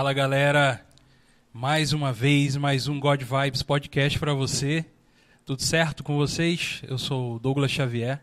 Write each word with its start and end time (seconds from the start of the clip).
Fala 0.00 0.14
galera, 0.14 0.80
mais 1.52 1.92
uma 1.92 2.10
vez, 2.10 2.56
mais 2.56 2.88
um 2.88 2.98
God 2.98 3.20
Vibes 3.22 3.62
podcast 3.62 4.18
para 4.18 4.32
você. 4.32 4.82
Tudo 5.44 5.60
certo 5.60 6.02
com 6.02 6.16
vocês? 6.16 6.80
Eu 6.88 6.96
sou 6.96 7.34
o 7.34 7.38
Douglas 7.38 7.70
Xavier. 7.70 8.18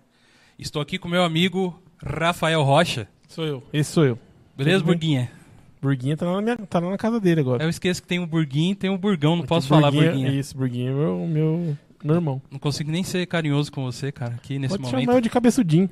Estou 0.57 0.81
aqui 0.81 0.97
com 0.97 1.07
meu 1.07 1.23
amigo 1.23 1.79
Rafael 2.03 2.63
Rocha. 2.63 3.07
Sou 3.27 3.45
eu. 3.45 3.63
Esse 3.71 3.91
sou 3.91 4.03
eu. 4.03 4.17
Beleza, 4.57 4.79
Tudo? 4.79 4.87
Burguinha? 4.87 5.31
Burguinha 5.79 6.17
tá 6.17 6.25
lá, 6.25 6.33
na 6.37 6.41
minha- 6.41 6.57
tá 6.57 6.79
lá 6.79 6.89
na 6.89 6.97
casa 6.97 7.19
dele 7.19 7.41
agora. 7.41 7.63
Eu 7.63 7.69
esqueço 7.69 8.01
que 8.01 8.07
tem 8.07 8.17
o 8.17 8.25
Burguinho 8.25 8.71
e 8.71 8.75
tem 8.75 8.89
o 8.89 8.97
Burgão, 8.97 9.33
não 9.35 9.41
Aqui, 9.41 9.49
posso 9.49 9.67
falar 9.67 9.91
Burguinha. 9.91 10.29
Isso, 10.31 10.57
Burguinha 10.57 10.89
é 10.89 10.93
meu, 10.95 11.27
meu, 11.27 11.77
meu 12.03 12.15
irmão. 12.15 12.41
Não 12.49 12.57
consigo 12.57 12.89
nem 12.89 13.03
ser 13.03 13.23
carinhoso 13.27 13.71
com 13.71 13.83
você, 13.83 14.11
cara, 14.11 14.33
aqui 14.33 14.57
nesse 14.57 14.71
Pode 14.79 14.81
momento. 14.81 14.99
chamar 15.05 15.17
eu 15.19 15.21
de 15.21 15.29
cabeçudinho. 15.29 15.87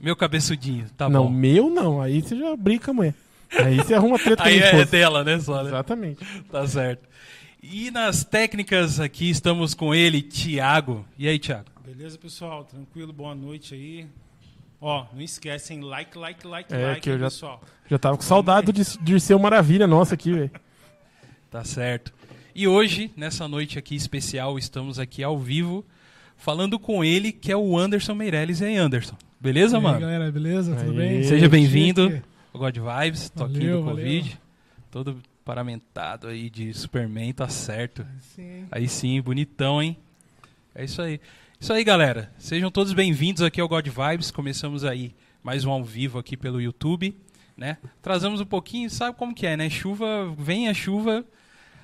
Meu 0.00 0.16
cabeçudinho, 0.16 0.86
tá 0.96 1.08
não, 1.08 1.26
bom. 1.26 1.30
meu 1.30 1.70
não. 1.70 2.00
Aí 2.00 2.22
você 2.22 2.36
já 2.36 2.56
brinca 2.56 2.86
com 2.86 2.90
a 2.90 2.94
mulher. 2.94 3.14
Aí 3.52 3.76
você 3.76 3.94
arruma 3.94 4.18
treta 4.18 4.44
Aí 4.44 4.58
é 4.58 4.84
dela, 4.84 5.24
né, 5.24 5.38
só, 5.40 5.62
né? 5.62 5.68
Exatamente. 5.70 6.24
Tá 6.50 6.66
certo. 6.66 7.08
E 7.62 7.90
nas 7.90 8.24
técnicas 8.24 9.00
aqui 9.00 9.30
estamos 9.30 9.74
com 9.74 9.94
ele, 9.94 10.22
Thiago. 10.22 11.04
E 11.18 11.26
aí, 11.28 11.38
Thiago? 11.38 11.64
Beleza, 11.84 12.18
pessoal? 12.18 12.64
Tranquilo? 12.64 13.12
Boa 13.12 13.34
noite 13.34 13.74
aí. 13.74 14.06
Ó, 14.80 15.06
não 15.12 15.20
esquecem, 15.20 15.80
like, 15.80 16.16
like, 16.16 16.46
like, 16.46 16.72
É, 16.72 16.86
like, 16.88 17.00
que 17.00 17.10
eu 17.10 17.18
já- 17.18 17.24
pessoal. 17.26 17.60
Já 17.90 17.98
tava 17.98 18.16
com 18.16 18.22
saudade 18.22 18.70
de, 18.70 18.82
de 19.00 19.18
ser 19.20 19.34
uma 19.34 19.44
maravilha 19.44 19.86
nossa 19.86 20.14
aqui, 20.14 20.30
velho. 20.32 20.50
Tá 21.50 21.64
certo. 21.64 22.12
E 22.54 22.68
hoje, 22.68 23.10
nessa 23.16 23.48
noite 23.48 23.78
aqui 23.78 23.96
especial, 23.96 24.58
estamos 24.58 24.98
aqui 24.98 25.22
ao 25.24 25.38
vivo 25.38 25.84
falando 26.36 26.78
com 26.78 27.02
ele, 27.02 27.32
que 27.32 27.50
é 27.50 27.56
o 27.56 27.76
Anderson 27.76 28.14
Meirelles. 28.14 28.60
E 28.60 28.66
aí, 28.66 28.76
Anderson? 28.76 29.16
Beleza, 29.40 29.76
E 29.76 29.78
aí, 29.78 29.82
mano? 29.82 30.00
galera, 30.00 30.30
beleza? 30.30 30.76
Tudo 30.76 30.90
Aí. 30.92 30.96
bem? 30.96 31.22
Seja 31.24 31.48
bem-vindo. 31.48 32.22
O 32.52 32.58
God 32.58 32.76
Vibes, 32.76 33.30
toquinho 33.30 33.60
Valeu, 33.60 33.78
do 33.78 33.84
valeu. 33.84 34.04
Covid. 34.04 34.40
Todo 34.90 35.18
paramentado 35.44 36.28
aí 36.28 36.48
de 36.48 36.72
Superman, 36.72 37.32
tá 37.32 37.48
certo. 37.48 38.06
Sim. 38.34 38.66
Aí 38.70 38.88
sim, 38.88 39.20
bonitão, 39.20 39.82
hein? 39.82 39.96
É 40.74 40.84
isso 40.84 41.00
aí. 41.02 41.20
Isso 41.60 41.72
aí, 41.72 41.84
galera. 41.84 42.32
Sejam 42.38 42.70
todos 42.70 42.92
bem-vindos 42.92 43.42
aqui 43.42 43.60
ao 43.60 43.68
God 43.68 43.86
Vibes. 43.86 44.30
Começamos 44.30 44.84
aí 44.84 45.14
mais 45.42 45.64
um 45.64 45.70
ao 45.70 45.84
vivo 45.84 46.18
aqui 46.18 46.36
pelo 46.36 46.60
YouTube, 46.60 47.14
né? 47.56 47.76
Trazamos 48.00 48.40
um 48.40 48.46
pouquinho, 48.46 48.88
sabe 48.88 49.16
como 49.16 49.34
que 49.34 49.46
é, 49.46 49.56
né? 49.56 49.68
Chuva, 49.68 50.34
vem 50.36 50.68
a 50.68 50.74
chuva, 50.74 51.24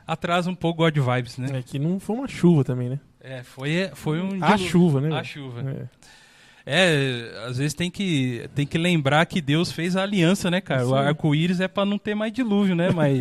atrasa 0.06 0.50
um 0.50 0.54
pouco 0.54 0.82
o 0.82 0.84
God 0.84 0.96
Vibes, 0.96 1.38
né? 1.38 1.58
É 1.58 1.62
que 1.62 1.78
não 1.78 2.00
foi 2.00 2.16
uma 2.16 2.28
chuva 2.28 2.64
também, 2.64 2.88
né? 2.88 3.00
É, 3.20 3.42
foi, 3.42 3.90
foi 3.94 4.20
um 4.20 4.42
A 4.42 4.56
chuva, 4.56 5.00
né? 5.00 5.14
A 5.14 5.24
chuva. 5.24 5.60
É. 5.62 5.88
É, 6.66 7.44
às 7.46 7.58
vezes 7.58 7.74
tem 7.74 7.90
que, 7.90 8.48
tem 8.54 8.66
que 8.66 8.78
lembrar 8.78 9.26
que 9.26 9.40
Deus 9.40 9.70
fez 9.70 9.96
a 9.96 10.02
aliança, 10.02 10.50
né, 10.50 10.60
cara? 10.60 10.86
O 10.86 10.90
Sim. 10.90 10.94
arco-íris 10.96 11.60
é 11.60 11.68
pra 11.68 11.84
não 11.84 11.98
ter 11.98 12.14
mais 12.14 12.32
dilúvio, 12.32 12.74
né? 12.74 12.90
Mas, 12.90 13.20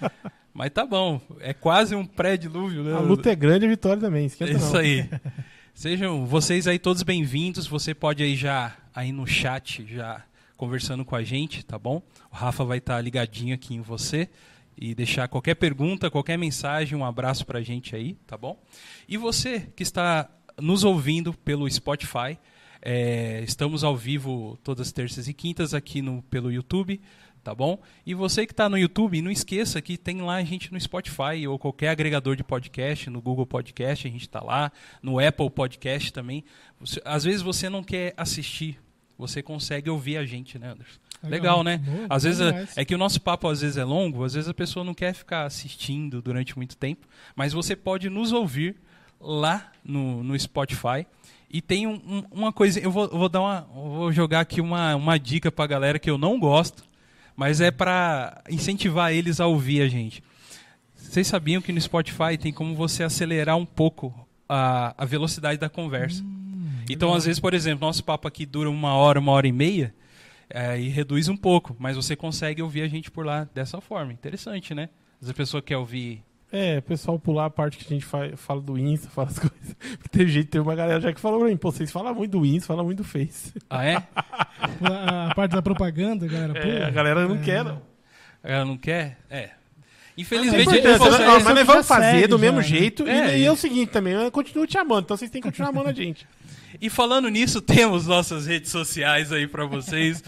mas 0.52 0.70
tá 0.70 0.84
bom. 0.84 1.20
É 1.40 1.54
quase 1.54 1.94
um 1.94 2.04
pré-dilúvio, 2.04 2.82
né? 2.82 2.92
A 2.92 3.00
luta 3.00 3.30
é 3.30 3.34
grande, 3.34 3.64
a 3.64 3.68
vitória 3.68 4.00
também. 4.00 4.26
Esquenta 4.26 4.52
É 4.52 4.56
isso 4.56 4.72
não. 4.72 4.80
aí. 4.80 5.08
Sejam 5.72 6.26
vocês 6.26 6.66
aí 6.66 6.78
todos 6.78 7.02
bem-vindos. 7.02 7.66
Você 7.66 7.94
pode 7.94 8.22
aí 8.22 8.36
já 8.36 8.76
aí 8.94 9.12
no 9.12 9.26
chat 9.26 9.84
já 9.88 10.22
conversando 10.56 11.04
com 11.04 11.16
a 11.16 11.22
gente, 11.22 11.64
tá 11.64 11.78
bom? 11.78 12.02
O 12.30 12.36
Rafa 12.36 12.64
vai 12.64 12.78
estar 12.78 13.00
ligadinho 13.00 13.54
aqui 13.54 13.74
em 13.74 13.80
você 13.80 14.28
e 14.76 14.94
deixar 14.94 15.26
qualquer 15.26 15.54
pergunta, 15.54 16.10
qualquer 16.10 16.36
mensagem, 16.36 16.96
um 16.96 17.04
abraço 17.04 17.46
pra 17.46 17.60
gente 17.60 17.96
aí, 17.96 18.14
tá 18.26 18.36
bom? 18.36 18.60
E 19.08 19.16
você 19.16 19.68
que 19.74 19.82
está 19.82 20.28
nos 20.60 20.84
ouvindo 20.84 21.32
pelo 21.32 21.68
Spotify, 21.68 22.38
é, 22.84 23.42
estamos 23.42 23.82
ao 23.82 23.96
vivo 23.96 24.58
todas 24.62 24.86
as 24.88 24.92
terças 24.92 25.26
e 25.26 25.32
quintas 25.32 25.72
aqui 25.72 26.02
no, 26.02 26.22
pelo 26.24 26.52
YouTube, 26.52 27.00
tá 27.42 27.54
bom? 27.54 27.80
E 28.04 28.12
você 28.14 28.46
que 28.46 28.52
está 28.52 28.68
no 28.68 28.76
YouTube, 28.76 29.20
não 29.22 29.30
esqueça 29.30 29.80
que 29.80 29.96
tem 29.96 30.20
lá 30.20 30.34
a 30.36 30.44
gente 30.44 30.70
no 30.72 30.78
Spotify 30.80 31.46
ou 31.48 31.58
qualquer 31.58 31.88
agregador 31.88 32.36
de 32.36 32.44
podcast, 32.44 33.08
no 33.08 33.20
Google 33.22 33.46
Podcast 33.46 34.06
a 34.06 34.10
gente 34.10 34.22
está 34.22 34.42
lá, 34.42 34.70
no 35.02 35.18
Apple 35.18 35.48
Podcast 35.50 36.12
também. 36.12 36.44
Você- 36.78 37.00
às 37.04 37.24
vezes 37.24 37.40
você 37.42 37.68
não 37.70 37.82
quer 37.82 38.12
assistir, 38.16 38.78
você 39.16 39.42
consegue 39.42 39.88
ouvir 39.88 40.18
a 40.18 40.24
gente, 40.26 40.58
né, 40.58 40.72
Anderson? 40.72 40.98
Legal, 41.22 41.64
né? 41.64 41.78
Boa, 41.78 42.06
Às 42.10 42.24
vezes 42.24 42.40
é, 42.42 42.50
demais. 42.52 42.76
é 42.76 42.84
que 42.84 42.94
o 42.94 42.98
nosso 42.98 43.18
papo 43.18 43.48
às 43.48 43.62
vezes 43.62 43.78
é 43.78 43.84
longo, 43.84 44.24
às 44.24 44.34
vezes 44.34 44.46
a 44.48 44.52
pessoa 44.52 44.84
não 44.84 44.92
quer 44.92 45.14
ficar 45.14 45.46
assistindo 45.46 46.20
durante 46.20 46.54
muito 46.54 46.76
tempo, 46.76 47.06
mas 47.34 47.54
você 47.54 47.74
pode 47.74 48.10
nos 48.10 48.30
ouvir 48.30 48.76
lá 49.18 49.72
no, 49.82 50.22
no 50.22 50.38
Spotify. 50.38 51.06
E 51.50 51.60
tem 51.62 51.86
um- 51.86 52.00
um- 52.06 52.24
uma 52.30 52.52
coisa, 52.52 52.80
eu 52.80 52.90
vou, 52.90 53.04
eu 53.04 53.18
vou 53.18 53.28
dar 53.28 53.40
uma, 53.40 53.60
vou 53.72 54.10
jogar 54.12 54.40
aqui 54.40 54.60
uma, 54.60 54.96
uma 54.96 55.18
dica 55.18 55.52
pra 55.52 55.66
galera 55.66 55.98
que 55.98 56.10
eu 56.10 56.18
não 56.18 56.38
gosto, 56.38 56.82
mas 57.36 57.60
é 57.60 57.70
pra 57.70 58.42
incentivar 58.50 59.12
eles 59.12 59.40
a 59.40 59.46
ouvir 59.46 59.80
a 59.82 59.88
gente. 59.88 60.22
Vocês 60.96 61.26
sabiam 61.26 61.62
que 61.62 61.72
no 61.72 61.80
Spotify 61.80 62.36
tem 62.40 62.52
como 62.52 62.74
você 62.74 63.04
acelerar 63.04 63.56
um 63.56 63.64
pouco 63.66 64.12
a, 64.48 64.94
a 64.98 65.04
velocidade 65.04 65.58
da 65.58 65.68
conversa? 65.68 66.24
então, 66.90 67.14
às 67.14 67.24
vezes, 67.24 67.38
por 67.40 67.54
exemplo, 67.54 67.86
nosso 67.86 68.02
papo 68.04 68.26
aqui 68.28 68.44
dura 68.44 68.68
uma 68.68 68.94
hora, 68.94 69.18
uma 69.20 69.32
hora 69.32 69.46
e 69.46 69.52
meia, 69.52 69.94
é, 70.50 70.78
e 70.78 70.88
reduz 70.88 71.28
um 71.28 71.36
pouco, 71.36 71.74
mas 71.78 71.96
você 71.96 72.14
consegue 72.16 72.60
ouvir 72.62 72.82
a 72.82 72.88
gente 72.88 73.10
por 73.10 73.24
lá 73.24 73.48
dessa 73.54 73.80
forma. 73.80 74.12
Interessante, 74.12 74.74
né? 74.74 74.88
Às 75.14 75.20
vezes 75.28 75.30
a 75.30 75.34
pessoa 75.34 75.62
quer 75.62 75.76
ouvir. 75.76 76.22
É, 76.56 76.78
o 76.78 76.82
pessoal 76.82 77.18
pular 77.18 77.46
a 77.46 77.50
parte 77.50 77.76
que 77.78 77.84
a 77.84 77.88
gente 77.88 78.04
fa- 78.04 78.30
fala 78.36 78.60
do 78.60 78.78
Insta, 78.78 79.08
fala 79.14 79.28
as 79.28 79.38
coisas. 79.38 79.74
Porque 79.98 80.08
tem 80.10 80.26
jeito, 80.28 80.50
tem 80.50 80.60
uma 80.60 80.74
galera 80.76 81.00
já 81.00 81.12
que 81.12 81.20
falou 81.20 81.40
pra 81.40 81.48
mim, 81.48 81.56
pô, 81.56 81.72
vocês 81.72 81.90
falam 81.90 82.14
muito 82.14 82.38
do 82.38 82.46
Insta, 82.46 82.68
falam 82.68 82.84
muito 82.84 82.98
do 82.98 83.04
Face. 83.04 83.52
Ah, 83.68 83.84
é? 83.84 83.96
A, 84.80 85.30
a 85.30 85.34
parte 85.34 85.52
da 85.52 85.60
propaganda, 85.62 86.26
galera. 86.26 86.56
É, 86.58 86.62
pula. 86.62 86.86
a 86.86 86.90
galera 86.90 87.26
não 87.28 87.36
É. 87.36 87.38
quer, 87.40 87.64
não. 87.64 87.82
Ela 88.42 88.64
não 88.64 88.76
quer? 88.76 89.18
É. 89.28 89.50
Infelizmente, 90.16 90.68
ele 90.68 90.78
importante, 90.78 90.98
consegue- 90.98 91.22
né? 91.24 91.28
mas 91.44 91.54
nós 91.56 91.66
vamos 91.66 91.88
fazer 91.88 92.10
segue 92.12 92.26
do 92.28 92.36
já, 92.36 92.40
mesmo 92.42 92.58
né? 92.58 92.62
jeito. 92.62 93.08
É, 93.08 93.36
e, 93.36 93.42
e 93.42 93.44
é 93.46 93.50
o 93.50 93.56
seguinte 93.56 93.90
também, 93.90 94.12
eu 94.12 94.30
continuo 94.30 94.66
te 94.66 94.78
amando, 94.78 95.00
então 95.02 95.16
vocês 95.16 95.30
têm 95.30 95.42
que 95.42 95.48
continuar 95.48 95.70
amando 95.70 95.88
a 95.88 95.92
gente. 95.92 96.26
E 96.80 96.88
falando 96.88 97.28
nisso, 97.28 97.60
temos 97.60 98.06
nossas 98.06 98.46
redes 98.46 98.70
sociais 98.70 99.32
aí 99.32 99.46
pra 99.48 99.66
vocês. 99.66 100.22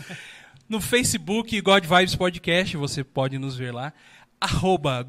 No 0.68 0.80
Facebook, 0.80 1.60
God 1.60 1.84
Vibes 1.84 2.16
Podcast, 2.16 2.76
você 2.76 3.04
pode 3.04 3.38
nos 3.38 3.56
ver 3.56 3.72
lá. 3.72 3.92
Arroba 4.40 5.04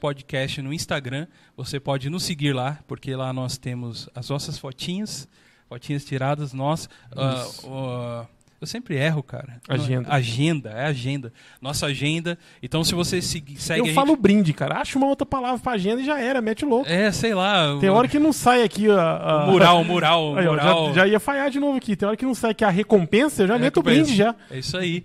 Podcast 0.00 0.60
no 0.60 0.72
Instagram. 0.72 1.26
Você 1.56 1.78
pode 1.78 2.10
nos 2.10 2.24
seguir 2.24 2.52
lá, 2.52 2.78
porque 2.86 3.14
lá 3.14 3.32
nós 3.32 3.56
temos 3.56 4.08
as 4.14 4.28
nossas 4.28 4.58
fotinhas, 4.58 5.28
fotinhas 5.68 6.04
tiradas, 6.04 6.52
nós. 6.52 6.88
ah, 7.16 8.26
eu 8.58 8.66
sempre 8.66 8.96
erro, 8.96 9.22
cara. 9.22 9.60
Agenda. 9.68 10.08
Agenda, 10.10 10.70
é 10.70 10.86
agenda. 10.86 11.32
Nossa 11.60 11.86
agenda. 11.86 12.38
Então, 12.62 12.82
se 12.82 12.94
você 12.94 13.20
segue 13.20 13.58
eu 13.76 13.94
falo 13.94 14.08
gente... 14.08 14.20
brinde, 14.20 14.52
cara. 14.54 14.80
Acha 14.80 14.96
uma 14.98 15.06
outra 15.06 15.26
palavra 15.26 15.58
pra 15.60 15.72
agenda 15.72 16.00
e 16.00 16.06
já 16.06 16.18
era, 16.18 16.40
mete 16.40 16.64
louco. 16.64 16.88
É, 16.88 17.12
sei 17.12 17.34
lá. 17.34 17.78
Tem 17.78 17.90
o- 17.90 17.94
hora 17.94 18.08
que 18.08 18.18
não 18.18 18.32
sai 18.32 18.62
aqui 18.62 18.90
a. 18.90 18.98
a- 19.00 19.44
o 19.46 19.50
mural, 19.52 19.80
o 19.82 19.84
mural, 19.84 20.36
Aí, 20.38 20.46
ó, 20.46 20.50
mural. 20.52 20.86
já, 20.88 20.92
já 21.02 21.06
ia 21.08 21.20
falhar 21.20 21.50
de 21.50 21.60
novo 21.60 21.76
aqui. 21.76 21.94
Tem 21.94 22.08
hora 22.08 22.16
que 22.16 22.24
não 22.24 22.34
sai 22.34 22.54
que 22.54 22.64
a 22.64 22.70
recompensa, 22.70 23.42
eu 23.42 23.46
já 23.48 23.56
É, 23.56 23.58
meto 23.58 23.80
o 23.80 23.82
brinde 23.82 24.16
já. 24.16 24.34
É 24.50 24.58
isso 24.58 24.76
aí. 24.76 25.04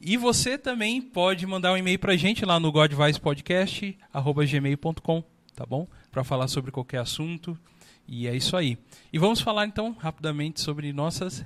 E 0.00 0.16
você 0.16 0.56
também 0.56 1.02
pode 1.02 1.46
mandar 1.46 1.72
um 1.72 1.76
e-mail 1.76 1.98
pra 1.98 2.16
gente 2.16 2.42
lá 2.44 2.58
no 2.58 2.72
godvicepodcast@gmail.com, 2.72 5.24
tá 5.54 5.66
bom? 5.66 5.86
Pra 6.10 6.24
falar 6.24 6.48
sobre 6.48 6.70
qualquer 6.70 7.00
assunto. 7.00 7.58
E 8.08 8.26
é 8.26 8.34
isso 8.34 8.56
aí. 8.56 8.78
E 9.12 9.18
vamos 9.18 9.40
falar 9.40 9.66
então 9.66 9.92
rapidamente 9.92 10.60
sobre 10.60 10.90
nossas 10.92 11.44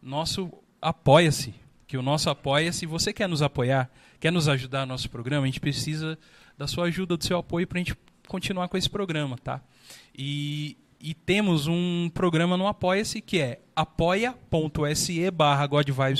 nosso 0.00 0.50
apoia-se, 0.80 1.52
que 1.86 1.96
o 1.96 2.02
nosso 2.02 2.30
apoia-se, 2.30 2.86
você 2.86 3.12
quer 3.12 3.28
nos 3.28 3.42
apoiar, 3.42 3.90
quer 4.20 4.30
nos 4.30 4.48
ajudar 4.48 4.86
no 4.86 4.92
nosso 4.92 5.10
programa, 5.10 5.42
a 5.42 5.46
gente 5.46 5.60
precisa 5.60 6.16
da 6.56 6.68
sua 6.68 6.84
ajuda, 6.84 7.16
do 7.16 7.24
seu 7.24 7.38
apoio 7.38 7.66
pra 7.66 7.78
gente 7.78 7.96
continuar 8.28 8.68
com 8.68 8.76
esse 8.76 8.88
programa, 8.88 9.36
tá? 9.38 9.60
E 10.16 10.76
e 11.00 11.14
temos 11.14 11.66
um 11.66 12.10
programa 12.12 12.56
no 12.56 12.66
Apoia-se 12.66 13.20
que 13.20 13.40
é 13.40 13.60
apoia.se 13.74 15.30
barra 15.30 15.68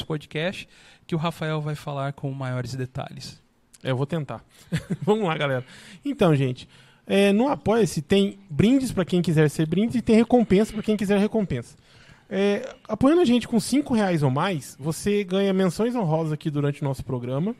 Podcast, 0.06 0.68
que 1.06 1.14
o 1.14 1.18
Rafael 1.18 1.60
vai 1.60 1.74
falar 1.74 2.12
com 2.12 2.30
maiores 2.32 2.74
detalhes. 2.74 3.42
É, 3.82 3.90
eu 3.90 3.96
vou 3.96 4.06
tentar. 4.06 4.44
Vamos 5.02 5.24
lá, 5.24 5.36
galera. 5.36 5.64
Então, 6.04 6.34
gente, 6.34 6.68
é, 7.06 7.32
no 7.32 7.48
Apoia-se 7.48 8.02
tem 8.02 8.38
brindes 8.48 8.92
pra 8.92 9.04
quem 9.04 9.22
quiser 9.22 9.48
ser 9.48 9.66
brinde 9.66 9.98
e 9.98 10.02
tem 10.02 10.16
recompensa 10.16 10.72
pra 10.72 10.82
quem 10.82 10.96
quiser 10.96 11.18
recompensa. 11.18 11.76
É, 12.30 12.76
apoiando 12.86 13.22
a 13.22 13.24
gente 13.24 13.48
com 13.48 13.58
5 13.58 13.94
reais 13.94 14.22
ou 14.22 14.30
mais, 14.30 14.76
você 14.78 15.24
ganha 15.24 15.52
menções 15.52 15.96
honrosas 15.96 16.32
aqui 16.32 16.50
durante 16.50 16.82
o 16.82 16.84
nosso 16.84 17.04
programa. 17.04 17.56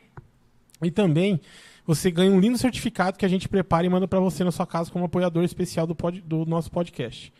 E 0.82 0.90
também 0.90 1.40
você 1.88 2.10
ganha 2.10 2.30
um 2.30 2.38
lindo 2.38 2.58
certificado 2.58 3.16
que 3.18 3.24
a 3.24 3.28
gente 3.28 3.48
prepara 3.48 3.86
e 3.86 3.88
manda 3.88 4.06
pra 4.06 4.20
você 4.20 4.44
na 4.44 4.52
sua 4.52 4.66
casa 4.66 4.90
como 4.90 5.06
apoiador 5.06 5.42
especial 5.42 5.86
do, 5.86 5.94
pod- 5.94 6.20
do 6.20 6.44
nosso 6.44 6.70
podcast. 6.70 7.32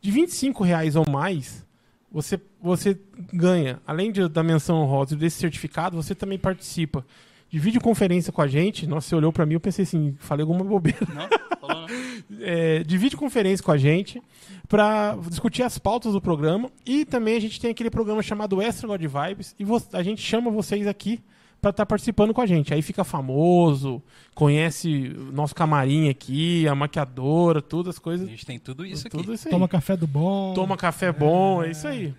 De 0.00 0.10
25 0.10 0.64
reais 0.64 0.96
ou 0.96 1.08
mais, 1.08 1.64
você, 2.10 2.40
você 2.60 2.98
ganha, 3.32 3.80
além 3.86 4.10
de- 4.10 4.28
da 4.28 4.42
menção 4.42 4.78
honrosa 4.82 5.14
e 5.14 5.16
desse 5.16 5.38
certificado, 5.38 5.96
você 5.96 6.16
também 6.16 6.36
participa 6.36 7.06
de 7.48 7.60
videoconferência 7.60 8.32
com 8.32 8.42
a 8.42 8.48
gente. 8.48 8.88
Nossa, 8.88 9.08
você 9.08 9.14
olhou 9.14 9.32
pra 9.32 9.46
mim 9.46 9.54
eu 9.54 9.60
pensei 9.60 9.84
assim, 9.84 10.16
falei 10.18 10.42
alguma 10.42 10.64
bobeira. 10.64 10.98
Não? 11.14 11.28
Falou, 11.60 11.82
não? 11.82 11.86
É, 12.40 12.82
de 12.82 12.98
videoconferência 12.98 13.64
com 13.64 13.70
a 13.70 13.76
gente 13.78 14.20
para 14.68 15.16
discutir 15.28 15.62
as 15.62 15.78
pautas 15.78 16.12
do 16.12 16.20
programa. 16.20 16.70
E 16.84 17.04
também 17.04 17.36
a 17.36 17.40
gente 17.40 17.60
tem 17.60 17.70
aquele 17.70 17.88
programa 17.88 18.20
chamado 18.20 18.60
Extra 18.60 18.88
God 18.88 19.00
Vibes 19.00 19.54
e 19.60 19.64
a 19.92 20.02
gente 20.02 20.20
chama 20.20 20.50
vocês 20.50 20.88
aqui 20.88 21.20
pra 21.66 21.70
estar 21.70 21.86
participando 21.86 22.32
com 22.32 22.40
a 22.40 22.46
gente. 22.46 22.72
Aí 22.72 22.80
fica 22.80 23.02
famoso, 23.02 24.00
conhece 24.34 25.12
o 25.16 25.32
nosso 25.32 25.54
camarim 25.54 26.08
aqui, 26.08 26.66
a 26.68 26.74
maquiadora, 26.74 27.60
todas 27.60 27.96
as 27.96 27.98
A 27.98 28.02
coisas. 28.02 28.28
gente 28.28 28.46
tem 28.46 28.58
tudo 28.58 28.86
isso 28.86 29.08
aqui. 29.08 29.16
Tudo 29.16 29.34
isso 29.34 29.48
aí. 29.48 29.52
Toma 29.52 29.66
café 29.66 29.96
do 29.96 30.06
bom. 30.06 30.54
Toma 30.54 30.76
café 30.76 31.10
bom, 31.10 31.62
é 31.62 31.70
isso 31.72 31.88
aí. 31.88 32.14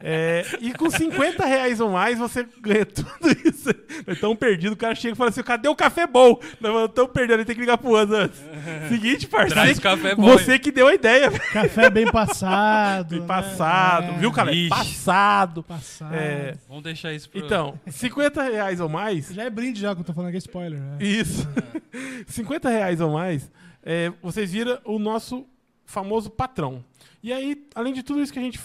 É, 0.00 0.44
e 0.60 0.72
com 0.72 0.88
50 0.90 1.44
reais 1.44 1.80
ou 1.80 1.90
mais, 1.90 2.18
você 2.18 2.46
ganha 2.60 2.86
tudo 2.86 3.08
isso. 3.44 3.68
Nós 4.06 4.16
estamos 4.16 4.38
perdidos. 4.38 4.72
O 4.74 4.76
cara 4.76 4.94
chega 4.94 5.14
e 5.14 5.16
fala 5.16 5.30
assim: 5.30 5.42
cadê 5.42 5.68
o 5.68 5.74
café 5.76 6.06
bom? 6.06 6.40
Nós 6.60 6.88
estamos 6.88 7.12
perdendo, 7.12 7.44
tem 7.44 7.54
que 7.54 7.60
ligar 7.60 7.78
pro 7.78 7.96
antes. 7.96 8.38
Seguinte, 8.88 9.26
Traz 9.26 9.52
parceiro. 9.52 9.80
café 9.80 10.14
bom. 10.14 10.22
Você 10.22 10.58
que 10.58 10.70
deu 10.70 10.86
a 10.86 10.94
ideia. 10.94 11.30
Café 11.30 11.90
bem 11.90 12.10
passado. 12.10 13.10
Bem 13.10 13.20
né? 13.20 13.26
passado, 13.26 14.12
É, 14.12 14.18
viu, 14.18 14.32
cara? 14.32 14.52
Ixi. 14.52 14.68
Passado. 14.68 15.62
Passado. 15.62 16.14
É, 16.14 16.54
Vamos 16.68 16.84
deixar 16.84 17.12
isso 17.12 17.28
pro... 17.28 17.38
então, 17.40 17.78
50 17.86 18.42
reais 18.42 18.80
ou 18.80 18.88
mais. 18.88 19.28
Já 19.32 19.44
é 19.44 19.50
brinde 19.50 19.80
já 19.80 19.94
que 19.94 20.00
eu 20.00 20.04
tô 20.04 20.12
falando 20.12 20.30
que 20.30 20.36
é 20.36 20.38
spoiler. 20.38 20.78
Né? 20.78 20.96
Isso. 21.00 21.48
50 22.28 22.68
reais 22.68 23.00
ou 23.00 23.10
mais, 23.12 23.50
é, 23.82 24.12
vocês 24.22 24.52
viram 24.52 24.78
o 24.84 24.98
nosso 24.98 25.46
famoso 25.84 26.30
patrão. 26.30 26.84
E 27.22 27.32
aí, 27.32 27.66
além 27.74 27.92
de 27.92 28.02
tudo 28.02 28.22
isso 28.22 28.32
que 28.32 28.38
a 28.38 28.42
gente 28.42 28.60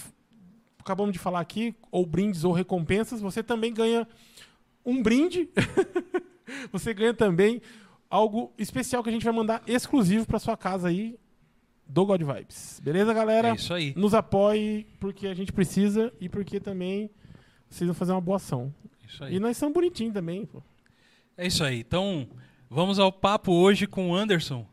acabamos 0.84 1.12
de 1.12 1.18
falar 1.18 1.40
aqui, 1.40 1.74
ou 1.90 2.04
brindes 2.04 2.44
ou 2.44 2.52
recompensas, 2.52 3.20
você 3.20 3.42
também 3.42 3.72
ganha 3.72 4.06
um 4.84 5.02
brinde. 5.02 5.48
você 6.70 6.92
ganha 6.92 7.14
também 7.14 7.62
algo 8.10 8.52
especial 8.58 9.02
que 9.02 9.08
a 9.08 9.12
gente 9.12 9.24
vai 9.24 9.32
mandar 9.32 9.62
exclusivo 9.66 10.26
para 10.26 10.38
sua 10.38 10.56
casa 10.56 10.88
aí 10.88 11.18
do 11.86 12.04
God 12.04 12.22
Vibes. 12.22 12.80
Beleza, 12.82 13.14
galera? 13.14 13.48
É 13.48 13.54
isso 13.54 13.72
aí. 13.72 13.94
Nos 13.96 14.12
apoie 14.12 14.86
porque 15.00 15.26
a 15.26 15.34
gente 15.34 15.52
precisa 15.52 16.12
e 16.20 16.28
porque 16.28 16.60
também 16.60 17.10
vocês 17.68 17.88
vão 17.88 17.94
fazer 17.94 18.12
uma 18.12 18.20
boa 18.20 18.36
ação. 18.36 18.72
Isso 19.08 19.24
aí. 19.24 19.36
E 19.36 19.40
nós 19.40 19.56
somos 19.56 19.74
bonitinhos 19.74 20.12
também, 20.12 20.44
pô. 20.44 20.62
É 21.36 21.46
isso 21.46 21.64
aí. 21.64 21.80
Então, 21.80 22.28
vamos 22.68 22.98
ao 22.98 23.10
papo 23.10 23.52
hoje 23.52 23.86
com 23.86 24.10
o 24.10 24.14
Anderson. 24.14 24.66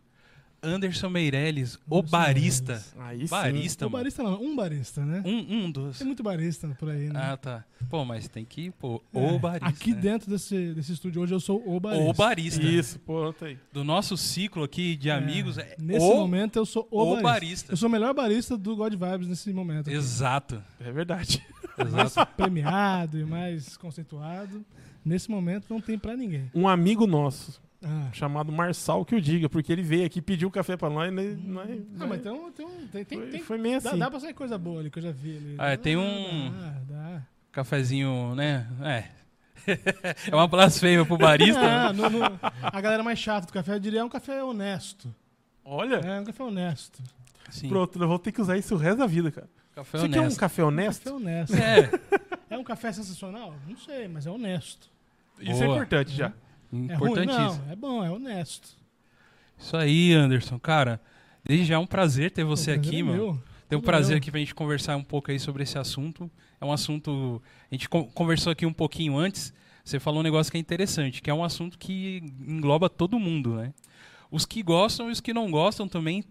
Anderson 0.64 1.10
Meirelles, 1.10 1.80
o 1.90 2.02
barista. 2.04 2.74
Meirelles. 2.74 2.96
Aí 3.00 3.20
sim. 3.22 3.28
Barista, 3.28 3.88
O 3.88 3.90
mano. 3.90 4.04
barista 4.04 4.24
não, 4.24 4.42
um 4.44 4.56
barista, 4.56 5.06
né? 5.06 5.24
Um, 5.26 5.66
um 5.66 5.72
dos. 5.72 5.98
Tem 5.98 6.06
muito 6.08 6.22
barista 6.22 6.68
por 6.80 6.90
aí, 6.90 7.10
né? 7.10 7.20
Ah, 7.20 7.36
tá. 7.38 7.66
Pô, 7.90 8.06
mas 8.06 8.28
tem 8.28 8.46
que 8.46 8.70
pô, 8.72 9.02
É, 9.14 9.32
o 9.32 9.40
barista. 9.40 9.68
Aqui 9.68 9.94
né? 9.94 10.02
dentro 10.02 10.30
desse, 10.30 10.74
desse 10.74 10.94
estúdio 10.94 11.22
hoje 11.22 11.34
eu 11.34 11.40
sou 11.40 11.62
o 11.66 11.80
barista. 11.80 12.10
O 12.10 12.14
barista. 12.14 12.64
Isso, 12.64 13.00
pronto 13.00 13.44
aí. 13.44 13.58
Do 13.74 13.84
nosso 13.84 14.16
ciclo 14.16 14.64
aqui 14.64 14.96
de 14.96 15.10
amigos, 15.10 15.58
é 15.58 15.76
Nesse 15.80 16.06
o, 16.06 16.16
momento 16.16 16.58
eu 16.58 16.66
sou 16.66 16.88
o, 16.92 17.02
o 17.02 17.06
barista. 17.06 17.24
barista. 17.24 17.74
Eu 17.74 17.78
sou 17.78 17.90
o 17.90 17.92
melhor 17.92 18.14
barista 18.14 18.56
do 18.58 18.76
God 18.76 18.94
Vibes 18.94 19.28
nesse 19.28 19.52
momento. 19.52 19.88
aqui. 19.88 19.98
Exato. 19.98 20.62
É 20.80 20.92
verdade. 20.92 21.44
Exato. 21.78 22.34
Premiado 22.36 23.18
e 23.20 23.26
mais 23.26 23.76
conceituado. 23.78 24.64
Nesse 25.04 25.32
momento 25.32 25.66
não 25.70 25.82
tem 25.82 25.98
pra 25.98 26.16
ninguém. 26.16 26.52
Um 26.54 26.68
amigo 26.68 27.08
nosso, 27.08 27.60
Ah, 27.84 28.10
chamado 28.14 28.52
Marçal, 28.52 29.04
que 29.04 29.16
o 29.16 29.22
diga, 29.22 29.50
porque 29.50 29.72
ele 29.72 29.82
veio 29.82 30.06
aqui 30.06 30.20
e 30.20 30.22
pediu 30.22 30.52
café 30.52 30.78
pra 30.78 30.90
nós. 30.90 31.12
Nós, 31.12 31.38
nós, 31.44 31.70
Ah, 32.00 32.06
mas 32.08 32.20
então, 32.20 32.48
então 32.50 32.70
tem, 32.92 33.04
tem, 33.06 33.18
foi, 33.18 33.28
tem, 33.30 33.42
foi 33.42 33.58
meio 33.58 33.82
dá, 33.82 33.90
assim. 33.90 34.00
dá 34.00 34.10
pra 34.12 34.20
sair 34.20 34.34
coisa 34.36 34.58
boa 34.58 34.80
ali 34.82 34.92
que 34.92 35.00
eu 35.00 35.04
já 35.04 35.12
vi 35.12 35.36
ali. 35.38 35.56
Ah, 35.58 35.76
tem 35.78 35.96
Dá, 35.96 36.02
um- 36.02 36.52
Dá, 36.52 36.70
dá. 36.94 37.22
Cafezinho, 37.52 38.36
né? 38.36 38.68
É. 38.82 39.04
é 40.32 40.36
uma 40.36 40.48
blasfêmia 40.48 41.06
pro 41.06 41.18
barista. 41.18 41.60
Ah, 41.60 41.92
né? 41.94 42.10
no- 42.10 42.10
no- 42.10 42.40
a 42.62 42.82
galera 42.82 43.02
mais 43.04 43.18
chata 43.20 43.48
do 43.48 43.54
café 43.54 43.74
eu 43.76 43.80
diria 43.80 44.00
é 44.02 44.04
um 44.04 44.10
café 44.10 44.44
honesto. 44.44 45.14
Olha, 45.66 45.96
É 45.98 46.20
um 46.20 46.24
café 46.24 46.44
honesto. 46.44 47.02
Sim. 47.50 47.68
pronto, 47.68 47.98
nós 48.00 48.08
vamos 48.08 48.24
ter 48.24 48.32
que 48.32 48.42
usar 48.42 48.58
isso 48.58 48.74
o 48.76 48.78
resto 48.78 49.00
da 49.00 49.08
vida, 49.08 49.30
cara. 49.32 49.50
Café 49.76 49.98
Você 50.00 50.10
quer 50.10 50.20
um 50.20 50.24
honesto. 50.24 50.40
café 50.40 50.64
Um 50.64 50.68
honesto? 50.68 51.04
café 51.04 51.16
honesto. 51.16 51.56
É, 51.56 51.90
É 52.52 52.58
um 52.58 52.64
café 52.64 52.92
sensacional? 52.92 53.54
Não 53.68 53.78
sei, 53.78 54.08
mas 54.08 54.26
é 54.28 54.30
honesto. 54.32 54.90
Isso 55.40 55.64
é 55.64 55.66
Boa. 55.66 55.78
importante 55.78 56.12
já. 56.12 56.32
É 56.72 56.76
ruim? 56.76 57.12
importantíssimo. 57.12 57.64
Não, 57.66 57.72
é 57.72 57.76
bom, 57.76 58.04
é 58.04 58.10
honesto. 58.12 58.70
Isso 59.58 59.76
aí, 59.78 60.14
Anderson. 60.14 60.58
Cara, 60.60 61.00
desde 61.44 61.66
já 61.66 61.76
é 61.76 61.78
um 61.78 61.86
prazer 61.86 62.32
ter 62.32 62.44
você 62.44 62.74
prazer 62.74 62.90
aqui, 62.90 63.00
é 63.00 63.04
mano. 63.04 63.18
meu. 63.18 63.44
Tem 63.70 63.78
um 63.78 63.82
prazer 63.82 64.18
aqui 64.18 64.30
pra 64.30 64.40
gente 64.40 64.54
conversar 64.54 64.98
um 64.98 65.04
pouco 65.04 65.32
aí 65.32 65.40
sobre 65.40 65.64
esse 65.64 65.78
assunto. 65.78 66.30
É 66.60 66.66
um 66.66 66.74
assunto. 66.74 67.42
A 67.72 67.76
gente 67.76 67.88
con- 67.88 68.06
conversou 68.08 68.52
aqui 68.52 68.66
um 68.66 68.74
pouquinho 68.74 69.18
antes. 69.18 69.54
Você 69.84 70.00
falou 70.00 70.20
um 70.20 70.24
negócio 70.24 70.52
que 70.52 70.58
é 70.58 70.60
interessante, 70.62 71.22
que 71.22 71.30
é 71.30 71.34
um 71.34 71.44
assunto 71.44 71.78
que 71.78 72.22
engloba 72.46 72.90
todo 72.90 73.18
mundo, 73.18 73.56
né? 73.56 73.74
Os 74.30 74.46
que 74.46 74.62
gostam 74.62 75.10
e 75.10 75.12
os 75.12 75.22
que 75.22 75.34
não 75.34 75.50
gostam 75.50 75.88
também 75.88 76.24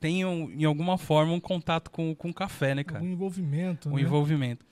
tenham, 0.00 0.50
em 0.52 0.64
alguma 0.64 0.96
forma, 0.96 1.32
um 1.32 1.40
contato 1.40 1.90
com, 1.90 2.14
com 2.14 2.30
o 2.30 2.34
café, 2.34 2.74
né, 2.74 2.84
cara? 2.84 3.02
Um 3.04 3.08
envolvimento. 3.08 3.88
Um 3.88 3.96
né? 3.96 4.02
envolvimento. 4.02 4.64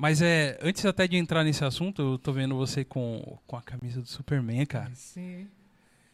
Mas 0.00 0.22
é, 0.22 0.58
antes 0.62 0.82
até 0.86 1.06
de 1.06 1.18
entrar 1.18 1.44
nesse 1.44 1.62
assunto, 1.62 2.00
eu 2.00 2.18
tô 2.18 2.32
vendo 2.32 2.56
você 2.56 2.82
com, 2.82 3.36
com 3.46 3.54
a 3.54 3.60
camisa 3.60 4.00
do 4.00 4.08
Superman, 4.08 4.64
cara. 4.64 4.90
Sim. 4.94 5.46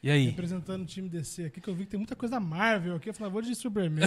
E 0.02 0.10
aí? 0.10 0.26
Representando 0.26 0.82
o 0.82 0.84
time 0.84 1.08
DC 1.08 1.44
aqui, 1.44 1.60
que 1.60 1.68
eu 1.70 1.74
vi 1.74 1.84
que 1.84 1.90
tem 1.90 1.98
muita 1.98 2.16
coisa 2.16 2.40
Marvel 2.40 2.96
aqui. 2.96 3.08
Eu 3.10 3.14
falei, 3.14 3.30
ah, 3.30 3.32
vou 3.32 3.42
de 3.42 3.54
Superman. 3.54 4.04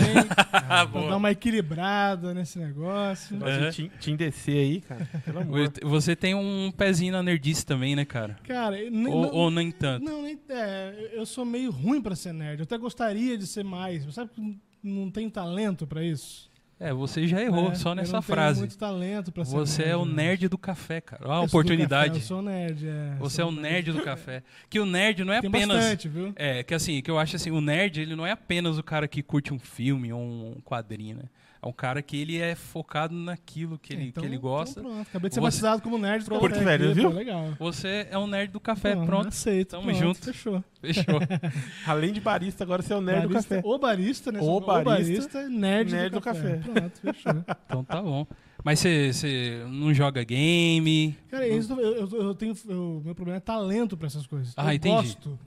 Ah, 0.51 0.83
pra 0.91 1.07
dar 1.07 1.15
uma 1.15 1.31
equilibrada 1.31 2.33
nesse 2.33 2.59
negócio. 2.59 3.37
Nossa, 3.37 3.57
Uhum. 3.67 3.71
Te, 3.71 3.89
te 4.01 4.17
descer 4.17 4.57
aí, 4.57 4.81
cara. 4.81 5.05
Pelo 5.23 5.39
amor. 5.39 5.71
Você 5.83 6.13
tem 6.13 6.35
um 6.35 6.73
pezinho 6.75 7.13
na 7.13 7.23
nerdice 7.23 7.65
também, 7.65 7.95
né, 7.95 8.03
cara? 8.03 8.37
Cara, 8.43 8.75
nem- 8.75 9.07
Ou, 9.07 9.21
não, 9.21 9.31
ou 9.33 9.49
nem 9.49 9.71
tanto? 9.71 10.03
não, 10.03 10.21
nem, 10.23 10.37
é, 10.49 11.11
eu 11.13 11.25
sou 11.25 11.45
meio 11.45 11.71
ruim 11.71 12.01
pra 12.01 12.17
ser 12.17 12.33
nerd. 12.33 12.59
Eu 12.59 12.63
até 12.65 12.77
gostaria 12.77 13.37
de 13.37 13.47
ser 13.47 13.63
mais. 13.63 14.05
Mas 14.05 14.15
Sabe 14.15 14.29
que 14.33 14.59
não 14.83 15.09
tenho 15.09 15.31
talento 15.31 15.87
pra 15.87 16.03
isso? 16.03 16.48
É, 16.79 16.93
você 16.93 17.27
já 17.27 17.41
errou 17.41 17.71
É, 17.71 17.75
só 17.75 17.93
nessa 17.93 18.21
frase. 18.21 18.61
muito 18.61 18.77
talento 18.77 19.33
pra 19.33 19.43
ser 19.43 19.51
Você 19.53 19.83
é 19.83 19.97
o 19.97 20.05
né? 20.05 20.13
nerd 20.23 20.47
do 20.47 20.57
café, 20.57 21.01
cara. 21.01 21.23
Olha 21.27 21.33
a 21.35 21.41
oportunidade. 21.41 22.11
café, 22.13 22.21
eu 22.23 22.25
sou 22.27 22.41
nerd, 22.41 22.87
é. 22.87 23.15
Você 23.19 23.41
é 23.41 23.45
o 23.45 23.51
nerd 23.51 23.91
do 23.91 24.01
café. 24.01 24.43
Que 24.69 24.79
o 24.79 24.85
nerd 24.85 25.25
não 25.25 25.33
é 25.33 25.41
Tem 25.41 25.49
apenas. 25.49 25.75
bastante, 25.77 26.07
viu? 26.07 26.31
É, 26.37 26.63
que 26.63 26.73
assim, 26.73 27.01
que 27.01 27.11
eu 27.11 27.19
acho 27.19 27.35
assim, 27.35 27.51
o 27.51 27.59
nerd, 27.59 27.99
ele 27.99 28.15
não 28.15 28.25
é 28.25 28.31
apenas 28.31 28.77
o 28.77 28.83
cara 28.83 29.09
que 29.09 29.21
curte 29.21 29.53
um 29.53 29.59
filme 29.59 30.13
ou 30.13 30.21
um 30.21 30.55
quadrinho, 30.63 31.17
né? 31.17 31.23
É 31.61 31.67
um 31.67 31.73
cara 31.73 32.01
que 32.01 32.15
ele 32.15 32.37
é 32.37 32.55
focado 32.55 33.13
naquilo 33.13 33.77
que 33.77 33.91
ele, 33.93 34.03
Então- 34.05 34.21
que 34.23 34.29
ele 34.29 34.37
gosta. 34.37 34.79
Então 34.79 34.91
pronto, 34.93 35.07
acabei 35.09 35.27
de 35.29 35.35
ser 35.35 35.41
Você- 35.41 35.45
batizado 35.47 35.81
como 35.81 35.97
nerd 35.97 36.23
do 36.23 36.29
Porto 36.29 36.53
café 36.53 36.63
Velho, 36.77 36.93
viu? 36.95 37.11
pô, 37.11 37.17
legal. 37.17 37.53
Você 37.59 38.07
é 38.09 38.17
um 38.17 38.27
nerd 38.27 38.51
do 38.53 38.59
café, 38.61 38.95
Pô, 38.95 39.05
pronto. 39.05 39.27
Aceito. 39.27 39.71
Tamo 39.71 39.83
pronto, 39.83 39.97
junto. 39.99 40.19
Fechou. 40.23 40.63
Fechou. 40.81 41.03
Além 41.85 42.13
de 42.13 42.21
barista, 42.21 42.63
agora 42.63 42.81
você 42.81 42.93
é 42.93 42.95
o 42.95 43.01
nerd 43.01 43.23
do 43.23 43.29
Barista- 43.33 43.55
café. 43.55 43.67
O 43.67 43.77
barista, 43.77 44.31
né? 44.31 44.39
O 44.39 44.45
Só- 44.45 44.59
barista, 44.83 45.49
nerd, 45.49 45.91
nerd 45.91 46.09
do, 46.11 46.19
do 46.19 46.21
café. 46.21 46.57
café. 46.59 46.71
Pronto, 46.79 46.99
fechou. 47.01 47.33
então 47.65 47.83
tá 47.83 48.01
bom. 48.01 48.25
Mas 48.63 48.79
você- 48.79 49.63
não 49.69 49.93
joga 49.93 50.23
game? 50.23 51.15
Cara, 51.29 51.45
isso, 51.47 51.73
eu, 51.73 52.07
eu, 52.07 52.21
eu 52.23 52.35
tenho. 52.35 52.53
eu- 52.69 53.01
meu 53.03 53.13
problema 53.15 53.37
é 53.37 53.41
talento 53.41 53.97
pra 53.97 54.07
essas 54.07 54.25
coisas. 54.25 54.53
Ah, 54.55 54.71
eu 54.71 54.75
entendi. 54.77 54.95
gosto. 54.95 55.39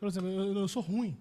Por 0.00 0.08
exemplo, 0.08 0.28
eu, 0.30 0.52
eu 0.54 0.68
sou 0.68 0.82
ruim. 0.82 1.16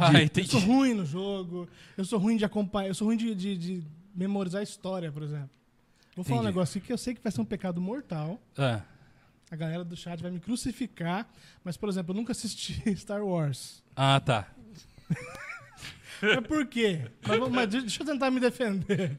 Ah, 0.00 0.12
Eu 0.14 0.24
entendi. 0.24 0.48
sou 0.50 0.60
ruim 0.60 0.94
no 0.94 1.04
jogo. 1.04 1.68
Eu 1.96 2.04
sou 2.04 2.18
ruim 2.18 2.36
de 2.36 2.44
acompanhar. 2.44 2.88
Eu 2.88 2.94
sou 2.94 3.06
ruim 3.08 3.16
de, 3.16 3.34
de, 3.34 3.56
de 3.56 3.84
memorizar 4.14 4.60
a 4.60 4.64
história, 4.64 5.12
por 5.12 5.22
exemplo. 5.22 5.50
Vou 6.16 6.24
falar 6.24 6.38
um 6.38 6.42
Entendi. 6.42 6.54
negócio 6.56 6.78
aqui 6.78 6.86
que 6.86 6.92
eu 6.92 6.98
sei 6.98 7.14
que 7.14 7.20
vai 7.22 7.30
ser 7.32 7.40
um 7.40 7.44
pecado 7.44 7.80
mortal. 7.80 8.40
Ah, 8.56 8.80
A 9.50 9.56
galera 9.56 9.84
do 9.84 9.96
chat 9.96 10.22
vai 10.22 10.30
me 10.30 10.40
crucificar. 10.40 11.28
Mas, 11.62 11.76
por 11.76 11.88
exemplo, 11.88 12.12
eu 12.12 12.16
nunca 12.16 12.32
assisti 12.32 12.80
Star 12.96 13.22
Wars. 13.24 13.82
ah, 13.96 14.20
tá. 14.20 14.48
Mas 16.22 16.46
por 16.46 16.64
quê? 16.66 17.10
Mas, 17.26 17.48
mas 17.50 17.68
deixa 17.68 18.02
eu 18.02 18.06
tentar 18.06 18.30
me 18.30 18.40
defender. 18.40 19.18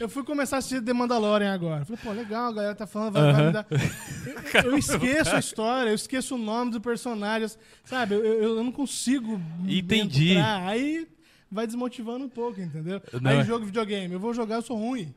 Eu 0.00 0.08
fui 0.08 0.24
começar 0.24 0.56
a 0.56 0.58
assistir 0.58 0.82
The 0.82 0.92
Mandalorian 0.92 1.54
agora. 1.54 1.84
Falei, 1.84 2.00
pô, 2.02 2.10
legal, 2.12 2.48
a 2.50 2.52
galera 2.52 2.74
tá 2.74 2.86
falando, 2.86 3.12
vai, 3.12 3.32
vai 3.32 3.46
me 3.46 3.52
dar. 3.52 3.66
Eu, 4.64 4.72
eu 4.72 4.78
esqueço 4.78 5.34
a 5.34 5.38
história, 5.38 5.90
eu 5.90 5.94
esqueço 5.94 6.34
o 6.34 6.38
nome 6.38 6.72
do 6.72 6.80
personagem, 6.80 7.48
sabe? 7.84 8.14
Eu, 8.16 8.24
eu, 8.24 8.56
eu 8.56 8.64
não 8.64 8.72
consigo. 8.72 9.40
Entendi. 9.66 10.32
entrar. 10.32 10.66
Aí 10.66 11.06
vai 11.50 11.66
desmotivando 11.66 12.24
um 12.24 12.28
pouco, 12.28 12.60
entendeu? 12.60 13.00
Não 13.20 13.30
Aí 13.30 13.38
é- 13.38 13.44
jogo 13.44 13.66
videogame, 13.66 14.12
eu 14.14 14.20
vou 14.20 14.34
jogar, 14.34 14.56
eu 14.56 14.62
sou 14.62 14.76
ruim. 14.76 15.14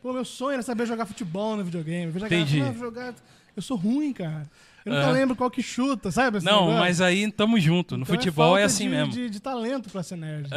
Pô, 0.00 0.12
meu 0.12 0.24
sonho 0.24 0.54
era 0.54 0.62
saber 0.62 0.86
jogar 0.86 1.04
futebol 1.04 1.56
no 1.56 1.64
videogame. 1.64 2.12
Eu 2.14 2.24
Entendi. 2.26 2.62
"Ah, 2.62 2.70
vou 2.70 2.74
jogar. 2.86 3.14
Eu 3.54 3.60
sou 3.62 3.76
ruim, 3.76 4.12
cara. 4.12 4.48
Eu 4.88 4.94
nunca 4.94 5.06
Aham. 5.06 5.12
lembro 5.12 5.36
qual 5.36 5.50
que 5.50 5.62
chuta, 5.62 6.10
sabe? 6.10 6.42
Não, 6.42 6.60
negócio? 6.60 6.78
mas 6.78 7.00
aí 7.00 7.30
tamo 7.30 7.60
junto. 7.60 7.96
No 7.96 8.04
Então 8.04 8.14
futebol 8.14 8.56
é, 8.56 8.60
falta 8.62 8.64
assim 8.66 8.84
de, 8.84 8.90
mesmo. 8.90 9.12
De, 9.12 9.28
de 9.30 9.40
talento 9.40 9.90
pra 9.90 10.02
ser 10.02 10.16
nerd? 10.16 10.48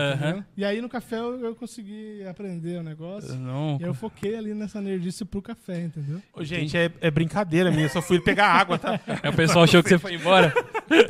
E 0.56 0.64
aí 0.64 0.82
no 0.82 0.88
café 0.88 1.18
eu, 1.20 1.40
eu 1.46 1.56
consegui 1.56 2.26
aprender 2.26 2.80
o 2.80 2.84
negócio. 2.84 3.36
Não, 3.36 3.78
E 3.80 3.84
eu 3.84 3.94
foquei 3.94 4.36
ali 4.36 4.54
nessa 4.54 4.80
nerdice 4.82 5.26
pro 5.26 5.42
café, 5.42 5.82
entendeu? 5.82 6.22
Ô, 6.34 6.44
gente, 6.44 6.78
é, 6.78 6.92
é 7.02 7.12
brincadeira 7.12 7.70
minha. 7.70 7.86
Eu 7.86 7.90
só 7.90 8.02
fui 8.02 8.20
pegar 8.22 8.48
água, 8.48 8.78
tá? 8.78 9.00
é, 9.22 9.30
o 9.30 9.34
pessoal 9.34 9.66
achou 9.66 9.84
que 9.84 9.90
você 9.90 10.00
foi 10.00 10.14
embora. 10.16 10.54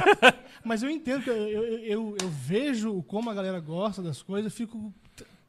Mas 0.63 0.83
eu 0.83 0.89
entendo 0.89 1.23
que 1.23 1.29
eu, 1.29 1.35
eu, 1.35 1.63
eu, 1.79 2.17
eu 2.21 2.29
vejo 2.29 3.01
como 3.03 3.29
a 3.29 3.33
galera 3.33 3.59
gosta 3.59 4.01
das 4.01 4.21
coisas, 4.21 4.51
eu 4.51 4.55
fico. 4.55 4.93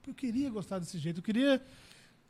Eu 0.07 0.15
queria 0.15 0.51
gostar 0.51 0.79
desse 0.79 0.99
jeito, 0.99 1.19
eu 1.21 1.23
queria. 1.23 1.61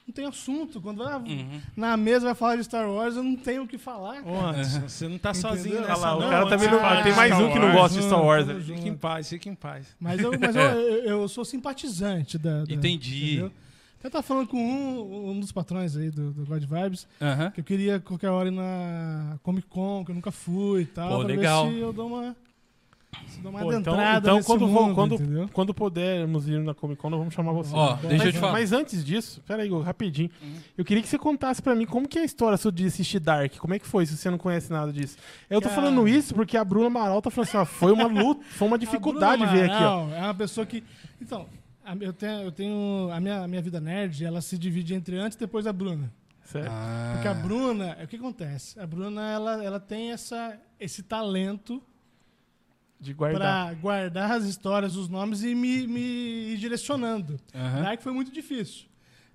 Não 0.07 0.13
tem 0.13 0.27
assunto. 0.27 0.81
Quando 0.81 1.05
vai, 1.05 1.15
Uhum. 1.17 1.61
na 1.77 1.97
mesa 1.97 2.27
vai 2.27 2.35
falar 2.35 2.57
de 2.57 2.65
Star 2.65 2.91
Wars, 2.91 3.15
eu 3.17 3.23
não 3.23 3.37
tenho 3.37 3.63
o 3.63 3.69
que 3.69 3.79
falar. 3.79 4.21
Você 4.89 5.07
não 5.09 5.17
tá 5.19 5.33
sozinho 5.33 5.77
Entendeu? 5.77 5.89
nessa 5.89 6.01
Olha 6.01 6.11
lá, 6.11 6.17
o 6.17 6.21
não, 6.21 6.29
cara 6.31 6.45
também 6.51 6.69
Anderson. 6.69 6.85
não- 6.87 6.93
Ah, 6.99 7.03
tem 7.03 7.13
mais 7.15 7.33
Star 7.33 7.45
um 7.49 7.53
que 7.53 7.59
não 7.59 7.73
gosta 7.73 7.99
de 8.01 8.07
Star 8.07 8.23
Wars. 8.25 8.47
Né? 8.47 8.61
Fique 8.61 8.89
em 8.89 8.97
paz, 8.97 9.29
fique 9.29 9.49
em 9.49 9.55
paz. 9.55 9.87
Mas 10.01 10.21
eu, 10.21 10.33
mas 10.39 10.57
eu, 10.57 10.63
eu, 10.63 11.05
eu 11.21 11.29
sou 11.29 11.45
simpatizante 11.45 12.37
da. 12.37 12.65
da- 12.65 12.73
Entendi. 12.75 13.27
entendeu? 13.35 13.53
Eu 14.05 14.11
tava 14.11 14.23
falando 14.23 14.49
com 14.49 14.57
um, 14.59 15.31
um 15.31 15.39
dos 15.39 15.53
patrões 15.53 15.97
aí 15.97 16.11
do, 16.11 16.33
do 16.33 16.45
God 16.45 16.65
Vibes, 16.65 17.07
Aham. 17.21 17.53
que 17.53 17.61
eu 17.61 17.65
queria 17.65 18.01
qualquer 18.01 18.31
hora 18.31 18.49
ir 18.49 18.51
na 18.51 19.39
Comic 19.45 19.69
Con, 19.69 20.05
que 20.05 20.11
eu 20.11 20.15
nunca 20.17 20.33
fui 20.33 20.83
e 20.83 20.87
tal. 20.87 21.09
Pô, 21.09 21.19
pra 21.19 21.29
legal. 21.29 21.67
ver 21.69 21.75
se 21.75 21.79
eu 21.79 21.93
dou 21.93 22.09
uma, 22.09 22.35
eu 23.45 23.51
uma 23.51 23.61
Pô, 23.61 23.73
então, 23.73 23.93
adentrada 23.95 24.19
então 24.19 24.37
nesse 24.37 24.47
quando, 24.47 24.61
mundo, 24.69 24.73
vou- 24.73 24.95
quando, 24.95 25.15
entendeu? 25.17 25.49
quando 25.53 25.75
pudermos 25.75 26.49
ir 26.49 26.61
na 26.61 26.75
Comic 26.75 27.01
Con, 27.01 27.11
nós 27.11 27.19
vamos 27.19 27.35
chamar 27.35 27.53
você. 27.53 27.75
Ó, 27.75 27.95
deixa 27.97 28.07
eu 28.15 28.19
mas, 28.19 28.33
te 28.35 28.39
falar. 28.39 28.53
mas 28.53 28.73
antes 28.73 29.05
disso, 29.05 29.43
peraí, 29.47 29.67
Igor, 29.67 29.83
rapidinho. 29.83 30.31
Eu 30.79 30.85
queria 30.85 31.03
que 31.03 31.09
você 31.09 31.19
contasse 31.19 31.61
pra 31.61 31.75
mim 31.75 31.85
como 31.85 32.07
que 32.09 32.19
é 32.19 32.23
a 32.23 32.25
história 32.25 32.57
sua 32.57 32.71
de 32.71 32.87
assistir 32.87 33.19
Dark. 33.19 33.57
Como 33.59 33.75
é 33.75 33.79
que 33.79 33.87
foi, 33.87 34.07
se 34.07 34.17
você 34.17 34.31
não 34.31 34.39
conhece 34.39 34.71
nada 34.73 34.93
disso? 34.93 35.17
Eu 35.51 35.61
tô 35.61 35.69
Cara. 35.69 35.81
falando 35.83 36.07
isso 36.07 36.35
porque 36.35 36.57
a 36.57 36.65
Bruna 36.65 36.87
Amaral 36.87 37.21
tá 37.21 37.31
falando 37.31 37.49
assim, 37.49 37.57
ó, 37.59 37.65
foi 37.65 37.93
uma 37.93 38.07
luta, 38.07 38.45
foi 38.51 38.69
uma 38.69 38.79
dificuldade 38.79 39.43
A 39.43 39.47
ver 39.47 39.71
aqui, 39.71 39.83
ó. 39.85 40.09
É 40.11 40.21
uma 40.23 40.35
pessoa 40.35 40.65
que. 40.65 40.85
Então, 41.21 41.47
a- 41.85 41.97
eu 42.01 42.13
tenho, 42.13 42.43
eu 42.43 42.53
tenho 42.53 43.11
a 43.13 43.19
minha, 43.21 43.43
a 43.43 43.49
minha 43.49 43.61
vida 43.63 43.81
nerd, 43.81 44.25
ela 44.25 44.41
se 44.41 44.57
divide 44.57 44.95
entre 44.95 45.19
antes 45.19 45.37
e 45.37 45.41
depois 45.41 45.65
da 45.65 45.73
Bruna. 45.73 46.13
Certo. 46.45 46.71
Ah. 46.71 47.13
Porque 47.15 47.29
a 47.29 47.35
Bruna, 47.35 47.97
o 48.03 48.07
que 48.07 48.17
acontece? 48.17 48.79
A 48.79 48.87
Bruna, 48.87 49.29
ela, 49.31 49.65
ela 49.65 49.81
tem 49.81 50.13
essa, 50.13 50.57
esse 50.79 51.03
talento 51.03 51.83
De 53.03 53.13
guardar. 53.13 53.67
pra 53.67 53.75
guardar 53.75 54.31
as 54.31 54.45
histórias, 54.45 54.95
os 54.97 55.09
nomes 55.09 55.43
e 55.43 55.55
me, 55.55 55.87
me 55.89 56.01
ir 56.53 56.57
direcionando. 56.59 57.39
Aham. 57.55 57.83
Dark 57.83 58.01
foi 58.01 58.13
muito 58.13 58.31
difícil. 58.33 58.87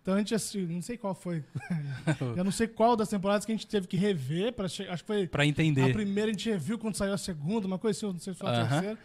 Então 0.01 0.15
a 0.15 0.19
gente 0.19 0.33
assistiu, 0.33 0.67
não 0.69 0.81
sei 0.81 0.97
qual 0.97 1.13
foi. 1.13 1.43
eu 2.37 2.43
não 2.45 2.51
sei 2.51 2.65
qual 2.65 2.95
das 2.95 3.09
temporadas 3.09 3.45
que 3.45 3.51
a 3.51 3.55
gente 3.55 3.67
teve 3.67 3.85
que 3.87 3.97
rever 3.97 4.53
para 4.53 4.65
Acho 4.67 4.83
que 4.85 5.03
foi 5.03 5.27
Pra 5.27 5.43
a 5.43 5.45
entender. 5.45 5.91
primeira 5.91 6.29
a 6.29 6.33
gente 6.33 6.49
reviu 6.49 6.79
quando 6.79 6.95
saiu 6.95 7.11
a 7.13 7.17
segunda, 7.17 7.67
uma 7.67 7.77
coisa 7.77 7.97
assim, 7.97 8.13
não 8.13 8.19
sei 8.19 8.33
se 8.33 8.39
foi 8.39 8.49
a 8.49 8.65
terceira. 8.67 8.97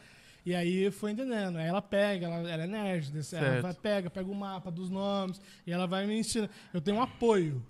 E 0.46 0.54
aí 0.54 0.90
foi 0.92 1.10
entendendo. 1.10 1.56
Aí 1.58 1.66
ela 1.66 1.82
pega, 1.82 2.26
ela, 2.26 2.48
ela 2.48 2.62
é 2.62 2.66
nerd, 2.68 3.10
desse- 3.10 3.34
ela 3.34 3.46
Certo. 3.46 3.62
vai, 3.62 3.74
pega, 3.74 4.10
pega 4.10 4.30
o 4.30 4.34
mapa 4.34 4.70
dos 4.70 4.88
nomes 4.90 5.40
e 5.66 5.72
ela 5.72 5.86
vai 5.88 6.06
me 6.06 6.16
ensinando. 6.18 6.50
Eu 6.72 6.80
tenho 6.80 6.96
um 6.98 7.02
apoio. 7.02 7.60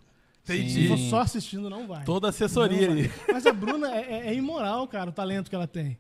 Entendi. 0.45 0.71
Se 0.71 0.89
for 0.89 0.99
só 0.99 1.21
assistindo, 1.21 1.71
não 1.71 1.87
vai. 1.87 2.05
Toda 2.05 2.27
a 2.27 2.31
assessoria 2.31 2.91
ali. 2.91 3.11
Mas 3.33 3.47
a 3.47 3.53
Bruna 3.53 3.95
é, 3.95 4.01
é- 4.13 4.27
é 4.29 4.35
imoral, 4.35 4.87
cara, 4.89 5.09
o 5.09 5.13
talento 5.13 5.49
que 5.49 5.55
ela 5.55 5.67
tem. 5.67 5.97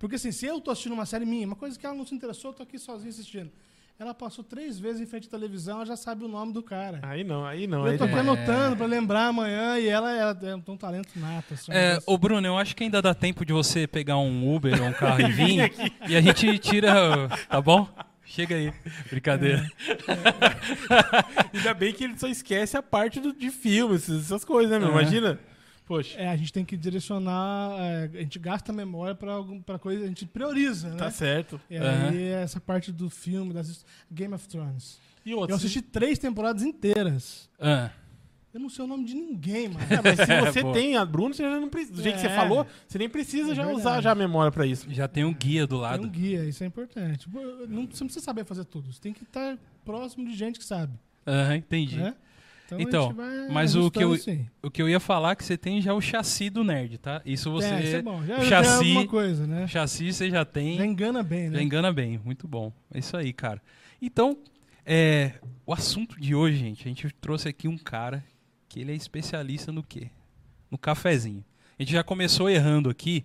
Porque 0.00 0.16
assim, 0.16 0.32
se 0.32 0.46
eu 0.46 0.60
tô 0.60 0.70
assistindo 0.72 0.92
uma 0.94 1.04
série 1.06 1.26
minha, 1.26 1.46
uma 1.46 1.54
coisa 1.54 1.78
que 1.78 1.84
ela 1.86 1.94
não 1.94 2.06
se 2.06 2.14
interessou, 2.14 2.50
eu 2.50 2.54
tô 2.56 2.62
aqui 2.64 2.78
sozinho 2.78 3.10
assistindo. 3.10 3.52
Ela 3.98 4.14
passou 4.14 4.42
três 4.42 4.80
vezes 4.80 4.98
em 4.98 5.04
frente 5.04 5.28
à 5.28 5.30
televisão, 5.30 5.76
ela 5.76 5.84
já 5.84 5.94
sabe 5.94 6.24
o 6.24 6.28
nome 6.28 6.54
do 6.54 6.62
cara. 6.62 7.00
Aí 7.02 7.22
não, 7.22 7.44
aí 7.44 7.66
não. 7.66 7.84
eu 7.84 7.92
Aí 7.92 7.98
tô 7.98 8.04
aqui 8.04 8.14
demais. 8.14 8.38
anotando 8.38 8.76
pra 8.78 8.86
lembrar 8.86 9.26
amanhã 9.26 9.78
e 9.78 9.86
ela, 9.88 10.10
ela 10.10 10.34
tem 10.34 10.54
um 10.54 10.76
talento 10.76 11.10
nato. 11.16 11.52
Assim, 11.52 11.70
É, 11.70 11.98
ô 12.06 12.16
Bruno, 12.16 12.46
eu 12.46 12.56
acho 12.56 12.74
que 12.74 12.82
ainda 12.82 13.02
dá 13.02 13.12
tempo 13.12 13.44
de 13.44 13.52
você 13.52 13.86
pegar 13.86 14.16
um 14.16 14.56
Uber 14.56 14.80
ou 14.82 14.88
um 14.88 14.92
carro 14.94 15.20
e 15.20 15.30
vir 15.30 15.70
e 16.08 16.16
a 16.16 16.20
gente 16.22 16.58
tira, 16.58 17.28
tá 17.46 17.60
bom? 17.60 17.86
Chega 18.24 18.54
aí. 18.54 18.72
Brincadeira. 19.10 19.70
Ainda 21.52 21.74
bem 21.74 21.92
que 21.92 22.04
ele 22.04 22.16
só 22.18 22.28
esquece 22.28 22.76
a 22.76 22.82
parte 22.82 23.18
do, 23.20 23.32
de 23.32 23.50
filmes, 23.50 24.08
essas 24.08 24.44
coisas, 24.44 24.70
né, 24.70 24.78
meu? 24.78 24.88
É. 24.88 24.92
Imagina. 24.92 25.38
Poxa, 25.90 26.16
É, 26.20 26.28
a 26.28 26.36
gente 26.36 26.52
tem 26.52 26.64
que 26.64 26.76
direcionar, 26.76 27.72
é, 27.80 28.04
a 28.14 28.20
gente 28.22 28.38
gasta 28.38 28.70
a 28.70 28.74
memória 28.74 29.12
pra 29.12 29.76
coisa, 29.76 30.04
a 30.04 30.06
gente 30.06 30.24
prioriza, 30.24 30.90
né? 30.90 30.96
tá 30.96 31.10
certo. 31.10 31.60
E 31.68 31.76
aí, 31.76 32.28
essa 32.28 32.60
parte 32.60 32.92
do 32.92 33.10
filme, 33.10 33.52
das, 33.52 33.84
Game 34.08 34.32
of 34.32 34.46
Thrones. 34.46 35.00
E 35.26 35.32
Eu 35.32 35.38
outros? 35.38 35.58
assisti 35.58 35.82
três 35.82 36.16
temporadas 36.16 36.62
inteiras. 36.62 37.50
Ah, 37.58 37.90
Eu 38.54 38.60
não 38.60 38.68
sei 38.68 38.84
o 38.84 38.88
nome 38.88 39.04
de 39.04 39.14
ninguém, 39.14 39.68
mano. 39.68 39.80
É, 39.90 40.00
mas 40.00 40.16
se 40.26 40.26
você 40.54 40.62
Boa. 40.62 40.74
tem 40.74 40.96
a 40.96 41.04
Bruna, 41.04 41.34
você 41.34 41.42
já 41.42 41.58
não 41.60 41.68
precisa. 41.68 41.92
Do 41.94 42.02
jeito 42.02 42.14
que 42.16 42.20
você 42.20 42.26
É. 42.28 42.36
falou, 42.36 42.64
você 42.86 42.96
nem 42.98 43.08
precisa 43.08 43.50
É 43.50 43.54
já 43.56 43.66
usar 43.72 44.00
já 44.00 44.12
a 44.12 44.14
memória 44.14 44.52
pra 44.52 44.64
isso. 44.66 44.86
já 44.92 45.08
tem 45.08 45.24
um 45.24 45.34
guia 45.34 45.66
do 45.66 45.70
Tem 45.70 45.78
um 45.78 45.80
lado. 45.82 46.08
guia, 46.08 46.44
isso 46.44 46.62
é 46.62 46.66
importante. 46.68 47.28
Não, 47.32 47.82
você 47.86 48.04
não 48.04 48.06
precisa 48.06 48.20
saber 48.20 48.44
fazer 48.44 48.64
tudo. 48.64 48.92
Você 48.92 49.00
tem 49.00 49.12
que 49.12 49.24
estar 49.24 49.58
próximo 49.84 50.24
de 50.24 50.36
gente 50.36 50.56
que 50.58 50.64
sabe. 50.64 50.92
Aham, 51.26 51.56
entendi. 51.56 51.96
Né? 51.96 52.14
Então, 52.78 53.10
Então, 53.12 53.24
mas 53.50 53.74
o 53.74 53.90
que 53.90 54.02
eu- 54.02 54.12
ajustando, 54.12 54.38
sim. 54.38 54.46
O 54.62 54.70
que 54.70 54.80
eu 54.82 54.88
ia 54.88 55.00
falar 55.00 55.32
é 55.32 55.34
que 55.36 55.44
você 55.44 55.56
tem 55.56 55.80
já 55.80 55.92
o 55.94 56.00
chassi 56.00 56.50
do 56.50 56.62
nerd, 56.62 56.98
tá? 56.98 57.20
Isso 57.24 57.50
você. 57.50 57.68
É, 57.68 57.82
isso 57.82 57.96
é 57.96 58.02
bom. 58.02 58.22
Já, 58.24 58.36
já 58.36 58.42
é 58.42 58.48
chassi- 58.48 58.84
alguma 58.88 59.06
coisa, 59.06 59.46
né? 59.46 59.66
Chassi 59.66 60.12
você 60.12 60.30
já 60.30 60.44
tem. 60.44 60.76
Já 60.78 60.86
engana 60.86 61.22
bem, 61.22 61.48
né? 61.50 61.56
Já 61.58 61.62
engana 61.62 61.92
bem, 61.92 62.20
muito 62.24 62.46
bom. 62.46 62.72
É 62.92 62.98
isso 62.98 63.16
aí, 63.16 63.32
cara. 63.32 63.60
Então, 64.00 64.36
é, 64.86 65.32
o 65.66 65.72
assunto 65.72 66.20
de 66.20 66.34
hoje, 66.34 66.56
gente, 66.58 66.82
a 66.86 66.88
gente 66.88 67.08
trouxe 67.20 67.48
aqui 67.48 67.66
um 67.68 67.78
cara 67.78 68.24
que 68.68 68.80
ele 68.80 68.92
é 68.92 68.94
especialista 68.94 69.72
no 69.72 69.82
quê? 69.82 70.08
No 70.70 70.78
cafezinho. 70.78 71.44
A 71.78 71.82
gente 71.82 71.92
já 71.92 72.04
começou 72.04 72.48
errando 72.48 72.88
aqui, 72.90 73.24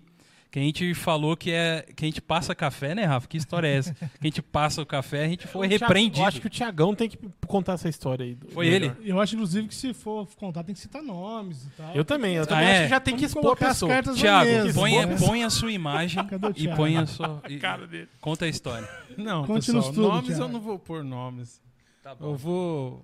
que 0.56 0.60
a 0.60 0.62
gente 0.64 0.94
falou 0.94 1.36
que 1.36 1.52
é 1.52 1.86
que 1.94 2.06
a 2.06 2.08
gente 2.08 2.22
passa 2.22 2.56
café, 2.56 2.96
né, 2.96 3.04
Rafa? 3.04 3.28
Que 3.28 3.36
história 3.36 3.68
é 3.68 3.76
essa? 3.76 3.94
que 4.00 4.06
a 4.22 4.26
gente 4.26 4.42
passa 4.42 4.82
o 4.82 4.86
café, 4.86 5.26
a 5.26 5.28
gente 5.28 5.46
foi 5.48 5.68
repreendido. 5.68 6.22
Eu 6.22 6.26
acho 6.28 6.40
que 6.40 6.48
o 6.48 6.50
Tiagão 6.50 6.96
tem 6.96 7.10
que 7.10 7.18
contar 7.46 7.74
essa 7.74 7.90
história 7.90 8.24
aí. 8.26 8.36
do- 8.36 8.48
Foi 8.54 8.66
ele? 8.66 8.88
melhor. 8.88 8.96
Eu 9.04 9.20
acho, 9.20 9.36
inclusive, 9.36 9.68
que 9.68 9.76
se 9.76 9.94
for 9.94 10.26
contar, 10.38 10.64
tem 10.64 10.74
que 10.74 10.80
citar 10.80 11.04
nomes 11.04 11.66
e 11.66 11.70
tal. 11.72 11.94
Eu 11.94 12.06
também, 12.06 12.36
eu 12.38 12.48
também 12.48 12.68
Ah, 12.68 12.72
acho 12.72 12.80
é? 12.80 12.84
que 12.84 12.90
já 12.90 13.00
tem 13.02 13.16
que 13.18 13.28
Vamos 13.28 13.36
expor 13.36 13.52
a 13.52 13.56
pessoa. 13.68 14.02
Tiago, 14.16 14.74
põe, 14.74 15.18
põe 15.18 15.44
a 15.44 15.50
sua 15.50 15.72
imagem 15.74 16.24
e 16.56 16.68
põe 16.70 16.96
a 16.96 17.06
sua. 17.06 17.42
e- 17.50 17.58
Cara 17.60 17.86
dele. 17.86 18.08
conta 18.22 18.46
a 18.46 18.48
história. 18.48 18.88
Não, 19.18 19.46
Conte-nos 19.46 19.66
pessoal, 19.88 19.94
tudo, 19.94 20.08
nomes 20.08 20.26
Thiago. 20.28 20.44
eu 20.44 20.48
não 20.48 20.62
vou 20.62 20.80
pôr 20.80 21.04
nomes. 21.04 21.62
Tá 22.02 22.16
Eu 22.22 22.36
vou, 22.36 23.04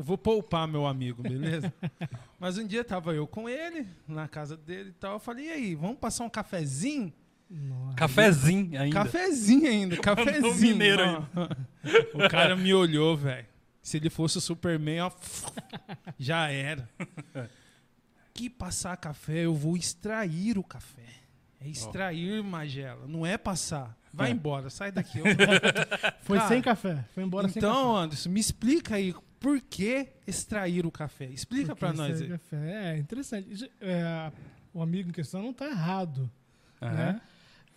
eu 0.00 0.04
vou 0.04 0.16
poupar 0.16 0.66
meu 0.66 0.86
amigo, 0.86 1.22
beleza? 1.22 1.72
Mas 2.40 2.56
um 2.56 2.66
dia 2.66 2.82
tava 2.82 3.12
eu 3.14 3.26
com 3.26 3.46
ele, 3.48 3.86
na 4.08 4.26
casa 4.26 4.56
dele 4.56 4.90
e 4.90 4.92
tal. 4.94 5.12
Eu 5.14 5.18
falei, 5.20 5.46
e 5.46 5.50
aí, 5.50 5.74
vamos 5.74 5.98
passar 5.98 6.24
um 6.24 6.30
cafezinho? 6.30 7.12
Nossa. 7.50 7.96
Cafezinho 7.96 8.80
ainda. 8.80 8.94
Cafezinho 8.94 9.68
ainda, 9.68 9.96
cafezinho. 10.00 10.54
mineiro 10.56 11.02
Ó, 11.36 12.24
O 12.24 12.28
cara 12.30 12.56
me 12.56 12.72
olhou, 12.72 13.14
velho. 13.16 13.46
Se 13.82 13.98
ele 13.98 14.08
fosse 14.08 14.38
o 14.38 14.40
Superman, 14.40 15.00
ó, 15.02 15.10
já 16.18 16.48
era. 16.50 16.88
Que 18.32 18.48
passar 18.48 18.96
café, 18.96 19.44
eu 19.44 19.54
vou 19.54 19.76
extrair 19.76 20.56
o 20.56 20.62
café. 20.64 21.02
É 21.60 21.68
extrair, 21.68 22.42
Magela, 22.42 23.06
não 23.06 23.26
é 23.26 23.36
passar. 23.36 23.94
Vai 24.14 24.30
É. 24.30 24.32
embora, 24.32 24.70
sai 24.70 24.90
daqui. 24.90 25.18
Eu- 25.18 25.24
Foi 26.22 26.38
Cara, 26.38 26.48
sem 26.48 26.62
café. 26.62 27.04
Foi 27.14 27.22
embora 27.22 27.48
sem 27.48 27.60
café. 27.60 27.66
Então, 27.70 27.96
Anderson, 27.96 28.30
me 28.30 28.40
explica 28.40 28.94
aí 28.94 29.14
por 29.40 29.60
que 29.60 30.06
extrair 30.26 30.84
o 30.86 30.90
café. 30.90 31.24
Explica 31.24 31.74
pra 31.74 31.92
nós 31.92 32.20
aí. 32.20 32.28
café. 32.28 32.92
É 32.94 32.98
interessante. 32.98 33.70
É, 33.80 34.30
o 34.72 34.82
amigo 34.82 35.08
em 35.08 35.12
questão 35.12 35.42
não 35.42 35.52
tá 35.52 35.66
errado. 35.66 36.30
Aham. 36.80 36.94
Né? 36.94 37.20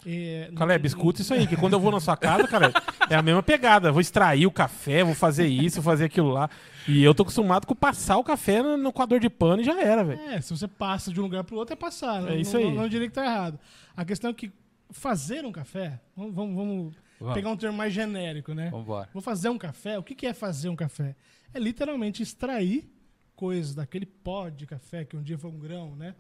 É, 0.05 0.51
Caleb, 0.53 0.86
escuta 0.86 1.22
isso 1.22 1.34
aí, 1.34 1.48
que 1.48 1.55
quando 1.55 1.74
eu 1.74 1.79
vou 1.79 1.89
na 1.89 2.00
sua 2.01 2.17
casa, 2.17 2.46
Caleb, 2.46 2.74
é 3.10 3.15
a 3.15 3.22
mesma 3.22 3.41
pegada. 3.41 3.89
Vou 3.89 4.01
extrair 4.01 4.46
o 4.46 4.51
café, 4.51 5.01
vou 5.01 5.15
fazer 5.15 5.48
isso, 5.48 5.82
vou 5.82 5.91
fazer 5.91 6.05
aquilo 6.05 6.29
lá. 6.29 6.50
E 6.86 7.01
eu 7.01 7.15
tô 7.15 7.24
acostumado 7.24 7.65
com 7.65 7.74
passar 7.74 8.17
o 8.17 8.24
café 8.24 8.62
no, 8.62 8.91
coador 8.91 9.17
de 9.20 9.29
pano 9.29 9.62
e 9.62 9.65
já 9.65 9.82
era, 9.82 10.03
velho. 10.03 10.20
É, 10.20 10.41
se 10.41 10.50
você 10.55 10.67
passa 10.67 11.12
de 11.12 11.22
um 11.22 11.24
lugar 11.24 11.46
pro 11.46 11.55
outro, 11.55 11.72
é 11.72 11.77
passar. 11.77 12.22
É 12.24 12.32
não, 12.32 12.36
isso 12.38 12.58
não, 12.58 12.60
aí. 12.60 12.70
Não, 12.70 12.82
não 12.82 12.89
diria 12.89 13.08
que 13.08 13.13
tá 13.13 13.24
errado. 13.24 13.58
A 13.96 14.03
questão 14.03 14.32
é 14.32 14.34
que 14.34 14.51
fazer 14.91 15.46
um 15.46 15.53
café, 15.53 16.01
vamos, 16.17 16.36
vamos- 16.36 16.55
vamos 16.55 16.96
Vamos. 17.20 17.36
pegar 17.36 17.50
um 17.50 17.55
termo 17.58 17.77
mais 17.77 17.93
genérico, 17.93 18.53
né? 18.53 18.70
Vambora. 18.70 19.08
Vou 19.13 19.22
fazer 19.22 19.48
um 19.48 19.58
café. 19.58 19.98
O 19.98 20.03
que, 20.03 20.13
que 20.13 20.27
é 20.27 20.34
fazer 20.34 20.67
um 20.67 20.75
café? 20.75 21.15
É 21.53 21.60
literalmente 21.60 22.24
extrair 22.24 22.89
coisas 23.36 23.75
daquele 23.75 24.05
pó 24.05 24.50
de 24.50 24.65
café, 24.65 25.03
que 25.05 25.15
um 25.17 25.22
dia 25.24 25.38
foi 25.38 25.50
um 25.50 25.60
grão, 25.60 25.95
né? 25.95 26.15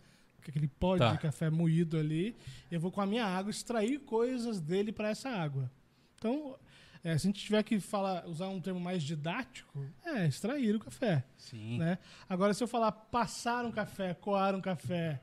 Aquele 0.45 0.67
pó 0.67 0.97
Tá. 0.97 1.13
de 1.13 1.19
café 1.19 1.49
moído 1.49 1.97
ali. 1.97 2.35
Eu 2.69 2.79
vou 2.79 2.91
com 2.91 2.99
a 3.01 3.05
minha 3.05 3.25
água 3.25 3.49
extrair 3.49 3.99
coisas 3.99 4.59
dele 4.59 4.91
para 4.91 5.09
essa 5.09 5.29
água. 5.29 5.71
Então, 6.17 6.57
é, 7.03 7.17
se 7.17 7.27
a 7.27 7.29
gente 7.29 7.43
tiver 7.43 7.63
que 7.63 7.79
falar, 7.79 8.27
usar 8.27 8.49
um 8.49 8.59
termo 8.59 8.79
mais 8.79 9.03
didático, 9.03 9.85
é 10.05 10.27
extrair 10.27 10.75
o 10.75 10.79
café. 10.79 11.23
Sim. 11.37 11.77
Né? 11.77 11.97
Agora, 12.27 12.53
se 12.53 12.61
eu 12.63 12.67
falar 12.67 12.91
passar 12.91 13.65
um 13.65 13.71
café, 13.71 14.13
coar 14.13 14.53
um 14.53 14.61
café, 14.61 15.21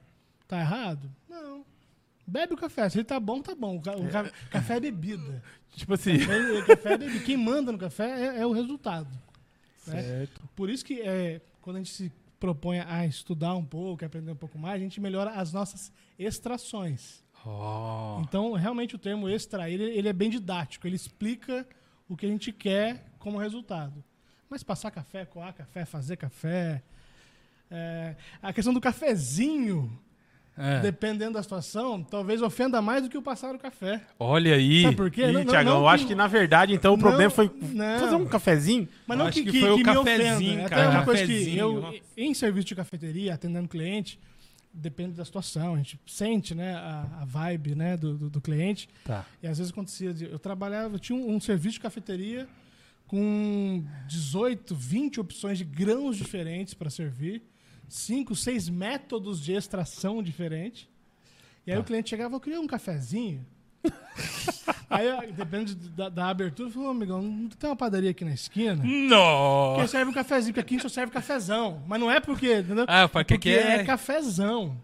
tá 0.49 0.59
errado? 0.59 1.11
Não. 1.29 1.65
Bebe 2.27 2.55
o 2.55 2.57
café. 2.57 2.89
Se 2.89 2.97
ele 2.99 3.05
tá 3.05 3.19
bom, 3.21 3.43
tá 3.43 3.55
bom. 3.55 3.77
O 3.77 3.83
ca- 3.83 3.97
o 3.97 4.09
ca- 4.09 4.31
café 4.51 4.77
é 4.77 4.81
bebida. 4.81 5.43
Tipo 5.77 5.95
assim. 5.95 6.13
Ele- 6.13 6.61
o 6.61 6.67
café 6.67 6.93
é 6.95 6.99
bebida. 6.99 7.25
Quem 7.25 7.37
manda 7.37 7.73
no 7.73 7.79
café 7.79 8.09
é, 8.37 8.41
é 8.41 8.47
o 8.47 8.53
resultado. 8.53 9.09
Né? 9.91 10.03
Certo. 10.03 10.49
Por 10.55 10.71
isso 10.71 10.85
que 10.85 11.01
é, 11.01 11.41
quando 11.61 11.77
a 11.77 11.79
gente 11.81 11.93
se 11.93 12.13
propõe 12.39 12.81
a 12.81 13.07
estudar 13.07 13.55
um 13.55 13.65
pouco, 13.65 14.05
a 14.05 14.07
aprender 14.07 14.33
um 14.33 14.37
pouco 14.37 14.59
mais, 14.59 14.81
a 14.81 14.83
gente 14.83 15.01
melhora 15.01 15.31
as 15.33 15.53
nossas 15.53 15.93
extrações. 16.19 17.23
Oh. 17.45 18.21
Então, 18.23 18.53
realmente, 18.53 18.95
o 18.95 18.99
termo 18.99 19.29
extrair, 19.29 19.81
ele, 19.81 19.97
ele 19.97 20.09
é 20.09 20.13
bem 20.13 20.31
didático. 20.31 20.87
Ele 20.87 20.97
explica 20.97 21.67
o 22.09 22.17
que 22.17 22.27
a 22.27 22.29
gente 22.29 22.53
quer 22.53 23.13
como 23.19 23.39
resultado. 23.39 24.03
Mas 24.49 24.63
passar 24.63 24.91
café, 24.91 25.25
coar 25.25 25.55
café, 25.55 25.85
fazer 25.85 26.17
café... 26.17 26.83
é, 27.71 28.17
a 28.43 28.53
questão 28.53 28.75
do 28.75 28.81
cafezinho, 28.81 29.97
É. 30.61 30.81
dependendo 30.81 31.33
da 31.33 31.43
situação, 31.43 32.03
talvez 32.03 32.43
ofenda 32.43 32.83
mais 32.83 33.03
do 33.03 33.09
que 33.09 33.17
o 33.17 33.23
passar 33.23 33.55
o 33.55 33.59
café. 33.59 34.03
Olha 34.19 34.55
aí. 34.55 34.83
Sabe 34.83 34.97
por 34.97 35.11
quê? 35.11 35.23
Ih, 35.23 35.33
Não- 35.33 35.41
não- 35.45 35.47
Tiagão, 35.47 35.79
eu 35.79 35.89
acho 35.89 36.07
que 36.07 36.15
na 36.15 36.27
verdade, 36.27 36.75
então, 36.75 36.93
o 36.95 36.97
Não, 36.97 37.03
problema 37.03 37.31
foi 37.31 37.49
fazer 37.99 38.15
um 38.17 38.27
cafezinho. 38.27 38.89
Mas 39.07 39.19
não 39.19 39.31
que, 39.31 39.43
que 39.45 39.53
que, 39.53 39.61
foi 39.61 39.71
o 39.71 39.77
que 39.77 39.85
me 39.85 39.95
cafezinho, 39.95 40.53
ofenda. 40.55 40.69
cara, 40.69 40.83
Até 40.89 40.97
uma 40.99 41.05
coisa 41.05 41.27
que 41.27 41.57
eu, 41.57 41.95
em 42.17 42.35
serviço 42.35 42.67
de 42.69 42.75
cafeteria, 42.75 43.35
atendendo 43.35 43.69
cliente, 43.69 44.19
depende 44.73 45.15
da 45.15 45.25
situação, 45.25 45.75
a 45.75 45.77
gente 45.79 45.99
sente 46.07 46.55
né, 46.55 46.75
a, 46.75 47.07
a 47.23 47.25
vibe 47.25 47.75
né, 47.75 47.97
do, 47.97 48.17
do, 48.17 48.31
do 48.31 48.41
cliente. 48.41 48.89
Tá. 49.05 49.25
E 49.43 49.47
às 49.49 49.59
vezes 49.59 49.73
acontecia, 49.73 50.13
de, 50.15 50.27
eu 50.27 50.39
trabalhava, 50.39 50.95
eu 50.95 50.99
tinha 50.99 51.19
um, 51.19 51.35
um 51.35 51.41
serviço 51.41 51.75
de 51.75 51.81
cafeteria 51.81 52.47
com 53.07 53.83
18, 54.07 54.75
20 54.75 55.19
opções 55.21 55.59
de 55.59 55.65
grãos 55.65 56.17
diferentes 56.17 56.75
para 56.75 56.89
servir, 56.91 57.43
5, 57.91 58.35
6 58.35 58.69
métodos 58.69 59.41
de 59.43 59.53
extração 59.53 60.23
diferentes. 60.23 60.89
E 61.67 61.71
aí 61.71 61.77
Tá. 61.77 61.83
o 61.83 61.85
cliente 61.85 62.09
chegava, 62.11 62.35
eu 62.37 62.41
queria 62.41 62.61
um 62.61 62.67
cafezinho. 62.67 63.45
aí, 64.89 65.33
depende 65.33 65.75
da, 65.75 66.09
da 66.09 66.29
abertura, 66.29 66.71
ô, 66.79 66.89
amigão, 66.89 67.23
não 67.23 67.49
tem 67.49 67.69
uma 67.71 67.77
padaria 67.77 68.11
aqui 68.11 68.25
na 68.25 68.33
esquina? 68.33 68.83
Nossa! 68.85 69.83
Que 69.83 69.89
serve 69.89 70.11
um 70.11 70.15
cafezinho, 70.15 70.55
porque 70.55 70.75
aqui 70.75 70.83
só 70.83 70.89
serve 70.89 71.13
cafezão. 71.13 71.83
Mas 71.87 72.01
não 72.01 72.11
é 72.11 72.21
porque, 72.21 72.59
entendeu? 72.59 72.85
Ah, 72.89 73.09
porque 73.09 73.35
porque 73.35 73.51
aqui 73.51 73.59
é... 73.59 73.77
é- 73.81 73.85
cafezão. 73.85 74.77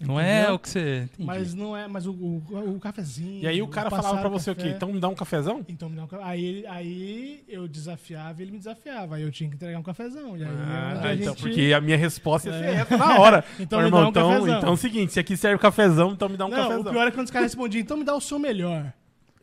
Não 0.00 0.18
é 0.20 0.38
entendeu? 0.40 0.54
o 0.54 0.58
que 0.58 0.68
você. 0.68 1.02
Entendi. 1.12 1.24
Mas 1.26 1.54
não 1.54 1.76
é, 1.76 1.86
mas 1.86 2.04
o, 2.06 2.12
o, 2.12 2.74
o 2.76 2.80
cafezinho. 2.80 3.42
E 3.42 3.46
aí 3.46 3.62
o 3.62 3.68
cara 3.68 3.88
falava 3.88 4.18
pra 4.18 4.28
você 4.28 4.50
o 4.50 4.56
quê? 4.56 4.68
Então 4.68 4.92
me 4.92 4.98
dá 5.00 5.08
um 5.08 5.14
cafezão? 5.14 5.64
Então 5.68 5.88
me 5.88 5.96
dá 5.96 6.02
um 6.04 6.08
aí, 6.22 6.64
aí 6.66 7.44
eu 7.48 7.68
desafiava 7.68 8.40
e 8.40 8.44
ele 8.44 8.52
me 8.52 8.58
desafiava. 8.58 9.16
Aí 9.16 9.22
eu 9.22 9.30
tinha 9.30 9.48
que 9.48 9.54
entregar 9.56 9.78
um 9.78 9.82
cafezão. 9.82 10.36
E 10.36 10.42
aí 10.42 10.48
Ah, 10.50 11.00
a 11.04 11.14
então, 11.14 11.32
gente- 11.34 11.40
porque 11.42 11.72
a 11.72 11.80
minha 11.80 11.96
resposta 11.96 12.50
ia 12.50 12.58
ser 12.58 12.64
É. 12.64 12.74
essa 12.80 12.96
na 12.96 13.18
hora. 13.20 13.44
Então 13.60 13.78
Ô, 13.78 13.82
me 13.82 13.88
irmão, 13.88 14.00
dá 14.00 14.06
um 14.06 14.10
então, 14.10 14.28
cafezão. 14.30 14.58
então 14.58 14.68
é 14.70 14.72
o 14.72 14.76
seguinte, 14.76 15.12
se 15.12 15.20
aqui 15.20 15.36
serve 15.36 15.58
cafezão, 15.62 16.12
então 16.12 16.28
me 16.28 16.36
dá 16.36 16.46
um 16.46 16.50
Não, 16.50 16.56
cafezão. 16.56 16.80
o 16.80 16.84
pior 16.90 17.06
é 17.06 17.10
quando 17.10 17.26
os 17.26 17.30
caras 17.30 17.46
respondiam, 17.52 17.80
então 17.80 17.96
me 17.96 18.04
dá 18.04 18.14
o 18.14 18.20
seu 18.20 18.38
melhor. 18.38 18.92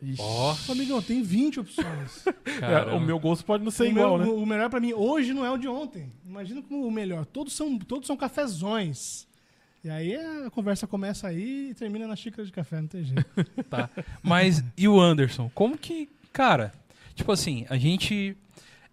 Ixi. 0.02 0.20
Ó, 0.22 0.56
Ô, 0.68 0.72
amigão, 0.74 1.02
tem 1.02 1.22
20 1.24 1.60
opções. 1.62 2.26
É, 2.62 2.94
o 2.94 3.00
meu 3.00 3.18
gosto 3.20 3.44
pode 3.46 3.64
não 3.64 3.72
ser 3.72 3.84
o, 3.84 3.88
igual, 3.88 4.18
meu- 4.18 4.28
né? 4.28 4.44
o 4.44 4.46
melhor 4.46 4.70
pra 4.70 4.80
mim 4.80 4.94
hoje 4.94 5.34
não 5.34 5.46
é 5.46 5.50
o 5.52 5.58
de 5.58 5.68
ontem. 5.68 6.12
Imagina 6.26 6.62
como 6.62 6.86
o 6.86 6.92
melhor. 6.92 7.26
Todos 7.26 7.54
são, 7.54 7.78
todos 7.80 8.06
são 8.06 8.16
cafezões. 8.18 9.28
E 9.84 9.90
aí 9.90 10.16
a 10.16 10.50
conversa 10.52 10.86
começa 10.86 11.28
aí 11.28 11.70
e 11.72 11.74
termina 11.74 12.08
na 12.08 12.16
xícara 12.16 12.46
de 12.46 12.52
café, 12.52 12.80
não 12.82 12.88
tem 12.88 13.04
jeito. 13.04 13.26
Tá. 13.70 13.90
Mas 14.22 14.64
e 14.78 14.88
o 14.88 15.00
Anderson? 15.02 15.50
Como 15.56 15.78
que, 15.78 16.08
cara, 16.32 16.72
tipo 17.16 17.32
assim, 17.32 17.66
a 17.70 17.78
gente, 17.78 18.38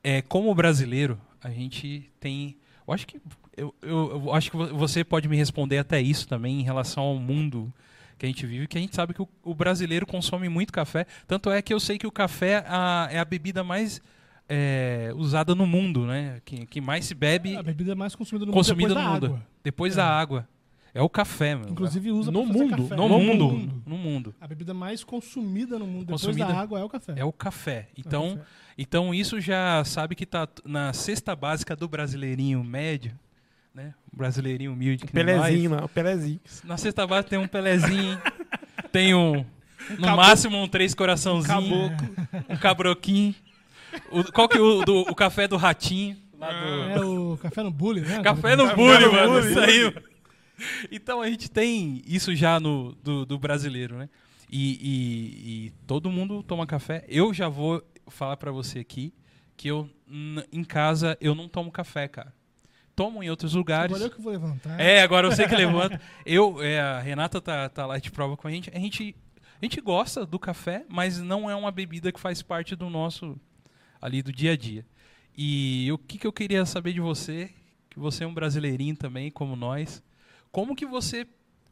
é, 0.03 0.23
como 0.23 0.55
brasileiro, 0.55 1.21
a 1.43 1.51
gente 1.51 2.11
tem. 2.19 2.57
Eu 2.87 2.95
acho 2.95 3.07
que. 3.07 3.21
Eu, 3.57 3.75
eu, 3.83 4.23
eu 4.25 4.35
acho 4.35 4.51
que 4.53 4.57
vo- 4.57 4.75
você 4.77 5.03
pode 5.05 5.29
me 5.29 5.37
responder 5.37 5.79
até 5.79 6.01
isso 6.01 6.27
também 6.29 6.61
em 6.61 6.63
relação 6.63 7.03
ao 7.05 7.17
mundo 7.17 7.73
que 8.17 8.25
a 8.25 8.29
gente 8.29 8.47
vive, 8.47 8.67
que 8.69 8.79
a 8.79 8.81
gente 8.81 8.95
sabe 8.95 9.13
que 9.13 9.21
o, 9.21 9.29
o 9.45 9.53
brasileiro 9.55 10.07
consome 10.07 10.49
muito 10.49 10.73
café. 10.73 11.07
Tanto 11.27 11.51
é 11.51 11.61
que 11.61 11.75
eu 11.75 11.81
sei 11.81 11.99
que 11.99 12.07
o 12.07 12.11
café 12.13 12.65
a- 12.67 13.09
é 13.11 13.19
a 13.19 13.25
bebida 13.25 13.63
mais 13.65 14.01
é, 14.49 15.13
usada 15.17 15.55
no 15.55 15.67
mundo, 15.67 16.07
né? 16.07 16.41
Que, 16.45 16.65
que 16.67 16.81
mais 16.81 17.05
se 17.05 17.15
bebe 17.15 17.57
A 17.57 17.63
bebida 17.63 17.95
mais 17.95 18.15
consumida 18.15 18.47
no 18.47 18.53
consumida 18.53 18.95
mundo 18.95 19.01
no 19.01 19.05
depois 19.05 19.13
da 19.13 19.13
mundo. 19.13 19.27
água. 19.35 19.47
Depois 19.63 19.93
É. 19.93 19.97
da 19.97 20.07
água. 20.07 20.49
É 20.95 21.03
o 21.03 21.09
café, 21.09 21.55
mano. 21.55 21.71
Inclusive 21.71 22.11
usa 22.11 22.31
No 22.31 22.45
pra 22.45 22.53
fazer 22.53 22.65
mundo, 22.65 22.83
café. 22.83 22.97
no, 22.97 23.09
no 23.09 23.19
mundo, 23.21 23.49
mundo. 23.51 23.83
no 23.87 23.97
mundo. 23.99 24.35
A 24.41 24.47
bebida 24.49 24.73
mais 24.75 25.05
consumida 25.05 25.79
no 25.79 25.87
mundo 25.87 26.07
depois 26.07 26.23
Consumida- 26.23 26.47
da 26.53 26.59
água 26.61 26.81
é 26.81 26.85
o 26.85 26.89
café. 26.89 27.13
É 27.17 27.25
o 27.25 27.33
café. 27.33 27.73
É 27.73 27.83
o 27.83 28.01
Então, 28.01 28.31
café. 28.37 28.43
Então 28.79 29.15
isso 29.15 29.41
já 29.41 29.83
sabe 29.85 30.15
que 30.15 30.25
tá 30.25 30.49
na 30.65 30.93
cesta 30.93 31.35
básica 31.37 31.77
do 31.77 31.87
brasileirinho 31.89 32.63
médio, 32.65 33.13
né? 33.75 33.93
O 34.13 34.17
brasileirinho 34.17 34.73
humilde 34.73 35.05
que 35.07 35.13
Pelezinho, 35.13 35.71
não, 35.71 35.89
Pelezinho. 35.89 36.41
nós. 36.45 36.63
Na 36.65 36.77
cesta 36.77 37.07
básica 37.07 37.31
tem 37.31 37.39
um 37.39 37.47
Pelezinho, 37.49 38.19
tem 38.91 39.15
um, 39.15 39.35
no 39.91 39.97
caboclo. 39.97 40.17
máximo 40.17 40.57
um 40.63 40.67
três 40.69 40.95
coraçãozinho, 40.95 41.91
um 42.49 42.57
cabroquinho. 42.57 43.35
O, 44.11 44.23
qual 44.33 44.49
que 44.49 44.57
é 44.59 44.61
o, 44.61 44.85
do, 44.85 45.01
o 45.01 45.15
café 45.15 45.47
do 45.49 45.57
ratinho? 45.57 46.17
Lá 46.39 46.49
do- 46.53 46.91
É 46.91 47.01
o 47.05 47.37
café 47.43 47.63
no 47.63 47.71
bullying, 47.71 48.03
né? 48.03 48.23
Café 48.23 48.55
no 48.55 48.65
Café 48.65 48.77
bullying, 48.77 49.05
no 49.07 49.13
mano. 49.13 49.33
bullying. 49.33 49.51
Isso 49.51 49.61
aí. 49.61 49.85
mano. 49.85 50.08
Então 50.91 51.21
a 51.21 51.29
gente 51.31 51.51
tem 51.51 52.03
isso 52.07 52.35
já 52.35 52.59
no 52.61 52.95
do, 53.03 53.25
do 53.25 53.39
brasileiro, 53.39 53.97
né? 53.97 54.09
E, 54.51 54.73
e- 54.81 55.67
e 55.67 55.71
todo 55.87 56.11
mundo 56.11 56.43
toma 56.43 56.67
café. 56.67 57.05
Eu 57.09 57.33
já 57.35 57.49
vou 57.49 57.83
falar 58.09 58.37
pra 58.37 58.51
você 58.51 58.79
aqui 58.81 59.13
que 59.57 59.69
eu 59.69 59.89
em 60.53 60.65
casa 60.65 61.17
eu 61.21 61.35
não 61.35 61.49
tomo 61.49 61.71
café, 61.71 62.09
cara. 62.09 62.33
Tomo 62.97 63.23
em 63.23 63.31
outros 63.31 63.55
lugares. 63.55 63.93
Agora 63.95 64.11
eu 64.11 64.15
que 64.17 64.21
vou 64.23 64.33
levantar. 64.33 64.81
É, 64.81 65.03
agora 65.03 65.27
eu 65.29 65.33
sei 65.33 65.47
que 65.47 65.55
levanta. 65.55 66.01
Eu, 66.27 66.61
é, 66.61 66.81
a 66.81 66.99
Renata 67.01 67.41
tá, 67.41 67.69
tá 67.69 67.87
lá 67.87 67.97
de 67.99 68.11
prova 68.11 68.37
com 68.37 68.49
a 68.49 68.51
gente. 68.51 68.71
A 68.75 68.79
gente. 68.79 69.15
A 69.61 69.65
gente 69.65 69.81
gosta 69.81 70.25
do 70.27 70.39
café, 70.39 70.85
mas 70.89 71.19
não 71.21 71.49
é 71.51 71.55
uma 71.55 71.71
bebida 71.73 72.11
que 72.13 72.19
faz 72.21 72.43
parte 72.43 72.75
do 72.77 72.89
nosso 72.91 73.37
ali 74.01 74.23
do 74.23 74.33
dia 74.33 74.53
a 74.53 74.57
dia. 74.57 74.85
E 75.37 75.89
o 75.93 75.99
que, 75.99 76.17
que 76.19 76.27
eu 76.27 76.33
queria 76.33 76.65
saber 76.67 76.93
de 76.93 77.01
você, 77.01 77.51
que 77.91 77.99
você 77.99 78.23
é 78.25 78.27
um 78.27 78.35
brasileirinho 78.35 78.97
também, 78.97 79.31
como 79.31 79.55
nós, 79.57 80.03
como 80.51 80.75
que 80.77 80.87
você 80.87 81.27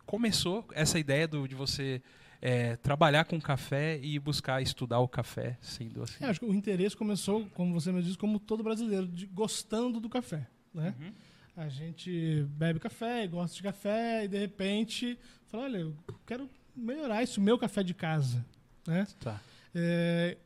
começou 0.04 0.66
essa 0.72 0.98
ideia 0.98 1.26
do, 1.26 1.46
de 1.48 1.54
você 1.54 2.00
é, 2.40 2.76
trabalhar 2.76 3.24
com 3.24 3.40
café 3.40 3.98
e 4.02 4.18
buscar 4.18 4.62
estudar 4.62 5.00
o 5.00 5.08
café, 5.08 5.58
sendo 5.60 6.02
assim? 6.02 6.24
É, 6.24 6.28
acho 6.28 6.40
que 6.40 6.46
o 6.46 6.54
interesse 6.54 6.96
começou, 6.96 7.46
como 7.54 7.72
você 7.74 7.90
me 7.90 8.02
disse, 8.02 8.16
como 8.18 8.38
todo 8.38 8.62
brasileiro, 8.62 9.06
de- 9.08 9.26
gostando 9.26 9.98
do 10.00 10.08
café. 10.08 10.46
Né? 10.72 10.94
Uhum. 11.00 11.12
A 11.56 11.68
gente 11.68 12.46
bebe 12.50 12.78
café, 12.78 13.26
gosta 13.26 13.56
de 13.56 13.62
café, 13.62 14.24
e 14.24 14.28
de 14.28 14.38
repente 14.38 15.18
fala, 15.46 15.64
olha, 15.64 15.78
eu 15.78 15.96
quero 16.26 16.48
melhorar 16.74 17.22
isso, 17.22 17.40
meu 17.40 17.58
café 17.58 17.82
de 17.82 17.94
casa. 17.94 18.44
Né? 18.86 19.06
Tá. 19.18 19.40
É, 19.74 20.36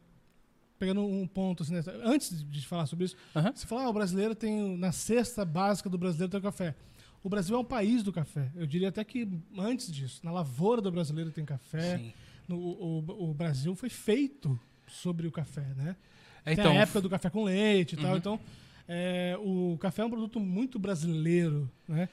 pegando 0.79 1.03
um 1.05 1.27
ponto, 1.27 1.63
assim, 1.63 1.75
né, 1.75 1.83
antes 2.05 2.43
de 2.49 2.67
falar 2.67 2.87
sobre 2.87 3.05
isso, 3.05 3.17
Aham. 3.37 3.53
você 3.55 3.67
fala, 3.67 3.83
ah, 3.83 3.89
o 3.91 3.93
brasileiro 3.93 4.35
tem, 4.35 4.77
na 4.79 4.93
cesta 4.93 5.45
básica 5.45 5.91
do 5.91 5.99
brasileiro 5.99 6.31
tem 6.31 6.41
o 6.41 6.43
café. 6.43 6.75
O 7.23 7.29
Brasil 7.29 7.55
é 7.55 7.59
um 7.59 7.65
país 7.65 8.03
do 8.03 8.13
café. 8.13 8.51
Eu 8.55 8.67
diria 8.67 8.89
até 8.89 9.05
que 9.05 9.29
antes 9.59 9.93
disso, 9.93 10.21
na 10.25 10.31
lavoura 10.33 10.81
do 10.81 10.91
brasileiro 10.91 11.31
tem 11.31 11.45
café. 11.45 11.99
Sim. 11.99 12.13
No- 12.49 12.57
o, 12.59 13.31
o 13.31 13.35
Brasil 13.35 13.75
foi 13.75 13.89
feito 13.91 14.59
sobre 14.87 15.27
o 15.27 15.33
café, 15.33 15.67
né? 15.77 15.97
É, 16.45 16.55
Tem 16.55 16.65
Então, 16.65 16.73
a 16.73 16.77
época 16.77 17.01
do 17.03 17.11
café 17.11 17.29
com 17.31 17.45
leite 17.45 17.93
e 17.95 17.97
tal. 17.99 18.13
Uhum. 18.13 18.17
Então, 18.17 18.41
é, 18.89 19.37
o 19.41 19.77
café 19.79 20.03
é 20.03 20.05
um 20.07 20.11
produto 20.11 20.41
muito 20.41 20.79
brasileiro, 20.79 21.71
né? 21.87 22.09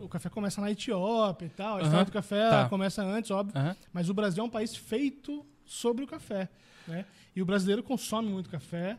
O 0.00 0.08
café 0.08 0.28
começa 0.28 0.60
na 0.60 0.70
Etiópia 0.70 1.46
e 1.46 1.50
tal. 1.50 1.78
A 1.78 1.82
história 1.82 2.04
do 2.04 2.12
café 2.12 2.48
Tá. 2.50 2.68
começa 2.68 3.02
antes, 3.04 3.30
óbvio. 3.30 3.56
aham. 3.58 3.76
Mas 3.92 4.08
o 4.08 4.14
Brasil 4.14 4.42
é 4.42 4.46
um 4.46 4.50
país 4.50 4.74
feito 4.76 5.44
sobre 5.64 6.04
o 6.04 6.06
café, 6.06 6.48
né? 6.88 7.04
E 7.34 7.42
o 7.42 7.44
brasileiro 7.46 7.82
consome 7.82 8.28
muito 8.28 8.48
café. 8.48 8.96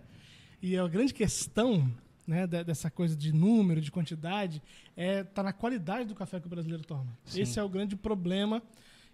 E 0.62 0.78
a 0.78 0.88
grande 0.88 1.14
questão 1.14 1.90
né, 2.28 2.46
de- 2.46 2.64
dessa 2.64 2.92
coisa 2.92 3.16
de 3.16 3.32
número, 3.34 3.80
de 3.80 3.90
quantidade, 3.90 4.62
é 4.96 5.24
tá 5.24 5.42
na 5.42 5.54
qualidade 5.54 6.10
do 6.10 6.14
café 6.16 6.40
que 6.40 6.46
o 6.48 6.50
brasileiro 6.50 6.84
toma. 6.84 7.08
Sim. 7.26 7.42
Esse 7.42 7.58
é 7.60 7.64
o 7.64 7.70
grande 7.70 7.96
problema 7.96 8.62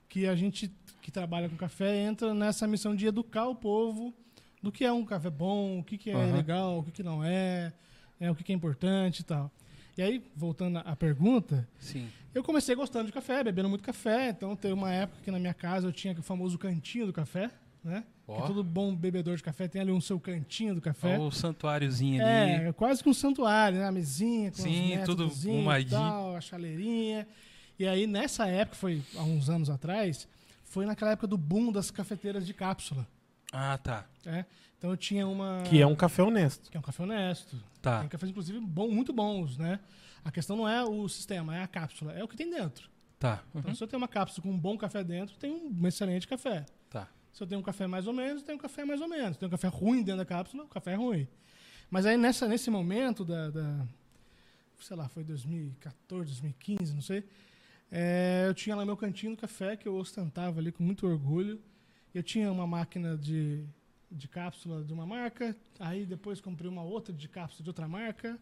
que 0.10 0.26
a 0.28 0.36
gente 0.36 0.72
que 1.02 1.12
trabalha 1.12 1.48
com 1.50 1.56
café 1.56 1.96
entra 2.04 2.34
nessa 2.34 2.66
missão 2.68 2.96
de 2.96 3.06
educar 3.06 3.48
o 3.48 3.56
povo 3.56 4.14
do 4.62 4.72
que 4.72 4.84
é 4.86 4.92
um 4.92 5.04
café 5.06 5.30
bom, 5.30 5.80
o 5.80 5.84
que, 5.84 5.98
que 5.98 6.10
é 6.10 6.14
Aham. 6.16 6.36
legal, 6.36 6.80
o 6.80 6.84
que, 6.84 6.92
que 6.92 7.04
não 7.04 7.24
é, 7.24 7.74
né, 8.20 8.32
o 8.32 8.36
que, 8.36 8.44
que 8.44 8.52
é 8.54 8.56
importante 8.56 9.20
e 9.20 9.24
tal. 9.24 9.52
E 9.98 10.02
aí, 10.02 10.24
voltando 10.36 10.78
à 10.80 10.96
pergunta, 10.96 11.68
Sim. 11.78 12.08
eu 12.34 12.42
comecei 12.44 12.74
gostando 12.74 13.06
de 13.08 13.12
café, 13.12 13.44
bebendo 13.44 13.70
muito 13.70 13.84
café. 13.84 14.30
Então, 14.30 14.56
teve 14.56 14.74
uma 14.74 14.92
época 14.92 15.22
que 15.24 15.30
na 15.30 15.38
minha 15.38 15.54
casa 15.54 15.88
eu 15.88 15.92
tinha 15.92 16.14
o 16.18 16.24
famoso 16.24 16.58
cantinho 16.58 17.06
do 17.06 17.14
café, 17.14 17.52
né? 17.84 18.04
Que 18.26 18.48
todo 18.48 18.64
bom 18.64 18.96
bebedor 18.96 19.36
de 19.36 19.44
café 19.44 19.68
tem 19.68 19.82
ali 19.82 19.92
um 19.92 20.00
seu 20.00 20.18
cantinho 20.20 20.76
do 20.76 20.82
café. 20.82 21.18
Ó 21.20 21.28
o 21.28 21.32
santuáriozinho 21.32 22.26
ali. 22.26 22.68
É, 22.68 22.74
quase 22.74 23.04
que 23.04 23.10
um 23.10 23.14
santuário, 23.14 23.80
né? 23.80 23.86
A 23.86 23.92
mesinha 23.92 24.50
com 24.50 24.58
Sim, 24.58 24.98
tudo 25.06 25.30
e 25.44 25.50
arrumadinho. 25.50 25.90
tal, 25.90 26.36
a 26.36 26.42
chaleirinha. 26.42 27.28
E 27.78 27.86
aí, 27.86 28.08
nessa 28.08 28.48
época, 28.48 28.78
foi 28.78 29.02
há 29.18 29.24
uns 29.24 29.50
anos 29.50 29.70
atrás, 29.70 30.28
foi 30.64 30.86
naquela 30.86 31.12
época 31.12 31.28
do 31.28 31.38
boom 31.38 31.72
das 31.72 31.92
cafeteiras 31.92 32.46
de 32.46 32.54
cápsula. 32.54 33.06
Ah, 33.52 33.78
tá. 33.78 34.06
né? 34.26 34.46
Então 34.78 34.90
eu 34.90 34.98
tinha 34.98 35.28
uma... 35.28 35.62
Que 35.64 35.82
é 35.82 35.88
um 35.88 35.96
café 35.96 36.24
honesto. 36.24 36.70
Que 36.72 36.78
é 36.78 36.80
um 36.80 36.84
café 36.84 37.04
honesto. 37.04 37.56
Tá. 37.82 38.00
Tem 38.00 38.10
cafés, 38.10 38.30
inclusive, 38.30 38.60
bom, 38.60 38.90
muito 38.90 39.14
bons, 39.14 39.58
né? 39.58 39.80
A 40.24 40.32
questão 40.32 40.56
não 40.56 40.68
é 40.68 40.84
o 40.84 41.08
sistema, 41.08 41.56
é 41.56 41.64
a 41.64 41.68
cápsula. 41.68 42.14
É 42.14 42.24
o 42.24 42.28
que 42.28 42.36
tem 42.36 42.50
dentro. 42.50 42.90
Tá. 43.20 43.44
Então, 43.56 43.74
se 43.76 43.84
eu 43.84 43.88
tenho 43.88 44.02
uma 44.02 44.08
cápsula 44.08 44.44
com 44.44 44.52
um 44.52 44.58
bom 44.58 44.78
café 44.78 45.04
dentro, 45.04 45.38
tem 45.38 45.52
um 45.52 45.88
excelente 45.88 46.28
café. 46.28 46.66
Se 47.34 47.42
eu 47.44 47.48
tenho 47.48 47.60
um 47.60 47.64
café 47.64 47.88
mais 47.88 48.06
ou 48.08 48.14
menos, 48.14 48.44
tem 48.44 48.56
um 48.56 48.60
café 48.60 48.86
mais 48.86 49.02
ou 49.02 49.08
menos. 49.08 49.34
Se 49.36 49.40
tem 49.40 49.48
um 49.48 49.52
café 49.52 49.68
ruim 49.68 50.04
dentro 50.04 50.20
da 50.20 50.26
cápsula, 50.26 50.64
o 50.64 50.68
café 50.68 50.92
é 50.94 50.96
ruim. 50.96 51.28
Mas 51.90 52.06
aí, 52.06 52.16
nessa, 52.16 52.48
nesse 52.48 52.70
momento 52.70 53.26
da, 53.26 53.50
da- 53.50 53.86
Sei 54.80 54.96
lá, 54.98 55.08
foi 55.08 55.24
2014, 55.24 56.26
2015, 56.30 56.94
não 56.94 57.02
sei. 57.02 57.24
é, 57.92 58.46
eu 58.48 58.54
tinha 58.54 58.76
lá 58.76 58.86
meu 58.86 58.98
cantinho 58.98 59.34
do 59.36 59.40
café, 59.40 59.78
que 59.78 59.88
eu 59.88 59.96
ostentava 59.96 60.60
ali 60.60 60.72
com 60.72 60.84
muito 60.84 61.08
orgulho. 61.08 61.60
Eu 62.14 62.22
tinha 62.22 62.52
uma 62.52 62.68
máquina 62.68 63.18
de, 63.18 63.64
de 64.12 64.28
cápsula 64.28 64.84
de 64.84 64.92
uma 64.94 65.06
marca. 65.06 65.56
Aí 65.80 66.06
depois 66.06 66.42
comprei 66.42 66.70
uma 66.70 66.84
outra 66.84 67.14
de 67.14 67.28
cápsula 67.30 67.64
de 67.64 67.70
outra 67.70 67.88
marca. 67.88 68.38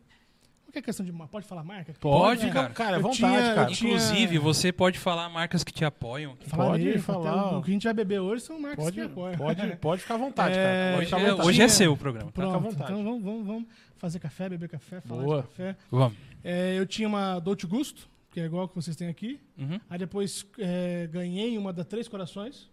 Qual 0.71 0.73
que 0.73 0.79
é 0.79 0.81
a 0.81 0.83
questão 0.83 1.05
de... 1.05 1.11
Pode 1.11 1.45
falar 1.45 1.65
marca? 1.65 1.93
Pode, 1.99 2.45
É. 2.45 2.49
cara. 2.49 2.69
Cara, 2.69 2.97
vontade, 2.99 3.17
tinha- 3.17 3.55
cara. 3.55 3.65
tinha- 3.71 3.89
Inclusive, 3.93 4.37
você 4.37 4.71
pode 4.71 4.97
falar 4.97 5.27
marcas 5.27 5.65
que 5.65 5.73
te 5.73 5.83
apoiam. 5.83 6.37
Falarei, 6.47 6.93
Pode 6.93 6.99
falar. 6.99 7.47
até 7.47 7.55
O 7.57 7.61
que 7.61 7.71
a 7.71 7.73
gente 7.73 7.83
vai 7.83 7.93
beber 7.93 8.19
hoje 8.19 8.43
são 8.45 8.57
marcas 8.59 8.83
Pode, 8.85 8.95
que 8.95 9.01
apoiam. 9.01 9.37
pode, 9.37 9.75
pode 9.77 10.01
ficar 10.01 10.13
à 10.13 10.17
vontade, 10.17 10.55
É, 10.57 10.63
cara. 10.63 10.95
Pode 10.95 11.05
Hoje 11.05 11.13
é, 11.25 11.29
vontade. 11.31 11.47
hoje 11.49 11.61
é 11.61 11.67
seu 11.67 11.91
o 11.93 11.97
programa. 11.97 12.31
Fica 12.31 12.43
à 12.43 12.47
Pronto, 12.49 12.63
vontade. 12.63 12.91
então 12.91 13.03
vamos, 13.03 13.21
vamos, 13.23 13.45
vamos 13.47 13.65
fazer 13.97 14.19
café, 14.19 14.47
beber 14.47 14.69
café, 14.69 15.01
falar 15.01 15.23
Boa. 15.23 15.41
de 15.41 15.47
café. 15.49 15.75
Vamos. 15.91 16.17
É, 16.43 16.79
eu 16.79 16.85
tinha 16.85 17.07
uma 17.07 17.37
Dolce 17.39 17.67
Gusto, 17.67 18.07
que 18.31 18.39
é 18.39 18.45
igual 18.45 18.67
que 18.69 18.75
vocês 18.75 18.95
têm 18.95 19.09
aqui. 19.09 19.41
Uhum. 19.57 19.77
Aí 19.89 19.99
depois 19.99 20.45
é, 20.57 21.07
ganhei 21.11 21.57
uma 21.57 21.73
da 21.73 21.83
Três 21.83 22.07
Corações. 22.07 22.69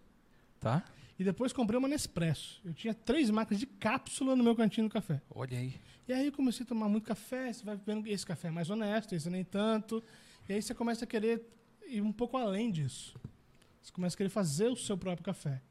Tá. 0.59 0.83
E 1.19 1.23
depois 1.23 1.51
comprei 1.51 1.77
uma 1.77 1.87
Nespresso. 1.89 2.61
Eu 2.63 2.73
tinha 2.73 2.93
três 2.93 3.29
máquinas 3.29 3.59
de 3.59 3.65
cápsula 3.65 4.37
no 4.37 4.43
meu 4.43 4.55
cantinho 4.55 4.87
do 4.87 4.93
café. 4.93 5.19
Olha 5.35 5.57
aí. 5.57 5.73
E 6.09 6.13
aí 6.13 6.25
eu 6.25 6.31
comecei 6.31 6.63
a 6.63 6.67
tomar 6.67 6.89
muito 6.89 7.03
café, 7.05 7.53
você 7.53 7.63
vai 7.63 7.75
vendo 7.77 8.07
esse 8.07 8.25
café 8.25 8.47
é 8.47 8.51
mais 8.51 8.67
honesto, 8.71 9.13
esse 9.13 9.29
nem 9.29 9.43
tanto. 9.43 10.03
E 10.49 10.53
aí 10.53 10.59
você 10.59 10.73
começa 10.73 11.05
a 11.05 11.07
querer 11.07 11.47
ir 11.87 12.01
um 12.01 12.11
pouco 12.11 12.35
além 12.35 12.71
disso. 12.71 13.15
Você 13.79 13.91
começa 13.91 14.15
a 14.15 14.17
querer 14.17 14.29
fazer 14.29 14.69
o 14.69 14.75
seu 14.75 14.97
próprio 14.97 15.23
café. 15.23 15.61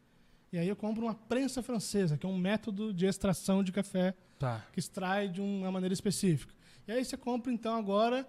E 0.53 0.57
aí 0.57 0.69
eu 0.69 0.77
compro 0.77 1.03
uma 1.03 1.15
prensa 1.15 1.61
francesa, 1.61 2.17
que 2.17 2.25
é 2.25 2.29
um 2.29 2.39
método 2.39 2.95
de 2.95 3.05
extração 3.05 3.65
de 3.65 3.73
café 3.73 4.15
Tá. 4.39 4.65
que 4.73 4.79
extrai 4.79 5.29
de 5.29 5.41
uma 5.41 5.73
maneira 5.73 5.93
específica. 5.93 6.55
E 6.87 6.93
aí 6.93 7.05
você 7.05 7.17
compra 7.17 7.53
então 7.53 7.75
agora 7.75 8.25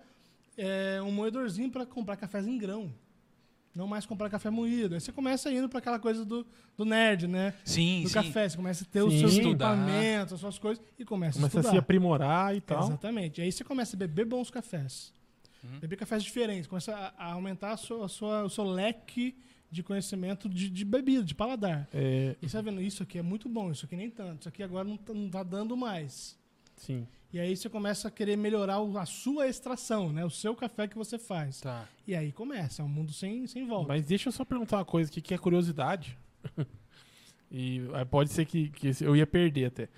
é, 0.57 0.99
um 1.03 1.11
moedorzinho 1.11 1.69
para 1.69 1.85
comprar 1.85 2.17
cafés 2.17 2.47
em 2.47 2.57
grão. 2.57 2.91
Não 3.79 3.87
mais 3.87 4.05
comprar 4.05 4.29
café 4.29 4.49
moído. 4.49 4.93
Aí 4.93 4.99
você 4.99 5.11
começa 5.11 5.49
indo 5.51 5.69
para 5.69 5.79
aquela 5.79 5.97
coisa 5.97 6.25
do, 6.25 6.45
do 6.77 6.83
nerd, 6.83 7.27
né? 7.27 7.53
Sim, 7.63 8.03
do 8.03 8.09
sim. 8.09 8.13
café. 8.13 8.49
Você 8.49 8.57
começa 8.57 8.83
a 8.83 8.87
ter 8.87 9.01
os 9.01 9.13
seus 9.17 9.31
Estudar. 9.31 9.73
equipamentos, 9.73 10.33
as 10.33 10.39
suas 10.41 10.59
coisas 10.59 10.83
e 10.99 11.05
começa, 11.05 11.39
Começa 11.39 11.57
a 11.57 11.59
a 11.59 11.61
estudar. 11.61 11.71
se 11.71 11.77
aprimorar 11.77 12.55
e 12.55 12.59
tal. 12.59 12.83
Exatamente. 12.83 13.39
E 13.39 13.43
aí 13.45 13.51
você 13.51 13.63
começa 13.63 13.95
a 13.95 13.99
beber 13.99 14.25
bons 14.25 14.49
cafés. 14.51 15.13
Beber 15.79 15.95
cafés 15.97 16.23
diferentes. 16.23 16.67
Começa 16.67 16.93
a, 16.93 17.13
a 17.29 17.33
aumentar 17.33 17.71
a 17.71 17.77
sua, 17.77 18.05
a 18.05 18.09
sua- 18.09 18.43
o 18.43 18.49
seu 18.49 18.65
leque 18.65 19.33
de 19.71 19.81
conhecimento 19.83 20.49
de, 20.49 20.69
de 20.69 20.83
bebida, 20.83 21.23
de 21.23 21.33
paladar. 21.35 21.87
É, 21.93 22.35
E 22.41 22.49
você 22.49 22.61
vai 22.61 22.71
vendo, 22.73 22.81
isso 22.81 23.03
aqui 23.03 23.17
é 23.17 23.21
muito 23.21 23.47
bom, 23.47 23.71
isso 23.71 23.85
aqui 23.85 23.95
nem 23.95 24.09
tanto. 24.09 24.41
Isso 24.41 24.49
aqui 24.49 24.61
agora 24.63 24.87
não 24.87 24.97
tá, 24.97 25.13
não 25.13 25.29
tá 25.29 25.41
dando 25.43 25.77
mais. 25.77 26.37
sim. 26.75 27.07
E 27.31 27.39
aí 27.39 27.55
você 27.55 27.69
começa 27.69 28.07
a 28.07 28.11
querer 28.11 28.35
melhorar 28.35 28.79
a 28.99 29.05
sua 29.05 29.47
extração, 29.47 30.11
né? 30.11 30.25
O 30.25 30.31
seu 30.31 30.55
café 30.55 30.87
que 30.87 30.97
você 30.97 31.19
faz. 31.19 31.61
Tá. 31.61 31.87
E 32.07 32.15
aí 32.15 32.31
começa, 32.31 32.81
é 32.81 32.85
um 32.85 32.89
mundo 32.89 33.13
sem, 33.13 33.45
sem 33.45 33.67
volta. 33.67 33.89
Mas 33.89 34.05
deixa 34.05 34.29
eu 34.29 34.33
só 34.33 34.43
perguntar 34.43 34.77
uma 34.77 34.85
coisa 34.85 35.11
aqui 35.11 35.21
que 35.21 35.33
é 35.33 35.37
curiosidade. 35.37 36.17
e 37.51 37.81
aí 37.93 38.05
pode 38.05 38.31
ser 38.31 38.45
que, 38.45 38.69
que 38.69 38.91
eu 39.01 39.15
ia 39.15 39.27
perder 39.27 39.65
até. 39.65 39.89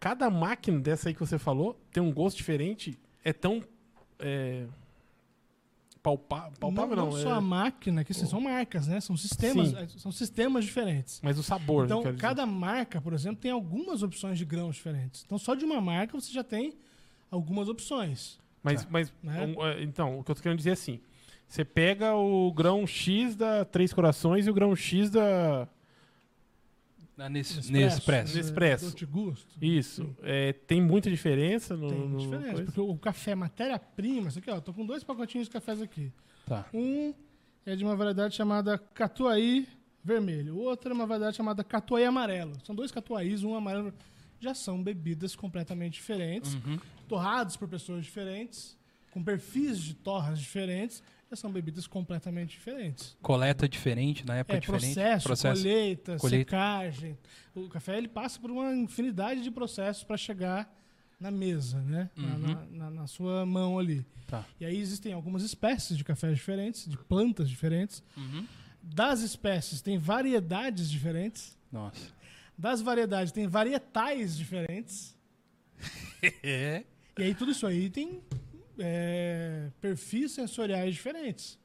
Cada 0.00 0.30
máquina 0.30 0.80
dessa 0.80 1.08
aí 1.08 1.14
que 1.14 1.20
você 1.20 1.38
falou 1.38 1.78
tem 1.92 2.02
um 2.02 2.12
gosto 2.12 2.38
diferente. 2.38 2.98
É 3.22 3.32
tão. 3.32 3.62
É, 4.18 4.66
palpa, 6.04 6.52
palpável, 6.60 6.94
não, 6.96 7.06
não. 7.06 7.12
não 7.12 7.18
é- 7.18 7.22
só 7.22 7.32
a 7.32 7.40
máquina, 7.40 8.04
que 8.04 8.12
assim, 8.12 8.26
são 8.26 8.38
marcas, 8.40 8.86
né? 8.86 9.00
São 9.00 9.16
sistemas, 9.16 9.70
Sim. 9.70 9.76
eh, 9.78 9.88
são 9.96 10.12
sistemas 10.12 10.64
diferentes. 10.66 11.18
Mas 11.22 11.38
o 11.38 11.42
sabor, 11.42 11.86
Então, 11.86 12.02
cada 12.18 12.44
marca, 12.44 13.00
por 13.00 13.14
exemplo, 13.14 13.40
tem 13.40 13.50
algumas 13.50 14.02
opções 14.02 14.36
de 14.36 14.44
grãos 14.44 14.76
diferentes. 14.76 15.22
Então, 15.24 15.38
só 15.38 15.54
de 15.54 15.64
uma 15.64 15.80
marca 15.80 16.20
você 16.20 16.30
já 16.30 16.44
tem 16.44 16.74
algumas 17.30 17.70
opções. 17.70 18.38
Mas, 18.62 18.82
Tá. 18.82 18.88
mas 18.90 19.12
Né? 19.22 19.46
um, 19.56 19.64
é, 19.66 19.82
então, 19.82 20.18
o 20.18 20.22
que 20.24 20.30
eu 20.30 20.34
tô 20.34 20.42
querendo 20.42 20.58
dizer 20.58 20.70
é 20.70 20.72
assim: 20.74 21.00
você 21.48 21.64
pega 21.64 22.14
o 22.14 22.52
grão 22.52 22.86
X 22.86 23.34
da 23.34 23.64
Três 23.64 23.92
Corações 23.92 24.46
e 24.46 24.50
o 24.50 24.54
grão 24.54 24.76
X 24.76 25.08
da. 25.08 25.66
Na 27.16 27.28
Nes- 27.28 27.54
Nespresso. 27.70 27.72
Nespresso. 27.72 28.36
Nespresso. 28.36 28.84
Dolce 28.90 29.06
Gusto. 29.06 29.56
Isso. 29.64 30.16
É, 30.22 30.52
tem 30.52 30.80
muita 30.82 31.08
diferença 31.08 31.76
no. 31.76 31.88
Tem 31.88 32.08
no- 32.08 32.18
diferença, 32.18 32.48
coisa? 32.52 32.64
porque 32.64 32.80
o 32.80 32.96
café, 32.96 33.34
matéria-prima, 33.36 34.28
isso 34.28 34.38
aqui, 34.40 34.50
ó, 34.50 34.60
tô 34.60 34.72
com 34.72 34.84
dois 34.84 35.04
pacotinhos 35.04 35.46
de 35.46 35.52
cafés 35.52 35.80
aqui. 35.80 36.10
Tá. 36.46 36.66
Um 36.74 37.14
é 37.64 37.76
de 37.76 37.84
uma 37.84 37.94
variedade 37.96 38.34
chamada 38.34 38.76
Catuai 38.76 39.66
vermelho, 40.02 40.56
o 40.56 40.60
outro 40.60 40.90
é 40.90 40.94
uma 40.94 41.06
variedade 41.06 41.36
chamada 41.36 41.62
Catuai 41.64 42.04
amarelo. 42.04 42.52
São 42.64 42.74
dois 42.74 42.90
catuais, 42.90 43.42
um 43.44 43.54
amarelo. 43.54 43.94
Já 44.40 44.52
são 44.52 44.82
bebidas 44.82 45.34
completamente 45.36 45.94
diferentes, 45.94 46.54
Uhum. 46.54 46.78
torradas 47.08 47.56
por 47.56 47.66
pessoas 47.68 48.04
diferentes, 48.04 48.76
com 49.12 49.22
perfis 49.22 49.78
de 49.78 49.94
torras 49.94 50.38
diferentes, 50.40 51.02
são 51.38 51.50
bebidas 51.50 51.86
completamente 51.86 52.50
diferentes. 52.50 53.16
Coleta 53.22 53.68
diferente, 53.68 54.26
na 54.26 54.36
época 54.36 54.56
É, 54.56 54.60
diferente. 54.60 54.94
processo, 55.22 55.28
colheita, 55.62 56.16
colheita. 56.18 56.50
secagem. 56.50 57.18
O 57.54 57.68
café 57.68 57.96
ele 57.98 58.08
passa 58.08 58.38
por 58.40 58.50
uma 58.50 58.74
infinidade 58.74 59.42
de 59.42 59.50
processos 59.50 60.02
para 60.04 60.16
chegar 60.16 60.72
na 61.20 61.30
mesa, 61.30 61.80
né? 61.82 62.10
Na- 62.16 62.26
Uhum. 62.26 62.38
Na, 62.40 62.66
na- 62.70 62.90
na 62.90 63.06
sua 63.06 63.46
mão 63.46 63.78
ali. 63.78 64.04
Tá. 64.26 64.44
E 64.60 64.64
aí 64.64 64.76
existem 64.78 65.12
algumas 65.12 65.42
espécies 65.42 65.96
de 65.96 66.04
cafés 66.04 66.36
diferentes, 66.36 66.88
de 66.88 66.96
plantas 66.98 67.48
diferentes. 67.48 68.02
Uhum. 68.16 68.46
Das 68.82 69.20
espécies 69.20 69.80
tem 69.80 69.96
variedades 69.98 70.90
diferentes. 70.90 71.56
Nossa. 71.72 72.12
Das 72.56 72.80
variedades 72.82 73.32
tem 73.32 73.46
varietais 73.46 74.36
diferentes. 74.36 75.16
É. 76.42 76.84
E 77.18 77.22
aí 77.22 77.34
tudo 77.34 77.52
isso 77.52 77.66
aí 77.66 77.90
tem 77.90 78.20
é, 78.78 79.70
perfis 79.80 80.32
sensoriais 80.32 80.94
diferentes. 80.94 81.58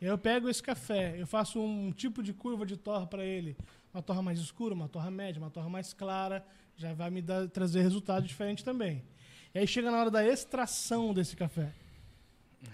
Eu 0.00 0.16
pego 0.16 0.48
esse 0.48 0.62
café, 0.62 1.14
eu 1.20 1.26
faço 1.26 1.60
um 1.60 1.92
tipo 1.92 2.22
de 2.22 2.32
curva 2.32 2.64
de 2.64 2.76
torra 2.76 3.06
para 3.06 3.24
ele. 3.24 3.56
Uma 3.92 4.02
torra 4.02 4.22
mais 4.22 4.38
escura, 4.38 4.74
uma 4.74 4.88
torra 4.88 5.10
média, 5.10 5.40
uma 5.40 5.50
torra 5.50 5.68
mais 5.68 5.92
clara. 5.92 6.44
Já 6.76 6.94
vai 6.94 7.10
me 7.10 7.20
dar, 7.20 7.48
trazer 7.48 7.82
resultado 7.82 8.26
diferente 8.26 8.64
também. 8.64 9.02
E 9.54 9.58
aí 9.58 9.66
chega 9.66 9.90
na 9.90 9.98
hora 9.98 10.10
da 10.10 10.24
extração 10.26 11.12
desse 11.12 11.36
café. 11.36 11.72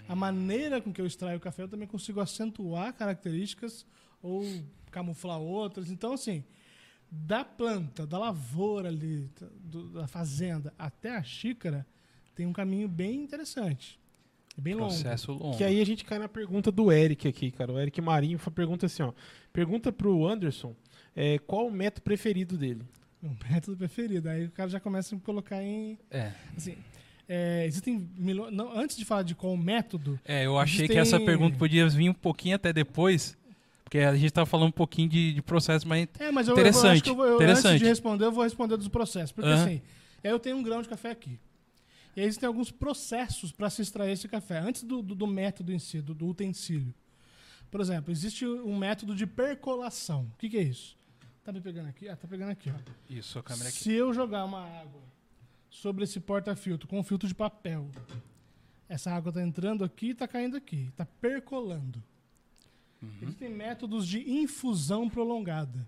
A 0.07 0.15
maneira 0.15 0.79
com 0.81 0.93
que 0.93 1.01
eu 1.01 1.05
extraio 1.05 1.37
o 1.37 1.41
café, 1.41 1.63
eu 1.63 1.67
também 1.67 1.87
consigo 1.87 2.21
acentuar 2.21 2.93
características 2.93 3.85
ou 4.21 4.43
camuflar 4.91 5.39
outras. 5.39 5.89
Então, 5.89 6.13
assim, 6.13 6.43
da 7.11 7.43
planta, 7.43 8.05
da 8.07 8.17
lavoura 8.17 8.87
ali, 8.89 9.29
do- 9.59 9.89
da 9.89 10.07
fazenda 10.07 10.73
até 10.77 11.15
a 11.17 11.23
xícara, 11.23 11.85
tem 12.37 12.45
um 12.45 12.53
caminho 12.53 12.87
bem 12.87 13.15
interessante. 13.23 13.99
É 14.55 14.61
bem 14.61 14.75
longo. 14.75 14.85
Processo 14.93 15.31
longo. 15.33 15.57
Que 15.57 15.63
aí 15.63 15.81
a 15.81 15.85
gente 15.85 16.05
cai 16.05 16.19
na 16.19 16.29
pergunta 16.29 16.71
do 16.71 16.91
Eric 16.91 17.27
aqui, 17.27 17.49
cara. 17.49 17.73
O 17.73 17.79
Eric 17.79 17.99
Marinho 17.99 18.37
pergunta 18.53 18.85
assim, 18.85 19.01
ó. 19.01 19.11
Pergunta 19.51 19.91
pro 19.91 20.25
Anderson 20.27 20.75
é, 21.15 21.39
qual 21.39 21.65
o 21.67 21.71
método 21.71 22.03
preferido 22.03 22.55
dele. 22.55 22.83
Meu 23.19 23.35
método 23.49 23.75
preferido. 23.75 24.29
Aí 24.29 24.45
o 24.45 24.51
cara 24.51 24.69
já 24.69 24.79
começa 24.79 25.13
a 25.13 25.17
me 25.17 25.21
colocar 25.21 25.61
em. 25.63 25.97
É. 26.11 26.31
Assim, 26.55 26.75
é, 27.27 27.65
existem 27.65 28.07
milhões. 28.15 28.53
Não, 28.53 28.71
antes 28.77 28.95
de 28.95 29.03
falar 29.03 29.23
de 29.23 29.33
qual 29.33 29.57
método, 29.57 30.19
É, 30.23 30.45
eu 30.45 30.59
achei 30.59 30.85
Existem- 30.85 30.95
que 30.95 30.99
essa 31.01 31.19
pergunta 31.19 31.57
podia 31.57 31.89
vir 31.89 32.07
um 32.09 32.13
pouquinho 32.13 32.55
até 32.55 32.71
depois, 32.71 33.35
porque 33.83 33.97
a 33.97 34.15
gente 34.15 34.31
tava 34.31 34.45
falando 34.45 34.67
um 34.69 34.71
pouquinho 34.71 35.09
de, 35.09 35.33
de 35.33 35.41
processo, 35.41 35.87
mas 35.87 36.07
É, 36.19 36.31
mas 36.31 36.47
eu, 36.47 36.53
eu 36.55 36.59
Interessante, 36.59 36.93
acho 36.93 37.03
que 37.03 37.09
eu 37.09 37.15
vou, 37.15 37.25
eu, 37.25 37.35
antes 37.39 37.43
interessante. 37.49 37.79
de 37.79 37.85
responder, 37.85 38.25
eu 38.25 38.31
vou 38.31 38.43
responder 38.43 38.77
dos 38.77 38.87
processos. 38.87 39.31
Porque 39.31 39.49
Aham. 39.49 39.63
assim, 39.65 39.81
eu 40.23 40.37
tenho 40.39 40.55
um 40.57 40.61
grão 40.63 40.81
de 40.83 40.87
café 40.87 41.09
aqui. 41.09 41.39
E 42.17 42.21
aí 42.21 42.25
existem 42.25 42.47
alguns 42.47 42.71
processos 42.71 43.51
para 43.51 43.69
se 43.69 43.83
extrair 43.83 44.11
esse 44.11 44.27
café, 44.27 44.57
antes 44.57 44.81
do, 44.81 45.03
do, 45.03 45.13
do 45.13 45.27
método 45.27 45.71
em 45.71 45.77
si, 45.77 46.01
do, 46.01 46.15
do 46.15 46.25
utensílio. 46.25 46.91
Por 47.69 47.79
exemplo, 47.79 48.11
existe 48.11 48.43
um 48.43 48.75
método 48.75 49.13
de 49.13 49.27
percolação. 49.27 50.23
O 50.33 50.37
que, 50.39 50.49
que 50.49 50.57
é 50.57 50.63
isso? 50.63 50.97
Tá 51.43 51.51
me 51.51 51.61
pegando 51.61 51.89
aqui? 51.89 52.09
Ah, 52.09 52.15
tá 52.15 52.27
pegando 52.27 52.49
aqui, 52.49 52.71
ó. 52.71 52.91
isso, 53.07 53.37
a 53.37 53.43
câmera 53.43 53.69
aqui. 53.69 53.77
Se 53.77 53.93
eu 53.93 54.11
jogar 54.15 54.45
uma 54.45 54.65
água 54.65 54.99
sobre 55.69 56.05
esse 56.05 56.19
porta-filtro 56.19 56.87
com 56.87 56.97
um 56.99 57.03
filtro 57.03 57.27
de 57.27 57.35
papel, 57.35 57.87
essa 58.89 59.11
água 59.11 59.29
está 59.29 59.43
entrando 59.43 59.83
aqui 59.83 60.07
e 60.07 60.11
está 60.11 60.27
caindo 60.27 60.57
aqui, 60.57 60.87
está 60.89 61.05
percolando. 61.05 62.03
Uhum. 62.99 63.11
Existem 63.21 63.49
métodos 63.49 64.07
de 64.07 64.27
infusão 64.27 65.07
prolongada, 65.07 65.87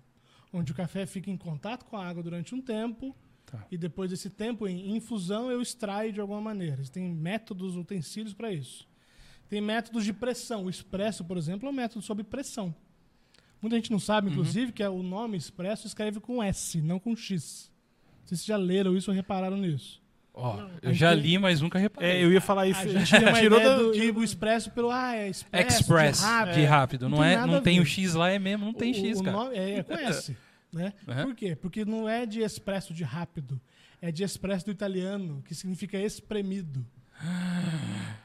onde 0.52 0.70
o 0.70 0.76
café 0.76 1.06
fica 1.06 1.28
em 1.28 1.36
contato 1.36 1.86
com 1.86 1.96
a 1.96 2.06
água 2.06 2.22
durante 2.22 2.54
um 2.54 2.62
tempo 2.62 3.16
Tá. 3.50 3.66
e 3.70 3.76
depois 3.76 4.10
desse 4.10 4.30
tempo 4.30 4.68
em 4.68 4.94
infusão 4.96 5.50
eu 5.50 5.60
extraio 5.60 6.12
de 6.12 6.20
alguma 6.20 6.40
maneira. 6.40 6.74
Existem 6.76 7.02
métodos, 7.12 7.76
utensílios 7.76 8.32
para 8.32 8.52
isso. 8.52 8.86
Tem 9.48 9.60
métodos 9.60 10.04
de 10.04 10.12
pressão. 10.12 10.66
O 10.66 10.70
expresso, 10.70 11.24
por 11.24 11.36
exemplo, 11.36 11.68
é 11.68 11.72
um 11.72 11.74
método 11.74 12.00
sob 12.04 12.22
pressão. 12.22 12.72
Muita 13.60 13.74
gente 13.76 13.90
não 13.90 13.98
sabe, 13.98 14.28
Uhum. 14.28 14.32
inclusive, 14.34 14.70
que 14.72 14.82
é 14.82 14.88
o 14.88 15.02
nome 15.02 15.36
expresso 15.36 15.86
escreve 15.86 16.20
com 16.20 16.40
S, 16.42 16.80
não 16.80 16.98
com 17.00 17.16
X. 17.16 17.70
Não 18.20 18.28
sei 18.28 18.38
se 18.38 18.46
já 18.46 18.56
leram 18.56 18.96
isso 18.96 19.10
ou 19.10 19.14
repararam 19.14 19.56
nisso. 19.56 20.00
Ó, 20.32 20.60
eu 20.80 20.90
Aí 20.90 20.94
já 20.94 21.12
tem- 21.12 21.20
li, 21.20 21.38
mas 21.38 21.60
nunca 21.60 21.76
reparei. 21.76 22.10
É, 22.10 22.24
eu 22.24 22.32
ia 22.32 22.40
falar 22.40 22.68
isso. 22.68 22.80
A 22.80 22.86
gente 22.86 23.10
tem 23.10 23.28
uma 23.28 23.40
Tirou 23.40 23.60
do, 23.60 23.92
tirou 23.92 24.12
do 24.14 24.24
expresso 24.24 24.70
pelo 24.70 24.88
ah, 24.92 25.16
é 25.16 25.28
expresso, 25.28 25.80
Express, 25.80 26.18
de 26.20 26.24
rápido. 26.24 26.54
de 26.54 26.64
rápido. 26.64 27.08
Não 27.08 27.18
Não, 27.18 27.24
tem 27.24 27.32
é, 27.34 27.46
não 27.46 27.60
tem 27.60 27.80
o 27.80 27.84
X 27.84 28.14
lá, 28.14 28.30
é 28.30 28.38
mesmo, 28.38 28.64
não 28.64 28.72
tem 28.72 28.92
O- 28.92 28.94
X, 28.94 29.18
o 29.18 29.24
cara. 29.24 29.36
nome 29.36 29.56
é, 29.56 29.78
é 29.78 29.82
com 29.82 29.92
S, 29.94 30.36
né? 30.72 30.92
Aham. 31.08 31.26
Por 31.26 31.34
quê? 31.34 31.56
Porque 31.56 31.84
não 31.84 32.08
é 32.08 32.24
de 32.26 32.40
expresso 32.40 32.94
de 32.94 33.04
rápido, 33.04 33.60
é 34.00 34.10
de 34.10 34.22
expresso 34.22 34.66
do 34.66 34.70
italiano, 34.70 35.42
que 35.42 35.54
significa 35.54 35.98
espremido. 35.98 36.86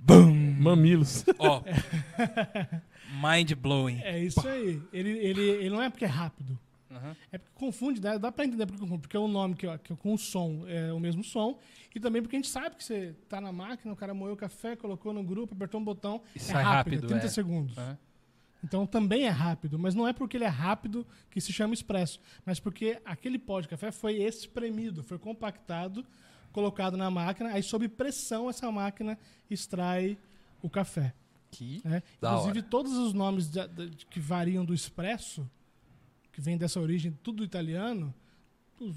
Bum! 0.00 0.32
Mamilos. 0.60 1.24
Ó. 1.38 1.62
Mind 3.22 3.52
blowing. 3.54 4.00
É 4.02 4.18
isso 4.18 4.46
aí. 4.46 4.80
Ele, 4.92 5.10
ele, 5.10 5.42
ele 5.42 5.70
não 5.70 5.82
é 5.82 5.90
porque 5.90 6.04
é 6.04 6.08
rápido. 6.08 6.58
Aham. 6.90 7.16
É 7.30 7.38
porque 7.38 7.54
confunde, 7.54 8.00
dá, 8.00 8.18
dá 8.18 8.32
pra 8.32 8.44
entender 8.44 8.66
porque 8.66 8.80
confunde. 8.80 9.02
Porque 9.02 9.16
é 9.16 9.20
o 9.20 9.28
nome 9.28 9.54
que, 9.54 9.66
ó, 9.66 9.78
que 9.78 9.94
com 9.96 10.14
o 10.14 10.18
som 10.18 10.64
é 10.66 10.92
o 10.92 10.98
mesmo 11.00 11.22
som. 11.22 11.58
E 11.94 12.00
também 12.00 12.20
porque 12.22 12.36
a 12.36 12.38
gente 12.38 12.48
sabe 12.48 12.76
que 12.76 12.84
você 12.84 13.14
tá 13.28 13.40
na 13.40 13.52
máquina, 13.52 13.92
o 13.92 13.96
cara 13.96 14.14
moeu 14.14 14.34
o 14.34 14.36
café, 14.36 14.76
colocou 14.76 15.12
no 15.12 15.22
grupo, 15.22 15.54
apertou 15.54 15.80
um 15.80 15.84
botão. 15.84 16.22
E 16.34 16.38
é 16.38 16.40
sai 16.40 16.62
rápido, 16.62 16.94
rápido, 16.94 17.04
é 17.06 17.08
30 17.08 17.26
é. 17.26 17.28
segundos. 17.28 17.78
Aham. 17.78 17.98
Então 18.62 18.86
também 18.86 19.24
é 19.24 19.30
rápido, 19.30 19.78
mas 19.78 19.94
não 19.94 20.06
é 20.06 20.12
porque 20.12 20.36
ele 20.36 20.44
é 20.44 20.48
rápido 20.48 21.06
que 21.30 21.40
se 21.40 21.52
chama 21.52 21.72
expresso, 21.72 22.20
mas 22.44 22.60
porque 22.60 23.00
aquele 23.04 23.38
pó 23.38 23.60
de 23.60 23.68
café 23.68 23.90
foi 23.90 24.16
espremido, 24.22 25.02
foi 25.02 25.18
compactado, 25.18 26.04
colocado 26.52 26.96
na 26.96 27.10
máquina, 27.10 27.50
aí 27.50 27.62
sob 27.62 27.88
pressão 27.88 28.50
essa 28.50 28.70
máquina 28.70 29.18
extrai 29.50 30.18
o 30.60 30.68
café. 30.68 31.14
Que? 31.50 31.80
Da 32.20 32.32
Inclusive 32.32 32.62
todos 32.62 32.92
os 32.92 33.12
nomes 33.14 33.48
de- 33.50 33.66
de- 33.68 34.06
que 34.06 34.20
variam 34.20 34.64
do 34.64 34.74
expresso 34.74 35.48
que 36.32 36.40
vem 36.40 36.56
dessa 36.56 36.78
origem 36.78 37.16
tudo 37.22 37.42
italiano, 37.42 38.14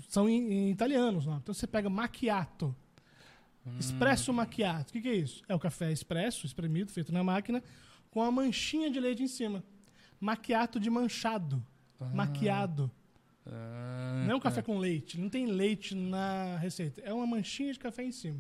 são 0.08 0.30
em, 0.30 0.52
em 0.52 0.70
italianos. 0.72 1.26
Não. 1.26 1.38
Então 1.38 1.54
você 1.54 1.66
pega 1.66 1.90
macchiato, 1.90 2.76
espresso 3.80 4.32
macchiato. 4.34 4.90
O 4.90 4.94
que, 4.94 5.02
que 5.02 5.08
é 5.10 5.16
isso? 5.16 5.42
É 5.48 5.56
o 5.56 5.60
café 5.60 5.92
expresso, 5.92 6.46
espremido, 6.46 6.92
feito 6.92 7.12
na 7.14 7.24
máquina, 7.24 7.64
com 8.14 8.22
a 8.22 8.32
manchinha 8.32 8.92
de 8.92 9.00
leite 9.00 9.24
em 9.24 9.28
cima. 9.28 9.64
Macchiato 10.20 10.80
de 10.80 10.88
manchado. 10.88 11.66
Maquiado. 12.14 12.92
Ah, 13.46 14.24
Não 14.28 14.34
é 14.34 14.36
um 14.36 14.40
café 14.40 14.62
com 14.62 14.78
leite. 14.78 15.20
Não 15.20 15.30
tem 15.30 15.48
leite 15.48 15.96
na 15.96 16.58
receita. 16.58 17.02
É 17.04 17.12
uma 17.12 17.26
manchinha 17.26 17.74
de 17.74 17.80
café 17.80 18.04
em 18.04 18.12
cima. 18.12 18.38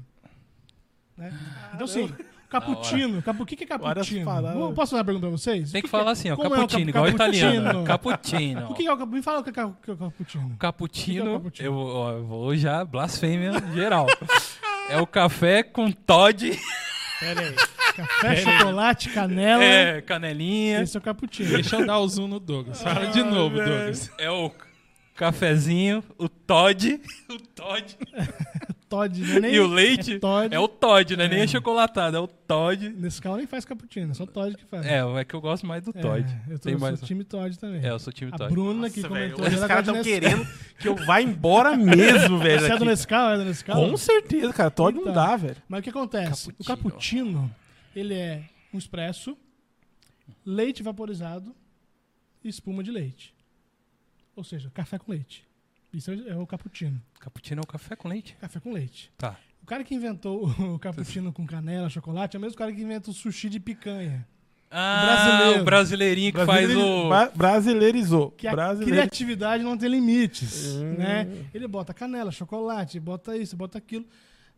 Né? 1.17 1.33
Então, 1.73 1.87
sim, 1.87 2.07
cappuccino. 2.49 3.21
Capu... 3.23 3.41
O 3.43 3.45
que 3.47 3.55
que 3.55 3.63
é 3.63 3.67
cappuccino? 3.67 4.25
Vou- 4.53 4.73
Posso 4.73 4.91
fazer 4.91 4.99
uma 4.99 5.05
pergunta 5.05 5.27
pra 5.27 5.31
vocês? 5.37 5.71
Tem 5.71 5.81
que 5.81 5.87
que 5.87 5.91
falar 5.91 6.11
é- 6.11 6.13
assim, 6.13 6.29
ó, 6.29 6.33
é 6.33 6.37
cappuccino, 6.37 6.67
cap- 6.67 6.89
igual 6.89 7.07
italiano. 7.09 7.83
cappuccino? 7.83 8.69
O 8.69 8.73
que 8.75 8.85
é 8.85 8.93
o 8.93 8.97
cappuccino? 8.97 9.15
Me 9.17 9.21
fala 9.23 9.39
o 9.39 9.43
que 9.43 9.59
é 9.59 9.65
o 9.65 9.69
é 9.69 9.95
cappuccino. 9.95 10.55
Cappuccino, 10.59 11.25
é 11.25 11.29
o 11.29 11.33
cappuccino? 11.33 11.67
eu, 11.67 11.73
ó, 11.75 12.11
eu 12.11 12.25
vou 12.25 12.55
já 12.55 12.85
blasfêmia 12.85 13.51
geral. 13.73 14.05
é 14.89 14.97
o 15.01 15.07
café 15.07 15.63
com 15.63 15.91
Todd, 15.91 16.51
Pera 17.19 17.41
aí. 17.41 17.55
Café, 17.95 18.35
chocolate, 18.37 19.09
canela. 19.09 19.63
é, 19.63 20.01
canelinha. 20.01 20.81
Esse 20.81 20.97
é 20.97 20.99
o 20.99 21.03
cappuccino. 21.03 21.49
Deixa 21.51 21.75
eu 21.77 21.85
dar 21.85 21.99
o 21.99 22.07
zoom 22.07 22.27
no 22.27 22.39
Douglas. 22.39 22.81
Fala 22.81 23.05
de 23.07 23.21
novo, 23.23 23.55
Douglas. 23.57 24.11
É 24.17 24.29
o 24.31 24.51
cafezinho, 25.15 26.03
o 26.17 26.27
Todd, 26.27 26.99
o 27.29 27.37
Todd 27.39 27.97
Todd, 28.89 29.21
não 29.21 29.37
é 29.37 29.39
nem 29.39 29.53
e 29.55 29.59
o 29.59 29.65
leite 29.67 30.13
É 30.15 30.19
Todd. 30.19 30.53
é 30.55 30.59
o 30.59 30.67
Todd, 30.67 31.15
não 31.17 31.23
é 31.25 31.27
nem 31.27 31.39
É. 31.39 31.43
achocolatado, 31.43 32.15
é 32.15 32.19
o 32.19 32.27
Todd. 32.27 32.89
Nescau 32.89 33.37
nem 33.37 33.47
faz 33.47 33.65
cappuccino, 33.65 34.11
é 34.11 34.13
só 34.13 34.23
Todd 34.25 34.55
que 34.55 34.65
faz. 34.65 34.85
É, 34.85 34.99
é 34.99 35.23
que 35.25 35.33
eu 35.35 35.41
gosto 35.41 35.65
mais 35.65 35.83
do 35.83 35.91
Todd. 35.93 36.23
É, 36.47 36.53
eu 36.53 36.59
tô 36.59 36.63
Tem 36.65 36.73
eu 36.73 36.79
sou 36.79 36.87
mais. 36.89 37.01
time 37.01 37.23
Todd 37.23 37.57
também. 37.57 37.83
É, 37.83 37.89
eu 37.89 37.97
sou 37.97 38.13
time 38.13 38.29
a 38.33 38.37
Todd. 38.37 38.51
Bruna 38.53 38.89
que 38.91 39.01
Nossa, 39.01 39.13
velho, 39.13 39.33
comentou. 39.33 39.47
Os 39.51 39.57
ela 39.59 39.67
caras 39.67 39.87
estão 39.87 40.03
querendo 40.03 40.47
que 40.77 40.87
eu 40.87 40.95
vá 40.95 41.19
embora 41.21 41.75
mesmo, 41.77 42.37
velho. 42.37 42.59
Você 42.61 42.71
é 42.71 42.77
do. 42.77 42.85
Nescau? 42.85 43.29
É 43.31 43.37
do 43.37 43.45
Nescau? 43.45 43.75
Com 43.89 43.97
certeza, 43.97 44.53
cara. 44.53 44.69
Todd 44.69 44.93
não 44.95 45.01
Então. 45.01 45.13
dá, 45.13 45.35
velho. 45.37 45.57
Mas 45.67 45.79
o 45.79 45.83
que 45.83 45.89
acontece? 45.89 46.53
O 46.59 46.63
cappuccino, 46.63 47.49
ele 47.95 48.13
é 48.13 48.43
um 48.73 48.77
expresso, 48.77 49.37
leite 50.45 50.81
vaporizado 50.83 51.55
e 52.43 52.49
espuma 52.49 52.83
de 52.83 52.91
leite. 52.91 53.33
Ou 54.35 54.43
seja, 54.43 54.69
café 54.73 54.97
com 54.97 55.11
leite. 55.11 55.45
Isso 55.93 56.11
é 56.11 56.29
é 56.29 56.35
o 56.35 56.47
cappuccino. 56.47 57.01
Cappuccino 57.19 57.59
é 57.61 57.63
o 57.63 57.67
café 57.67 57.95
com 57.95 58.07
leite? 58.07 58.35
Café 58.41 58.59
com 58.59 58.71
leite. 58.71 59.11
Tá. 59.17 59.37
O 59.61 59.65
cara 59.65 59.83
que 59.83 59.93
inventou 59.93 60.47
o 60.49 60.77
cappuccino 60.79 61.31
com 61.31 61.45
canela, 61.45 61.89
chocolate, 61.89 62.35
é 62.35 62.39
o 62.39 62.41
mesmo 62.41 62.57
cara 62.57 62.73
que 62.73 62.81
inventa 62.81 63.11
o 63.11 63.13
sushi 63.13 63.47
de 63.49 63.59
picanha. 63.59 64.27
Ah, 64.75 65.05
brasileiro. 65.05 65.61
o 65.61 65.65
brasileirinho 65.65 66.33
que 66.33 66.45
faz 66.47 66.75
o... 66.75 67.07
Bra- 67.07 67.31
Brasileirizou. 67.35 68.31
Que 68.31 68.47
a 68.47 68.51
Brasileiro... 68.51 68.91
criatividade 68.91 69.63
não 69.63 69.77
tem 69.77 69.87
limites, 69.87 70.65
Hum. 70.77 70.95
né? 70.97 71.27
Ele 71.53 71.67
bota 71.67 71.93
canela, 71.93 72.31
chocolate, 72.31 72.99
bota 72.99 73.37
isso, 73.37 73.55
bota 73.55 73.77
aquilo. 73.77 74.03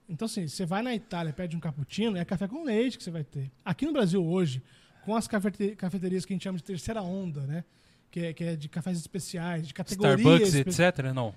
Então, 0.08 0.26
assim, 0.26 0.48
você 0.48 0.66
vai 0.66 0.82
na 0.82 0.94
Itália, 0.94 1.34
pede 1.34 1.56
um 1.56 1.60
cappuccino, 1.60 2.16
é 2.18 2.24
café 2.26 2.48
com 2.48 2.64
leite 2.64 2.98
que 2.98 3.04
você 3.04 3.12
vai 3.12 3.24
ter. 3.24 3.52
Aqui 3.64 3.86
no 3.86 3.94
Brasil, 3.94 4.24
hoje, 4.24 4.62
com 5.04 5.16
as 5.16 5.28
cafete- 5.28 5.76
cafeterias 5.76 6.26
que 6.26 6.34
a 6.34 6.36
gente 6.36 6.44
chama 6.44 6.58
de 6.58 6.64
terceira 6.64 7.02
onda, 7.02 7.42
né? 7.42 7.64
Que 8.12 8.20
é, 8.28 8.34
que 8.34 8.44
é 8.44 8.56
de 8.56 8.70
cafés 8.70 8.98
especiais, 8.98 9.68
de 9.68 9.74
categoria 9.74 10.16
Starbucks, 10.16 10.54
espe- 10.54 10.70
etc. 10.70 11.14
Não. 11.14 11.34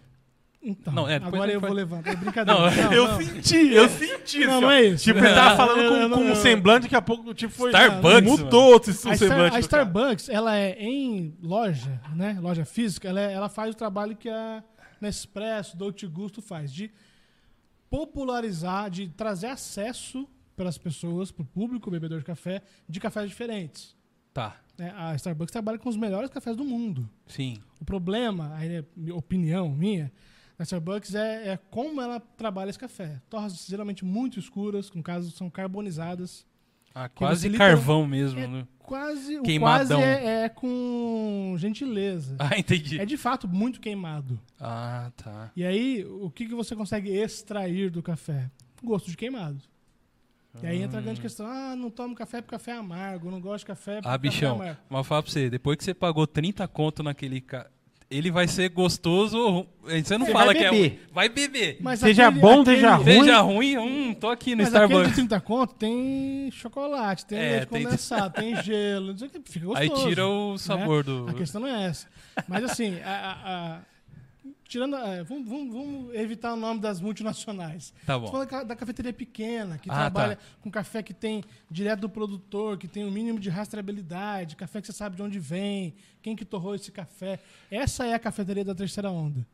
Então, 0.61 0.93
Não, 0.93 1.09
é, 1.09 1.17
agora 1.17 1.51
eu 1.53 1.61
vou 1.61 1.73
levantar. 1.73 2.11
É 2.13 2.17
brincadeira. 2.17 2.61
Não, 2.61 2.71
Não, 2.85 2.93
Eu 2.93 3.09
não. 3.09 3.17
senti, 3.23 3.73
eu 3.73 3.89
senti. 3.89 4.41
Não, 4.41 4.53
assim, 4.57 4.61
não 4.61 4.71
é 4.71 4.83
isso. 4.83 5.05
Tipo, 5.05 5.19
ele 5.21 5.35
tava 5.35 5.57
falando 5.57 6.11
com, 6.11 6.17
com 6.17 6.31
um 6.31 6.35
semblante, 6.35 6.83
daqui 6.83 6.97
a 6.97 7.03
pouco, 7.03 7.33
tipo, 7.33 7.53
foi... 7.55 7.71
Starbucks, 7.71 8.29
Mudou 8.29 8.73
o 8.75 8.77
A, 8.77 8.83
semblante 8.83 9.47
a 9.47 9.51
cara. 9.51 9.61
Starbucks, 9.61 10.29
ela 10.29 10.57
é 10.57 10.73
em 10.83 11.35
loja, 11.43 12.01
né? 12.15 12.37
Loja 12.41 12.65
física, 12.65 13.09
ela, 13.09 13.21
é- 13.21 13.33
ela 13.33 13.49
faz 13.49 13.71
o 13.73 13.77
trabalho 13.77 14.15
que 14.17 14.29
a 14.29 14.63
Nespresso, 15.01 15.77
Dolce 15.77 16.07
Gusto 16.07 16.43
faz, 16.43 16.73
de 16.73 16.91
popularizar, 17.91 18.91
de 18.91 19.09
trazer 19.09 19.49
acesso 19.49 20.29
para 20.57 20.69
as 20.69 20.79
pessoas, 20.79 21.31
para 21.31 21.43
o 21.43 21.47
público 21.47 21.91
bebedor 21.91 22.19
de 22.19 22.25
café, 22.25 22.63
de 22.89 22.99
cafés 22.99 23.29
diferentes. 23.29 23.97
Tá. 24.35 24.57
né? 24.77 24.93
A 24.97 25.15
Starbucks 25.15 25.53
trabalha 25.53 25.79
com 25.79 25.89
os 25.89 25.97
melhores 25.97 26.31
cafés 26.31 26.57
do 26.57 26.65
mundo. 26.65 27.09
Sim. 27.27 27.59
O 27.81 27.85
problema, 27.85 28.55
aí 28.55 28.77
é 28.77 28.85
minha 28.97 29.17
opinião 29.17 29.71
minha, 29.71 30.13
da 30.57 30.65
Starbucks 30.65 31.15
é, 31.15 31.51
é 31.51 31.57
como 31.57 32.01
ela 32.01 32.19
trabalha 32.19 32.71
esse 32.71 32.79
café. 32.79 33.23
Torras 33.31 33.67
geralmente 33.67 34.05
muito 34.05 34.39
escuras, 34.39 34.91
no 34.93 35.03
caso 35.03 35.31
são 35.31 35.49
carbonizadas. 35.49 36.45
Ah, 37.05 37.09
quase 37.09 37.51
carvão 37.51 38.07
mesmo, 38.07 38.41
É 38.41 38.47
né? 38.47 38.67
Quase, 38.81 39.41
Queimadão. 39.43 39.99
quase 40.01 40.11
é, 40.11 40.45
é 40.45 40.49
com 40.49 41.55
gentileza. 41.59 42.37
Ah, 42.39 42.59
entendi. 42.59 42.99
É 42.99 43.05
de 43.05 43.17
fato 43.19 43.47
muito 43.47 43.81
queimado. 43.81 44.41
Ah, 44.59 45.13
tá. 45.15 45.51
E 45.55 45.63
aí, 45.65 46.05
o 46.07 46.31
que, 46.31 46.47
que 46.47 46.55
você 46.55 46.75
consegue 46.75 47.11
extrair 47.11 47.91
do 47.91 48.03
café? 48.03 48.51
Gosto 48.83 49.11
de 49.11 49.17
queimado. 49.17 49.61
E 50.63 50.67
aí 50.67 50.81
entra 50.83 50.99
a 50.99 51.03
grande 51.03 51.21
questão: 51.21 51.47
ah, 51.47 51.77
não 51.77 51.91
tomo 51.91 52.15
café 52.15 52.41
porque 52.41 52.57
café 52.57 52.73
é 52.73 52.77
amargo, 52.79 53.31
não 53.31 53.41
gosto 53.41 53.61
de 53.61 53.67
café 53.67 53.97
porque 53.97 54.09
Ah, 54.09 54.13
café 54.13 54.19
bichão, 54.19 54.57
é 54.57 54.71
amargo. 54.71 54.81
mas 54.89 55.07
fala 55.07 55.23
pra 55.23 55.31
você, 55.33 55.51
depois 55.51 55.77
que 55.77 55.85
você 55.85 55.93
pagou 55.95 56.27
30 56.27 56.67
conto 56.67 57.03
naquele... 57.03 57.41
Ca... 57.43 57.71
Ele 58.11 58.31
vai 58.31 58.49
ser 58.49 58.71
gostoso 58.71 59.37
ou 59.39 59.51
ru- 59.51 59.67
Você 59.85 60.17
não 60.17 60.25
Você 60.25 60.33
fala 60.33 60.47
vai 60.47 60.55
que 60.55 60.65
é 60.65 60.71
beber. 60.71 61.07
Vai 61.13 61.29
beber. 61.29 61.77
Mas 61.81 62.01
Seja 62.01 62.29
aquele- 62.29 62.41
bom, 62.41 62.61
aquele- 62.63 62.77
seja 62.77 62.95
ruim. 62.95 63.05
Seja 63.05 63.41
ruim, 63.41 63.77
hum, 63.79 64.15
tô 64.15 64.31
aqui 64.31 64.55
no 64.55 64.63
Mas 64.63 64.75
aquele 64.75 64.87
de 64.87 64.93
Starbucks. 64.95 65.15
30 65.17 65.41
conto 65.41 65.75
tem 65.75 66.51
chocolate, 66.51 67.27
tem 67.27 67.39
É, 67.39 67.51
leite 67.51 67.67
tem- 67.67 67.83
condensado, 67.85 68.33
tem 68.35 68.57
gelo, 68.63 69.09
não 69.09 69.19
sei 69.19 69.29
o 69.29 69.31
que, 69.31 69.41
fica 69.53 69.67
gostoso. 69.67 69.93
Aí 69.93 70.09
tira 70.09 70.27
o 70.27 70.57
sabor 70.57 71.05
do... 71.05 71.27
A 71.29 71.35
questão 71.35 71.61
não 71.61 71.69
é 71.69 71.85
essa. 71.87 72.07
Mas 72.49 72.65
assim, 72.65 72.99
a- 73.05 73.11
a- 73.11 73.51
a- 73.77 73.79
tirando. 74.69 74.95
a- 74.95 75.23
vamos, 75.25 75.49
vamos- 75.49 75.73
vamos 75.75 76.15
evitar 76.15 76.53
o 76.53 76.57
nome 76.57 76.81
das 76.81 77.01
multinacionais. 77.01 77.93
Tá 78.07 78.17
bom. 78.19 78.31
falando 78.31 78.47
ca- 78.49 78.63
da 78.63 78.77
cafeteria 78.77 79.13
pequena, 79.13 79.79
que 79.79 79.91
Ah, 79.91 79.95
trabalha 79.95 80.37
tá. 80.37 80.43
com 80.61 80.71
café 80.71 81.03
que 81.03 81.13
tem 81.15 81.43
direto 81.71 82.01
do 82.01 82.09
produtor, 82.09 82.77
que 82.79 82.87
tem 82.87 83.05
o 83.05 83.11
mínimo 83.11 83.41
de 83.41 83.49
rastreabilidade, 83.49 84.55
café 84.55 84.81
que 84.81 84.87
você 84.87 84.93
sabe 84.93 85.17
de 85.17 85.23
onde 85.23 85.39
vem, 85.41 85.95
quem 86.23 86.37
que 86.37 86.45
torrou 86.45 86.75
esse 86.75 86.93
café. 86.93 87.41
Essa 87.71 88.05
é 88.07 88.15
a 88.15 88.19
cafeteria 88.19 88.65
da 88.65 88.75
terceira 88.75 89.11
onda. 89.11 89.45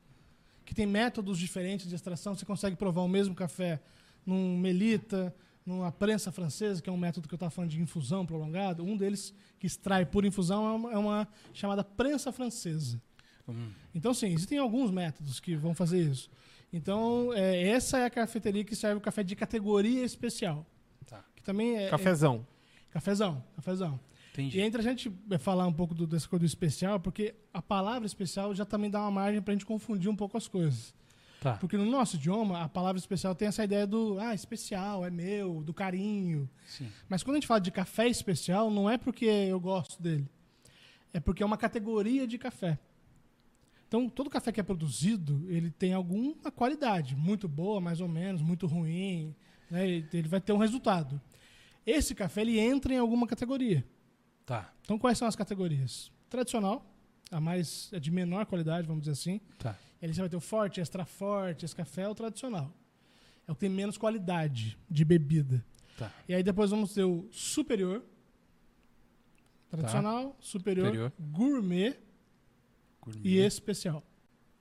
Que 0.65 0.75
tem 0.75 0.87
métodos 0.87 1.39
diferentes 1.39 1.89
de 1.89 1.95
extração, 1.95 2.35
você 2.35 2.45
consegue 2.45 2.75
provar 2.77 3.03
o 3.03 3.09
mesmo 3.09 3.35
café 3.35 3.81
num 4.27 4.59
melita, 4.59 5.35
numa 5.65 5.93
prensa 5.93 6.33
francesa, 6.33 6.83
que 6.83 6.91
é 6.91 6.93
um 6.93 6.97
método 6.97 7.29
que 7.29 7.35
eu 7.35 7.37
estava 7.37 7.51
falando 7.51 7.71
de 7.71 7.81
infusão 7.81 8.27
prolongada. 8.27 8.83
Um 8.83 8.97
deles 8.97 9.33
que 9.59 9.67
extrai 9.67 10.05
por 10.05 10.25
infusão 10.25 10.67
é 10.67 10.73
uma, 10.73 10.93
é 10.93 10.99
uma 10.99 11.29
chamada 11.53 11.85
prensa 11.85 12.33
francesa. 12.33 13.01
Hum. 13.49 13.69
Então, 13.95 14.13
sim, 14.13 14.29
existem 14.29 14.59
alguns 14.59 14.91
métodos 14.91 15.39
que 15.39 15.55
vão 15.55 15.75
fazer 15.75 16.03
isso. 16.03 16.29
Então, 16.73 17.33
é, 17.33 17.69
essa 17.69 17.99
é 17.99 18.05
a 18.05 18.11
cafeteria 18.11 18.65
que 18.65 18.75
serve 18.75 18.97
o 18.97 19.01
café 19.01 19.23
de 19.23 19.37
categoria 19.37 20.05
especial. 20.05 20.67
Tá. 21.07 21.25
Que 21.37 21.43
também 21.43 21.77
é, 21.77 21.89
Cafezão. 21.89 22.45
é 22.89 22.93
cafezão, 22.93 23.45
cafezão. 23.55 24.01
Entendi. 24.33 24.59
E 24.59 24.61
entre 24.61 24.81
a 24.81 24.83
gente 24.83 25.13
é, 25.31 25.39
falar 25.39 25.67
um 25.69 25.73
pouco 25.73 25.95
do, 25.95 26.07
dessa 26.07 26.29
coisa 26.29 26.41
do 26.41 26.47
especial, 26.47 26.99
porque 26.99 27.37
a 27.53 27.63
palavra 27.63 28.05
especial 28.05 28.53
já 28.53 28.65
também 28.65 28.91
dá 28.91 29.01
uma 29.03 29.11
margem 29.13 29.41
para 29.41 29.53
a 29.53 29.55
gente 29.55 29.65
confundir 29.65 30.11
um 30.11 30.17
pouco 30.17 30.37
as 30.37 30.49
coisas. 30.49 30.93
Tá. 31.41 31.53
Porque 31.59 31.77
no 31.77 31.85
nosso 31.85 32.17
idioma, 32.17 32.63
a 32.63 32.69
palavra 32.69 32.99
especial 32.99 33.35
tem 33.35 33.47
essa 33.47 33.63
ideia 33.63 33.87
do, 33.87 34.19
ah, 34.19 34.35
especial, 34.35 35.05
é 35.05 35.11
meu, 35.11 35.63
do 35.63 35.73
carinho. 35.73 36.51
Sim. 36.67 36.89
Mas 37.09 37.23
quando 37.23 37.37
a 37.37 37.39
gente 37.39 37.47
fala 37.47 37.61
de 37.61 37.71
café 37.71 38.09
especial, 38.09 38.71
não 38.71 38.91
é 38.91 38.99
porque 38.99 39.27
eu 39.27 39.61
gosto 39.61 40.03
dele. 40.03 40.27
É 41.13 41.21
porque 41.21 41.43
é 41.43 41.47
uma 41.47 41.59
categoria 41.59 42.27
de 42.27 42.39
café. 42.39 42.79
Então, 43.87 44.09
todo 44.09 44.29
café 44.31 44.51
que 44.51 44.61
é 44.61 44.63
produzido, 44.63 45.45
ele 45.49 45.71
tem 45.71 45.93
alguma 45.93 46.51
qualidade. 46.51 47.15
Muito 47.15 47.47
boa, 47.49 47.81
mais 47.81 48.01
ou 48.01 48.09
menos, 48.09 48.43
muito 48.43 48.67
ruim. 48.67 49.35
né? 49.71 49.87
Ele 49.89 50.09
ele 50.13 50.29
vai 50.29 50.41
ter 50.41 50.53
um 50.53 50.59
resultado. 50.59 51.21
Esse 51.87 52.15
café, 52.15 52.41
ele 52.41 52.59
entra 52.59 52.95
em 52.95 52.99
alguma 52.99 53.27
categoria. 53.27 53.85
Tá. 54.47 54.73
Então, 54.83 54.99
quais 54.99 55.17
são 55.19 55.29
as 55.29 55.37
categorias? 55.37 56.11
Tradicional, 56.29 56.85
a 57.31 57.41
mais 57.41 57.91
a 57.93 57.99
de 57.99 58.11
menor 58.11 58.47
qualidade, 58.47 58.87
vamos 58.87 59.03
dizer 59.03 59.13
assim. 59.13 59.41
Tá. 59.59 59.77
Ele 60.03 60.13
você 60.13 60.21
vai 60.21 60.29
ter 60.29 60.37
o 60.37 60.41
forte, 60.41 60.81
extra 60.81 61.05
forte, 61.05 61.65
esse 61.65 61.75
café 61.77 62.03
é 62.03 62.09
o 62.09 62.15
tradicional. 62.15 62.71
É 63.47 63.53
o 63.53 63.55
que 63.55 63.61
tem 63.61 63.69
menos 63.71 63.97
qualidade 63.97 64.77
de 64.91 65.05
bebida. 65.05 65.65
Tá. 65.99 66.11
E 66.29 66.35
aí 66.35 66.43
depois 66.43 66.71
vamos 66.71 66.93
ter 66.93 67.05
o 67.05 67.29
superior, 67.31 68.03
tradicional, 69.71 70.37
superior, 70.41 70.87
Superior. 70.87 71.13
gourmet 71.21 71.97
Gourmet. 73.05 73.29
e 73.29 73.39
especial. 73.39 74.03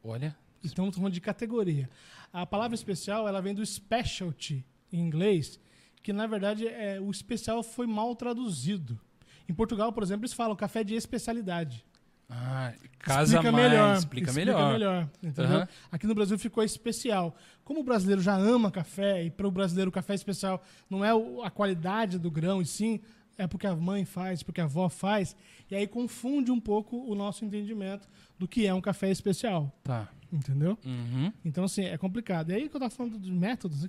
Olha. 0.04 0.36
Então 0.60 0.86
estamos 0.86 0.96
falando 0.96 1.14
de 1.14 1.22
categoria. 1.22 1.90
A 2.32 2.46
palavra 2.46 2.76
especial 2.76 3.28
ela 3.28 3.42
vem 3.42 3.54
do 3.54 3.66
specialty 3.66 4.66
em 4.92 5.00
inglês, 5.00 5.60
que 6.02 6.14
na 6.14 6.28
verdade 6.28 6.68
é 6.68 7.00
o 7.00 7.10
especial 7.12 7.64
foi 7.64 7.88
mal 7.88 8.16
traduzido. 8.16 9.00
Em 9.48 9.54
Portugal, 9.54 9.92
por 9.92 10.04
exemplo, 10.04 10.22
eles 10.22 10.34
falam 10.34 10.56
café 10.56 10.84
de 10.84 10.96
especialidade. 10.96 11.86
Ah, 12.30 12.74
casa 13.00 13.36
explica 13.36 13.52
mais, 13.52 13.72
melhor. 13.72 13.98
explica, 13.98 14.30
explica 14.30 14.52
melhor. 14.54 14.74
melhor, 14.74 15.10
entendeu? 15.22 15.58
Aham. 15.58 15.68
Aqui 15.92 16.08
no 16.08 16.16
Brasil 16.16 16.40
ficou 16.40 16.64
especial. 16.64 17.36
Como 17.64 17.82
o 17.82 17.84
brasileiro 17.84 18.22
já 18.22 18.36
ama 18.36 18.72
café, 18.72 19.24
e 19.26 19.30
para 19.30 19.48
o 19.48 19.52
brasileiro 19.52 19.90
o 19.90 19.92
café 19.92 20.16
especial 20.16 20.64
não 20.90 21.04
é 21.04 21.12
a 21.46 21.52
qualidade 21.52 22.18
do 22.18 22.32
grão, 22.32 22.62
e 22.62 22.66
sim 22.66 23.02
é 23.38 23.48
porque 23.48 23.66
a 23.68 23.76
mãe 23.76 24.06
faz, 24.06 24.44
porque 24.44 24.62
a 24.62 24.66
avó 24.66 24.88
faz, 24.90 25.36
e 25.70 25.76
aí 25.76 25.88
confunde 25.88 26.52
um 26.52 26.60
pouco 26.60 26.98
o 27.10 27.16
nosso 27.16 27.44
entendimento 27.44 28.08
do 28.38 28.48
que 28.48 28.66
é 28.68 28.74
um 28.74 28.82
café 28.82 29.10
especial, 29.10 29.72
Tá. 29.84 30.08
entendeu? 30.32 30.78
Uhum. 30.86 31.32
Então, 31.44 31.64
assim, 31.64 31.84
é 31.86 31.98
complicado. 31.98 32.52
E 32.52 32.54
aí 32.56 32.70
que 32.70 32.76
eu 32.76 32.80
tava 32.80 32.92
falando 32.92 33.18
dos 33.18 33.30
métodos, 33.30 33.86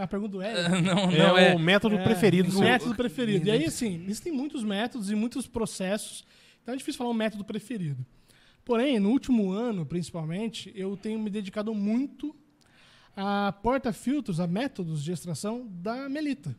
a 0.00 0.06
pergunta 0.06 0.32
do 0.32 0.42
Eric, 0.42 0.68
Não, 0.82 1.10
É, 1.10 1.18
não 1.18 1.38
é. 1.38 1.54
o 1.54 1.58
método 1.58 1.96
É, 1.96 2.04
preferido. 2.04 2.48
o 2.48 2.52
do- 2.52 2.60
método 2.60 2.94
preferido. 2.94 3.46
E 3.46 3.50
aí, 3.50 3.64
assim, 3.66 4.02
existem 4.04 4.32
muitos 4.32 4.64
métodos 4.64 5.10
e 5.10 5.14
muitos 5.14 5.46
processos. 5.46 6.24
Então 6.62 6.74
é 6.74 6.78
difícil 6.78 6.98
falar 6.98 7.10
um 7.10 7.14
método 7.14 7.44
preferido. 7.44 8.04
Porém, 8.64 8.98
no 8.98 9.10
último 9.10 9.52
ano, 9.52 9.86
principalmente, 9.86 10.72
eu 10.74 10.96
tenho 10.96 11.18
me 11.20 11.30
dedicado 11.30 11.72
muito 11.74 12.34
a 13.16 13.52
porta-filtros, 13.62 14.40
a 14.40 14.46
métodos 14.46 15.02
de 15.04 15.12
extração 15.12 15.66
da 15.70 16.08
Melita. 16.08 16.56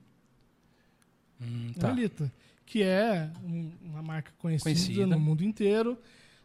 Hum, 1.42 1.72
tá. 1.80 1.94
Melita. 1.94 2.32
Que 2.66 2.84
é 2.84 3.32
um- 3.44 3.72
uma 3.82 4.02
marca 4.02 4.32
conhecida, 4.40 4.64
Conhecida. 4.74 5.06
no 5.08 5.20
mundo 5.20 5.44
inteiro. 5.44 5.98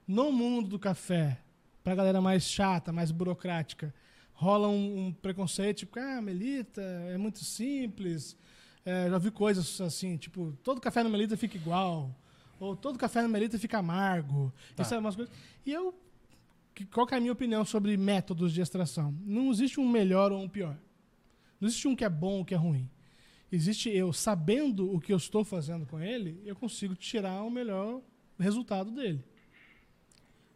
No 0.07 0.31
mundo 0.33 0.69
do 0.69 0.79
café, 0.79 1.39
pra 1.83 1.95
galera 1.95 2.21
mais 2.21 2.45
chata, 2.45 2.93
mais 2.93 3.11
burocrática, 3.11 3.93
rola 4.33 4.69
um, 4.69 5.07
um 5.07 5.13
preconceito, 5.13 5.79
tipo, 5.79 5.99
ah, 5.99 6.21
Melita 6.21 6.81
é 6.83 7.17
muito 7.19 7.45
simples. 7.45 8.37
É, 8.85 9.09
já 9.09 9.19
vi 9.19 9.31
coisas 9.31 9.81
assim, 9.81 10.17
tipo, 10.17 10.57
todo 10.63 10.81
café 10.81 11.03
no 11.03 11.11
Melita 11.11 11.37
fica 11.37 11.57
igual. 11.57 12.15
Ou 12.61 12.77
todo 12.77 12.99
café 12.99 13.23
no 13.23 13.29
Melita 13.29 13.59
fica 13.59 13.79
amargo. 13.79 14.53
Tá. 14.77 14.83
Isso 14.83 14.95
é 14.95 14.99
umas 14.99 15.17
coisas. 15.17 15.35
E 15.67 15.73
eu. 15.73 15.95
que- 16.75 16.87
Qual 16.87 17.07
é 17.11 17.17
a 17.17 17.21
minha 17.21 17.33
opinião 17.33 17.65
sobre 17.65 17.97
métodos 17.97 18.53
de 18.53 18.61
extração? 18.61 19.15
Não 19.27 19.51
existe 19.51 19.79
um 19.79 19.89
melhor 19.89 20.33
ou 20.33 20.41
um 20.43 20.49
pior. 20.49 20.77
Não 21.61 21.69
existe 21.69 21.87
um 21.87 21.95
que 21.95 22.05
é 22.05 22.09
bom 22.09 22.39
ou 22.39 22.45
que 22.45 22.55
é 22.55 22.57
ruim. 22.57 22.89
Existe 23.53 23.91
eu 23.91 24.15
sabendo 24.15 24.91
o 24.91 24.99
que 24.99 25.13
eu 25.13 25.19
estou 25.19 25.45
fazendo 25.45 25.85
com 25.85 26.01
ele, 26.01 26.41
eu 26.47 26.57
consigo 26.57 26.97
tirar 26.97 27.43
o 27.43 27.51
melhor 27.51 28.01
resultado 28.39 28.91
dele. 28.91 29.23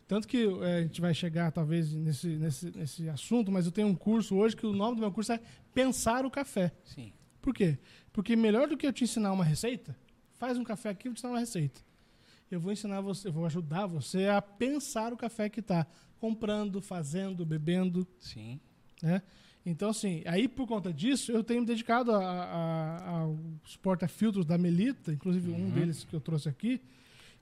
Tanto 0.08 0.26
que 0.26 0.44
eh, 0.44 0.78
a 0.78 0.82
gente 0.82 1.00
vai 1.00 1.12
chegar 1.12 1.52
talvez 1.52 1.92
nesse, 1.92 2.28
nesse, 2.28 2.70
nesse 2.70 3.08
assunto, 3.10 3.52
mas 3.52 3.66
eu 3.66 3.72
tenho 3.72 3.88
um 3.88 3.94
curso 3.94 4.36
hoje 4.36 4.56
que 4.56 4.66
o 4.66 4.72
nome 4.72 4.96
do 4.96 5.00
meu 5.00 5.12
curso 5.12 5.32
é 5.32 5.40
Pensar 5.74 6.24
o 6.24 6.30
Café. 6.30 6.72
Sim. 6.84 7.12
Por 7.42 7.52
quê? 7.52 7.78
Porque 8.14 8.34
melhor 8.34 8.66
do 8.66 8.78
que 8.78 8.86
eu 8.86 8.92
te 8.92 9.04
ensinar 9.04 9.30
uma 9.32 9.44
receita, 9.44 9.94
faz 10.38 10.56
um 10.56 10.64
café 10.64 10.88
aqui 10.88 11.06
e 11.06 11.08
eu 11.10 11.12
te 11.12 11.18
ensinar 11.18 11.32
uma 11.32 11.40
receita. 11.40 11.80
Eu 12.50 12.58
vou 12.58 12.72
ensinar 12.72 13.00
você, 13.00 13.28
eu 13.28 13.32
vou 13.32 13.44
ajudar 13.44 13.86
você 13.86 14.26
a 14.26 14.40
pensar 14.40 15.12
o 15.12 15.16
café 15.16 15.48
que 15.48 15.60
está 15.60 15.86
comprando, 16.18 16.80
fazendo, 16.80 17.44
bebendo, 17.44 18.06
Sim. 18.18 18.58
né? 19.02 19.22
Então, 19.68 19.88
assim, 19.90 20.22
aí 20.26 20.46
por 20.46 20.66
conta 20.66 20.92
disso, 20.92 21.32
eu 21.32 21.42
tenho 21.42 21.60
me 21.60 21.66
dedicado 21.66 22.12
a- 22.12 22.24
a- 22.24 23.08
aos 23.18 23.76
porta-filtros 23.82 24.46
da 24.46 24.56
Melita, 24.56 25.12
inclusive 25.12 25.50
um 25.50 25.56
Uhum. 25.56 25.70
deles 25.70 26.04
que 26.04 26.14
eu 26.14 26.20
trouxe 26.20 26.48
aqui. 26.48 26.80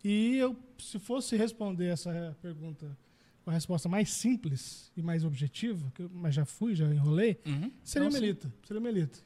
E 0.02 0.36
eu, 0.36 0.56
se 0.78 0.98
fosse 0.98 1.36
responder 1.36 1.86
essa 1.88 2.34
pergunta 2.40 2.96
com 3.44 3.50
a 3.50 3.52
resposta 3.52 3.90
mais 3.90 4.08
simples 4.10 4.90
e 4.96 5.02
mais 5.02 5.22
objetiva, 5.22 5.92
que 5.94 6.02
eu- 6.02 6.10
mas 6.14 6.34
já 6.34 6.46
fui, 6.46 6.74
já 6.74 6.86
enrolei, 6.92 7.38
Uhum. 7.44 7.70
seria 7.82 8.08
o 8.08 8.10
Não, 8.10 8.16
sim. 8.18 8.20
Melita. 8.22 8.52
Seria 8.66 8.80
Melita. 8.80 9.18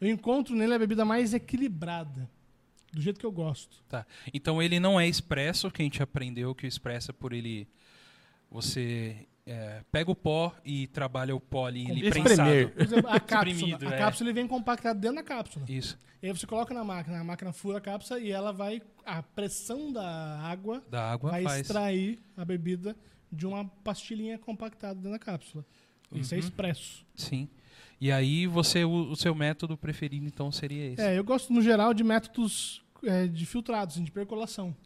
Eu 0.00 0.08
encontro 0.10 0.56
nele 0.56 0.74
a 0.74 0.78
bebida 0.80 1.04
mais 1.04 1.32
equilibrada, 1.32 2.28
do 2.92 3.00
jeito 3.00 3.20
que 3.20 3.26
eu 3.26 3.30
gosto. 3.30 3.84
Tá. 3.88 4.04
Então 4.34 4.60
ele 4.60 4.80
não 4.80 4.98
é 4.98 5.06
expresso, 5.08 5.70
que 5.70 5.80
a 5.80 5.84
gente 5.84 6.02
aprendeu 6.02 6.56
que 6.56 6.66
o 6.66 6.68
expresso 6.68 7.12
é 7.12 7.14
por 7.14 7.32
ele. 7.32 7.68
Você 8.50 9.26
é, 9.46 9.82
pega 9.90 10.10
o 10.10 10.14
pó 10.14 10.54
e 10.64 10.86
trabalha 10.88 11.34
o 11.34 11.40
pó 11.40 11.66
ali, 11.66 11.90
ele 11.90 12.10
prensado. 12.10 12.50
Exemplo, 12.76 13.10
a 13.10 13.18
cápsula. 13.20 13.78
A 13.82 13.94
é. 13.94 13.98
cápsula 13.98 14.30
ele 14.30 14.34
vem 14.34 14.46
compactado 14.46 15.00
dentro 15.00 15.16
da 15.16 15.22
cápsula. 15.22 15.64
Isso. 15.68 15.98
E 16.22 16.26
aí 16.26 16.32
você 16.32 16.46
coloca 16.46 16.72
na 16.72 16.84
máquina, 16.84 17.18
a 17.20 17.24
máquina 17.24 17.52
fura 17.52 17.78
a 17.78 17.80
cápsula 17.80 18.20
e 18.20 18.30
ela 18.30 18.52
vai. 18.52 18.80
A 19.04 19.22
pressão 19.22 19.92
da 19.92 20.38
água 20.40 20.82
Da 20.88 21.10
água 21.10 21.30
vai 21.32 21.42
faz. 21.42 21.60
extrair 21.62 22.20
a 22.36 22.44
bebida 22.44 22.94
de 23.32 23.46
uma 23.46 23.64
pastilhinha 23.64 24.38
compactada 24.38 24.94
dentro 24.94 25.10
da 25.12 25.18
cápsula. 25.18 25.64
Isso 26.12 26.34
é 26.34 26.38
Uhum. 26.38 26.44
expresso. 26.44 27.04
Sim. 27.16 27.48
E 28.00 28.12
aí 28.12 28.46
você 28.46 28.84
o, 28.84 29.10
o 29.10 29.16
seu 29.16 29.34
método 29.34 29.76
preferido 29.76 30.26
então 30.26 30.52
seria 30.52 30.92
esse. 30.92 31.02
É, 31.02 31.18
eu 31.18 31.24
gosto 31.24 31.52
no 31.52 31.60
geral 31.62 31.92
de 31.94 32.04
métodos 32.04 32.82
é, 33.02 33.26
de 33.26 33.44
filtrados, 33.46 33.96
de 34.02 34.10
percolação. 34.10 34.76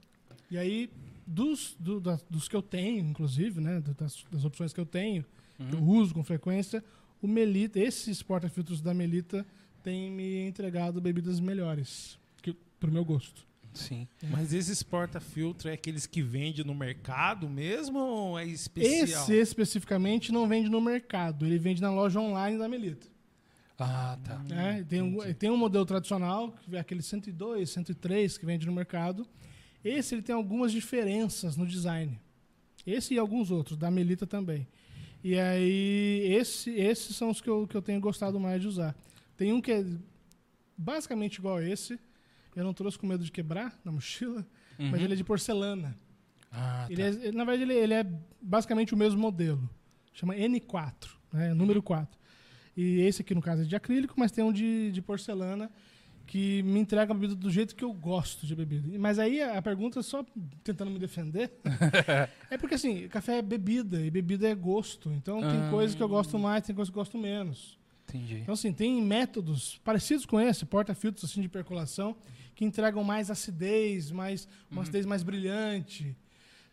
E 0.51 0.57
aí, 0.57 0.89
dos, 1.27 1.75
do- 1.79 2.01
da- 2.01 2.21
dos 2.31 2.49
que 2.49 2.55
eu 2.57 2.63
tenho, 2.63 3.01
inclusive, 3.01 3.61
né, 3.61 3.83
das, 3.99 4.25
das 4.31 4.45
opções 4.45 4.73
que 4.73 4.81
eu 4.81 4.87
tenho, 4.87 5.25
que 5.57 5.75
eu 5.75 5.79
Uhum. 5.81 5.99
uso 5.99 6.15
com 6.15 6.23
frequência, 6.23 6.85
o 7.21 7.27
Melita, 7.27 7.79
esses 7.81 8.23
porta-filtros 8.23 8.81
da 8.81 8.93
Melita 8.95 9.45
têm 9.83 10.11
me 10.11 10.47
entregado 10.47 11.01
bebidas 11.01 11.41
melhores, 11.41 12.19
que, 12.43 12.53
pro 12.79 12.93
meu 12.93 13.05
gosto. 13.05 13.45
Sim. 13.75 14.09
Mas 14.31 14.53
esses 14.55 14.83
porta-filtro 14.83 15.69
é 15.69 15.73
aqueles 15.75 16.07
que 16.07 16.23
vende 16.23 16.65
no 16.65 16.75
mercado 16.75 17.47
mesmo 17.49 17.99
ou 17.99 18.39
é 18.39 18.47
especial? 18.47 19.23
Esse 19.23 19.35
especificamente 19.35 20.33
não 20.33 20.49
vende 20.49 20.69
no 20.71 20.81
mercado, 20.81 21.45
ele 21.45 21.59
vende 21.59 21.83
na 21.83 21.91
loja 21.91 22.19
online 22.21 22.57
da 22.59 22.69
Melita. 22.69 23.07
Ah, 23.79 24.19
tá. 24.25 24.39
né? 24.49 24.83
Tem, 24.89 25.03
um, 25.03 25.19
tem 25.35 25.51
um 25.51 25.57
modelo 25.59 25.85
tradicional, 25.85 26.53
que 26.63 26.75
é 26.75 26.79
aquele 26.81 27.03
102, 27.03 27.69
103 27.69 28.39
que 28.39 28.47
vende 28.47 28.65
no 28.65 28.73
mercado. 28.73 29.27
Esse 29.89 30.15
ele 30.15 30.23
tem 30.23 30.35
algumas 30.35 30.73
diferenças 30.73 31.57
no 31.57 31.67
design. 31.67 32.19
Esse 32.87 33.15
e 33.15 33.19
alguns 33.19 33.51
outros, 33.51 33.77
da 33.77 33.91
Melita 33.91 34.27
também. 34.27 34.67
E 35.23 35.39
aí, 35.39 36.23
esse, 36.29 36.71
esses 36.71 37.17
são 37.17 37.31
os 37.31 37.41
que 37.41 37.49
eu, 37.51 37.67
que 37.67 37.77
eu 37.77 37.83
tenho 37.83 38.01
gostado 38.01 38.39
mais 38.39 38.61
de 38.61 38.69
usar. 38.69 38.95
Tem 39.37 39.53
um 39.53 39.61
que 39.61 39.73
é 39.73 39.85
basicamente 40.77 41.37
igual 41.37 41.57
a 41.57 41.65
esse. 41.65 41.99
Eu 42.55 42.65
não 42.65 42.73
trouxe 42.73 42.99
com 42.99 43.07
medo 43.07 43.25
de 43.25 43.31
quebrar 43.33 43.79
na 43.85 43.93
mochila, 43.93 44.47
mas 44.79 44.93
Uhum. 44.93 45.05
ele 45.05 45.13
é 45.15 45.17
de 45.17 45.25
porcelana. 45.25 45.99
Ah, 46.51 46.87
Ele 46.89 47.03
tá. 47.13 47.27
é, 47.27 47.33
na 47.33 47.45
verdade, 47.45 47.63
ele, 47.71 47.75
ele 47.75 47.95
é 47.95 48.07
basicamente 48.41 48.95
o 48.95 48.97
mesmo 48.97 49.21
modelo. 49.21 49.69
Chama 50.13 50.35
N4, 50.35 50.93
né? 51.33 51.53
número 51.53 51.83
4. 51.83 52.19
E 52.77 53.01
esse 53.01 53.21
aqui, 53.23 53.35
no 53.35 53.43
caso, 53.43 53.63
é 53.63 53.65
de 53.65 53.75
acrílico, 53.77 54.15
mas 54.17 54.31
tem 54.33 54.45
um 54.45 54.53
de, 54.53 54.91
de 54.93 55.03
porcelana 55.03 55.71
que 56.27 56.63
me 56.65 56.81
entrega 56.81 57.13
a 57.13 57.15
bebida 57.15 57.35
do 57.37 57.51
jeito 57.51 57.75
que 57.77 57.85
eu 57.85 57.93
gosto 57.93 58.47
de 58.47 58.55
bebida. 58.57 58.99
Mas 58.99 59.19
aí 59.19 59.41
a 59.41 59.63
pergunta, 59.63 60.03
só 60.03 60.25
tentando 60.65 60.91
me 60.91 60.99
defender, 60.99 61.53
é 62.51 62.59
porque 62.59 62.75
assim, 62.75 63.07
café 63.09 63.39
é 63.39 63.43
bebida 63.43 64.01
e 64.05 64.11
bebida 64.11 64.49
é 64.49 64.55
gosto. 64.55 65.13
Então 65.13 65.41
tem 65.41 65.61
Ah. 65.67 65.71
coisas 65.71 65.95
que 65.95 66.03
eu 66.03 66.09
gosto 66.09 66.39
mais, 66.39 66.65
tem 66.65 66.75
coisas 66.75 66.91
que 66.93 66.99
eu 66.99 67.01
gosto 67.01 67.17
menos. 67.19 67.79
Entendi. 68.09 68.37
Então, 68.37 68.55
assim, 68.55 68.73
tem 68.73 69.03
métodos 69.03 69.81
parecidos 69.85 70.25
com 70.25 70.41
esse, 70.41 70.65
porta-filtros 70.65 71.25
assim, 71.29 71.41
de 71.43 71.49
percolação, 71.49 72.15
que 72.55 72.65
entregam 72.65 73.03
mais 73.03 73.31
acidez, 73.33 74.13
mais, 74.13 74.49
uma 74.71 74.83
acidez 74.83 75.05
mais 75.05 75.25
brilhante. 75.25 76.17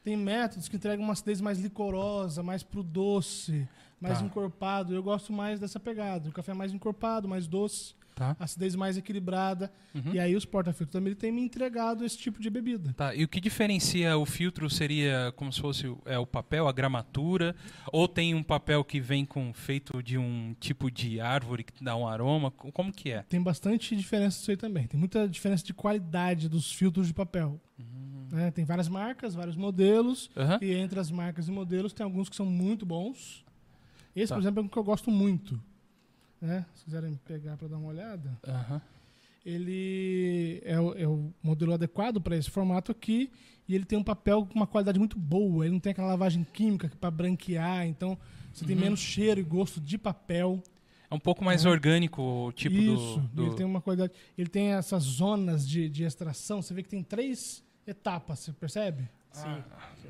Tem 0.04 0.16
métodos 0.16 0.68
que 0.70 0.76
entregam 0.76 1.04
uma 1.04 1.14
acidez 1.14 1.42
mais 1.42 1.60
licorosa, 1.60 2.44
mais 2.44 2.62
pro 2.62 2.84
doce, 2.84 3.68
mais 4.00 4.20
Tá. 4.20 4.26
encorpado. 4.26 4.94
Eu 4.94 5.02
gosto 5.02 5.34
mais 5.34 5.60
dessa 5.60 5.80
pegada. 5.80 6.30
O 6.30 6.32
café 6.32 6.52
é 6.52 6.56
mais 6.56 6.72
encorpado, 6.72 7.28
mais 7.28 7.48
doce, 7.48 7.96
Tá. 8.16 8.36
acidez 8.40 8.76
mais 8.76 8.98
equilibrada. 8.98 9.72
Uhum. 9.96 10.14
E 10.14 10.20
aí 10.20 10.36
os 10.36 10.46
porta-filtros 10.46 10.92
também 10.94 11.16
têm 11.16 11.32
me 11.32 11.42
entregado 11.42 12.06
esse 12.06 12.18
tipo 12.18 12.40
de 12.42 12.50
bebida. 12.50 12.94
Tá, 12.94 13.14
e 13.16 13.24
o 13.24 13.28
que 13.28 13.42
diferencia 13.42 14.16
o 14.18 14.26
filtro 14.26 14.70
seria 14.70 15.34
como 15.36 15.52
se 15.52 15.60
fosse 15.60 15.88
o- 15.88 16.00
é, 16.06 16.18
o 16.20 16.26
papel, 16.26 16.68
a 16.68 16.72
gramatura? 16.72 17.56
Ou 17.92 18.08
tem 18.08 18.36
um 18.36 18.44
papel 18.44 18.84
que 18.84 19.00
vem 19.00 19.26
com 19.26 19.52
feito 19.54 20.02
de 20.04 20.18
um 20.18 20.56
tipo 20.60 20.92
de 20.92 21.20
árvore 21.20 21.64
que 21.64 21.84
dá 21.84 21.96
um 21.96 22.08
aroma? 22.08 22.52
Co- 22.52 22.72
Como 22.72 22.92
que 22.92 23.12
é? 23.12 23.24
Tem 23.24 23.42
bastante 23.42 23.96
diferença 23.96 24.38
disso 24.38 24.52
aí 24.52 24.58
também. 24.58 24.86
Tem 24.88 25.00
muita 25.00 25.28
diferença 25.28 25.64
de 25.66 25.74
qualidade 25.74 26.48
dos 26.50 26.72
filtros 26.72 27.08
de 27.08 27.14
papel. 27.14 27.60
né? 28.32 28.50
Tem 28.52 28.66
várias 28.66 28.88
marcas, 28.88 29.36
vários 29.36 29.56
modelos. 29.56 30.30
Aham. 30.36 30.58
E 30.62 30.72
entre 30.74 31.00
as 31.00 31.12
marcas 31.12 31.48
e 31.48 31.52
modelos 31.52 31.94
tem 31.94 32.04
alguns 32.04 32.30
que 32.30 32.36
são 32.36 32.46
muito 32.46 32.84
bons. 32.86 33.44
Esse, 34.16 34.30
Tá. 34.30 34.36
por 34.36 34.42
exemplo, 34.42 34.62
é 34.62 34.64
um 34.64 34.68
que 34.68 34.78
eu 34.78 34.84
gosto 34.84 35.12
muito. 35.12 35.60
Né? 36.44 36.66
Se 36.76 36.84
quiserem 36.84 37.18
pegar 37.26 37.56
para 37.56 37.70
dar 37.70 37.78
uma 37.78 37.88
olhada, 37.88 38.38
ele 39.46 40.62
é 40.66 40.80
o, 40.80 40.94
é 40.94 41.08
o 41.08 41.34
modelo 41.42 41.74
adequado 41.74 42.20
para 42.22 42.36
esse 42.36 42.50
formato 42.50 42.92
aqui 42.92 43.32
e 43.68 43.74
ele 43.74 43.86
tem 43.86 43.98
um 43.98 44.04
papel 44.04 44.46
com 44.46 44.54
uma 44.56 44.68
qualidade 44.68 45.00
muito 45.00 45.18
boa. 45.18 45.64
Ele 45.66 45.72
não 45.74 45.80
tem 45.80 45.92
aquela 45.92 46.08
lavagem 46.10 46.44
química 46.44 46.92
para 47.00 47.10
branquear, 47.10 47.86
então 47.88 48.18
você 48.54 48.66
tem 48.66 48.76
Uhum. 48.76 48.82
menos 48.82 49.00
cheiro 49.00 49.40
e 49.40 49.44
gosto 49.44 49.80
de 49.80 49.98
papel. 49.98 50.62
É 51.10 51.16
um 51.16 51.20
pouco 51.20 51.46
mais 51.46 51.64
É. 51.66 51.70
orgânico 51.70 52.22
o 52.22 52.52
tipo 52.52 52.76
Isso. 52.76 53.20
do. 53.20 53.28
do- 53.28 53.46
Ele 53.48 53.56
tem 53.56 53.66
uma 53.66 53.80
qualidade. 53.82 54.12
Ele 54.38 54.50
tem 54.50 54.74
essas 54.74 55.04
zonas 55.04 55.66
de, 55.68 55.88
de 55.88 56.04
extração. 56.04 56.62
Você 56.62 56.74
vê 56.74 56.84
que 56.84 56.90
tem 56.90 57.04
três 57.04 57.64
etapas, 57.88 58.40
você 58.40 58.52
percebe? 58.52 59.08
Sim. 59.34 59.64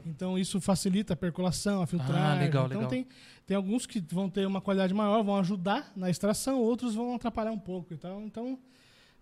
Então 0.06 0.38
isso 0.38 0.60
facilita 0.60 1.14
a 1.14 1.16
percolação, 1.16 1.82
a 1.82 1.88
filtragem. 1.88 2.22
Ah, 2.22 2.34
legal, 2.36 2.66
então 2.66 2.78
legal. 2.82 2.90
Tem, 2.90 3.08
tem 3.48 3.56
alguns 3.58 3.86
que 3.86 4.00
vão 4.02 4.30
ter 4.30 4.46
uma 4.46 4.60
qualidade 4.62 4.94
maior, 4.94 5.24
vão 5.24 5.38
ajudar 5.38 5.92
na 5.96 6.10
extração, 6.10 6.60
outros 6.60 6.94
vão 6.94 7.16
atrapalhar 7.16 7.52
um 7.52 7.58
pouco 7.60 7.94
e 7.94 7.98
tal. 7.98 8.22
Então 8.22 8.60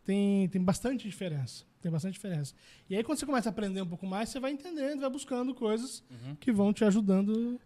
tem, 0.03 0.47
tem 0.49 0.61
bastante 0.61 1.07
diferença. 1.07 1.63
Tem 1.81 1.91
bastante 1.91 2.13
diferença. 2.13 2.53
E 2.89 2.95
aí 2.95 3.03
quando 3.03 3.19
você 3.19 3.25
começa 3.25 3.49
a 3.49 3.51
aprender 3.51 3.81
um 3.81 3.87
pouco 3.87 4.05
mais, 4.07 4.29
você 4.29 4.39
vai 4.39 4.51
entendendo, 4.51 5.01
vai 5.01 5.09
buscando 5.09 5.53
coisas 5.53 6.03
Uhum. 6.09 6.35
que 6.35 6.51
vão 6.51 6.73
te 6.73 6.83
ajudando 6.83 7.59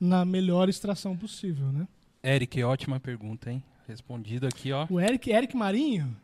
na 0.00 0.24
melhor 0.24 0.68
extração 0.68 1.16
possível, 1.16 1.70
né? 1.72 1.86
Eric, 2.24 2.62
ótima 2.62 2.98
pergunta, 2.98 3.50
hein? 3.50 3.62
Respondido 3.86 4.46
aqui, 4.46 4.72
ó. 4.72 4.86
O 4.90 4.98
Eric, 5.00 5.30
Eric 5.30 5.56
Marinho, 5.56 6.14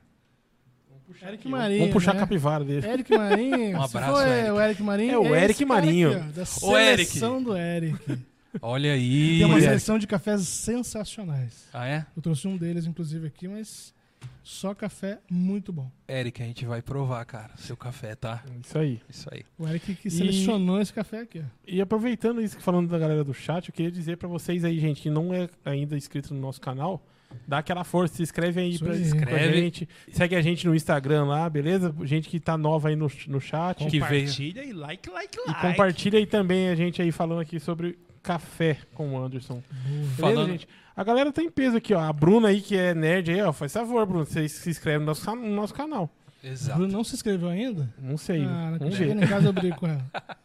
Eric 1.22 1.48
Marinho. 1.48 1.78
Vamos 1.80 1.92
puxar 1.92 2.10
a 2.12 2.14
né? 2.14 2.20
capivara 2.20 2.64
dele. 2.64 2.86
Eric 2.86 3.16
Marinho. 3.16 3.78
Um 3.82 3.88
se 3.88 3.96
abraço, 3.96 4.12
for, 4.12 4.26
é, 4.26 4.38
Eric. 4.40 4.50
o 4.52 4.60
Eric 4.60 4.82
Marinho. 4.82 5.12
É 5.12 5.18
o 5.18 5.22
esse 5.34 5.44
Eric 5.44 5.64
Marinho. 5.64 6.10
aqui, 6.12 6.18
ó, 6.18 6.32
da 6.32 6.66
O 6.66 6.78
Eric. 6.78 7.04
seleção 7.06 7.42
do 7.42 7.56
Eric. 7.56 8.18
Olha 8.60 8.92
aí. 8.92 9.38
Tem 9.38 9.46
uma 9.46 9.60
seleção 9.60 9.98
de 9.98 10.06
cafés 10.06 10.42
sensacionais. 10.46 11.64
Ah, 11.72 11.86
é? 11.86 12.06
Eu 12.16 12.22
trouxe 12.22 12.46
um 12.46 12.56
deles, 12.56 12.86
inclusive, 12.86 13.26
aqui, 13.26 13.48
mas 13.48 13.94
só 14.42 14.74
café 14.74 15.18
muito 15.30 15.72
bom. 15.72 15.90
Eric, 16.08 16.42
a 16.42 16.46
gente 16.46 16.64
vai 16.66 16.82
provar, 16.82 17.24
cara. 17.24 17.50
Seu 17.56 17.76
café, 17.76 18.14
tá? 18.14 18.42
Isso 18.64 18.78
aí. 18.78 19.00
Isso 19.08 19.28
aí. 19.32 19.42
O 19.58 19.66
Eric 19.66 19.94
que 19.94 20.08
E- 20.08 20.10
selecionou 20.10 20.80
esse 20.80 20.92
café 20.92 21.20
aqui, 21.20 21.40
ó. 21.40 21.44
E 21.66 21.80
aproveitando 21.80 22.40
isso 22.42 22.56
que 22.56 22.62
falando 22.62 22.88
da 22.90 22.98
galera 22.98 23.24
do 23.24 23.32
chat, 23.32 23.68
eu 23.68 23.74
queria 23.74 23.90
dizer 23.90 24.16
pra 24.16 24.28
vocês 24.28 24.64
aí, 24.64 24.78
gente, 24.78 25.00
que 25.00 25.10
não 25.10 25.32
é 25.32 25.48
ainda 25.64 25.96
inscrito 25.96 26.34
no 26.34 26.40
nosso 26.40 26.60
canal, 26.60 27.02
dá 27.46 27.58
aquela 27.58 27.84
força, 27.84 28.16
se 28.16 28.22
inscreve 28.22 28.60
aí 28.60 28.78
pra, 28.78 28.88
com 28.88 28.94
a 28.94 28.96
Inscreve. 28.98 29.56
gente. 29.56 29.88
Segue 30.10 30.36
a 30.36 30.42
gente 30.42 30.66
no 30.66 30.74
Instagram 30.74 31.24
lá, 31.24 31.48
beleza? 31.48 31.94
Gente 32.02 32.28
que 32.28 32.38
tá 32.40 32.56
nova 32.56 32.88
aí 32.88 32.96
no, 32.96 33.10
no 33.28 33.40
chat. 33.40 33.78
Compartilha 33.90 34.64
e 34.64 34.72
like, 34.72 35.08
like, 35.10 35.38
E 35.38 35.46
like. 35.48 35.60
compartilha 35.60 36.18
aí 36.18 36.26
também 36.26 36.68
a 36.68 36.74
gente 36.74 37.00
aí 37.02 37.10
falando 37.12 37.40
aqui 37.40 37.58
sobre 37.60 37.98
café 38.22 38.78
com 38.94 39.14
o 39.14 39.24
Anderson. 39.24 39.62
Beleza, 39.84 40.14
Falando- 40.18 40.50
gente? 40.50 40.68
A 40.94 41.02
galera 41.02 41.32
tá 41.32 41.42
em 41.42 41.50
peso 41.50 41.76
aqui, 41.78 41.94
ó. 41.94 42.00
A 42.00 42.12
Bruna 42.12 42.48
aí, 42.48 42.60
que 42.60 42.76
é 42.76 42.94
nerd 42.94 43.30
aí, 43.30 43.40
ó. 43.42 43.52
Faz 43.52 43.72
favor, 43.72 44.04
Bruno. 44.06 44.26
Você 44.26 44.46
se 44.48 44.68
inscreve 44.68 44.98
no 44.98 45.06
nosso, 45.06 45.34
no 45.34 45.48
nosso 45.54 45.72
canal. 45.72 46.10
O 46.42 46.46
Exato. 46.46 46.78
Bruno 46.78 46.92
não 46.92 47.02
se 47.02 47.14
inscreveu 47.14 47.48
ainda? 47.48 47.92
Não 47.98 48.18
sei. 48.18 48.44
Ah, 48.44 48.76
não 48.80 48.90
chegando 48.92 49.22
em 49.24 49.26
casa 49.26 49.48
eu 49.48 49.52
brigo 49.52 49.76
com 49.76 49.86
ela. 49.86 50.04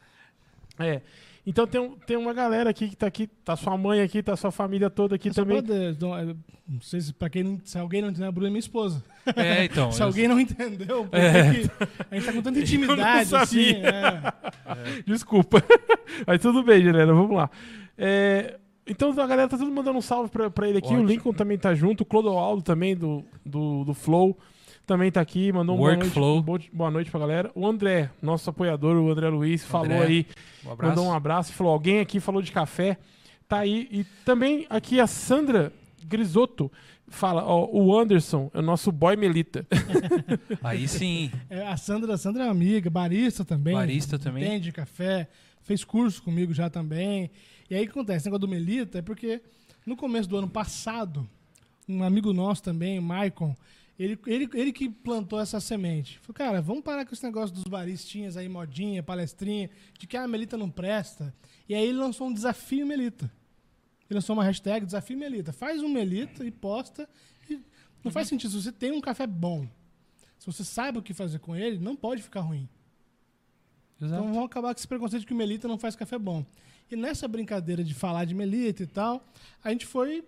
É. 0.79 1.01
Então 1.49 1.65
tem, 1.65 1.79
um- 1.79 1.95
tem 1.95 2.17
uma 2.17 2.33
galera 2.33 2.69
aqui 2.69 2.89
que 2.89 2.95
tá 2.97 3.07
aqui, 3.07 3.25
tá 3.25 3.55
sua 3.55 3.77
mãe 3.77 4.01
aqui, 4.01 4.21
tá 4.21 4.35
sua 4.35 4.51
família 4.51 4.89
toda 4.89 5.15
aqui 5.15 5.33
Só 5.33 5.43
também. 5.45 5.63
pra 5.63 5.91
de- 5.93 5.97
não, 6.01 6.17
é, 6.17 6.25
não 6.67 6.81
sei 6.81 6.99
se, 6.99 7.13
pra 7.13 7.29
quem 7.29 7.41
não, 7.41 7.61
se 7.63 7.77
alguém 7.79 8.01
não 8.01 8.09
entendeu, 8.09 8.27
a 8.27 8.31
Bruna 8.33 8.47
é 8.49 8.51
minha 8.51 8.59
esposa. 8.59 9.01
É, 9.33 9.63
então. 9.63 9.89
se 9.93 10.01
eu- 10.01 10.07
alguém 10.07 10.27
não 10.27 10.37
entendeu, 10.41 11.03
porque 11.05 11.15
É. 11.15 11.31
que 11.31 11.71
a 12.11 12.15
gente 12.15 12.25
tá 12.25 12.33
com 12.33 12.41
tanta 12.41 12.59
intimidade 12.59 13.31
não 13.31 13.39
assim. 13.39 13.73
sabia. 13.75 13.89
é. 13.89 15.01
Desculpa. 15.05 15.63
Mas 16.27 16.41
tudo 16.41 16.63
bem, 16.63 16.83
galera. 16.83 17.13
Vamos 17.13 17.35
lá. 17.35 17.49
É, 17.97 18.57
então 18.85 19.09
a 19.11 19.27
galera 19.27 19.47
tá 19.47 19.57
tudo 19.57 19.71
mandando 19.71 19.97
um 19.97 20.01
salve 20.01 20.29
pra, 20.29 20.49
pra 20.49 20.67
ele 20.67 20.79
aqui. 20.79 20.87
Ótimo. 20.87 21.03
O 21.03 21.05
Lincoln 21.07 21.31
também 21.33 21.57
tá 21.57 21.73
junto. 21.73 22.01
O 22.01 22.05
Clodoaldo 22.05 22.61
também, 22.61 22.93
do, 22.93 23.23
do, 23.45 23.85
do 23.85 23.93
Flow, 23.93 24.37
também 24.87 25.11
tá 25.11 25.21
aqui. 25.21 25.51
Mandou 25.51 25.75
um 25.75 25.79
boa 25.79 25.91
noite, 25.91 26.17
Workflow. 26.17 26.41
boa- 26.73 26.89
noite 26.89 27.11
pra 27.11 27.19
galera. 27.19 27.51
O 27.53 27.67
André, 27.67 28.09
nosso 28.21 28.49
apoiador, 28.49 28.95
o 28.95 29.11
André 29.11 29.29
Luiz, 29.29 29.63
falou 29.63 29.85
André, 29.97 30.05
aí. 30.05 30.25
Um 30.65 30.71
abraço. 30.71 30.89
Mandou 30.89 31.05
um 31.05 31.13
abraço 31.13 31.51
e 31.51 31.53
falou: 31.53 31.73
alguém 31.73 31.99
aqui 31.99 32.19
falou 32.19 32.41
de 32.41 32.51
café. 32.51 32.97
Tá 33.47 33.59
aí. 33.59 33.87
E 33.91 34.03
também 34.25 34.65
aqui 34.69 34.99
a 34.99 35.05
Sandra 35.05 35.71
Grisotto 36.05 36.71
fala: 37.07 37.43
ó, 37.45 37.67
o 37.71 37.97
Anderson 37.99 38.49
é 38.53 38.59
o 38.59 38.61
nosso 38.61 38.91
boy 38.91 39.15
Melita. 39.15 39.67
Aí 40.63 40.87
sim. 40.87 41.31
É, 41.49 41.67
a 41.67 41.77
Sandra, 41.77 42.13
a 42.13 42.17
Sandra 42.17 42.45
é 42.45 42.49
amiga, 42.49 42.89
barista 42.89 43.45
também. 43.45 43.73
Barista 43.73 44.17
também. 44.17 44.43
Entende 44.43 44.71
café, 44.71 45.27
fez 45.61 45.83
curso 45.83 46.23
comigo 46.23 46.53
já 46.53 46.69
também. 46.69 47.29
E 47.69 47.75
aí 47.75 47.81
o 47.83 47.85
que 47.85 47.91
acontece? 47.91 48.17
Esse 48.19 48.25
negócio 48.27 48.41
do 48.41 48.47
Melita 48.47 48.99
é 48.99 49.01
porque 49.01 49.41
no 49.85 49.95
começo 49.97 50.29
do 50.29 50.37
ano 50.37 50.47
passado, 50.47 51.27
um 51.87 52.03
amigo 52.03 52.31
nosso 52.33 52.63
também, 52.63 52.97
o 52.99 53.01
Maicon, 53.01 53.55
ele, 53.99 54.19
ele, 54.27 54.49
ele 54.53 54.71
que 54.71 54.89
plantou 54.89 55.39
essa 55.39 55.59
semente. 55.59 56.19
Falou, 56.19 56.35
cara, 56.35 56.61
vamos 56.61 56.83
parar 56.83 57.05
com 57.05 57.13
esse 57.13 57.23
negócio 57.23 57.53
dos 57.53 57.63
baristinhas 57.63 58.37
aí, 58.37 58.47
modinha, 58.47 59.01
palestrinha, 59.01 59.69
de 59.97 60.05
que 60.05 60.15
a 60.15 60.27
Melita 60.27 60.55
não 60.55 60.69
presta. 60.69 61.33
E 61.67 61.73
aí 61.73 61.83
ele 61.83 61.97
lançou 61.97 62.27
um 62.27 62.33
desafio 62.33 62.85
Melita. 62.85 63.25
Ele 64.09 64.15
lançou 64.15 64.35
uma 64.35 64.43
hashtag 64.43 64.85
desafio 64.85 65.17
Melita. 65.17 65.51
Faz 65.51 65.81
um 65.81 65.89
Melita 65.89 66.45
e 66.45 66.51
posta. 66.51 67.09
E 67.49 67.59
não 68.03 68.11
faz 68.11 68.27
sentido. 68.27 68.51
Se 68.51 68.61
você 68.61 68.71
tem 68.71 68.91
um 68.91 69.01
café 69.01 69.25
bom, 69.25 69.67
se 70.37 70.45
você 70.45 70.63
sabe 70.63 70.99
o 70.99 71.01
que 71.01 71.13
fazer 71.13 71.39
com 71.39 71.55
ele, 71.55 71.79
não 71.79 71.95
pode 71.95 72.21
ficar 72.21 72.41
ruim. 72.41 72.69
Exato. 73.99 74.21
Então 74.21 74.31
vamos 74.31 74.45
acabar 74.45 74.75
com 74.75 74.79
esse 74.79 74.87
preconceito 74.87 75.21
de 75.21 75.25
que 75.25 75.33
o 75.33 75.35
Melita 75.35 75.67
não 75.67 75.77
faz 75.77 75.95
café 75.95 76.19
bom. 76.19 76.45
E 76.89 76.95
nessa 76.95 77.27
brincadeira 77.27 77.83
de 77.83 77.95
falar 77.95 78.25
de 78.25 78.35
Melita 78.35 78.83
e 78.83 78.87
tal, 78.87 79.25
a 79.63 79.71
gente 79.71 79.87
foi, 79.87 80.23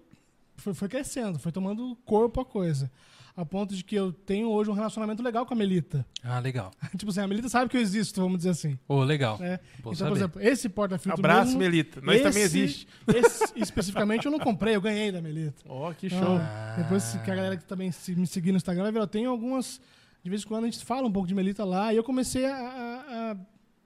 foi, 0.57 0.73
foi 0.73 0.89
crescendo, 0.89 1.37
foi 1.37 1.51
tomando 1.51 1.95
corpo 2.03 2.41
a 2.41 2.45
coisa. 2.45 2.91
A 3.39 3.45
ponto 3.45 3.73
de 3.73 3.83
que 3.85 3.95
eu 3.95 4.11
tenho 4.11 4.49
hoje 4.49 4.69
um 4.69 4.73
relacionamento 4.73 5.23
legal 5.23 5.45
com 5.45 5.53
a 5.53 5.57
Melita. 5.57 6.05
Ah, 6.21 6.39
legal. 6.39 6.71
tipo 6.97 7.09
assim, 7.09 7.21
a 7.21 7.27
Melita 7.27 7.47
sabe 7.47 7.69
que 7.69 7.77
eu 7.77 7.81
existo, 7.81 8.19
vamos 8.21 8.39
dizer 8.39 8.49
assim. 8.49 8.77
Ô, 8.87 9.01
legal. 9.03 9.37
né? 9.39 9.59
Bom 9.81 9.91
então, 9.91 9.93
saber. 9.95 10.09
por 10.09 10.17
exemplo, 10.17 10.41
esse 10.41 10.67
porta-filtro 10.67 11.21
Abraço, 11.21 11.45
mesmo, 11.57 11.59
Melita. 11.59 12.01
Nós 12.01 12.21
também 12.21 12.43
esse- 12.43 12.59
existe. 12.59 12.87
Esse 13.07 13.53
especificamente 13.55 14.25
eu 14.25 14.31
não 14.31 14.39
comprei, 14.39 14.75
eu 14.75 14.81
ganhei 14.81 15.09
da 15.11 15.21
Melita. 15.21 15.63
Ó, 15.69 15.93
que 15.93 16.07
Então, 16.07 16.19
show. 16.19 16.37
Ah. 16.37 16.75
Depois 16.79 17.11
que 17.23 17.31
a 17.31 17.35
galera 17.35 17.55
que 17.55 17.63
também 17.63 17.91
se- 17.93 18.13
me 18.15 18.27
seguir 18.27 18.51
no 18.51 18.57
Instagram 18.57 18.83
vai 18.83 18.91
ver, 18.91 18.99
eu 18.99 19.07
tenho 19.07 19.29
algumas. 19.29 19.79
De 20.21 20.29
vez 20.29 20.43
em 20.43 20.45
quando 20.47 20.65
a 20.65 20.69
gente 20.69 20.83
fala 20.83 21.07
um 21.07 21.11
pouco 21.11 21.25
de 21.27 21.33
Melita 21.33 21.63
lá, 21.63 21.93
e 21.93 21.95
eu 21.97 22.03
comecei 22.03 22.45
a, 22.45 22.53
a- 22.57 23.31
a, 23.31 23.37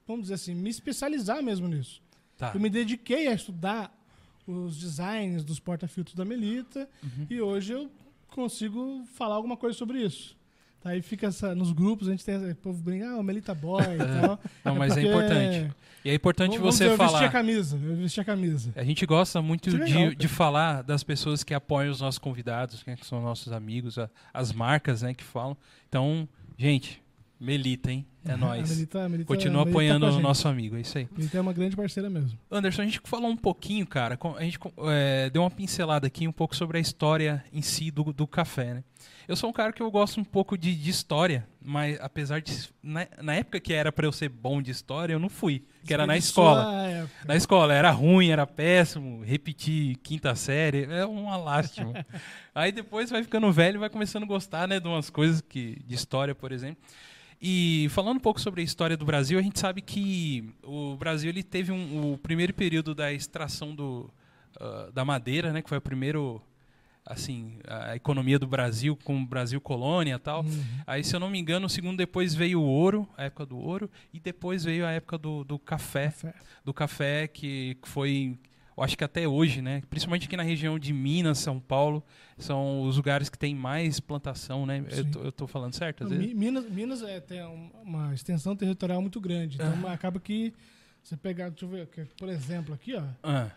vamos 0.08 0.24
dizer 0.24 0.34
assim, 0.34 0.56
me 0.56 0.70
especializar 0.72 1.44
mesmo 1.44 1.68
nisso. 1.68 2.02
Tá. 2.40 2.52
Eu 2.56 2.60
me 2.60 2.72
dediquei 2.72 3.28
a 3.28 3.34
estudar 3.34 3.96
os 4.48 4.78
designs 4.80 5.44
dos 5.44 5.60
porta-filtros 5.60 6.16
da 6.16 6.26
Melita, 6.26 6.90
Uhum. 7.04 7.28
e 7.30 7.40
hoje 7.40 7.72
eu 7.74 7.90
consigo 8.34 9.04
falar 9.16 9.36
alguma 9.36 9.56
coisa 9.58 9.78
sobre 9.78 10.02
isso. 10.02 10.36
Tá, 10.82 10.90
aí 10.90 11.02
fica 11.02 11.28
essa, 11.28 11.56
nos 11.56 11.72
grupos, 11.72 12.10
a 12.10 12.12
gente 12.12 12.26
tem 12.26 12.36
o 12.36 12.56
povo 12.58 12.84
brinca, 12.84 13.10
ah, 13.10 13.18
o 13.18 13.24
Melita 13.24 13.56
Boy 13.56 13.82
e 13.82 13.98
tal. 14.20 14.40
Não, 14.66 14.76
mas 14.76 14.98
é 14.98 15.02
importante. 15.02 15.72
E 16.04 16.10
é 16.10 16.14
importante 16.14 16.58
Vamos 16.58 16.76
você 16.76 16.84
dizer, 16.84 16.94
Eu 16.94 16.98
vesti 16.98 17.16
a 17.16 17.20
falar. 17.20 17.32
camisa, 17.32 17.80
eu 17.82 17.96
vesti 17.96 18.20
a 18.20 18.26
camisa. 18.26 18.74
A 18.76 18.84
gente 18.84 19.06
gosta 19.06 19.42
muito 19.42 19.70
de, 19.70 19.78
legal, 19.78 20.14
de 20.14 20.28
falar 20.28 20.82
das 20.82 21.02
pessoas 21.02 21.42
que 21.42 21.54
apoiam 21.54 21.90
os 21.90 22.02
nossos 22.02 22.20
convidados, 22.20 22.84
né, 22.86 22.98
que 22.98 23.06
são 23.06 23.22
nossos 23.22 23.54
amigos, 23.54 23.98
as 24.34 24.52
marcas 24.52 25.02
né, 25.02 25.14
que 25.14 25.24
falam. 25.24 25.56
Então, 25.88 26.28
gente, 26.58 27.02
Melita, 27.40 27.90
hein? 27.90 28.06
É 28.26 28.34
A 28.34 28.38
nóis. 28.38 28.70
Melita- 28.70 29.04
a 29.04 29.10
Melita- 29.10 29.28
Continua 29.28 29.62
a 29.62 29.66
Melita 29.66 29.72
apoiando 29.72 30.06
tá 30.08 30.12
a 30.14 30.16
o 30.16 30.22
nosso 30.22 30.48
amigo, 30.48 30.78
é 30.78 30.82
isso 30.82 30.98
aí. 30.98 31.08
Melita 31.16 31.38
é 31.38 31.42
uma 31.42 31.52
grande 31.54 31.76
parceira 31.76 32.10
mesmo. 32.10 32.38
Anderson, 32.50 32.82
a 32.82 32.86
gente 32.86 33.02
falou 33.04 33.30
um 33.30 33.36
pouquinho, 33.36 33.86
cara, 33.86 34.18
a 34.38 34.44
gente 34.44 34.58
é, 34.90 35.30
deu 35.30 35.42
uma 35.42 35.52
pincelada 35.52 36.08
aqui 36.08 36.28
um 36.28 36.32
pouco 36.32 36.56
sobre 36.56 36.78
a 36.78 36.82
história 36.82 37.44
em 37.52 37.62
si 37.62 37.92
do, 37.92 38.14
do 38.14 38.26
café, 38.26 38.76
né? 38.76 38.84
Eu 39.28 39.36
sou 39.36 39.50
um 39.50 39.54
cara 39.54 39.72
que 39.74 39.82
eu 39.82 39.90
gosto 39.92 40.20
um 40.20 40.24
pouco 40.24 40.58
de, 40.58 40.74
de 40.76 40.90
história, 40.90 41.48
mas 41.62 41.98
apesar 42.02 42.42
de... 42.42 42.70
Na, 42.82 43.08
na 43.22 43.36
época 43.36 43.60
que 43.60 43.74
era 43.74 43.92
pra 43.92 44.06
eu 44.06 44.12
ser 44.12 44.28
bom 44.30 44.62
de 44.62 44.70
história, 44.72 45.14
eu 45.14 45.20
não 45.20 45.30
fui, 45.30 45.64
que 45.86 45.94
era 45.94 46.06
na 46.06 46.18
escola. 46.18 46.64
a. 47.24 47.26
Na 47.26 47.36
escola, 47.36 47.74
era 47.74 47.90
ruim, 47.92 48.30
era 48.30 48.46
péssimo, 48.48 49.22
repetir 49.24 49.98
quinta 49.98 50.34
série, 50.36 50.86
é 50.90 51.06
uma 51.06 51.36
lástima. 51.38 52.06
Aí 52.56 52.72
depois 52.72 53.10
vai 53.10 53.24
ficando 53.24 53.52
velho 53.52 53.76
e 53.76 53.80
vai 53.80 53.90
começando 53.90 54.24
a 54.24 54.28
gostar, 54.28 54.68
né, 54.68 54.80
de 54.80 54.88
umas 54.88 55.10
coisas 55.10 55.42
que, 55.42 55.82
de 55.86 55.96
história, 55.96 56.36
por 56.36 56.52
exemplo. 56.54 56.78
E 57.46 57.90
falando 57.90 58.18
um 58.18 58.22
pouco 58.22 58.40
sobre 58.40 58.62
a 58.62 58.64
história 58.64 58.96
do 58.96 59.04
Brasil, 59.04 59.38
a 59.38 59.42
gente 59.42 59.60
sabe 59.60 59.82
que 59.82 60.50
o 60.64 60.96
Brasil 60.96 61.30
ele 61.30 61.44
teve 61.44 61.74
um, 61.74 62.14
o 62.14 62.18
primeiro 62.18 62.54
período 62.54 62.96
da 62.96 63.12
extração 63.12 63.76
do, 63.76 64.10
ah, 64.58 64.90
da 64.94 65.04
madeira, 65.04 65.52
né, 65.52 65.62
que 65.62 65.68
foi 65.68 65.78
o 65.78 65.82
primeiro 65.82 66.42
assim, 67.06 67.58
a 67.68 67.98
economia 67.98 68.40
do 68.40 68.48
Brasil 68.48 68.98
com 69.04 69.22
o 69.22 69.26
Brasil 69.26 69.60
colônia 69.60 70.16
e 70.16 70.20
tal. 70.20 70.44
Uhum. 70.44 70.64
Aí, 70.88 71.04
se 71.04 71.14
eu 71.14 71.20
não 71.20 71.30
me 71.30 71.38
engano, 71.38 71.66
o 71.66 71.70
segundo 71.70 71.98
depois 71.98 72.34
veio 72.34 72.62
o 72.62 72.66
ouro, 72.66 73.06
a 73.18 73.26
época 73.26 73.46
do 73.46 73.58
ouro, 73.58 73.92
e 74.14 74.22
depois 74.22 74.64
veio 74.64 74.86
a 74.86 74.92
época 74.92 75.18
do, 75.18 75.44
do 75.44 75.60
café 75.60 76.06
Café. 76.06 76.34
do 76.64 76.74
café 76.74 77.28
que 77.28 77.78
foi, 77.84 78.38
eu 78.78 78.84
acho 78.84 78.98
que 78.98 79.04
até 79.04 79.28
hoje, 79.28 79.62
né? 79.62 79.82
Principalmente 79.90 80.26
aqui 80.28 80.36
na 80.38 80.44
região 80.44 80.78
de 80.80 80.92
Minas, 80.94 81.38
São 81.40 81.60
Paulo, 81.60 82.04
são 82.38 82.82
os 82.84 82.98
lugares 82.98 83.30
que 83.30 83.38
tem 83.38 83.54
mais 83.56 84.00
plantação, 84.00 84.66
né? 84.66 84.84
Eu 84.90 85.12
tô, 85.12 85.20
eu 85.22 85.32
tô 85.32 85.48
falando 85.48 85.74
certo? 85.74 86.04
Às 86.06 86.10
vezes? 86.10 86.34
Minas, 86.34 86.70
Minas 86.70 87.02
é, 87.04 87.20
tem 87.20 87.44
um- 87.44 87.70
uma 87.84 88.14
extensão 88.14 88.56
territorial 88.56 89.02
muito 89.02 89.20
grande. 89.22 89.56
Então 89.56 89.88
acaba 89.88 90.20
que 90.20 90.54
você 91.04 91.16
pegar, 91.18 91.50
deixa 91.50 91.66
eu 91.66 91.70
ver, 91.70 91.82
aqui, 91.82 92.06
por 92.18 92.30
exemplo, 92.30 92.74
aqui, 92.74 92.96
ó. 92.96 93.04
Ah, 93.22 93.50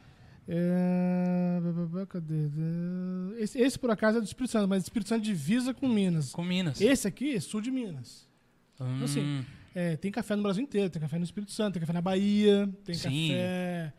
É, 0.49 1.61
cadê? 2.09 2.49
Esse, 3.39 3.59
esse, 3.61 3.79
por 3.79 3.91
acaso 3.91 4.19
é 4.19 4.21
do 4.21 4.25
Espírito 4.27 4.53
Santo, 4.53 4.69
mas 4.69 4.83
Espírito 4.85 5.09
Santo 5.09 5.23
divisa 5.23 5.75
com 5.75 5.89
Minas. 5.89 6.31
com 6.33 6.43
Minas. 6.45 6.81
Esse 6.81 7.07
aqui 7.09 7.35
é 7.35 7.41
sul 7.41 7.61
de 7.61 7.71
Minas. 7.71 8.29
Hum, 8.81 9.05
assim, 9.05 9.45
É, 9.75 9.95
tem 9.97 10.11
café 10.11 10.35
no 10.37 10.43
Brasil 10.43 10.63
inteiro, 10.63 10.89
tem 10.89 11.01
café 11.03 11.19
no 11.19 11.25
Espírito 11.25 11.53
Santo, 11.53 11.75
tem 11.75 11.81
café 11.81 11.93
na 11.93 12.01
Bahia, 12.01 12.67
tem 12.85 12.95
Sim. 12.95 13.29
café 13.29 13.93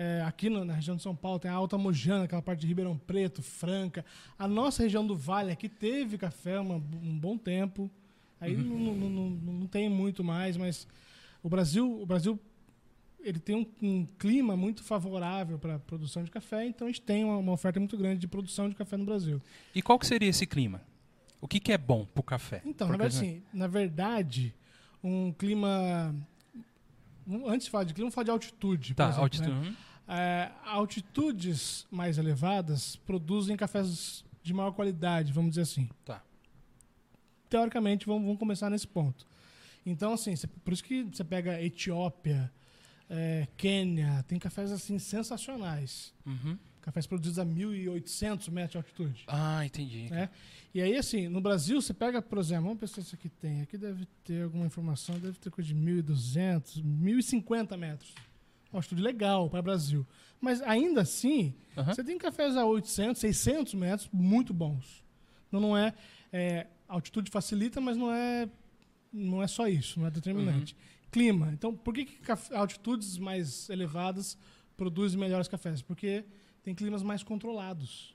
é, 0.00 0.22
aqui 0.24 0.48
na 0.48 0.72
região 0.72 0.94
de 0.94 1.02
São 1.02 1.14
Paulo, 1.16 1.40
tem 1.40 1.50
a 1.50 1.54
Alta 1.54 1.76
Mojana, 1.76 2.24
aquela 2.24 2.40
parte 2.40 2.60
de 2.60 2.66
Ribeirão 2.68 2.96
Preto, 2.96 3.42
Franca. 3.42 4.04
A 4.38 4.46
nossa 4.46 4.84
região 4.84 5.04
do 5.04 5.16
Vale 5.16 5.50
aqui 5.50 5.68
teve 5.68 6.16
café 6.16 6.60
uma- 6.60 6.76
um 6.76 7.18
bom 7.18 7.36
tempo. 7.36 7.90
Aí 8.40 8.54
Uhum. 8.54 8.62
não, 8.62 8.94
não, 8.94 9.10
não, 9.10 9.30
não- 9.60 9.66
tem 9.66 9.88
muito 9.88 10.22
mais, 10.22 10.56
mas 10.56 10.86
o 11.42 11.48
Brasil, 11.48 12.00
o 12.00 12.06
Brasil 12.06 12.38
ele 13.20 13.40
tem 13.40 13.56
um, 13.56 13.66
um 13.82 14.06
clima 14.20 14.56
muito 14.56 14.84
favorável 14.84 15.58
para 15.58 15.74
a 15.74 15.78
produção 15.80 16.22
de 16.22 16.30
café, 16.30 16.64
então 16.64 16.86
a 16.86 16.90
gente 16.90 17.02
tem 17.02 17.24
uma, 17.24 17.36
uma 17.38 17.52
oferta 17.52 17.80
muito 17.80 17.96
grande 17.98 18.20
de 18.20 18.28
produção 18.28 18.68
de 18.68 18.76
café 18.76 18.96
no 18.96 19.04
Brasil. 19.04 19.42
E 19.74 19.82
qual 19.82 19.98
que 19.98 20.06
seria 20.06 20.28
esse 20.28 20.46
clima? 20.46 20.80
O 21.40 21.48
que, 21.48 21.58
que 21.58 21.72
é 21.72 21.78
bom 21.78 22.04
pro 22.04 22.22
café? 22.22 22.62
Então, 22.64 22.86
na 22.86 22.96
verdade, 22.96 23.16
assim, 23.16 23.42
na 23.52 23.66
verdade, 23.66 24.54
um 25.02 25.32
clima. 25.32 26.14
Antes 27.46 27.66
de 27.66 27.70
falar 27.70 27.84
de 27.84 27.92
clima, 27.94 28.06
vamos 28.06 28.14
falar 28.14 28.24
de 28.24 28.30
altitude. 28.30 28.94
Tá, 28.94 29.04
exemplo, 29.04 29.22
altitude. 29.22 29.50
né? 29.50 29.68
uhum. 29.68 29.74
É, 30.14 30.50
altitudes 30.64 31.86
mais 31.90 32.16
elevadas 32.16 32.96
produzem 32.96 33.56
cafés 33.56 34.24
de 34.42 34.54
maior 34.54 34.72
qualidade, 34.72 35.32
vamos 35.32 35.50
dizer 35.50 35.62
assim. 35.62 35.88
Tá. 36.04 36.22
teoricamente, 37.50 38.06
vamos, 38.06 38.22
vamos 38.24 38.38
começar 38.38 38.70
nesse 38.70 38.86
ponto. 38.86 39.26
Então, 39.84 40.12
assim, 40.12 40.34
cê- 40.36 40.46
por 40.46 40.72
isso 40.72 40.84
que 40.84 41.02
você 41.04 41.24
pega 41.24 41.60
Etiópia, 41.62 42.52
é, 43.08 43.46
Quênia, 43.56 44.22
tem 44.28 44.38
cafés 44.38 44.70
assim 44.72 44.98
sensacionais. 44.98 46.12
Uhum. 46.26 46.58
Cafés 46.88 47.06
produzidos 47.06 47.38
a 47.38 47.44
1.800 47.44 48.50
metros 48.50 48.70
de 48.70 48.76
altitude. 48.78 49.24
Ah, 49.26 49.64
entendi. 49.66 50.08
né? 50.10 50.30
E 50.72 50.80
aí, 50.80 50.96
assim, 50.96 51.28
no 51.28 51.38
Brasil, 51.38 51.82
você 51.82 51.92
pega, 51.92 52.22
por 52.22 52.38
exemplo, 52.38 52.64
vamos 52.64 52.80
pensar 52.80 53.02
se 53.02 53.14
aqui 53.14 53.28
tem. 53.28 53.60
Aqui 53.60 53.76
deve 53.76 54.06
ter 54.24 54.44
alguma 54.44 54.64
informação, 54.64 55.18
deve 55.18 55.38
ter 55.38 55.50
coisa 55.50 55.68
de 55.68 55.74
1.200, 55.74 56.82
1.050 56.82 57.76
metros. 57.76 58.14
Altitude 58.72 59.02
legal 59.02 59.50
para 59.50 59.60
o 59.60 59.62
Brasil. 59.62 60.06
Mas 60.40 60.62
ainda 60.62 61.02
assim, 61.02 61.54
Aham. 61.76 61.92
você 61.92 62.02
tem 62.02 62.16
cafés 62.16 62.56
a 62.56 62.64
800, 62.64 63.20
600 63.20 63.74
metros 63.74 64.08
muito 64.10 64.54
bons. 64.54 65.04
Então 65.48 65.60
não 65.60 65.76
é, 65.76 65.92
é, 66.32 66.66
altitude 66.88 67.30
facilita, 67.30 67.82
mas 67.82 67.98
não 67.98 68.10
é 68.10 68.48
não 69.12 69.42
é 69.42 69.46
só 69.46 69.68
isso, 69.68 70.00
não 70.00 70.06
é 70.06 70.10
determinante. 70.10 70.74
Clima. 71.10 71.50
Então, 71.52 71.74
por 71.74 71.92
que, 71.92 72.06
que 72.06 72.20
altitudes 72.54 73.18
mais 73.18 73.68
elevadas 73.68 74.38
produzem 74.76 75.18
melhores 75.18 75.48
cafés? 75.48 75.82
Porque 75.82 76.24
tem 76.62 76.74
climas 76.74 77.02
mais 77.02 77.22
controlados. 77.22 78.14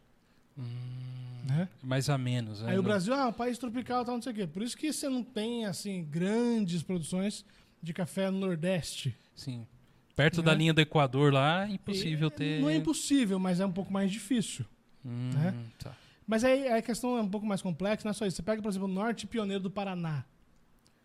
Né? 1.47 1.67
Mais 1.81 2.09
a 2.09 2.17
menos. 2.17 2.61
né? 2.61 2.71
Aí 2.71 2.79
o 2.79 2.83
Brasil 2.83 3.13
é 3.13 3.25
um 3.25 3.33
país 3.33 3.57
tropical, 3.57 4.05
tal, 4.05 4.15
não 4.15 4.21
sei 4.21 4.31
o 4.31 4.35
quê. 4.35 4.47
Por 4.47 4.61
isso 4.61 4.77
que 4.77 4.91
você 4.93 5.09
não 5.09 5.23
tem 5.23 5.65
assim 5.65 6.03
grandes 6.09 6.81
produções 6.83 7.43
de 7.81 7.93
café 7.93 8.29
no 8.29 8.39
Nordeste. 8.39 9.15
Sim. 9.35 9.67
Perto 10.15 10.37
Né? 10.37 10.43
da 10.45 10.53
linha 10.53 10.73
do 10.73 10.79
Equador 10.79 11.33
lá, 11.33 11.67
impossível 11.67 12.27
E 12.27 12.31
ter. 12.31 12.61
Não 12.61 12.69
é 12.69 12.75
impossível, 12.75 13.39
mas 13.39 13.59
é 13.59 13.65
um 13.65 13.71
pouco 13.71 13.91
mais 13.91 14.11
difícil. 14.11 14.63
Hum, 15.03 15.31
né? 15.33 15.53
tá. 15.79 15.95
Mas 16.25 16.43
aí 16.43 16.67
a 16.69 16.81
questão 16.81 17.17
é 17.17 17.21
um 17.21 17.27
pouco 17.27 17.45
mais 17.45 17.61
complexa, 17.61 18.05
não 18.05 18.11
é 18.11 18.13
só 18.13 18.25
isso. 18.25 18.37
Você 18.37 18.43
pega, 18.43 18.61
por 18.61 18.69
exemplo, 18.69 18.87
o 18.87 18.91
norte 18.91 19.27
pioneiro 19.27 19.63
do 19.63 19.71
Paraná. 19.71 20.23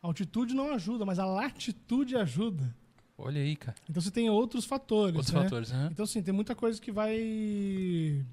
A 0.01 0.07
altitude 0.07 0.55
não 0.55 0.73
ajuda, 0.73 1.05
mas 1.05 1.19
a 1.19 1.25
latitude 1.27 2.17
ajuda. 2.17 2.73
Olha 3.21 3.41
aí, 3.41 3.57
cara. 3.57 3.77
Então 3.91 4.01
você 4.01 4.13
tem 4.13 4.31
outros 4.31 4.65
fatores. 4.65 5.17
Outros 5.17 5.35
né? 5.35 5.43
fatores, 5.43 5.73
né? 5.73 5.89
Então, 5.91 6.07
sim, 6.07 6.23
tem 6.23 6.33
muita 6.33 6.55
coisa 6.55 6.81
que 6.81 6.93
vai 6.93 7.19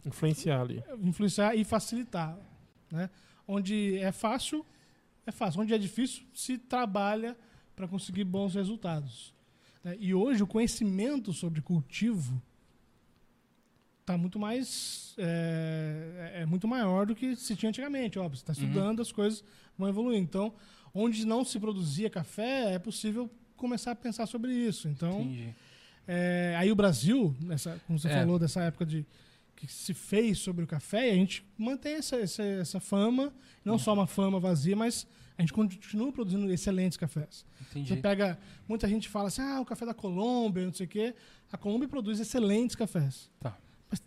Influenciar 0.06 0.62
ali. 0.62 0.84
influenciar 1.02 1.56
e 1.56 1.64
facilitar. 1.64 2.38
Né? 2.92 3.10
Onde 3.48 3.98
é 3.98 4.12
fácil, 4.12 4.64
é 5.26 5.32
fácil. 5.32 5.62
Onde 5.62 5.74
é 5.74 5.78
difícil, 5.80 6.24
se 6.36 6.60
trabalha 6.60 7.36
para 7.76 7.88
conseguir 7.88 8.24
bons 8.24 8.54
resultados. 8.54 9.34
né? 9.84 9.98
E 10.00 10.14
hoje 10.14 10.44
o 10.44 10.48
conhecimento 10.48 11.34
sobre 11.34 11.62
cultivo 11.62 12.40
está 14.02 14.16
muito 14.16 14.38
mais 14.38 15.16
é, 15.18 16.42
é 16.42 16.46
muito 16.46 16.68
maior 16.68 17.08
do 17.08 17.16
que 17.16 17.36
se 17.36 17.56
tinha 17.56 17.70
antigamente. 17.70 18.20
Ó, 18.20 18.30
você 18.30 18.36
está 18.36 18.54
estudando, 18.54 19.02
as 19.02 19.12
coisas 19.12 19.44
vão 19.76 19.90
evoluir. 19.90 20.20
Então, 20.20 20.54
onde 20.94 21.26
não 21.26 21.44
se 21.44 21.60
produzia 21.60 22.08
café, 22.08 22.76
é 22.76 22.80
possível 22.80 23.28
começar 23.56 23.92
a 23.92 23.96
pensar 23.96 24.26
sobre 24.26 24.54
isso. 24.54 24.88
Então, 24.88 25.28
é, 26.08 26.56
aí 26.58 26.72
o 26.72 26.76
Brasil, 26.76 27.36
nessa, 27.42 27.80
como 27.88 27.98
você 27.98 28.08
É. 28.10 28.20
falou, 28.20 28.38
dessa 28.40 28.62
época 28.64 28.86
de 28.86 29.06
que 29.56 29.68
se 29.68 29.94
fez 29.94 30.40
sobre 30.40 30.64
o 30.66 30.68
café, 30.68 31.12
a 31.12 31.16
gente 31.16 31.46
mantém 31.58 31.94
essa, 31.96 32.18
essa, 32.18 32.44
essa 32.44 32.80
fama, 32.80 33.34
não 33.64 33.80
só 33.80 33.94
uma 33.94 34.06
fama 34.06 34.40
vazia, 34.40 34.76
mas 34.76 35.08
a 35.38 35.42
gente 35.42 35.54
continua 35.54 36.12
produzindo 36.12 36.52
excelentes 36.52 36.98
cafés. 36.98 37.46
Entendi. 37.72 37.88
Você 37.88 37.96
pega, 37.96 38.38
muita 38.68 38.88
gente 38.88 39.08
fala 39.10 39.30
assim, 39.30 39.42
ah, 39.42 39.62
o 39.62 39.66
café 39.66 39.86
da 39.86 39.94
Colômbia, 39.94 40.66
não 40.66 40.74
sei 40.74 40.86
o 40.86 40.90
quê. 40.90 41.16
A 41.52 41.58
Colômbia 41.58 41.88
produz 41.88 42.20
excelentes 42.20 42.76
cafés. 42.76 43.30
Tá. 43.40 43.58
Mas 43.90 44.02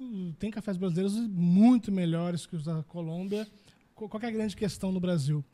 uh, 0.00 0.32
tem 0.38 0.50
cafés 0.50 0.76
brasileiros 0.76 1.14
muito 1.28 1.90
melhores 1.92 2.44
que 2.44 2.56
os 2.56 2.64
da 2.64 2.82
Colômbia. 2.84 3.46
Qu- 3.94 4.08
Qual 4.08 4.22
é 4.22 4.26
a 4.26 4.30
grande 4.30 4.56
questão 4.56 4.90
no 4.92 4.98
Brasil? 5.00 5.44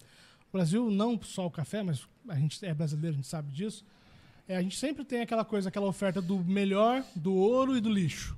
O 0.48 0.52
Brasil, 0.56 0.90
não 0.90 1.20
só 1.22 1.46
o 1.46 1.50
café, 1.50 1.82
mas 1.82 2.06
a 2.28 2.36
gente 2.36 2.64
é 2.64 2.72
brasileiro, 2.74 3.14
a 3.14 3.16
gente 3.16 3.26
sabe 3.28 3.52
disso. 3.52 3.84
É, 4.46 4.56
a 4.56 4.62
gente 4.62 4.76
sempre 4.78 5.04
tem 5.04 5.20
aquela 5.20 5.44
coisa, 5.44 5.68
aquela 5.68 5.86
oferta 5.86 6.22
do 6.22 6.38
melhor, 6.38 7.04
do 7.14 7.34
ouro 7.34 7.76
e 7.76 7.80
do 7.80 7.90
lixo. 7.90 8.36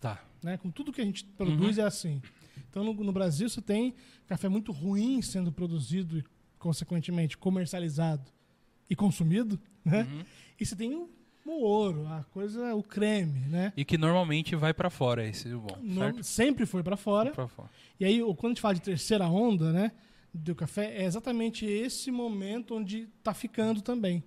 Tá. 0.00 0.20
Né? 0.42 0.56
Com 0.56 0.70
tudo 0.70 0.92
que 0.92 1.00
a 1.00 1.04
gente 1.04 1.24
produz 1.24 1.78
é 1.78 1.82
assim. 1.82 2.20
Então, 2.68 2.82
no, 2.82 2.92
no 2.94 3.12
Brasil, 3.12 3.48
você 3.48 3.60
tem 3.62 3.94
café 4.26 4.48
muito 4.48 4.72
ruim 4.72 5.22
sendo 5.22 5.52
produzido 5.52 6.18
e, 6.18 6.24
consequentemente, 6.58 7.38
comercializado 7.38 8.30
e 8.90 8.96
consumido, 8.96 9.60
né? 9.84 10.02
Uhum. 10.10 10.24
E 10.58 10.66
você 10.66 10.74
tem 10.74 10.94
o, 10.94 11.08
o 11.46 11.50
ouro, 11.62 12.06
a 12.08 12.24
coisa, 12.32 12.74
o 12.74 12.82
creme, 12.82 13.40
né? 13.48 13.72
E 13.76 13.84
que 13.84 13.96
normalmente 13.96 14.56
vai 14.56 14.74
pra 14.74 14.90
fora, 14.90 15.26
esse 15.26 15.48
bom. 15.54 15.78
No- 15.80 16.24
sempre 16.24 16.66
foi 16.66 16.82
para 16.82 16.96
fora. 16.96 17.30
Pra 17.30 17.46
fora. 17.46 17.70
E 18.00 18.04
aí, 18.04 18.20
quando 18.20 18.46
a 18.46 18.48
gente 18.48 18.60
fala 18.60 18.74
de 18.74 18.82
terceira 18.82 19.28
onda, 19.28 19.72
né, 19.72 19.92
do 20.34 20.54
café, 20.54 20.94
é 21.02 21.04
exatamente 21.04 21.64
esse 21.66 22.10
momento 22.10 22.74
onde 22.74 23.08
tá 23.22 23.34
ficando 23.34 23.82
também. 23.82 24.22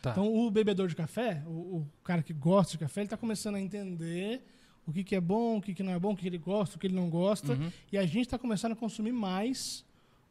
Tá. 0.00 0.10
Então, 0.10 0.34
o 0.34 0.50
bebedor 0.50 0.88
de 0.88 0.96
café, 0.96 1.42
o, 1.46 1.50
o 1.78 1.86
cara 2.02 2.22
que 2.22 2.32
gosta 2.32 2.72
de 2.72 2.78
café, 2.78 3.02
ele 3.02 3.08
tá 3.08 3.16
começando 3.16 3.54
a 3.56 3.60
entender 3.60 4.42
o 4.86 4.92
que, 4.92 5.02
que 5.04 5.14
é 5.14 5.20
bom, 5.20 5.58
o 5.58 5.62
que, 5.62 5.72
que 5.74 5.82
não 5.82 5.92
é 5.92 5.98
bom, 5.98 6.12
o 6.12 6.16
que, 6.16 6.22
que 6.22 6.28
ele 6.28 6.38
gosta, 6.38 6.76
o 6.76 6.78
que 6.78 6.86
ele 6.86 6.94
não 6.94 7.08
gosta. 7.08 7.54
Uhum. 7.54 7.70
E 7.92 7.96
a 7.98 8.04
gente 8.04 8.26
está 8.26 8.38
começando 8.38 8.72
a 8.72 8.76
consumir 8.76 9.12
mais 9.12 9.84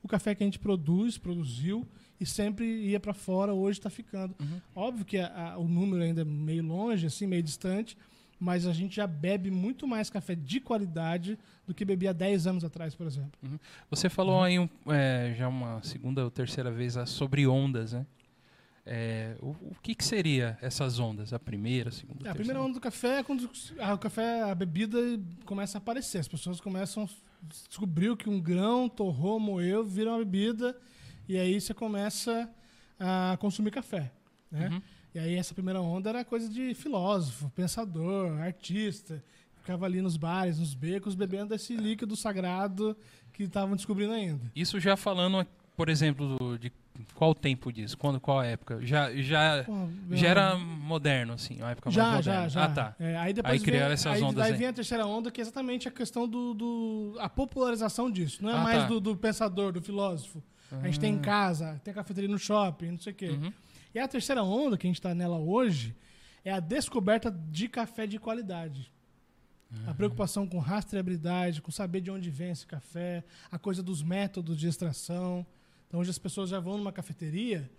o 0.03 0.07
café 0.07 0.36
que 0.36 0.43
a 0.43 0.45
gente 0.45 0.59
produz, 0.59 1.18
produziu 1.18 1.88
e 2.20 2.26
sempre 2.26 2.66
ia 2.66 2.99
para 2.99 3.14
fora, 3.14 3.53
hoje 3.53 3.80
está 3.80 3.89
ficando. 3.89 4.36
Uhum. 4.39 4.61
Óbvio 4.76 5.05
que 5.05 5.18
a- 5.18 5.53
a- 5.53 5.57
o 5.57 5.68
número 5.68 6.03
ainda 6.03 6.22
é 6.22 6.26
meio 6.26 6.64
longe, 6.64 7.05
assim, 7.07 7.26
meio 7.26 7.41
distante, 7.41 7.97
mas 8.44 8.68
a 8.68 8.74
gente 8.74 8.98
já 8.98 9.08
bebe 9.08 9.50
muito 9.50 9.88
mais 9.88 10.10
café 10.10 10.36
de 10.36 10.60
qualidade 10.60 11.39
do 11.66 11.74
que 11.74 11.86
bebia 11.86 12.14
10 12.14 12.46
anos 12.46 12.64
atrás, 12.66 12.94
por 12.94 13.08
exemplo. 13.08 13.32
Você 13.89 14.10
falou 14.10 14.44
aí 14.44 14.60
um- 14.60 14.68
é, 14.88 15.34
já 15.38 15.48
uma 15.48 15.82
segunda 15.82 16.24
ou 16.26 16.30
terceira 16.30 16.70
vez 16.70 16.98
ah, 16.98 17.06
sobre 17.06 17.48
ondas, 17.48 17.94
né? 17.94 18.06
É, 18.86 19.38
o, 19.39 19.52
o 19.52 19.76
que, 19.82 19.96
que 19.96 20.04
seria 20.04 20.58
essas 20.62 21.00
ondas? 21.00 21.32
A 21.32 21.39
primeira, 21.39 21.88
a 21.88 21.91
segunda, 21.94 22.20
É, 22.20 22.32
a 22.32 22.34
terceira? 22.34 22.36
primeira 22.36 22.62
onda 22.62 22.74
do 22.74 22.82
café 22.82 23.20
é 23.20 23.24
quando 23.24 23.50
a, 23.80 23.94
o 23.94 23.98
café, 23.98 24.41
a 24.44 24.54
bebida 24.54 24.98
começa 25.46 25.78
a 25.78 25.80
aparecer. 25.80 26.18
As 26.20 26.28
pessoas 26.28 26.60
começam 26.60 27.04
a 27.06 27.08
descobrir 27.70 28.16
que 28.18 28.30
um 28.30 28.41
grão 28.41 28.89
torrou, 28.89 29.39
moeu, 29.39 29.86
vira 29.86 30.10
uma 30.12 30.18
bebida 30.20 30.76
e 31.30 31.38
aí 31.38 31.62
você 31.62 31.74
começa 31.74 32.50
a 33.00 33.38
consumir 33.39 33.72
café, 33.72 34.12
né? 34.52 34.68
Uhum. 34.68 34.82
E 35.16 35.20
aí 35.20 35.36
essa 35.36 35.53
primeira 35.53 35.80
onda 35.82 36.09
era 36.09 36.26
coisa 36.26 36.49
de 36.49 36.74
filósofo, 36.74 37.51
pensador, 37.55 38.32
artista. 38.41 39.24
Ficava 39.61 39.86
ali 39.86 40.01
nos 40.01 40.18
bares, 40.18 40.59
nos 40.59 40.74
becos, 40.74 41.16
bebendo 41.16 41.53
esse 41.53 41.76
líquido 41.76 42.16
sagrado 42.16 42.97
que 43.32 43.43
estavam 43.43 43.76
descobrindo 43.76 44.11
ainda. 44.14 44.51
Isso 44.55 44.80
já 44.80 44.97
falando, 44.97 45.45
por 45.78 45.88
exemplo, 45.88 46.57
de 46.59 46.72
qual 47.16 47.34
tempo 47.34 47.72
disso? 47.72 47.97
Quando, 47.97 48.20
qual 48.20 48.43
época? 48.43 48.80
Já, 48.86 49.16
já, 49.16 49.64
Pô, 49.64 49.88
já 50.11 50.28
era 50.28 50.57
moderno, 50.57 51.34
assim, 51.34 51.57
uma 51.59 51.72
época 51.72 51.89
Já, 51.91 52.11
mais 52.11 52.26
já, 52.26 52.32
moderna. 52.34 52.49
já. 52.49 52.66
Ah, 52.66 52.70
tá. 52.70 52.95
É, 52.99 53.18
aí 53.18 53.34
depois 53.34 53.53
Aí 53.53 53.59
criaram 53.59 53.86
vem, 53.88 53.93
essas 53.93 54.14
aí, 54.14 54.22
ondas 54.24 54.45
Aí 54.45 54.51
aí. 54.51 54.57
vem 54.57 54.68
a 54.68 54.74
terceira 54.74 55.05
onda, 55.07 55.32
que 55.32 55.39
é 55.39 55.43
exatamente 55.43 55.88
a 55.88 55.91
questão 55.91 56.28
do, 56.28 56.53
do- 56.53 57.16
a 57.20 57.30
popularização 57.30 58.11
disso. 58.11 58.43
Não 58.43 58.49
é 58.49 58.53
Ah, 58.55 58.64
mais 58.64 58.82
tá. 58.84 58.88
do, 58.89 58.99
do 58.99 59.16
pensador, 59.16 59.72
do 59.72 59.82
filósofo. 59.82 60.43
A 60.82 60.86
gente 60.88 60.99
tem 60.99 61.14
em 61.14 61.20
casa, 61.20 61.80
tem 61.84 61.91
a 61.91 61.95
cafeteria 61.95 62.30
no 62.30 62.38
shopping, 62.39 62.91
não 62.91 62.99
sei 62.99 63.14
o 63.14 63.16
quê. 63.16 63.30
Uhum. 63.30 63.53
E 63.94 64.00
a 64.00 64.08
terceira 64.08 64.44
onda, 64.44 64.78
que 64.78 64.88
a 64.88 64.89
gente 64.89 65.00
está 65.00 65.14
nela 65.14 65.38
hoje, 65.38 65.96
é 66.44 66.52
a 66.52 66.60
descoberta 66.60 67.32
de 67.32 67.68
café 67.68 68.08
de 68.08 68.20
qualidade. 68.20 68.91
A 69.88 69.94
preocupação 69.94 70.46
com 70.46 70.60
rastreabilidade, 70.60 71.62
com 71.62 71.72
saber 71.72 72.02
de 72.02 72.12
onde 72.12 72.30
vem 72.30 72.52
esse 72.52 72.66
café, 72.66 73.24
a 73.52 73.58
coisa 73.58 73.82
dos 73.82 74.04
métodos 74.04 74.56
de 74.58 74.68
extração. 74.68 75.46
Então 75.88 76.00
hoje 76.00 76.12
as 76.12 76.20
pessoas 76.20 76.50
já 76.50 76.60
vão 76.60 76.78
numa 76.78 76.91
cafeteria, 76.91 77.70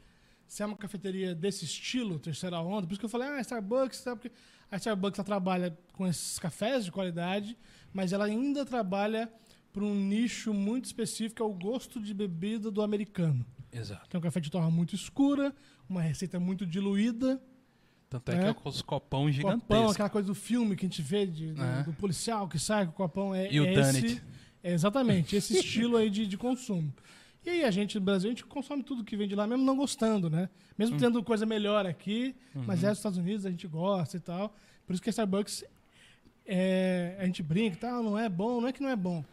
se 0.46 0.62
é 0.62 0.66
uma 0.66 0.76
cafeteria 0.76 1.34
desse 1.34 1.64
estilo, 1.64 2.18
terceira 2.18 2.60
onda, 2.60 2.86
por 2.86 2.92
isso 2.92 3.00
que 3.00 3.06
eu 3.06 3.10
falei, 3.10 3.28
ah, 3.28 3.40
Starbucks, 3.40 3.98
sabe? 3.98 4.22
Porque 4.22 4.36
a 4.70 4.76
Starbucks 4.76 5.24
trabalha 5.24 5.76
com 5.92 6.06
esses 6.06 6.38
cafés 6.38 6.84
de 6.84 6.92
qualidade, 6.92 7.56
mas 7.92 8.12
ela 8.12 8.24
ainda 8.24 8.64
trabalha 8.64 9.32
para 9.72 9.84
um 9.84 9.94
nicho 9.94 10.52
muito 10.52 10.84
específico, 10.84 11.36
que 11.36 11.42
é 11.42 11.44
o 11.44 11.54
gosto 11.54 12.00
de 12.00 12.12
bebida 12.12 12.70
do 12.70 12.82
americano. 12.82 13.46
Exato. 13.74 14.08
Que 14.08 14.16
é 14.16 14.18
um 14.18 14.22
café 14.22 14.40
de 14.40 14.50
torra 14.50 14.70
muito 14.70 14.94
escura, 14.94 15.54
uma 15.88 16.00
receita 16.00 16.38
muito 16.40 16.64
diluída, 16.66 17.40
Tanto 18.08 18.30
é, 18.30 18.34
É. 18.36 18.38
que 18.38 18.46
é 18.46 18.54
com 18.54 18.68
os 18.68 18.80
copão 18.80 19.28
gigantescos. 19.32 19.62
copão, 19.66 19.90
aquela 19.90 20.08
coisa 20.08 20.28
do 20.28 20.34
filme 20.36 20.76
que 20.76 20.86
a 20.86 20.88
gente 20.88 21.02
vê 21.02 21.26
de- 21.26 21.52
do, 21.52 21.62
É. 21.64 21.82
do 21.82 21.92
policial 21.94 22.46
que 22.46 22.58
sai 22.60 22.84
com 22.86 22.92
o 22.92 22.94
copão. 22.94 23.34
É, 23.34 23.52
E 23.52 23.58
o 23.58 23.64
é 23.66 23.72
esse, 23.74 24.22
é 24.62 24.72
exatamente, 24.72 25.34
esse 25.34 25.52
estilo 25.58 25.96
aí 25.96 26.08
de, 26.08 26.24
de 26.26 26.38
consumo. 26.38 26.94
E 27.44 27.50
aí 27.50 27.64
a 27.64 27.70
gente, 27.72 27.96
no 27.98 28.04
Brasil, 28.04 28.30
a 28.30 28.32
gente 28.32 28.44
consome 28.44 28.84
tudo 28.84 29.02
que 29.02 29.16
vem 29.16 29.26
de 29.26 29.34
lá, 29.34 29.46
mesmo 29.48 29.64
não 29.64 29.76
gostando, 29.76 30.30
né? 30.30 30.48
Hum. 30.52 30.74
Mesmo 30.78 30.96
tendo 30.96 31.22
coisa 31.24 31.44
melhor 31.44 31.86
aqui, 31.86 32.36
mas 32.54 32.82
Uhum. 32.82 32.86
é 32.86 32.90
dos 32.90 32.98
Estados 32.98 33.18
Unidos, 33.18 33.44
a 33.46 33.50
gente 33.50 33.66
gosta 33.66 34.16
e 34.16 34.20
tal. 34.20 34.54
Por 34.86 34.92
isso 34.92 35.02
que 35.02 35.08
a 35.08 35.10
Starbucks, 35.10 35.64
é, 36.46 37.16
a 37.18 37.26
gente 37.26 37.42
brinca 37.42 37.76
e 37.76 37.80
tal, 37.80 38.02
não 38.02 38.18
é 38.18 38.28
bom, 38.28 38.60
não 38.60 38.68
é 38.68 38.72
que 38.72 38.82
não 38.82 38.90
é 38.90 38.96
bom. 38.96 39.24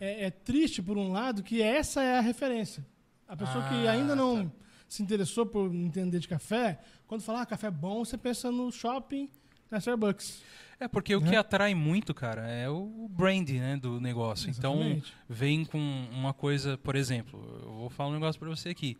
É, 0.00 0.24
é 0.24 0.30
triste, 0.30 0.82
por 0.82 0.98
um 0.98 1.12
lado, 1.12 1.42
que 1.44 1.62
essa 1.62 2.02
é 2.02 2.18
a 2.18 2.20
referência. 2.20 2.84
A 3.28 3.36
pessoa 3.36 3.64
que 3.68 3.86
Ah, 3.86 3.92
ainda 3.92 4.14
não 4.14 4.46
tá. 4.46 4.52
se 4.88 5.02
interessou 5.02 5.44
por 5.46 5.72
entender 5.74 6.18
de 6.20 6.28
café, 6.28 6.78
quando 7.06 7.22
fala 7.22 7.42
ah, 7.42 7.46
café 7.46 7.70
bom, 7.70 8.04
você 8.04 8.16
pensa 8.16 8.50
no 8.50 8.70
shopping, 8.70 9.28
na 9.70 9.78
Starbucks. 9.78 10.42
É, 10.78 10.86
porque 10.86 11.16
o 11.16 11.20
Né? 11.20 11.30
que 11.30 11.36
atrai 11.36 11.74
muito, 11.74 12.12
cara, 12.14 12.46
é 12.48 12.68
o 12.68 13.08
brand 13.10 13.48
né, 13.48 13.76
do 13.78 14.00
negócio. 14.00 14.50
Então, 14.50 14.74
Exatamente. 14.74 15.12
vem 15.28 15.64
com 15.64 15.78
uma 16.12 16.34
coisa, 16.34 16.76
por 16.78 16.94
exemplo, 16.94 17.42
eu 17.64 17.72
vou 17.72 17.90
falar 17.90 18.10
um 18.10 18.14
negócio 18.14 18.38
pra 18.38 18.48
você 18.48 18.68
aqui. 18.68 18.96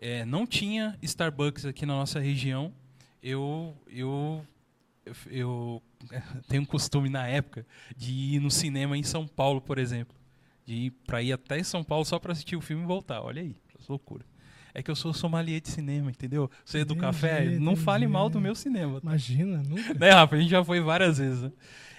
É, 0.00 0.24
não 0.24 0.46
tinha 0.46 0.96
Starbucks 1.02 1.66
aqui 1.66 1.84
na 1.84 1.94
nossa 1.94 2.20
região. 2.20 2.72
Eu, 3.20 3.76
eu, 3.88 4.46
eu, 5.04 5.12
eu 5.28 5.82
tenho 6.48 6.62
um 6.62 6.66
costume 6.66 7.08
na 7.08 7.26
época 7.26 7.66
de 7.96 8.12
ir 8.12 8.40
no 8.40 8.50
cinema 8.50 8.96
em 8.96 9.02
São 9.02 9.26
Paulo, 9.26 9.60
por 9.60 9.76
exemplo. 9.76 10.16
De 10.68 10.74
ir 10.74 10.90
pra 11.06 11.22
ir 11.22 11.32
até 11.32 11.62
São 11.62 11.82
Paulo 11.82 12.04
só 12.04 12.18
pra 12.18 12.32
assistir 12.32 12.54
o 12.56 12.60
filme 12.60 12.82
e 12.82 12.86
voltar. 12.86 13.22
Olha 13.22 13.40
aí, 13.40 13.56
que 13.68 13.76
loucura. 13.88 14.22
É 14.74 14.82
que 14.82 14.90
eu 14.90 14.94
sou 14.94 15.14
sommelier 15.14 15.62
de 15.62 15.70
cinema, 15.70 16.10
entendeu? 16.10 16.50
Você 16.62 16.80
é 16.80 16.84
do 16.84 16.92
Entendi, 16.92 17.00
café, 17.00 17.44
não 17.58 17.74
fale 17.74 18.04
entendi. 18.04 18.12
mal 18.12 18.28
do 18.28 18.38
meu 18.38 18.54
cinema. 18.54 19.00
tá? 19.00 19.06
Imagina, 19.08 19.62
nunca. 19.62 19.94
Né, 19.94 20.10
Rafa? 20.10 20.36
A 20.36 20.38
gente 20.40 20.50
já 20.50 20.62
foi 20.62 20.78
várias 20.80 21.16
vezes. 21.16 21.40
Né? 21.40 21.52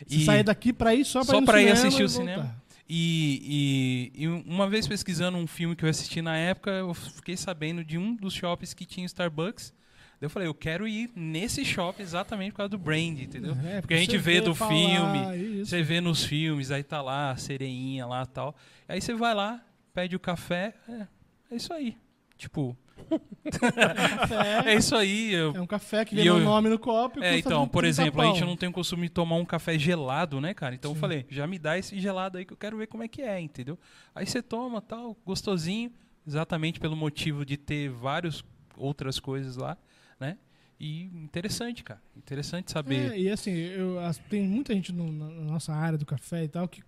Você 0.07 0.19
sair 0.23 0.43
daqui 0.43 0.71
pra 0.71 0.93
ir 0.93 1.03
só 1.03 1.23
Só 1.23 1.39
ir 1.41 1.45
pra 1.45 1.59
ir 1.61 1.71
assistir 1.71 2.01
e 2.01 2.05
o 2.05 2.09
cinema? 2.09 2.43
voltar. 2.43 2.63
E, 2.87 4.11
e- 4.15 4.23
e 4.23 4.27
uma 4.27 4.69
vez 4.69 4.87
pesquisando 4.87 5.37
um 5.37 5.47
filme 5.47 5.75
que 5.75 5.83
eu 5.83 5.89
assisti 5.89 6.21
na 6.21 6.37
época, 6.37 6.69
eu 6.69 6.93
fiquei 6.93 7.35
sabendo 7.35 7.83
de 7.83 7.97
um 7.97 8.15
dos 8.15 8.33
shoppings 8.35 8.73
que 8.75 8.85
tinha 8.85 9.05
Starbucks. 9.07 9.73
Eu 10.21 10.29
falei, 10.29 10.47
eu 10.47 10.53
quero 10.53 10.87
ir 10.87 11.09
nesse 11.15 11.63
shopping 11.63 12.03
exatamente 12.03 12.51
por 12.51 12.57
causa 12.57 12.69
do 12.69 12.77
brand, 12.77 13.19
entendeu? 13.19 13.55
É, 13.65 13.79
Porque 13.79 13.93
a 13.93 13.97
gente 13.97 14.17
vê 14.17 14.41
do 14.41 14.53
falar 14.53 14.71
filme, 14.71 15.37
isso. 15.61 15.69
Você 15.71 15.81
vê 15.81 16.01
nos 16.01 16.23
filmes, 16.25 16.71
aí 16.71 16.83
tá 16.83 17.01
lá, 17.01 17.31
a 17.31 17.37
sereinha 17.37 18.05
lá 18.05 18.23
e 18.23 18.27
tal. 18.27 18.55
Aí 18.87 18.99
você 19.01 19.13
vai 19.13 19.33
lá, 19.33 19.63
pede 19.93 20.15
o 20.15 20.19
café, 20.19 20.73
é, 20.89 21.07
é 21.51 21.55
isso 21.55 21.71
aí. 21.71 21.95
Tipo, 22.37 22.75
é 24.65 24.75
isso 24.75 24.95
aí. 24.95 25.31
eu- 25.33 25.53
é 25.55 25.61
um 25.61 25.67
café 25.67 26.03
que 26.05 26.15
vem 26.15 26.25
eu- 26.25 26.37
no 26.39 26.43
nome 26.45 26.69
no 26.69 26.77
copo 26.79 27.23
É, 27.23 27.37
então, 27.37 27.67
por 27.67 27.83
30 27.83 28.01
exemplo, 28.01 28.21
a 28.21 28.25
gente 28.25 28.43
não 28.43 28.55
tem 28.57 28.69
o 28.69 28.71
costume 28.73 29.03
de 29.03 29.13
tomar 29.13 29.35
um 29.37 29.45
café 29.45 29.77
gelado, 29.77 30.39
né, 30.41 30.53
cara? 30.53 30.75
Então 30.75 30.91
eu 30.91 30.95
Sim. 30.95 31.01
falei, 31.01 31.25
já 31.29 31.47
me 31.47 31.57
dá 31.57 31.77
esse 31.77 31.99
gelado 31.99 32.37
aí 32.37 32.45
que 32.45 32.53
eu 32.53 32.57
quero 32.57 32.77
ver 32.77 32.87
como 32.87 33.03
é 33.03 33.07
que 33.07 33.21
é, 33.21 33.39
entendeu? 33.39 33.77
Aí 34.13 34.25
você 34.25 34.41
toma, 34.41 34.81
tal, 34.81 35.15
gostosinho, 35.25 35.91
exatamente 36.27 36.79
pelo 36.79 36.95
motivo 36.95 37.45
de 37.45 37.57
ter 37.57 37.89
várias 37.89 38.43
outras 38.77 39.19
coisas 39.19 39.55
lá, 39.57 39.77
né? 40.19 40.37
E 40.79 41.03
interessante, 41.03 41.83
cara. 41.83 42.01
Interessante 42.15 42.71
saber. 42.71 43.11
É, 43.13 43.19
e 43.19 43.29
assim, 43.29 43.51
eu, 43.51 43.99
as- 43.99 44.17
tem 44.17 44.41
muita 44.47 44.73
gente 44.73 44.93
no- 44.93 45.11
na, 45.11 45.29
nossa 45.51 45.73
área 45.73 45.97
do 45.97 46.05
café 46.05 46.45
e 46.45 46.47
tal 46.47 46.67
que, 46.67 46.81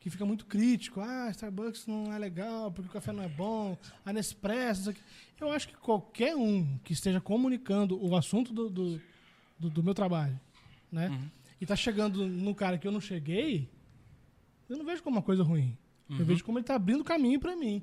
que 0.00 0.08
fica 0.08 0.24
muito 0.24 0.46
crítico. 0.46 1.00
Ah, 1.00 1.28
Starbucks 1.30 1.86
não 1.86 2.12
é 2.12 2.18
legal 2.18 2.72
porque 2.72 2.88
o 2.88 2.92
café 2.92 3.12
não 3.12 3.22
é 3.22 3.28
bom. 3.28 3.76
A 4.04 4.12
Nespresso, 4.12 4.80
isso 4.82 4.90
aqui. 4.90 5.00
Eu 5.40 5.50
acho 5.50 5.68
que 5.68 5.74
qualquer 5.76 6.34
um 6.34 6.78
que 6.84 6.92
esteja 6.94 7.20
comunicando 7.20 8.02
o 8.02 8.16
assunto 8.16 8.52
do, 8.52 8.70
do, 8.70 9.00
do- 9.58 9.70
do 9.70 9.82
meu 9.82 9.92
trabalho, 9.94 10.38
né? 10.90 11.08
Uhum. 11.10 11.28
E 11.60 11.66
tá 11.66 11.76
chegando 11.76 12.26
no 12.26 12.54
cara 12.54 12.78
que 12.78 12.86
eu 12.88 12.92
não 12.92 13.00
cheguei, 13.00 13.68
eu 14.68 14.76
não 14.78 14.84
vejo 14.86 15.02
como 15.02 15.16
uma 15.16 15.22
coisa 15.22 15.42
ruim. 15.42 15.76
Uhum. 16.08 16.18
Eu 16.18 16.24
vejo 16.24 16.42
como 16.44 16.58
ele 16.58 16.64
tá 16.64 16.74
abrindo 16.76 17.04
caminho 17.04 17.38
pra 17.38 17.54
mim. 17.56 17.82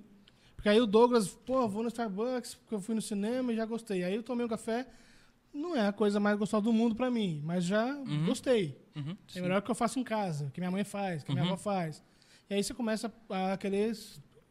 Porque 0.62 0.70
aí 0.70 0.80
o 0.80 0.86
Douglas, 0.86 1.28
pô, 1.30 1.68
vou 1.68 1.82
no 1.82 1.88
Starbucks 1.90 2.54
porque 2.54 2.76
eu 2.76 2.80
fui 2.80 2.94
no 2.94 3.02
cinema 3.02 3.52
e 3.52 3.56
já 3.56 3.66
gostei. 3.66 4.04
Aí 4.04 4.14
eu 4.14 4.22
tomei 4.22 4.46
um 4.46 4.50
café, 4.50 4.86
não 5.52 5.76
é 5.76 5.88
a 5.88 5.92
coisa 5.92 6.20
mais 6.20 6.38
gostosa 6.38 6.64
do 6.64 6.72
mundo 6.72 6.94
pra 6.94 7.10
mim, 7.10 7.42
mas 7.44 7.64
já 7.66 7.92
gostei. 8.28 8.80
Uhum, 8.96 9.18
É 9.30 9.34
sim. 9.34 9.42
melhor 9.42 9.64
que 9.64 9.72
eu 9.72 9.76
faço 9.76 9.98
em 10.00 10.04
casa, 10.04 10.52
que 10.54 10.60
minha 10.62 10.70
mãe 10.70 10.84
faz, 10.84 11.24
que 11.24 11.32
minha 11.32 11.44
Uhum. 11.44 11.54
avó 11.54 11.58
faz. 11.58 12.04
E 12.48 12.54
aí 12.54 12.64
você 12.64 12.76
começa 12.76 13.12
a 13.28 13.58
querer. 13.58 13.98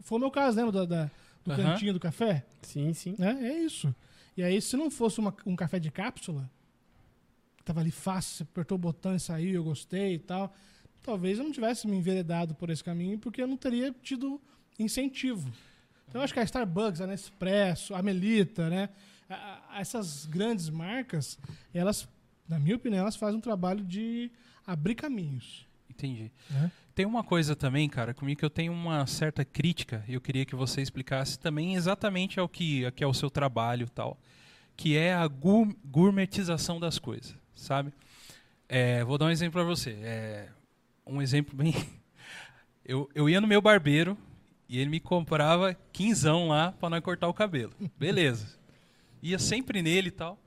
Foi 0.00 0.18
o 0.18 0.20
meu 0.20 0.32
caso, 0.32 0.56
lembra 0.56 0.72
da, 0.72 0.84
da- 1.04 1.10
do 1.44 1.54
cantinho 1.54 1.92
do 1.92 2.00
café? 2.00 2.44
Sim, 2.62 2.92
sim. 2.92 3.14
né? 3.16 3.38
É 3.48 3.58
isso. 3.60 3.94
E 4.36 4.42
aí, 4.42 4.60
se 4.60 4.76
não 4.76 4.90
fosse 4.90 5.20
uma- 5.20 5.34
um 5.46 5.54
café 5.54 5.78
de 5.78 5.92
cápsula, 5.92 6.50
que 7.56 7.62
tava 7.62 7.78
ali 7.80 7.92
fácil, 7.92 8.38
você 8.38 8.42
apertou 8.42 8.74
o 8.74 8.78
botão 8.80 9.14
e 9.14 9.20
saiu, 9.20 9.52
eu 9.54 9.62
gostei 9.62 10.14
e 10.14 10.18
tal, 10.18 10.52
talvez 11.02 11.38
eu 11.38 11.44
não 11.44 11.52
tivesse 11.52 11.86
me 11.86 11.96
enveredado 11.96 12.52
por 12.54 12.68
esse 12.68 12.82
caminho, 12.82 13.16
porque 13.16 13.40
eu 13.40 13.46
não 13.46 13.56
teria 13.56 13.94
tido 14.02 14.40
incentivo. 14.78 15.52
Então, 16.10 16.20
eu 16.20 16.24
acho 16.24 16.34
que 16.34 16.40
a 16.40 16.42
Starbucks, 16.44 17.00
a 17.00 17.06
Nespresso, 17.06 17.94
a 17.94 18.02
Melita, 18.02 18.68
né? 18.68 18.88
a- 19.28 19.60
a- 19.76 19.80
essas 19.80 20.26
grandes 20.26 20.68
marcas, 20.68 21.38
elas, 21.72 22.06
na 22.48 22.58
minha 22.58 22.74
opinião, 22.76 23.02
elas 23.02 23.14
fazem 23.16 23.38
um 23.38 23.40
trabalho 23.40 23.84
de 23.84 24.28
abrir 24.66 24.96
caminhos. 24.96 25.66
Entendi. 25.88 26.32
Né? 26.50 26.70
Tem 26.96 27.06
uma 27.06 27.22
coisa 27.22 27.54
também, 27.54 27.88
cara, 27.88 28.12
comigo 28.12 28.40
que 28.40 28.44
eu 28.44 28.50
tenho 28.50 28.72
uma 28.72 29.06
certa 29.06 29.44
crítica, 29.44 30.04
e 30.08 30.14
eu 30.14 30.20
queria 30.20 30.44
que 30.44 30.56
você 30.56 30.82
explicasse 30.82 31.38
também 31.38 31.76
exatamente 31.76 32.40
ao 32.40 32.48
que, 32.48 32.84
a 32.84 32.90
que 32.90 33.04
é 33.04 33.06
o 33.06 33.14
seu 33.14 33.30
trabalho 33.30 33.88
tal, 33.88 34.18
que 34.76 34.96
é 34.96 35.14
a 35.14 35.28
gourmetização 35.28 36.80
das 36.80 36.98
coisas, 36.98 37.34
sabe? 37.54 37.92
É, 38.68 39.04
vou 39.04 39.16
dar 39.16 39.26
um 39.26 39.30
exemplo 39.30 39.52
para 39.52 39.62
você. 39.64 39.90
É, 40.02 40.48
um 41.06 41.22
exemplo 41.22 41.56
bem. 41.56 41.72
Eu, 42.84 43.08
eu 43.14 43.28
ia 43.28 43.40
no 43.40 43.46
meu 43.46 43.60
barbeiro 43.62 44.18
e 44.70 44.78
ele 44.78 44.88
me 44.88 45.00
comprava 45.00 45.76
quinzão 45.92 46.46
lá 46.48 46.70
para 46.72 46.88
nós 46.90 47.00
cortar 47.02 47.26
o 47.28 47.34
cabelo. 47.34 47.72
Beleza. 47.98 48.56
Ia 49.22 49.38
sempre 49.38 49.82
nele 49.82 50.08
e 50.08 50.12
tal. 50.12 50.38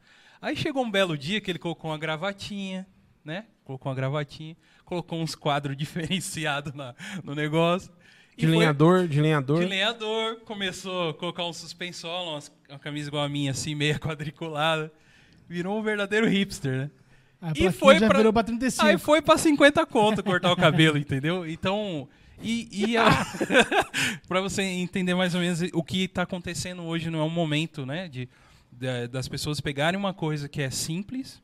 Aí 0.42 0.56
chegou 0.56 0.84
um 0.84 0.90
belo 0.90 1.18
dia 1.18 1.40
que 1.42 1.52
ele 1.52 1.60
colocou 1.60 1.92
uma 1.92 1.98
gravatinha, 1.98 2.88
né? 3.24 3.46
Colocou 3.66 3.90
uma 3.92 3.96
gravatinha, 3.96 4.56
colocou 4.86 5.22
uns 5.22 5.36
quadros 5.36 5.76
diferenciados 5.78 6.74
na- 6.74 6.96
no 7.24 7.36
negócio. 7.36 7.92
De 8.38 8.46
E 8.46 8.50
foi- 8.50 8.58
lenhador, 8.58 9.08
de 9.08 9.22
lenhador. 9.22 9.60
de 9.60 9.66
lenhador, 9.68 10.38
começou 10.46 11.10
a 11.10 11.14
colocar 11.14 11.46
um 11.46 11.54
suspensório, 11.54 12.42
uma 12.70 12.80
camisa 12.80 13.10
igual 13.10 13.24
a 13.24 13.30
minha, 13.30 13.52
assim, 13.52 13.76
meia 13.76 14.00
quadriculada. 14.00 14.92
Virou 15.48 15.78
um 15.78 15.84
verdadeiro 15.84 16.28
hipster, 16.28 16.72
né? 16.78 16.92
A 17.42 17.52
E 17.56 17.70
foi 17.72 18.00
já 18.00 18.08
pra- 18.08 18.18
virou 18.18 18.32
pra 18.34 18.44
35. 18.44 18.88
Aí 18.88 18.98
foi 18.98 19.22
pra 19.22 19.38
50 19.38 19.86
conto 19.86 20.24
cortar 20.24 20.52
o 20.52 20.56
cabelo, 20.56 20.98
entendeu? 20.98 21.46
Então, 21.48 22.08
e, 22.42 22.68
e 22.92 22.98
a- 22.98 23.26
pra 24.28 24.42
você 24.42 24.62
entender 24.64 25.14
mais 25.16 25.34
ou 25.36 25.42
menos 25.42 25.62
o 25.74 25.84
que 25.84 26.08
tá 26.08 26.24
acontecendo 26.24 26.84
hoje 26.84 27.10
não 27.10 27.20
é 27.20 27.24
um 27.24 27.30
momento, 27.30 27.86
né, 27.86 28.08
de, 28.08 28.28
da- 28.72 29.08
das 29.08 29.28
pessoas 29.28 29.60
pegarem 29.62 30.00
uma 30.00 30.14
coisa 30.14 30.50
que 30.50 30.62
é 30.62 30.70
simples, 30.70 31.42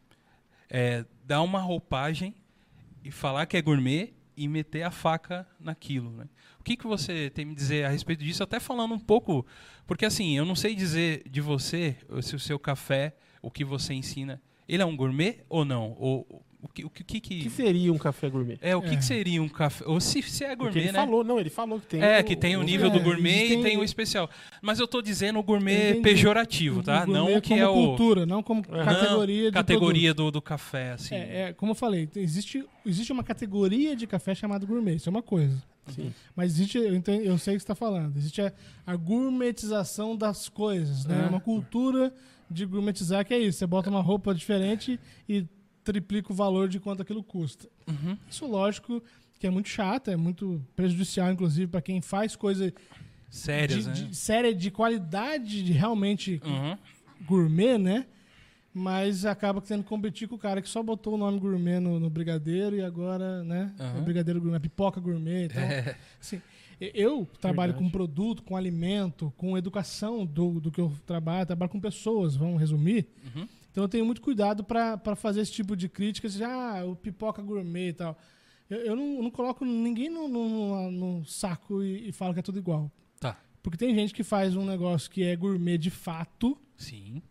é, 0.70 1.06
dar 1.26 1.42
uma 1.42 1.60
roupagem 1.60 2.34
e 3.04 3.12
falar 3.12 3.46
que 3.46 3.58
é 3.58 3.62
gourmet 3.62 4.14
e 4.36 4.48
meter 4.48 4.84
a 4.84 4.92
faca 4.92 5.46
naquilo, 5.60 6.12
né? 6.12 6.26
O 6.60 6.64
que, 6.64 6.78
que 6.78 6.88
você 6.88 7.30
tem 7.30 7.46
me 7.46 7.56
dizer 7.56 7.86
a 7.86 7.90
respeito 7.90 8.24
disso? 8.24 8.44
Até 8.44 8.60
falando 8.60 8.94
um 8.94 9.00
pouco, 9.00 9.46
porque 9.88 10.06
assim, 10.06 10.38
eu 10.38 10.46
não 10.46 10.56
sei 10.56 10.76
dizer 10.76 11.24
de 11.30 11.42
você 11.42 11.96
se 12.22 12.36
o 12.36 12.40
seu 12.40 12.58
café, 12.60 13.16
o 13.42 13.50
que 13.52 13.66
você 13.66 13.94
ensina, 13.94 14.42
ele 14.68 14.84
é 14.84 14.86
um 14.86 14.96
gourmet 14.96 15.40
ou 15.50 15.66
não? 15.66 15.96
Ou, 15.98 16.44
o 16.62 16.68
que, 16.68 16.84
o 16.86 16.89
que, 16.89 17.01
o 17.01 17.05
que, 17.05 17.18
O 17.18 17.22
que- 17.22 17.43
que 17.43 17.49
seria 17.49 17.91
um 17.93 17.97
café 17.97 18.30
gourmet? 18.30 18.57
é 18.62 18.76
o 18.76 18.82
que, 18.82 18.89
É. 18.89 18.95
que 18.97 19.05
seria 19.05 19.41
um 19.41 19.47
café? 19.47 19.86
Ou 19.88 19.99
se, 20.01 20.22
se 20.22 20.43
é 20.43 20.53
gourmet, 20.55 20.80
ele 20.82 20.91
né? 20.91 20.99
falou, 20.99 21.24
não, 21.24 21.39
ele 21.39 21.49
falou 21.49 21.80
que 21.80 21.88
tem. 21.88 22.01
É, 22.03 22.22
que 22.22 22.36
tem 22.36 22.57
o 22.57 22.64
nível 22.64 22.88
É, 22.88 22.89
do 22.91 22.99
gourmet 22.99 23.53
e 23.60 23.64
tem 23.64 23.78
o 23.78 23.84
especial. 23.84 24.30
Mas 24.62 24.78
eu 24.80 24.88
tô 24.88 25.01
dizendo 25.01 25.39
o 25.39 25.43
gourmet 25.43 25.91
Entendi. 25.91 26.01
pejorativo, 26.01 26.84
tá? 26.84 27.03
O 27.03 27.05
gourmet 27.05 27.34
Não 27.34 27.41
que 27.41 27.49
como 27.49 27.62
é 27.62 27.68
o 27.68 27.74
cultura, 27.74 28.26
não 28.26 28.43
como 28.43 28.62
categoria 28.64 29.45
de 29.45 29.51
categoria 29.51 30.14
do, 30.14 30.30
do 30.32 30.41
café, 30.41 30.91
assim. 30.91 31.16
É, 31.16 31.41
é, 31.49 31.53
como 31.53 31.72
eu 31.72 31.76
falei, 31.76 32.10
existe, 32.16 32.66
existe 32.86 33.12
uma 33.14 33.24
categoria 33.24 33.95
de 33.95 34.05
café 34.05 34.36
chamada 34.36 34.66
gourmet, 34.66 34.95
isso 34.95 35.07
é 35.07 35.12
uma 35.12 35.24
coisa. 35.24 35.57
Sim. 35.88 36.14
Mas 36.36 36.51
existe, 36.53 36.78
eu, 36.78 36.93
entendo- 36.95 37.24
eu 37.24 37.38
sei 37.38 37.55
o 37.55 37.57
que 37.57 37.62
você 37.62 37.64
está 37.64 37.74
falando, 37.76 38.16
existe 38.18 38.41
a, 38.41 38.51
a 38.86 38.95
gourmetização 39.39 40.16
das 40.16 40.49
coisas, 40.49 41.05
né? 41.05 41.24
É. 41.26 41.30
Uma 41.30 41.39
cultura 41.39 42.14
de 42.51 42.66
gourmetizar 42.66 43.26
que 43.26 43.34
é 43.34 43.39
isso, 43.39 43.60
você 43.60 43.66
bota 43.68 43.89
uma 43.89 44.01
roupa 44.01 44.34
diferente 44.36 44.99
e 45.28 45.45
triplica 45.84 46.32
o 46.32 46.36
valor 46.36 46.67
de 46.67 46.80
quanto 46.80 47.01
aquilo 47.01 47.23
custa. 47.23 47.67
Uhum. 47.88 48.17
Isso, 48.30 48.45
lógico, 48.45 49.01
que 49.39 49.47
é 49.47 49.49
muito 49.49 49.69
chato, 49.69 50.09
é 50.11 50.15
muito 50.15 50.61
prejudicial, 50.75 51.32
inclusive, 51.32 51.67
para 51.67 51.82
quem 51.82 52.01
faz 52.01 52.36
coisa 52.36 52.73
Sérias, 53.30 53.84
de, 53.84 53.88
né? 54.03 54.07
de 54.09 54.15
séria 54.15 54.53
de 54.53 54.71
qualidade, 54.71 55.63
de 55.63 55.71
realmente 55.71 56.41
Uhum. 56.43 56.77
gourmet, 57.25 57.77
né? 57.77 58.05
Mas 58.73 59.25
acaba 59.25 59.59
tendo 59.61 59.84
que 59.84 59.89
competir 59.89 60.27
com 60.27 60.36
o 60.36 60.39
cara 60.39 60.61
que 60.61 60.69
só 60.69 60.82
botou 60.84 61.15
o 61.15 61.17
nome 61.17 61.39
gourmet 61.39 61.80
no, 61.80 61.99
no 61.99 62.09
brigadeiro 62.09 62.75
e 62.75 62.82
agora, 62.82 63.43
né? 63.43 63.73
É 63.80 63.84
Aham. 63.84 63.99
o 63.99 64.03
brigadeiro 64.03 64.39
gourmet, 64.39 64.57
a 64.57 64.59
pipoca 64.59 65.01
gourmet. 65.01 65.45
Então, 65.45 65.61
É. 65.63 65.95
assim, 66.21 66.39
eu 66.80 67.27
trabalho 67.41 67.73
Verdade. 67.73 67.91
com 67.91 67.91
produto, 67.91 68.43
com 68.43 68.55
alimento, 68.55 69.34
com 69.38 69.57
educação 69.57 70.23
do, 70.25 70.59
do 70.59 70.71
que 70.71 70.80
eu 70.80 70.93
trabalho, 71.05 71.45
trabalho 71.47 71.71
com 71.71 71.80
pessoas, 71.80 72.36
vamos 72.36 72.59
resumir. 72.59 73.07
Uhum. 73.36 73.47
Então 73.80 73.86
eu 73.86 73.89
tenho 73.89 74.05
muito 74.05 74.21
cuidado 74.21 74.61
para 74.61 75.15
fazer 75.15 75.39
esse 75.39 75.53
tipo 75.53 75.73
de 75.73 75.88
críticas, 75.88 76.34
de, 76.34 76.43
ah, 76.43 76.84
o 76.86 76.97
pipoca 76.97 77.41
gourmet 77.41 77.88
e 77.89 77.93
tal. 77.93 78.17
Eu, 78.69 78.77
eu 78.80 78.93
não, 78.95 79.23
não 79.23 79.32
coloco 79.32 79.63
ninguém 79.63 80.09
no, 80.09 80.27
no- 80.27 80.91
no 80.91 81.25
saco 81.25 81.82
e, 81.82 82.09
e 82.09 82.11
falo 82.11 82.34
que 82.34 82.41
é 82.41 82.43
tudo 82.43 82.59
igual. 82.59 82.91
Tá. 83.21 83.39
Porque 83.63 83.77
tem 83.77 83.95
gente 83.95 84.13
que 84.13 84.21
faz 84.21 84.53
um 84.57 84.65
negócio 84.65 85.09
que 85.09 85.23
é 85.23 85.34
gourmet 85.34 85.77
de 85.77 85.89
fato, 85.89 86.57
Sim. 86.75 87.21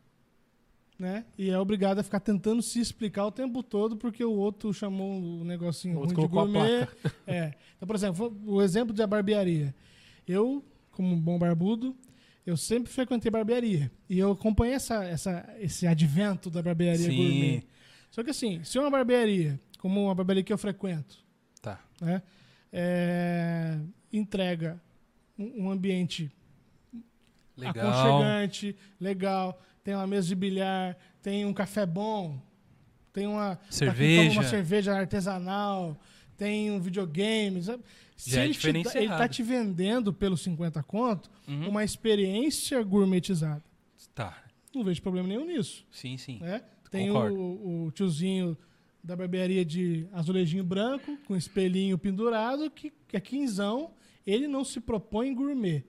né? 0.99 1.26
E 1.36 1.51
é 1.51 1.59
obrigado 1.59 1.99
a 1.99 2.03
ficar 2.03 2.20
tentando 2.20 2.62
se 2.62 2.80
explicar 2.80 3.26
o 3.26 3.30
tempo 3.30 3.62
todo 3.62 3.94
porque 3.94 4.24
o 4.24 4.32
outro 4.32 4.72
chamou 4.72 5.20
o 5.20 5.44
negocinho 5.44 5.99
O 5.99 6.01
outro 6.01 6.16
ruim 6.16 6.26
de 6.26 6.32
gourmet. 6.32 6.88
É. 7.26 7.53
Então, 7.76 7.86
por 7.86 7.94
exemplo, 7.94 8.34
o 8.46 8.62
exemplo 8.62 8.94
da 8.94 9.07
barbearia. 9.07 9.74
Eu, 10.26 10.64
como 10.92 11.14
um 11.14 11.20
bom 11.20 11.38
barbudo, 11.38 11.94
eu 12.49 12.57
sempre 12.57 12.90
frequentei 12.90 13.30
barbearia. 13.30 13.90
E 14.09 14.18
eu 14.18 14.32
acompanhei 14.32 14.74
essa, 14.74 15.05
essa, 15.05 15.55
esse 15.59 15.86
advento 15.86 16.49
da 16.49 16.62
barbearia 16.62 17.07
Sim. 17.11 17.16
gourmet. 17.16 17.62
Só 18.11 18.22
que 18.24 18.30
assim, 18.30 18.62
se 18.64 18.78
uma 18.78 18.90
barbearia, 18.90 19.61
como 19.78 20.03
uma 20.05 20.14
barbearia 20.14 20.42
que 20.42 20.53
eu 20.53 20.59
frequento, 20.59 21.18
Tá. 21.61 21.78
né, 22.01 22.22
é, 22.72 23.78
entrega 24.12 24.80
um, 25.38 25.64
um 25.64 25.70
ambiente 25.70 26.30
Legal. 27.57 27.86
aconchegante, 27.88 28.74
legal, 29.01 29.61
tem 29.84 29.94
uma 29.94 30.07
mesa 30.07 30.28
de 30.28 30.34
bilhar, 30.34 30.96
tem 31.20 31.44
um 31.44 31.53
café 31.53 31.84
bom, 31.84 32.40
tem 33.12 33.26
uma 33.26 33.59
Cerveja. 33.68 34.40
uma 34.40 34.44
cerveja 34.49 34.94
artesanal, 34.96 36.01
tem 36.36 36.70
um 36.70 36.80
videogame. 36.80 37.62
sabe? 37.62 37.82
Se 38.19 38.31
Já 38.31 38.43
é 38.43 38.45
ele, 38.47 38.55
te 38.55 38.69
ele 38.69 38.83
tá 38.83 38.89
diferenciado. 38.91 39.29
te 39.33 39.43
vendendo 39.43 40.12
pelos 40.12 40.41
50 40.43 40.83
conto 40.83 41.31
Uhum. 41.47 41.69
uma 41.71 41.85
experiência 41.85 42.83
gourmetizada. 42.83 43.62
Tá. 44.14 44.37
Não 44.75 44.83
vejo 44.85 45.01
problema 45.01 45.27
nenhum 45.29 45.47
nisso. 45.47 45.87
Sim, 45.91 46.16
sim. 46.19 46.39
Né? 46.41 46.62
Tem 46.91 47.11
o, 47.11 47.85
o 47.87 47.91
tiozinho 47.93 48.59
da 49.03 49.14
barbearia 49.14 49.64
de 49.64 50.07
azulejinho 50.12 50.64
branco, 50.64 51.16
com 51.27 51.37
espelhinho 51.37 51.97
pendurado, 51.97 52.69
que, 52.71 52.93
que 53.07 53.16
é 53.16 53.21
quinzão. 53.21 53.93
Ele 54.27 54.47
não 54.49 54.64
se 54.64 54.81
propõe 54.81 55.33
gourmet. 55.33 55.85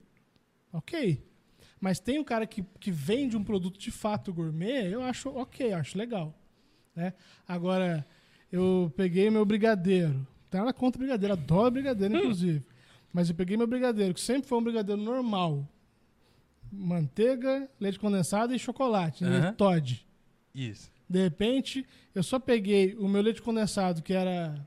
Ok. 0.72 1.22
Mas 1.80 1.98
tem 1.98 2.18
um 2.20 2.24
cara 2.24 2.46
que, 2.46 2.62
que 2.78 2.90
vende 2.92 3.36
um 3.36 3.42
produto 3.42 3.78
de 3.78 3.90
fato 3.90 4.32
gourmet, 4.32 4.86
eu 4.92 5.02
acho 5.02 5.30
ok, 5.30 5.72
eu 5.72 5.76
acho 5.78 5.98
legal. 5.98 6.32
Né? 6.94 7.12
Agora, 7.48 8.06
eu 8.52 8.92
peguei 8.96 9.28
meu 9.30 9.44
brigadeiro. 9.44 10.26
Nada 10.52 10.72
contra 10.72 10.98
brigadeiro, 10.98 11.32
adoro 11.34 11.70
brigadeiro, 11.70 12.16
inclusive. 12.16 12.64
Mas 13.12 13.28
eu 13.28 13.34
peguei 13.34 13.56
meu 13.56 13.66
brigadeiro, 13.66 14.14
que 14.14 14.20
sempre 14.20 14.48
foi 14.48 14.58
um 14.58 14.62
brigadeiro 14.62 15.00
normal. 15.00 15.66
Manteiga, 16.72 17.68
leite 17.80 17.98
condensado 17.98 18.54
e 18.54 18.58
chocolate, 18.58 19.24
né? 19.24 19.52
Todd. 19.52 20.06
Isso. 20.54 20.90
De 21.08 21.20
repente, 21.22 21.84
eu 22.14 22.22
só 22.22 22.38
peguei 22.38 22.94
o 22.94 23.08
meu 23.08 23.20
leite 23.22 23.42
condensado, 23.42 24.02
que 24.02 24.12
era 24.12 24.64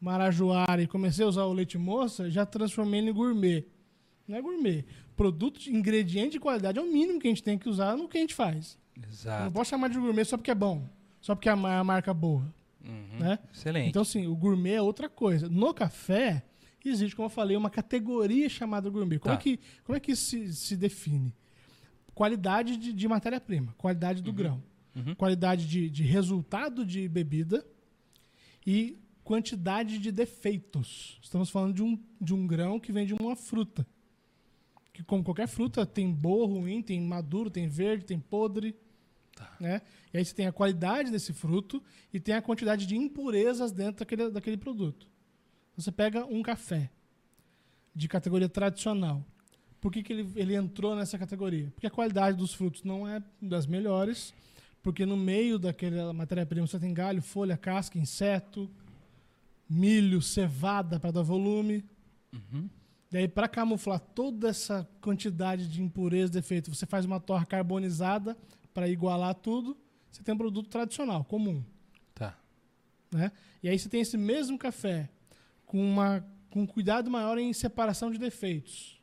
marajoara, 0.00 0.82
e 0.82 0.86
comecei 0.86 1.24
a 1.24 1.28
usar 1.28 1.44
o 1.44 1.52
leite 1.52 1.78
moça, 1.78 2.30
já 2.30 2.44
transformei 2.44 3.00
ele 3.00 3.10
em 3.10 3.14
gourmet. 3.14 3.64
Não 4.26 4.36
é 4.36 4.42
gourmet. 4.42 4.84
Produto, 5.16 5.68
ingrediente 5.68 6.32
de 6.32 6.40
qualidade 6.40 6.78
é 6.78 6.82
o 6.82 6.90
mínimo 6.90 7.20
que 7.20 7.26
a 7.28 7.30
gente 7.30 7.42
tem 7.42 7.58
que 7.58 7.68
usar 7.68 7.96
no 7.96 8.08
que 8.08 8.16
a 8.16 8.20
gente 8.20 8.34
faz. 8.34 8.78
Eu 8.96 9.02
não 9.02 9.08
Exato. 9.08 9.52
posso 9.52 9.70
chamar 9.70 9.88
de 9.88 9.98
gourmet 9.98 10.24
só 10.24 10.36
porque 10.36 10.50
é 10.50 10.54
bom. 10.54 10.88
Só 11.20 11.34
porque 11.34 11.48
é 11.48 11.52
a 11.52 11.84
marca 11.84 12.14
boa. 12.14 12.42
Uhum. 12.84 13.18
Né? 13.18 13.38
Excelente. 13.52 13.88
Então, 13.90 14.02
assim, 14.02 14.26
o 14.26 14.34
gourmet 14.36 14.72
é 14.74 14.82
outra 14.82 15.08
coisa. 15.08 15.48
No 15.48 15.72
café, 15.74 16.42
existe, 16.84 17.14
como 17.14 17.26
eu 17.26 17.30
falei, 17.30 17.56
uma 17.56 17.70
categoria 17.70 18.48
chamada 18.48 18.88
gourmet. 18.88 19.18
Como, 19.18 19.34
Tá. 19.34 19.40
é, 19.40 19.42
que, 19.42 19.60
como 19.84 19.96
é 19.96 20.00
que 20.00 20.12
isso 20.12 20.30
se, 20.30 20.54
se 20.54 20.76
define? 20.76 21.34
Qualidade 22.14 22.76
de, 22.76 22.92
de 22.92 23.08
matéria-prima, 23.08 23.74
qualidade 23.78 24.22
do 24.22 24.32
grão, 24.32 24.62
Uhum. 24.94 25.14
qualidade 25.14 25.66
de, 25.66 25.88
de 25.88 26.02
resultado 26.02 26.84
de 26.84 27.08
bebida 27.08 27.64
e 28.66 28.98
quantidade 29.22 29.98
de 29.98 30.10
defeitos. 30.10 31.18
Estamos 31.22 31.48
falando 31.50 31.74
de 31.74 31.82
um, 31.82 31.98
de 32.20 32.34
um 32.34 32.46
grão 32.46 32.80
que 32.80 32.90
vem 32.92 33.06
de 33.06 33.14
uma 33.14 33.36
fruta. 33.36 33.86
Que, 34.92 35.04
como 35.04 35.22
qualquer 35.22 35.46
fruta, 35.46 35.86
tem 35.86 36.10
boa, 36.12 36.46
ruim, 36.46 36.82
tem 36.82 37.00
maduro, 37.00 37.48
tem 37.48 37.68
verde, 37.68 38.04
tem 38.04 38.18
podre. 38.18 38.74
Né? 39.58 39.82
E 40.12 40.18
aí 40.18 40.24
você 40.24 40.34
tem 40.34 40.46
a 40.46 40.52
qualidade 40.52 41.10
desse 41.10 41.32
fruto 41.32 41.82
e 42.12 42.18
tem 42.18 42.34
a 42.34 42.42
quantidade 42.42 42.86
de 42.86 42.96
impurezas 42.96 43.72
dentro 43.72 44.00
daquele, 44.00 44.30
daquele 44.30 44.56
produto. 44.56 45.06
Você 45.76 45.92
pega 45.92 46.24
um 46.26 46.42
café 46.42 46.90
de 47.94 48.08
categoria 48.08 48.48
tradicional. 48.48 49.24
Por 49.80 49.90
que, 49.90 50.02
que 50.02 50.12
ele, 50.12 50.30
ele 50.36 50.54
entrou 50.54 50.94
nessa 50.94 51.18
categoria? 51.18 51.70
Porque 51.74 51.86
a 51.86 51.90
qualidade 51.90 52.36
dos 52.36 52.52
frutos 52.52 52.82
não 52.82 53.08
é 53.08 53.22
das 53.40 53.66
melhores, 53.66 54.34
porque 54.82 55.06
no 55.06 55.16
meio 55.16 55.58
daquela 55.58 56.12
matéria-prima 56.12 56.66
você 56.66 56.78
tem 56.78 56.92
galho, 56.92 57.22
folha, 57.22 57.56
casca, 57.56 57.98
inseto, 57.98 58.70
milho, 59.68 60.20
cevada 60.20 60.98
para 60.98 61.10
dar 61.10 61.22
volume. 61.22 61.84
Uhum. 62.32 62.68
Daí, 63.10 63.26
para 63.26 63.48
camuflar 63.48 63.98
toda 63.98 64.48
essa 64.48 64.88
quantidade 65.00 65.66
de 65.66 65.82
impureza, 65.82 66.32
defeito, 66.32 66.72
você 66.72 66.86
faz 66.86 67.04
uma 67.04 67.18
torra 67.18 67.44
carbonizada 67.44 68.36
para 68.72 68.88
igualar 68.88 69.34
tudo. 69.34 69.76
Você 70.10 70.22
tem 70.22 70.34
um 70.34 70.38
produto 70.38 70.68
tradicional, 70.68 71.24
comum. 71.24 71.64
Tá. 72.14 72.38
Né? 73.12 73.32
E 73.62 73.68
aí 73.68 73.78
você 73.78 73.88
tem 73.88 74.00
esse 74.00 74.16
mesmo 74.16 74.58
café 74.58 75.08
com, 75.66 75.80
uma, 75.80 76.24
com 76.50 76.66
cuidado 76.66 77.10
maior 77.10 77.38
em 77.38 77.52
separação 77.52 78.10
de 78.10 78.18
defeitos, 78.18 79.00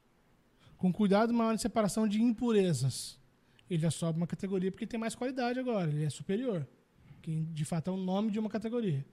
com 0.78 0.92
cuidado 0.92 1.34
maior 1.34 1.54
em 1.54 1.58
separação 1.58 2.08
de 2.08 2.22
impurezas. 2.22 3.18
Ele 3.70 3.82
já 3.82 3.92
sobe 3.92 4.18
uma 4.18 4.28
categoria 4.28 4.72
porque 4.72 4.88
tem 4.88 5.00
mais 5.00 5.16
qualidade 5.16 5.60
agora, 5.60 5.90
ele 5.90 6.06
é 6.06 6.10
superior, 6.10 6.68
que 7.22 7.42
de 7.54 7.66
fato 7.66 7.90
é 7.90 7.94
o 7.94 7.98
nome 7.98 8.32
de 8.32 8.40
uma 8.40 8.50
categoria. 8.50 9.06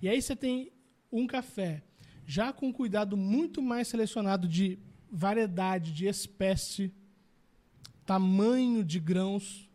E 0.00 0.08
aí 0.08 0.20
você 0.20 0.34
tem 0.34 0.72
um 1.10 1.26
café 1.26 1.82
já 2.26 2.52
com 2.52 2.72
cuidado 2.72 3.16
muito 3.16 3.60
mais 3.60 3.88
selecionado 3.88 4.48
de 4.48 4.78
variedade, 5.10 5.92
de 5.92 6.06
espécie, 6.06 6.92
tamanho 8.06 8.82
de 8.82 8.98
grãos, 8.98 9.68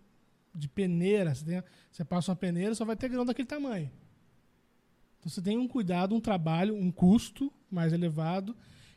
de 0.58 0.68
peneira. 0.68 1.34
Você, 1.36 1.46
tem- 1.46 1.64
você 1.92 2.04
passa 2.04 2.32
uma 2.32 2.36
peneira, 2.36 2.74
só 2.76 2.84
vai 2.84 2.96
ter 2.96 3.10
grão 3.10 3.24
daquele 3.26 3.48
tamanho. 3.48 3.90
Então 5.20 5.30
você 5.30 5.42
tem 5.42 5.58
um 5.58 5.68
cuidado, 5.68 6.16
um 6.16 6.20
trabalho, 6.20 6.76
um 6.76 6.92
custo 6.92 7.52
mais 7.70 7.94
elevado 7.94 8.56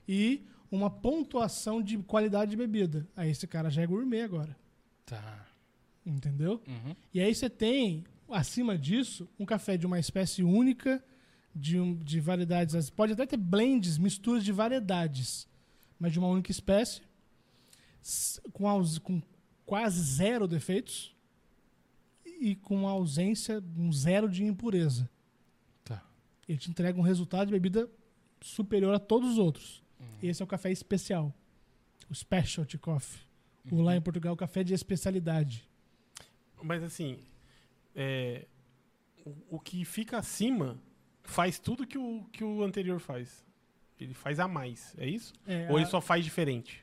e 0.08 0.44
uma 0.70 0.88
pontuação 0.90 1.82
de 1.82 1.98
qualidade 1.98 2.52
de 2.52 2.56
bebida. 2.56 3.06
Aí 3.16 3.30
esse 3.30 3.46
cara 3.46 3.70
já 3.70 3.82
é 3.82 3.86
gourmet 3.86 4.22
agora. 4.22 4.56
Tá. 5.04 5.46
Entendeu? 6.06 6.62
Uhum. 6.66 6.94
E 7.12 7.20
aí 7.20 7.34
você 7.34 7.50
tem, 7.50 8.04
acima 8.30 8.78
disso, 8.78 9.28
um 9.38 9.44
café 9.44 9.76
de 9.76 9.86
uma 9.86 9.98
espécie 9.98 10.42
única, 10.42 11.02
de, 11.54 11.78
um, 11.80 11.94
de 11.96 12.20
variedades. 12.20 12.88
Pode 12.90 13.12
até 13.12 13.26
ter 13.26 13.36
blends, 13.36 13.98
misturas 13.98 14.44
de 14.44 14.52
variedades, 14.52 15.48
mas 15.98 16.12
de 16.12 16.18
uma 16.18 16.28
única 16.28 16.50
espécie, 16.50 17.02
com, 18.52 18.68
aus- 18.68 18.98
com 18.98 19.20
quase 19.66 20.00
zero 20.00 20.46
defeitos 20.48 21.14
e 22.41 22.55
com 22.57 22.88
ausência, 22.88 23.62
um 23.76 23.93
zero 23.93 24.28
de 24.28 24.43
impureza. 24.45 25.09
Tá. 25.84 26.03
Ele 26.49 26.59
te 26.59 26.70
entrega 26.70 26.99
um 26.99 27.03
resultado 27.03 27.49
de 27.49 27.53
bebida 27.53 27.88
superior 28.41 28.95
a 28.95 28.99
todos 28.99 29.32
os 29.32 29.38
outros. 29.38 29.82
Esse 30.22 30.43
é 30.43 30.45
o 30.45 30.49
café 30.49 30.70
especial. 30.72 31.32
O 32.09 32.14
specialty 32.14 32.78
coffee. 32.78 33.20
O 33.70 33.82
lá 33.82 33.95
em 33.95 34.01
Portugal, 34.01 34.32
o 34.34 34.36
café 34.36 34.64
de 34.64 34.72
especialidade. 34.74 35.68
Mas 36.62 36.82
assim, 36.82 37.18
é, 37.95 38.47
o, 39.24 39.57
o 39.57 39.61
que 39.61 39.84
fica 39.84 40.18
acima 40.18 40.78
faz 41.22 41.59
tudo 41.59 41.86
que 41.86 41.99
o, 41.99 42.24
que 42.32 42.43
o 42.43 42.62
anterior 42.62 42.99
faz. 43.01 43.45
Ele 43.99 44.14
faz 44.14 44.41
a 44.41 44.49
mais, 44.49 44.95
é 44.99 45.07
isso? 45.07 45.34
É, 45.47 45.68
Ou 45.70 45.76
a- 45.76 45.80
ele 45.80 45.88
só 45.91 46.01
faz 46.01 46.24
diferente? 46.24 46.82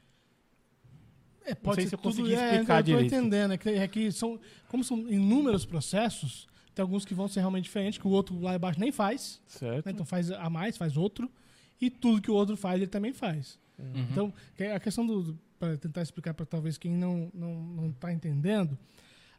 É, 1.48 1.56
pode 1.56 1.76
sei 1.76 1.84
ser 1.86 1.90
se 1.90 1.96
eu 1.96 2.00
tudo, 2.00 2.16
consegui 2.18 2.36
é, 2.36 2.52
explicar 2.52 2.80
eu 2.80 2.84
tô 2.84 2.84
direito. 2.84 3.16
entendendo. 3.16 3.54
É 3.54 3.58
que, 3.58 3.70
é 3.70 3.88
que 3.88 4.12
são, 4.12 4.40
como 4.68 4.84
são 4.84 5.00
inúmeros 5.10 5.66
processos, 5.66 6.46
tem 6.76 6.84
alguns 6.84 7.06
que 7.06 7.14
vão 7.14 7.28
ser 7.28 7.40
realmente 7.40 7.64
diferentes, 7.64 7.98
que 7.98 8.06
o 8.06 8.12
outro 8.12 8.38
lá 8.40 8.56
embaixo 8.56 8.80
nem 8.80 8.92
faz. 8.92 9.42
Certo. 9.48 9.86
né? 9.86 9.92
Então 9.94 10.06
faz 10.06 10.30
a 10.30 10.50
mais, 10.50 10.76
faz 10.76 10.98
outro. 10.98 11.32
E 11.80 11.90
tudo 11.90 12.22
que 12.22 12.30
o 12.30 12.34
outro 12.34 12.58
faz, 12.58 12.76
ele 12.76 12.88
também 12.88 13.14
faz. 13.14 13.58
Uhum. 13.80 14.08
Então, 14.12 14.34
é 14.58 14.74
a 14.76 14.80
questão 14.80 15.06
do. 15.06 15.38
Para 15.58 15.76
tentar 15.78 16.04
explicar 16.04 16.36
para 16.36 16.46
talvez 16.46 16.78
quem 16.78 16.92
não 16.92 17.26
está 17.26 17.38
não, 17.40 17.56
não 17.56 17.92
tá 17.92 18.14
entendendo, 18.14 18.78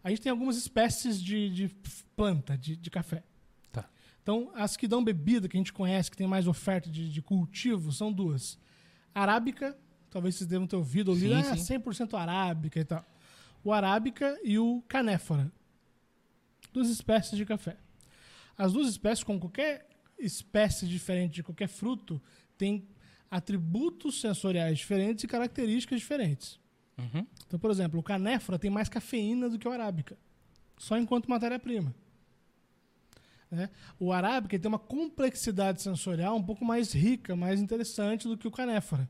a 0.02 0.10
gente 0.10 0.20
tem 0.20 0.30
algumas 0.30 0.56
espécies 0.56 1.22
de, 1.22 1.48
de 1.48 1.68
planta, 2.16 2.56
de, 2.56 2.74
de 2.74 2.90
café. 2.90 3.22
Tá. 3.70 3.88
Então, 4.20 4.50
as 4.54 4.76
que 4.76 4.88
dão 4.88 5.04
bebida, 5.04 5.48
que 5.48 5.56
a 5.56 5.60
gente 5.60 5.72
conhece, 5.72 6.10
que 6.10 6.16
tem 6.16 6.26
mais 6.26 6.48
oferta 6.48 6.90
de, 6.90 7.08
de 7.08 7.22
cultivo, 7.22 7.92
são 7.92 8.12
duas. 8.12 8.58
Arábica, 9.14 9.76
talvez 10.10 10.34
vocês 10.34 10.48
devam 10.48 10.66
ter 10.66 10.76
ouvido 10.76 11.08
ou 11.08 11.16
lido, 11.16 11.34
Sim, 11.42 11.50
ah, 11.50 11.56
sim. 11.56 11.78
100% 11.78 12.14
arábica 12.18 12.80
e 12.80 12.84
tal. 12.84 13.04
O 13.62 13.72
arábica 13.72 14.38
e 14.42 14.58
o 14.58 14.82
canéfora. 14.88 15.50
Duas 16.72 16.88
espécies 16.88 17.36
de 17.36 17.44
café. 17.44 17.76
As 18.56 18.72
duas 18.72 18.88
espécies, 18.88 19.24
como 19.24 19.38
qualquer 19.38 19.88
espécie 20.18 20.86
diferente 20.86 21.34
de 21.34 21.42
qualquer 21.42 21.68
fruto, 21.68 22.20
têm 22.56 22.88
atributos 23.30 24.20
sensoriais 24.20 24.78
diferentes 24.78 25.24
e 25.24 25.28
características 25.28 26.00
diferentes. 26.00 26.58
Uhum. 26.98 27.26
Então, 27.46 27.58
por 27.58 27.70
exemplo, 27.70 28.00
o 28.00 28.02
canéfora 28.02 28.58
tem 28.58 28.70
mais 28.70 28.88
cafeína 28.88 29.48
do 29.48 29.58
que 29.58 29.68
o 29.68 29.70
arábica, 29.70 30.18
só 30.76 30.98
enquanto 30.98 31.30
matéria-prima. 31.30 31.94
Né? 33.50 33.70
O 33.98 34.12
arábica 34.12 34.58
tem 34.58 34.68
uma 34.68 34.78
complexidade 34.78 35.80
sensorial 35.80 36.36
um 36.36 36.42
pouco 36.42 36.64
mais 36.64 36.92
rica, 36.92 37.34
mais 37.34 37.60
interessante 37.60 38.28
do 38.28 38.36
que 38.36 38.48
o 38.48 38.50
canéfora. 38.50 39.08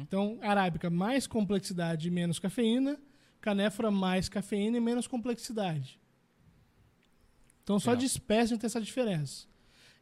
Então, 0.00 0.38
arábica 0.42 0.90
mais 0.90 1.26
complexidade 1.26 2.08
e 2.08 2.10
menos 2.10 2.38
cafeína, 2.38 2.98
canéfora 3.40 3.90
mais 3.90 4.28
cafeína 4.28 4.76
e 4.76 4.80
menos 4.80 5.06
complexidade. 5.06 5.98
Então, 7.62 7.78
só 7.78 7.90
Legal. 7.90 8.00
de 8.00 8.06
espécie 8.06 8.58
tem 8.58 8.66
essa 8.66 8.80
diferença. 8.80 9.46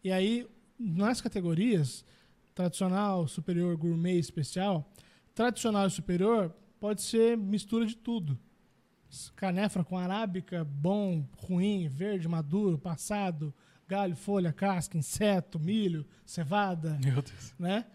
E 0.03 0.11
aí, 0.11 0.49
nas 0.79 1.21
categorias, 1.21 2.05
tradicional, 2.55 3.29
superior, 3.29 3.77
gourmet, 3.77 4.19
especial, 4.19 4.91
tradicional 5.35 5.87
e 5.87 5.91
superior 5.91 6.55
pode 6.81 7.03
ser 7.03 7.37
mistura 7.37 7.87
de 7.87 7.97
tudo. 7.97 8.39
canéfora 9.37 9.85
com 9.85 9.97
arábica, 9.97 10.65
bom, 10.65 11.27
ruim, 11.39 11.89
verde, 11.89 12.29
maduro, 12.29 12.79
passado, 12.79 13.55
galho, 13.87 14.15
folha, 14.17 14.53
casca, 14.53 14.99
inseto, 14.99 15.59
milho, 15.59 16.07
cevada, 16.27 16.99
Meu 17.03 17.23
Deus. 17.23 17.55
né? 17.59 17.87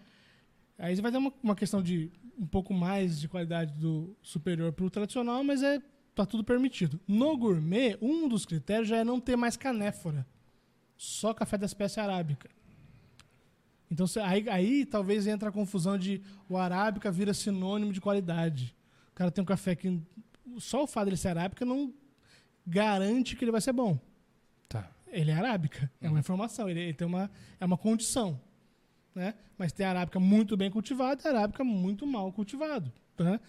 Aí 0.78 0.96
você 0.96 1.02
vai 1.02 1.12
ter 1.12 1.18
uma, 1.18 1.34
uma 1.42 1.56
questão 1.56 1.82
de 1.82 2.12
um 2.38 2.48
pouco 2.48 2.74
mais 2.74 3.20
de 3.20 3.28
qualidade 3.28 3.74
do 3.74 4.16
superior 4.22 4.72
para 4.72 4.86
o 4.86 4.90
tradicional, 4.90 5.44
mas 5.44 5.62
é 5.62 5.82
tá 6.16 6.26
tudo 6.26 6.44
permitido. 6.44 7.00
No 7.08 7.38
gourmet, 7.38 7.98
um 8.02 8.28
dos 8.28 8.46
critérios 8.46 8.88
já 8.88 8.98
é 8.98 9.04
não 9.04 9.20
ter 9.20 9.36
mais 9.36 9.58
canéfora. 9.58 10.26
Só 10.96 11.34
café 11.34 11.58
da 11.58 11.66
espécie 11.66 12.00
arábica. 12.00 12.50
Então 13.90 14.06
aí, 14.24 14.50
aí 14.50 14.86
talvez 14.86 15.28
entra 15.28 15.50
a 15.50 15.52
confusão 15.52 15.98
de 15.98 16.22
o 16.50 16.58
arábica 16.58 17.12
vira 17.12 17.34
sinônimo 17.34 17.94
de 17.94 18.02
qualidade. 18.02 18.76
O 19.12 19.16
cara 19.16 19.30
tem 19.30 19.42
um 19.42 19.46
café 19.46 19.76
que 19.76 20.02
só 20.58 20.84
o 20.84 20.88
fato 20.88 21.06
dele 21.06 21.18
ser 21.18 21.30
arábica 21.30 21.64
não 21.64 21.94
garante 22.66 23.36
que 23.36 23.44
ele 23.44 23.52
vai 23.52 23.62
ser 23.62 23.74
bom. 23.74 24.00
Tá. 24.68 24.90
Ele 25.08 25.30
é 25.30 25.36
arábica, 25.36 25.92
é 26.02 26.10
uma 26.10 26.20
informação, 26.20 26.68
ele, 26.68 26.80
ele 26.80 26.94
tem 26.94 27.06
uma 27.06 27.30
é 27.60 27.66
uma 27.66 27.78
condição, 27.78 28.40
né? 29.16 29.34
Mas 29.58 29.72
tem 29.72 29.86
arábica 29.86 30.20
muito 30.20 30.56
bem 30.58 30.70
cultivada 30.72 31.22
e 31.24 31.28
arábica 31.28 31.64
muito 31.64 32.06
mal 32.08 32.32
cultivado, 32.32 32.92
né? 33.20 33.40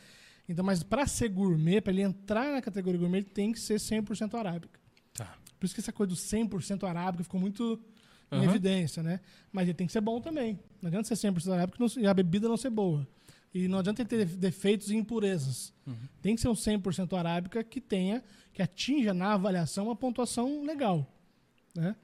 Então, 0.48 0.64
mas 0.64 0.82
para 0.82 1.06
ser 1.06 1.28
gourmet, 1.30 1.80
para 1.80 1.92
ele 1.92 2.02
entrar 2.02 2.52
na 2.52 2.60
categoria 2.60 2.98
gourmet, 3.00 3.18
ele 3.20 3.26
tem 3.30 3.50
que 3.52 3.58
ser 3.58 3.76
100% 3.80 4.34
arábica. 4.34 4.78
Tá. 5.14 5.36
Por 5.58 5.64
isso 5.64 5.74
que 5.74 5.80
essa 5.80 5.92
coisa 5.92 6.10
do 6.10 6.16
100% 6.16 6.86
arábica 6.86 7.24
ficou 7.24 7.40
muito 7.40 7.80
em 8.30 8.36
Aham. 8.36 8.44
evidência, 8.44 9.02
né? 9.02 9.20
Mas 9.50 9.64
ele 9.64 9.74
tem 9.74 9.86
que 9.86 9.92
ser 9.92 10.02
bom 10.02 10.20
também. 10.20 10.58
Não 10.82 10.88
adianta 10.88 11.08
ser 11.08 11.16
100% 11.16 11.52
arábica 11.54 11.78
e 11.78 11.80
não- 11.80 12.02
e 12.02 12.06
a 12.06 12.12
bebida 12.12 12.46
não 12.48 12.56
ser 12.58 12.68
boa. 12.70 13.06
E 13.54 13.68
não 13.68 13.78
adianta 13.78 14.04
ter 14.04 14.26
defeitos 14.26 14.90
e 14.90 14.96
impurezas. 14.96 15.72
Uhum. 15.86 15.94
Tem 16.20 16.34
que 16.34 16.40
ser 16.42 16.48
um 16.48 16.54
100% 16.56 17.16
arábica 17.16 17.62
que 17.64 17.80
tenha, 17.80 18.22
que 18.52 18.60
atinja 18.60 19.14
na 19.14 19.32
avaliação 19.34 19.86
uma 19.86 19.96
pontuação 19.96 20.62
legal, 20.64 21.10
né? 21.74 21.96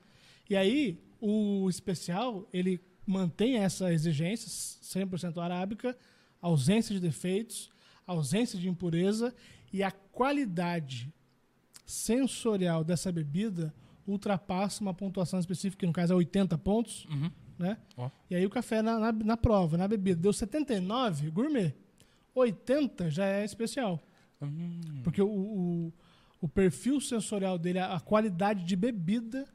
E 0.49 0.57
aí, 0.57 0.99
o 1.21 1.69
especial, 1.69 2.49
ele 2.53 2.81
mantém 3.11 3.57
essa 3.57 3.93
exigência 3.93 4.49
100% 4.49 5.39
arábica, 5.43 5.97
ausência 6.41 6.95
de 6.95 7.01
defeitos, 7.01 7.71
ausência 8.07 8.59
de 8.59 8.69
impureza 8.69 9.35
e 9.73 9.83
a 9.83 9.91
qualidade 9.91 11.13
sensorial 11.85 12.85
dessa 12.85 13.11
bebida 13.11 13.75
ultrapassa 14.07 14.81
uma 14.81 14.95
pontuação 14.95 15.39
específica, 15.39 15.81
que 15.81 15.87
no 15.87 15.93
caso 15.93 16.13
é 16.13 16.17
80 16.17 16.57
pontos, 16.59 17.05
Uhum. 17.07 17.31
né? 17.59 17.77
Ó. 17.97 18.11
E 18.31 18.35
aí 18.35 18.47
o 18.47 18.51
café 18.51 18.81
na, 18.83 18.99
na, 18.99 19.13
na 19.13 19.37
prova, 19.37 19.77
na 19.77 19.87
bebida, 19.89 20.21
deu 20.21 20.33
79, 20.33 21.31
gourmet. 21.31 21.75
80 22.35 23.11
já 23.11 23.27
é 23.27 23.45
especial. 23.45 24.01
Hum. 24.41 24.81
Porque 25.03 25.21
o, 25.21 25.29
o, 25.29 25.93
o 26.41 26.49
perfil 26.49 27.01
sensorial 27.01 27.59
dele, 27.59 27.79
a, 27.79 27.95
a 27.95 28.01
qualidade 28.01 28.65
de 28.65 28.75
bebida, 28.77 29.47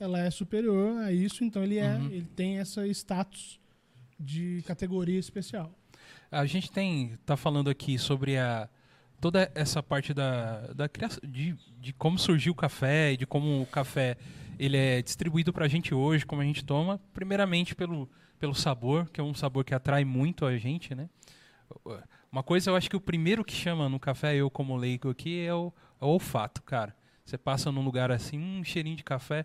ela 0.00 0.18
é 0.20 0.30
superior 0.30 0.98
a 1.02 1.12
isso, 1.12 1.44
então 1.44 1.62
ele, 1.62 1.78
é, 1.78 1.94
Uhum. 1.96 2.06
ele 2.06 2.26
tem 2.36 2.56
esse 2.58 2.80
status 2.90 3.58
de 4.18 4.62
categoria 4.66 5.18
especial. 5.18 5.72
A 6.30 6.44
gente 6.46 6.70
tem 6.70 7.18
tá 7.24 7.36
falando 7.36 7.70
aqui 7.70 7.98
sobre 7.98 8.36
a 8.36 8.68
toda 9.20 9.50
essa 9.54 9.82
parte 9.82 10.14
da, 10.14 10.72
da 10.72 10.88
criação 10.88 11.20
de, 11.28 11.56
de 11.80 11.92
como 11.92 12.18
surgiu 12.18 12.52
o 12.52 12.56
café 12.56 13.12
e 13.12 13.16
de 13.16 13.26
como 13.26 13.62
o 13.62 13.66
café 13.66 14.16
ele 14.58 14.76
é 14.76 15.02
distribuído 15.02 15.52
para 15.52 15.64
a 15.64 15.68
gente 15.68 15.94
hoje, 15.94 16.24
como 16.26 16.42
a 16.42 16.44
gente 16.44 16.64
toma, 16.64 17.00
primeiramente 17.12 17.74
pelo 17.74 18.08
pelo 18.38 18.54
sabor, 18.54 19.08
que 19.10 19.20
é 19.20 19.24
um 19.24 19.34
sabor 19.34 19.64
que 19.64 19.74
atrai 19.74 20.04
muito 20.04 20.46
a 20.46 20.56
gente, 20.56 20.94
né? 20.94 21.08
Uma 22.30 22.42
coisa, 22.42 22.70
eu 22.70 22.76
acho 22.76 22.88
que 22.88 22.94
o 22.96 23.00
primeiro 23.00 23.44
que 23.44 23.52
chama 23.52 23.88
no 23.88 23.98
café, 23.98 24.36
eu 24.36 24.48
como 24.48 24.76
leigo 24.76 25.10
aqui, 25.10 25.40
é 25.40 25.52
o, 25.52 25.72
é 26.00 26.04
o 26.04 26.08
olfato, 26.08 26.62
cara. 26.62 26.94
Você 27.24 27.36
passa 27.36 27.72
num 27.72 27.82
lugar 27.82 28.12
assim, 28.12 28.38
um 28.38 28.62
cheirinho 28.62 28.96
de 28.96 29.02
café. 29.02 29.44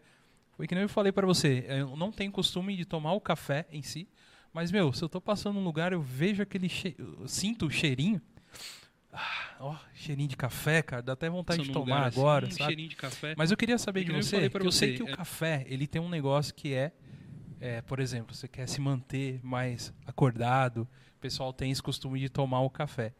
Foi 0.56 0.68
que 0.68 0.76
nem 0.76 0.84
eu 0.84 0.90
falei 0.90 1.12
para 1.12 1.26
você, 1.26 1.66
eu 1.68 1.96
não 1.96 2.12
tenho 2.12 2.32
costume 2.32 2.76
de 2.78 2.86
tomar 2.86 3.14
o 3.14 3.22
café 3.22 3.66
em 3.72 3.82
si, 3.82 4.08
mas, 4.54 4.72
meu, 4.72 4.94
se 4.94 5.04
eu 5.04 5.10
tô 5.10 5.20
passando 5.20 5.56
num 5.56 5.64
lugar, 5.64 5.94
eu 5.94 6.02
vejo 6.02 6.44
aquele 6.44 6.70
che... 6.70 6.96
eu 6.98 7.28
sinto 7.28 7.66
o 7.66 7.72
cheirinho. 7.72 8.22
Ah, 9.12 9.56
ó, 9.60 9.76
cheirinho 9.94 10.28
de 10.28 10.36
café, 10.38 10.82
cara, 10.82 11.02
dá 11.02 11.14
até 11.14 11.30
vontade 11.30 11.62
de 11.64 11.72
tomar 11.72 12.06
assim, 12.08 12.20
agora, 12.20 12.48
um 12.48 12.52
sabe? 12.52 12.76
Mas 13.38 13.52
eu 13.52 13.58
queria 13.58 13.78
saber 13.78 14.02
É 14.02 14.04
de 14.04 14.10
nem 14.10 14.20
eu 14.20 14.24
você, 14.24 14.38
eu 14.38 14.72
sei 14.72 14.90
você, 14.90 14.94
que 14.98 15.04
o 15.04 15.08
é- 15.10 15.16
café, 15.16 15.66
ele 15.68 15.88
tem 15.88 16.02
um 16.02 16.10
negócio 16.10 16.54
que 16.54 16.74
é, 16.74 16.92
é, 17.60 17.82
por 17.82 18.00
exemplo, 18.00 18.34
você 18.36 18.48
quer 18.48 18.68
se 18.68 18.82
manter 18.82 19.40
mais 19.44 19.94
acordado, 20.06 20.88
o 21.16 21.20
pessoal 21.20 21.52
tem 21.54 21.72
esse 21.72 21.82
costume 21.82 22.20
de 22.20 22.30
tomar 22.30 22.62
o 22.62 22.70
café. 22.70 23.14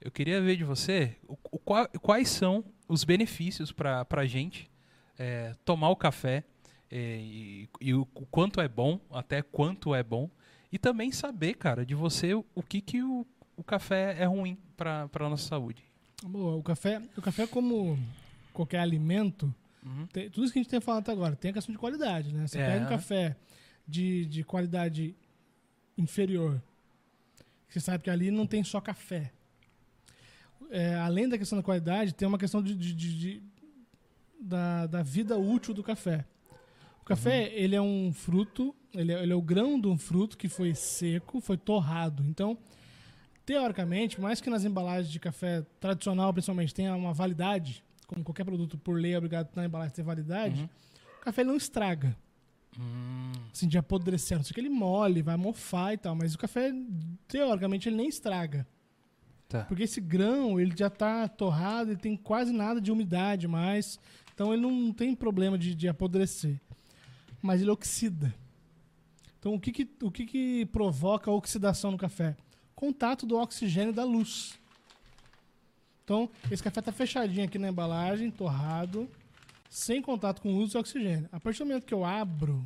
Eu 0.00 0.10
queria 0.10 0.40
ver 0.40 0.56
de 0.56 0.64
você 0.64 1.16
o, 1.28 1.36
o 1.50 1.58
qua- 1.58 1.88
quais 2.00 2.28
são 2.28 2.64
os 2.88 3.04
benefícios 3.04 3.70
para 3.72 4.06
a 4.08 4.26
gente 4.26 4.70
é, 5.18 5.54
tomar 5.64 5.90
o 5.90 5.96
café 5.96 6.36
é, 6.38 6.44
e, 6.92 7.68
e 7.80 7.94
o, 7.94 8.04
quanto 8.06 8.60
é 8.60 8.68
bom, 8.68 8.98
até 9.10 9.42
quanto 9.42 9.94
é 9.94 10.02
bom, 10.02 10.28
e 10.72 10.78
também 10.78 11.10
saber, 11.12 11.54
cara, 11.54 11.84
de 11.84 11.94
você 11.94 12.34
o, 12.34 12.44
o 12.54 12.62
que, 12.62 12.80
que 12.80 13.02
o, 13.02 13.26
o 13.56 13.62
café 13.62 14.16
é 14.18 14.24
ruim 14.24 14.56
para 14.76 15.08
a 15.12 15.28
nossa 15.28 15.46
saúde. 15.48 15.82
Boa, 16.22 16.56
o 16.56 16.62
café, 16.62 17.00
o 17.16 17.22
café 17.22 17.46
como 17.46 17.98
qualquer 18.52 18.78
alimento, 18.80 19.52
Uhum. 19.82 20.06
tem- 20.12 20.28
tudo 20.28 20.44
isso 20.44 20.52
que 20.52 20.58
a 20.58 20.62
gente 20.62 20.70
tem 20.70 20.80
falado 20.80 21.00
até 21.02 21.12
agora, 21.12 21.34
tem 21.34 21.50
a 21.50 21.54
questão 21.54 21.72
de 21.72 21.78
qualidade, 21.78 22.34
né? 22.34 22.46
Você 22.46 22.58
É. 22.58 22.66
pega 22.66 22.84
um 22.84 22.88
café 22.88 23.34
de, 23.88 24.26
de 24.26 24.44
qualidade 24.44 25.14
inferior, 25.96 26.60
você 27.68 27.80
sabe 27.80 28.04
que 28.04 28.10
ali 28.10 28.30
não 28.30 28.46
tem 28.46 28.62
só 28.62 28.80
café. 28.80 29.32
É, 30.70 30.94
além 30.96 31.28
da 31.28 31.38
questão 31.38 31.56
da 31.58 31.62
qualidade, 31.64 32.12
tem 32.14 32.28
uma 32.28 32.38
questão 32.38 32.62
de, 32.62 32.74
de- 32.74 32.94
de- 32.94 33.18
de- 33.18 33.42
da, 34.40 34.86
da 34.86 35.02
vida 35.02 35.36
útil 35.38 35.72
do 35.74 35.82
café. 35.82 36.24
O 37.10 37.16
café, 37.16 37.52
ele 37.54 37.74
é 37.74 37.80
um 37.82 38.12
fruto, 38.12 38.74
ele 38.94 39.12
é, 39.12 39.22
ele 39.22 39.32
é 39.32 39.34
o 39.34 39.42
grão 39.42 39.80
de 39.80 39.88
um 39.88 39.98
fruto 39.98 40.38
que 40.38 40.48
foi 40.48 40.74
seco, 40.74 41.40
foi 41.40 41.56
torrado. 41.56 42.22
Então, 42.28 42.56
teoricamente, 43.44 44.20
mais 44.20 44.40
que 44.40 44.48
nas 44.50 44.64
embalagens 44.64 45.10
de 45.10 45.18
café 45.18 45.64
tradicional, 45.80 46.32
principalmente, 46.32 46.72
tenha 46.74 46.94
uma 46.94 47.12
validade, 47.12 47.82
como 48.06 48.22
qualquer 48.22 48.44
produto 48.44 48.78
por 48.78 48.98
lei 49.00 49.14
é 49.14 49.18
obrigado 49.18 49.48
na 49.56 49.64
embalagem 49.64 49.94
ter 49.94 50.02
validade, 50.02 50.60
Uhum. 50.62 50.68
o 51.20 51.24
café 51.24 51.42
não 51.44 51.56
estraga. 51.56 52.16
Hum, 52.78 53.32
Assim, 53.52 53.66
de 53.66 53.76
apodrecer. 53.76 54.36
Não 54.38 54.44
sei 54.44 54.54
que 54.54 54.60
ele 54.60 54.68
mole, 54.68 55.22
vai 55.22 55.36
mofar 55.36 55.92
e 55.92 55.96
tal, 55.98 56.14
mas 56.14 56.34
o 56.34 56.38
café, 56.38 56.72
teoricamente, 57.26 57.88
ele 57.88 57.96
nem 57.96 58.08
estraga. 58.08 58.64
tá. 59.48 59.64
Porque 59.64 59.82
esse 59.82 60.00
grão, 60.00 60.60
ele 60.60 60.72
já 60.76 60.86
está 60.86 61.26
torrado, 61.26 61.90
ele 61.90 61.98
tem 61.98 62.16
quase 62.16 62.52
nada 62.52 62.80
de 62.80 62.92
umidade 62.92 63.48
mais, 63.48 63.98
então 64.32 64.52
ele 64.52 64.62
não 64.62 64.92
tem 64.92 65.12
problema 65.16 65.58
de, 65.58 65.74
de 65.74 65.88
apodrecer. 65.88 66.60
Mas 67.42 67.60
ele 67.60 67.70
oxida. 67.70 68.34
Então, 69.38 69.54
o 69.54 69.60
que 69.60 69.72
que, 69.72 69.88
o 70.02 70.10
que 70.10 70.26
que 70.26 70.66
provoca 70.66 71.30
a 71.30 71.34
oxidação 71.34 71.90
no 71.90 71.96
café? 71.98 72.36
Contato 72.74 73.24
do 73.26 73.36
oxigênio 73.38 73.92
da 73.92 74.04
luz. 74.04 74.58
Então, 76.04 76.28
esse 76.50 76.62
café 76.62 76.80
está 76.80 76.92
fechadinho 76.92 77.44
aqui 77.44 77.58
na 77.58 77.68
embalagem, 77.68 78.30
torrado, 78.30 79.08
sem 79.68 80.02
contato 80.02 80.42
com 80.42 80.52
luz 80.52 80.72
e 80.72 80.76
oxigênio. 80.78 81.28
A 81.32 81.38
partir 81.38 81.60
do 81.60 81.66
momento 81.66 81.86
que 81.86 81.94
eu 81.94 82.04
abro 82.04 82.64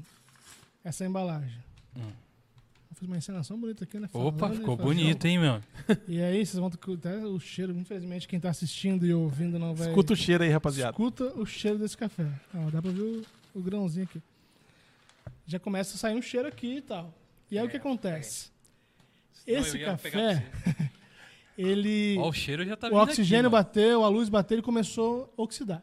essa 0.82 1.04
embalagem, 1.04 1.62
Hum. 1.96 2.00
vou 2.00 2.94
fazer 2.94 3.06
uma 3.06 3.16
encenação 3.18 3.56
bonita 3.58 3.84
aqui, 3.84 4.00
né? 4.00 4.08
Opa, 4.12 4.38
Falando 4.38 4.56
e 4.56 4.58
ficou 4.60 4.76
bonito, 4.76 5.24
hein, 5.26 5.38
meu? 5.38 5.60
E 6.08 6.20
aí, 6.20 6.44
vocês 6.44 6.58
vão 6.58 6.70
ter 6.70 6.78
até 6.92 7.18
o 7.24 7.38
cheiro, 7.38 7.72
infelizmente, 7.76 8.26
quem 8.26 8.40
tá 8.40 8.50
assistindo 8.50 9.06
e 9.06 9.14
ouvindo 9.14 9.58
não 9.60 9.74
vai. 9.76 9.88
Escuta 9.88 10.12
o 10.14 10.16
cheiro 10.16 10.42
aí, 10.42 10.50
rapaziada. 10.50 10.90
Escuta 10.90 11.24
o 11.38 11.46
cheiro 11.46 11.78
desse 11.78 11.96
café. 11.96 12.26
Ó, 12.54 12.70
dá 12.70 12.80
pra 12.82 12.90
ver 12.90 13.00
o, 13.02 13.22
o 13.54 13.62
grãozinho 13.62 14.06
aqui. 14.06 14.20
Já 15.47 15.59
começa 15.59 15.95
a 15.97 15.99
sair 15.99 16.14
um 16.16 16.22
cheiro 16.22 16.49
aqui 16.49 16.76
e 16.76 16.80
tal. 16.82 17.12
E 17.51 17.59
aí 17.59 17.66
o 17.66 17.68
que 17.70 17.76
acontece? 17.76 18.51
Esse 19.47 19.78
café, 19.78 20.45
ele. 21.57 22.16
Ó, 22.18 22.28
o 22.28 22.32
cheiro 22.32 22.64
já 22.64 22.76
tá 22.76 22.88
o 22.88 22.95
oxigênio 22.97 23.47
aqui, 23.49 23.53
bateu, 23.53 24.05
a 24.05 24.09
luz 24.09 24.28
bateu, 24.28 24.57
ele 24.57 24.62
começou 24.62 25.32
a 25.36 25.42
oxidar. 25.42 25.82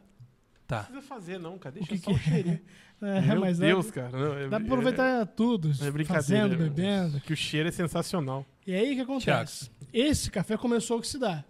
Tá. 0.66 0.78
Não 0.78 0.84
precisa 0.86 1.02
fazer, 1.02 1.38
não, 1.38 1.58
cara. 1.58 1.74
O 1.76 1.78
Deixa 1.78 1.92
que 1.92 1.98
só 1.98 2.10
que 2.12 2.16
o 2.16 2.18
cheirinho. 2.20 2.60
É, 3.04 3.20
Meu 3.20 3.40
dá- 3.40 3.50
Deus, 3.50 3.90
cara. 3.90 4.16
Não, 4.16 4.32
é- 4.38 4.48
Dá 4.48 4.60
pra 4.60 4.66
aproveitar 4.68 5.26
tudo, 5.26 5.72
É, 5.82 5.88
é 5.88 5.90
brincadeira. 5.90 6.22
fazendo, 6.22 6.54
é- 6.54 6.56
bebendo. 6.56 7.20
Que 7.22 7.32
o 7.32 7.36
cheiro 7.36 7.68
é 7.68 7.72
sensacional. 7.72 8.46
E 8.64 8.72
aí 8.72 8.92
o 8.92 8.94
que 8.94 9.00
acontece? 9.00 9.68
Esse 9.92 10.30
café 10.30 10.56
começou 10.56 10.94
a 10.94 10.98
oxidar. 11.00 11.44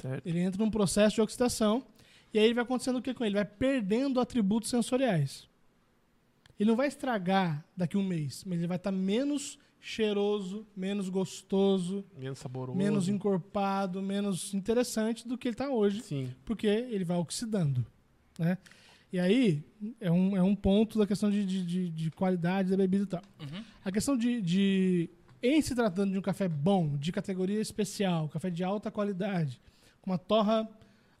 Certo. 0.00 0.24
Ele 0.24 0.38
entra 0.38 0.62
num 0.64 0.70
processo 0.70 1.16
de 1.16 1.20
oxidação 1.20 1.84
e 2.32 2.38
aí 2.38 2.54
vai 2.54 2.62
acontecendo 2.62 2.98
o 2.98 3.02
que 3.02 3.12
com 3.12 3.24
ele? 3.24 3.30
Ele 3.36 3.44
vai 3.44 3.44
perdendo 3.44 4.20
atributos 4.20 4.70
sensoriais. 4.70 5.48
Ele 6.58 6.68
não 6.70 6.76
vai 6.76 6.86
estragar 6.88 7.64
daqui 7.76 7.96
a 7.96 8.00
um 8.00 8.04
mês, 8.04 8.44
mas 8.46 8.58
ele 8.58 8.66
vai 8.68 8.76
estar 8.76 8.92
menos 8.92 9.58
cheiroso, 9.80 10.66
menos 10.76 11.08
gostoso, 11.08 12.04
Menos 12.18 12.38
saboroso. 12.38 12.76
menos 12.78 13.08
encorpado, 13.08 14.00
menos 14.00 14.54
interessante 14.54 15.28
do 15.28 15.36
que 15.36 15.48
ele 15.48 15.54
está 15.54 15.68
hoje, 15.68 16.00
Sim. 16.02 16.30
porque 16.44 16.66
ele 16.66 17.04
vai 17.04 17.18
oxidando. 17.18 17.84
Né? 18.38 18.56
E 19.12 19.18
aí 19.20 19.62
é 20.00 20.10
um, 20.10 20.36
é 20.36 20.42
um 20.42 20.56
ponto 20.56 20.98
da 20.98 21.06
questão 21.06 21.30
de, 21.30 21.44
de, 21.44 21.64
de- 21.64 21.90
de 21.90 22.10
qualidade 22.10 22.70
da 22.70 22.76
bebida 22.76 23.04
e 23.04 23.06
tal. 23.06 23.22
Uhum. 23.40 23.62
A 23.84 23.92
questão 23.92 24.16
de, 24.16 24.40
de, 24.40 25.10
em 25.42 25.60
se 25.60 25.74
tratando 25.74 26.12
de 26.12 26.18
um 26.18 26.22
café 26.22 26.48
bom, 26.48 26.96
de 26.96 27.12
categoria 27.12 27.60
especial, 27.60 28.28
café 28.28 28.48
de 28.50 28.64
alta 28.64 28.90
qualidade, 28.90 29.60
com 30.00 30.10
uma 30.10 30.18
torra 30.18 30.68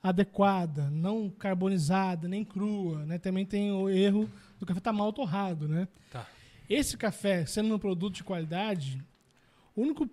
adequada, 0.04 0.90
não 0.90 1.30
carbonizada, 1.30 2.28
nem 2.28 2.44
crua, 2.44 3.06
né? 3.06 3.16
Também 3.16 3.46
tem 3.46 3.72
o 3.72 3.88
erro 3.88 4.30
do 4.60 4.66
café 4.66 4.76
estar 4.76 4.92
mal 4.92 5.10
torrado, 5.14 5.66
né? 5.66 5.88
Tá. 6.10 6.26
Esse 6.68 6.94
café, 6.98 7.46
sendo 7.46 7.74
um 7.74 7.78
produto 7.78 8.16
de 8.16 8.22
qualidade, 8.22 9.02
o 9.74 9.80
único 9.80 10.06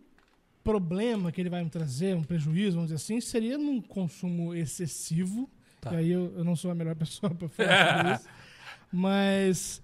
problema 0.64 1.30
que 1.30 1.42
ele 1.42 1.50
vai 1.50 1.62
me 1.62 1.70
trazer, 1.70 2.16
um 2.16 2.24
prejuízo, 2.24 2.78
vamos 2.78 2.90
dizer 2.90 3.04
assim, 3.04 3.20
seria 3.20 3.58
num 3.58 3.82
consumo 3.82 4.56
excessivo. 4.56 5.50
Tá. 5.82 5.94
E 5.94 5.98
aí 5.98 6.12
eu, 6.12 6.34
eu 6.38 6.44
não 6.46 6.56
sou 6.56 6.72
a 6.72 6.76
melhor 6.76 6.96
pessoa 6.96 7.30
para 7.36 7.50
falar 7.50 7.98
sobre 7.98 8.14
isso. 8.14 8.30
Mas 8.94 9.84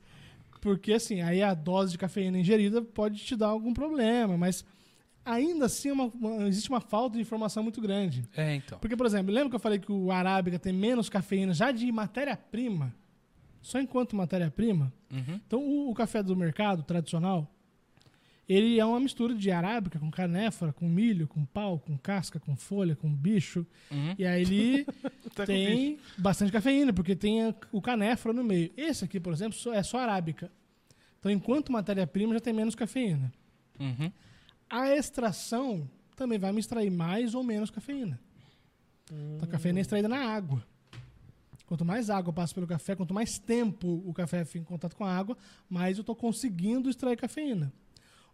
porque 0.61 0.93
assim, 0.93 1.19
aí 1.21 1.43
a 1.43 1.53
dose 1.53 1.91
de 1.91 1.97
cafeína 1.97 2.39
ingerida 2.39 2.81
pode 2.81 3.17
te 3.19 3.35
dar 3.35 3.47
algum 3.47 3.73
problema, 3.73 4.37
mas 4.37 4.65
ainda 5.31 5.65
assim 5.65 5.89
é 5.89 5.93
uma- 5.93 6.05
uma- 6.05 6.47
existe 6.47 6.69
uma 6.69 6.81
falta 6.81 7.15
de 7.15 7.21
informação 7.21 7.61
muito 7.63 7.79
grande. 7.81 8.23
É, 8.35 8.55
então. 8.55 8.79
Porque, 8.79 8.95
por 8.95 9.05
exemplo, 9.05 9.33
lembra 9.33 9.49
que 9.49 9.55
eu 9.55 9.59
falei 9.59 9.79
que 9.79 9.91
o 9.91 10.11
arábica 10.11 10.57
tem 10.57 10.73
menos 10.73 11.09
cafeína 11.09 11.53
já 11.53 11.71
de 11.71 11.91
matéria-prima? 11.91 12.93
Só 13.61 13.79
enquanto 13.79 14.15
matéria-prima? 14.15 14.91
Uhum. 15.11 15.39
Então, 15.45 15.59
o, 15.59 15.89
o 15.91 15.93
café 15.93 16.23
do 16.23 16.35
mercado 16.35 16.83
tradicional, 16.83 17.51
ele 18.47 18.79
é 18.79 18.85
uma 18.85 18.99
mistura 18.99 19.35
de 19.35 19.51
arábica 19.51 19.99
com 19.99 20.09
canéfora, 20.09 20.71
com 20.71 20.87
milho, 20.87 21.27
com 21.27 21.43
pau, 21.43 21.77
com 21.79 21.97
casca, 21.97 22.39
com 22.39 22.55
folha, 22.55 22.95
com 22.95 23.13
bicho. 23.13 23.65
Uhum. 23.91 24.15
E 24.17 24.25
aí 24.25 24.41
ele 24.41 24.85
tem 25.45 25.99
bastante 26.17 26.51
cafeína, 26.51 26.93
porque 26.93 27.13
tem 27.15 27.53
o 27.73 27.81
canéfora 27.81 28.33
no 28.33 28.43
meio. 28.43 28.71
Esse 28.77 29.03
aqui, 29.03 29.19
por 29.19 29.33
exemplo, 29.33 29.57
é 29.73 29.83
só 29.83 29.99
arábica. 29.99 30.49
Então, 31.19 31.29
enquanto 31.31 31.71
matéria-prima, 31.73 32.33
já 32.35 32.39
tem 32.39 32.53
menos 32.53 32.73
cafeína. 32.75 33.33
Uhum. 33.79 34.09
A 34.69 34.93
extração 34.95 35.89
também 36.15 36.37
vai 36.37 36.51
me 36.51 36.59
extrair 36.59 36.89
mais 36.89 37.33
ou 37.33 37.43
menos 37.43 37.69
cafeína. 37.69 38.19
Então, 39.05 39.47
a 39.47 39.47
cafeína 39.47 39.79
é 39.79 39.81
extraída 39.81 40.07
na 40.07 40.19
água. 40.19 40.65
Quanto 41.65 41.83
mais 41.83 42.09
água 42.09 42.31
passa 42.31 42.53
pelo 42.53 42.65
café, 42.65 42.95
quanto 42.95 43.13
mais 43.13 43.37
tempo 43.37 44.01
o 44.05 44.13
café 44.13 44.45
fica 44.45 44.59
em 44.59 44.63
contato 44.63 44.95
com 44.95 45.03
a 45.03 45.15
água, 45.15 45.37
mais 45.69 45.97
eu 45.97 46.01
estou 46.01 46.15
conseguindo 46.15 46.89
extrair 46.89 47.17
cafeína. 47.17 47.71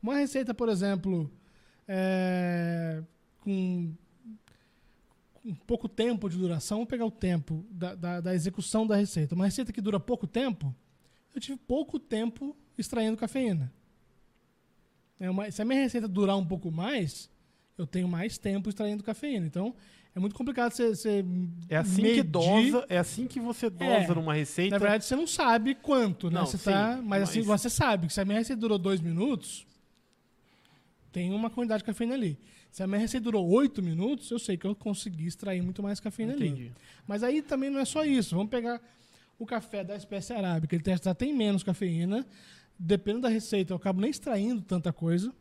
Uma 0.01 0.15
receita, 0.15 0.53
por 0.53 0.69
exemplo, 0.69 1.31
é, 1.87 3.03
com, 3.39 3.93
com 5.33 5.55
pouco 5.65 5.89
tempo 5.89 6.29
de 6.29 6.37
duração, 6.37 6.77
vamos 6.77 6.89
pegar 6.89 7.05
o 7.05 7.11
tempo 7.11 7.65
da, 7.71 7.95
da, 7.95 8.21
da 8.21 8.35
execução 8.35 8.85
da 8.85 8.95
receita. 8.95 9.33
Uma 9.33 9.45
receita 9.45 9.73
que 9.73 9.81
dura 9.81 9.99
pouco 9.99 10.27
tempo, 10.27 10.73
eu 11.33 11.41
tive 11.41 11.57
pouco 11.57 11.97
tempo 11.99 12.55
extraindo 12.77 13.17
cafeína. 13.17 13.71
É 15.23 15.29
uma- 15.29 15.49
se 15.49 15.61
a 15.61 15.65
minha 15.65 15.79
receita 15.81 16.07
durar 16.07 16.35
um 16.37 16.45
pouco 16.45 16.69
mais, 16.71 17.29
eu 17.77 17.87
tenho 17.87 18.07
mais 18.07 18.37
tempo 18.37 18.67
extraindo 18.69 19.03
cafeína. 19.03 19.45
Então, 19.45 19.73
é 20.15 20.19
muito 20.19 20.35
complicado 20.35 20.71
você, 20.73 20.89
você 20.89 21.25
É 21.69 21.77
assim 21.77 21.95
que 22.01 22.01
medir. 22.01 22.23
dosa, 22.23 22.85
é 22.89 22.97
assim 22.97 23.25
que 23.25 23.39
você 23.39 23.69
dosa 23.69 23.91
É. 23.91 24.13
numa 24.15 24.33
receita. 24.33 24.71
Na 24.75 24.77
verdade, 24.79 25.05
você 25.05 25.15
não 25.15 25.25
sabe 25.25 25.75
quanto, 25.75 26.29
né? 26.29 26.39
Não, 26.39 26.45
você 26.45 26.57
sim, 26.57 26.65
tá, 26.65 26.99
mas 27.01 27.23
assim, 27.23 27.39
mas- 27.43 27.61
você 27.61 27.69
sabe 27.69 28.07
que 28.07 28.13
se 28.13 28.19
a 28.21 28.25
minha 28.25 28.37
receita 28.37 28.59
durou 28.59 28.77
dois 28.77 28.99
minutos, 28.99 29.65
tem 31.11 31.31
uma 31.33 31.49
quantidade 31.49 31.79
de 31.83 31.85
cafeína 31.85 32.15
ali. 32.15 32.37
Se 32.71 32.81
a 32.83 32.87
minha 32.87 32.99
receita 32.99 33.23
durou 33.23 33.47
oito 33.49 33.81
minutos, 33.83 34.29
eu 34.31 34.39
sei 34.39 34.57
que 34.57 34.65
eu 34.65 34.75
consegui 34.75 35.27
extrair 35.27 35.61
muito 35.61 35.81
mais 35.83 35.99
cafeína 35.99 36.33
ali. 36.33 36.47
Entendi. 36.47 36.71
Mas 37.07 37.23
aí 37.23 37.41
também 37.41 37.69
não 37.69 37.79
é 37.79 37.85
só 37.85 38.03
isso. 38.03 38.35
Vamos 38.35 38.49
pegar 38.49 38.81
o 39.37 39.45
café 39.45 39.83
da 39.83 39.95
espécie 39.95 40.33
arábica. 40.33 40.75
Ele 40.75 40.83
já 41.03 41.13
tem 41.13 41.33
menos 41.33 41.61
cafeína. 41.63 42.25
Dependendo 42.77 43.23
da 43.23 43.29
receita, 43.29 43.73
eu 43.73 43.77
acabo 43.77 44.01
nem 44.01 44.09
extraindo 44.09 44.61
tanta 44.61 44.91
coisa. 44.91 45.33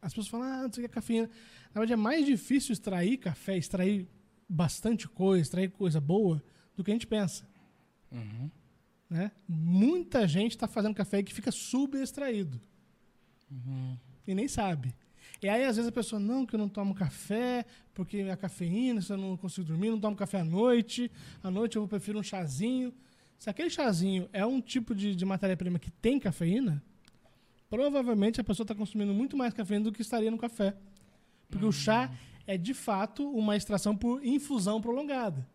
As 0.00 0.12
pessoas 0.12 0.28
falam, 0.28 0.46
ah, 0.46 0.62
não 0.62 0.72
sei 0.72 0.84
o 0.84 0.88
que 0.88 0.92
é 0.92 0.94
cafeína. 0.94 1.28
Na 1.74 1.80
verdade, 1.80 1.92
é 1.92 1.96
mais 1.96 2.24
difícil 2.24 2.72
extrair 2.72 3.18
café, 3.18 3.56
extrair 3.56 4.08
bastante 4.48 5.08
coisa, 5.08 5.42
extrair 5.42 5.70
coisa 5.70 6.00
boa, 6.00 6.42
do 6.76 6.84
que 6.84 6.90
a 6.90 6.94
gente 6.94 7.06
pensa. 7.06 7.46
Uhum. 8.10 8.50
Né? 9.10 9.32
Muita 9.46 10.26
gente 10.26 10.52
está 10.52 10.68
fazendo 10.68 10.94
café 10.94 11.22
que 11.22 11.34
fica 11.34 11.50
subextraído. 11.50 12.60
E 14.26 14.34
nem 14.34 14.46
sabe. 14.46 14.94
E 15.42 15.48
aí, 15.48 15.64
às 15.64 15.76
vezes, 15.76 15.88
a 15.88 15.92
pessoa, 15.92 16.18
não, 16.18 16.44
que 16.44 16.54
eu 16.54 16.58
não 16.58 16.68
tomo 16.68 16.94
café, 16.94 17.64
porque 17.94 18.22
a 18.22 18.36
cafeína, 18.36 19.00
se 19.00 19.12
eu 19.12 19.16
não 19.16 19.36
consigo 19.36 19.66
dormir, 19.66 19.90
não 19.90 20.00
tomo 20.00 20.16
café 20.16 20.40
à 20.40 20.44
noite. 20.44 21.10
À 21.42 21.50
noite 21.50 21.76
eu 21.76 21.86
prefiro 21.86 22.18
um 22.18 22.22
chazinho. 22.22 22.92
Se 23.38 23.48
aquele 23.48 23.70
chazinho 23.70 24.28
é 24.32 24.44
um 24.44 24.60
tipo 24.60 24.94
de, 24.94 25.14
de 25.14 25.24
matéria-prima 25.24 25.78
que 25.78 25.90
tem 25.90 26.18
cafeína, 26.18 26.82
provavelmente 27.70 28.40
a 28.40 28.44
pessoa 28.44 28.64
está 28.64 28.74
consumindo 28.74 29.14
muito 29.14 29.36
mais 29.36 29.54
cafeína 29.54 29.84
do 29.84 29.92
que 29.92 30.02
estaria 30.02 30.30
no 30.30 30.38
café. 30.38 30.74
Porque 31.48 31.64
o 31.64 31.72
chá 31.72 32.10
é, 32.46 32.58
de 32.58 32.74
fato, 32.74 33.28
uma 33.30 33.56
extração 33.56 33.96
por 33.96 34.24
infusão 34.24 34.80
prolongada. 34.80 35.46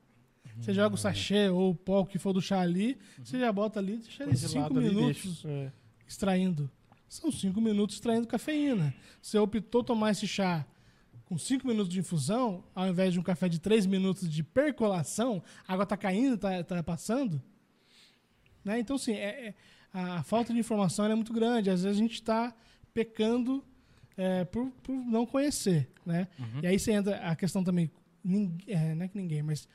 Você 0.59 0.73
joga 0.73 0.95
o 0.95 0.97
sachê 0.97 1.49
ou 1.49 1.71
o 1.71 1.75
pó 1.75 2.05
que 2.05 2.19
for 2.19 2.31
do 2.31 2.41
chá 2.41 2.61
ali, 2.61 2.97
você 3.23 3.39
já 3.39 3.51
bota 3.51 3.79
ali, 3.79 3.97
deixa 3.97 4.23
ele 4.23 4.31
Põe 4.31 4.39
de 4.39 4.47
cinco 4.47 4.59
lado 4.61 4.79
ali, 4.79 4.89
minutos 4.89 5.23
deixa. 5.23 5.49
É. 5.49 5.71
extraindo. 6.07 6.69
São 7.09 7.31
cinco 7.31 7.59
minutos 7.59 7.95
extraindo 7.95 8.27
cafeína. 8.27 8.93
Você 9.21 9.37
optou 9.37 9.83
tomar 9.83 10.11
esse 10.11 10.27
chá 10.27 10.65
com 11.25 11.37
cinco 11.37 11.67
minutos 11.67 11.91
de 11.91 11.99
infusão, 11.99 12.63
ao 12.75 12.87
invés 12.87 13.13
de 13.13 13.19
um 13.19 13.23
café 13.23 13.49
de 13.49 13.59
três 13.59 13.85
minutos 13.85 14.29
de 14.29 14.43
percolação, 14.43 15.41
a 15.67 15.73
água 15.73 15.83
está 15.83 15.97
caindo, 15.97 16.35
está 16.35 16.83
passando. 16.83 17.41
Né? 18.63 18.79
Então, 18.79 18.95
assim, 18.95 19.13
é- 19.13 19.47
é- 19.47 19.53
a 19.93 20.23
falta 20.23 20.53
de 20.53 20.59
informação 20.59 21.05
ela 21.05 21.13
é 21.13 21.15
muito 21.15 21.33
grande. 21.33 21.69
Às 21.69 21.83
vezes 21.83 21.97
a 21.97 22.01
gente 22.01 22.13
está 22.13 22.53
pecando 22.93 23.63
é, 24.15 24.45
por, 24.45 24.69
por 24.83 24.93
não 24.93 25.25
conhecer. 25.25 25.89
Né? 26.05 26.27
E 26.61 26.67
aí 26.67 26.77
você 26.77 26.91
entra 26.91 27.17
a 27.17 27.35
questão 27.35 27.63
também, 27.63 27.89
nin- 28.23 28.55
é, 28.67 28.93
não 28.93 29.05
é 29.05 29.07
que 29.07 29.17
ninguém, 29.17 29.41
mas 29.41 29.67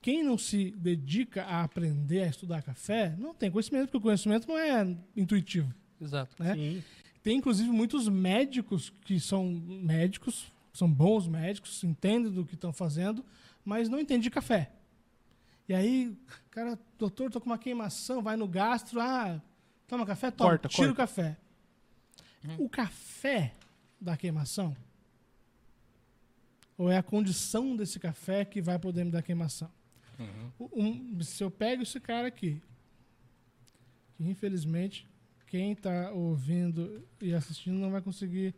quem 0.00 0.22
não 0.24 0.38
se 0.38 0.70
dedica 0.72 1.44
a 1.44 1.62
aprender 1.62 2.22
a 2.22 2.26
estudar 2.28 2.62
café, 2.62 3.14
não 3.18 3.34
tem 3.34 3.50
conhecimento, 3.50 3.84
porque 3.84 3.98
o 3.98 4.00
conhecimento 4.00 4.48
não 4.48 4.58
é 4.58 4.96
intuitivo. 5.14 5.72
Exato. 6.00 6.42
Né? 6.42 6.54
Sim. 6.54 6.82
Tem, 7.22 7.36
inclusive, 7.36 7.68
muitos 7.70 8.08
médicos 8.08 8.90
que 9.04 9.20
são 9.20 9.44
médicos, 9.46 10.50
são 10.72 10.90
bons 10.90 11.28
médicos, 11.28 11.84
entendem 11.84 12.32
do 12.32 12.44
que 12.46 12.54
estão 12.54 12.72
fazendo, 12.72 13.22
mas 13.64 13.88
não 13.90 14.00
entendem 14.00 14.22
de 14.22 14.30
café. 14.30 14.70
E 15.68 15.74
aí, 15.74 16.16
cara, 16.50 16.78
doutor, 16.98 17.30
tô 17.30 17.40
com 17.40 17.46
uma 17.46 17.58
queimação, 17.58 18.22
vai 18.22 18.36
no 18.36 18.48
gastro, 18.48 19.00
ah, 19.00 19.40
toma 19.86 20.04
café? 20.04 20.30
Toma, 20.30 20.50
Corta, 20.50 20.68
tira 20.68 20.88
corta. 20.88 20.92
o 20.92 21.06
café. 21.06 21.36
O 22.58 22.68
café 22.68 23.54
da 24.00 24.16
queimação? 24.16 24.76
Ou 26.76 26.90
é 26.90 26.96
a 26.98 27.02
condição 27.02 27.76
desse 27.76 28.00
café 28.00 28.44
que 28.44 28.60
vai 28.60 28.78
poder 28.78 29.04
me 29.04 29.10
dar 29.10 29.22
queimação? 29.22 29.70
O- 30.58 30.70
um- 30.82 31.20
se 31.22 31.42
eu 31.42 31.50
pego 31.50 31.82
esse 31.82 31.98
cara 32.00 32.28
aqui, 32.28 32.60
que 34.16 34.24
infelizmente 34.24 35.08
quem 35.46 35.72
está 35.72 36.10
ouvindo 36.10 37.06
e 37.20 37.34
assistindo 37.34 37.74
não 37.78 37.90
vai 37.90 38.00
conseguir 38.02 38.54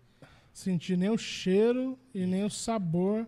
sentir 0.52 0.96
nem 0.96 1.10
o 1.10 1.18
cheiro 1.18 1.98
e 2.14 2.26
nem 2.26 2.44
o 2.44 2.50
sabor 2.50 3.26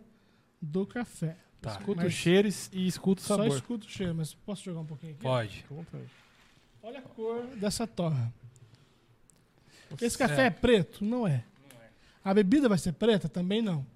do 0.60 0.86
café. 0.86 1.36
Tá. 1.60 1.80
O 1.86 2.10
cheiro 2.10 2.48
e 2.72 2.86
escuta 2.86 3.20
o 3.22 3.24
Só 3.24 3.36
sabor. 3.36 3.56
escuta 3.56 3.86
o 3.86 3.90
cheiro, 3.90 4.14
mas 4.14 4.34
posso 4.34 4.62
jogar 4.62 4.80
um 4.80 4.86
pouquinho 4.86 5.12
aqui? 5.12 5.22
Pode. 5.22 5.64
Olha 6.82 6.98
a 7.00 7.02
cor 7.02 7.44
dessa 7.56 7.86
torra. 7.86 8.32
Esse 10.00 10.16
café 10.16 10.46
é 10.46 10.50
preto? 10.50 11.04
Não 11.04 11.26
é. 11.26 11.44
A 12.24 12.34
bebida 12.34 12.68
vai 12.68 12.78
ser 12.78 12.92
preta? 12.92 13.28
Também 13.28 13.62
não. 13.62 13.86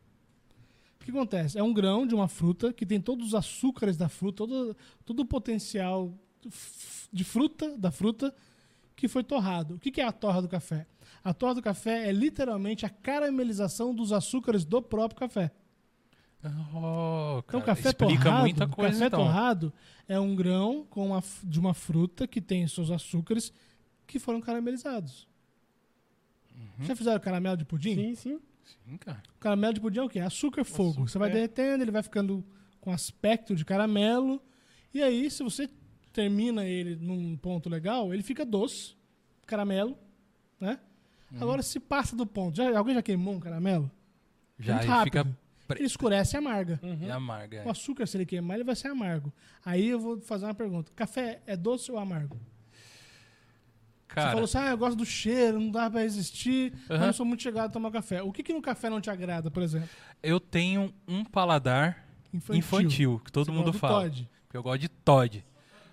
O 1.00 1.04
que 1.04 1.10
acontece? 1.10 1.58
É 1.58 1.62
um 1.62 1.72
grão 1.72 2.06
de 2.06 2.14
uma 2.14 2.28
fruta 2.28 2.72
que 2.72 2.84
tem 2.84 3.00
todos 3.00 3.28
os 3.28 3.34
açúcares 3.34 3.96
da 3.96 4.08
fruta, 4.08 4.38
todo, 4.38 4.76
todo 5.04 5.20
o 5.20 5.26
potencial 5.26 6.12
de 7.12 7.24
fruta, 7.24 7.76
da 7.76 7.90
fruta, 7.90 8.34
que 8.94 9.08
foi 9.08 9.24
torrado. 9.24 9.74
O 9.74 9.78
que 9.78 9.90
que 9.90 10.00
é 10.00 10.04
a 10.04 10.12
torra 10.12 10.42
do 10.42 10.48
café? 10.48 10.86
A 11.24 11.34
torra 11.34 11.54
do 11.54 11.62
café 11.62 12.08
é 12.08 12.12
literalmente 12.12 12.84
a 12.86 12.90
caramelização 12.90 13.94
dos 13.94 14.12
açúcares 14.12 14.64
do 14.64 14.80
próprio 14.80 15.18
café. 15.20 15.50
Oh, 16.42 17.42
Então, 17.46 17.60
cara, 17.60 17.76
café 17.76 17.90
explica 17.90 18.24
torrado, 18.24 18.40
muita 18.40 18.66
coisa, 18.68 18.92
café 18.92 19.06
então. 19.06 19.20
torrado 19.20 19.72
é 20.08 20.18
um 20.18 20.34
grão 20.34 20.86
com 20.88 21.08
uma 21.08 21.22
de 21.42 21.60
uma 21.60 21.74
fruta 21.74 22.26
que 22.26 22.40
tem 22.40 22.66
seus 22.66 22.90
açúcares 22.90 23.52
que 24.06 24.18
foram 24.18 24.40
caramelizados. 24.40 25.28
Uhum. 26.54 26.86
Já 26.86 26.96
fizeram 26.96 27.20
caramelo 27.20 27.56
de 27.56 27.64
pudim? 27.64 27.94
Sim, 27.94 28.14
sim. 28.14 28.40
Sim, 28.64 28.96
cara. 28.96 29.22
Caramelo 29.38 29.74
de 29.74 29.80
pudim 29.80 29.98
é 29.98 30.02
o 30.02 30.08
quê? 30.08 30.20
Açúcar, 30.20 30.64
fogo. 30.64 30.90
Açúcar, 30.90 31.08
você 31.08 31.18
vai 31.18 31.30
é. 31.30 31.32
derretendo, 31.32 31.84
ele 31.84 31.90
vai 31.90 32.02
ficando 32.02 32.44
com 32.80 32.90
aspecto 32.90 33.54
de 33.54 33.64
caramelo. 33.64 34.42
E 34.94 35.02
aí, 35.02 35.30
se 35.30 35.42
você 35.42 35.68
termina 36.12 36.64
ele 36.64 36.96
num 36.96 37.36
ponto 37.36 37.68
legal, 37.68 38.12
ele 38.12 38.22
fica 38.22 38.44
doce, 38.44 38.94
caramelo, 39.46 39.96
né? 40.58 40.80
Uhum. 41.30 41.42
Agora, 41.42 41.62
se 41.62 41.78
passa 41.78 42.16
do 42.16 42.26
ponto, 42.26 42.56
já, 42.56 42.76
alguém 42.76 42.94
já 42.94 43.02
queimou 43.02 43.34
um 43.34 43.40
caramelo? 43.40 43.90
Já 44.58 44.74
Muito 44.74 44.84
ele 44.84 44.92
rápido. 44.92 45.12
fica 45.12 45.38
Ele 45.78 45.86
escurece 45.86 46.36
e 46.36 46.38
amarga. 46.38 46.80
e 47.00 47.10
amarga. 47.10 47.62
O 47.64 47.68
é. 47.68 47.70
açúcar, 47.70 48.06
se 48.06 48.16
ele 48.16 48.26
queimar, 48.26 48.56
ele 48.56 48.64
vai 48.64 48.74
ser 48.76 48.88
amargo. 48.88 49.32
Aí 49.64 49.88
eu 49.88 49.98
vou 50.00 50.20
fazer 50.20 50.44
uma 50.46 50.54
pergunta: 50.54 50.90
café 50.94 51.40
é 51.46 51.56
doce 51.56 51.90
ou 51.92 51.98
amargo? 51.98 52.36
Você 54.08 54.14
Cara, 54.14 54.30
falou 54.30 54.44
assim: 54.44 54.58
ah, 54.58 54.70
eu 54.70 54.78
gosto 54.78 54.96
do 54.96 55.06
cheiro, 55.06 55.60
não 55.60 55.70
dá 55.70 55.88
pra 55.88 56.00
resistir, 56.00 56.72
mas 56.88 56.98
Aham. 56.98 57.06
não 57.06 57.12
sou 57.12 57.24
muito 57.26 57.42
chegado 57.42 57.66
a 57.66 57.72
tomar 57.72 57.90
café. 57.92 58.22
O 58.22 58.32
que, 58.32 58.42
que 58.42 58.52
no 58.52 58.60
café 58.60 58.90
não 58.90 59.00
te 59.00 59.08
agrada, 59.10 59.50
por 59.50 59.62
exemplo? 59.62 59.88
eu 60.22 60.38
tenho 60.40 60.92
um 61.06 61.24
paladar 61.24 62.04
infantil. 62.34 62.58
infantil, 62.58 63.22
que 63.24 63.30
todo 63.32 63.46
Você 63.46 63.52
mundo 63.52 63.72
fala. 63.72 64.02
Todd. 64.02 64.28
Porque 64.46 64.56
eu 64.56 64.62
gosto 64.62 64.80
de 64.80 64.88
Todd. 64.88 65.44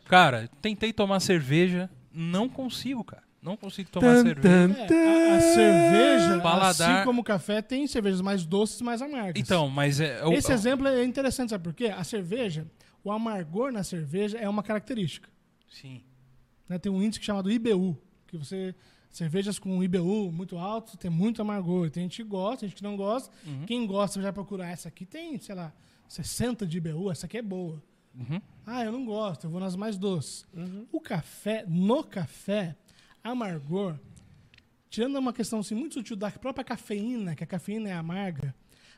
Cara, 0.06 0.50
tentei 0.62 0.92
tomar 0.92 1.20
cerveja, 1.20 1.90
não 2.12 2.50
consigo, 2.50 3.04
cara. 3.04 3.24
Não 3.42 3.56
consigo 3.56 3.90
tomar 3.90 4.08
Tan, 4.16 4.24
cerveja. 4.24 4.42
tan, 4.42 4.72
É, 4.74 4.86
tan. 4.88 4.96
a, 4.96 5.36
a 5.38 5.42
cerveja, 5.42 6.40
Paladar- 6.42 6.92
assim 6.98 7.06
como 7.06 7.22
o 7.22 7.24
café, 7.24 7.62
tem 7.62 7.86
cervejas 7.88 8.20
mais 8.22 8.46
doces 8.46 8.80
e 8.80 8.84
mais 8.84 9.02
amargas. 9.02 9.42
Então, 9.42 9.70
mas 9.70 10.00
é. 10.00 10.26
o- 10.26 10.34
Esse 10.34 10.52
exemplo 10.52 10.88
é 10.88 11.04
interessante, 11.04 11.50
sabe 11.52 11.64
por 11.64 11.74
quê? 11.74 11.86
A 11.88 12.04
cerveja, 12.04 12.66
o 13.04 13.12
amargor 13.12 13.72
na 13.72 13.84
cerveja 13.84 14.38
é 14.38 14.50
uma 14.50 14.64
característica. 14.64 15.30
Sim. 15.70 16.02
né? 16.68 16.78
Tem 16.80 16.92
um 16.92 17.02
índice 17.02 17.24
chamado 17.24 17.50
IBU, 17.52 17.98
que 18.28 18.38
você 18.38 18.74
cervejas 19.10 19.58
com 19.58 19.82
IBU 19.84 20.32
muito 20.32 20.58
alto 20.58 20.98
tem 20.98 21.10
muito 21.10 21.42
amargor. 21.42 21.90
Tem 21.90 22.04
gente 22.04 22.18
que 22.24 22.28
gosta, 22.30 22.60
tem 22.62 22.70
gente 22.70 22.78
que 22.78 22.84
não 22.84 22.98
gosta. 22.98 23.32
Uhum. 23.46 23.66
Quem 23.66 23.86
gosta 23.88 24.22
vai 24.22 24.34
procurar 24.34 24.68
essa 24.70 24.90
aqui 24.90 25.06
tem, 25.06 25.40
sei 25.40 25.56
lá, 25.56 25.72
60 26.08 26.66
de 26.68 26.78
IBU, 26.78 27.10
essa 27.12 27.26
aqui 27.26 27.38
é 27.38 27.42
boa. 27.42 27.82
Uhum. 28.14 28.42
Ah, 28.66 28.84
eu 28.84 28.92
não 28.92 29.06
gosto, 29.06 29.46
eu 29.46 29.50
vou 29.50 29.60
nas 29.60 29.76
mais 29.76 29.98
doces. 29.98 30.46
O 30.92 31.00
café, 31.00 31.64
no 31.68 32.04
café, 32.04 32.76
amargor, 33.32 34.00
tirando 34.90 35.18
uma 35.18 35.34
questão 35.34 35.60
assim, 35.60 35.76
muito 35.76 35.96
sutil 35.96 36.16
da 36.16 36.32
própria 36.32 36.64
cafeína, 36.64 37.36
que 37.36 37.44
a 37.44 37.48
cafeína 37.48 37.90
é 37.90 37.94
amarga, 37.94 38.56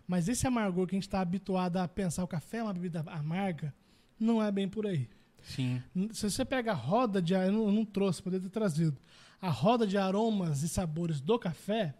mas 0.07 0.27
esse 0.27 0.47
amargor 0.47 0.87
que 0.87 0.95
a 0.95 0.97
gente 0.97 1.07
está 1.07 1.21
habituado 1.21 1.77
a 1.77 1.87
pensar 1.87 2.23
o 2.23 2.27
café 2.27 2.57
é 2.57 2.63
uma 2.63 2.73
bebida 2.73 3.03
amarga, 3.07 3.73
não 4.19 4.41
é 4.41 4.51
bem 4.51 4.67
por 4.67 4.87
aí. 4.87 5.09
Sim. 5.43 5.81
Se 6.11 6.29
você 6.29 6.43
pega 6.43 6.71
a 6.71 6.75
roda 6.75 7.21
de. 7.21 7.33
Eu 7.33 7.51
não, 7.51 7.65
eu 7.67 7.71
não 7.71 7.85
trouxe, 7.85 8.21
poderia 8.21 8.43
ter 8.43 8.51
trazido. 8.51 8.97
A 9.41 9.49
roda 9.49 9.87
de 9.87 9.97
aromas 9.97 10.63
e 10.63 10.69
sabores 10.69 11.21
do 11.21 11.39
café, 11.39 11.95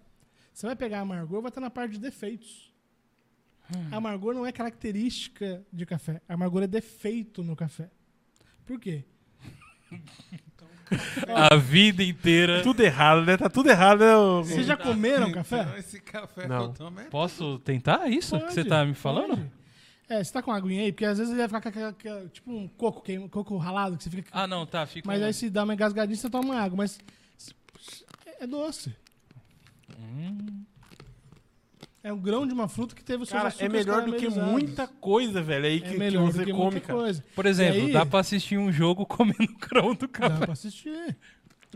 você 0.53 0.67
vai 0.67 0.75
pegar 0.75 0.99
amargor, 0.99 1.41
vai 1.41 1.49
estar 1.49 1.61
na 1.61 1.69
parte 1.69 1.93
de 1.93 1.99
defeitos. 1.99 2.69
Amargor 3.91 4.33
não 4.33 4.45
é 4.45 4.51
característica 4.51 5.63
de 5.71 5.85
café. 5.85 6.21
Amargor 6.27 6.63
é 6.63 6.67
defeito 6.67 7.43
no 7.43 7.55
café. 7.55 7.89
Por 8.65 8.79
quê? 8.79 9.05
A 11.51 11.55
vida 11.55 12.03
inteira. 12.03 12.61
Tudo 12.63 12.81
errado, 12.81 13.25
né? 13.25 13.37
Tá 13.37 13.49
tudo 13.49 13.69
errado, 13.69 13.99
né? 13.99 14.13
Vocês 14.43 14.65
já 14.65 14.75
comeram 14.77 15.31
café? 15.31 15.61
Então, 15.61 15.77
esse 15.77 15.99
café 16.01 16.47
Não. 16.47 16.73
que 16.73 16.81
eu 16.81 16.85
tomo 16.87 16.99
é 16.99 17.03
Posso 17.05 17.59
tentar 17.59 18.07
isso 18.09 18.35
que 18.39 18.45
você 18.51 18.55
Pode, 18.63 18.69
tá 18.69 18.85
me 18.85 18.93
falando? 18.93 19.29
pode. 19.37 19.59
É, 20.09 20.23
você 20.23 20.33
tá 20.33 20.41
com 20.41 20.51
aguinha 20.51 20.83
aí? 20.83 20.91
Porque 20.91 21.05
às 21.05 21.19
vezes 21.19 21.31
ele 21.31 21.47
vai 21.47 21.61
ficar 21.61 21.93
tipo 22.31 22.51
um 22.51 22.67
coco, 22.67 23.01
queima- 23.01 23.29
coco 23.29 23.55
ralado, 23.57 23.95
que 23.95 24.03
você 24.03 24.09
fica. 24.09 24.29
Ah, 24.31 24.47
não, 24.47 24.65
tá. 24.65 24.83
Fica. 24.87 25.07
mas 25.07 25.21
um- 25.21 25.25
aí 25.25 25.33
se 25.33 25.49
dá 25.51 25.63
uma 25.63 25.73
engasgadinha, 25.75 26.15
você 26.17 26.29
toma 26.29 26.59
água. 26.59 26.75
Mas. 26.77 26.99
É 28.39 28.47
doce. 28.47 28.95
Hum, 29.99 30.63
É 32.01 32.13
um 32.13 32.17
grão 32.19 32.47
de 32.47 32.53
uma 32.53 32.67
fruta 32.69 32.95
que 32.95 33.03
teve 33.03 33.23
o 33.23 33.25
seu 33.25 33.37
Cara, 33.37 33.53
é 33.59 33.67
melhor 33.67 34.05
do 34.05 34.13
que 34.13 34.29
muita 34.29 34.87
coisa, 34.87 35.41
velho, 35.41 35.65
aí 35.65 35.81
que, 35.81 35.87
É 35.87 35.91
que 35.91 35.97
melhor 35.97 36.27
do 36.27 36.31
você 36.31 36.45
que 36.45 36.51
come, 36.51 36.63
muita 36.71 36.79
cara. 36.81 36.99
coisa. 36.99 37.23
Por 37.35 37.45
exemplo, 37.45 37.81
aí- 37.87 37.91
dá 37.91 38.05
pra 38.05 38.19
assistir 38.21 38.57
um 38.57 38.71
jogo 38.71 39.05
comendo 39.07 39.53
grão 39.59 39.93
do 39.93 40.07
Dá 40.07 40.07
café. 40.07 40.45
pra 40.45 40.53
assistir. 40.53 41.17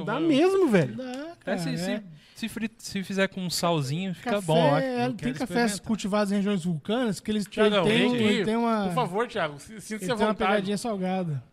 Dá 0.05 0.19
mesmo, 0.19 0.67
velho. 0.69 0.95
Dá, 0.95 1.03
É, 1.03 1.35
cara. 1.43 1.57
se, 1.59 1.69
é. 1.69 1.77
se, 1.77 2.03
se, 2.35 2.49
fri- 2.49 2.71
se 2.77 3.03
fizer 3.03 3.27
com 3.27 3.41
um 3.41 3.49
salzinho, 3.49 4.15
fica 4.15 4.31
Café, 4.31 4.45
bom, 4.47 4.77
é, 4.77 5.11
tem 5.11 5.33
cafés 5.33 5.79
cultivados 5.79 6.31
em 6.31 6.37
regiões 6.37 6.63
vulcânicas 6.63 7.19
que 7.19 7.29
eles 7.29 7.45
Thiagão, 7.45 7.83
têm, 7.85 8.15
ele 8.15 8.45
tem 8.45 8.55
uma, 8.55 8.85
Por 8.87 8.93
favor, 8.95 9.27
Thiago, 9.27 9.59
se- 9.59 9.73
ele 9.73 9.81
sinta-se 9.81 10.05
tem 10.07 10.13
à 10.13 10.15
uma 10.17 10.27
vontade. 10.27 10.49
pegadinha 10.51 10.77
salgada. 10.77 11.43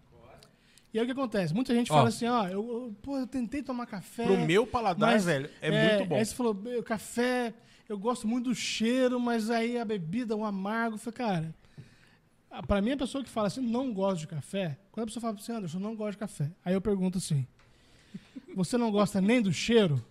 E 0.95 0.99
aí 0.99 1.05
o 1.05 1.07
que 1.07 1.13
acontece? 1.13 1.53
Muita 1.55 1.75
gente 1.75 1.91
Ó. 1.93 1.95
fala 1.97 2.09
assim, 2.09 2.27
ó, 2.27 2.47
eu, 2.47 2.53
eu- 2.53 2.97
pô, 3.03 3.19
eu 3.19 3.27
tentei 3.27 3.63
tomar 3.63 3.87
café. 3.87 4.25
Pro 4.25 4.39
meu 4.39 4.67
paladar, 4.67 5.11
mas, 5.13 5.25
velho, 5.25 5.51
é, 5.61 5.97
muito 5.97 6.09
bom. 6.09 6.17
Aí 6.17 6.25
você 6.25 6.35
falou, 6.35 6.57
café, 6.85 7.53
eu 7.91 7.99
gosto 7.99 8.27
muito 8.29 8.51
do 8.51 8.55
cheiro, 8.55 9.19
mas 9.19 9.51
aí 9.51 9.79
a 9.79 9.85
bebida, 9.85 10.37
o 10.37 10.45
amargo, 10.45 10.95
eu 10.95 10.99
falei, 10.99 11.17
cara, 11.17 11.55
a- 12.51 12.63
pra 12.63 12.81
mim 12.81 12.93
a 12.93 12.97
pessoa 12.97 13.23
que 13.25 13.29
fala 13.31 13.49
assim, 13.49 13.61
não 13.61 13.93
gosto 13.93 14.21
de 14.21 14.27
café, 14.29 14.79
quando 14.93 15.05
a 15.05 15.07
pessoa 15.07 15.21
fala 15.21 15.35
assim, 15.35 15.53
Anderson, 15.53 15.79
não 15.79 15.97
gosto 15.97 16.13
de 16.13 16.19
café. 16.19 16.51
Aí 16.65 16.73
eu 16.73 16.81
pergunto 16.81 17.19
assim, 17.19 17.47
você 18.55 18.77
não 18.79 18.91
gosta 18.91 19.21
nem 19.21 19.43
do 19.43 19.53
cheiro? 19.53 20.05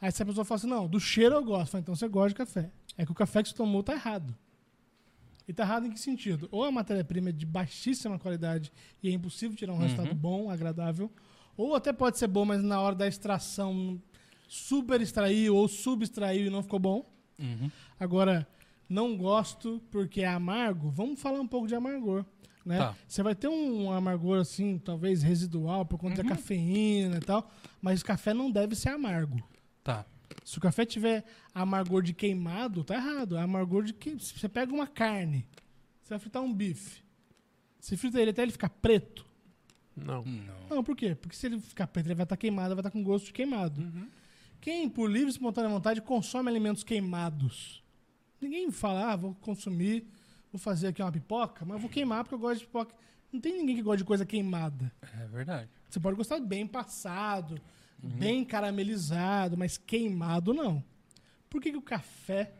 Aí 0.00 0.12
se 0.12 0.22
a 0.22 0.26
pessoa 0.26 0.44
fala 0.44 0.56
assim, 0.58 0.66
não, 0.68 0.86
do 0.86 1.00
cheiro 1.00 1.34
eu 1.34 1.44
gosto. 1.44 1.62
Eu 1.62 1.66
falo, 1.72 1.82
então 1.82 1.96
você 1.96 2.08
gosta 2.08 2.28
de 2.30 2.34
café. 2.36 2.70
É 2.96 3.04
que 3.04 3.12
o 3.12 3.14
café 3.14 3.42
que 3.42 3.48
você 3.48 3.54
tomou 3.54 3.82
tá 3.82 3.92
errado. 3.92 4.34
E 5.48 5.52
tá 5.52 5.62
errado 5.62 5.86
em 5.86 5.90
que 5.90 5.98
sentido? 6.00 6.48
Ou 6.52 6.64
a 6.64 6.70
matéria-prima 6.72 7.30
é 7.30 7.32
de 7.32 7.44
baixíssima 7.44 8.18
qualidade 8.18 8.72
e 9.02 9.08
é 9.08 9.12
impossível 9.12 9.56
tirar 9.56 9.72
um 9.74 9.78
resultado 9.78 10.14
bom, 10.14 10.50
agradável, 10.50 11.10
ou 11.56 11.74
até 11.74 11.92
pode 11.92 12.18
ser 12.18 12.28
bom, 12.28 12.44
mas 12.44 12.62
na 12.62 12.80
hora 12.80 12.94
da 12.94 13.06
extração 13.06 14.00
super 14.48 15.00
extraiu 15.00 15.56
ou 15.56 15.68
subextraiu 15.68 16.46
e 16.46 16.50
não 16.50 16.62
ficou 16.62 16.78
bom. 16.78 17.10
Uhum. 17.38 17.70
Agora, 17.98 18.46
não 18.88 19.16
gosto 19.16 19.82
porque 19.90 20.22
é 20.22 20.28
amargo. 20.28 20.90
Vamos 20.90 21.20
falar 21.20 21.40
um 21.40 21.46
pouco 21.46 21.66
de 21.66 21.74
amargor. 21.74 22.24
Né? 22.64 22.78
Tá. 22.78 22.96
Você 23.06 23.22
vai 23.22 23.34
ter 23.34 23.48
um 23.48 23.92
amargor 23.92 24.40
assim, 24.40 24.78
talvez 24.78 25.22
residual 25.22 25.84
por 25.84 25.98
conta 25.98 26.22
da 26.22 26.28
cafeína 26.28 27.18
e 27.18 27.20
tal, 27.20 27.50
mas 27.80 28.00
o 28.00 28.04
café 28.04 28.32
não 28.32 28.50
deve 28.50 28.74
ser 28.74 28.88
amargo. 28.90 29.42
Tá. 29.82 30.06
Se 30.42 30.56
o 30.58 30.60
café 30.60 30.86
tiver 30.86 31.24
amargor 31.54 32.02
de 32.02 32.14
queimado, 32.14 32.82
tá 32.82 32.94
errado. 32.94 33.36
É 33.36 33.42
amargor 33.42 33.84
de 33.84 33.92
que 33.92 34.18
se 34.18 34.38
você 34.38 34.48
pega 34.48 34.72
uma 34.72 34.86
carne, 34.86 35.46
você 36.02 36.10
vai 36.10 36.18
fritar 36.18 36.42
um 36.42 36.52
bife. 36.52 37.02
Você 37.78 37.96
frita 37.96 38.20
ele 38.20 38.30
até 38.30 38.42
ele 38.42 38.52
ficar 38.52 38.70
preto. 38.70 39.26
Não. 39.94 40.24
Não. 40.24 40.76
Não, 40.76 40.84
por 40.84 40.96
quê? 40.96 41.14
Porque 41.14 41.36
se 41.36 41.46
ele 41.46 41.60
ficar 41.60 41.86
preto, 41.86 42.06
ele 42.06 42.14
vai 42.14 42.24
estar 42.24 42.36
queimado, 42.36 42.74
vai 42.74 42.80
estar 42.80 42.90
com 42.90 43.02
gosto 43.02 43.26
de 43.26 43.32
queimado. 43.32 43.80
Uhum. 43.80 44.08
Quem, 44.64 44.88
por 44.88 45.10
livre 45.10 45.28
e 45.28 45.30
espontânea 45.30 45.68
vontade, 45.68 46.00
consome 46.00 46.48
alimentos 46.48 46.82
queimados? 46.82 47.84
Ninguém 48.40 48.70
fala, 48.70 49.12
ah, 49.12 49.16
vou 49.16 49.34
consumir, 49.34 50.06
vou 50.50 50.58
fazer 50.58 50.86
aqui 50.88 51.02
uma 51.02 51.12
pipoca, 51.12 51.66
mas 51.66 51.74
eu 51.74 51.80
vou 51.80 51.90
queimar 51.90 52.24
porque 52.24 52.34
eu 52.34 52.38
gosto 52.38 52.60
de 52.60 52.66
pipoca. 52.66 52.94
Não 53.30 53.38
tem 53.40 53.52
ninguém 53.58 53.76
que 53.76 53.82
gosta 53.82 53.98
de 53.98 54.04
coisa 54.04 54.24
queimada. 54.24 54.90
É 55.20 55.26
verdade. 55.26 55.68
Você 55.90 56.00
pode 56.00 56.16
gostar 56.16 56.40
bem 56.40 56.66
passado, 56.66 57.60
Uhum. 58.02 58.08
bem 58.08 58.42
caramelizado, 58.42 59.54
mas 59.58 59.76
queimado 59.76 60.54
não. 60.54 60.82
Por 61.50 61.60
que, 61.60 61.70
que 61.70 61.76
o 61.76 61.82
café 61.82 62.50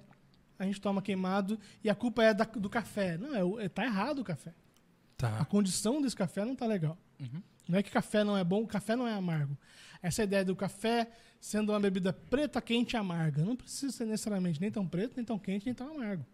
a 0.58 0.64
gente 0.66 0.82
toma 0.82 1.00
queimado 1.00 1.58
e 1.82 1.88
a 1.88 1.94
culpa 1.94 2.22
é 2.22 2.34
da- 2.34 2.44
do 2.44 2.68
café? 2.68 3.16
Não, 3.16 3.58
é, 3.60 3.64
é, 3.64 3.68
tá 3.70 3.82
errado 3.82 4.18
o 4.18 4.24
café. 4.24 4.50
A 4.50 5.16
Tá. 5.16 5.44
condição 5.46 6.02
desse 6.02 6.14
café 6.16 6.44
não 6.44 6.54
tá 6.54 6.66
legal. 6.66 6.98
Uhum. 7.18 7.42
Não 7.66 7.78
é 7.78 7.82
que 7.82 7.90
café 7.90 8.22
não 8.24 8.36
é 8.36 8.44
bom, 8.44 8.62
o 8.62 8.66
café 8.66 8.94
não 8.94 9.08
é 9.08 9.14
amargo. 9.14 9.56
Essa 10.02 10.22
ideia 10.22 10.44
do 10.44 10.54
café 10.54 11.10
sendo 11.44 11.72
uma 11.72 11.78
bebida 11.78 12.10
preta, 12.10 12.58
quente 12.62 12.94
e 12.94 12.96
amarga. 12.96 13.44
Não 13.44 13.54
precisa 13.54 13.92
ser 13.92 14.06
necessariamente 14.06 14.58
nem 14.58 14.70
tão 14.70 14.88
preto, 14.88 15.12
nem 15.16 15.24
tão 15.26 15.38
quente, 15.38 15.66
nem 15.66 15.74
tão 15.74 15.94
amargo. 15.94 16.24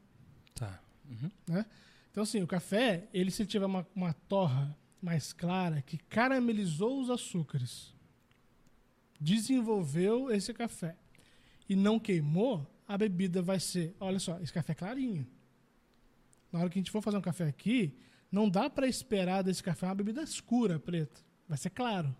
Tá. 0.54 0.80
Uhum. 1.04 1.28
né? 1.48 1.66
Então, 2.12 2.22
assim, 2.22 2.40
o 2.40 2.46
café, 2.46 3.08
ele 3.12 3.32
se 3.32 3.44
tiver 3.44 3.66
uma, 3.66 3.84
uma 3.92 4.12
torra 4.12 4.72
mais 5.02 5.32
clara, 5.32 5.82
que 5.82 5.98
caramelizou 5.98 7.00
os 7.00 7.10
açúcares, 7.10 7.92
desenvolveu 9.20 10.30
esse 10.30 10.54
café 10.54 10.94
e 11.68 11.74
não 11.74 11.98
queimou, 11.98 12.64
a 12.86 12.96
bebida 12.96 13.42
vai 13.42 13.58
ser, 13.58 13.96
olha 13.98 14.20
só, 14.20 14.38
esse 14.38 14.52
café 14.52 14.70
é 14.70 14.76
clarinho. 14.76 15.26
Na 16.52 16.60
hora 16.60 16.70
que 16.70 16.78
a 16.78 16.80
gente 16.80 16.90
for 16.92 17.02
fazer 17.02 17.16
um 17.16 17.20
café 17.20 17.48
aqui, 17.48 17.98
não 18.30 18.48
dá 18.48 18.70
para 18.70 18.86
esperar 18.86 19.42
desse 19.42 19.60
café 19.60 19.86
uma 19.86 19.94
bebida 19.96 20.22
escura, 20.22 20.78
preta. 20.78 21.20
Vai 21.48 21.58
ser 21.58 21.70
claro. 21.70 22.14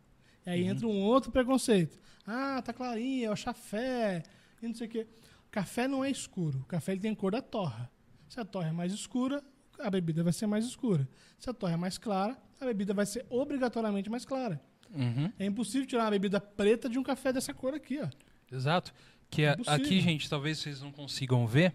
Aí 0.50 0.64
entra 0.64 0.86
um 0.86 1.00
outro 1.00 1.30
preconceito. 1.30 1.98
Ah, 2.26 2.60
tá 2.62 2.72
clarinho, 2.72 3.26
é 3.26 3.30
o 3.30 3.36
chafé, 3.36 4.22
e 4.62 4.66
não 4.68 4.74
sei 4.74 4.86
o 4.86 4.90
quê. 4.90 5.06
Café 5.50 5.88
não 5.88 6.04
é 6.04 6.10
escuro. 6.10 6.60
O 6.60 6.64
café 6.64 6.92
ele 6.92 7.00
tem 7.00 7.14
cor 7.14 7.32
da 7.32 7.42
torra. 7.42 7.90
Se 8.28 8.38
a 8.38 8.44
torra 8.44 8.68
é 8.68 8.72
mais 8.72 8.92
escura, 8.92 9.42
a 9.78 9.90
bebida 9.90 10.22
vai 10.22 10.32
ser 10.32 10.46
mais 10.46 10.64
escura. 10.64 11.08
Se 11.38 11.50
a 11.50 11.52
torra 11.52 11.72
é 11.72 11.76
mais 11.76 11.98
clara, 11.98 12.36
a 12.60 12.64
bebida 12.64 12.94
vai 12.94 13.06
ser 13.06 13.26
obrigatoriamente 13.28 14.08
mais 14.08 14.24
clara. 14.24 14.60
Uhum. 14.94 15.32
É 15.38 15.46
impossível 15.46 15.86
tirar 15.86 16.04
uma 16.04 16.10
bebida 16.10 16.40
preta 16.40 16.88
de 16.88 16.98
um 16.98 17.02
café 17.02 17.32
dessa 17.32 17.52
cor 17.54 17.74
aqui, 17.74 17.98
ó. 18.00 18.08
Exato. 18.54 18.92
Que 19.28 19.42
é- 19.42 19.56
aqui, 19.66 20.00
gente, 20.00 20.28
talvez 20.28 20.58
vocês 20.58 20.80
não 20.82 20.90
consigam 20.92 21.46
ver, 21.46 21.74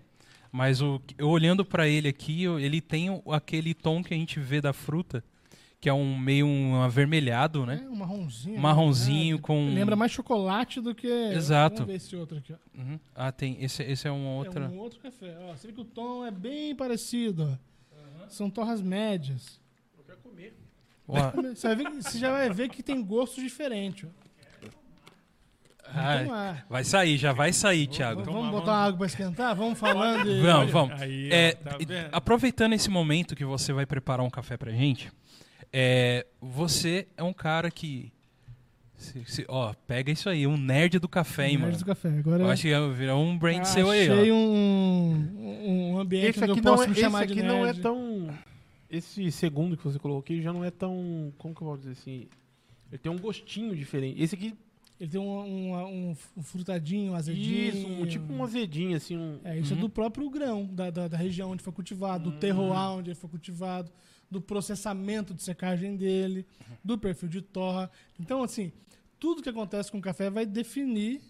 mas 0.52 0.82
o, 0.82 1.02
eu 1.18 1.30
olhando 1.30 1.66
pra 1.66 1.88
ele 1.88 2.08
aqui, 2.08 2.44
ele 2.46 2.82
tem 2.82 3.08
aquele 3.32 3.74
tom 3.74 4.04
que 4.04 4.14
a 4.14 4.18
gente 4.18 4.40
vê 4.40 4.62
da 4.62 4.74
fruta, 4.74 5.24
que 5.86 5.90
é 5.90 5.94
um 5.94 6.18
meio 6.18 6.48
um 6.48 6.82
avermelhado, 6.82 7.64
né? 7.64 7.84
É 7.86 7.88
um 7.88 7.96
marronzinho. 7.96 8.60
Marronzinho 8.60 9.36
né? 9.36 9.42
com- 9.44 9.72
Lembra 9.72 9.96
mais 9.96 10.12
chocolate 10.12 10.82
do 10.82 10.96
que. 10.96 11.06
Exato. 11.08 11.76
Vamos 11.76 11.92
ver 11.92 11.98
esse 11.98 12.16
outro 12.16 12.40
aqui, 12.40 12.54
ó. 12.54 12.80
Uhum. 12.82 13.00
Ah, 13.14 13.32
tem. 13.32 13.64
Esse, 13.64 13.84
esse 13.84 14.08
é 14.08 14.12
uma 14.12 14.32
outra. 14.32 14.66
É 14.66 14.68
um 14.68 14.80
outro 14.80 15.00
café. 15.00 15.38
Ó, 15.42 15.56
você 15.56 15.68
vê 15.68 15.74
que 15.74 15.82
o 15.82 15.86
tom 15.86 16.26
é 16.26 16.32
bem 16.32 16.76
parecido, 16.76 17.52
ó. 17.54 18.28
São 18.30 18.50
torras 18.50 18.82
médias. 18.82 19.62
Ó, 21.08 21.14
Você, 21.54 21.68
vai 21.68 21.76
ver 21.76 21.90
você 22.02 22.18
já 22.18 22.32
vai 22.32 22.50
ver 22.50 22.68
que 22.70 22.82
tem 22.82 23.00
gostos 23.04 23.44
diferentes, 23.44 24.10
ó. 24.10 24.68
lá. 26.28 26.66
vai 26.68 26.84
sair, 26.84 27.16
já 27.16 27.32
vai 27.32 27.54
sair, 27.54 27.86
Thiago. 27.86 28.24
Vamos, 28.24 28.42
vamos 28.42 28.60
botar 28.60 28.72
uma 28.72 28.86
água 28.86 28.98
pra 28.98 29.06
esquentar? 29.06 29.56
Vamos 29.56 29.78
falando 29.78 30.28
e... 30.32 30.42
Vamos, 30.42 30.72
vamos. 30.72 31.00
Aí, 31.00 31.32
É, 31.32 31.52
tá 31.54 31.78
aproveitando 32.12 32.74
esse 32.74 32.90
momento 32.90 33.36
que 33.36 33.46
você 33.46 33.72
vai 33.72 33.86
preparar 33.86 34.26
um 34.26 34.32
café 34.32 34.58
pra 34.58 34.72
gente, 34.72 35.12
é, 35.72 36.26
você 36.42 37.08
é 37.18 37.24
um 37.24 37.34
cara 37.34 37.70
que. 37.72 38.12
se- 38.98 39.26
se- 39.26 39.46
ó, 39.48 39.74
pega 39.88 40.12
isso 40.12 40.30
aí, 40.30 40.48
um 40.48 40.58
nerd 40.58 41.00
do 41.00 41.08
café, 41.08 41.48
hein, 41.50 41.58
Nerd 41.58 41.66
mano. 41.66 41.78
do 41.78 41.86
café. 41.86 42.10
Agora 42.10 42.44
Eu 42.44 42.50
acho 42.50 42.62
que 42.64 42.68
ia 42.70 42.90
virar 42.90 43.16
um 43.18 43.38
brand 43.38 43.62
Ah, 43.62 43.66
seu 43.66 43.90
aí, 43.90 44.10
achei 44.10 44.32
ó. 44.32 44.36
um, 44.36 45.14
um 45.40 45.92
um 45.96 46.00
ambiente 46.00 46.30
Esse 46.30 46.40
onde 46.44 46.52
aqui, 46.52 46.60
eu 46.60 46.64
não 46.64 46.72
posso 46.72 46.84
é, 46.84 46.88
me 46.88 46.92
esse 46.94 47.02
chamar 47.02 47.26
de 47.26 47.34
aqui 47.34 47.44
não 47.44 47.58
é 47.66 47.66
nerd. 47.74 47.82
tão. 47.82 48.30
Esse 48.90 49.32
segundo 49.32 49.76
que 49.78 49.84
você 49.84 49.98
colocou 50.00 50.22
aqui 50.22 50.42
já 50.42 50.54
não 50.54 50.64
é 50.64 50.72
tão. 50.72 51.34
Como 51.38 51.54
que 51.56 51.62
eu 51.62 51.68
vou 51.68 51.78
dizer 51.78 51.92
assim? 51.92 52.28
Ele 52.92 52.98
tem 53.00 53.12
um 53.12 53.18
gostinho 53.18 53.76
diferente. 53.76 54.22
Esse 54.22 54.36
aqui, 54.36 54.54
Ele 55.00 55.10
tem 55.10 55.20
um, 55.20 55.26
um, 55.40 55.76
um- 56.12 56.16
um 56.38 56.44
frutadinho, 56.44 57.12
um 57.12 57.16
azedinho. 57.16 57.68
isso, 57.76 57.88
um, 57.88 58.06
tipo 58.06 58.32
um 58.32 58.44
azedinho, 58.44 58.96
assim. 58.96 59.18
Um, 59.18 59.40
É, 59.44 59.58
isso 59.58 59.74
é 59.74 59.76
do 59.76 59.90
próprio 59.90 60.30
grão, 60.30 60.66
da, 60.72 60.90
da, 60.90 61.08
da 61.10 61.18
região 61.18 61.52
onde 61.52 61.62
foi 61.64 61.74
cultivado, 61.74 62.32
do 62.32 62.38
terroir 62.38 62.92
onde 62.98 63.10
ele 63.10 63.16
foi 63.20 63.30
cultivado, 63.30 63.92
do 64.36 64.42
processamento 64.42 65.34
de 65.34 65.42
secagem 65.42 65.96
dele, 65.96 66.46
do 66.84 66.98
perfil 66.98 67.28
de 67.30 67.42
torra. 67.42 67.90
Então, 68.20 68.44
assim, 68.44 68.72
tudo 69.20 69.42
que 69.42 69.50
acontece 69.50 69.92
com 69.92 69.98
o 69.98 70.02
café 70.02 70.30
vai 70.30 70.46
definir 70.46 71.22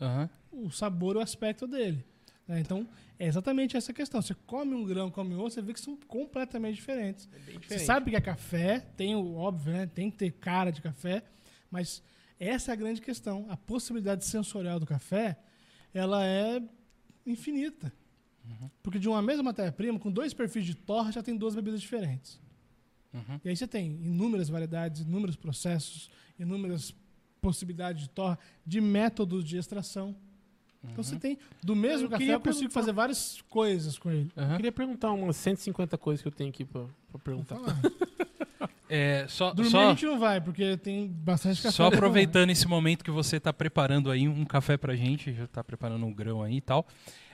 Aham. 0.00 0.28
o 0.50 0.70
sabor 0.70 1.16
e 1.16 1.18
o 1.18 1.22
aspecto 1.22 1.66
dele. 1.66 2.04
né? 2.48 2.58
Então, 2.60 2.88
é 3.18 3.26
exatamente 3.26 3.76
essa 3.76 3.92
questão. 3.92 4.20
Você 4.22 4.34
come 4.46 4.74
um 4.74 4.84
grão, 4.84 5.10
come 5.10 5.34
outro, 5.34 5.50
você 5.52 5.62
vê 5.62 5.72
que 5.72 5.80
são 5.80 5.96
completamente 6.08 6.76
diferentes. 6.76 7.28
é 7.32 7.38
bem 7.38 7.54
Você 7.54 7.58
diferente. 7.60 7.86
sabe 7.86 8.10
que 8.10 8.16
é 8.16 8.20
café, 8.20 8.80
tem 8.96 9.14
o 9.14 9.34
óbvio, 9.36 9.72
né? 9.72 9.86
Tem 9.86 10.10
que 10.10 10.16
ter 10.16 10.30
cara 10.32 10.70
de 10.70 10.80
café, 10.82 11.22
mas 11.70 12.02
essa 12.40 12.70
é 12.70 12.74
a 12.74 12.76
grande 12.76 13.00
questão. 13.00 13.46
A 13.48 13.56
possibilidade 13.56 14.24
sensorial 14.24 14.78
do 14.80 14.86
café, 14.86 15.36
ela 15.94 16.24
é 16.26 16.62
infinita. 17.26 17.92
Porque 18.80 18.98
de 19.00 19.08
uma 19.08 19.20
mesma 19.20 19.42
matéria-prima, 19.42 19.98
com 19.98 20.08
dois 20.10 20.32
perfis 20.32 20.64
de 20.64 20.72
torra, 20.76 21.10
já 21.10 21.20
tem 21.20 21.36
duas 21.36 21.54
bebidas 21.56 21.80
diferentes. 21.80 22.40
Uhum. 23.14 23.40
E 23.44 23.48
aí 23.48 23.56
você 23.56 23.66
tem 23.66 23.86
inúmeras 24.02 24.48
variedades, 24.48 25.02
inúmeros 25.02 25.36
processos, 25.36 26.10
inúmeras 26.38 26.94
possibilidades 27.40 28.02
de 28.02 28.10
torra, 28.10 28.38
de 28.66 28.80
métodos 28.80 29.44
de 29.44 29.56
extração. 29.56 30.14
Então 30.84 31.02
você 31.02 31.16
tem, 31.16 31.36
do 31.64 31.74
mesmo 31.74 32.06
Eu 32.06 32.10
café, 32.10 32.24
eu 32.24 32.38
consigo 32.40 32.54
perguntar- 32.60 32.74
fazer 32.74 32.92
várias 32.92 33.42
coisas 33.48 33.98
com 33.98 34.08
ele. 34.10 34.30
Eu 34.36 34.42
Aham. 34.44 34.56
queria 34.56 34.70
perguntar 34.72 35.10
umas 35.12 35.34
150 35.36 35.98
coisas 35.98 36.22
que 36.22 36.28
eu 36.28 36.32
tenho 36.32 36.50
aqui 36.50 36.64
pra, 36.64 36.84
pra 37.10 37.18
perguntar. 37.18 37.56
É, 38.88 39.26
só, 39.28 39.52
Dormir 39.52 39.70
só, 39.72 39.86
a 39.86 39.90
gente 39.90 40.06
não 40.06 40.16
vai, 40.16 40.40
porque 40.40 40.76
tem 40.76 41.08
bastante 41.08 41.60
café. 41.60 41.72
só 41.74 41.86
aproveitando 41.88 42.50
esse 42.50 42.68
momento 42.68 43.04
que 43.04 43.10
você 43.10 43.36
está 43.38 43.52
preparando 43.52 44.12
aí 44.12 44.28
um 44.28 44.44
café 44.44 44.76
pra 44.76 44.94
gente, 44.94 45.32
já 45.34 45.42
está 45.42 45.64
preparando 45.64 46.06
um 46.06 46.12
grão 46.14 46.40
aí 46.40 46.58
e 46.58 46.60
tal. 46.60 46.86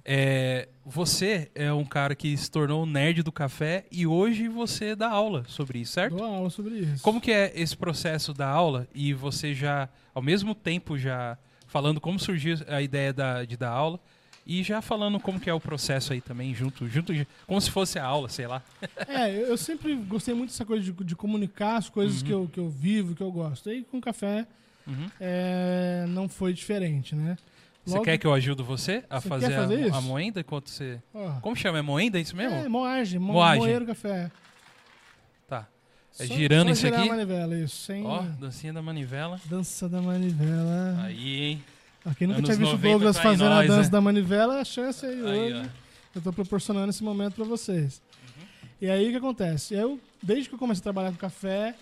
É, 0.04 0.68
você 0.84 1.50
é 1.54 1.72
um 1.72 1.84
cara 1.84 2.14
que 2.14 2.36
se 2.36 2.50
tornou 2.50 2.84
nerd 2.84 3.22
do 3.22 3.30
café 3.30 3.84
e 3.90 4.06
hoje 4.06 4.48
você 4.48 4.96
dá 4.96 5.08
aula 5.08 5.44
sobre 5.46 5.78
isso, 5.78 5.92
certo? 5.92 6.16
Dou 6.16 6.24
aula 6.26 6.50
sobre 6.50 6.74
isso. 6.74 7.02
Como 7.02 7.20
que 7.20 7.30
é 7.30 7.52
esse 7.54 7.76
processo 7.76 8.34
da 8.34 8.48
aula 8.48 8.88
e 8.94 9.14
você 9.14 9.54
já, 9.54 9.88
ao 10.12 10.20
mesmo 10.22 10.54
tempo, 10.54 10.98
já 10.98 11.38
falando 11.68 12.00
como 12.00 12.18
surgiu 12.18 12.56
a 12.68 12.82
ideia 12.82 13.12
da, 13.12 13.44
de 13.44 13.56
dar 13.56 13.70
aula 13.70 14.00
e 14.44 14.62
já 14.64 14.82
falando 14.82 15.20
como 15.20 15.38
que 15.38 15.48
é 15.48 15.54
o 15.54 15.60
processo 15.60 16.12
aí 16.12 16.20
também, 16.20 16.52
junto, 16.52 16.88
junto 16.88 17.12
como 17.46 17.60
se 17.60 17.70
fosse 17.70 17.96
a 17.98 18.04
aula, 18.04 18.28
sei 18.28 18.48
lá. 18.48 18.60
É, 19.06 19.30
eu 19.48 19.56
sempre 19.56 19.94
gostei 19.94 20.34
muito 20.34 20.50
dessa 20.50 20.64
coisa 20.64 20.82
de, 20.82 20.92
de 21.04 21.14
comunicar 21.14 21.76
as 21.76 21.88
coisas 21.88 22.22
que, 22.22 22.32
eu, 22.32 22.50
que 22.52 22.58
eu 22.58 22.68
vivo, 22.68 23.14
que 23.14 23.22
eu 23.22 23.30
gosto. 23.30 23.70
E 23.70 23.82
com 23.84 24.00
café 24.00 24.46
Uhum. 24.84 25.08
é, 25.20 26.04
não 26.08 26.28
foi 26.28 26.52
diferente, 26.52 27.14
né? 27.14 27.36
Você 27.84 27.94
Logo- 27.94 28.04
quer 28.04 28.16
que 28.18 28.26
eu 28.26 28.32
ajude 28.32 28.62
você 28.62 29.02
a 29.10 29.20
Você 29.20 29.28
fazer, 29.28 29.54
fazer 29.56 29.92
a, 29.92 29.96
a 29.96 30.00
moenda 30.00 30.40
enquanto 30.40 30.70
você... 30.70 31.00
Ó, 31.12 31.32
Como 31.40 31.56
chama? 31.56 31.78
É 31.78 31.82
moenda 31.82 32.18
isso 32.20 32.36
mesmo? 32.36 32.56
É, 32.56 32.68
moagem, 32.68 33.18
mo 33.18 33.32
Moagem. 33.32 33.60
moer 33.62 33.82
o 33.82 33.86
café. 33.86 34.30
Tá. 35.48 35.66
É 36.18 36.26
Só- 36.26 36.34
girando 36.34 36.66
só 36.68 36.72
isso 36.74 36.80
girar 36.82 37.00
aqui? 37.00 37.08
a 37.08 37.12
manivela, 37.12 37.56
isso. 37.58 37.76
Sem 37.84 38.06
Ó, 38.06 38.22
dancinha 38.38 38.72
da 38.72 38.80
manivela. 38.82 39.40
dança 39.46 39.88
da 39.88 40.00
manivela. 40.00 40.96
Aí, 41.02 41.42
hein? 41.42 41.64
Ó, 42.06 42.14
quem 42.14 42.26
nunca 42.28 42.38
Anos 42.38 42.50
tinha 42.50 42.58
visto 42.58 42.72
o 42.72 42.76
90 42.76 42.88
Douglas 42.92 43.16
tá 43.16 43.22
fazendo 43.22 43.48
nós, 43.48 43.58
a 43.70 43.74
dança 43.74 43.82
né? 43.82 43.88
da 43.90 44.00
manivela, 44.00 44.60
a 44.60 44.64
chance 44.64 45.04
aí, 45.06 45.14
Aí, 45.26 45.52
hoje. 45.54 45.62
ó. 45.68 45.82
Eu 46.14 46.20
tô 46.22 46.32
proporcionando 46.32 46.90
esse 46.90 47.02
momento 47.02 47.34
pra 47.34 47.44
vocês. 47.44 48.00
E 48.80 48.88
aí 48.90 49.08
o 49.08 49.10
que 49.10 49.16
acontece? 49.16 49.74
Eu, 49.74 49.98
desde 50.22 50.48
que 50.48 50.54
eu 50.54 50.58
comecei 50.58 50.80
a 50.80 50.82
trabalhar 50.84 51.10
com 51.10 51.16
café, 51.16 51.74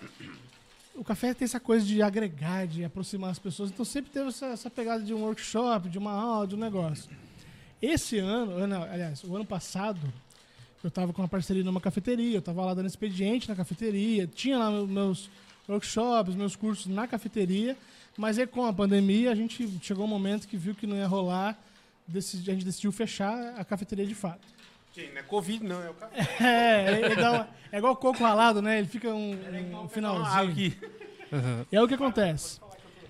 o 0.95 1.05
café 1.05 1.33
tem 1.33 1.45
essa 1.45 1.61
coisa 1.61 1.85
de 1.85 2.03
agregar, 2.03 2.67
de 2.67 2.85
aproximar 2.85 3.31
as 3.31 3.39
pessoas. 3.39 3.71
Então 3.71 3.85
sempre 3.85 4.11
teve 4.11 4.29
essa, 4.29 4.47
essa 4.47 4.71
pegada 4.71 5.03
de 5.03 5.15
um 5.15 5.23
workshop, 5.23 5.89
de 5.89 5.99
uma 5.99 6.13
aula, 6.13 6.47
de 6.47 6.55
um 6.55 6.59
negócio. 6.59 7.11
Esse 7.81 8.19
ano, 8.19 8.67
não, 8.67 8.83
aliás, 8.83 9.25
o 9.25 9.35
ano 9.35 9.45
passado, 9.45 10.01
eu 10.83 10.89
estava 10.89 11.13
com 11.13 11.23
uma 11.23 11.29
parceria 11.29 11.65
numa 11.65 11.81
cafeteria, 11.81 12.35
eu 12.35 12.41
estava 12.41 12.65
lá 12.65 12.75
dando 12.75 12.87
expediente 12.87 13.49
na 13.49 13.57
cafeteria, 13.57 14.27
tinha 14.27 14.59
lá 14.59 14.71
meus 14.71 15.31
workshops, 15.69 16.35
meus 16.35 16.57
cursos 16.57 16.87
na 16.87 17.07
cafeteria, 17.07 17.77
mas 18.17 18.39
aí 18.39 18.47
com 18.47 18.67
a 18.67 18.73
pandemia 18.73 19.31
a 19.31 19.35
gente 19.35 19.79
chegou 19.81 20.05
um 20.05 20.09
momento 20.09 20.47
que 20.47 20.57
viu 20.57 20.75
que 20.75 20.87
não 20.87 20.97
ia 20.97 21.07
rolar, 21.07 21.59
a 22.09 22.21
gente 22.21 22.65
decidiu 22.65 22.91
fechar 22.93 23.55
a 23.57 23.65
cafeteria 23.65 24.07
de 24.07 24.15
fato. 24.15 24.47
Não 24.97 25.19
é 25.19 25.23
Covid, 25.23 25.65
não, 25.65 25.83
é 25.83 25.91
o 25.91 25.95
café. 25.95 26.29
É, 26.45 27.01
ele 27.05 27.17
dá 27.17 27.33
uma- 27.33 27.49
é 27.73 27.79
igual 27.79 27.95
coco 27.97 28.23
ralado, 28.23 28.61
né? 28.61 28.79
Ele 28.79 28.89
fica 28.89 29.09
um, 29.09 29.37
um 29.85 29.89
finalzinho. 29.89 30.51
aqui. 30.51 30.77
E 31.71 31.77
aí 31.77 31.83
o 31.83 31.87
que 31.89 31.95
acontece? 31.95 32.59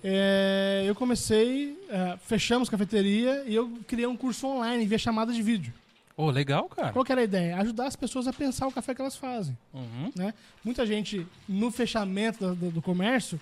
É, 0.02 0.85
eu 0.86 0.94
comecei, 0.94 1.78
é, 1.89 2.16
fechamos 2.23 2.69
a 2.69 2.70
cafeteria 2.70 3.44
e 3.47 3.55
eu 3.55 3.78
criei 3.86 4.07
um 4.07 4.16
curso 4.16 4.47
online 4.47 4.86
via 4.86 4.98
chamada 4.98 5.32
de 5.32 5.43
vídeo. 5.43 5.73
Ô, 6.16 6.31
legal, 6.31 6.69
cara. 6.69 6.93
Qual 6.93 7.05
que 7.05 7.12
era 7.12 7.20
a 7.23 7.24
ideia? 7.24 7.57
Ajudar 7.59 7.86
as 7.86 7.97
pessoas 7.97 8.27
a 8.28 8.32
pensar 8.32 8.66
o 8.66 8.73
café 8.73 8.94
que 8.94 9.01
elas 9.01 9.16
fazem. 9.16 9.57
Uhum. 9.73 10.12
né? 10.15 10.35
Muita 10.62 10.85
gente, 10.85 11.27
no 11.48 11.70
fechamento 11.70 12.39
do, 12.48 12.55
do- 12.55 12.70
do 12.73 12.82
comércio, 12.82 13.40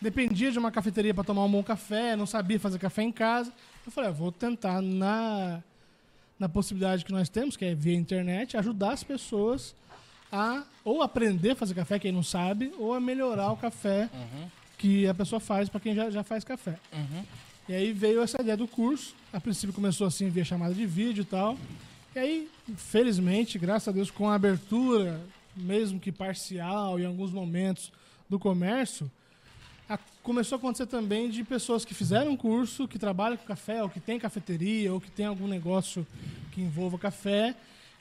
dependia 0.00 0.50
de 0.50 0.58
uma 0.58 0.70
cafeteria 0.70 1.12
para 1.14 1.24
tomar 1.24 1.44
um 1.44 1.50
bom 1.50 1.62
café, 1.62 2.16
não 2.16 2.26
sabia 2.26 2.58
fazer 2.58 2.78
café 2.78 3.02
em 3.02 3.12
casa. 3.12 3.52
Eu 3.86 3.92
falei, 3.92 4.08
ah, 4.10 4.12
vou 4.12 4.32
tentar, 4.32 4.80
na, 4.80 5.62
na 6.44 6.48
possibilidade 6.48 7.06
que 7.06 7.12
nós 7.12 7.30
temos, 7.30 7.56
que 7.56 7.64
é 7.64 7.74
via 7.74 7.94
internet, 7.96 8.54
ajudar 8.58 8.92
as 8.92 9.02
pessoas 9.02 9.74
a 10.30 10.62
ou 10.84 11.00
aprender 11.00 11.52
a 11.52 11.56
fazer 11.56 11.74
café, 11.74 11.98
quem 11.98 12.12
não 12.12 12.22
sabe, 12.22 12.70
ou 12.78 12.92
a 12.92 13.00
melhorar 13.00 13.50
o 13.50 13.56
café 13.56 14.10
Uhum. 14.12 14.46
que 14.76 15.06
a 15.06 15.14
pessoa 15.14 15.40
faz 15.40 15.70
para 15.70 15.80
quem 15.80 15.94
já, 15.94 16.10
já 16.10 16.22
faz 16.22 16.44
café. 16.44 16.78
Uhum. 16.92 17.24
E 17.66 17.72
aí 17.74 17.92
veio 17.94 18.20
essa 18.20 18.42
ideia 18.42 18.58
do 18.58 18.68
curso. 18.68 19.14
A 19.32 19.40
princípio 19.40 19.72
começou 19.74 20.06
assim 20.06 20.28
via 20.28 20.44
chamada 20.44 20.74
de 20.74 20.84
vídeo 20.84 21.22
e 21.22 21.24
tal. 21.24 21.56
E 22.14 22.18
aí, 22.18 22.48
felizmente, 22.76 23.58
graças 23.58 23.88
a 23.88 23.92
Deus, 23.92 24.10
com 24.10 24.28
a 24.28 24.34
abertura, 24.34 25.18
mesmo 25.56 25.98
que 25.98 26.12
parcial 26.12 27.00
em 27.00 27.06
alguns 27.06 27.30
momentos 27.32 27.90
do 28.28 28.38
comércio, 28.38 29.10
a- 29.88 29.98
começou 30.22 30.56
a 30.56 30.58
acontecer 30.58 30.86
também 30.86 31.28
de 31.28 31.44
pessoas 31.44 31.84
que 31.84 31.94
fizeram 31.94 32.32
um 32.32 32.36
curso, 32.36 32.88
que 32.88 32.98
trabalham 32.98 33.36
com 33.36 33.44
café, 33.44 33.82
ou 33.82 33.88
que 33.88 34.00
tem 34.00 34.18
cafeteria, 34.18 34.92
ou 34.92 35.00
que 35.00 35.10
tem 35.10 35.26
algum 35.26 35.46
negócio 35.46 36.06
que 36.52 36.60
envolva 36.60 36.98
café, 36.98 37.54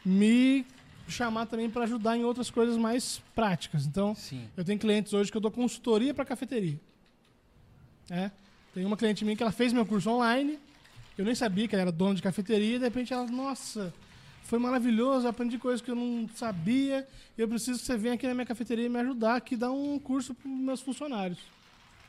me 0.06 0.66
chamar 1.08 1.46
também 1.48 1.70
para 1.70 1.84
ajudar 1.84 2.16
em 2.18 2.24
outras 2.24 2.50
coisas 2.50 2.78
mais 2.78 3.22
práticas. 3.36 3.86
Então, 3.86 4.16
Sim. 4.16 4.48
eu 4.56 4.64
tenho 4.64 4.80
clientes 4.80 5.14
hoje 5.14 5.30
que 5.30 5.36
eu 5.38 5.42
dou 5.42 5.52
consultoria 5.52 6.14
para 6.14 6.24
cafeteria. 6.24 6.80
É. 8.10 8.32
Tem 8.74 8.86
uma 8.86 8.98
cliente 8.98 9.24
minha 9.24 9.36
que 9.36 9.44
ela 9.44 9.52
fez 9.52 9.72
meu 9.74 9.86
curso 9.86 10.10
online. 10.10 10.58
Eu 11.18 11.26
nem 11.26 11.36
sabia 11.36 11.68
que 11.68 11.76
ela 11.76 11.84
era 11.84 11.92
dona 11.92 12.16
de 12.16 12.22
cafeteria. 12.22 12.76
E 12.76 12.80
de 12.80 12.86
repente 12.86 13.14
ela, 13.14 13.26
nossa, 13.28 13.94
foi 14.44 14.58
maravilhoso. 14.58 15.28
Aprendi 15.28 15.58
coisas 15.58 15.82
que 15.82 15.92
eu 15.92 15.96
não 15.96 16.28
sabia. 16.36 17.08
E 17.38 17.42
eu 17.42 17.48
preciso 17.48 17.80
que 17.80 17.86
você 17.86 17.98
venha 17.98 18.16
aqui 18.16 18.26
na 18.28 18.34
minha 18.34 18.46
cafeteria 18.46 18.86
e 18.86 18.90
me 18.90 19.00
ajudar 19.00 19.36
aqui, 19.36 19.56
dar 19.56 19.72
um 19.72 20.00
curso 20.00 20.34
para 20.34 20.50
meus 20.50 20.82
funcionários. 20.82 21.40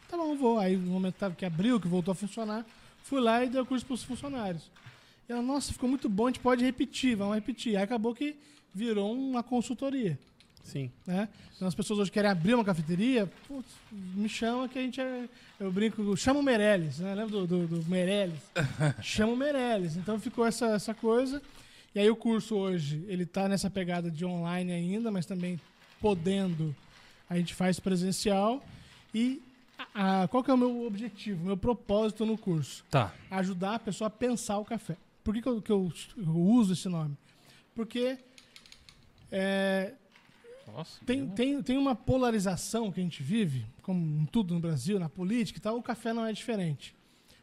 Tá 0.08 0.16
bom, 0.16 0.36
vou. 0.36 0.58
Aí 0.58 0.76
no 0.76 0.90
momento 0.90 1.34
que 1.36 1.44
abriu, 1.44 1.80
que 1.80 1.88
voltou 1.88 2.12
a 2.12 2.14
funcionar, 2.14 2.64
fui 3.02 3.20
lá 3.20 3.44
e 3.44 3.48
dei 3.48 3.60
o 3.60 3.66
curso 3.66 3.84
para 3.84 3.94
os 3.94 4.02
funcionários. 4.02 4.70
E 5.28 5.32
ela, 5.32 5.42
nossa, 5.42 5.72
ficou 5.72 5.88
muito 5.88 6.08
bom, 6.08 6.26
a 6.26 6.30
gente 6.30 6.40
pode 6.40 6.64
repetir, 6.64 7.16
vamos 7.16 7.34
repetir. 7.34 7.76
Aí 7.76 7.82
acabou 7.82 8.14
que 8.14 8.36
virou 8.74 9.12
uma 9.12 9.42
consultoria 9.42 10.18
Sim. 10.64 10.90
né? 11.06 11.28
Então 11.54 11.68
as 11.68 11.74
pessoas 11.74 12.00
hoje 12.00 12.10
querem 12.10 12.30
abrir 12.30 12.54
uma 12.54 12.64
cafeteria, 12.64 13.30
putz, 13.46 13.70
me 13.92 14.28
chama 14.28 14.68
que 14.68 14.78
a 14.78 14.82
gente 14.82 15.00
é. 15.00 15.28
Eu 15.60 15.70
brinco, 15.70 16.16
chama 16.16 16.40
o 16.40 16.42
Meirelles, 16.42 16.98
né? 16.98 17.14
Lembra 17.14 17.30
do, 17.30 17.46
do, 17.46 17.66
do 17.68 17.88
Meirelles? 17.88 18.40
chama 19.02 19.32
o 19.32 19.36
Meirelles. 19.36 19.96
Então 19.96 20.18
ficou 20.18 20.44
essa, 20.44 20.66
essa 20.68 20.94
coisa. 20.94 21.40
E 21.94 22.00
aí 22.00 22.10
o 22.10 22.16
curso 22.16 22.56
hoje, 22.56 23.04
ele 23.06 23.24
tá 23.24 23.48
nessa 23.48 23.70
pegada 23.70 24.10
de 24.10 24.24
online 24.24 24.72
ainda, 24.72 25.12
mas 25.12 25.26
também 25.26 25.60
podendo, 26.00 26.74
a 27.28 27.36
gente 27.36 27.54
faz 27.54 27.78
presencial. 27.78 28.64
E 29.14 29.40
a- 29.94 30.28
qual 30.28 30.42
que 30.42 30.50
é 30.50 30.54
o 30.54 30.58
meu 30.58 30.86
objetivo, 30.86 31.44
meu 31.44 31.56
propósito 31.56 32.24
no 32.26 32.36
curso? 32.38 32.84
Tá. 32.90 33.12
ajudar 33.30 33.74
a 33.76 33.78
pessoa 33.78 34.08
a 34.08 34.10
pensar 34.10 34.58
o 34.58 34.64
café. 34.64 34.96
Por 35.22 35.34
que, 35.34 35.40
que, 35.42 35.48
eu, 35.48 35.62
que 35.62 35.72
eu- 35.72 35.92
eu 36.16 36.36
uso 36.36 36.72
esse 36.74 36.88
nome? 36.88 37.16
Porque 37.74 38.18
é, 39.32 39.94
Nossa. 40.72 41.00
tem, 41.04 41.26
tem, 41.28 41.62
tem 41.62 41.78
uma 41.78 41.94
polarização 41.94 42.92
que 42.92 43.00
a 43.00 43.02
gente 43.02 43.22
vive, 43.22 43.66
como 43.82 44.20
em 44.22 44.26
tudo 44.26 44.54
no 44.54 44.60
Brasil, 44.60 44.98
na 44.98 45.08
política 45.08 45.58
e 45.58 45.62
tal, 45.62 45.76
o 45.76 45.82
café 45.82 46.12
não 46.12 46.24
é 46.24 46.32
diferente. 46.32 46.94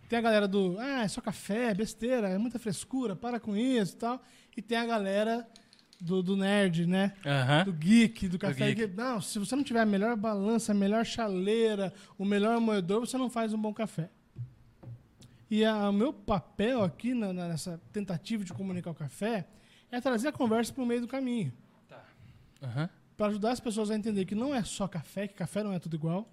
Tem 0.07 0.19
a 0.19 0.21
galera 0.21 0.47
do, 0.47 0.77
ah, 0.79 1.03
é 1.03 1.07
só 1.07 1.21
café, 1.21 1.71
é 1.71 1.73
besteira, 1.73 2.27
é 2.29 2.37
muita 2.37 2.59
frescura, 2.59 3.15
para 3.15 3.39
com 3.39 3.55
isso 3.55 3.93
e 3.93 3.97
tal. 3.97 4.21
E 4.55 4.61
tem 4.61 4.77
a 4.77 4.85
galera 4.85 5.47
do, 6.01 6.23
do 6.23 6.35
nerd, 6.35 6.87
né? 6.87 7.13
Aham. 7.25 7.63
do 7.65 7.73
geek, 7.73 8.27
do 8.27 8.39
café. 8.39 8.73
geek. 8.73 8.93
não, 8.97 9.21
se 9.21 9.37
você 9.37 9.55
não 9.55 9.63
tiver 9.63 9.81
a 9.81 9.85
melhor 9.85 10.15
balança, 10.17 10.71
a 10.71 10.75
melhor 10.75 11.05
chaleira, 11.05 11.93
o 12.17 12.25
melhor 12.25 12.59
moedor, 12.59 12.99
você 13.01 13.17
não 13.17 13.29
faz 13.29 13.53
um 13.53 13.61
bom 13.61 13.71
café. 13.71 14.09
E 15.49 15.63
a- 15.63 15.89
o 15.89 15.93
meu 15.93 16.11
papel 16.11 16.83
aqui 16.83 17.13
na- 17.13 17.31
nessa 17.33 17.79
tentativa 17.93 18.43
de 18.43 18.51
comunicar 18.53 18.89
o 18.91 18.95
café 18.95 19.47
é 19.91 20.01
trazer 20.01 20.29
a 20.29 20.31
conversa 20.31 20.73
para 20.73 20.83
o 20.83 20.87
meio 20.87 21.01
do 21.01 21.07
caminho. 21.07 21.53
Aham. 22.63 22.89
Para 23.17 23.27
ajudar 23.27 23.51
as 23.51 23.59
pessoas 23.59 23.91
a 23.91 23.95
entender 23.95 24.25
que 24.25 24.33
não 24.33 24.55
é 24.55 24.63
só 24.63 24.87
café, 24.87 25.27
que 25.27 25.35
café 25.35 25.61
não 25.63 25.73
é 25.73 25.77
tudo 25.79 25.95
igual. 25.95 26.27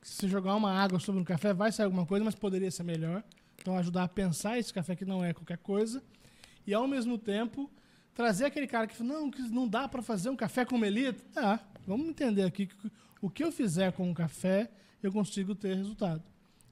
Que 0.00 0.08
se 0.08 0.28
jogar 0.28 0.54
uma 0.56 0.72
água 0.72 0.98
sobre 0.98 1.20
um 1.20 1.24
café, 1.24 1.54
vai 1.54 1.70
sair 1.72 1.84
alguma 1.86 2.04
coisa, 2.04 2.24
mas 2.24 2.34
poderia 2.34 2.70
ser 2.70 2.82
melhor. 2.82 3.22
Então, 3.60 3.78
ajudar 3.78 4.02
a 4.02 4.08
pensar 4.08 4.58
esse 4.58 4.74
café 4.74 4.96
que 4.96 5.04
não 5.04 5.24
é 5.24 5.32
qualquer 5.32 5.58
coisa. 5.58 6.02
E, 6.66 6.74
ao 6.74 6.86
mesmo 6.88 7.16
tempo, 7.16 7.70
trazer 8.14 8.46
aquele 8.46 8.66
cara 8.66 8.86
que 8.86 9.02
não, 9.02 9.30
que 9.30 9.42
não 9.42 9.66
dá 9.68 9.88
para 9.88 10.02
fazer 10.02 10.30
um 10.30 10.36
café 10.36 10.64
com 10.64 10.78
melita. 10.78 11.22
Tá, 11.32 11.60
vamos 11.86 12.08
entender 12.08 12.42
aqui 12.44 12.66
que 12.66 12.90
o 13.20 13.30
que 13.30 13.42
eu 13.44 13.52
fizer 13.52 13.92
com 13.92 14.08
um 14.08 14.14
café, 14.14 14.70
eu 15.02 15.12
consigo 15.12 15.54
ter 15.54 15.76
resultado. 15.76 16.22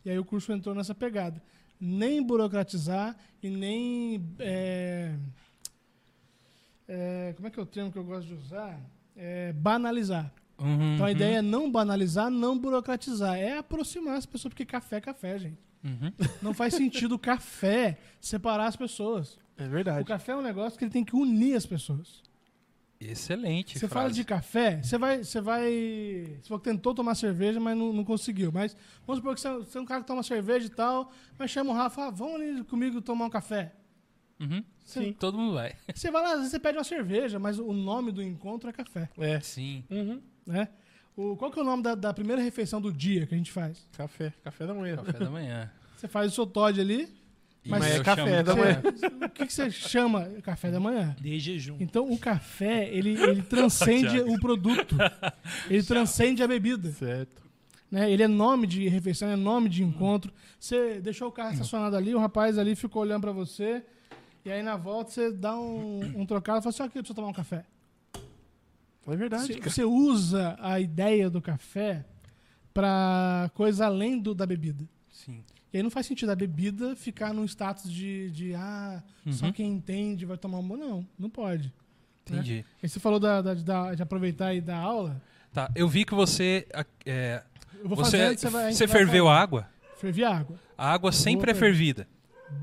E 0.05 0.11
aí 0.11 0.19
o 0.19 0.25
curso 0.25 0.53
entrou 0.53 0.75
nessa 0.75 0.95
pegada. 0.95 1.43
Nem 1.81 2.23
burocratizar 2.23 3.17
e 3.43 3.49
nem... 3.49 4.23
é, 4.39 5.15
é, 6.89 7.33
como 7.37 7.47
é 7.49 7.51
que 7.51 7.59
é 7.59 7.63
o 7.63 7.67
termo 7.67 7.93
que 7.93 7.99
eu 7.99 8.05
gosto 8.05 8.27
de 8.27 8.35
usar? 8.35 8.79
É, 9.17 9.53
banalizar. 9.53 10.33
Uhum, 10.59 10.95
Então 10.95 11.07
a 11.07 11.11
ideia 11.13 11.37
é 11.39 11.43
não 11.43 11.71
banalizar, 11.71 12.31
não 12.31 12.59
burocratizar. 12.59 13.37
É 13.39 13.59
aproximar 13.59 14.17
as 14.17 14.27
pessoas, 14.27 14.53
porque 14.53 14.65
café 14.67 14.97
é 14.97 15.01
café, 15.01 15.39
gente. 15.39 15.59
uhum. 15.85 16.13
Não 16.43 16.53
faz 16.53 16.75
sentido 16.75 17.15
o 17.15 17.19
café 17.19 17.97
separar 18.21 18.67
as 18.67 18.77
pessoas. 18.77 19.39
É 19.61 19.67
O 19.67 19.71
verdade. 19.71 20.05
café 20.05 20.33
é 20.33 20.37
um 20.37 20.43
negócio 20.43 20.79
que 20.79 20.85
ele 20.85 20.93
tem 20.93 21.05
que 21.05 21.15
unir 21.15 21.55
as 21.57 21.67
pessoas. 21.67 22.23
Excelente. 23.01 23.79
Você 23.79 23.89
fala 23.89 24.07
frase. 24.07 24.15
de 24.17 24.25
café, 24.25 24.83
você 24.83 24.99
vai. 24.99 25.25
Você 25.25 25.41
vai. 25.41 25.71
Você 26.39 26.49
falou 26.49 26.61
que 26.61 26.69
tentou 26.69 26.95
tomar 26.95 27.15
cerveja, 27.15 27.59
mas 27.59 27.77
não, 27.77 27.93
não 27.95 28.05
conseguiu. 28.05 28.53
Mas 28.53 28.77
vamos 29.07 29.21
supor 29.21 29.35
que 29.35 29.41
você, 29.41 29.49
você 29.55 29.79
é 29.79 29.81
um 29.81 29.87
cara 29.87 30.03
que 30.03 30.07
toma 30.07 30.23
cerveja 30.23 30.67
e 30.67 30.71
tal, 30.71 31.11
mas 31.39 31.51
chama 31.51 31.71
o 31.71 31.75
Rafa, 31.75 32.09
ah, 32.09 32.11
vamos 32.11 32.35
ali 32.35 32.63
comigo 32.65 33.01
tomar 33.01 33.25
um 33.25 33.31
café. 33.31 33.73
Uhum. 34.39 34.63
Você, 34.85 35.01
Sim, 35.05 35.13
todo 35.15 35.39
mundo 35.39 35.55
vai. 35.55 35.75
você 35.95 36.11
vai 36.11 36.23
lá, 36.23 36.33
às 36.33 36.37
vezes 36.39 36.51
você 36.51 36.59
pede 36.59 36.77
uma 36.77 36.85
cerveja, 36.85 37.39
mas 37.39 37.59
o 37.59 37.73
nome 37.73 38.13
do 38.13 38.23
encontro 38.23 38.69
é 38.69 38.73
café. 38.73 39.09
É. 39.19 39.41
Sim. 39.41 39.83
Uhum. 39.91 40.21
Né? 40.47 40.69
O, 41.17 41.37
qual 41.37 41.51
que 41.51 41.59
é 41.59 41.63
o 41.63 41.65
nome 41.65 41.83
da, 41.83 41.95
da 41.95 42.13
primeira 42.13 42.43
refeição 42.43 42.81
do 42.83 42.93
dia 42.93 43.27
que 43.27 43.35
a 43.35 43.39
gente 43.39 43.51
faz? 43.53 43.87
Café. 43.93 44.33
Café 44.45 44.67
da 44.67 44.75
manhã. 44.75 44.97
Café 44.97 45.19
da 45.19 45.31
manhã. 45.31 45.71
Você 45.97 46.07
faz 46.09 46.33
o 46.33 46.35
seu 46.35 46.47
Todd 46.47 46.79
ali. 46.81 47.09
Mas 47.65 47.85
é 47.85 47.99
eu 47.99 48.05
café 48.05 48.43
da 48.43 48.57
manhã. 48.57 48.83
O 49.25 49.29
que, 49.29 49.47
que 49.47 49.53
você 49.53 49.71
chama 49.71 50.25
café 50.43 50.71
da 50.71 50.81
manhã? 50.81 51.15
De 51.21 51.39
jejum. 51.39 51.77
Então 51.79 52.11
o 52.11 52.19
café, 52.19 52.89
ele, 52.89 53.11
ele 53.23 53.43
transcende 53.43 54.19
o 54.21 54.39
produto. 54.41 54.97
Ele 55.69 55.83
transcende 55.83 56.43
a 56.43 56.49
bebida. 56.49 56.91
Certo. 56.91 57.43
Né? 57.91 58.11
Ele 58.11 58.23
é 58.23 58.29
nome 58.29 58.67
de 58.67 58.89
refeição, 58.89 59.29
é 59.29 59.37
nome 59.37 59.69
de 59.69 59.83
encontro. 59.83 60.33
Você 60.59 61.01
deixou 61.01 61.29
o 61.29 61.33
carro 61.33 61.53
estacionado 61.53 61.97
ali, 61.97 62.15
o 62.15 62.19
rapaz 62.19 62.57
ali 62.57 62.75
ficou 62.75 63.03
olhando 63.03 63.23
pra 63.23 63.33
você. 63.33 63.85
E 64.45 64.51
aí 64.51 64.63
na 64.63 64.77
volta 64.77 65.11
você 65.11 65.31
dá 65.31 65.55
um, 65.59 66.01
um 66.21 66.25
trocado 66.25 66.61
e 66.61 66.63
fala 66.63 66.71
assim: 66.75 66.83
aqui 66.85 67.07
você 67.07 67.13
tomar 67.13 67.29
um 67.29 67.33
café. 67.33 67.65
É 69.07 69.17
verdade, 69.17 69.47
Você, 69.47 69.55
cara. 69.55 69.71
você 69.71 69.85
usa 69.85 70.57
a 70.61 70.79
ideia 70.79 71.29
do 71.29 71.43
café 71.43 72.05
pra 72.73 73.51
coisa 73.55 73.87
além 73.87 74.19
do, 74.19 74.35
da 74.35 74.47
bebida. 74.47 74.89
Sim. 75.11 75.43
E 75.73 75.77
aí 75.77 75.83
não 75.83 75.91
faz 75.91 76.07
sentido 76.07 76.31
a 76.31 76.35
bebida 76.37 76.97
ficar 76.97 77.33
num 77.33 77.45
status 77.45 77.91
de, 77.91 78.31
de 78.31 78.55
ah, 78.55 79.03
só 79.31 79.47
Uhum. 79.47 79.53
quem 79.53 79.73
entende 79.73 80.27
vai 80.27 80.37
tomar 80.37 80.59
um. 80.59 80.77
Não, 80.77 81.07
não 81.19 81.31
pode. 81.31 81.73
Entendi. 82.27 82.65
E 82.83 82.89
você 82.89 82.99
falou 83.01 83.19
da, 83.21 83.41
da- 83.43 83.55
da- 83.55 83.95
de 83.95 84.03
aproveitar 84.03 84.53
e 84.55 84.61
dar 84.61 84.79
aula. 84.79 85.21
Tá, 85.53 85.71
eu 85.75 85.89
vi 85.89 86.05
que 86.05 86.15
você. 86.15 86.67
a- 86.75 86.85
é, 87.07 87.43
Eu 87.83 87.89
vou 87.89 87.97
você 87.97 88.19
fazendo, 88.19 88.39
você 88.39 88.49
vai. 88.51 88.69
a 88.69 88.73
você 88.73 88.87
ferveu 88.89 89.29
a 89.29 89.39
água? 89.41 89.69
Fervi 89.99 90.25
água. 90.25 90.59
A 90.79 90.93
água 90.93 91.13
sempre 91.13 91.51
é 91.51 91.55
fervida. 91.55 92.07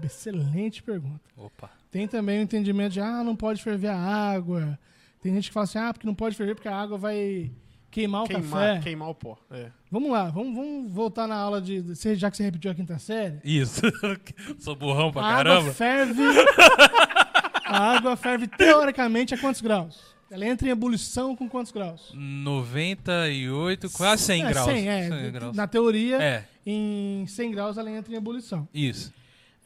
Excelente 0.03 0.83
pergunta. 0.83 1.21
Opa. 1.35 1.69
Tem 1.91 2.07
também 2.07 2.39
o 2.39 2.41
entendimento 2.43 2.93
de, 2.93 2.99
ah, 3.01 3.23
não 3.23 3.35
pode 3.35 3.63
ferver 3.63 3.87
a 3.87 3.97
água. 3.97 4.77
Tem 5.21 5.33
gente 5.33 5.47
que 5.47 5.53
fala 5.53 5.63
assim, 5.63 5.79
ah, 5.79 5.93
porque 5.93 6.05
não 6.07 6.13
pode 6.15 6.35
ferver 6.35 6.55
porque 6.55 6.67
a 6.67 6.75
água 6.75 6.97
vai 6.97 7.51
queimar 7.91 8.23
o 8.23 8.27
Queimar, 8.27 8.43
café. 8.75 8.79
queimar 8.83 9.09
o 9.09 9.15
pó. 9.15 9.37
É. 9.51 9.71
Vamos 9.91 10.11
lá, 10.11 10.29
vamos, 10.29 10.55
vamos 10.55 10.91
voltar 10.91 11.27
na 11.27 11.35
aula 11.35 11.61
de. 11.61 11.79
você- 11.81 12.15
Já 12.15 12.29
que 12.29 12.37
você 12.37 12.43
repetiu 12.43 12.69
a 12.71 12.75
quinta 12.75 12.97
série. 12.99 13.39
Isso. 13.43 13.81
Sou 14.59 14.75
burrão 14.75 15.11
pra 15.11 15.21
a 15.21 15.25
água 15.25 15.43
caramba. 15.43 15.73
ferve. 15.73 16.21
a 17.65 17.95
água 17.95 18.15
ferve 18.15 18.47
teoricamente 18.47 19.33
a 19.33 19.37
quantos 19.37 19.61
graus? 19.61 20.15
Ela 20.29 20.45
entra 20.45 20.67
em 20.67 20.71
ebulição 20.71 21.35
com 21.37 21.47
quantos 21.47 21.71
graus? 21.71 22.11
98, 22.13 23.89
quase 23.91 24.23
100 24.23 24.43
é, 24.43 24.49
graus. 24.49 24.65
100, 24.71 24.89
é. 24.89 25.07
100 25.07 25.31
graus. 25.31 25.55
Na 25.55 25.67
teoria, 25.67 26.21
É, 26.21 26.45
em 26.65 27.25
100 27.27 27.51
graus 27.51 27.77
ela 27.77 27.89
entra 27.89 28.11
em 28.13 28.17
ebulição. 28.17 28.67
isso. 28.73 29.13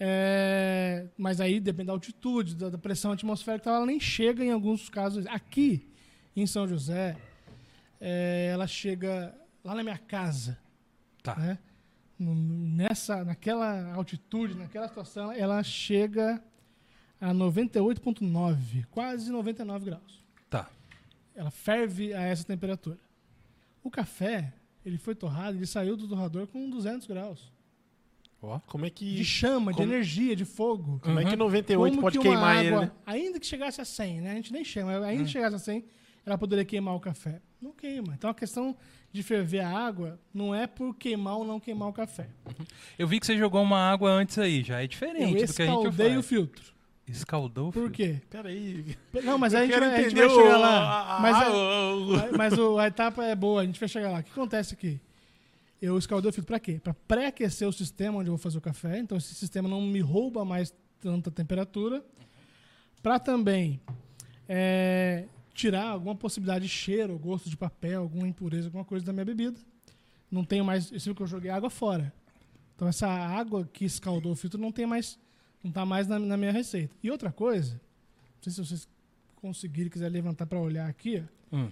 É, 0.04 1.06
mas 1.16 1.40
aí 1.40 1.60
depende 1.60 1.88
da 1.88 1.94
altitude, 1.94 2.56
da, 2.56 2.70
da 2.70 2.78
pressão 2.78 3.12
atmosférica, 3.12 3.64
então 3.70 3.76
ela 3.76 3.86
nem 3.86 4.00
chega 4.00 4.44
em 4.44 4.52
alguns 4.52 4.90
casos. 4.90 5.28
Aqui 5.28 5.88
em 6.36 6.46
São 6.48 6.68
José, 6.68 7.16
é, 8.02 8.50
ela 8.52 8.66
chega 8.68 9.34
lá 9.64 9.74
na 9.76 9.84
minha 9.84 9.98
casa, 9.98 10.58
Tá. 11.24 11.36
né? 11.38 11.58
Nessa, 12.20 13.24
naquela 13.24 13.94
altitude, 13.94 14.56
naquela 14.56 14.88
situação, 14.88 15.32
ela 15.32 15.64
chega 15.64 16.42
a 17.20 17.34
98,9, 17.34 18.86
quase 18.92 19.32
99 19.32 19.86
graus. 19.86 20.24
Tá. 20.50 20.70
Ela 21.36 21.50
ferve 21.50 22.14
a 22.14 22.22
essa 22.22 22.44
temperatura. 22.44 22.98
O 23.84 23.90
café, 23.90 24.54
ele 24.86 24.98
foi 24.98 25.16
torrado, 25.16 25.58
ele 25.58 25.66
saiu 25.66 25.96
do 25.98 26.08
torrador 26.08 26.46
com 26.48 26.70
200 26.70 27.08
graus. 27.08 27.52
Ó. 28.42 28.60
Como 28.68 28.86
é 28.86 28.90
que, 28.90 29.16
De 29.16 29.24
chama, 29.26 29.72
como- 29.72 29.86
de 29.88 29.92
energia, 29.94 30.36
de 30.36 30.46
fogo. 30.46 31.00
como 31.04 31.20
é 31.20 31.24
que 31.24 31.32
Uhum. 31.32 31.38
98 31.38 31.92
Como 31.92 32.02
pode 32.02 32.18
que 32.18 32.24
queimar 32.24 32.58
ele, 32.58 32.68
água, 32.74 32.86
né? 32.88 32.92
Ainda 33.06 33.40
que 33.40 33.46
chegasse 33.46 33.80
a 33.82 33.86
100, 33.86 34.22
né? 34.22 34.32
A 34.32 34.36
gente 34.36 34.52
nem 34.52 34.64
chama, 34.64 34.98
ainda 35.06 35.24
que 35.24 35.30
chegasse 35.30 35.56
a 35.56 35.60
100, 35.60 35.86
ela 36.26 36.38
poderia 36.38 36.66
queimar 36.66 36.96
o 36.96 37.00
café. 37.00 37.40
Não 37.62 37.72
queima. 37.72 38.14
Então 38.16 38.30
a 38.30 38.34
questão 38.34 38.76
de 39.12 39.22
ferver 39.22 39.60
a 39.60 39.70
água 39.70 40.20
não 40.34 40.54
é 40.56 40.66
por 40.66 40.96
queimar 40.96 41.38
ou 41.38 41.46
não 41.46 41.60
queimar 41.60 41.90
o 41.90 41.94
café. 41.94 42.28
Eu 42.98 43.08
vi 43.08 43.20
que 43.20 43.26
você 43.26 43.38
jogou 43.38 43.62
uma 43.62 43.78
água 43.92 44.10
antes 44.10 44.38
aí, 44.40 44.64
já 44.64 44.80
é 44.82 44.84
Eu 44.84 44.88
diferente 44.88 45.26
do 45.48 45.54
que 45.54 45.62
a 45.62 45.66
gente 45.66 45.76
escaldei 45.76 46.12
o 46.12 46.14
faz. 46.16 46.26
filtro. 46.26 46.72
Escaldou 47.08 47.70
o 47.70 47.72
Por 47.74 47.92
quê? 47.92 48.22
Peraí. 48.30 48.98
Não, 49.24 49.38
mas 49.38 49.54
aí 49.54 49.64
a 49.64 49.68
gente, 49.68 49.80
vai, 49.80 49.96
a 49.96 50.02
gente 50.10 50.16
vai 50.16 50.30
chegar 50.30 50.58
o- 50.58 50.62
lá. 50.62 51.20
Mas, 51.22 51.36
a- 51.36 51.46
a, 51.46 51.94
o- 51.94 52.06
mas- 52.08 52.32
mas 52.38 52.58
o- 52.58 52.80
a 52.80 52.88
etapa 52.88 53.26
é 53.26 53.36
boa, 53.36 53.62
a 53.62 53.66
gente 53.66 53.80
vai 53.80 53.90
chegar 53.90 54.10
lá. 54.12 54.20
O 54.20 54.24
que 54.24 54.32
acontece 54.32 54.74
aqui? 54.74 55.00
Eu 55.82 55.98
escaldei 55.98 56.30
o 56.30 56.34
filtro 56.34 56.48
pra 56.48 56.60
quê? 56.60 56.80
Pra 56.82 56.94
pré-aquecer 56.94 57.68
o 57.68 57.74
sistema 57.74 58.20
onde 58.20 58.30
eu 58.30 58.34
vou 58.34 58.38
fazer 58.38 58.58
o 58.58 58.62
café. 58.62 58.98
Então 59.00 59.18
esse 59.18 59.36
sistema 59.36 59.68
não 59.68 59.82
me 59.82 60.00
rouba 60.00 60.46
mais 60.46 60.74
tanta 61.02 61.30
temperatura. 61.30 62.04
Pra 63.04 63.20
também 63.20 63.82
é, 64.48 65.26
tirar 65.54 65.90
alguma 65.90 66.16
possibilidade 66.16 66.66
de 66.66 66.72
cheiro, 66.72 67.18
gosto 67.18 67.50
de 67.50 67.58
papel, 67.58 68.02
alguma 68.02 68.28
impureza, 68.28 68.68
alguma 68.68 68.86
coisa 68.86 69.06
da 69.06 69.14
minha 69.14 69.26
bebida. 69.26 69.60
Não 70.30 70.44
tenho 70.44 70.64
mais. 70.64 70.92
Isso 70.92 71.14
que 71.14 71.22
eu 71.22 71.28
joguei 71.28 71.52
água 71.52 71.70
fora. 71.70 72.14
Então 72.76 72.88
essa 72.88 73.08
água 73.08 73.70
que 73.72 73.86
escaldou 73.86 74.32
o 74.32 74.36
filtro 74.36 74.60
não 74.60 74.72
tem 74.72 74.86
mais. 74.86 75.20
Não 75.64 75.72
tá 75.72 75.86
mais 75.86 76.08
na, 76.08 76.18
na 76.18 76.38
minha 76.38 76.52
receita. 76.52 76.96
E 77.04 77.12
outra 77.12 77.32
coisa, 77.32 77.74
não 77.74 78.44
sei 78.44 78.54
se 78.54 78.66
vocês 78.66 78.90
conseguirem, 79.36 79.92
quiser 79.92 80.10
levantar 80.10 80.46
para 80.46 80.60
olhar 80.60 80.88
aqui. 80.88 81.24
Hum. 81.52 81.70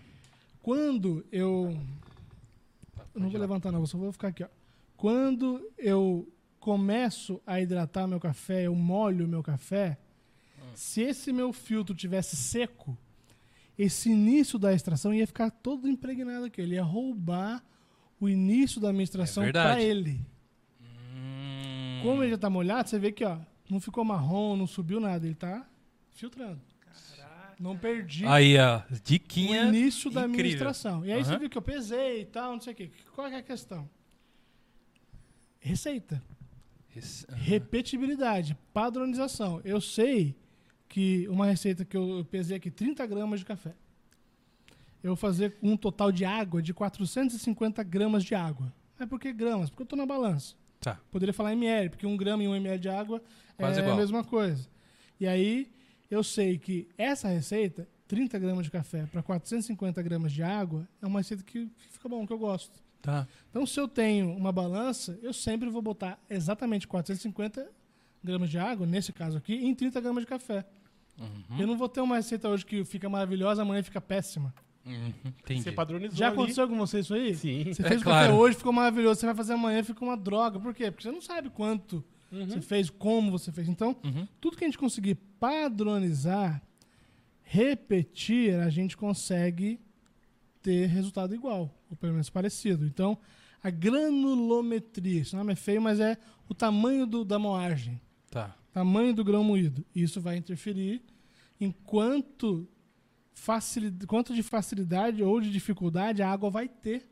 Quando 0.61 1.26
eu. 1.31 1.76
Eu 3.15 3.22
não 3.22 3.30
vou 3.30 3.39
levantar, 3.39 3.72
não, 3.72 3.85
só 3.85 3.97
vou 3.97 4.11
ficar 4.11 4.27
aqui, 4.27 4.43
ó. 4.43 4.47
Quando 4.95 5.68
eu 5.77 6.31
começo 6.60 7.41
a 7.47 7.60
hidratar 7.60 8.06
meu 8.06 8.19
café, 8.19 8.68
eu 8.68 8.76
molho 8.76 9.26
o 9.26 9.27
meu 9.27 9.41
café, 9.41 9.97
se 10.76 11.01
esse 11.01 11.31
meu 11.31 11.51
filtro 11.51 11.95
tivesse 11.95 12.35
seco, 12.35 12.97
esse 13.80 14.10
início 14.11 14.60
da 14.60 14.73
extração 14.73 15.14
ia 15.14 15.26
ficar 15.26 15.49
todo 15.49 15.88
impregnado 15.88 16.45
aqui. 16.45 16.60
Ele 16.61 16.76
ia 16.76 16.84
roubar 16.84 17.64
o 18.19 18.27
início 18.27 18.80
da 18.81 18.91
extração 18.93 19.43
verdade. 19.43 19.69
para 19.76 19.81
ele. 19.81 20.19
Hum. 20.81 22.01
Como 22.03 22.22
ele 22.22 22.31
já 22.31 22.38
tá 22.38 22.49
molhado, 22.49 22.89
você 22.89 22.99
vê 22.99 23.11
que 23.11 23.23
ó, 23.23 23.38
não 23.69 23.80
ficou 23.80 24.03
marrom, 24.03 24.56
não 24.57 24.68
subiu 24.68 24.99
nada, 24.99 25.26
ele 25.26 25.35
tá 25.35 25.65
filtrando. 26.11 26.61
Não 27.60 27.77
perdi 27.77 28.26
Aí, 28.26 28.57
ó, 28.57 28.80
o 28.89 28.99
diquinha. 29.03 29.64
início 29.64 30.10
da 30.10 30.26
incrível. 30.26 30.51
extração. 30.51 31.06
E 31.06 31.11
aí 31.11 31.22
você 31.23 31.31
Aham. 31.31 31.39
viu 31.39 31.49
que 31.49 31.57
eu 31.57 31.61
pesei 31.61 32.22
e 32.22 32.26
tal, 32.26 32.53
não 32.53 32.61
sei 32.61 32.72
o 32.73 32.76
quê. 32.76 32.91
Qual 33.14 33.27
é 33.27 33.35
a 33.35 33.41
questão? 33.43 33.89
Receita. 35.60 36.23
Esse- 36.95 37.26
Repetibilidade, 37.31 38.57
padronização. 38.73 39.61
Eu 39.65 39.81
sei 39.81 40.35
que 40.90 41.28
uma 41.30 41.45
receita 41.45 41.86
que 41.86 41.95
eu 41.95 42.18
eu 42.18 42.26
pesei 42.26 42.57
aqui, 42.57 42.70
30 42.70 43.06
gramas 43.06 43.40
de 43.40 43.45
café. 43.45 43.74
Eu 45.02 45.11
vou 45.11 45.16
fazer 45.16 45.56
um 45.64 45.78
total 45.78 46.11
de 46.11 46.26
água 46.26 46.61
de 46.61 46.74
450 46.74 47.82
gramas 47.84 48.26
de 48.26 48.36
água. 48.36 48.74
É 48.99 49.06
por 49.06 49.18
que 49.20 49.32
gramas? 49.32 49.70
Porque 49.70 49.84
eu 49.84 49.86
estou 49.86 49.98
na 49.98 50.06
balança. 50.06 50.56
Tá. 50.82 50.99
Poderia 51.10 51.34
falar 51.34 51.53
ml, 51.53 51.90
porque 51.90 52.06
um 52.06 52.18
grama 52.18 52.44
e 52.44 52.48
um 52.48 52.56
ml 52.56 52.80
de 52.80 52.90
água 52.90 53.22
Quase 53.56 53.80
é 53.80 53.84
igual. 53.84 53.95
a 53.95 53.99
mesma 53.99 54.24
coisa. 54.24 54.68
E 55.20 55.28
aí, 55.28 55.72
eu 56.10 56.24
sei 56.24 56.57
que 56.57 56.88
essa 56.98 57.30
receita, 57.30 57.88
30 58.07 58.40
gramas 58.40 58.66
de 58.66 58.72
café 58.72 59.06
para 59.06 59.22
450 59.22 60.02
gramas 60.02 60.34
de 60.34 60.41
água, 60.44 60.88
é 61.02 61.06
uma 61.06 61.20
receita 61.20 61.44
que 61.44 61.70
fica 61.91 62.10
bom, 62.10 62.26
que 62.26 62.34
eu 62.34 62.40
gosto. 62.40 62.82
Tá. 63.02 63.28
Então, 63.49 63.66
se 63.66 63.80
eu 63.80 63.88
tenho 63.88 64.36
uma 64.36 64.52
balança, 64.52 65.18
eu 65.22 65.32
sempre 65.32 65.70
vou 65.70 65.82
botar 65.82 66.20
exatamente 66.30 66.88
450 66.88 67.70
gramas 68.22 68.49
de 68.49 68.57
água, 68.57 68.86
nesse 68.86 69.14
caso 69.14 69.38
aqui, 69.38 69.53
em 69.53 69.74
30 69.74 70.02
gramas 70.02 70.24
de 70.24 70.28
café. 70.28 70.66
Uhum. 71.20 71.60
Eu 71.60 71.68
não 71.68 71.78
vou 71.78 71.90
ter 71.90 72.02
uma 72.02 72.16
receita 72.16 72.48
hoje 72.48 72.66
que 72.66 72.84
fica 72.86 73.10
maravilhosa, 73.10 73.62
amanhã 73.62 73.84
fica 73.84 74.00
péssima. 74.02 74.54
Uhum. 74.86 75.14
Entendi. 75.26 75.62
Você 75.64 75.72
padronizou 75.72 76.18
Já 76.18 76.28
ali. 76.28 76.34
aconteceu 76.36 76.68
com 76.68 76.78
você 76.78 77.00
isso 77.02 77.14
aí? 77.14 77.36
Sim. 77.36 77.66
Você 77.74 77.82
É 77.86 77.88
fez 77.90 78.02
o 78.02 78.04
claro. 78.04 78.34
hoje, 78.36 78.56
ficou 78.58 78.72
maravilhoso. 78.74 79.20
Você 79.20 79.26
vai 79.26 79.36
fazer 79.36 79.54
amanhã, 79.54 79.84
fica 79.84 80.04
uma 80.04 80.16
droga. 80.18 80.60
Por 80.60 80.74
quê? 80.74 80.90
Porque 80.90 81.04
você 81.04 81.12
não 81.12 81.22
sabe 81.22 81.50
quanto 81.50 82.04
você 82.32 82.62
fez, 82.62 82.90
como 82.90 83.30
você 83.32 83.52
fez. 83.52 83.68
Então, 83.68 83.96
Uhum. 84.04 84.28
tudo 84.40 84.56
que 84.58 84.64
a 84.64 84.68
gente 84.68 84.78
conseguir 84.78 85.16
padronizar, 85.40 86.62
repetir, 87.44 88.56
a 88.60 88.70
gente 88.70 88.96
consegue 88.96 89.80
ter 90.62 90.86
resultado 90.88 91.34
igual, 91.34 91.74
ou 91.90 91.98
pelo 91.98 92.14
menos 92.14 92.30
parecido. 92.30 92.86
Então, 92.86 93.18
a 93.64 93.70
granulometria, 93.70 95.22
esse 95.22 95.36
nome 95.36 95.54
é 95.54 95.56
feio, 95.56 95.82
mas 95.82 96.00
é 96.00 96.18
o 96.48 96.54
tamanho 96.54 97.06
do- 97.06 97.26
da 97.26 97.40
moagem, 97.40 98.00
Tá. 98.30 98.56
Tamanho 98.72 99.14
do 99.14 99.24
grão 99.24 99.44
moído. 99.44 99.86
Isso 99.96 100.20
vai 100.22 100.38
interferir 100.38 101.02
em 101.60 101.72
quanto, 101.72 102.68
facili- 103.34 103.91
quanto 104.08 104.34
de 104.34 104.44
facilidade 104.44 105.24
ou 105.24 105.40
de 105.41 105.52
dificuldade 105.52 106.22
a 106.22 106.30
água 106.32 106.50
vai 106.50 106.68
ter 106.68 107.08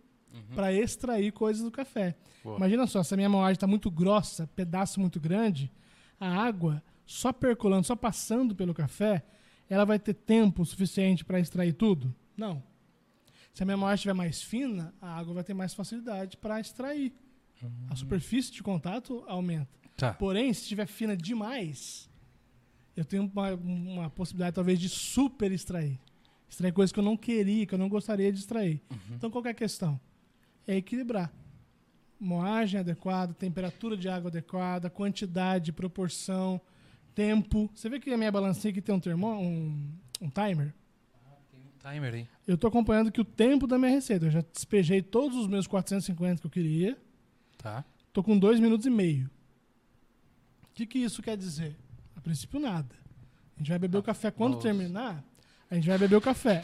para 0.54 0.72
extrair 0.72 1.32
coisas 1.32 1.64
do 1.64 1.72
café. 1.72 2.16
Boa. 2.44 2.58
Imagina 2.58 2.86
só, 2.86 3.02
se 3.02 3.14
a 3.14 3.18
minha 3.18 3.30
moagem 3.30 3.54
está 3.54 3.66
muito 3.68 3.90
grossa, 3.90 4.46
pedaço 4.56 5.00
muito 5.00 5.20
grande, 5.20 5.72
a 6.20 6.28
água 6.30 6.84
só 7.06 7.34
percolando, 7.34 7.86
só 7.88 7.96
passando 7.96 8.56
pelo 8.56 8.74
café, 8.74 9.26
ela 9.70 9.84
vai 9.86 9.98
ter 9.98 10.14
tempo 10.14 10.64
suficiente 10.66 11.26
para 11.26 11.40
extrair 11.40 11.74
tudo? 11.74 12.14
Não. 12.36 12.62
Se 13.54 13.64
a 13.64 13.66
minha 13.66 13.78
moagem 13.78 13.96
estiver 13.96 14.14
mais 14.14 14.42
fina, 14.42 14.94
a 15.02 15.18
água 15.18 15.34
vai 15.34 15.44
ter 15.44 15.54
mais 15.56 15.74
facilidade 15.74 16.38
para 16.38 16.60
extrair. 16.60 17.12
A 17.90 17.96
superfície 17.96 18.52
de 18.52 18.62
contato 18.62 19.24
aumenta. 19.28 19.68
Tá. 19.98 20.14
Porém, 20.14 20.54
se 20.54 20.62
estiver 20.62 20.86
fina 20.86 21.18
demais, 21.18 22.08
eu 22.96 23.04
tenho 23.04 23.30
uma, 23.34 23.54
uma 23.56 24.10
possibilidade 24.12 24.56
talvez 24.56 24.80
de 24.80 24.88
super 24.88 25.52
extrair. 25.52 26.00
Extrair 26.48 26.72
coisas 26.72 26.92
que 26.92 27.00
eu 27.00 27.04
não 27.04 27.18
queria, 27.18 27.66
que 27.66 27.74
eu 27.74 27.80
não 27.80 27.90
gostaria 27.90 28.32
de 28.32 28.40
extrair. 28.40 28.82
Então, 29.12 29.30
qual 29.32 29.44
é 29.46 29.50
a 29.50 29.54
questão? 29.56 30.00
É 30.68 30.76
equilibrar. 30.76 31.34
Moagem 32.20 32.80
adequada, 32.80 33.34
temperatura 33.34 33.98
de 33.98 34.08
água 34.08 34.30
adequada, 34.30 34.90
quantidade, 34.90 35.74
proporção, 35.74 36.62
tempo. 37.14 37.70
Você 37.74 37.90
vê 37.90 38.00
que 38.00 38.12
a 38.12 38.18
minha 38.18 38.32
balancinha 38.32 38.72
aqui 38.72 38.82
tem 38.82 38.94
um, 38.94 39.00
termo, 39.00 39.28
um, 39.28 39.92
um 40.22 40.30
timer? 40.30 40.74
Timer 41.80 42.14
aí. 42.14 42.28
Eu 42.48 42.56
estou 42.56 42.68
acompanhando 42.68 43.12
que 43.12 43.22
o 43.22 43.26
tempo 43.26 43.66
da 43.66 43.78
minha 43.78 43.92
receita. 43.92 44.26
Eu 44.26 44.32
já 44.32 44.44
despejei 44.54 45.02
todos 45.02 45.38
os 45.38 45.48
meus 45.48 45.66
450 45.68 46.42
que 46.42 46.48
eu 46.48 46.52
queria. 46.52 46.98
Tá. 47.58 47.84
Tô 48.14 48.24
com 48.24 48.38
dois 48.38 48.60
minutos 48.60 48.86
e 48.86 48.90
meio. 48.90 49.30
O 50.78 50.80
que, 50.80 50.86
que 50.86 51.00
isso 51.00 51.24
quer 51.24 51.36
dizer? 51.36 51.76
A 52.16 52.22
princípio, 52.22 52.60
nada. 52.60 52.94
A 53.56 53.60
gente 53.60 53.70
vai 53.70 53.80
beber 53.80 53.98
o 53.98 54.04
café 54.04 54.30
quando 54.30 54.54
Nossa. 54.54 54.68
terminar. 54.68 55.24
A 55.72 55.74
gente 55.74 55.88
vai 55.88 55.98
beber 55.98 56.18
o 56.18 56.22
café. 56.22 56.62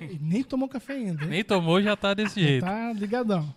E 0.00 0.18
nem 0.18 0.42
tomou 0.42 0.66
café 0.70 0.94
ainda. 0.94 1.22
hein? 1.24 1.28
Nem 1.28 1.44
tomou, 1.44 1.82
já 1.82 1.94
tá 1.94 2.14
desse 2.14 2.40
jeito. 2.40 2.64
Tá 2.64 2.90
ligadão. 2.94 3.54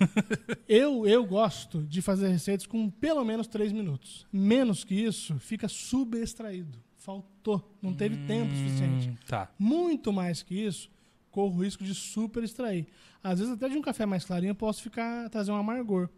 eu, 0.68 1.06
eu 1.06 1.24
gosto 1.24 1.82
de 1.84 2.02
fazer 2.02 2.28
receitas 2.28 2.66
com 2.66 2.90
pelo 2.90 3.24
menos 3.24 3.46
três 3.46 3.72
minutos. 3.72 4.26
Menos 4.30 4.84
que 4.84 4.94
isso, 4.94 5.38
fica 5.38 5.66
subextraído. 5.66 6.78
Faltou. 6.98 7.74
Não 7.80 7.94
teve 7.94 8.18
tempo 8.26 8.54
suficiente. 8.54 9.08
Hum, 9.08 9.16
Tá. 9.26 9.50
Muito 9.58 10.12
mais 10.12 10.42
que 10.42 10.54
isso, 10.54 10.90
corro 11.30 11.56
o 11.56 11.62
risco 11.64 11.82
de 11.82 11.94
super 11.94 12.44
extrair. 12.44 12.86
Às 13.22 13.38
vezes, 13.38 13.54
até 13.54 13.66
de 13.66 13.78
um 13.78 13.82
café 13.82 14.04
mais 14.04 14.26
clarinho, 14.26 14.50
eu 14.50 14.54
posso 14.54 14.82
ficar 14.82 15.30
trazer 15.30 15.52
um 15.52 15.56
amargor. 15.56 16.10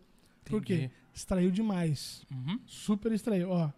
Por 0.50 0.62
quê? 0.64 0.90
Extraiu 1.14 1.50
demais. 1.50 2.24
Uhum. 2.30 2.58
Super 2.66 3.12
extraiu. 3.12 3.50
Ó, 3.50 3.70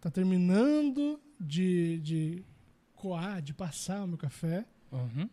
tá 0.00 0.10
terminando 0.10 1.20
de, 1.40 1.98
de 2.00 2.44
coar, 2.94 3.40
de 3.40 3.54
passar 3.54 4.02
o 4.04 4.08
meu 4.08 4.18
café. 4.18 4.64
Uhum. 4.92 5.28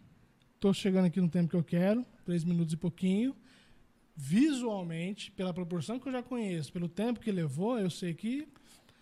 Tô 0.59 0.73
chegando 0.73 1.05
aqui 1.05 1.19
no 1.21 1.29
tempo 1.29 1.49
que 1.49 1.55
eu 1.55 1.63
quero, 1.63 2.05
três 2.25 2.43
minutos 2.43 2.73
e 2.73 2.77
pouquinho. 2.77 3.35
Visualmente, 4.15 5.31
pela 5.31 5.53
proporção 5.53 5.99
que 5.99 6.07
eu 6.07 6.11
já 6.11 6.23
conheço, 6.23 6.73
pelo 6.73 6.89
tempo 6.89 7.19
que 7.19 7.31
levou, 7.31 7.77
eu 7.79 7.89
sei 7.89 8.13
que 8.15 8.47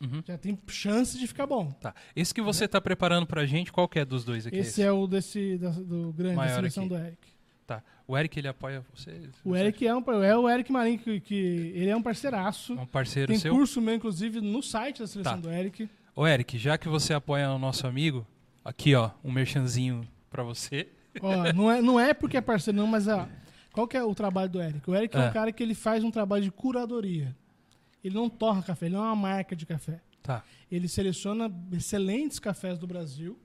Uhum. 0.01 0.21
já 0.27 0.37
tem 0.37 0.59
chance 0.67 1.17
de 1.17 1.25
ficar 1.25 1.47
bom. 1.47 1.71
Tá. 1.71 1.95
Esse 2.13 2.33
que 2.33 2.41
você 2.41 2.67
tá 2.67 2.81
preparando 2.81 3.25
pra 3.25 3.45
gente, 3.45 3.71
qual 3.71 3.87
que 3.87 3.97
é 3.97 4.03
dos 4.03 4.25
dois 4.25 4.45
aqui? 4.45 4.57
Esse 4.57 4.81
é 4.81 4.91
o 4.91 5.07
desse 5.07 5.57
da- 5.57 5.69
do 5.69 6.11
grande, 6.11 6.35
da 6.35 6.53
seleção 6.55 6.83
aqui. 6.83 6.93
do 6.93 6.97
Eric. 6.99 7.27
O 8.07 8.15
Eric, 8.17 8.37
ele 8.37 8.47
apoia 8.47 8.83
você? 8.93 9.19
O 9.43 9.55
Eric 9.55 9.85
é, 9.87 9.95
um, 9.95 10.03
é 10.23 10.37
o 10.37 10.47
Eric 10.47 10.71
Marinho, 10.71 10.99
que, 10.99 11.19
que 11.19 11.35
ele 11.75 11.89
é 11.89 11.95
um 11.95 12.01
parceiraço. 12.03 12.73
É 12.73 12.81
um 12.81 12.85
parceiro 12.85 13.31
Tem 13.31 13.39
seu? 13.39 13.53
curso 13.53 13.81
meu, 13.81 13.95
inclusive, 13.95 14.39
no 14.41 14.61
site 14.61 14.99
da 14.99 15.07
seleção 15.07 15.33
Tá. 15.33 15.39
do 15.39 15.51
Eric. 15.51 15.89
Ô, 16.15 16.27
Eric, 16.27 16.57
já 16.57 16.77
que 16.77 16.87
você 16.87 17.13
apoia 17.13 17.49
o 17.51 17.57
nosso 17.57 17.87
amigo, 17.87 18.25
aqui, 18.63 18.93
ó, 18.93 19.09
um 19.23 19.31
merchanzinho 19.31 20.07
pra 20.29 20.43
você. 20.43 20.87
Ó, 21.19 21.51
não, 21.53 21.71
é, 21.71 21.81
não 21.81 21.99
é 21.99 22.13
porque 22.13 22.37
é 22.37 22.41
parceiro, 22.41 22.77
não, 22.77 22.85
mas 22.87 23.07
ó, 23.07 23.27
qual 23.73 23.87
que 23.87 23.97
é 23.97 24.03
o 24.03 24.13
trabalho 24.13 24.49
do 24.51 24.61
Eric? 24.61 24.87
O 24.89 24.95
Eric 24.95 25.17
é, 25.17 25.19
É. 25.21 25.29
um 25.29 25.33
cara 25.33 25.51
que 25.51 25.63
ele 25.63 25.73
faz 25.73 26.03
um 26.03 26.11
trabalho 26.11 26.43
de 26.43 26.51
curadoria. 26.51 27.35
Ele 28.03 28.13
não 28.13 28.29
torra 28.29 28.61
café, 28.61 28.85
ele 28.85 28.93
não 28.95 29.03
é 29.03 29.07
uma 29.07 29.15
marca 29.15 29.55
de 29.55 29.65
café. 29.65 29.99
Tá. 30.21 30.43
Ele 30.71 30.87
seleciona 30.87 31.51
excelentes 31.71 32.37
cafés 32.37 32.77
do 32.77 32.85
Brasil 32.85 33.37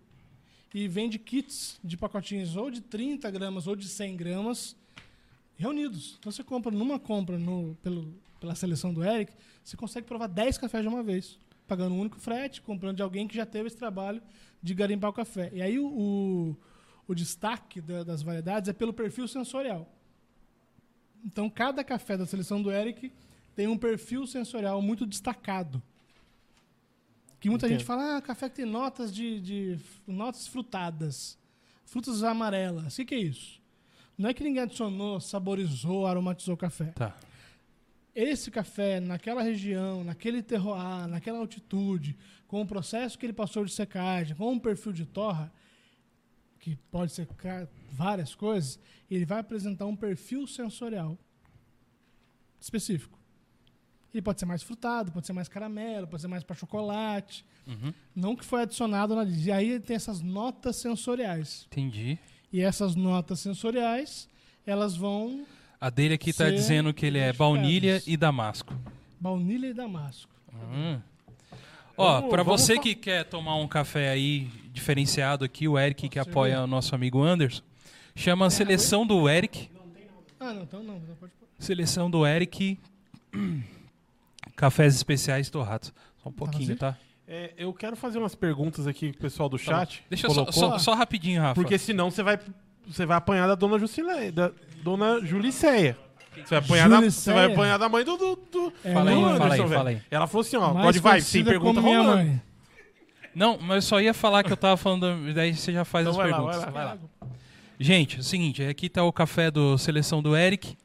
e 0.73 0.87
vende 0.89 1.19
kits 1.19 1.79
de 1.83 1.97
pacotinhos 1.97 2.57
ou 2.57 2.71
de 2.71 2.81
30 2.81 3.31
gramas 3.31 3.67
ou 3.67 3.75
de 3.75 3.89
100 3.89 4.17
gramas 4.17 4.77
reunidos. 5.57 6.17
Então 6.19 6.31
você 6.31 6.43
compra 6.45 6.71
numa 6.71 6.99
compra 6.99 7.39
no, 7.39 7.77
pelo, 7.83 8.15
pela 8.39 8.55
seleção 8.55 8.95
do 8.95 9.03
Eric, 9.05 9.33
você 9.65 9.77
consegue 9.77 10.07
provar 10.07 10.27
10 10.29 10.59
cafés 10.59 10.83
de 10.83 10.89
uma 10.89 11.03
vez, 11.03 11.39
pagando 11.67 11.95
um 11.95 12.01
único 12.01 12.19
frete, 12.19 12.63
comprando 12.63 12.97
de 12.97 13.03
alguém 13.03 13.27
que 13.29 13.35
já 13.37 13.45
teve 13.45 13.67
esse 13.67 13.77
trabalho 13.77 14.23
de 14.63 14.75
garimpar 14.75 15.11
o 15.11 15.13
café. 15.13 15.51
E 15.53 15.61
aí 15.61 15.79
o, 15.79 15.87
o, 15.87 16.57
o 17.09 17.15
destaque 17.15 17.81
da- 17.81 18.05
das 18.05 18.23
variedades 18.23 18.69
é 18.69 18.73
pelo 18.73 18.93
perfil 18.93 19.27
sensorial. 19.29 19.89
Então 21.25 21.51
cada 21.51 21.85
café 21.85 22.17
da 22.17 22.27
seleção 22.27 22.63
do 22.63 22.71
Eric 22.71 23.13
tem 23.55 23.67
um 23.67 23.77
perfil 23.77 24.27
sensorial 24.27 24.81
muito 24.81 25.05
destacado. 25.07 25.83
Que 27.41 27.49
muita 27.49 27.67
Entendo. 27.67 27.79
gente 27.79 27.87
fala, 27.87 28.19
ah, 28.19 28.23
café 28.23 28.51
que 28.51 28.57
tem 28.57 28.67
notas 28.67 29.12
de, 29.12 29.41
de 29.41 29.79
notas 30.07 30.47
frutadas, 30.47 31.39
frutas 31.87 32.23
amarelas. 32.23 32.93
O 32.93 32.97
que, 32.97 33.05
que 33.07 33.15
é 33.15 33.19
isso? 33.19 33.61
Não 34.17 34.29
é 34.29 34.35
que 34.35 34.45
ninguém 34.45 34.62
adicionou, 34.62 35.19
saborizou, 35.19 36.07
aromatizou 36.07 36.55
o 36.55 36.59
café. 36.59 36.93
Tá. 36.93 37.17
Esse 38.15 38.51
café, 38.51 39.01
naquela 39.01 39.41
região, 39.41 40.05
naquele 40.05 40.43
terroir, 40.43 41.09
naquela 41.09 41.39
altitude, 41.39 42.19
com 42.47 42.61
o 42.61 42.67
processo 42.67 43.19
que 43.19 43.25
ele 43.25 43.33
passou 43.33 43.65
de 43.65 43.73
secagem, 43.73 44.37
com 44.37 44.53
um 44.53 44.59
perfil 44.59 44.93
de 44.93 45.07
torra, 45.07 45.51
que 46.59 46.77
pode 46.91 47.12
secar 47.12 47.67
várias 47.93 48.35
coisas, 48.35 48.79
ele 49.11 49.25
vai 49.25 49.39
apresentar 49.39 49.87
um 49.87 49.97
perfil 49.97 50.47
sensorial 50.47 51.17
específico. 52.61 53.20
Ele 54.12 54.23
pode 54.23 54.41
ser 54.41 54.47
mais 54.47 54.62
frutado, 54.62 55.12
pode 55.12 55.27
ser 55.27 55.32
mais 55.32 55.49
caramelo, 55.49 56.07
pode 56.07 56.20
ser 56.23 56.28
mais 56.28 56.43
para 56.43 56.57
chocolate. 56.57 57.45
Uhum. 57.66 57.95
Não 58.15 58.35
que 58.35 58.45
foi 58.45 58.62
adicionado 58.62 59.15
na 59.15 59.24
E 59.24 59.53
aí 59.53 59.78
tem 59.78 59.95
essas 59.95 60.20
notas 60.20 60.77
sensoriais. 60.77 61.66
Entendi. 61.70 62.19
E 62.53 62.61
essas 62.61 62.97
notas 62.97 63.39
sensoriais, 63.39 64.28
elas 64.66 64.97
vão 64.97 65.45
A 65.81 65.89
dele 65.89 66.15
aqui 66.15 66.32
tá 66.32 66.47
Ser 66.47 66.55
dizendo 66.55 66.93
que 66.93 67.07
ele 67.07 67.19
é 67.19 67.32
baunilha 67.32 68.03
e 68.07 68.16
damasco. 68.16 68.74
baunilha 69.20 69.69
e 69.69 69.74
damasco. 69.74 70.31
Hum. 70.53 71.01
Ó, 71.97 72.20
vamos 72.20 72.47
você 72.47 72.78
que 72.78 72.95
quer 72.95 73.24
tomar 73.24 73.57
um 73.57 73.69
café 73.69 74.11
aí 74.11 74.49
diferenciado 74.73 75.45
aqui, 75.45 75.69
o 75.69 75.78
Eric 75.78 76.09
que 76.09 76.19
apoia 76.19 76.62
o 76.62 76.66
nosso 76.66 76.95
amigo 76.95 77.23
Anderson, 77.23 77.62
chama 78.16 78.47
a 78.47 78.51
seleção 78.51 79.07
do 79.07 79.28
Eric. 79.28 79.70
Ah, 80.41 80.53
não, 80.55 80.62
então 80.62 80.82
não, 80.82 80.99
não 80.99 81.15
pode. 81.16 81.32
Seleção 81.59 82.11
do 82.11 82.27
Eric. 82.27 82.78
Cafés 84.61 84.95
especiais 84.95 85.49
torrados. 85.49 85.91
Só 86.23 86.28
um 86.28 86.32
pouquinho, 86.32 86.61
vazio? 86.61 86.77
tá? 86.77 86.95
É, 87.27 87.55
eu 87.57 87.73
quero 87.73 87.97
fazer 87.97 88.19
umas 88.19 88.35
perguntas 88.35 88.87
aqui 88.87 89.11
pro 89.11 89.23
pessoal 89.23 89.49
do 89.49 89.57
chat. 89.57 90.05
Deixa 90.11 90.27
eu 90.27 90.31
só, 90.35 90.53
só, 90.53 90.78
só 90.78 90.95
rapidinho, 90.95 91.41
Rafa. 91.41 91.55
Porque 91.55 91.78
senão 91.78 92.11
você 92.11 92.23
vai, 92.23 92.39
você 92.87 93.07
vai 93.07 93.16
apanhar 93.16 93.47
da 93.47 93.55
dona 93.55 93.78
Jusileia, 93.78 94.31
da 94.31 94.51
dona 94.82 95.24
Juliceia. 95.24 95.97
Você 96.37 96.51
vai 96.51 96.59
apanhar, 96.59 96.91
da, 96.91 97.01
você 97.01 97.32
vai 97.32 97.47
apanhar 97.51 97.78
da 97.78 97.89
mãe 97.89 98.05
do, 98.05 98.19
do, 98.19 98.37
do 98.37 98.73
É, 98.85 98.93
Fala 98.93 99.11
aí, 99.11 99.16
fala 99.39 99.55
aí, 99.55 99.69
fala 99.69 99.91
aí. 99.91 100.03
Ela 100.11 100.27
falou 100.27 100.41
assim, 100.43 100.57
ó, 100.57 100.74
mais 100.74 100.85
Vibe, 100.97 101.03
tem 101.03 101.03
conhecida 101.03 101.51
pergunta 101.51 101.81
rolando. 101.81 102.16
mãe. 102.16 102.43
Não, 103.35 103.59
mas 103.59 103.77
eu 103.77 103.82
só 103.89 104.01
ia 104.01 104.12
falar 104.12 104.43
que 104.43 104.53
eu 104.53 104.57
tava 104.59 104.77
falando, 104.77 105.32
daí 105.32 105.55
você 105.57 105.73
já 105.73 105.87
faz 105.87 106.07
Então 106.07 106.20
as 106.20 106.28
vai 106.28 106.31
lá, 106.31 106.37
perguntas. 106.51 106.73
vai 106.74 106.85
lá. 106.85 106.99
Gente, 107.78 108.16
é 108.16 108.20
o 108.20 108.23
seguinte, 108.23 108.62
aqui 108.62 108.91
tá 108.91 109.03
o 109.05 109.12
café 109.12 109.51
do 109.51 109.78
Seleção 109.78 110.20
do 110.20 110.37
Eric, 110.37 110.77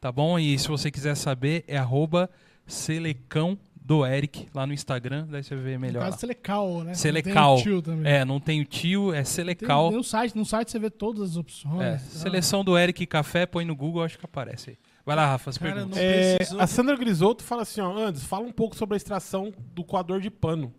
tá 0.00 0.12
bom? 0.12 0.38
E 0.38 0.56
se 0.56 0.68
você 0.68 0.88
quiser 0.88 1.16
saber, 1.16 1.64
é 1.66 1.76
arroba 1.76 2.30
selecão 2.68 3.58
do 3.74 4.04
Eric 4.06 4.48
lá 4.54 4.66
no 4.66 4.74
Instagram, 4.74 5.26
daí 5.30 5.42
você 5.42 5.56
vê 5.56 5.74
No 5.74 5.80
melhor. 5.80 6.00
caso, 6.00 6.12
lá. 6.12 6.18
Selecal, 6.18 6.84
né? 6.84 6.94
Selecal. 6.94 7.56
Não 7.56 7.62
tem 7.62 7.72
o 7.72 7.80
tio 7.80 7.82
também. 7.82 8.12
É, 8.12 8.24
não 8.24 8.38
tem 8.40 8.60
o 8.60 8.64
tio, 8.64 9.12
é 9.12 9.16
Tem, 9.16 9.24
Selecal. 9.24 9.88
tem 9.88 9.98
um 9.98 10.02
site, 10.02 10.36
no 10.36 10.44
site 10.44 10.70
você 10.70 10.78
vê 10.78 10.90
todas 10.90 11.30
as 11.30 11.36
opções. 11.36 11.80
É, 11.80 11.90
tal. 11.96 11.98
seleção 12.06 12.62
do 12.62 12.76
Eric 12.76 13.06
Café, 13.06 13.46
põe 13.46 13.64
no 13.64 13.74
Google, 13.74 14.04
acho 14.04 14.18
que 14.18 14.24
aparece 14.26 14.70
aí. 14.70 14.78
Vai 15.06 15.16
lá, 15.16 15.24
Rafa, 15.26 15.48
as 15.48 15.56
Cara, 15.56 15.72
perguntas. 15.74 15.98
É, 15.98 16.36
a 16.58 16.66
Sandra 16.66 16.94
Grisotto 16.96 17.42
fala 17.42 17.62
assim, 17.62 17.80
ó, 17.80 17.96
Andes, 17.96 18.24
fala 18.24 18.44
um 18.46 18.52
pouco 18.52 18.76
sobre 18.76 18.94
a 18.94 18.98
extração 18.98 19.54
do 19.74 19.82
coador 19.82 20.20
de 20.20 20.30
pano. 20.30 20.70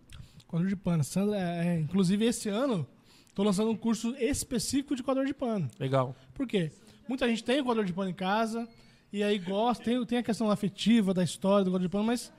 Coador 0.45 0.67
de 0.69 0.75
pano. 0.75 1.03
Sandra, 1.03 1.35
é, 1.35 1.67
é, 1.67 1.79
inclusive, 1.79 2.25
esse 2.25 2.47
ano, 2.47 2.85
tô 3.33 3.41
lançando 3.41 3.71
um 3.71 3.75
curso 3.75 4.15
específico 4.19 4.95
de 4.95 5.01
coador 5.01 5.25
de 5.25 5.33
pano. 5.33 5.67
Legal. 5.79 6.15
Por 6.35 6.45
quê? 6.45 6.71
Muita 7.07 7.27
gente 7.27 7.43
tem 7.43 7.59
o 7.59 7.63
coador 7.63 7.83
de 7.83 7.91
pano 7.91 8.11
em 8.11 8.13
casa, 8.13 8.67
e 9.11 9.23
aí 9.23 9.37
gosta, 9.39 9.83
tem, 9.83 10.05
tem 10.05 10.17
a 10.19 10.23
questão 10.23 10.49
afetiva 10.51 11.13
da 11.13 11.23
história 11.23 11.63
do 11.65 11.71
coador 11.71 11.87
de 11.87 11.91
pano, 11.91 12.05
mas 12.05 12.31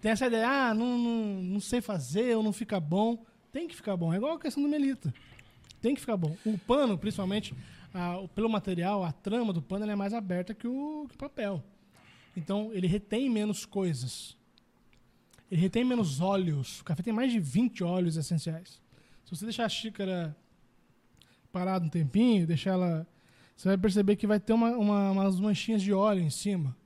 tem 0.00 0.10
essa 0.12 0.26
ideia, 0.26 0.48
ah, 0.48 0.74
não, 0.74 0.98
não, 0.98 1.42
não 1.42 1.60
sei 1.60 1.80
fazer, 1.80 2.36
ou 2.36 2.42
não 2.42 2.52
fica 2.52 2.78
bom. 2.80 3.24
Tem 3.52 3.68
que 3.68 3.74
ficar 3.76 3.96
bom. 3.96 4.12
É 4.12 4.16
igual 4.16 4.34
a 4.34 4.40
questão 4.40 4.62
do 4.62 4.68
Melita. 4.68 5.12
Tem 5.80 5.94
que 5.94 6.00
ficar 6.00 6.16
bom. 6.16 6.36
O 6.44 6.58
pano, 6.58 6.98
principalmente, 6.98 7.54
a- 7.92 8.26
pelo 8.34 8.48
material, 8.48 9.04
a 9.04 9.12
trama 9.12 9.52
do 9.52 9.62
pano 9.62 9.88
é 9.90 9.94
mais 9.94 10.12
aberta 10.12 10.52
que 10.54 10.66
o, 10.66 11.06
que 11.08 11.14
o 11.14 11.18
papel. 11.18 11.62
Então, 12.36 12.70
ele 12.72 12.86
retém 12.86 13.30
menos 13.30 13.64
coisas. 13.64 14.36
Ele 15.50 15.60
retém 15.60 15.84
menos 15.84 16.20
óleos. 16.20 16.80
O 16.80 16.84
café 16.84 17.02
tem 17.02 17.12
mais 17.12 17.30
de 17.30 17.38
20 17.38 17.84
óleos 17.84 18.16
essenciais. 18.16 18.80
Se 19.24 19.30
você 19.36 19.44
deixar 19.44 19.66
a 19.66 19.68
xícara 19.68 20.36
parada 21.52 21.84
um 21.86 21.88
tempinho, 21.88 22.46
deixar 22.46 22.72
ela. 22.72 23.06
Você 23.56 23.68
vai 23.68 23.78
perceber 23.78 24.16
que 24.16 24.26
vai 24.26 24.40
ter 24.40 24.52
uma, 24.52 24.70
uma- 24.76 25.10
umas 25.12 25.38
manchinhas 25.40 25.82
de 25.82 25.92
óleo 25.92 26.20
em 26.22 26.30
cima. 26.30 26.76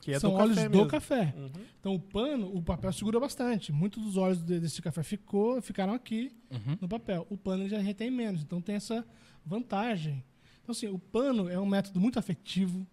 Que 0.00 0.12
é 0.12 0.20
São 0.20 0.30
do 0.30 0.36
óleos 0.36 0.54
café 0.56 0.68
do 0.68 0.76
mesmo. 0.76 0.88
café. 0.90 1.34
Uhum. 1.36 1.50
Então 1.80 1.94
o 1.94 2.00
pano, 2.00 2.54
o 2.56 2.62
papel 2.62 2.92
segura 2.92 3.18
bastante. 3.18 3.72
Muitos 3.72 4.02
dos 4.04 4.16
óleos 4.16 4.42
de- 4.42 4.60
desse 4.60 4.80
café 4.82 5.02
ficou, 5.02 5.60
ficaram 5.60 5.92
aqui 5.94 6.32
Uhum. 6.50 6.76
no 6.80 6.88
papel. 6.88 7.26
O 7.30 7.36
pano 7.36 7.68
já 7.68 7.78
retém 7.78 8.10
menos, 8.10 8.42
então 8.42 8.60
tem 8.60 8.76
essa 8.76 9.04
vantagem. 9.44 10.22
Então 10.62 10.72
assim, 10.72 10.86
o 10.88 10.98
pano 10.98 11.48
é 11.48 11.58
um 11.58 11.66
método 11.66 12.00
muito 12.00 12.18
afetivo, 12.18 12.86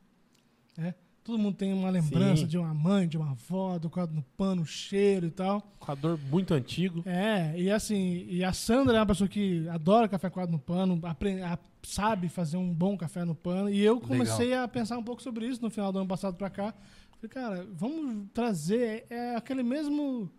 né? 0.78 0.96
Todo 1.24 1.38
mundo 1.40 1.56
tem 1.56 1.72
uma 1.74 1.90
lembrança 1.90 2.42
Sim. 2.42 2.48
de 2.48 2.58
uma 2.58 2.74
mãe, 2.74 3.08
de 3.08 3.18
uma 3.18 3.32
avó, 3.32 3.80
do 3.80 3.90
quadro 3.90 4.14
no 4.14 4.22
pano, 4.36 4.64
o 4.64 4.66
cheiro 4.66 5.28
e 5.28 5.32
tal. 5.32 5.62
Coador 5.80 6.20
muito 6.30 6.54
antigo. 6.54 7.02
É, 7.06 7.54
e 7.58 7.72
assim, 7.72 8.26
e 8.30 8.44
a 8.44 8.52
Sandra 8.52 8.98
é 8.98 9.00
uma 9.00 9.06
pessoa 9.06 9.28
que 9.30 9.66
adora 9.70 10.10
café 10.10 10.30
coado 10.30 10.52
no 10.52 10.60
pano, 10.60 11.00
apre- 11.04 11.42
a- 11.42 11.58
sabe 11.82 12.28
fazer 12.28 12.58
um 12.58 12.74
bom 12.74 12.98
café 12.98 13.24
no 13.24 13.34
pano. 13.34 13.70
E 13.70 13.80
eu 13.80 14.02
comecei 14.02 14.54
a 14.54 14.68
pensar 14.68 14.98
um 14.98 15.04
pouco 15.04 15.22
sobre 15.22 15.48
isso 15.48 15.62
no 15.62 15.70
final 15.70 15.94
do 15.94 16.00
ano 16.00 16.08
passado 16.08 16.36
pra 16.36 16.50
cá. 16.50 16.74
Falei, 17.16 17.30
cara, 17.30 17.68
vamos 17.72 18.28
trazer 18.34 19.06
é 19.10 19.36
aquele 19.38 19.64
mesmo 19.64 20.30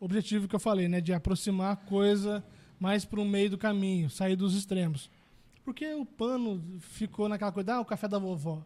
objetivo 0.00 0.48
que 0.48 0.54
eu 0.56 0.60
falei, 0.60 0.88
né, 0.88 1.00
de 1.00 1.12
aproximar 1.12 1.72
a 1.72 1.76
coisa 1.76 2.44
mais 2.80 3.04
para 3.04 3.20
o 3.20 3.24
meio 3.24 3.50
do 3.50 3.58
caminho, 3.58 4.10
sair 4.10 4.34
dos 4.34 4.56
extremos. 4.56 5.08
Porque 5.64 5.86
o 5.94 6.04
pano 6.04 6.60
ficou 6.80 7.28
naquela 7.28 7.52
coisa, 7.52 7.74
ah, 7.74 7.80
o 7.80 7.84
café 7.84 8.08
da 8.08 8.18
vovó. 8.18 8.64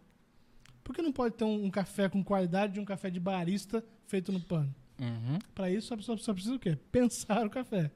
Por 0.83 0.95
que 0.95 1.03
não 1.03 1.13
pode 1.13 1.35
ter 1.35 1.45
um, 1.45 1.65
um 1.65 1.71
café 1.71 2.09
com 2.09 2.23
qualidade 2.23 2.75
de 2.75 2.81
um 2.81 2.85
café 2.85 3.11
de 3.11 3.21
barista 3.21 3.85
feito 4.07 4.33
no 4.33 4.41
pano? 4.41 4.75
Uhum. 5.01 5.39
Para 5.55 5.71
isso, 5.71 5.93
a 5.93 5.97
pessoa 5.97 6.17
só 6.19 6.33
precisa 6.33 6.55
o 6.55 6.59
quê? 6.59 6.77
Pensar 6.91 7.47
o 7.47 7.51
café. 7.51 7.91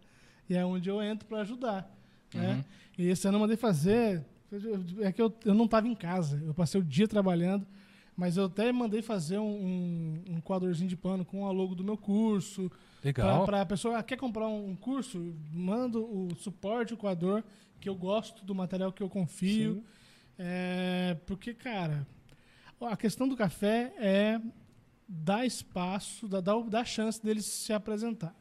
E 0.49 0.55
é 0.55 0.65
onde 0.65 0.89
eu 0.89 1.03
entro 1.03 1.27
para 1.27 1.41
ajudar. 1.41 1.91
Né? 2.33 2.55
Uhum. 2.55 2.65
E 2.99 3.09
esse 3.09 3.27
ano 3.27 3.37
eu 3.37 3.41
mandei 3.41 3.57
fazer. 3.57 4.25
É 5.01 5.13
que 5.13 5.21
eu, 5.21 5.35
eu 5.45 5.55
não 5.55 5.65
estava 5.65 5.89
em 5.89 5.95
casa. 5.95 6.41
Eu 6.45 6.55
passei 6.55 6.81
o 6.81 6.85
dia 6.85 7.09
trabalhando. 7.09 7.67
Mas 8.17 8.39
eu 8.39 8.47
até 8.47 8.73
mandei 8.73 9.03
fazer 9.03 9.39
um, 9.39 9.45
um, 9.45 10.37
um 10.37 10.41
quadrozinho 10.41 10.89
de 10.89 10.97
pano 10.97 11.25
com 11.25 11.47
a 11.47 11.51
logo 11.51 11.75
do 11.75 11.85
meu 11.85 11.99
curso. 11.99 12.71
Legal. 13.05 13.45
Para 13.45 13.61
a 13.61 13.67
pessoa, 13.67 13.99
ah, 13.99 14.03
quer 14.03 14.17
comprar 14.17 14.49
um 14.49 14.75
curso? 14.75 15.35
Manda 15.53 15.99
o 15.99 16.35
suporte, 16.37 16.95
o 16.95 16.97
coador, 16.97 17.45
que 17.79 17.89
eu 17.89 17.95
gosto 17.95 18.43
do 18.45 18.55
material 18.55 18.91
que 18.91 19.03
eu 19.03 19.11
confio. 19.11 19.85
É, 20.39 21.17
porque, 21.27 21.53
cara, 21.53 22.07
a 22.81 22.97
questão 22.97 23.29
do 23.29 23.37
café 23.37 23.93
é 23.99 24.41
dar 25.09 25.47
espaço, 25.47 26.27
dar, 26.29 26.41
dar, 26.41 26.85
chance 26.85 27.23
deles 27.23 27.45
se 27.47 27.73
apresentar. 27.73 28.35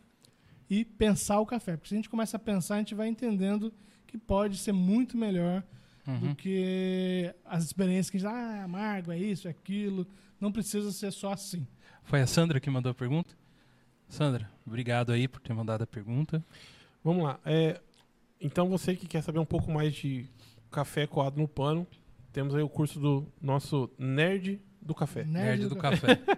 E 0.69 0.83
pensar 0.83 1.39
o 1.39 1.45
café. 1.45 1.77
Porque 1.77 1.89
se 1.89 1.95
a 1.95 1.97
gente 1.97 2.09
começa 2.09 2.37
a 2.37 2.39
pensar, 2.39 2.75
a 2.75 2.79
gente 2.79 2.95
vai 2.95 3.07
entendendo 3.07 3.73
que 4.07 4.17
pode 4.17 4.57
ser 4.57 4.71
muito 4.71 5.17
melhor 5.17 5.63
Uhum. 6.07 6.19
do 6.19 6.35
que 6.35 7.33
as 7.43 7.63
experiências 7.63 8.11
que 8.11 8.17
a 8.17 8.19
gente 8.19 8.29
ah, 8.29 8.57
é 8.57 8.61
amargo, 8.61 9.11
é 9.11 9.17
isso, 9.17 9.47
é 9.47 9.51
aquilo. 9.51 10.07
Não 10.39 10.51
precisa 10.51 10.91
ser 10.91 11.11
só 11.11 11.33
assim. 11.33 11.65
Foi 12.03 12.21
a 12.21 12.27
Sandra 12.27 12.59
que 12.59 12.69
mandou 12.69 12.91
a 12.91 12.95
pergunta? 12.95 13.35
Sandra, 14.07 14.49
obrigado 14.65 15.11
aí 15.11 15.27
por 15.27 15.41
ter 15.41 15.53
mandado 15.53 15.81
a 15.83 15.87
pergunta. 15.87 16.45
Vamos 17.03 17.23
lá. 17.23 17.39
É, 17.43 17.81
então 18.39 18.69
você 18.69 18.95
que 18.95 19.07
quer 19.07 19.23
saber 19.23 19.39
um 19.39 19.45
pouco 19.45 19.71
mais 19.71 19.95
de 19.95 20.27
café 20.69 21.07
coado 21.07 21.39
no 21.39 21.47
pano, 21.47 21.87
temos 22.35 22.53
aí 22.53 22.61
o 22.61 22.67
curso 22.67 22.99
do 22.99 23.25
nosso 23.41 23.89
nerd 23.97 24.61
do 24.81 24.93
café. 24.93 25.23
Nerd 25.23 25.67
do 25.69 25.75
café. 25.77 26.19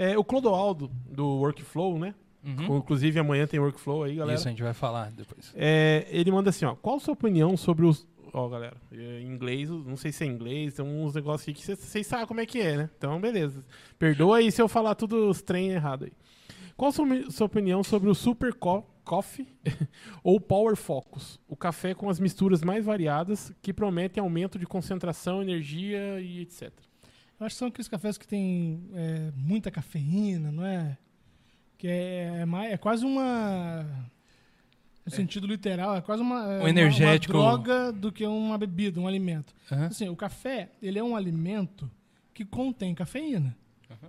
É, 0.00 0.16
o 0.16 0.22
Clodoaldo, 0.22 0.88
do 1.10 1.26
Workflow, 1.40 1.98
né? 1.98 2.14
Uhum. 2.44 2.76
Inclusive 2.76 3.18
amanhã 3.18 3.48
tem 3.48 3.58
Workflow 3.58 4.04
aí, 4.04 4.14
galera. 4.14 4.38
Isso 4.38 4.46
a 4.46 4.50
gente 4.52 4.62
vai 4.62 4.72
falar 4.72 5.10
depois. 5.10 5.52
É, 5.56 6.06
ele 6.08 6.30
manda 6.30 6.50
assim, 6.50 6.64
ó. 6.64 6.76
Qual 6.76 6.98
a 6.98 7.00
sua 7.00 7.14
opinião 7.14 7.56
sobre 7.56 7.84
os. 7.84 8.06
Ó, 8.32 8.48
galera, 8.48 8.76
é, 8.92 9.18
em 9.22 9.26
inglês, 9.26 9.68
não 9.68 9.96
sei 9.96 10.12
se 10.12 10.22
é 10.22 10.26
inglês, 10.28 10.74
tem 10.74 10.84
uns 10.84 11.16
negócios 11.16 11.42
aqui 11.48 11.54
que 11.60 11.76
vocês- 11.76 12.06
sabem 12.06 12.26
como 12.28 12.38
é 12.40 12.46
que 12.46 12.60
é, 12.60 12.76
né? 12.76 12.90
Então, 12.96 13.20
beleza. 13.20 13.64
Perdoa 13.98 14.36
aí 14.36 14.52
se 14.52 14.62
eu 14.62 14.68
falar 14.68 14.94
tudo 14.94 15.28
os 15.28 15.42
trem 15.42 15.70
errado 15.70 16.04
aí. 16.04 16.12
Qual 16.76 16.90
a 16.90 16.92
sua, 16.92 17.06
sua 17.32 17.46
opinião 17.46 17.82
sobre 17.82 18.08
o 18.08 18.14
Super 18.14 18.54
Coffee 19.08 19.48
ou 20.22 20.38
Power 20.38 20.76
Focus? 20.76 21.40
O 21.48 21.56
café 21.56 21.94
com 21.94 22.10
as 22.10 22.20
misturas 22.20 22.62
mais 22.62 22.84
variadas 22.84 23.50
que 23.62 23.72
prometem 23.72 24.20
aumento 24.22 24.58
de 24.58 24.66
concentração, 24.66 25.40
energia 25.40 26.20
e 26.20 26.40
etc. 26.40 26.70
Eu 27.40 27.46
acho 27.46 27.54
que 27.54 27.58
são 27.58 27.68
aqueles 27.68 27.88
cafés 27.88 28.18
que 28.18 28.26
tem 28.26 28.82
é, 28.92 29.32
muita 29.34 29.70
cafeína, 29.70 30.52
não 30.52 30.64
é? 30.64 30.98
Que 31.78 31.86
é, 31.88 32.40
é, 32.40 32.44
mais, 32.44 32.72
é 32.72 32.76
quase 32.76 33.06
uma. 33.06 33.86
No 35.06 35.12
sentido 35.12 35.46
literal, 35.46 35.96
é 35.96 36.02
quase 36.02 36.20
uma, 36.20 36.52
é 36.52 36.62
Um 36.64 36.68
energético. 36.68 37.32
uma 37.32 37.56
droga 37.56 37.90
do 37.92 38.12
que 38.12 38.26
uma 38.26 38.58
bebida, 38.58 39.00
um 39.00 39.08
alimento. 39.08 39.54
Aham. 39.72 39.86
Assim, 39.86 40.06
o 40.10 40.16
café, 40.16 40.70
ele 40.82 40.98
é 40.98 41.02
um 41.02 41.16
alimento 41.16 41.90
que 42.34 42.44
contém 42.44 42.94
cafeína, 42.94 43.56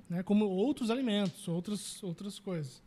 né? 0.10 0.24
Como 0.24 0.44
outros 0.46 0.90
alimentos, 0.90 1.48
outras, 1.48 2.04
outras 2.04 2.38
coisas. 2.38 2.82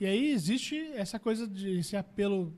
E 0.00 0.06
aí 0.06 0.30
existe 0.30 0.76
essa 0.94 1.18
coisa 1.18 1.46
de 1.46 1.78
esse 1.80 1.96
apelo 1.96 2.52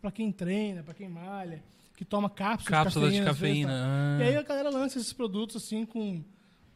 para 0.00 0.10
quem 0.10 0.30
treina, 0.30 0.82
para 0.82 0.92
quem 0.94 1.08
malha, 1.08 1.62
que 1.96 2.04
toma 2.04 2.28
cápsulas, 2.28 2.68
Cápsulas 2.84 3.12
de 3.12 3.18
às 3.20 3.24
vezes, 3.24 3.40
cafeína. 3.40 3.68
tá? 3.70 3.84
ah. 3.86 4.18
E 4.20 4.22
aí 4.28 4.36
a 4.36 4.42
galera 4.42 4.68
lança 4.70 4.98
esses 4.98 5.12
produtos 5.12 5.56
assim 5.56 5.86
com 5.86 6.22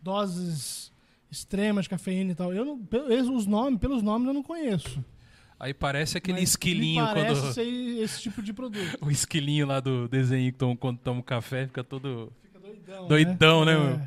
doses 0.03 0.91
extremas 1.31 1.85
de 1.85 1.91
cafeína 1.91 2.33
e 2.33 2.35
tal. 2.35 2.53
Eu 2.53 2.65
não, 2.65 2.81
os 3.37 3.47
nomes, 3.47 3.79
pelos 3.79 4.03
nomes 4.03 4.27
eu 4.29 4.35
não 4.35 4.43
conheço. 4.43 5.05
Aí 5.59 5.75
parece 5.75 6.17
aquele 6.17 6.41
Mas 6.41 6.49
esquilinho 6.51 7.03
me 7.07 7.13
parece 7.15 7.41
quando. 7.43 7.53
ser 7.53 7.65
esse 8.03 8.23
tipo 8.23 8.43
de 8.43 8.53
produto. 8.55 8.97
O 9.05 9.11
esquilinho 9.11 9.67
lá 9.67 9.79
do 9.79 10.09
desenho 10.09 10.51
que 10.51 10.59
toma, 10.59 10.75
quando 10.77 10.99
toma 10.99 11.23
café 11.23 11.67
fica 11.67 11.85
todo. 11.85 12.33
Fica 12.43 12.59
doidão, 12.59 13.07
Doidão, 13.09 13.65
né, 13.67 13.73
É. 13.75 13.77
meu? 13.79 14.01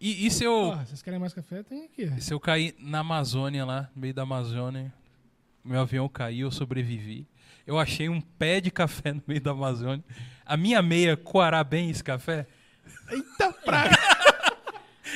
E, 0.00 0.26
e 0.26 0.30
se 0.30 0.44
eu. 0.44 0.52
Ó, 0.54 0.76
vocês 0.76 1.02
querem 1.02 1.20
mais 1.20 1.34
café? 1.34 1.62
Tem 1.62 1.84
aqui. 1.84 2.04
E 2.16 2.20
se 2.22 2.32
eu 2.32 2.40
cair 2.40 2.74
na 2.78 3.00
Amazônia 3.00 3.66
lá, 3.66 3.90
no 3.94 4.00
meio 4.00 4.14
da 4.14 4.22
Amazônia, 4.22 4.90
meu 5.70 5.80
avião 5.82 6.08
caiu, 6.08 6.48
eu 6.48 6.50
sobrevivi. 6.50 7.26
Eu 7.66 7.78
achei 7.78 8.08
um 8.08 8.20
pé 8.20 8.60
de 8.60 8.70
café 8.70 9.12
no 9.12 9.22
meio 9.26 9.40
da 9.40 9.52
Amazônia. 9.52 10.04
A 10.44 10.56
minha 10.56 10.82
meia 10.82 11.16
coará 11.16 11.62
bem 11.62 11.90
esse 11.90 12.02
café? 12.02 12.46
Eita 13.10 13.52
praga! 13.64 13.96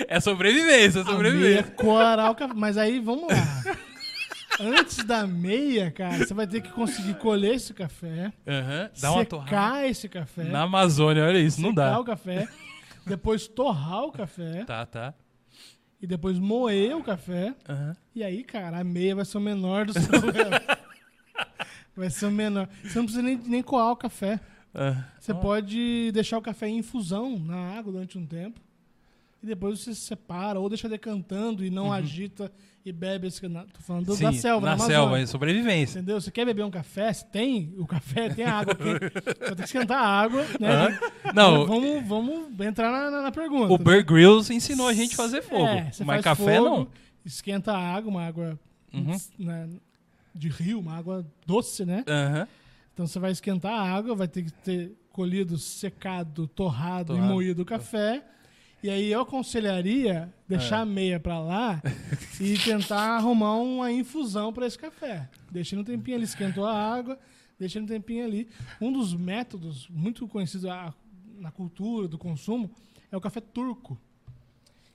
É 0.08 0.18
sobrevivência, 0.18 0.98
é 0.98 1.02
A 1.02 1.04
meia 1.04 1.12
sobrevivência. 1.14 1.62
coará 1.76 2.28
o 2.28 2.34
café. 2.34 2.52
Mas 2.52 2.76
aí, 2.76 2.98
vamos 2.98 3.28
lá. 3.28 3.76
Antes 4.58 5.04
da 5.04 5.24
meia, 5.24 5.88
cara, 5.92 6.18
você 6.18 6.34
vai 6.34 6.48
ter 6.48 6.60
que 6.62 6.70
conseguir 6.70 7.14
colher 7.14 7.54
esse 7.54 7.72
café, 7.72 8.32
Aham, 8.44 8.90
Dá 9.00 9.12
uma 9.12 9.24
torrada. 9.24 9.50
secar 9.50 9.86
esse 9.88 10.08
café, 10.08 10.44
Na 10.44 10.62
Amazônia, 10.62 11.24
olha 11.24 11.38
isso, 11.38 11.60
não 11.60 11.70
secar 11.70 11.90
dá. 11.90 12.00
o 12.00 12.04
café, 12.04 12.48
depois 13.06 13.46
torrar 13.46 14.02
o 14.02 14.10
café 14.12 14.64
Tá, 14.64 14.84
tá. 14.84 15.14
E 16.04 16.06
depois 16.06 16.38
moer 16.38 16.94
o 16.96 17.02
café. 17.02 17.54
Aham. 17.68 17.96
E 18.14 18.22
aí, 18.22 18.44
cara, 18.44 18.78
a 18.78 18.84
meia 18.84 19.16
vai 19.16 19.24
ser 19.24 19.38
o 19.38 19.40
menor 19.40 19.86
dos 19.86 19.96
problemas. 20.06 20.60
vai 21.96 22.10
ser 22.10 22.26
o 22.26 22.30
menor. 22.30 22.68
Você 22.82 22.98
não 22.98 23.04
precisa 23.06 23.22
nem, 23.22 23.36
nem 23.38 23.62
coar 23.62 23.90
o 23.90 23.96
café. 23.96 24.38
Ah, 24.74 25.04
Você 25.18 25.32
pode 25.32 26.10
deixar 26.12 26.36
o 26.36 26.42
café 26.42 26.68
em 26.68 26.78
infusão 26.78 27.38
na 27.38 27.56
água 27.78 27.92
durante 27.92 28.18
um 28.18 28.26
tempo. 28.26 28.60
E 29.44 29.46
depois 29.46 29.78
você 29.80 29.94
separa 29.94 30.58
ou 30.58 30.70
deixa 30.70 30.88
decantando 30.88 31.62
e 31.62 31.68
não 31.68 31.92
agita 31.92 32.50
e 32.82 32.90
bebe 32.90 33.26
esse. 33.26 33.42
Tô 33.42 33.80
falando 33.80 34.08
Uhum. 34.08 34.14
sim, 34.16 34.22
da 34.24 34.32
selva, 34.32 34.66
na 34.70 34.76
na 34.76 34.84
selva, 34.86 35.20
é 35.20 35.26
sobrevivência. 35.26 35.98
Entendeu? 35.98 36.18
Você 36.18 36.30
quer 36.30 36.46
beber 36.46 36.64
um 36.64 36.70
café? 36.70 37.12
Se 37.12 37.26
tem 37.26 37.74
o 37.76 37.86
café, 37.86 38.30
tem 38.30 38.46
a 38.46 38.54
água 38.60 38.72
aqui. 38.72 38.84
Vai 39.38 39.50
ter 39.50 39.56
que 39.56 39.62
esquentar 39.64 40.02
a 40.02 40.06
água, 40.08 40.42
né? 40.58 40.70
Aham. 40.72 40.98
Não, 41.34 41.66
Vamos, 41.66 42.06
vamos 42.08 42.60
entrar 42.60 42.90
na, 42.90 43.10
na- 43.10 43.22
na 43.24 43.30
pergunta. 43.32 43.70
o 43.70 43.76
Bear 43.76 44.02
Grylls 44.02 44.50
ensinou 44.50 44.88
a 44.88 44.94
gente 44.94 45.12
a 45.12 45.16
fazer 45.18 45.42
fogo. 45.42 45.66
É, 45.66 45.90
mas 46.06 46.24
café 46.24 46.56
fogo, 46.56 46.64
não. 46.70 46.88
Esquenta 47.22 47.72
a 47.72 47.78
água, 47.78 48.10
uma 48.10 48.26
água 48.26 48.58
Uhum. 48.94 49.14
né, 49.38 49.68
de 50.34 50.48
rio, 50.48 50.78
uma 50.80 50.96
água 50.96 51.22
doce, 51.46 51.84
né? 51.84 52.02
Então 52.94 53.06
você 53.06 53.18
vai 53.18 53.30
esquentar 53.30 53.72
a 53.74 53.82
água, 53.82 54.14
vai 54.14 54.26
ter 54.28 54.42
que 54.42 54.50
ter 54.52 54.92
colhido, 55.12 55.58
secado, 55.58 56.46
torrado, 56.48 57.12
Torrado. 57.12 57.26
e 57.30 57.32
moído 57.34 57.60
o 57.60 57.64
café. 57.66 58.22
E 58.84 58.90
aí 58.90 59.10
eu 59.10 59.22
aconselharia 59.22 60.30
deixar 60.46 60.80
a 60.80 60.84
meia 60.84 61.18
pra 61.18 61.40
lá 61.40 61.82
e 62.38 62.58
tentar 62.58 63.16
arrumar 63.16 63.56
uma 63.56 63.90
infusão 63.90 64.52
pra 64.52 64.66
esse 64.66 64.78
café. 64.78 65.26
Deixa 65.50 65.74
no 65.74 65.82
tempinho 65.82 66.18
ali, 66.18 66.24
esquentou 66.24 66.66
a 66.66 66.74
água, 66.74 67.18
deixa 67.58 67.80
no 67.80 67.86
tempinho 67.86 68.26
ali. 68.26 68.46
Um 68.78 68.92
dos 68.92 69.14
métodos 69.14 69.88
muito 69.88 70.28
conhecidos 70.28 70.68
na 71.38 71.50
cultura 71.50 72.06
do 72.06 72.18
consumo 72.18 72.70
é 73.10 73.16
o 73.16 73.22
café 73.22 73.40
turco. 73.40 73.98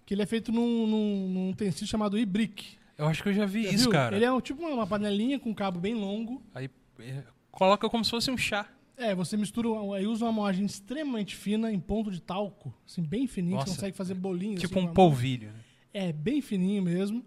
Que 0.06 0.14
ele 0.14 0.22
é 0.22 0.28
feito 0.28 0.52
num, 0.52 0.86
num, 0.86 1.28
num 1.28 1.50
utensílio 1.50 1.88
chamado 1.88 2.16
ibrick. 2.16 2.78
Eu 2.96 3.08
acho 3.08 3.24
que 3.24 3.30
eu 3.30 3.34
já 3.34 3.48
vi 3.48 3.64
Já 3.64 3.72
isso, 3.72 3.84
viu? 3.86 3.92
cara. 3.92 4.16
Ele 4.16 4.26
é 4.26 4.32
um, 4.32 4.40
tipo 4.40 4.64
uma 4.64 4.86
panelinha 4.86 5.40
com 5.40 5.50
um 5.50 5.56
cabo 5.56 5.80
bem 5.80 5.96
longo. 5.96 6.44
Aí 6.54 6.70
é, 7.00 7.24
coloca 7.50 7.90
como 7.90 8.06
se 8.06 8.12
fosse 8.12 8.30
um 8.30 8.38
chá. 8.38 8.68
É, 9.00 9.16
você 9.16 9.38
mistura, 9.38 9.70
aí 9.96 10.06
usa 10.06 10.26
uma 10.26 10.32
moagem 10.32 10.66
extremamente 10.66 11.36
fina 11.36 11.72
em 11.72 11.80
ponto 11.80 12.12
de 12.12 12.22
talco, 12.22 12.74
assim, 12.86 13.02
bem 13.02 13.28
fininho, 13.28 13.56
Nossa. 13.56 13.68
você 13.68 13.76
consegue 13.76 13.96
fazer 13.98 14.14
bolinhos. 14.14 14.60
Tipo 14.60 14.78
assim, 14.78 14.88
um 14.90 14.94
polvilho. 14.94 15.48
né? 15.52 15.60
É, 15.94 16.12
bem 16.12 16.42
fininho 16.42 16.84
mesmo. 16.84 17.24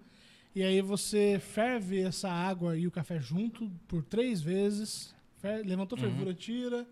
E 0.54 0.62
aí 0.62 0.82
você 0.82 1.38
ferve 1.40 2.00
essa 2.02 2.28
água 2.30 2.76
e 2.76 2.86
o 2.86 2.90
café 2.90 3.18
junto 3.18 3.70
por 3.88 4.02
três 4.04 4.42
vezes. 4.42 5.14
Fer- 5.38 5.64
Levantou 5.66 5.98
a 5.98 6.02
Uhum. 6.02 6.08
fervura, 6.10 6.34
tira, 6.34 6.86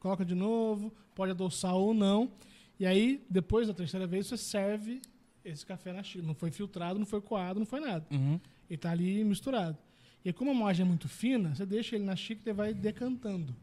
coloca 0.00 0.24
de 0.24 0.34
novo, 0.34 0.90
pode 1.14 1.30
adoçar 1.32 1.74
ou 1.74 1.92
não. 1.92 2.32
E 2.80 2.86
aí, 2.86 3.22
depois 3.28 3.68
da 3.68 3.74
terceira 3.74 4.06
vez, 4.06 4.26
você 4.26 4.38
serve 4.38 5.02
esse 5.44 5.66
café 5.66 5.92
na 5.92 6.02
xícara. 6.02 6.26
Não 6.26 6.34
foi 6.34 6.50
filtrado, 6.50 6.98
não 6.98 7.04
foi 7.06 7.20
coado, 7.20 7.60
não 7.60 7.66
foi 7.66 7.78
nada. 7.80 8.06
Uhum. 8.10 8.40
Ele 8.70 8.78
tá 8.78 8.90
ali 8.90 9.22
misturado. 9.22 9.76
E 10.24 10.30
aí, 10.30 10.32
como 10.32 10.50
a 10.50 10.54
moagem 10.54 10.84
é 10.84 10.88
muito 10.88 11.06
fina, 11.08 11.54
você 11.54 11.66
deixa 11.66 11.94
ele 11.94 12.04
na 12.04 12.16
xícara 12.16 12.50
e 12.50 12.52
vai 12.54 12.72
decantando. 12.74 13.54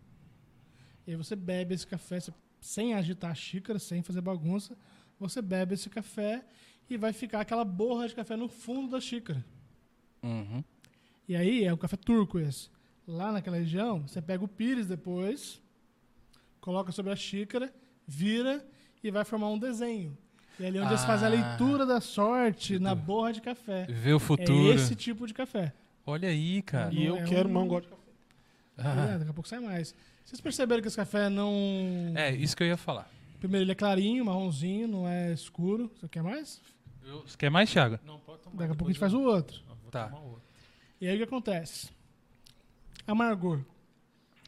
E 1.11 1.13
aí 1.13 1.17
você 1.17 1.35
bebe 1.35 1.75
esse 1.75 1.85
café 1.85 2.21
você- 2.21 2.31
sem 2.61 2.93
agitar 2.93 3.31
a 3.31 3.35
xícara, 3.35 3.77
sem 3.77 4.01
fazer 4.01 4.21
bagunça. 4.21 4.77
Você 5.19 5.41
bebe 5.41 5.73
esse 5.73 5.89
café 5.89 6.41
e 6.89 6.95
vai 6.95 7.11
ficar 7.11 7.41
aquela 7.41 7.65
borra 7.65 8.07
de 8.07 8.15
café 8.15 8.38
no 8.38 8.47
fundo 8.47 8.89
da 8.91 9.01
xícara. 9.01 9.43
Uhum. 10.23 10.63
E 11.27 11.35
aí 11.35 11.65
é 11.65 11.73
o 11.73 11.77
café 11.77 11.97
turco 11.97 12.39
esse. 12.39 12.69
Lá 13.05 13.29
naquela 13.33 13.57
região, 13.57 14.07
você 14.07 14.21
pega 14.21 14.41
o 14.45 14.47
pires 14.47 14.88
depois, 14.88 15.61
coloca 16.61 16.93
sobre 16.93 17.11
a 17.11 17.15
xícara, 17.17 17.73
vira 18.07 18.65
e 19.03 19.11
vai 19.11 19.25
formar 19.25 19.49
um 19.49 19.59
desenho. 19.59 20.17
E 20.57 20.65
ali 20.65 20.77
é 20.77 20.81
onde 20.81 20.91
eles 20.93 21.03
fazem 21.03 21.27
a 21.27 21.31
Ah. 21.31 21.33
leitura 21.33 21.85
da 21.85 21.99
sorte 21.99 22.79
na 22.79 22.95
borra 22.95 23.33
de 23.33 23.41
café. 23.41 23.85
Ver 23.89 24.13
o 24.13 24.19
futuro. 24.19 24.71
É 24.71 24.75
esse 24.75 24.95
tipo 24.95 25.27
de 25.27 25.33
café. 25.33 25.73
Olha 26.05 26.29
aí, 26.29 26.61
cara. 26.61 26.93
E 26.93 27.03
eu 27.05 27.17
é 27.17 27.23
quero, 27.25 27.49
um- 27.49 27.67
gosto 27.67 27.83
de 27.88 27.89
café. 27.89 28.01
Ah. 28.77 29.11
É, 29.15 29.17
daqui 29.17 29.29
a 29.31 29.33
pouco 29.33 29.49
sai 29.49 29.59
mais. 29.59 29.93
Vocês 30.26 30.39
perceberam 30.41 30.81
que 30.81 30.88
esse 30.88 30.95
café 30.98 31.30
não. 31.30 31.52
É, 32.15 32.31
isso 32.35 32.56
que 32.56 32.64
eu 32.64 32.68
ia 32.68 32.77
falar. 32.77 33.10
Primeiro, 33.39 33.64
ele 33.64 33.72
é 33.72 33.76
clarinho, 33.76 34.23
marronzinho, 34.26 34.88
não 34.88 35.07
é 35.07 35.34
escuro. 35.34 35.91
Você 35.99 36.07
quer 36.07 36.22
mais? 36.23 36.61
Eu- 37.06 37.22
Você 37.22 37.35
quer 37.38 37.49
mais, 37.49 37.69
Thiago? 37.72 37.99
Não, 38.06 38.19
pode 38.19 38.41
tomar. 38.43 38.57
Daqui 38.57 38.72
a 38.72 38.76
pouco 38.76 38.89
a 38.89 38.93
gente 38.93 38.99
faz 38.99 39.14
o 39.14 39.22
outro. 39.22 39.60
vou 39.68 39.91
Tá. 39.91 40.07
tomar 40.07 40.22
outro. 40.22 40.41
E 41.02 41.07
aí 41.07 41.15
o 41.15 41.18
que 41.18 41.23
acontece? 41.23 41.89
Amargor. 43.07 43.60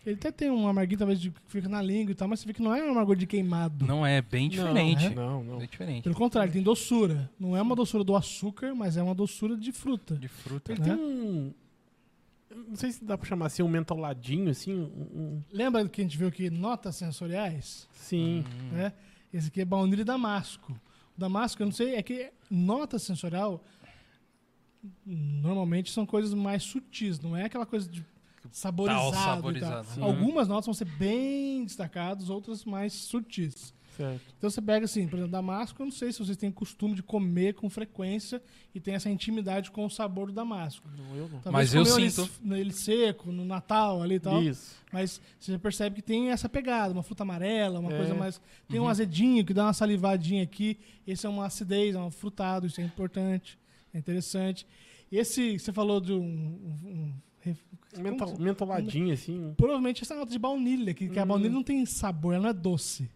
Ele 0.05 0.15
até 0.15 0.31
tem 0.31 0.51
um 0.51 0.67
amarguinho, 0.67 0.99
talvez, 0.99 1.19
que 1.19 1.31
fica 1.47 1.69
na 1.69 1.81
língua 1.81 2.11
e 2.11 2.15
tal, 2.15 2.27
mas 2.27 2.41
você 2.41 2.45
vê 2.45 2.53
que 2.53 2.61
não 2.61 2.75
é 2.75 2.83
um 2.83 2.91
amargor 2.91 3.15
de 3.15 3.25
queimado. 3.25 3.85
Não 3.85 4.05
é 4.05 4.21
bem 4.21 4.49
diferente. 4.49 5.09
Não, 5.15 5.41
não. 5.43 5.57
Bem 5.59 5.67
diferente. 5.67 6.03
Pelo 6.03 6.15
contrário, 6.15 6.47
ele 6.49 6.53
tem 6.55 6.61
doçura. 6.63 7.29
Não 7.39 7.55
é 7.55 7.61
uma 7.61 7.73
doçura 7.75 8.03
do 8.03 8.13
açúcar, 8.15 8.75
mas 8.75 8.97
é 8.97 9.01
uma 9.03 9.15
doçura 9.15 9.55
de 9.55 9.71
fruta. 9.71 10.15
De 10.17 10.27
fruta. 10.27 10.73
Ele 10.73 10.81
Né? 10.81 10.85
tem 10.87 10.95
um. 11.03 11.53
Não 12.55 12.75
sei 12.75 12.91
se 12.91 13.03
dá 13.03 13.17
pra 13.17 13.27
chamar 13.27 13.47
assim, 13.47 13.63
um 13.63 13.67
mentauladinho, 13.67 14.49
assim. 14.49 14.73
Um, 14.73 15.41
Lembra 15.51 15.87
que 15.87 16.01
a 16.01 16.03
gente 16.03 16.17
viu 16.17 16.27
aqui 16.27 16.49
notas 16.49 16.95
sensoriais? 16.95 17.87
sim. 17.93 18.43
Hum. 18.47 18.69
Né? 18.73 18.93
Esse 19.33 19.47
aqui 19.47 19.61
é 19.61 19.65
baunilha 19.65 20.01
e 20.01 20.05
damasco. 20.05 20.71
O 21.17 21.19
damasco, 21.19 21.61
eu 21.61 21.65
não 21.65 21.73
sei, 21.73 21.95
é 21.95 22.03
que 22.03 22.31
nota 22.49 22.99
sensorial 22.99 23.63
normalmente 25.05 25.91
são 25.91 26.05
coisas 26.05 26.33
mais 26.33 26.63
sutis, 26.63 27.19
não 27.19 27.35
é 27.35 27.45
aquela 27.45 27.65
coisa 27.65 27.89
de 27.89 28.05
saborizado. 28.51 29.01
Tal 29.01 29.11
e 29.11 29.13
tal. 29.13 29.35
saborizado. 29.35 30.03
Algumas 30.03 30.47
notas 30.47 30.65
vão 30.65 30.73
ser 30.73 30.85
bem 30.85 31.63
destacadas, 31.63 32.29
outras 32.29 32.65
mais 32.65 32.93
sutis. 32.93 33.73
Certo. 33.95 34.21
Então 34.37 34.49
você 34.49 34.61
pega 34.61 34.85
assim, 34.85 35.07
por 35.07 35.17
exemplo, 35.17 35.31
damasco, 35.31 35.81
eu 35.81 35.85
não 35.85 35.91
sei 35.91 36.11
se 36.11 36.19
vocês 36.19 36.35
têm 36.35 36.51
costume 36.51 36.95
de 36.95 37.03
comer 37.03 37.53
com 37.53 37.69
frequência 37.69 38.41
e 38.73 38.79
tem 38.79 38.95
essa 38.95 39.09
intimidade 39.09 39.69
com 39.69 39.85
o 39.85 39.89
sabor 39.89 40.27
do 40.27 40.33
damasco. 40.33 40.87
Não, 40.97 41.15
eu 41.15 41.29
não. 41.29 41.39
Talvez 41.41 41.51
Mas 41.51 41.73
eu 41.75 41.81
ele 41.99 42.09
sinto. 42.09 42.29
Ele 42.53 42.73
seco, 42.73 43.31
no 43.31 43.45
Natal 43.45 44.01
ali 44.01 44.15
e 44.15 44.19
tal. 44.19 44.41
Isso. 44.41 44.75
Mas 44.91 45.21
você 45.39 45.57
percebe 45.59 45.97
que 45.97 46.01
tem 46.01 46.29
essa 46.31 46.49
pegada, 46.49 46.91
uma 46.93 47.03
fruta 47.03 47.21
amarela, 47.23 47.79
uma 47.79 47.93
É. 47.93 47.97
coisa 47.97 48.15
mais. 48.15 48.41
Tem 48.67 48.79
Uhum. 48.79 48.87
um 48.87 48.89
azedinho 48.89 49.45
que 49.45 49.53
dá 49.53 49.65
uma 49.65 49.73
salivadinha 49.73 50.41
aqui. 50.43 50.77
Esse 51.05 51.25
é 51.25 51.29
uma 51.29 51.45
acidez, 51.45 51.93
é 51.95 51.99
um 51.99 52.09
frutado, 52.11 52.65
isso 52.65 52.81
é 52.81 52.83
importante, 52.83 53.57
é 53.93 53.97
interessante. 53.99 54.65
Esse, 55.11 55.59
você 55.59 55.71
falou 55.71 56.01
de 56.01 56.13
um. 56.13 56.17
um- 56.23 57.13
um 57.95 58.01
mental, 58.01 58.33
mentauladinho, 58.39 59.13
assim. 59.13 59.53
provavelmente 59.55 60.01
essa 60.01 60.15
nota 60.15 60.31
de 60.31 60.39
baunilha, 60.39 60.93
que, 60.95 61.09
que 61.09 61.19
a 61.19 61.23
Hum. 61.23 61.27
baunilha 61.27 61.51
não 61.51 61.61
tem 61.61 61.85
sabor, 61.85 62.33
ela 62.33 62.43
não 62.43 62.49
é 62.49 62.53
doce. 62.53 63.07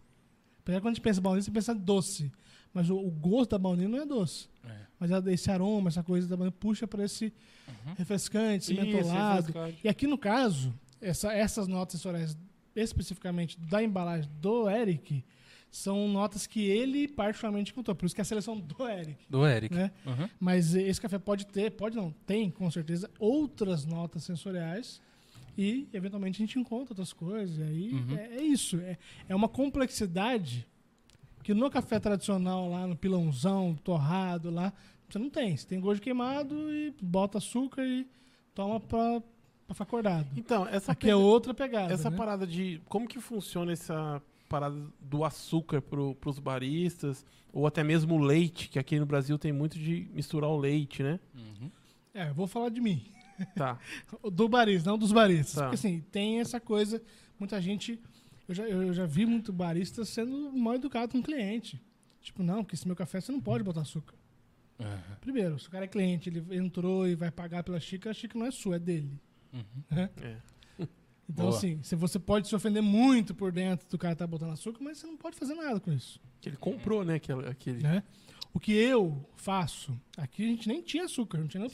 Apesar 0.67 0.81
quando 0.81 0.87
a 0.87 0.93
gente 0.95 1.01
pensa 1.01 1.19
em 1.19 1.23
baunilha, 1.23 1.43
você 1.43 1.51
pensa 1.51 1.73
doce. 1.73 2.29
Mas 2.73 2.89
o, 2.89 2.97
o 2.97 3.09
gosto 3.09 3.51
da 3.51 3.57
baunilha 3.57 3.87
não 3.87 4.01
é 4.01 4.05
doce. 4.05 4.49
É. 4.65 4.75
Mas 4.99 5.09
esse 5.27 5.49
aroma, 5.49 5.87
essa 5.87 6.03
coisa 6.03 6.27
da 6.27 6.35
baunilha 6.35 6.55
puxa 6.59 6.85
para 6.85 7.05
esse 7.05 7.33
Uhum. 7.67 7.93
refrescante, 7.97 8.63
esse 8.65 8.73
Isso, 8.73 8.81
mentolado. 8.81 9.47
refrescante. 9.47 9.79
E 9.83 9.87
aqui 9.87 10.05
no 10.07 10.17
caso, 10.17 10.73
essa- 11.01 11.31
essas 11.33 11.67
notas 11.69 11.93
sensoriais, 11.93 12.37
especificamente 12.75 13.57
da 13.59 13.81
embalagem 13.81 14.29
do 14.41 14.69
Eric, 14.69 15.23
são 15.71 16.07
notas 16.07 16.45
que 16.47 16.61
ele 16.65 17.07
particularmente 17.07 17.71
encontrou. 17.71 17.95
Por 17.95 18.05
isso 18.05 18.15
que 18.15 18.21
é 18.21 18.23
a 18.23 18.25
seleção 18.25 18.57
do 18.59 18.87
Eric. 18.87 19.25
Do 19.29 19.45
Eric. 19.45 19.73
Né? 19.73 19.91
Uhum. 20.05 20.29
Mas 20.39 20.75
esse 20.75 20.99
café 20.99 21.17
pode 21.19 21.45
ter, 21.47 21.71
pode 21.71 21.95
não, 21.95 22.11
tem 22.25 22.49
com 22.49 22.69
certeza 22.71 23.09
outras 23.19 23.85
notas 23.85 24.23
sensoriais 24.23 25.01
e 25.57 25.87
eventualmente 25.91 26.41
a 26.41 26.45
gente 26.45 26.59
encontra 26.59 26.93
outras 26.93 27.11
coisas. 27.13 27.57
E 27.57 27.63
aí 27.63 27.93
Uhum. 27.93 28.15
é, 28.17 28.35
é 28.37 28.41
isso. 28.43 28.77
É, 28.79 28.97
é 29.27 29.35
uma 29.35 29.47
complexidade 29.49 30.67
que 31.43 31.53
no 31.53 31.69
café 31.69 31.99
tradicional 31.99 32.69
lá, 32.69 32.85
no 32.85 32.95
pilãozão, 32.95 33.73
torrado 33.83 34.49
lá, 34.51 34.71
você 35.09 35.17
não 35.17 35.29
tem. 35.29 35.55
Você 35.55 35.65
tem 35.65 35.79
gosto 35.79 36.01
queimado 36.01 36.55
e 36.73 36.93
bota 37.01 37.37
açúcar 37.37 37.85
e 37.85 38.05
toma 38.53 38.79
pra, 38.79 39.21
pra 39.65 39.73
ficar 39.73 39.83
acordado. 39.85 40.27
Então, 40.35 40.67
essa, 40.67 40.91
Aqui 40.91 41.09
é 41.09 41.15
outra 41.15 41.53
pegada. 41.53 41.93
essa 41.93 42.09
né? 42.09 42.17
parada 42.17 42.45
de. 42.45 42.81
Como 42.89 43.07
que 43.07 43.19
funciona 43.19 43.71
essa 43.71 44.21
parada 44.49 44.75
do 44.99 45.23
açúcar 45.23 45.81
pro, 45.81 46.13
pros 46.15 46.37
baristas? 46.39 47.25
Ou 47.53 47.65
até 47.65 47.83
mesmo 47.83 48.15
o 48.15 48.19
leite, 48.19 48.67
que 48.69 48.77
aqui 48.77 48.99
no 48.99 49.05
Brasil 49.05 49.37
tem 49.39 49.51
muito 49.53 49.79
de 49.79 50.07
misturar 50.13 50.49
o 50.49 50.57
leite, 50.57 51.01
né? 51.01 51.19
Uhum. 51.33 51.71
É, 52.13 52.29
eu 52.29 52.33
vou 52.33 52.45
falar 52.45 52.69
de 52.69 52.81
mim. 52.81 53.01
Tá. 53.55 53.79
Do 54.31 54.47
barista, 54.47 54.89
não 54.89 54.97
dos 54.97 55.11
baristas. 55.11 55.55
Tá. 55.55 55.61
Porque 55.63 55.75
assim, 55.75 56.01
tem 56.11 56.39
essa 56.39 56.59
coisa, 56.59 57.01
muita 57.39 57.61
gente. 57.61 57.99
Eu 58.47 58.55
já, 58.55 58.63
eu 58.63 58.93
já 58.93 59.05
vi 59.05 59.25
muito 59.25 59.51
barista 59.51 60.05
sendo 60.05 60.51
mal 60.53 60.75
educado 60.75 61.11
com 61.11 61.19
o 61.19 61.23
cliente. 61.23 61.81
Tipo, 62.21 62.43
não, 62.43 62.63
porque 62.63 62.75
esse 62.75 62.87
meu 62.87 62.95
café 62.95 63.21
você 63.21 63.31
não 63.31 63.41
pode 63.41 63.63
botar 63.63 63.81
açúcar. 63.81 64.15
Uhum. 64.79 65.15
Primeiro, 65.21 65.59
se 65.59 65.67
o 65.67 65.71
cara 65.71 65.85
é 65.85 65.87
cliente, 65.87 66.29
ele 66.29 66.43
entrou 66.55 67.07
e 67.07 67.15
vai 67.15 67.31
pagar 67.31 67.63
pela 67.63 67.79
xícara, 67.79 68.11
a 68.11 68.13
xícara 68.13 68.39
não 68.39 68.47
é 68.47 68.51
sua, 68.51 68.75
é 68.75 68.79
dele. 68.79 69.19
Uhum. 69.53 69.83
né? 69.89 70.09
É. 70.21 70.37
Então, 71.29 71.47
Boa. 71.47 71.57
assim, 71.57 71.83
se 71.83 71.93
você 71.93 72.17
pode 72.17 72.47
se 72.47 72.55
ofender 72.55 72.81
muito 72.81 73.35
por 73.35 73.51
dentro 73.51 73.85
do 73.89 73.97
cara 73.97 74.15
tá 74.15 74.25
botando 74.25 74.53
açúcar, 74.53 74.81
mas 74.81 74.97
você 74.97 75.07
não 75.07 75.17
pode 75.17 75.35
fazer 75.35 75.55
nada 75.55 75.77
com 75.77 75.91
isso. 75.91 76.21
Que 76.39 76.47
ele 76.47 76.55
comprou, 76.55 77.03
né? 77.03 77.15
Aquele, 77.15 77.45
aquele. 77.45 77.83
Né? 77.83 78.01
O 78.53 78.61
que 78.61 78.71
eu 78.71 79.29
faço, 79.35 79.99
aqui 80.15 80.45
a 80.45 80.47
gente 80.47 80.69
nem 80.69 80.81
tinha 80.81 81.03
açúcar, 81.03 81.39
não 81.39 81.47
tinha 81.49 81.59
nem 81.59 81.69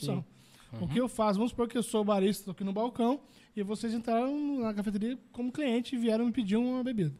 opção. 0.73 0.87
O 0.87 0.91
que 0.91 0.99
eu 0.99 1.07
faço, 1.07 1.37
vamos 1.37 1.51
supor 1.51 1.67
que 1.67 1.77
eu 1.77 1.83
sou 1.83 2.03
barista, 2.03 2.45
tô 2.45 2.51
aqui 2.51 2.63
no 2.63 2.73
balcão, 2.73 3.21
e 3.55 3.63
vocês 3.63 3.93
entraram 3.93 4.59
na 4.59 4.73
cafeteria 4.73 5.17
como 5.31 5.51
cliente 5.51 5.95
e 5.95 5.97
vieram 5.97 6.25
me 6.25 6.31
pedir 6.31 6.57
uma 6.57 6.83
bebida. 6.83 7.13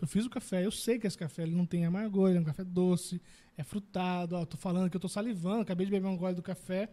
Eu 0.00 0.06
fiz 0.06 0.26
o 0.26 0.30
café, 0.30 0.64
eu 0.64 0.70
sei 0.70 0.98
que 0.98 1.06
esse 1.06 1.16
café 1.16 1.42
ele 1.42 1.54
não 1.54 1.64
tem 1.64 1.86
amargor, 1.86 2.28
ele 2.28 2.38
é 2.38 2.40
um 2.40 2.44
café 2.44 2.62
doce, 2.62 3.20
é 3.56 3.62
frutado, 3.62 4.36
ó, 4.36 4.44
tô 4.44 4.56
falando 4.56 4.90
que 4.90 4.96
eu 4.96 5.00
tô 5.00 5.08
salivando, 5.08 5.62
acabei 5.62 5.86
de 5.86 5.92
beber 5.92 6.06
um 6.06 6.16
gole 6.16 6.34
do 6.34 6.42
café. 6.42 6.90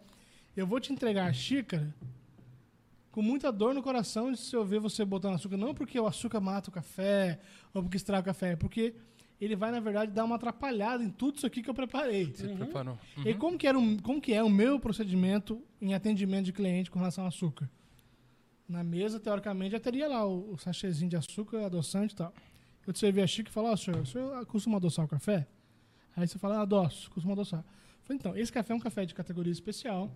Eu 0.55 0.65
vou 0.65 0.79
te 0.79 0.93
entregar 0.93 1.25
a 1.25 1.33
xícara 1.33 1.93
com 3.11 3.21
muita 3.21 3.51
dor 3.51 3.73
no 3.73 3.83
coração 3.83 4.31
de 4.31 4.39
se 4.39 4.55
eu 4.55 4.65
ver 4.65 4.79
você 4.79 5.03
botando 5.03 5.35
açúcar, 5.35 5.57
não 5.57 5.73
porque 5.73 5.99
o 5.99 6.07
açúcar 6.07 6.39
mata 6.39 6.69
o 6.69 6.73
café 6.73 7.39
ou 7.73 7.83
porque 7.83 7.97
estraga 7.97 8.21
o 8.21 8.25
café, 8.25 8.53
é 8.53 8.55
porque 8.55 8.95
ele 9.43 9.55
vai, 9.55 9.71
na 9.71 9.79
verdade, 9.79 10.11
dar 10.11 10.23
uma 10.25 10.35
atrapalhada 10.35 11.03
em 11.03 11.09
tudo 11.09 11.37
isso 11.37 11.45
aqui 11.45 11.61
que 11.61 11.69
eu 11.69 11.73
preparei. 11.73 12.25
Você 12.33 12.47
preparou. 12.49 12.97
E 13.23 13.29
aí, 13.29 13.33
como 13.35 13.57
que, 13.57 13.67
era 13.67 13.77
o, 13.79 14.01
como 14.01 14.21
que 14.21 14.33
é 14.33 14.43
o 14.43 14.49
meu 14.49 14.79
procedimento 14.79 15.61
em 15.81 15.93
atendimento 15.93 16.45
de 16.45 16.53
cliente 16.53 16.89
com 16.91 16.99
relação 16.99 17.23
ao 17.23 17.27
açúcar? 17.29 17.69
Na 18.67 18.83
mesa, 18.83 19.19
teoricamente, 19.19 19.71
já 19.73 19.79
teria 19.79 20.07
lá 20.07 20.25
o, 20.25 20.53
o 20.53 20.57
sachêzinho 20.57 21.09
de 21.09 21.15
açúcar, 21.17 21.65
adoçante 21.65 22.13
e 22.13 22.17
tal. 22.17 22.33
Eu 22.87 22.93
te 22.93 22.99
servi 22.99 23.21
a 23.21 23.27
xícara 23.27 23.49
e 23.49 23.53
falar, 23.53 23.71
ó, 23.71 23.75
senhor, 23.75 24.01
o 24.01 24.05
senhor 24.05 24.45
costuma 24.45 24.77
adoçar 24.77 25.05
o 25.05 25.07
café? 25.07 25.47
Aí 26.15 26.27
você 26.27 26.37
fala, 26.37 26.57
ah, 26.57 26.61
adoço, 26.61 27.09
costumo 27.11 27.33
adoçar. 27.33 27.59
Eu 27.59 28.03
falei, 28.03 28.17
então, 28.19 28.37
esse 28.37 28.51
café 28.51 28.73
é 28.73 28.75
um 28.75 28.79
café 28.79 29.05
de 29.05 29.13
categoria 29.13 29.51
especial. 29.51 30.11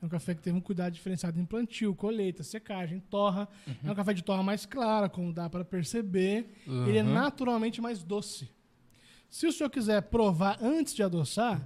É 0.00 0.06
um 0.06 0.08
café 0.08 0.34
que 0.34 0.40
teve 0.40 0.56
um 0.56 0.60
cuidado 0.60 0.92
diferenciado 0.92 1.40
em 1.40 1.44
plantio, 1.44 1.92
colheita, 1.94 2.42
secagem, 2.44 3.00
torra. 3.00 3.48
É 3.84 3.90
um 3.90 3.94
café 3.94 4.12
de 4.14 4.22
torra 4.22 4.42
mais 4.44 4.64
clara, 4.64 5.08
como 5.08 5.32
dá 5.32 5.50
para 5.50 5.64
perceber. 5.64 6.54
Ele 6.86 6.98
é 6.98 7.02
Uhum. 7.02 7.12
naturalmente 7.12 7.80
mais 7.80 8.02
doce. 8.02 8.48
Se 9.30 9.46
o 9.46 9.52
senhor 9.52 9.70
quiser 9.70 10.02
provar 10.02 10.58
antes 10.62 10.94
de 10.94 11.02
adoçar, 11.02 11.60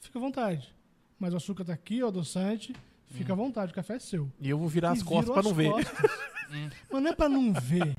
fica 0.00 0.18
à 0.18 0.22
vontade. 0.22 0.74
Mas 1.18 1.32
o 1.32 1.36
açúcar 1.36 1.64
tá 1.64 1.72
aqui, 1.72 2.02
o 2.02 2.08
adoçante, 2.08 2.74
fica 3.10 3.32
à 3.32 3.36
vontade, 3.36 3.72
o 3.72 3.74
café 3.74 3.94
é 3.94 3.98
seu. 4.00 4.30
E 4.40 4.48
eu 4.50 4.58
vou 4.58 4.68
virar 4.68 4.90
as 4.92 5.00
E 5.00 5.04
costas 5.04 5.26
virou 5.28 5.34
pra 5.34 5.42
não 5.42 5.50
as 5.50 5.56
ver. 5.56 5.70
costas. 5.94 6.20
Mas 6.92 7.02
não 7.02 7.10
é 7.10 7.14
pra 7.14 7.28
não 7.28 7.52
ver. 7.52 7.96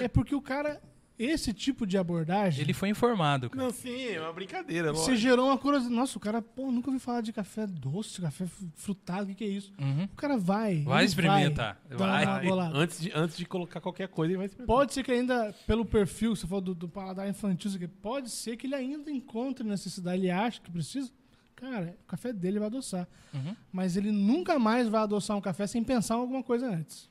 É 0.00 0.06
porque 0.06 0.34
o 0.34 0.40
cara, 0.42 0.80
esse 1.22 1.52
tipo 1.52 1.86
de 1.86 1.98
abordagem, 1.98 2.62
Ele 2.62 2.72
foi 2.72 2.88
informado, 2.88 3.50
cara. 3.50 3.62
Não, 3.64 3.70
sim, 3.70 4.06
é 4.06 4.20
uma 4.20 4.32
brincadeira. 4.32 4.92
você 4.92 5.14
gerou 5.16 5.46
uma 5.48 5.58
curiosidade. 5.58 5.94
Nossa, 5.94 6.16
o 6.16 6.20
cara, 6.20 6.40
pô, 6.40 6.70
nunca 6.72 6.88
ouvi 6.88 6.98
falar 6.98 7.20
de 7.20 7.32
café 7.32 7.66
doce, 7.66 8.20
café 8.20 8.46
fru- 8.46 8.68
frutado, 8.74 9.24
o 9.24 9.26
que, 9.28 9.34
que 9.34 9.44
é 9.44 9.48
isso? 9.48 9.72
Uhum. 9.78 10.04
O 10.04 10.16
cara 10.16 10.38
vai. 10.38 10.82
Vai 10.82 11.04
experimentar. 11.04 11.80
Vai, 11.90 12.24
Vai. 12.24 12.48
Antes 12.74 13.00
de, 13.00 13.12
antes 13.14 13.36
de 13.36 13.44
colocar 13.44 13.80
qualquer 13.80 14.08
coisa, 14.08 14.30
ele 14.32 14.38
vai 14.38 14.46
experimentar. 14.46 14.74
Pode 14.76 14.94
ser 14.94 15.02
que 15.02 15.12
ainda, 15.12 15.54
pelo 15.66 15.84
perfil, 15.84 16.34
você 16.34 16.46
falou 16.46 16.62
do, 16.62 16.74
do 16.74 16.88
paladar 16.88 17.28
infantil, 17.28 17.68
isso 17.68 17.76
aqui, 17.76 17.86
pode 17.88 18.30
ser 18.30 18.56
que 18.56 18.66
ele 18.66 18.74
ainda 18.74 19.10
encontre 19.10 19.66
necessidade, 19.66 20.18
ele 20.22 20.30
acha 20.30 20.60
que 20.60 20.70
precisa. 20.70 21.10
Cara, 21.54 21.94
o 22.02 22.06
café 22.06 22.32
dele 22.32 22.58
vai 22.58 22.68
adoçar. 22.68 23.06
Uhum. 23.34 23.54
Mas 23.70 23.94
ele 23.94 24.10
nunca 24.10 24.58
mais 24.58 24.88
vai 24.88 25.02
adoçar 25.02 25.36
um 25.36 25.40
café 25.42 25.66
sem 25.66 25.84
pensar 25.84 26.14
em 26.14 26.18
alguma 26.20 26.42
coisa 26.42 26.66
antes. 26.66 27.10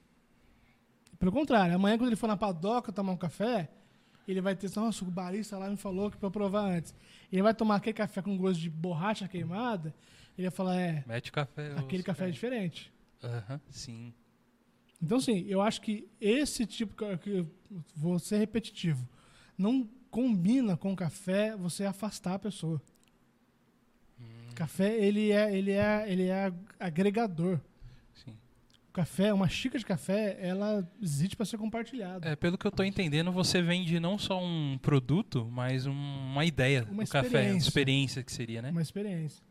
Pelo 1.20 1.32
contrário, 1.32 1.76
amanhã 1.76 1.98
quando 1.98 2.08
ele 2.10 2.16
for 2.16 2.28
na 2.28 2.38
padoca 2.38 2.92
tomar 2.92 3.12
um 3.12 3.18
café, 3.18 3.70
ele 4.32 4.42
vai 4.42 4.56
ter, 4.56 4.70
nossa, 4.76 5.04
o 5.04 5.10
barista 5.12 5.58
lá 5.58 5.70
me 5.70 5.78
falou 5.78 6.10
que 6.12 6.18
pra 6.18 6.28
eu 6.28 6.32
provar 6.32 6.66
antes. 6.66 6.94
Ele 7.32 7.42
vai 7.42 7.54
tomar 7.54 7.76
aquele 7.76 7.94
café 7.94 8.22
com 8.22 8.38
gosto 8.38 8.60
de 8.60 8.70
borracha 8.70 9.28
queimada, 9.28 9.94
ele 10.38 10.48
vai 10.48 10.56
falar, 10.56 10.76
é, 10.80 11.04
Mete 11.08 11.32
café. 11.32 11.74
aquele 11.78 12.04
café 12.04 12.28
é 12.28 12.32
diferente. 12.32 12.92
Aham, 13.24 13.60
sim. 13.70 14.14
Então, 15.02 15.20
sim, 15.20 15.46
eu 15.48 15.62
acho 15.62 15.80
que 15.82 16.08
esse 16.20 16.66
tipo, 16.66 16.94
que- 17.18 17.46
vou 17.96 18.20
ser 18.20 18.38
repetitivo, 18.38 19.08
não 19.58 19.88
combina 20.12 20.76
com 20.76 20.96
café 20.96 21.56
você 21.56 21.86
afastar 21.86 22.34
a 22.36 22.40
pessoa. 22.40 22.82
Café, 24.56 24.94
ele 24.98 25.32
é, 25.32 25.56
ele 25.56 25.72
é, 25.72 26.12
ele 26.12 26.24
é 26.28 26.52
agregador. 26.80 27.60
Café, 29.00 29.34
uma 29.34 29.48
xícara 29.48 29.80
de 29.80 29.86
café, 29.86 30.38
ela 30.42 30.88
existe 31.02 31.36
para 31.36 31.46
ser 31.46 31.58
compartilhada. 31.58 32.28
É, 32.28 32.36
pelo 32.36 32.58
que 32.58 32.66
eu 32.68 32.72
tô 32.72 32.84
entendendo, 32.84 33.32
você 33.32 33.62
vende 33.62 34.00
não 34.00 34.18
só 34.18 34.44
um 34.44 34.78
produto, 34.82 35.48
mas 35.52 35.86
um- 35.86 35.92
uma 35.94 36.44
ideia 36.46 36.86
Uma 36.90 37.04
do 37.04 37.10
café. 37.10 37.28
experiência. 37.28 37.68
Experiência 37.70 38.24
que 38.24 38.32
seria, 38.32 38.62
né? 38.62 38.72
Uma 38.72 38.82
experiência. 38.82 39.44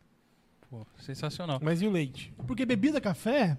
Pô, 0.68 0.86
sensacional. 0.98 1.58
Mas 1.62 1.80
e 1.80 1.86
o 1.86 1.90
leite? 1.90 2.32
Porque 2.46 2.66
bebida 2.66 3.00
café, 3.00 3.56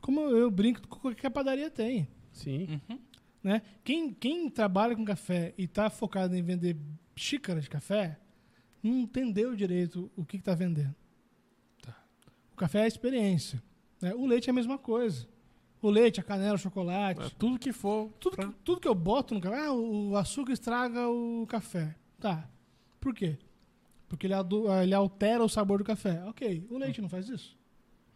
como 0.00 0.20
eu 0.22 0.50
brinco, 0.50 0.86
qualquer 0.88 1.30
padaria 1.30 1.70
tem. 1.70 2.08
Sim. 2.32 2.80
Uhum. 2.88 2.98
né? 3.42 3.62
Quem, 3.84 4.12
quem 4.12 4.50
trabalha 4.50 4.96
com 4.96 5.04
café 5.04 5.54
e 5.56 5.64
está 5.64 5.88
focado 5.88 6.34
em 6.34 6.42
vender 6.42 6.76
xícara 7.14 7.60
de 7.60 7.70
café, 7.70 8.18
não 8.82 8.98
entendeu 8.98 9.54
direito 9.54 10.10
o 10.16 10.24
que 10.24 10.36
está 10.36 10.54
vendendo. 10.54 10.94
Tá. 11.80 11.96
O 12.52 12.56
café 12.56 12.80
é 12.80 12.82
a 12.82 12.88
experiência. 12.88 13.62
Né? 14.00 14.14
O 14.14 14.26
leite 14.26 14.48
é 14.48 14.50
a 14.50 14.54
mesma 14.54 14.78
coisa. 14.78 15.26
O 15.80 15.90
leite, 15.90 16.18
a 16.20 16.22
canela, 16.24 16.54
o 16.54 16.58
chocolate. 16.58 17.20
É, 17.22 17.30
Tudo 17.38 17.58
que 17.58 17.72
for. 17.72 18.10
Tudo, 18.18 18.36
que, 18.36 18.46
tudo 18.64 18.80
que 18.80 18.88
eu 18.88 18.94
boto 18.94 19.34
no 19.34 19.40
café, 19.40 19.66
ah, 19.66 19.72
o 19.72 20.16
açúcar 20.16 20.52
estraga 20.52 21.08
o 21.08 21.46
café. 21.48 21.94
Tá. 22.18 22.48
Por 23.00 23.14
quê? 23.14 23.38
Porque 24.08 24.26
ele, 24.26 24.34
adu- 24.34 24.68
ele 24.82 24.94
altera 24.94 25.44
o 25.44 25.48
sabor 25.48 25.78
do 25.78 25.84
café. 25.84 26.22
Ok. 26.24 26.66
O 26.70 26.78
leite 26.78 27.00
não 27.00 27.08
faz 27.08 27.28
isso? 27.28 27.56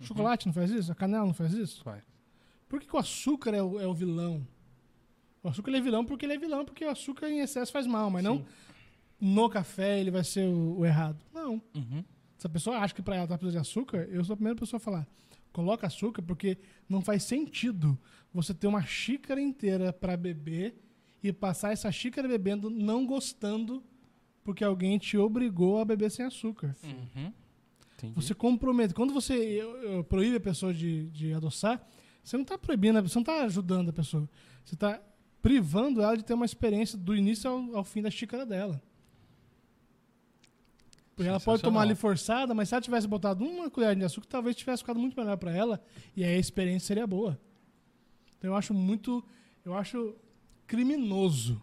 O 0.01 0.05
chocolate 0.05 0.47
não 0.47 0.53
faz 0.53 0.71
isso? 0.73 0.91
A 0.91 0.95
canela 0.95 1.25
não 1.25 1.35
faz 1.35 1.53
isso? 1.55 1.85
Vai. 1.85 2.03
Por 2.69 2.81
que, 2.81 2.87
que 2.89 2.97
o 2.97 2.99
açúcar 2.99 3.55
é 3.55 3.63
o, 3.63 3.79
é 3.79 3.87
o 3.87 3.95
vilão? 3.95 4.45
O 5.43 5.49
açúcar 5.49 5.71
ele 5.71 5.79
é 5.79 5.81
vilão 5.81 6.05
porque 6.05 6.25
ele 6.27 6.33
é 6.35 6.39
vilão, 6.39 6.65
porque 6.65 6.85
o 6.85 6.91
açúcar 6.91 7.29
em 7.29 7.41
excesso 7.41 7.71
faz 7.71 7.87
mal, 7.87 8.11
mas 8.11 8.25
não 8.25 8.39
Sim. 8.39 8.45
no 9.21 9.49
café 9.49 10.01
ele 10.01 10.11
vai 10.11 10.25
ser 10.25 10.47
o, 10.49 10.79
o 10.79 10.87
errado. 10.87 11.19
Não. 11.33 11.61
Uhum. 11.77 12.03
Se 12.39 12.47
a 12.47 12.51
pessoa 12.51 12.79
acha 12.79 12.93
que 12.95 13.03
para 13.03 13.15
ela 13.17 13.27
tá 13.29 13.37
precisando 13.39 13.63
de 13.63 13.69
açúcar, 13.69 14.09
eu 14.11 14.25
sou 14.25 14.35
a 14.35 14.37
primeira 14.37 14.59
pessoa 14.59 14.79
a 14.79 14.81
falar: 14.81 15.07
coloca 15.53 15.87
açúcar 15.87 16.23
porque 16.23 16.59
não 16.89 17.01
faz 17.01 17.23
sentido 17.25 17.99
você 18.33 18.53
ter 18.55 18.67
uma 18.67 18.83
xícara 18.85 19.41
inteira 19.41 19.93
para 19.93 20.17
beber 20.17 20.75
e 21.23 21.33
passar 21.33 21.73
essa 21.73 21.91
xícara 21.93 22.27
bebendo 22.27 22.69
não 22.71 23.07
gostando 23.07 23.83
porque 24.43 24.65
alguém 24.65 24.99
te 24.99 25.17
obrigou 25.17 25.79
a 25.79 25.85
beber 25.85 26.11
sem 26.11 26.25
açúcar. 26.27 26.75
Uhum. 26.83 27.33
Você 28.15 28.35
compromete. 28.35 28.93
Quando 28.95 29.13
você 29.15 29.35
eu- 29.35 29.77
eu 29.77 30.05
proíbe 30.05 30.37
a 30.37 30.41
pessoa 30.41 30.75
de, 30.75 31.09
de 31.11 31.33
adoçar, 31.33 31.87
você 32.25 32.37
não 32.37 32.43
está 32.43 32.59
proibindo, 32.59 33.01
você 33.01 33.15
não 33.17 33.23
está 33.23 33.45
ajudando 33.45 33.91
a 33.91 33.93
pessoa. 33.93 34.29
Você 34.65 34.75
está 34.75 35.01
privando 35.41 36.01
ela 36.03 36.17
de 36.17 36.25
ter 36.25 36.35
uma 36.35 36.45
experiência 36.45 36.97
do 36.99 37.15
início 37.15 37.49
ao, 37.49 37.77
ao 37.77 37.85
fim 37.85 38.03
da 38.03 38.11
xícara 38.11 38.45
dela. 38.45 38.83
Porque 41.15 41.29
ela 41.29 41.41
pode 41.41 41.63
tomar 41.63 41.83
ali 41.83 41.95
forçada, 41.95 42.55
mas 42.55 42.69
se 42.69 42.75
ela 42.75 42.81
tivesse 42.81 43.07
botado 43.07 43.45
uma 43.45 43.71
colher 43.71 43.95
de 43.95 44.05
açúcar, 44.05 44.27
talvez 44.29 44.57
tivesse 44.57 44.83
ficado 44.83 44.99
muito 44.99 45.19
melhor 45.19 45.37
para 45.37 45.55
ela 45.55 45.83
e 46.17 46.25
aí 46.25 46.35
a 46.35 46.39
experiência 46.39 46.87
seria 46.87 47.07
boa. 47.07 47.39
Então 48.39 48.51
eu 48.51 48.57
acho 48.57 48.73
muito, 48.73 49.23
eu 49.65 49.75
acho 49.75 50.15
criminoso 50.67 51.63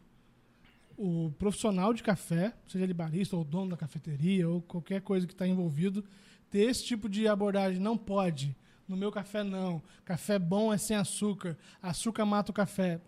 o 0.99 1.31
profissional 1.39 1.93
de 1.93 2.03
café, 2.03 2.53
seja 2.67 2.83
ele 2.83 2.93
barista 2.93 3.35
ou 3.37 3.43
dono 3.45 3.71
da 3.71 3.77
cafeteria 3.77 4.49
ou 4.49 4.61
qualquer 4.61 5.01
coisa 5.01 5.25
que 5.25 5.31
está 5.31 5.47
envolvido, 5.47 6.03
ter 6.49 6.69
esse 6.69 6.83
tipo 6.83 7.07
de 7.07 7.25
abordagem. 7.25 7.79
Não 7.79 7.97
pode. 7.97 8.53
No 8.85 8.97
meu 8.97 9.09
café, 9.09 9.41
não. 9.41 9.81
Café 10.03 10.37
bom 10.37 10.73
é 10.73 10.77
sem 10.77 10.97
açúcar. 10.97 11.57
Açúcar 11.81 12.25
mata 12.25 12.51
o 12.51 12.53
café. 12.53 12.99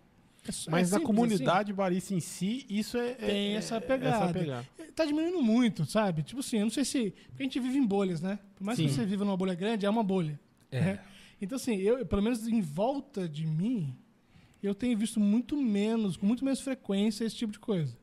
É 0.44 0.50
é 0.50 0.70
Mas 0.70 0.90
na 0.90 0.98
simples 0.98 1.06
comunidade 1.06 1.72
barista 1.72 2.14
em 2.14 2.20
si, 2.20 2.66
isso 2.68 2.96
é. 2.98 3.14
Tem 3.14 3.54
é- 3.54 3.56
essa 3.56 3.76
é- 3.76 3.80
pegada. 3.80 4.24
Essa 4.24 4.32
pegada. 4.34 4.66
assim. 4.78 4.92
Tá 4.92 5.04
diminuindo 5.04 5.40
muito, 5.42 5.86
sabe? 5.86 6.22
Tipo 6.22 6.40
assim, 6.40 6.58
eu 6.58 6.64
não 6.64 6.70
sei 6.70 6.84
se. 6.84 7.12
Porque 7.28 7.42
a 7.42 7.44
gente 7.44 7.60
vive 7.60 7.78
em 7.78 7.86
bolhas, 7.86 8.20
né? 8.20 8.38
Por 8.56 8.64
mais 8.64 8.78
que 8.78 8.88
Sim. 8.88 8.94
você 8.94 9.06
viva 9.06 9.24
numa 9.24 9.36
bolha 9.36 9.54
grande, 9.54 9.86
é 9.86 9.90
uma 9.90 10.02
bolha. 10.02 10.38
É. 10.70 10.80
né? 10.80 11.00
Então, 11.40 11.56
assim, 11.56 11.76
eu, 11.76 12.04
pelo 12.06 12.22
menos 12.22 12.46
em 12.46 12.60
volta 12.60 13.28
de 13.28 13.46
mim, 13.46 13.96
eu 14.62 14.74
tenho 14.74 14.96
visto 14.96 15.18
muito 15.20 15.56
menos, 15.56 16.16
com 16.16 16.24
muito 16.26 16.44
menos 16.44 16.60
frequência, 16.60 17.24
esse 17.24 17.36
tipo 17.36 17.52
de 17.52 17.58
coisa. 17.58 17.96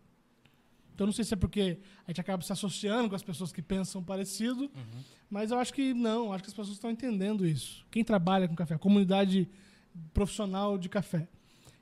Então, 0.94 1.08
não 1.08 1.14
sei 1.14 1.24
se 1.24 1.34
é 1.34 1.38
porque 1.38 1.78
a 2.06 2.12
gente 2.12 2.20
acaba 2.20 2.44
se 2.44 2.52
associando 2.52 3.08
com 3.10 3.16
as 3.16 3.24
pessoas 3.24 3.52
que 3.54 3.62
pensam 3.62 4.04
parecido, 4.04 4.70
mas 5.30 5.52
eu 5.52 5.58
acho 5.58 5.74
que 5.74 5.94
não, 5.94 6.34
acho 6.34 6.44
que 6.44 6.50
as 6.50 6.54
pessoas 6.54 6.76
estão 6.76 6.92
entendendo 6.92 7.46
isso. 7.48 7.86
Quem 7.90 8.04
trabalha 8.04 8.48
com 8.48 8.56
café, 8.56 8.76
a 8.76 8.78
comunidade 8.78 9.48
profissional 10.14 10.78
de 10.78 10.90
café, 10.90 11.28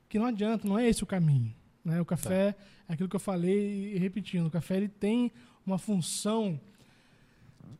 que 0.08 0.18
não 0.18 0.26
adianta, 0.26 0.66
não 0.66 0.78
é 0.78 0.88
esse 0.88 1.02
o 1.02 1.06
caminho. 1.06 1.54
Né? 1.84 2.00
O 2.00 2.04
café, 2.04 2.54
é 2.88 2.92
aquilo 2.92 3.08
que 3.08 3.16
eu 3.16 3.20
falei 3.20 3.94
e 3.94 3.98
repetindo, 3.98 4.46
o 4.46 4.50
café 4.50 4.76
ele 4.76 4.88
tem 4.88 5.30
uma 5.66 5.78
função, 5.78 6.58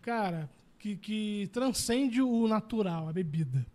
cara, 0.02 0.48
que, 0.78 0.96
que 0.96 1.48
transcende 1.52 2.20
o 2.22 2.46
natural, 2.48 3.08
a 3.08 3.12
bebida. 3.12 3.66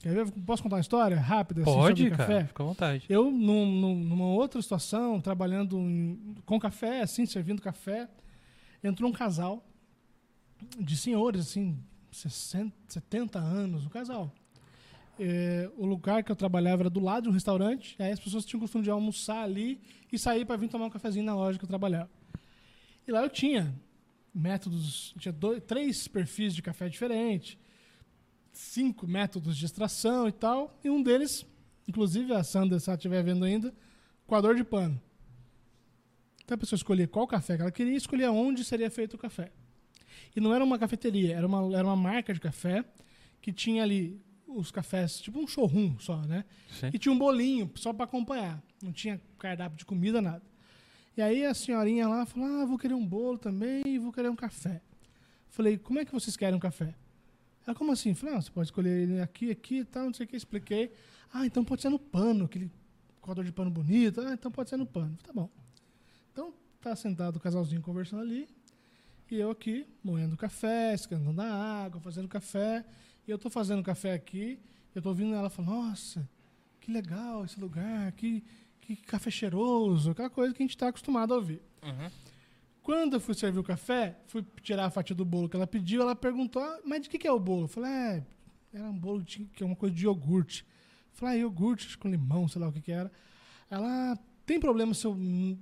Quer 0.00 0.12
ver? 0.24 0.30
Posso 0.44 0.62
contar 0.62 0.76
uma 0.76 0.80
história 0.80 1.18
rápida? 1.18 1.62
assim, 1.62 1.70
Pode, 1.72 2.02
sobre 2.02 2.16
cara. 2.16 2.28
café? 2.32 2.44
Fica 2.46 2.62
à 2.62 2.66
vontade. 2.66 3.06
Eu, 3.08 3.30
num- 3.30 3.66
num- 3.80 4.04
numa 4.04 4.26
outra 4.26 4.60
situação, 4.60 5.20
trabalhando 5.20 5.78
em- 5.78 6.34
com 6.44 6.58
café, 6.60 7.00
assim, 7.00 7.24
servindo 7.26 7.62
café, 7.62 8.08
entrou 8.82 9.08
um 9.08 9.12
casal 9.12 9.64
de 10.78 10.96
senhores, 10.96 11.40
assim, 11.40 11.78
60, 12.12 12.72
70 12.86 13.38
anos, 13.38 13.86
um 13.86 13.88
casal. 13.88 14.30
É, 15.18 15.70
o 15.76 15.86
lugar 15.86 16.24
que 16.24 16.32
eu 16.32 16.36
trabalhava 16.36 16.82
era 16.82 16.90
do 16.90 17.00
lado 17.00 17.24
de 17.24 17.28
um 17.28 17.32
restaurante, 17.32 17.94
aí 18.00 18.12
as 18.12 18.20
pessoas 18.20 18.44
tinham 18.44 18.58
o 18.58 18.62
costume 18.62 18.82
de 18.84 18.90
almoçar 18.90 19.42
ali 19.42 19.80
e 20.12 20.18
sair 20.18 20.44
para 20.44 20.56
vir 20.56 20.68
tomar 20.68 20.86
um 20.86 20.90
cafezinho 20.90 21.24
na 21.24 21.34
loja 21.34 21.58
que 21.58 21.64
eu 21.64 21.68
trabalhava. 21.68 22.10
E 23.06 23.12
lá 23.12 23.22
eu 23.22 23.30
tinha 23.30 23.74
métodos, 24.34 25.14
tinha 25.18 25.32
dois, 25.32 25.62
três 25.64 26.08
perfis 26.08 26.54
de 26.54 26.62
café 26.62 26.88
diferentes, 26.88 27.56
cinco 28.52 29.06
métodos 29.06 29.56
de 29.56 29.64
extração 29.64 30.26
e 30.26 30.32
tal, 30.32 30.78
e 30.82 30.90
um 30.90 31.02
deles 31.02 31.46
Inclusive, 31.86 32.32
a 32.32 32.42
Sandra, 32.42 32.78
se 32.78 32.88
ela 32.88 32.96
estiver 32.96 33.22
vendo 33.22 33.44
ainda, 33.44 33.72
coador 34.26 34.54
de 34.54 34.64
pano. 34.64 35.00
Então 36.42 36.54
a 36.54 36.58
pessoa 36.58 36.76
escolhia 36.76 37.06
qual 37.06 37.26
café 37.26 37.56
que 37.56 37.62
ela 37.62 37.70
queria 37.70 37.94
e 37.94 37.96
escolhia 37.96 38.30
onde 38.30 38.64
seria 38.64 38.90
feito 38.90 39.14
o 39.14 39.18
café. 39.18 39.50
E 40.34 40.40
não 40.40 40.54
era 40.54 40.64
uma 40.64 40.78
cafeteria, 40.78 41.36
era 41.36 41.46
uma, 41.46 41.76
era 41.76 41.86
uma 41.86 41.96
marca 41.96 42.32
de 42.32 42.40
café 42.40 42.84
que 43.40 43.52
tinha 43.52 43.82
ali 43.82 44.20
os 44.46 44.70
cafés, 44.70 45.18
tipo 45.20 45.38
um 45.38 45.46
showroom 45.46 45.98
só, 45.98 46.16
né? 46.22 46.44
Sim. 46.70 46.90
E 46.92 46.98
tinha 46.98 47.12
um 47.12 47.18
bolinho 47.18 47.70
só 47.74 47.92
para 47.92 48.04
acompanhar. 48.04 48.62
Não 48.82 48.92
tinha 48.92 49.20
cardápio 49.38 49.78
de 49.78 49.84
comida, 49.84 50.20
nada. 50.20 50.42
E 51.16 51.22
aí 51.22 51.44
a 51.44 51.54
senhorinha 51.54 52.08
lá 52.08 52.26
falou: 52.26 52.48
Ah, 52.48 52.64
vou 52.66 52.78
querer 52.78 52.94
um 52.94 53.06
bolo 53.06 53.38
também 53.38 53.82
e 53.86 53.98
vou 53.98 54.12
querer 54.12 54.28
um 54.28 54.36
café. 54.36 54.82
Falei: 55.48 55.78
Como 55.78 55.98
é 55.98 56.04
que 56.04 56.12
vocês 56.12 56.36
querem 56.36 56.56
um 56.56 56.60
café? 56.60 56.94
Ela, 57.66 57.74
como 57.74 57.92
assim? 57.92 58.14
Falei: 58.14 58.34
ah, 58.34 58.40
Você 58.40 58.50
pode 58.50 58.68
escolher 58.68 59.02
ele 59.02 59.20
aqui, 59.20 59.50
aqui 59.50 59.78
e 59.78 59.84
tal, 59.84 60.06
não 60.06 60.14
sei 60.14 60.26
o 60.26 60.28
que. 60.28 60.36
Expliquei. 60.36 60.92
Ah, 61.32 61.46
então 61.46 61.64
pode 61.64 61.82
ser 61.82 61.88
no 61.88 61.98
pano, 61.98 62.44
aquele 62.44 62.70
coador 63.20 63.44
de 63.44 63.52
pano 63.52 63.70
bonito. 63.70 64.20
Ah, 64.20 64.32
então 64.32 64.50
pode 64.50 64.70
ser 64.70 64.76
no 64.76 64.86
pano. 64.86 65.16
Tá 65.22 65.32
bom. 65.32 65.48
Então 66.32 66.52
tá 66.80 66.94
sentado 66.94 67.36
o 67.36 67.40
casalzinho 67.40 67.80
conversando 67.80 68.22
ali. 68.22 68.48
E 69.30 69.36
eu 69.36 69.50
aqui, 69.50 69.86
moendo 70.02 70.36
café, 70.36 70.94
escandando 70.94 71.40
a 71.40 71.46
água, 71.84 72.00
fazendo 72.00 72.28
café. 72.28 72.84
E 73.26 73.30
eu 73.30 73.38
tô 73.38 73.48
fazendo 73.48 73.82
café 73.82 74.12
aqui. 74.12 74.58
Eu 74.94 75.02
tô 75.02 75.08
ouvindo 75.10 75.34
ela 75.34 75.50
falar: 75.50 75.68
Nossa, 75.68 76.28
que 76.80 76.92
legal 76.92 77.44
esse 77.44 77.58
lugar, 77.58 78.12
que, 78.12 78.44
que 78.80 78.96
café 78.96 79.30
cheiroso, 79.30 80.10
aquela 80.10 80.30
coisa 80.30 80.54
que 80.54 80.62
a 80.62 80.64
gente 80.64 80.76
está 80.76 80.88
acostumado 80.88 81.32
a 81.32 81.36
ouvir. 81.36 81.62
Uhum. 81.82 82.10
Quando 82.82 83.14
eu 83.14 83.20
fui 83.20 83.34
servir 83.34 83.58
o 83.58 83.64
café, 83.64 84.18
fui 84.26 84.44
tirar 84.62 84.84
a 84.84 84.90
fatia 84.90 85.16
do 85.16 85.24
bolo 85.24 85.48
que 85.48 85.56
ela 85.56 85.66
pediu, 85.66 86.02
ela 86.02 86.14
perguntou, 86.14 86.60
ah, 86.62 86.80
mas 86.84 87.00
de 87.00 87.08
que, 87.08 87.18
que 87.18 87.26
é 87.26 87.32
o 87.32 87.40
bolo? 87.40 87.64
Eu 87.64 87.68
falei, 87.68 87.90
é, 87.90 88.22
era 88.74 88.84
um 88.84 88.98
bolo 88.98 89.22
de, 89.22 89.46
que 89.46 89.62
é 89.62 89.66
uma 89.66 89.74
coisa 89.74 89.94
de 89.94 90.04
iogurte. 90.04 90.66
Eu 91.12 91.16
falei, 91.18 91.36
ah, 91.36 91.38
iogurte 91.38 91.96
com 91.96 92.10
limão, 92.10 92.46
sei 92.46 92.60
lá 92.60 92.68
o 92.68 92.72
que 92.72 92.82
que 92.82 92.92
era. 92.92 93.10
Ela, 93.70 94.18
tem 94.44 94.60
problema 94.60 94.92
se 94.92 95.06
eu, 95.06 95.16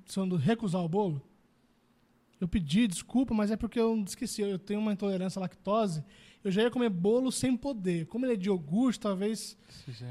se 0.05 0.19
eu 0.19 0.27
recusar 0.35 0.83
o 0.83 0.89
bolo? 0.89 1.23
Eu 2.41 2.49
pedi 2.49 2.89
desculpa, 2.89 3.33
mas 3.33 3.53
é 3.53 3.57
porque 3.57 3.79
eu 3.79 4.03
esqueci, 4.05 4.43
eu 4.43 4.59
tenho 4.59 4.81
uma 4.81 4.93
intolerância 4.93 5.39
à 5.39 5.43
lactose. 5.43 6.03
Eu 6.45 6.51
já 6.51 6.63
ia 6.63 6.71
comer 6.71 6.89
bolo 6.91 7.31
sem 7.31 7.57
poder. 7.57 8.07
Como 8.07 8.25
ele 8.27 8.33
é 8.33 8.37
de 8.37 8.49
iogurte, 8.49 8.99
talvez 8.99 9.57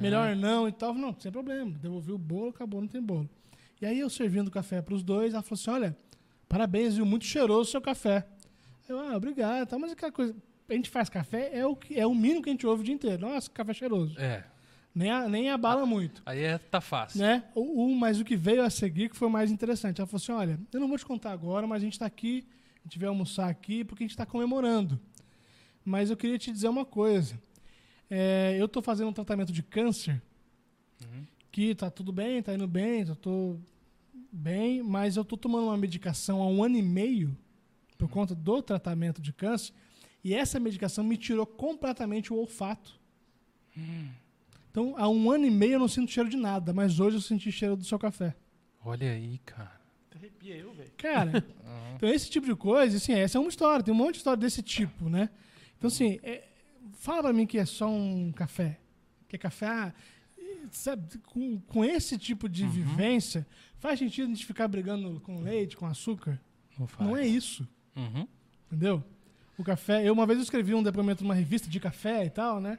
melhor 0.02 0.36
não 0.36 0.68
e 0.68 0.72
tal. 0.72 0.94
Não, 0.94 1.14
sem 1.20 1.32
problema. 1.32 1.72
Devolvi 1.72 2.12
o 2.14 2.18
bolo, 2.18 2.50
acabou, 2.50 2.80
não 2.82 2.88
tem 2.88 3.02
bolo. 3.02 3.30
E 3.82 3.86
aí 3.86 4.00
eu 4.00 4.10
servindo 4.10 4.50
café 4.52 4.82
para 4.82 4.94
os 4.94 5.04
dois, 5.04 5.34
ela 5.34 5.42
falou 5.44 5.60
assim: 5.60 5.70
olha, 5.72 5.98
parabéns, 6.48 6.96
viu? 6.96 7.06
Muito 7.06 7.26
cheiroso 7.26 7.62
o 7.62 7.72
seu 7.72 7.82
café. 7.82 8.26
Eu, 8.88 9.00
ah, 9.00 9.16
obrigado, 9.18 9.68
tal, 9.68 9.80
mas 9.80 9.92
aquela 9.92 10.12
coisa. 10.12 10.36
A 10.70 10.74
gente 10.74 10.90
faz 10.90 11.10
café, 11.10 11.50
é 11.54 11.66
o, 11.66 11.76
que, 11.76 12.00
é 12.00 12.08
o 12.08 12.16
mínimo 12.16 12.42
que 12.42 12.50
a 12.50 12.54
gente 12.54 12.66
ouve 12.66 12.82
o 12.82 12.86
dia 12.86 12.94
inteiro. 12.96 13.22
Nossa, 13.28 13.50
café 13.50 13.74
cheiroso. 13.74 14.18
É. 14.18 14.46
Nem, 14.96 15.12
a- 15.12 15.28
nem 15.28 15.50
abala 15.50 15.86
muito. 15.86 16.22
Aí 16.26 16.42
é, 16.44 16.58
tá 16.58 16.80
fácil. 16.80 17.20
Né? 17.20 17.44
O, 17.54 17.88
o- 17.88 17.96
mas 17.96 18.20
o 18.22 18.24
que 18.24 18.38
veio 18.38 18.64
a 18.64 18.70
seguir 18.70 19.10
que 19.10 19.18
foi 19.18 19.28
mais 19.30 19.52
interessante. 19.52 20.00
Ela 20.00 20.08
falou 20.08 20.22
assim: 20.22 20.32
olha, 20.32 20.58
eu 20.72 20.80
não 20.80 20.88
vou 20.88 20.98
te 20.98 21.06
contar 21.06 21.32
agora, 21.34 21.68
mas 21.68 21.82
a 21.82 21.86
gente 21.86 21.94
está 21.94 22.06
aqui, 22.06 22.46
a 22.80 22.84
gente 22.88 22.98
veio 22.98 23.10
almoçar 23.10 23.50
aqui 23.50 23.84
porque 23.84 24.04
a 24.04 24.06
gente 24.06 24.12
está 24.12 24.26
comemorando. 24.26 24.98
Mas 25.84 26.10
eu 26.10 26.18
queria 26.18 26.38
te 26.38 26.52
dizer 26.52 26.70
uma 26.70 26.86
coisa. 26.86 27.42
É, 28.10 28.56
eu 28.60 28.66
estou 28.66 28.82
fazendo 28.82 29.10
um 29.10 29.14
tratamento 29.14 29.52
de 29.52 29.64
câncer 29.64 30.22
que 31.52 31.76
tá 31.76 31.90
tudo 31.90 32.12
bem, 32.12 32.42
tá 32.42 32.54
indo 32.54 32.68
bem, 32.68 33.08
eu 33.08 33.16
tô 33.16 33.58
bem, 34.32 34.82
mas 34.82 35.18
eu 35.18 35.26
tô 35.26 35.36
tomando 35.36 35.66
uma 35.66 35.78
medicação 35.78 36.42
há 36.42 36.48
um 36.48 36.64
ano 36.64 36.78
e 36.78 36.82
meio 36.82 37.36
por 37.98 38.10
conta 38.10 38.34
do 38.34 38.62
tratamento 38.62 39.22
de 39.22 39.34
câncer 39.34 39.74
e 40.24 40.34
essa 40.34 40.60
medicação 40.60 41.04
me 41.04 41.18
tirou 41.18 41.46
completamente 41.46 42.32
o 42.32 42.38
olfato. 42.38 43.00
Então, 44.70 44.96
há 44.98 45.10
um 45.10 45.30
ano 45.30 45.46
e 45.46 45.52
meio 45.52 45.74
eu 45.74 45.80
não 45.80 45.88
sinto 45.88 46.12
cheiro 46.12 46.30
de 46.30 46.38
nada, 46.38 46.74
mas 46.74 47.00
hoje 47.00 47.18
eu 47.18 47.22
senti 47.22 47.52
cheiro 47.52 47.76
do 47.76 47.84
seu 47.84 48.00
café. 48.00 48.36
Olha 48.84 49.12
aí, 49.12 49.38
cara. 49.40 49.82
Arrepia 50.16 50.56
eu, 50.56 50.74
velho. 50.74 50.92
Cara, 50.98 51.46
então 51.96 52.08
esse 52.08 52.30
tipo 52.30 52.46
de 52.46 52.56
coisa, 52.56 52.98
assim, 52.98 53.14
essa 53.14 53.38
é 53.38 53.42
uma 53.42 53.50
história, 53.50 53.84
tem 53.84 53.94
um 53.94 53.98
monte 53.98 54.14
de 54.14 54.18
história 54.18 54.40
desse 54.40 54.62
tipo, 54.62 55.10
né? 55.10 55.30
Então, 55.82 55.88
assim, 55.88 56.20
é- 56.22 56.44
fala 56.94 57.24
pra 57.24 57.34
mim 57.34 57.48
que 57.48 57.58
é 57.58 57.66
só 57.66 57.90
um 57.90 58.32
café. 58.32 58.78
Que 59.28 59.36
é 59.36 59.40
café, 59.40 59.66
ah, 59.66 59.94
sabe, 60.70 61.18
com, 61.26 61.60
com 61.62 61.84
esse 61.84 62.20
tipo 62.20 62.48
de 62.48 62.68
vivência, 62.68 63.48
faz 63.80 63.98
sentido 63.98 64.26
a 64.26 64.28
gente 64.30 64.46
ficar 64.46 64.68
brigando 64.68 65.20
com 65.22 65.42
leite, 65.42 65.76
com 65.76 65.88
açúcar? 65.88 66.40
Não, 66.78 66.86
faz. 66.86 67.10
Não 67.10 67.18
é 67.18 67.26
isso, 67.26 67.68
Uhum. 67.96 68.28
entendeu? 68.68 69.04
O 69.58 69.64
café, 69.64 70.08
eu 70.08 70.14
uma 70.14 70.28
vez 70.28 70.38
eu 70.38 70.44
escrevi 70.44 70.76
um 70.76 70.84
depoimento 70.84 71.24
numa 71.24 71.34
revista 71.34 71.68
de 71.68 71.80
café 71.80 72.26
e 72.26 72.30
tal, 72.30 72.62
né? 72.62 72.78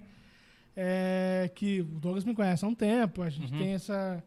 É, 0.76 1.50
que 1.56 1.80
o 1.80 1.84
Douglas 1.84 2.24
me 2.24 2.34
conhece 2.34 2.64
há 2.64 2.68
um 2.68 2.74
tempo, 2.74 3.20
a 3.22 3.28
gente 3.30 3.52
Uhum. 3.52 3.58
tem 3.58 3.72
essa, 3.74 4.22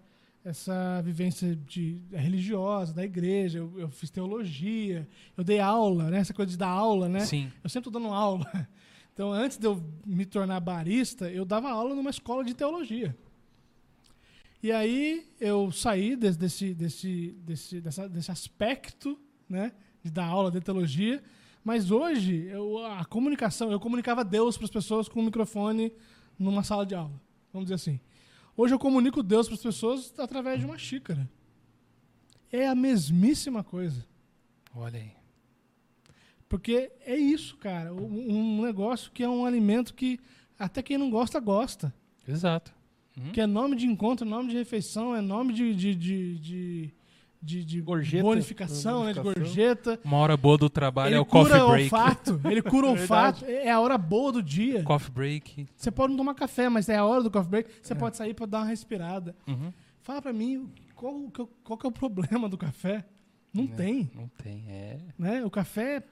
essa 0.46 1.02
vivência 1.02 1.56
de, 1.56 2.00
religiosa, 2.14 2.94
da 2.94 3.04
igreja, 3.04 3.58
eu, 3.60 3.74
eu 3.80 3.90
fiz 3.90 4.10
teologia, 4.12 5.08
eu 5.36 5.44
dei 5.44 5.60
aula, 5.60 6.10
né? 6.12 6.20
Essa 6.20 6.34
coisa 6.36 6.52
de 6.52 6.58
dar 6.58 6.70
aula, 6.70 7.10
né? 7.10 7.22
Sim. 7.22 7.52
Eu 7.64 7.70
sempre 7.70 7.90
tô 7.92 8.00
dando 8.00 8.14
aula. 8.14 8.46
Então, 9.16 9.32
antes 9.32 9.58
de 9.58 9.66
eu 9.66 9.82
me 10.06 10.26
tornar 10.26 10.60
barista, 10.60 11.32
eu 11.32 11.46
dava 11.46 11.70
aula 11.72 11.96
numa 11.96 12.10
escola 12.10 12.44
de 12.44 12.54
teologia. 12.54 13.16
E 14.62 14.74
aí 14.74 15.26
eu 15.40 15.72
saí 15.72 16.18
desse, 16.18 16.38
desse, 16.38 16.74
desse, 16.74 17.32
desse, 17.46 17.80
dessa- 17.82 18.10
desse 18.10 18.30
aspecto, 18.30 19.18
né, 19.48 19.72
de 20.04 20.12
dar 20.12 20.26
aula 20.26 20.52
de 20.52 20.60
teologia, 20.60 21.24
mas 21.64 21.92
hoje 21.92 22.46
eu, 22.48 22.86
a 22.86 23.06
comunicação, 23.06 23.72
eu 23.72 23.80
comunicava 23.80 24.22
Deus 24.22 24.58
para 24.58 24.66
as 24.66 24.72
pessoas 24.72 25.08
com 25.08 25.22
o 25.22 25.24
microfone 25.24 25.94
numa 26.38 26.62
sala 26.62 26.86
de 26.86 26.94
aula, 26.94 27.14
vamos 27.54 27.68
dizer 27.68 27.76
assim. 27.76 28.00
Hoje 28.58 28.74
eu 28.74 28.80
comunico 28.80 29.22
Deus 29.22 29.48
para 29.48 29.56
as 29.56 29.64
pessoas 29.64 30.14
através 30.18 30.60
de 30.60 30.66
uma 30.66 30.78
xícara. 30.78 31.30
É 32.52 32.68
a 32.68 32.76
mesmíssima 32.76 33.64
coisa. 33.64 34.06
Olha 34.74 35.00
aí. 35.00 35.12
Porque 36.48 36.92
é 37.06 37.16
isso, 37.16 37.58
cara. 37.58 37.94
Um, 37.94 38.62
negócio 38.62 39.12
que 39.12 39.24
é 39.24 39.30
um 39.30 39.46
alimento 39.46 39.94
que 39.94 40.20
até 40.58 40.82
quem 40.82 40.98
não 40.98 41.10
gosta, 41.10 41.40
gosta. 41.40 41.94
Exato. 42.28 42.74
Uhum. 43.18 43.32
Que 43.32 43.42
é 43.42 43.46
nome 43.46 43.76
de 43.76 43.86
encontro, 43.88 44.26
nome 44.26 44.50
de 44.50 44.58
refeição, 44.58 45.16
é 45.16 45.22
nome 45.22 45.54
de, 45.54 45.76
de, 45.76 45.96
de, 45.96 46.40
de, 46.40 46.94
de, 47.46 47.64
de 47.64 47.82
Gorjeta. 47.82 48.24
bonificação, 48.24 49.04
né, 49.06 49.14
de 49.14 49.20
gorjeta. 49.22 50.00
Uma 50.04 50.18
hora 50.18 50.36
boa 50.36 50.58
do 50.58 50.70
trabalho 50.70 51.10
Ele 51.10 51.16
é 51.18 51.20
o 51.20 51.26
cura 51.26 51.44
coffee 51.50 51.62
o 51.62 51.68
break. 51.70 51.84
olfato. 51.94 52.42
Ele 52.46 52.62
cura 52.62 52.88
o 52.88 52.90
É 52.98 53.00
olfato. 53.00 53.46
É 53.46 53.70
a 53.72 53.80
hora 53.80 53.98
boa 53.98 54.32
do 54.32 54.42
dia. 54.44 54.84
Coffee 54.84 55.12
break. 55.12 55.68
Você 55.76 55.92
pode 55.92 56.10
não 56.12 56.18
tomar 56.18 56.34
café, 56.34 56.68
mas 56.70 56.90
é 56.90 56.96
a 56.98 57.06
hora 57.06 57.22
do 57.24 57.30
coffee 57.30 57.50
break. 57.52 57.70
Você 57.82 57.94
pode 57.94 58.18
sair 58.18 58.34
para 58.34 58.46
dar 58.48 58.58
uma 58.60 58.66
respirada. 58.66 59.36
Uhum. 59.48 59.72
Fala 60.02 60.22
pra 60.22 60.34
mim, 60.34 60.70
qual, 60.96 61.30
que- 61.30 61.48
qual 61.64 61.78
que 61.78 61.86
é 61.86 61.90
o 61.90 61.92
problema 61.92 62.50
do 62.50 62.58
café? 62.58 63.06
Não 63.54 63.64
É. 63.66 63.68
tem, 63.68 64.12
Não 64.14 64.28
tem, 64.44 64.66
é. 64.68 64.98
né? 65.18 65.46
O 65.46 65.50
café 65.50 66.04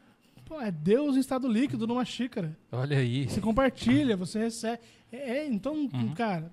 pô, 0.46 0.60
é 0.62 0.72
Deus 0.72 1.16
em 1.16 1.20
estado 1.20 1.48
líquido 1.48 1.86
numa 1.88 2.06
xícara. 2.06 2.58
Olha 2.72 2.98
aí. 2.98 3.28
Você 3.28 3.42
compartilha, 3.42 4.16
você 4.16 4.40
recebe. 4.40 4.80
É, 5.12 5.40
é, 5.40 5.48
então, 5.48 5.74
Uhum. 5.74 6.14
cara, 6.14 6.52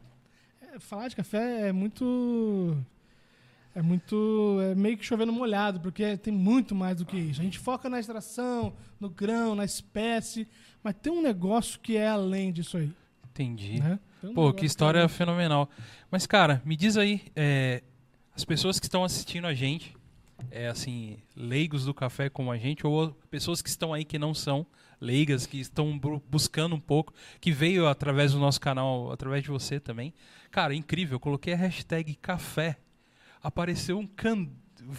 é, 0.60 0.78
falar 0.80 1.08
de 1.08 1.16
café 1.16 1.68
é 1.68 1.72
muito. 1.72 2.76
É 3.74 3.80
muito. 3.82 4.58
É 4.62 4.74
meio 4.74 4.96
que 4.98 5.04
chovendo 5.04 5.32
molhado, 5.32 5.80
porque 5.80 6.16
tem 6.16 6.32
muito 6.32 6.74
mais 6.74 6.96
do 6.98 7.04
que 7.06 7.16
isso. 7.16 7.40
A 7.40 7.44
gente 7.44 7.58
foca 7.58 7.88
na 7.88 8.00
extração, 8.00 8.72
no 8.98 9.08
grão, 9.08 9.54
na 9.54 9.64
espécie, 9.64 10.48
mas 10.82 10.94
tem 11.00 11.12
um 11.12 11.22
negócio 11.22 11.78
que 11.80 11.96
é 11.96 12.08
além 12.08 12.52
disso 12.52 12.76
aí. 12.76 12.90
Entendi. 13.30 13.78
Né? 13.80 13.98
Um 14.24 14.34
Pô, 14.34 14.52
que 14.52 14.66
história 14.66 14.98
é- 15.00 15.08
fenomenal. 15.08 15.70
Mas, 16.10 16.26
cara, 16.26 16.60
me 16.64 16.76
diz 16.76 16.96
aí, 16.96 17.22
é, 17.36 17.82
as 18.34 18.44
pessoas 18.44 18.80
que 18.80 18.86
estão 18.86 19.04
assistindo 19.04 19.46
a 19.46 19.54
gente, 19.54 19.96
é 20.50 20.66
assim, 20.68 21.18
leigos 21.36 21.84
do 21.84 21.94
café 21.94 22.28
como 22.28 22.50
a 22.50 22.58
gente, 22.58 22.84
ou 22.86 23.10
pessoas 23.30 23.62
que 23.62 23.68
estão 23.68 23.94
aí 23.94 24.04
que 24.04 24.18
não 24.18 24.34
são 24.34 24.66
leigas, 25.00 25.46
que 25.46 25.58
estão 25.60 25.96
bu- 25.98 26.20
buscando 26.28 26.74
um 26.74 26.80
pouco, 26.80 27.14
que 27.40 27.52
veio 27.52 27.86
através 27.86 28.32
do 28.32 28.38
nosso 28.40 28.60
canal, 28.60 29.12
através 29.12 29.42
de 29.44 29.48
você 29.48 29.78
também. 29.78 30.12
Cara, 30.50 30.74
incrível, 30.74 31.14
eu 31.16 31.20
coloquei 31.20 31.52
a 31.54 31.56
hashtag 31.56 32.14
café, 32.16 32.76
apareceu 33.42 33.98
um 33.98 34.06
can... 34.06 34.48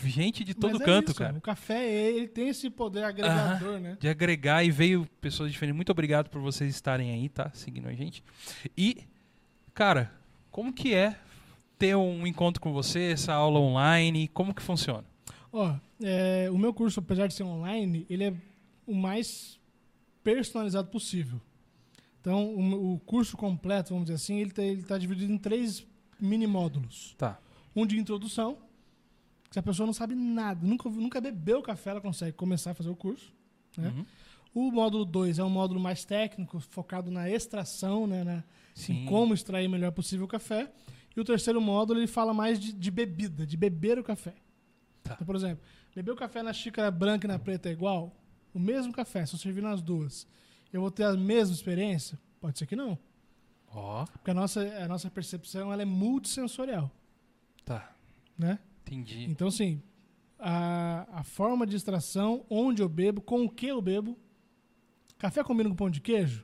gente 0.04 0.44
de 0.44 0.54
todo 0.54 0.82
é 0.82 0.86
canto, 0.86 1.10
isso, 1.12 1.20
cara. 1.20 1.38
O 1.38 1.42
café, 1.42 1.90
ele 1.90 2.28
tem 2.28 2.50
esse 2.50 2.70
poder 2.70 3.04
agregador, 3.04 3.80
né? 3.80 3.98
de 4.00 4.08
agregar 4.08 4.64
e 4.64 4.72
veio 4.72 5.08
pessoas 5.20 5.52
diferentes. 5.52 5.76
Muito 5.76 5.92
obrigado 5.92 6.30
por 6.30 6.42
vocês 6.42 6.74
estarem 6.74 7.12
aí, 7.12 7.30
tá? 7.30 7.52
Seguindo 7.54 7.88
a 7.88 7.94
gente. 7.94 8.24
E, 8.78 9.06
cara, 9.74 10.12
como 10.50 10.74
que 10.74 10.94
é 10.94 11.16
ter 11.78 11.96
um 11.96 12.28
encontro 12.28 12.62
com 12.62 12.72
você, 12.72 13.12
essa 13.12 13.34
aula 13.34 13.60
online? 13.60 14.28
Como 14.28 14.54
que 14.54 14.62
funciona? 14.62 15.06
Ó, 15.52 15.76
é, 16.02 16.50
o 16.52 16.58
meu 16.58 16.74
curso, 16.74 17.00
apesar 17.00 17.28
de 17.28 17.34
ser 17.34 17.44
online, 17.44 18.06
ele 18.10 18.24
é 18.26 18.34
o 18.86 18.94
mais 18.94 19.60
personalizado 20.24 20.90
possível. 20.90 21.42
Então, 22.20 22.54
o, 22.54 22.94
o 22.94 23.00
curso 23.00 23.36
completo, 23.36 23.90
vamos 23.90 24.06
dizer 24.06 24.16
assim, 24.16 24.40
ele 24.40 24.80
está 24.80 24.98
dividido 24.98 25.32
em 25.34 25.38
três 25.38 25.86
mini 26.20 26.46
módulos. 26.46 27.16
Tá. 27.18 27.40
Um 27.76 27.86
de 27.86 27.98
introdução, 27.98 28.58
que 29.50 29.54
se 29.54 29.60
a 29.60 29.64
pessoa 29.64 29.86
não 29.86 29.94
sabe 29.94 30.16
nada, 30.16 30.66
nunca, 30.66 30.90
nunca 30.90 31.22
bebeu 31.22 31.62
café, 31.62 31.92
ela 31.92 32.02
consegue 32.02 32.34
começar 32.34 32.72
a 32.72 32.74
fazer 32.74 32.90
o 32.90 32.96
curso. 32.96 33.34
Né? 33.78 33.90
Uhum. 33.90 34.06
O 34.54 34.72
módulo 34.72 35.06
2 35.06 35.40
é 35.40 35.44
um 35.44 35.50
módulo 35.50 35.80
mais 35.80 36.04
técnico, 36.04 36.60
focado 36.60 37.10
na 37.10 37.30
extração, 37.30 38.06
né, 38.06 38.24
na, 38.24 38.44
em 38.90 39.06
como 39.06 39.34
extrair 39.34 39.68
o 39.68 39.70
melhor 39.70 39.92
possível 39.92 40.26
o 40.26 40.28
café. 40.28 40.70
E 41.16 41.20
o 41.20 41.24
terceiro 41.24 41.62
módulo 41.62 42.00
ele 42.00 42.08
fala 42.08 42.34
mais 42.34 42.60
de, 42.60 42.74
de 42.74 42.92
bebida, 42.92 43.46
de 43.46 43.56
beber 43.56 43.98
o 43.98 44.04
café. 44.04 44.34
Tá. 45.04 45.14
Então, 45.14 45.26
por 45.26 45.36
exemplo, 45.36 45.64
beber 45.96 46.12
o 46.12 46.16
café 46.16 46.44
na 46.44 46.52
xícara 46.52 46.92
branca 46.92 47.26
e 47.26 47.30
na 47.30 47.40
preta 47.40 47.70
é 47.70 47.72
igual? 47.72 48.16
O 48.54 48.60
mesmo 48.60 48.92
café, 48.92 49.26
se 49.26 49.34
eu 49.34 49.40
servir 49.40 49.62
nas 49.62 49.82
duas, 49.82 50.28
eu 50.72 50.82
vou 50.82 50.92
ter 50.92 51.04
a 51.04 51.14
mesma 51.14 51.56
experiência? 51.56 52.20
Pode 52.40 52.60
ser 52.60 52.66
que 52.66 52.76
não. 52.76 52.98
Ó, 53.68 54.06
Porque 54.06 54.32
a 54.32 54.34
nossa, 54.34 54.62
a 54.62 54.88
nossa 54.88 55.10
percepção 55.10 55.72
ela 55.72 55.82
é 55.82 55.86
multissensorial. 55.86 56.92
Tá. 57.80 57.96
Né? 58.38 58.60
Entendi. 58.86 59.26
Então, 59.26 59.48
assim, 59.48 59.82
a, 60.40 61.08
a 61.20 61.24
forma 61.24 61.66
de 61.68 61.76
extração, 61.76 62.46
onde 62.50 62.82
eu 62.82 62.90
bebo, 62.90 63.22
com 63.22 63.46
o 63.46 63.50
que 63.50 63.68
eu 63.68 63.82
bebo. 63.82 64.18
Café 65.18 65.44
combina 65.44 65.70
com 65.70 65.76
pão 65.76 65.90
de 65.90 66.02
queijo? 66.02 66.44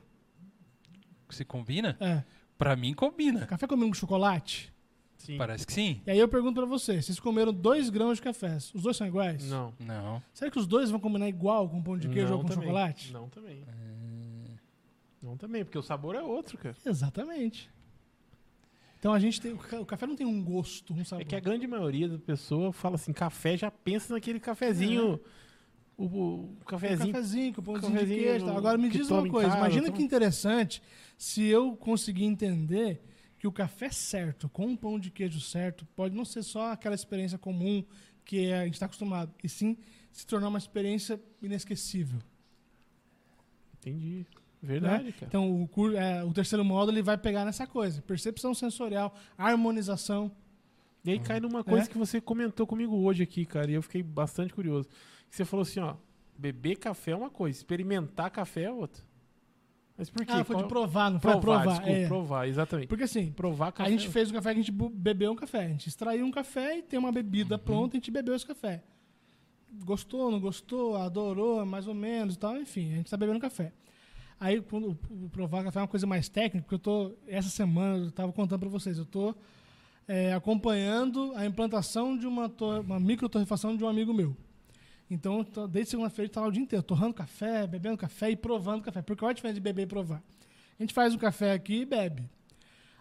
Se 1.30 1.44
combina? 1.44 1.96
É. 2.00 2.22
Pra 2.56 2.76
mim, 2.76 2.94
combina. 2.94 3.46
Café 3.46 3.66
combina 3.66 3.88
com 3.88 3.94
chocolate? 3.94 4.72
Sim. 5.16 5.36
Parece 5.36 5.66
que 5.66 5.72
sim. 5.72 6.00
E 6.06 6.12
aí 6.12 6.18
eu 6.18 6.28
pergunto 6.28 6.54
pra 6.54 6.64
vocês, 6.64 7.04
vocês 7.04 7.18
comeram 7.18 7.52
dois 7.52 7.90
grãos 7.90 8.18
de 8.18 8.22
café, 8.22 8.56
os 8.56 8.82
dois 8.82 8.96
são 8.96 9.06
iguais? 9.06 9.50
Não. 9.50 9.74
Não. 9.80 10.22
Será 10.32 10.48
que 10.50 10.58
os 10.58 10.66
dois 10.66 10.90
vão 10.90 11.00
combinar 11.00 11.28
igual 11.28 11.68
com 11.68 11.82
pão 11.82 11.98
de 11.98 12.08
queijo 12.08 12.28
Não 12.30 12.36
ou 12.36 12.42
com 12.42 12.48
também. 12.48 12.62
chocolate? 12.64 13.12
Não 13.12 13.28
também. 13.28 13.64
Não 15.20 15.36
também, 15.36 15.64
porque 15.64 15.76
o 15.76 15.82
sabor 15.82 16.14
é 16.14 16.22
outro, 16.22 16.56
cara. 16.56 16.76
Exatamente. 16.86 17.68
Então 18.98 19.12
a 19.12 19.18
gente 19.18 19.40
tem. 19.40 19.52
O 19.52 19.58
ca- 19.58 19.80
o 19.80 19.86
café 19.86 20.06
não 20.06 20.16
tem 20.16 20.26
um 20.26 20.42
gosto, 20.42 20.92
um 20.92 21.04
sabor. 21.04 21.22
É 21.22 21.24
que 21.24 21.36
a 21.36 21.40
grande 21.40 21.66
maioria 21.66 22.08
da 22.08 22.18
pessoa 22.18 22.72
fala 22.72 22.96
assim, 22.96 23.12
café, 23.12 23.56
já 23.56 23.70
pensa 23.70 24.12
naquele 24.14 24.40
cafezinho 24.40 25.20
o, 25.96 26.04
o 26.04 26.34
Um 26.44 26.56
cafezinho. 26.66 27.12
cafezinho, 27.12 27.54
com 27.54 27.62
pãozinho 27.62 27.90
de 27.92 27.94
cafezinho 27.98 28.22
queijo. 28.22 28.44
e 28.44 28.48
tal. 28.48 28.56
Agora 28.58 28.76
me 28.78 28.88
diz 28.88 29.08
uma 29.10 29.28
coisa. 29.28 29.48
casa, 29.50 29.58
Imagina 29.60 29.92
que 29.92 30.02
interessante 30.02 30.82
se 31.16 31.44
eu 31.44 31.76
conseguir 31.76 32.24
entender 32.24 33.00
que 33.38 33.46
o 33.46 33.52
café 33.52 33.88
certo, 33.90 34.48
com 34.48 34.66
um 34.66 34.76
pão 34.76 34.98
de 34.98 35.10
queijo 35.12 35.40
certo, 35.40 35.86
pode 35.94 36.16
não 36.16 36.24
ser 36.24 36.42
só 36.42 36.72
aquela 36.72 36.94
experiência 36.96 37.38
comum 37.38 37.84
que 38.24 38.52
a 38.52 38.64
gente 38.64 38.74
está 38.74 38.86
acostumado, 38.86 39.32
e 39.42 39.48
sim 39.48 39.76
se 40.12 40.26
tornar 40.26 40.48
uma 40.48 40.58
experiência 40.58 41.20
inesquecível. 41.40 42.18
Entendi. 43.78 44.26
Verdade, 44.62 45.04
né? 45.04 45.12
cara. 45.12 45.26
Então, 45.26 45.68
o, 45.74 45.96
é, 45.96 46.24
o 46.24 46.32
terceiro 46.32 46.64
módulo 46.64 46.96
ele 46.96 47.02
vai 47.02 47.16
pegar 47.16 47.44
nessa 47.44 47.66
coisa: 47.66 48.02
percepção 48.02 48.52
sensorial, 48.54 49.14
harmonização. 49.36 50.30
E 51.04 51.10
aí 51.12 51.18
cai 51.20 51.38
numa 51.40 51.62
coisa 51.62 51.84
É. 51.86 51.88
que 51.88 51.96
você 51.96 52.20
comentou 52.20 52.66
comigo 52.66 52.94
hoje 52.96 53.22
aqui, 53.22 53.44
cara, 53.46 53.70
e 53.70 53.74
eu 53.74 53.82
fiquei 53.82 54.02
bastante 54.02 54.52
curioso. 54.52 54.88
Você 55.30 55.44
falou 55.44 55.62
assim, 55.62 55.78
ó, 55.80 55.94
beber 56.36 56.76
café 56.76 57.12
é 57.12 57.16
uma 57.16 57.30
coisa, 57.30 57.56
experimentar 57.56 58.30
café 58.30 58.64
é 58.64 58.70
outra. 58.72 59.02
Mas 59.96 60.10
por 60.10 60.24
quê? 60.26 60.32
Ah, 60.32 60.44
foi 60.44 60.56
de 60.56 60.62
Qual- 60.62 60.68
provar, 60.68 61.10
não 61.10 61.20
foi 61.20 61.30
provar, 61.32 61.62
provar. 61.62 61.64
desculpa, 61.78 61.90
é. 61.98 62.06
provar, 62.06 62.48
exatamente. 62.48 62.88
Porque 62.88 63.04
assim, 63.04 63.30
Provar 63.32 63.72
café. 63.72 63.88
a 63.88 63.90
gente 63.92 64.08
fez 64.08 64.30
o 64.30 64.32
café 64.34 64.52
que 64.54 64.60
a 64.60 64.62
gente 64.62 64.72
bebeu 64.72 65.32
um 65.32 65.36
café. 65.36 65.64
A 65.64 65.68
gente 65.68 65.88
extraiu 65.88 66.24
um 66.26 66.30
café 66.30 66.78
e 66.78 66.82
tem 66.82 66.98
uma 66.98 67.10
bebida 67.12 67.54
Uhum. 67.56 67.60
pronta, 67.62 67.96
a 67.96 67.98
gente 67.98 68.10
bebeu 68.10 68.34
esse 68.34 68.46
café. 68.46 68.82
Gostou, 69.84 70.30
não 70.30 70.40
gostou, 70.40 70.96
adorou, 70.96 71.64
mais 71.66 71.86
ou 71.86 71.94
menos 71.94 72.34
e 72.34 72.38
tal, 72.38 72.56
enfim, 72.56 72.92
a 72.92 72.96
gente 72.96 73.10
tá 73.10 73.16
bebendo 73.16 73.38
café. 73.40 73.72
Aí, 74.40 74.60
quando 74.60 74.90
o- 74.90 75.28
café 75.64 75.78
é 75.78 75.82
uma 75.82 75.88
coisa 75.88 76.06
mais 76.06 76.28
técnica, 76.28 76.62
porque 76.62 76.74
eu 76.74 76.78
tô, 76.78 77.14
essa 77.26 77.48
semana, 77.48 78.04
eu 78.06 78.12
tava 78.12 78.32
contando 78.32 78.60
para 78.60 78.68
vocês, 78.68 78.96
eu 78.98 79.04
tô 79.06 79.34
é, 80.06 80.32
acompanhando 80.32 81.32
a 81.36 81.44
implantação 81.44 82.16
de 82.16 82.26
uma, 82.26 82.50
uma 82.80 82.98
microtorrefação 82.98 83.76
de 83.76 83.84
um 83.84 83.88
amigo 83.88 84.14
meu. 84.14 84.34
Então, 85.10 85.42
tô- 85.44 85.66
desde 85.66 85.90
segunda-feira, 85.90 86.30
tá 86.30 86.40
lá 86.40 86.46
o 86.48 86.52
dia 86.52 86.62
inteiro, 86.62 86.82
torrando 86.82 87.12
café, 87.14 87.66
bebendo 87.66 87.96
café 87.98 88.30
e 88.30 88.36
provando 88.36 88.82
café. 88.82 89.02
Porque 89.02 89.18
qual 89.20 89.28
é 89.28 89.32
a 89.32 89.34
diferença 89.34 89.54
de 89.56 89.60
beber 89.60 89.82
e 89.82 89.86
provar? 89.86 90.22
A 90.78 90.82
gente 90.82 90.94
faz 90.94 91.14
um 91.14 91.18
café 91.18 91.52
aqui 91.52 91.80
e 91.80 91.84
bebe. 91.84 92.22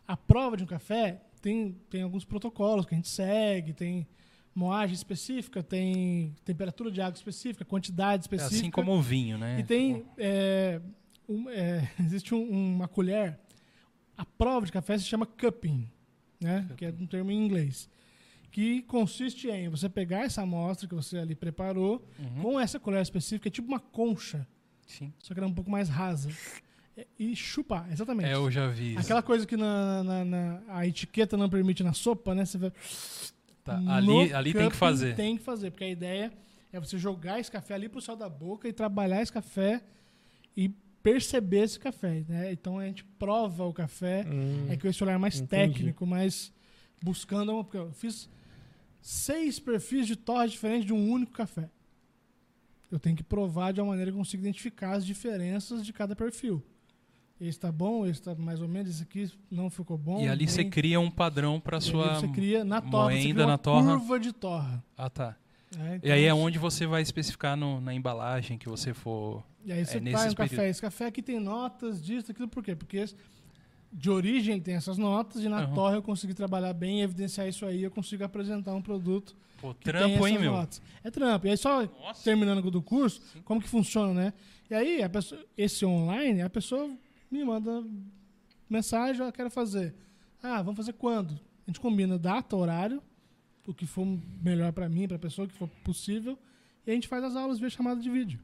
A 0.08 0.18
prova 0.18 0.58
de 0.58 0.64
um 0.64 0.68
café 0.68 1.22
tem, 1.42 1.78
tem 1.90 2.02
alguns 2.02 2.26
protocolos 2.26 2.86
que 2.86 2.94
a 2.94 2.98
gente 2.98 3.10
segue, 3.10 3.74
tem 3.74 4.08
moagem 4.56 4.96
específica, 4.96 5.62
tem 5.62 6.36
temperatura 6.44 6.90
de 6.90 7.00
água 7.00 7.16
específica, 7.16 7.64
quantidade 7.64 8.22
É 8.22 8.26
específica. 8.26 8.56
assim 8.58 8.72
como 8.72 8.92
o 8.94 9.02
vinho, 9.02 9.38
né? 9.38 9.60
E 9.60 9.64
tem. 9.64 10.04
é, 10.18 10.82
um- 11.28 11.50
é, 11.50 11.90
existe 12.00 12.34
um- 12.34 12.50
uma 12.76 12.88
colher. 12.88 13.40
A 14.18 14.26
prova 14.26 14.66
de 14.66 14.72
café 14.72 14.98
se 14.98 15.06
chama 15.06 15.26
cupping, 15.26 15.88
né? 16.40 16.68
Que 16.78 16.86
é 16.86 16.90
um 16.90 17.06
termo 17.06 17.32
em 17.32 17.46
inglês. 17.46 17.90
Que 18.52 18.82
consiste 18.84 19.50
em 19.50 19.70
você 19.70 19.88
pegar 19.88 20.22
essa 20.26 20.42
amostra 20.42 20.88
que 20.88 20.96
você 20.96 21.18
ali 21.20 21.36
preparou 21.36 22.04
Uhum. 22.18 22.42
com 22.42 22.60
essa 22.60 22.80
colher 22.80 23.02
específica, 23.02 23.48
é 23.50 23.52
tipo 23.52 23.68
uma 23.68 23.80
concha, 23.80 24.48
Sim. 24.88 25.14
só 25.20 25.34
que 25.34 25.40
ela 25.40 25.48
é 25.48 25.52
um 25.52 25.54
pouco 25.54 25.70
mais 25.70 25.90
rasa. 25.90 26.30
É, 26.96 27.06
E 27.20 27.36
chupar, 27.36 27.88
exatamente. 27.92 28.30
É, 28.30 28.34
eu 28.34 28.50
já 28.50 28.68
vi 28.70 28.92
isso. 28.94 29.00
Aquela 29.02 29.22
coisa 29.22 29.46
que 29.46 29.56
na, 29.56 30.04
na- 30.04 30.26
na- 30.26 30.62
a 30.70 30.88
etiqueta 30.88 31.38
não 31.38 31.48
permite 31.48 31.84
na 31.84 31.94
sopa, 31.94 32.34
né? 32.34 32.44
Você 32.46 32.58
vai, 32.58 32.72
Tá, 33.64 33.78
Ali, 33.96 34.34
ali 34.34 34.54
tem 34.54 34.62
que 34.62 34.68
cupping 34.70 34.78
fazer. 34.78 35.16
Tem 35.16 35.38
que 35.38 35.44
fazer, 35.44 35.70
porque 35.72 35.84
a 35.84 35.90
ideia 35.90 36.32
é 36.74 36.80
você 36.80 36.98
jogar 36.98 37.38
esse 37.40 37.52
café 37.52 37.76
ali 37.76 37.88
pro 37.90 38.02
céu 38.02 38.16
da 38.16 38.28
boca 38.30 38.68
e 38.68 38.74
trabalhar 38.74 39.22
esse 39.22 39.32
café 39.32 39.84
e 40.56 40.72
perceber 41.12 41.64
esse 41.64 41.80
café, 41.80 42.26
né? 42.28 42.52
Então 42.52 42.78
a 42.80 42.86
gente 42.86 43.04
prova 43.18 43.64
o 43.66 43.74
café, 43.74 44.26
Hum, 44.28 44.66
é 44.70 44.76
com 44.76 44.88
esse 44.88 45.02
olhar 45.04 45.18
mais 45.18 45.40
entendi. 45.40 45.74
técnico, 45.74 46.06
mais 46.06 46.52
buscando 47.02 47.52
uma, 47.54 47.64
porque 47.64 47.78
eu 47.78 47.92
fiz 47.94 48.30
seis 49.02 49.60
perfis 49.60 50.06
de 50.08 50.16
torre 50.16 50.50
diferentes 50.50 50.86
de 50.86 50.94
um 50.94 51.10
único 51.12 51.32
café. 51.32 51.70
Eu 52.92 53.00
tenho 53.00 53.16
que 53.16 53.24
provar 53.24 53.72
de 53.74 53.80
uma 53.82 53.88
maneira 53.88 54.12
que 54.12 54.16
eu 54.16 54.20
consiga 54.20 54.44
identificar 54.44 54.94
as 54.96 55.06
diferenças 55.06 55.86
de 55.86 55.94
cada 55.94 56.16
perfil. 56.16 56.62
Esse 57.40 57.60
tá 57.60 57.72
bom, 57.72 58.06
esse 58.06 58.22
tá 58.22 58.34
mais 58.36 58.62
ou 58.62 58.68
menos, 58.68 58.90
esse 58.90 59.04
aqui 59.04 59.32
não 59.52 59.70
ficou 59.70 59.98
bom. 59.98 60.22
E 60.22 60.28
ali 60.28 60.48
você 60.48 60.66
cria 60.66 61.00
um 61.00 61.12
padrão 61.12 61.60
para 61.60 61.80
sua. 61.80 62.16
você 62.16 62.28
cria 62.30 62.64
na 62.66 62.82
torra, 62.82 63.12
você 63.12 63.30
cria 63.32 63.46
na 63.46 63.58
torra. 63.58 63.92
curva 63.98 64.20
de 64.20 64.34
torra. 64.34 64.84
Ah, 64.98 65.10
tá. 65.10 65.38
Né? 65.76 66.00
E 66.04 66.12
aí 66.12 66.24
é 66.24 66.28
Então, 66.28 66.40
onde 66.40 66.58
você 66.58 66.86
vai 66.86 67.02
especificar 67.02 67.58
no- 67.58 67.82
na 67.82 67.94
embalagem 67.94 68.58
que 68.58 68.70
você 68.70 68.94
for. 68.94 69.44
E 69.66 69.72
aí 69.72 69.86
você 69.86 69.98
É 69.98 70.00
nesses 70.00 70.32
um 70.32 70.36
café. 70.36 70.50
períodos. 70.50 70.70
Esse 70.72 70.82
café 70.82 71.06
aqui 71.08 71.22
tem 71.22 71.40
notas 71.40 72.04
disso, 72.04 72.32
aquilo, 72.32 72.48
por 72.48 72.64
quê? 72.64 72.76
Porque 72.76 72.98
esse- 72.98 73.16
de 73.92 74.10
origem 74.10 74.54
ele 74.56 74.62
tem 74.62 74.76
essas 74.76 74.98
notas 74.98 75.44
e 75.44 75.50
na 75.50 75.62
Aham. 75.64 75.74
torre 75.74 75.96
eu 75.98 76.02
consegui 76.02 76.34
trabalhar 76.34 76.74
bem 76.74 77.00
e 77.00 77.04
evidenciar 77.04 77.48
isso 77.48 77.66
aí, 77.66 77.84
eu 77.84 77.92
consigo 77.92 78.24
apresentar 78.24 78.74
um 78.76 78.82
produto 78.82 79.36
Pô, 79.60 79.74
que 79.74 79.86
tem 79.86 79.94
trampo, 79.94 80.28
hein, 80.28 80.38
meu? 80.40 80.52
notas. 80.52 80.82
É 81.04 81.10
trampo. 81.10 81.48
E 81.48 81.50
aí 81.50 81.58
só 81.58 81.84
Nossa. 81.86 82.24
terminando 82.24 82.70
do 82.70 82.82
curso, 82.82 83.22
como 83.44 83.62
que 83.62 83.68
funciona, 83.68 84.14
né? 84.14 84.34
E 84.70 84.76
aí, 84.76 85.02
a 85.02 85.10
pessoa, 85.10 85.42
esse 85.58 85.86
online, 85.86 86.42
a 86.42 86.50
pessoa 86.50 86.90
me 87.32 87.44
manda 87.44 87.84
mensagem, 88.70 89.26
eu 89.26 89.32
quero 89.32 89.50
fazer. 89.50 89.96
Ah, 90.44 90.62
vamos 90.62 90.78
fazer 90.78 90.94
quando? 90.94 91.32
A 91.66 91.70
gente 91.72 91.80
combina 91.80 92.18
data, 92.20 92.56
horário, 92.56 93.02
o 93.68 93.74
que 93.74 93.86
for 93.86 94.06
melhor 94.42 94.72
para 94.72 94.90
mim, 94.90 95.08
para 95.08 95.18
a 95.18 95.20
pessoa, 95.20 95.46
o 95.46 95.50
que 95.50 95.56
for 95.58 95.68
possível, 95.84 96.40
e 96.86 96.92
a 96.92 96.94
gente 96.94 97.08
faz 97.08 97.24
as 97.24 97.36
aulas 97.36 97.60
via 97.60 97.70
chamada 97.70 98.00
de 98.02 98.10
vídeo. 98.10 98.40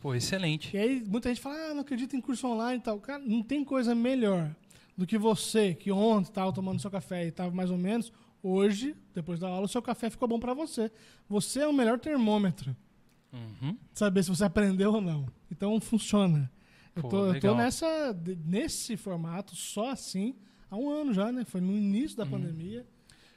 Pô, 0.00 0.14
excelente. 0.14 0.76
E 0.76 0.78
aí 0.78 1.02
muita 1.04 1.28
gente 1.30 1.40
fala, 1.40 1.56
ah, 1.70 1.74
não 1.74 1.80
acredito 1.80 2.14
em 2.14 2.20
curso 2.20 2.46
online 2.46 2.78
e 2.78 2.82
tal. 2.82 3.00
Cara, 3.00 3.18
não 3.26 3.42
tem 3.42 3.64
coisa 3.64 3.94
melhor 3.94 4.54
do 4.96 5.06
que 5.06 5.16
você, 5.18 5.74
que 5.74 5.90
ontem 5.90 6.28
estava 6.28 6.52
tomando 6.52 6.80
seu 6.80 6.90
café 6.90 7.24
e 7.24 7.28
estava 7.28 7.50
mais 7.54 7.70
ou 7.70 7.78
menos, 7.78 8.12
hoje, 8.42 8.94
depois 9.14 9.40
da 9.40 9.48
aula, 9.48 9.64
o 9.64 9.68
seu 9.68 9.80
café 9.82 10.10
ficou 10.10 10.28
bom 10.28 10.38
para 10.38 10.52
você. 10.54 10.92
Você 11.28 11.60
é 11.60 11.66
o 11.66 11.72
melhor 11.72 11.98
termômetro 11.98 12.76
Uhum. 13.32 13.76
saber 13.92 14.22
se 14.22 14.30
você 14.30 14.44
aprendeu 14.44 14.92
ou 14.94 15.00
não. 15.00 15.26
Então 15.50 15.78
funciona. 15.80 16.50
Eu 16.94 17.02
Pô, 17.02 17.08
tô, 17.08 17.26
eu 17.26 17.40
tô 17.40 17.54
nessa, 17.54 17.86
nesse 18.44 18.96
formato, 18.96 19.54
só 19.56 19.90
assim, 19.90 20.34
há 20.70 20.76
um 20.76 20.88
ano 20.88 21.12
já, 21.12 21.30
né? 21.32 21.44
Foi 21.44 21.60
no 21.60 21.72
início 21.76 22.16
da 22.16 22.24
Uhum. 22.24 22.30
pandemia 22.30 22.86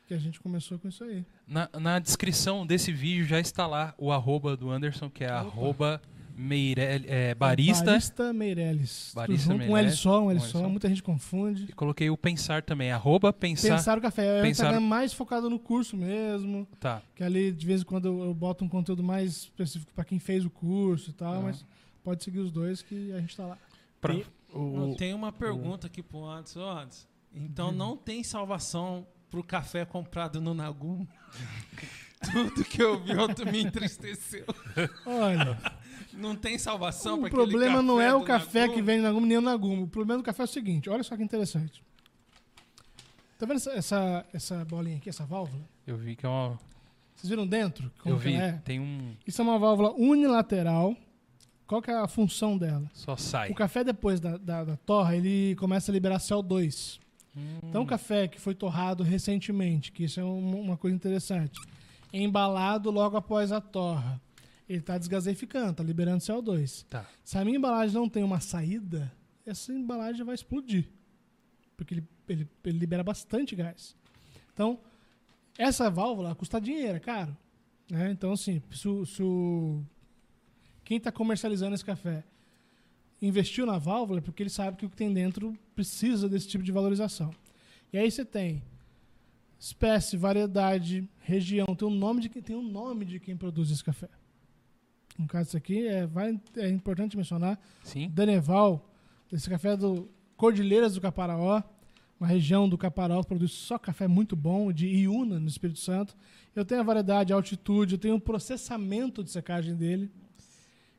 que 0.09 0.13
a 0.15 0.17
gente 0.17 0.39
começou 0.41 0.77
com 0.79 0.89
isso 0.89 1.03
aí. 1.03 1.23
Na, 1.47 1.69
na 1.79 1.99
descrição 1.99 2.65
desse 2.65 2.91
vídeo 2.91 3.25
já 3.25 3.39
está 3.39 3.65
lá 3.67 3.93
o 3.97 4.11
arroba 4.11 4.57
do 4.57 4.69
Anderson, 4.69 5.09
que 5.09 5.23
é 5.23 5.27
Opa. 5.27 5.37
arroba 5.39 6.01
Meirelli, 6.35 7.05
é, 7.07 7.35
barista. 7.35 7.83
Barista 7.85 8.33
Meirelles. 8.33 9.11
Barista 9.13 9.51
junto, 9.51 9.59
Um 9.59 9.65
L 9.65 9.73
Meirelles, 9.73 9.99
só, 9.99 10.23
um 10.23 10.31
L 10.31 10.39
um 10.39 10.41
L 10.43 10.51
só. 10.51 10.59
só. 10.61 10.69
Muita 10.69 10.87
gente 10.89 11.03
confunde. 11.03 11.65
E 11.69 11.73
coloquei 11.73 12.09
o 12.09 12.17
pensar 12.17 12.63
também, 12.63 12.91
arroba 12.91 13.31
pensar. 13.31 13.75
Pensar 13.75 13.97
o 13.97 14.01
café. 14.01 14.39
É 14.39 14.41
Pensar- 14.41 14.79
mais 14.79 15.13
focado 15.13 15.49
no 15.49 15.59
curso 15.59 15.95
mesmo. 15.95 16.67
Tá. 16.79 17.01
Que 17.15 17.23
ali, 17.23 17.51
de 17.51 17.65
vez 17.65 17.81
em 17.81 17.85
quando, 17.85 18.05
eu, 18.07 18.23
eu 18.23 18.33
boto 18.33 18.63
um 18.65 18.69
conteúdo 18.69 19.03
mais 19.03 19.31
específico 19.43 19.91
para 19.93 20.05
quem 20.05 20.17
fez 20.17 20.43
o 20.45 20.49
curso 20.49 21.09
e 21.11 21.13
tal. 21.13 21.33
Aham. 21.33 21.43
Mas 21.43 21.65
pode 22.03 22.23
seguir 22.23 22.39
os 22.39 22.51
dois 22.51 22.81
que 22.81 23.11
a 23.11 23.19
gente 23.19 23.35
tá 23.37 23.45
lá. 23.45 23.57
Pra- 24.01 24.13
Tem- 24.13 24.25
o- 24.53 24.95
tenho 24.97 25.15
uma 25.17 25.31
pergunta 25.31 25.85
aqui 25.87 26.01
pro 26.01 26.23
Anderson. 26.25 26.61
Ô, 26.61 26.69
Anderson, 26.69 27.05
então 27.35 27.71
não 27.71 27.95
tem 27.97 28.23
salvação 28.23 29.05
pro 29.29 29.43
café 29.43 29.85
comprado 29.85 30.41
no 30.41 30.53
Nagum? 30.53 31.05
Tudo 32.31 32.65
que 32.65 32.81
eu 32.81 32.99
vi 32.99 33.15
ontem 33.15 33.45
me 33.45 33.61
entristeceu. 33.63 34.45
Olha, 35.05 35.57
Não 36.13 36.35
tem 36.35 36.57
salvação 36.57 37.15
o 37.15 37.19
para 37.19 37.27
aquele 37.27 37.43
problema 37.43 37.81
não 37.81 38.01
é 38.01 38.13
o 38.13 38.23
café 38.23 38.61
Nagum? 38.61 38.73
que 38.73 38.81
vem 38.81 38.97
no 38.97 39.03
Nagumo 39.03 39.25
nem 39.25 39.37
o 39.37 39.41
Nagumo. 39.41 39.83
O 39.83 39.87
problema 39.87 40.21
do 40.21 40.25
café 40.25 40.43
é 40.43 40.45
o 40.45 40.47
seguinte: 40.47 40.89
olha 40.89 41.03
só 41.03 41.15
que 41.15 41.23
interessante. 41.23 41.81
Tá 43.37 43.45
vendo 43.45 43.55
essa, 43.55 43.71
essa, 43.71 44.25
essa 44.33 44.65
bolinha 44.65 44.97
aqui, 44.97 45.07
essa 45.07 45.25
válvula? 45.25 45.63
Eu 45.87 45.95
vi 45.95 46.15
que 46.15 46.25
é 46.25 46.29
uma. 46.29 46.59
Vocês 47.15 47.29
viram 47.29 47.47
dentro? 47.47 47.89
Como 48.01 48.15
eu 48.15 48.19
vi, 48.19 48.33
é? 48.33 48.53
tem 48.65 48.79
um. 48.81 49.15
Isso 49.25 49.41
é 49.41 49.43
uma 49.43 49.57
válvula 49.57 49.93
unilateral. 49.93 50.95
Qual 51.65 51.81
que 51.81 51.91
é 51.91 51.93
a 51.95 52.07
função 52.07 52.57
dela? 52.57 52.89
Só 52.93 53.15
sai. 53.15 53.51
O 53.51 53.55
café 53.55 53.83
depois 53.83 54.19
da, 54.19 54.37
da, 54.37 54.63
da 54.63 54.75
torra, 54.77 55.15
ele 55.15 55.55
começa 55.55 55.91
a 55.91 55.93
liberar 55.93 56.17
CO2. 56.17 56.99
Hum, 57.39 57.69
Então, 57.69 57.83
o 57.83 57.85
café 57.85 58.27
que 58.27 58.39
foi 58.39 58.53
torrado 58.55 59.03
recentemente, 59.03 59.91
que 59.91 60.03
isso 60.03 60.19
é 60.19 60.23
um- 60.23 60.59
uma 60.61 60.77
coisa 60.77 60.95
interessante, 60.95 61.59
embalado 62.11 62.89
logo 62.91 63.15
após 63.17 63.51
a 63.51 63.61
torra, 63.61 64.19
ele 64.67 64.79
está 64.79 64.97
desgaseificando, 64.97 65.71
está 65.71 65.83
liberando 65.83 66.23
CO2. 66.23 66.85
Tá. 66.89 67.05
Se 67.23 67.37
a 67.37 67.45
minha 67.45 67.57
embalagem 67.57 67.95
não 67.95 68.09
tem 68.09 68.23
uma 68.23 68.39
saída, 68.39 69.11
essa 69.45 69.71
embalagem 69.73 70.23
vai 70.25 70.35
explodir. 70.35 70.87
Porque 71.77 71.93
ele, 71.95 72.03
ele, 72.27 72.47
ele 72.63 72.77
libera 72.77 73.03
bastante 73.03 73.55
gás. 73.55 73.95
Então, 74.53 74.79
essa 75.57 75.89
válvula 75.89 76.35
custa 76.35 76.59
dinheiro, 76.59 76.97
é 76.97 76.99
caro. 76.99 77.35
Né? 77.89 78.11
Então, 78.11 78.33
assim, 78.33 78.61
se, 78.71 78.87
se 79.05 79.23
quem 80.83 80.97
está 80.97 81.11
comercializando 81.11 81.73
esse 81.75 81.85
café 81.85 82.23
investiu 83.21 83.65
na 83.65 83.77
válvula 83.77 84.19
é 84.19 84.21
porque 84.21 84.43
ele 84.43 84.49
sabe 84.49 84.77
que 84.77 84.85
o 84.85 84.89
que 84.89 84.95
tem 84.95 85.13
dentro 85.13 85.57
precisa 85.79 86.27
desse 86.27 86.45
tipo 86.45 86.61
de 86.61 86.73
valorização. 86.73 87.31
E 87.93 87.97
aí 87.97 88.11
você 88.11 88.25
tem 88.25 88.61
espécie, 89.57 90.17
variedade, 90.17 91.07
região, 91.21 91.67
tem 91.67 91.87
um 91.87 91.95
nome 91.95 92.21
de 92.21 92.27
quem, 92.27 92.41
tem 92.41 92.55
um 92.55 92.61
nome 92.61 93.05
de 93.05 93.17
quem 93.17 93.37
produz 93.37 93.71
esse 93.71 93.83
café. 93.83 94.09
No 95.17 95.25
caso 95.25 95.45
disso 95.45 95.57
aqui, 95.57 95.87
é, 95.87 96.05
vai, 96.05 96.37
é 96.57 96.69
importante 96.69 97.15
mencionar 97.15 97.57
Sim. 97.81 98.09
Daneval, 98.09 98.89
esse 99.31 99.49
café 99.49 99.69
é 99.69 99.77
do 99.77 100.09
Cordilheiras 100.35 100.95
do 100.95 101.01
Caparaó, 101.01 101.63
uma 102.19 102.27
região 102.27 102.67
do 102.67 102.77
Caparaó 102.77 103.21
que 103.21 103.29
produz 103.29 103.53
só 103.53 103.79
café 103.79 104.05
muito 104.05 104.35
bom, 104.35 104.73
de 104.73 104.85
Iuna, 104.85 105.39
no 105.39 105.47
Espírito 105.47 105.79
Santo. 105.79 106.13
Eu 106.53 106.65
tenho 106.65 106.81
a 106.81 106.83
variedade, 106.83 107.31
a 107.31 107.37
altitude, 107.37 107.93
eu 107.93 107.99
tenho 107.99 108.15
o 108.15 108.21
processamento 108.21 109.23
de 109.23 109.31
secagem 109.31 109.75
dele. 109.75 110.11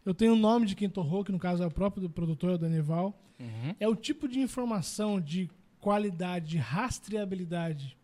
Eu 0.05 0.15
tenho 0.15 0.33
o 0.33 0.37
nome 0.37 0.67
de 0.67 0.75
quem 0.75 0.89
torrou, 0.89 1.25
que 1.25 1.33
no 1.33 1.39
caso 1.39 1.63
é 1.63 1.67
o 1.67 1.71
próprio 1.71 2.03
do 2.03 2.11
produtor, 2.11 2.53
o 2.53 2.59
Danival. 2.59 3.19
Uhum. 3.39 3.75
É 3.79 3.89
o 3.89 3.95
tipo 3.95 4.29
de 4.29 4.41
informação 4.41 5.21
de 5.21 5.51
qualidade, 5.79 6.49
de 6.49 6.59
rastreabilidade 6.59 7.97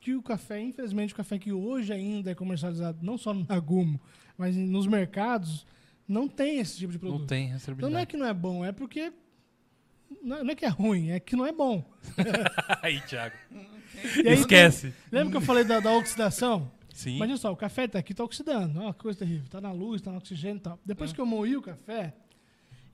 que 0.00 0.14
o 0.14 0.22
café, 0.22 0.60
infelizmente, 0.60 1.12
o 1.12 1.16
café 1.16 1.38
que 1.38 1.52
hoje 1.52 1.92
ainda 1.92 2.30
é 2.30 2.34
comercializado 2.34 2.98
não 3.02 3.18
só 3.18 3.34
no 3.34 3.44
Nagumo, 3.46 4.00
mas 4.36 4.56
nos 4.56 4.86
mercados, 4.86 5.66
não 6.06 6.28
tem 6.28 6.60
esse 6.60 6.78
tipo 6.78 6.92
de 6.92 6.98
produto. 6.98 7.20
Não 7.20 7.26
tem 7.26 7.44
Então 7.44 7.50
não 7.50 7.52
é 7.52 7.54
rastreabilidade. 7.54 8.06
que 8.06 8.16
não 8.16 8.26
é 8.26 8.34
bom, 8.34 8.64
é 8.64 8.72
porque. 8.72 9.12
Não 10.22 10.42
não 10.42 10.52
é 10.52 10.54
que 10.54 10.64
é 10.64 10.68
ruim, 10.68 11.10
é 11.10 11.20
que 11.20 11.36
não 11.36 11.44
é 11.44 11.52
bom. 11.52 11.84
aí, 12.80 13.00
Thiago. 13.02 13.36
Aí, 13.52 14.32
Esquece. 14.32 14.94
Lembra 15.12 15.32
que 15.32 15.36
eu 15.36 15.40
falei 15.42 15.64
da, 15.64 15.80
da 15.80 15.92
oxidação? 15.92 16.70
Sim. 16.98 17.14
Imagina 17.14 17.38
só, 17.38 17.52
o 17.52 17.56
café 17.56 17.86
tá 17.86 17.96
aqui, 17.98 18.12
tá 18.12 18.24
oxidando. 18.24 18.80
Ó, 18.80 18.92
que 18.92 18.98
coisa 19.02 19.20
terrível. 19.20 19.48
Tá 19.48 19.60
na 19.60 19.70
luz, 19.70 20.02
tá 20.02 20.10
no 20.10 20.18
oxigênio 20.18 20.56
e 20.56 20.60
tal. 20.60 20.80
Depois 20.84 21.12
que 21.12 21.20
eu 21.20 21.26
moí 21.26 21.56
o 21.56 21.62
café, 21.62 22.12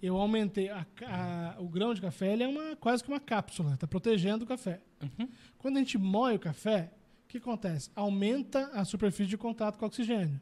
eu 0.03 0.17
aumentei. 0.19 0.69
a 0.69 0.85
a- 1.07 1.57
o 1.59 1.67
grão 1.67 1.95
de 1.95 2.03
café 2.03 2.35
ele 2.35 2.43
é 2.43 2.49
uma, 2.49 2.77
quase 2.77 3.03
que 3.03 3.09
uma 3.09 3.19
cápsula, 3.21 3.77
tá 3.79 3.87
protegendo 3.87 4.45
o 4.45 4.47
café. 4.47 4.83
Uhum. 5.03 5.27
Quando 5.57 5.77
a 5.77 5.81
gente 5.81 5.97
moe 5.97 6.35
o 6.35 6.39
café, 6.39 6.91
o 7.25 7.29
que 7.29 7.39
acontece? 7.39 7.91
Aumenta 7.97 8.67
a 8.75 8.85
superfície 8.85 9.31
de 9.31 9.39
contato 9.39 9.79
com 9.79 9.87
o 9.87 9.89
oxigênio. 9.89 10.39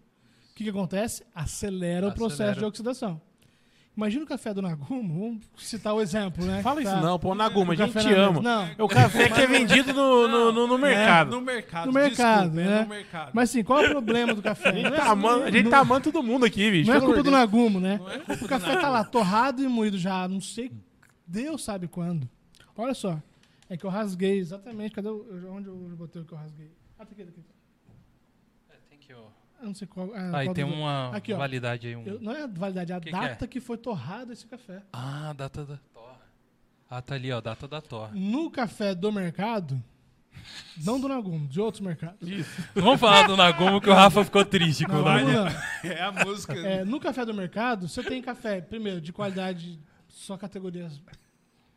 O 0.51 0.55
que, 0.55 0.64
que 0.64 0.70
acontece? 0.70 1.24
Acelera, 1.32 2.09
o 2.09 2.12
processo 2.12 2.43
Acelera. 2.43 2.59
de 2.59 2.64
oxidação. 2.66 3.20
Imagina 3.94 4.24
o 4.24 4.27
café 4.27 4.55
do 4.55 4.62
Nagumo, 4.62 5.20
vamos 5.20 5.44
citar 5.59 5.93
o 5.94 6.01
exemplo, 6.01 6.44
né? 6.47 6.62
Fala 6.62 6.82
Tá. 6.82 6.94
isso 6.94 7.02
não, 7.02 7.19
pô, 7.19 7.35
Naguma, 7.35 7.74
a 7.74 7.77
gente 7.77 7.93
te 7.98 8.12
ama. 8.14 8.40
Não, 8.40 8.66
É 8.78 8.82
o 8.82 8.89
café 8.89 9.28
que 9.28 9.39
é 9.39 9.47
vendido 9.47 9.93
no, 9.93 10.27
no, 10.27 10.51
no, 10.52 10.66
no 10.66 10.78
mercado. 10.78 11.31
No 11.32 11.40
mercado. 11.43 11.86
No 11.89 11.93
mercado, 11.93 12.51
desculpa, 12.52 12.60
é 12.62 12.64
né? 12.64 12.82
no 12.85 12.89
mercado. 12.89 13.31
mas 13.35 13.51
assim, 13.51 13.62
qual 13.62 13.82
é 13.82 13.89
o 13.89 13.90
problema 13.90 14.35
do 14.35 14.40
café? 14.40 14.70
A 14.70 14.73
gente, 14.73 14.86
é- 14.86 14.90
tá 14.93 15.10
amando, 15.10 15.44
a 15.44 15.51
gente 15.51 15.69
tá 15.69 15.78
amando 15.81 16.05
todo 16.10 16.23
mundo 16.23 16.47
aqui, 16.47 16.70
bicho. 16.70 16.89
Não 16.90 16.97
é 16.97 17.01
culpa 17.02 17.23
do 17.23 17.31
Nagumo, 17.31 17.81
né? 17.81 17.98
Não 18.02 18.10
é 18.10 18.19
culpa 18.20 18.44
O 18.44 18.48
café 18.48 18.66
tá 18.69 18.74
Nagumo. 18.77 18.93
lá 18.93 19.05
torrado 19.05 19.62
e 19.62 19.69
moído 19.69 19.98
já, 19.98 20.27
não 20.27 20.40
sei, 20.40 20.73
Deus 21.27 21.62
sabe 21.62 21.86
quando. 21.86 22.27
Olha 22.74 22.94
só, 22.94 23.19
é 23.69 23.77
que 23.77 23.85
eu 23.85 23.90
rasguei 23.90 24.39
exatamente, 24.39 24.94
cadê 24.94 25.09
o, 25.09 25.27
onde 25.55 25.69
eu 25.69 25.74
botei 25.98 26.23
o 26.23 26.24
que 26.24 26.32
eu 26.32 26.39
rasguei? 26.39 26.70
Ah, 26.98 27.05
tá 27.05 27.10
aqui, 27.12 27.24
tá 27.24 27.28
aqui. 27.28 27.43
Eu 29.62 29.68
não 29.68 29.74
sei 29.74 29.86
qual. 29.86 30.10
Ah, 30.12 30.39
Aí 30.39 30.47
qual 30.48 30.55
tem 30.55 30.64
uma 30.64 31.16
Aqui, 31.16 31.32
validade 31.32 31.86
aí. 31.86 31.94
Um... 31.94 32.05
Eu- 32.05 32.20
não 32.20 32.32
é 32.32 32.43
a 32.43 32.47
validade, 32.48 32.90
é 32.90 32.97
a 32.97 33.01
Que 33.01 33.06
que 33.06 33.12
data 33.12 33.47
que, 33.47 33.60
foi 33.60 33.78
torrado 33.78 34.32
esse 34.32 34.44
café. 34.44 34.82
Ah, 34.93 35.32
data 35.32 35.64
da 35.64 35.76
torra. 35.94 36.18
Ah, 36.90 37.01
tá 37.01 37.14
ali, 37.14 37.30
ó, 37.30 37.40
data 37.40 37.68
da 37.68 37.80
torra. 37.80 38.10
No 38.12 38.51
café 38.51 38.93
do 38.93 39.12
mercado, 39.12 39.80
não 40.84 41.01
do 41.01 41.06
Nagumo, 41.06 41.47
de 41.47 41.60
outros 41.60 41.80
mercados. 41.80 42.18
Vamos 42.74 42.98
falar 42.98 43.28
do 43.28 43.36
Nagumo 43.36 43.80
que 43.80 43.89
o 43.89 43.94
Rafa 43.94 44.24
ficou 44.24 44.44
triste 44.44 44.84
com 44.84 44.97
o 44.97 45.02
não. 45.02 45.47
É 45.84 46.02
a 46.02 46.10
música. 46.10 46.55
É, 46.55 46.84
no 46.84 46.98
café 46.98 47.24
do 47.24 47.32
mercado, 47.32 47.89
você 47.89 48.02
tem 48.02 48.20
café, 48.20 48.60
primeiro, 48.60 49.01
de 49.01 49.12
qualidade 49.12 49.78
só 50.09 50.36
categorias 50.36 51.01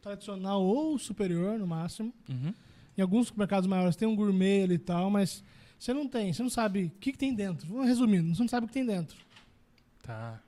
tradicional 0.01 0.63
ou 0.63 0.97
superior, 0.97 1.59
no 1.59 1.67
máximo. 1.67 2.11
Uhum. 2.27 2.53
Em 2.97 3.01
alguns 3.01 3.31
mercados 3.31 3.67
maiores 3.67 3.95
tem 3.95 4.07
um 4.07 4.15
gourmet 4.15 4.63
ali 4.63 4.75
e 4.75 4.79
tal, 4.79 5.09
mas 5.09 5.43
você 5.77 5.93
não 5.93 6.07
tem, 6.07 6.33
você 6.33 6.41
não 6.41 6.49
sabe 6.49 6.85
o 6.85 6.99
que, 6.99 7.11
que 7.11 7.17
tem 7.17 7.33
dentro. 7.33 7.67
Vamos 7.67 7.87
resumindo, 7.87 8.33
você 8.33 8.41
não 8.41 8.47
sabe 8.47 8.65
o 8.65 8.67
que 8.67 8.73
tem 8.73 8.85
dentro. 8.85 9.17
Tá. 10.01 10.41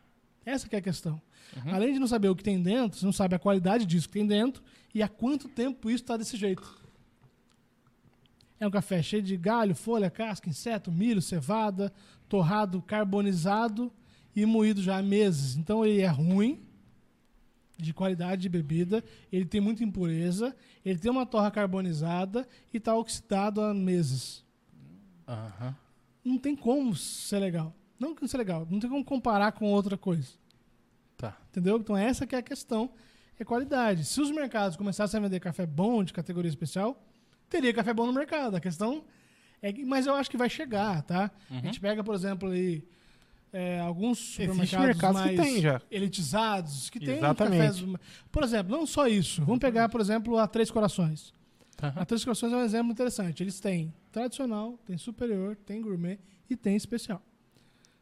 Essa 0.45 0.67
que 0.67 0.75
é 0.75 0.79
a 0.79 0.81
questão. 0.81 1.21
Uhum. 1.55 1.73
Além 1.73 1.93
de 1.93 1.99
não 1.99 2.07
saber 2.07 2.29
o 2.29 2.35
que 2.35 2.43
tem 2.43 2.61
dentro, 2.61 2.97
você 2.97 3.05
não 3.05 3.13
sabe 3.13 3.35
a 3.35 3.39
qualidade 3.39 3.85
disso 3.85 4.07
que 4.07 4.13
tem 4.13 4.25
dentro 4.25 4.63
e 4.93 5.01
há 5.01 5.07
quanto 5.07 5.47
tempo 5.47 5.89
isso 5.89 6.03
está 6.03 6.17
desse 6.17 6.37
jeito. 6.37 6.81
É 8.59 8.65
um 8.65 8.71
café 8.71 9.01
cheio 9.03 9.21
de 9.21 9.37
galho, 9.37 9.75
folha, 9.75 10.09
casca, 10.09 10.49
inseto, 10.49 10.91
milho, 10.91 11.21
cevada, 11.21 11.93
torrado, 12.27 12.81
carbonizado 12.81 13.91
e 14.35 14.45
moído 14.45 14.81
já 14.81 14.97
há 14.97 15.03
meses. 15.03 15.55
Então 15.55 15.85
ele 15.85 16.01
é 16.01 16.07
ruim, 16.07 16.67
de 17.77 17.93
qualidade 17.93 18.41
de 18.41 18.49
bebida, 18.49 19.03
ele 19.31 19.45
tem 19.45 19.61
muita 19.61 19.83
impureza, 19.83 20.55
ele 20.83 20.97
tem 20.97 21.11
uma 21.11 21.25
torra 21.25 21.51
carbonizada 21.51 22.47
e 22.73 22.77
está 22.77 22.95
oxidado 22.95 23.61
há 23.61 23.73
meses. 23.73 24.43
Aham. 25.27 25.75
Não 26.23 26.37
tem 26.37 26.55
como 26.55 26.95
ser 26.95 27.39
legal. 27.39 27.73
Não 27.99 28.13
que 28.13 28.21
não 28.21 28.27
ser 28.29 28.37
legal, 28.37 28.67
não 28.69 28.79
tem 28.79 28.89
como 28.89 29.03
comparar 29.03 29.51
com 29.53 29.65
outra 29.65 29.97
coisa. 29.97 30.29
Tá. 31.17 31.35
Entendeu? 31.49 31.77
Então 31.77 31.97
essa 31.97 32.27
que 32.27 32.35
é 32.35 32.39
a 32.39 32.43
questão, 32.43 32.91
é 33.39 33.43
qualidade. 33.43 34.05
Se 34.05 34.21
os 34.21 34.29
mercados 34.31 34.77
começassem 34.77 35.17
a 35.19 35.23
vender 35.23 35.39
café 35.39 35.65
bom 35.65 36.03
de 36.03 36.13
categoria 36.13 36.49
especial, 36.49 37.01
teria 37.49 37.73
café 37.73 37.93
bom 37.93 38.05
no 38.05 38.13
mercado. 38.13 38.55
A 38.55 38.59
questão 38.59 39.03
é 39.61 39.73
que, 39.73 39.83
mas 39.83 40.05
eu 40.05 40.13
acho 40.13 40.29
que 40.29 40.37
vai 40.37 40.49
chegar, 40.49 41.01
tá? 41.01 41.31
A 41.49 41.53
Uhum. 41.55 41.61
gente 41.61 41.79
pega, 41.79 42.03
por 42.03 42.13
exemplo, 42.13 42.49
aí 42.51 42.83
é, 43.51 43.79
alguns 43.79 44.19
supermercados 44.19 44.85
mercados 44.87 45.21
que 45.21 45.27
mais 45.35 45.39
tem 45.39 45.61
já. 45.61 45.81
elitizados, 45.89 46.89
que 46.91 46.99
tem 46.99 47.17
Exatamente. 47.17 47.81
cafés... 47.81 47.99
Por 48.31 48.43
exemplo, 48.43 48.77
não 48.77 48.85
só 48.85 49.07
isso. 49.07 49.41
Vamos 49.43 49.59
pegar, 49.59 49.89
por 49.89 50.01
exemplo, 50.01 50.37
a 50.37 50.47
Três 50.47 50.69
Corações. 50.69 51.33
Aham. 51.81 52.01
A 52.01 52.05
Três 52.05 52.23
Corações 52.23 52.51
é 52.53 52.57
um 52.57 52.63
exemplo 52.63 52.91
interessante. 52.91 53.43
Eles 53.43 53.59
têm 53.59 53.93
tradicional, 54.11 54.79
tem 54.85 54.97
superior, 54.97 55.55
tem 55.55 55.81
gourmet 55.81 56.17
e 56.49 56.55
tem 56.55 56.75
especial. 56.75 57.21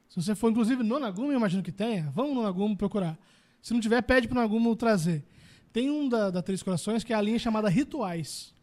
Se 0.09 0.15
você 0.21 0.33
for, 0.35 0.49
inclusive, 0.51 0.81
no 0.83 0.99
Nagumo, 0.99 1.31
eu 1.31 1.37
imagino 1.37 1.61
que 1.63 1.71
tenha, 1.71 2.09
vamos 2.15 2.35
no 2.35 2.43
Nagumo 2.43 2.77
procurar. 2.77 3.17
Se 3.61 3.73
não 3.73 3.81
tiver, 3.81 4.01
pede 4.03 4.27
pro 4.27 4.35
Nagumo 4.39 4.75
trazer. 4.75 5.25
Tem 5.73 5.89
um 5.89 6.07
da, 6.07 6.29
da 6.29 6.41
Três 6.41 6.63
Corações 6.63 7.03
que 7.03 7.11
é 7.11 7.15
a 7.15 7.21
linha 7.21 7.37
chamada 7.39 7.67
Rituais. 7.67 8.53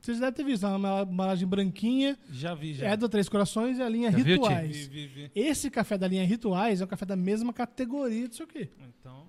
Vocês 0.00 0.20
devem 0.20 0.32
ter 0.32 0.44
visto, 0.44 0.64
é 0.64 0.68
uma 0.68 1.02
embalagem 1.02 1.48
branquinha, 1.48 2.16
Já 2.30 2.54
vi, 2.54 2.74
já. 2.74 2.86
é 2.86 2.96
da 2.96 3.08
Três 3.08 3.28
Corações 3.28 3.78
e 3.78 3.82
a 3.82 3.88
linha 3.88 4.10
Já? 4.12 4.18
Rituais. 4.18 4.86
Vi, 4.86 4.86
vi, 4.86 5.06
vi. 5.08 5.30
Esse 5.34 5.68
café 5.68 5.98
da 5.98 6.06
linha 6.06 6.24
Rituais 6.24 6.80
é 6.80 6.84
um 6.84 6.86
café 6.86 7.04
da 7.04 7.16
mesma 7.16 7.52
categoria 7.52 8.28
disso 8.28 8.44
aqui. 8.44 8.70
Então, 9.00 9.26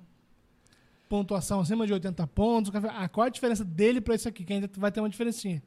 Pontuação 1.09 1.59
acima 1.61 1.88
de 1.88 1.93
80 1.93 2.27
pontos. 2.27 2.71
Ah, 2.91 3.07
qual 3.07 3.27
a 3.27 3.29
diferença 3.29 3.63
dele 3.63 4.01
para 4.01 4.15
esse 4.15 4.27
aqui? 4.27 4.43
Que 4.43 4.53
ainda 4.53 4.69
vai 4.77 4.91
ter 4.91 4.99
uma 4.99 5.09
diferencinha. 5.09 5.61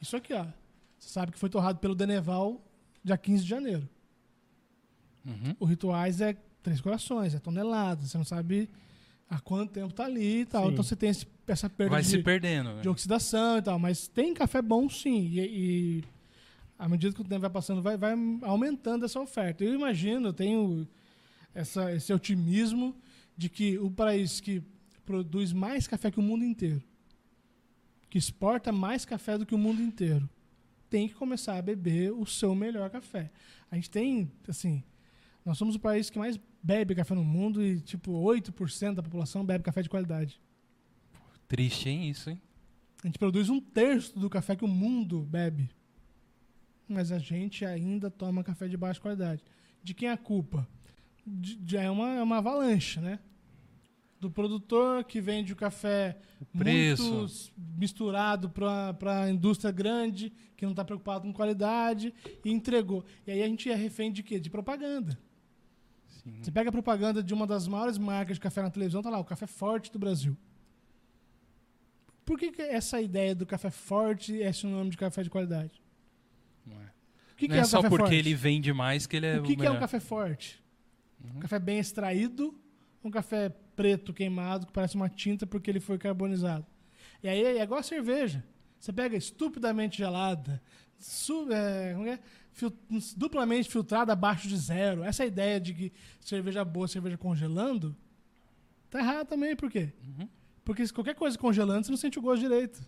Isso 0.00 0.16
aqui, 0.16 0.32
ó. 0.32 0.44
Você 0.98 1.08
sabe 1.10 1.32
que 1.32 1.38
foi 1.38 1.48
torrado 1.48 1.78
pelo 1.78 1.94
Deneval 1.94 2.62
dia 3.04 3.16
15 3.16 3.42
de 3.42 3.48
janeiro. 3.48 3.88
Uhum. 5.24 5.56
O 5.58 5.64
Rituais 5.64 6.20
é 6.20 6.36
três 6.62 6.80
corações, 6.80 7.34
é 7.34 7.38
tonelada. 7.38 8.06
Você 8.06 8.16
não 8.16 8.24
sabe 8.24 8.68
há 9.28 9.40
quanto 9.40 9.72
tempo 9.72 9.92
tá 9.92 10.04
ali 10.04 10.40
e 10.42 10.46
tal. 10.46 10.66
Sim. 10.66 10.72
Então 10.72 10.84
você 10.84 10.96
tem 10.96 11.10
esse- 11.10 11.26
essa 11.48 11.68
perda 11.68 11.90
Vai 11.92 12.02
de, 12.02 12.08
se 12.08 12.22
perdendo. 12.22 12.74
né? 12.74 12.80
de 12.82 12.88
oxidação 12.88 13.58
e 13.58 13.62
tal. 13.62 13.78
Mas 13.78 14.06
tem 14.08 14.32
café 14.34 14.62
bom 14.62 14.88
sim. 14.88 15.28
E, 15.32 15.40
e 15.40 16.04
à 16.78 16.88
medida 16.88 17.12
que 17.14 17.20
o 17.20 17.24
tempo 17.24 17.40
vai 17.40 17.50
passando, 17.50 17.82
vai, 17.82 17.96
vai 17.96 18.14
aumentando 18.42 19.04
essa 19.04 19.18
oferta. 19.20 19.64
Eu 19.64 19.74
imagino, 19.74 20.28
eu 20.28 20.32
tenho 20.32 20.86
essa, 21.54 21.92
esse 21.92 22.12
otimismo 22.12 22.94
de 23.36 23.48
que 23.48 23.78
o 23.78 23.90
país 23.90 24.40
que 24.40 24.62
produz 25.06 25.52
mais 25.52 25.86
café 25.86 26.10
que 26.10 26.18
o 26.20 26.22
mundo 26.22 26.44
inteiro, 26.44 26.82
que 28.10 28.18
exporta 28.18 28.70
mais 28.72 29.04
café 29.04 29.38
do 29.38 29.46
que 29.46 29.54
o 29.54 29.58
mundo 29.58 29.80
inteiro, 29.80 30.28
tem 30.90 31.08
que 31.08 31.14
começar 31.14 31.56
a 31.56 31.62
beber 31.62 32.12
o 32.12 32.26
seu 32.26 32.54
melhor 32.54 32.90
café. 32.90 33.30
A 33.70 33.76
gente 33.76 33.90
tem, 33.90 34.30
assim, 34.46 34.82
nós 35.44 35.56
somos 35.56 35.74
o 35.76 35.80
país 35.80 36.10
que 36.10 36.18
mais 36.18 36.38
bebe 36.62 36.94
café 36.94 37.14
no 37.14 37.24
mundo 37.24 37.62
e, 37.64 37.80
tipo, 37.80 38.12
8% 38.12 38.94
da 38.94 39.02
população 39.02 39.44
bebe 39.44 39.64
café 39.64 39.82
de 39.82 39.88
qualidade. 39.88 40.40
Triste, 41.48 41.88
hein, 41.88 42.10
isso, 42.10 42.28
hein? 42.30 42.40
A 43.02 43.06
gente 43.06 43.18
produz 43.18 43.48
um 43.48 43.60
terço 43.60 44.18
do 44.18 44.28
café 44.28 44.56
que 44.56 44.64
o 44.64 44.68
mundo 44.68 45.22
bebe. 45.22 45.70
Mas 46.88 47.12
a 47.12 47.18
gente 47.18 47.64
ainda 47.64 48.10
toma 48.10 48.42
café 48.44 48.66
de 48.68 48.76
baixa 48.76 49.00
qualidade. 49.00 49.42
De 49.82 49.92
quem 49.94 50.08
é 50.08 50.12
a 50.12 50.16
culpa? 50.16 50.66
De, 51.26 51.56
de- 51.56 51.76
é, 51.76 51.90
uma, 51.90 52.14
é 52.14 52.22
uma 52.22 52.38
avalanche, 52.38 53.00
né? 53.00 53.18
Do 54.18 54.30
produtor 54.30 55.04
que 55.04 55.20
vende 55.20 55.52
o 55.52 55.56
café 55.56 56.16
muito 56.52 57.26
misturado 57.76 58.48
para 58.48 59.22
a 59.22 59.30
indústria 59.30 59.70
grande, 59.70 60.32
que 60.56 60.64
não 60.64 60.72
está 60.72 60.84
preocupado 60.84 61.24
com 61.24 61.32
qualidade, 61.32 62.14
e 62.44 62.50
entregou. 62.50 63.04
E 63.26 63.30
aí 63.30 63.42
a 63.42 63.46
gente 63.46 63.70
é 63.70 63.74
refém 63.74 64.10
de 64.10 64.22
quê? 64.22 64.40
De 64.40 64.48
propaganda. 64.48 65.18
Sim. 66.08 66.38
Você 66.42 66.50
pega 66.50 66.70
a 66.70 66.72
propaganda 66.72 67.22
de 67.22 67.34
uma 67.34 67.46
das 67.46 67.68
maiores 67.68 67.98
marcas 67.98 68.36
de 68.36 68.40
café 68.40 68.62
na 68.62 68.70
televisão, 68.70 69.02
tá 69.02 69.10
lá, 69.10 69.18
o 69.18 69.24
café 69.24 69.46
forte 69.46 69.92
do 69.92 69.98
Brasil. 69.98 70.36
Por 72.24 72.38
que, 72.38 72.50
que 72.50 72.62
essa 72.62 73.00
ideia 73.00 73.34
do 73.34 73.46
café 73.46 73.70
forte 73.70 74.42
é 74.42 74.52
sinônimo 74.52 74.90
de 74.90 74.96
café 74.96 75.22
de 75.22 75.30
qualidade? 75.30 75.80
Não 76.66 76.74
é, 76.80 76.86
O 77.32 77.36
que, 77.36 77.46
que 77.46 77.48
Não 77.48 77.56
é 77.56 77.60
é 77.60 77.62
o 77.62 77.66
só 77.66 77.80
porque 77.82 77.98
forte? 77.98 78.14
ele 78.16 78.34
vende 78.34 78.72
mais 78.72 79.06
que 79.06 79.16
ele 79.16 79.26
é 79.26 79.38
o 79.38 79.42
que, 79.42 79.54
que 79.54 79.64
é 79.64 79.70
um 79.70 79.78
café 79.78 80.00
forte? 80.00 80.60
Uhum. 81.22 81.36
Um 81.36 81.40
café 81.40 81.58
bem 81.60 81.78
extraído, 81.78 82.58
um 83.04 83.10
café 83.10 83.54
preto 83.76 84.12
queimado 84.12 84.66
que 84.66 84.72
parece 84.72 84.96
uma 84.96 85.08
tinta 85.08 85.46
porque 85.46 85.70
ele 85.70 85.78
foi 85.80 85.98
carbonizado. 85.98 86.66
E 87.22 87.28
aí 87.28 87.42
é 87.44 87.62
igual 87.62 87.78
a 87.80 87.82
cerveja. 87.82 88.42
Você 88.80 88.92
pega 88.92 89.16
estupidamente 89.16 89.98
gelada, 89.98 90.62
su- 90.98 91.50
é, 91.52 91.92
como 91.94 92.06
é? 92.08 92.18
Fil- 92.52 92.72
duplamente 93.16 93.68
filtrada 93.68 94.12
abaixo 94.12 94.48
de 94.48 94.56
zero. 94.56 95.02
Essa 95.04 95.24
ideia 95.26 95.60
de 95.60 95.74
que 95.74 95.92
cerveja 96.20 96.64
boa, 96.64 96.88
cerveja 96.88 97.18
congelando, 97.18 97.94
tá 98.90 98.98
errado 99.00 99.26
também. 99.28 99.54
Por 99.54 99.70
quê? 99.70 99.92
Uhum. 100.02 100.28
Porque 100.64 100.86
se 100.86 100.92
qualquer 100.92 101.14
coisa 101.14 101.36
congelando, 101.38 101.84
você 101.84 101.90
não 101.90 101.98
sente 101.98 102.18
o 102.18 102.22
gosto 102.22 102.40
direito. 102.42 102.80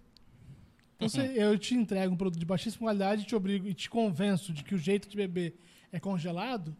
Então, 0.96 1.08
se 1.08 1.20
eu 1.20 1.56
te 1.58 1.74
entrego 1.74 2.12
um 2.12 2.16
produto 2.16 2.40
de 2.40 2.46
baixíssima 2.46 2.86
qualidade 2.86 3.22
e 3.22 3.24
te 3.24 3.34
obrigo 3.36 3.68
e 3.68 3.74
te 3.74 3.88
convenço 3.88 4.52
de 4.52 4.64
que 4.64 4.74
o 4.74 4.78
jeito 4.78 5.08
de 5.08 5.16
beber 5.16 5.56
é 5.92 6.00
congelado, 6.00 6.74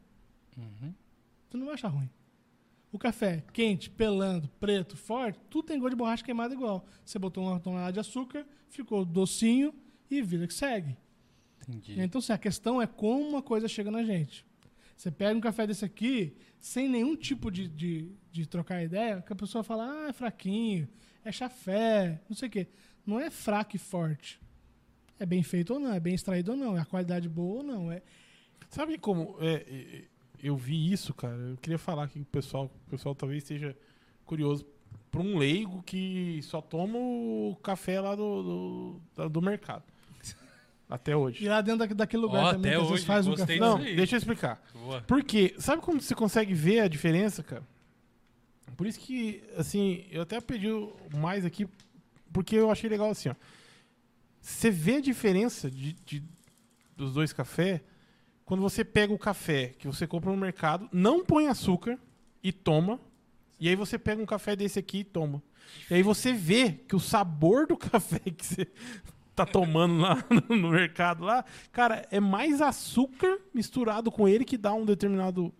Uhum. 0.56 0.92
tu 1.48 1.56
não 1.56 1.66
vai 1.66 1.74
achar 1.74 1.88
ruim. 1.88 2.10
O 2.90 2.98
café 2.98 3.44
quente, 3.52 3.90
pelando, 3.90 4.48
preto, 4.58 4.96
forte, 4.96 5.38
tudo 5.50 5.66
tem 5.66 5.78
gosto 5.78 5.90
de 5.90 5.96
borracha 5.96 6.24
queimada 6.24 6.54
igual. 6.54 6.86
Você 7.04 7.18
botou 7.18 7.44
uma 7.44 7.60
tonelada 7.60 7.92
de 7.92 8.00
açúcar, 8.00 8.46
ficou 8.68 9.04
docinho 9.04 9.74
e 10.10 10.22
vida 10.22 10.46
que 10.46 10.54
segue. 10.54 10.96
Entendi. 11.68 12.00
Então, 12.00 12.18
assim, 12.18 12.32
a 12.32 12.38
questão 12.38 12.80
é 12.80 12.86
como 12.86 13.28
uma 13.28 13.42
coisa 13.42 13.68
chega 13.68 13.90
na 13.90 14.02
gente. 14.02 14.46
Você 14.96 15.10
pega 15.10 15.36
um 15.36 15.40
café 15.40 15.66
desse 15.66 15.84
aqui, 15.84 16.34
sem 16.58 16.88
nenhum 16.88 17.14
tipo 17.14 17.50
de, 17.50 17.68
de, 17.68 18.10
de 18.32 18.46
trocar 18.46 18.82
ideia, 18.82 19.22
que 19.22 19.32
a 19.32 19.36
pessoa 19.36 19.62
fala, 19.62 19.84
ah, 19.84 20.08
é 20.08 20.12
fraquinho, 20.12 20.88
é 21.24 21.30
chafé, 21.30 22.20
não 22.28 22.34
sei 22.34 22.48
o 22.48 22.50
quê. 22.50 22.68
Não 23.06 23.20
é 23.20 23.30
fraco 23.30 23.76
e 23.76 23.78
forte. 23.78 24.40
É 25.18 25.26
bem 25.26 25.42
feito 25.42 25.74
ou 25.74 25.78
não, 25.78 25.92
é 25.92 26.00
bem 26.00 26.14
extraído 26.14 26.52
ou 26.52 26.56
não, 26.56 26.76
é 26.76 26.80
a 26.80 26.84
qualidade 26.84 27.28
boa 27.28 27.58
ou 27.58 27.62
não. 27.62 27.92
É, 27.92 28.02
Sabe 28.70 28.98
como 28.98 29.36
é, 29.40 29.64
é, 29.66 30.04
eu 30.42 30.56
vi 30.56 30.92
isso, 30.92 31.12
cara? 31.14 31.34
Eu 31.36 31.56
queria 31.56 31.78
falar 31.78 32.04
aqui 32.04 32.14
com 32.14 32.22
o 32.22 32.26
pessoal, 32.26 32.66
o 32.86 32.90
pessoal 32.90 33.14
talvez 33.14 33.42
esteja 33.42 33.76
curioso. 34.24 34.66
Para 35.10 35.20
um 35.22 35.38
leigo 35.38 35.82
que 35.84 36.40
só 36.42 36.60
toma 36.60 36.98
o 36.98 37.56
café 37.62 37.98
lá 38.00 38.14
do, 38.14 39.00
do, 39.16 39.28
do 39.28 39.42
mercado. 39.42 39.82
Até 40.88 41.16
hoje. 41.16 41.44
e 41.44 41.48
lá 41.48 41.60
dentro 41.60 41.86
da- 41.86 41.94
daquele 41.94 42.22
lugar 42.22 42.44
Ó, 42.44 42.52
também, 42.52 42.72
até 42.74 42.78
hoje, 42.82 43.04
faz 43.04 43.26
um 43.26 43.34
café. 43.34 43.56
Não, 43.56 43.78
deixa 43.78 44.14
eu 44.16 44.18
explicar. 44.18 44.62
Boa. 44.72 45.02
Porque, 45.02 45.54
sabe 45.58 45.82
como 45.82 46.00
você 46.00 46.14
consegue 46.14 46.54
ver 46.54 46.80
a 46.80 46.88
diferença, 46.88 47.42
cara? 47.42 47.62
Por 48.76 48.86
isso 48.86 48.98
que, 49.00 49.42
assim, 49.56 50.04
eu 50.10 50.22
até 50.22 50.40
pedi 50.40 50.68
mais 51.14 51.44
aqui, 51.44 51.66
porque 52.32 52.54
eu 52.56 52.70
achei 52.70 52.88
legal 52.88 53.10
assim, 53.10 53.28
ó. 53.30 53.34
Você 54.40 54.70
vê 54.70 54.96
a 54.96 55.00
diferença 55.00 55.70
de, 55.70 55.92
de- 56.06 56.22
dos 56.96 57.12
dois 57.12 57.32
cafés 57.32 57.80
quando 58.48 58.62
você 58.62 58.82
pega 58.82 59.12
o 59.12 59.18
café 59.18 59.74
que 59.78 59.86
você 59.86 60.06
compra 60.06 60.30
no 60.30 60.36
mercado, 60.38 60.88
não 60.90 61.22
põe 61.22 61.48
açúcar 61.48 61.98
e 62.42 62.50
toma, 62.50 62.98
e 63.60 63.68
aí 63.68 63.76
você 63.76 63.98
pega 63.98 64.22
um 64.22 64.24
café 64.24 64.56
desse 64.56 64.78
aqui 64.78 65.00
e 65.00 65.04
toma. 65.04 65.42
E 65.90 65.96
aí 65.96 66.02
você 66.02 66.32
vê 66.32 66.72
que 66.72 66.96
o 66.96 66.98
sabor 66.98 67.66
do 67.66 67.76
café 67.76 68.18
que 68.18 68.46
você 68.46 68.66
tá 69.36 69.44
tomando 69.44 70.00
lá 70.00 70.24
no 70.48 70.70
mercado 70.70 71.24
lá, 71.24 71.44
cara, 71.70 72.08
é 72.10 72.18
mais 72.20 72.62
açúcar 72.62 73.36
misturado 73.52 74.10
com 74.10 74.26
ele 74.26 74.46
que 74.46 74.56
dá 74.56 74.72
um 74.72 74.86
determinado 74.86 75.52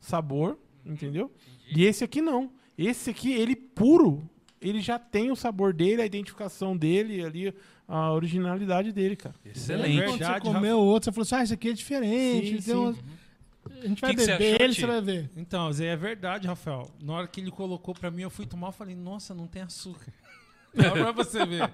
sabor, 0.00 0.58
entendeu? 0.84 1.30
E 1.72 1.84
esse 1.84 2.02
aqui 2.02 2.20
não. 2.20 2.50
Esse 2.76 3.10
aqui, 3.10 3.32
ele 3.32 3.54
puro, 3.54 4.28
ele 4.60 4.80
já 4.80 4.98
tem 4.98 5.30
o 5.30 5.36
sabor 5.36 5.72
dele, 5.72 6.02
a 6.02 6.06
identificação 6.06 6.76
dele 6.76 7.24
ali, 7.24 7.54
a 7.86 8.12
originalidade 8.12 8.92
dele, 8.92 9.16
cara. 9.16 9.34
Excelente. 9.44 10.02
Quando 10.04 10.18
você 10.18 10.40
comeu 10.40 10.78
outro, 10.78 11.06
você 11.06 11.12
falou 11.12 11.22
assim, 11.22 11.34
ah, 11.34 11.42
esse 11.44 11.54
aqui 11.54 11.68
é 11.68 11.72
diferente. 11.72 12.62
Sim, 12.62 12.96
A 13.82 13.86
gente 13.88 14.00
vai 14.00 14.10
Que 14.10 14.16
que 14.16 14.22
você 14.22 14.32
beber 14.32 14.54
achou, 14.54 14.64
ele, 14.64 14.74
você 14.74 14.86
vai 14.86 15.00
ver. 15.00 15.30
Então, 15.36 15.72
Zé, 15.72 15.86
é 15.86 15.96
verdade, 15.96 16.46
Rafael. 16.46 16.90
Na 17.02 17.12
hora 17.14 17.26
que 17.26 17.40
ele 17.40 17.50
colocou 17.50 17.94
pra 17.94 18.10
mim, 18.10 18.22
eu 18.22 18.30
fui 18.30 18.46
tomar, 18.46 18.68
eu 18.68 18.72
falei, 18.72 18.94
nossa, 18.94 19.34
não 19.34 19.46
tem 19.46 19.62
açúcar. 19.62 20.12
Dá 20.74 20.90
pra 20.90 21.12
você 21.12 21.46
ver. 21.46 21.70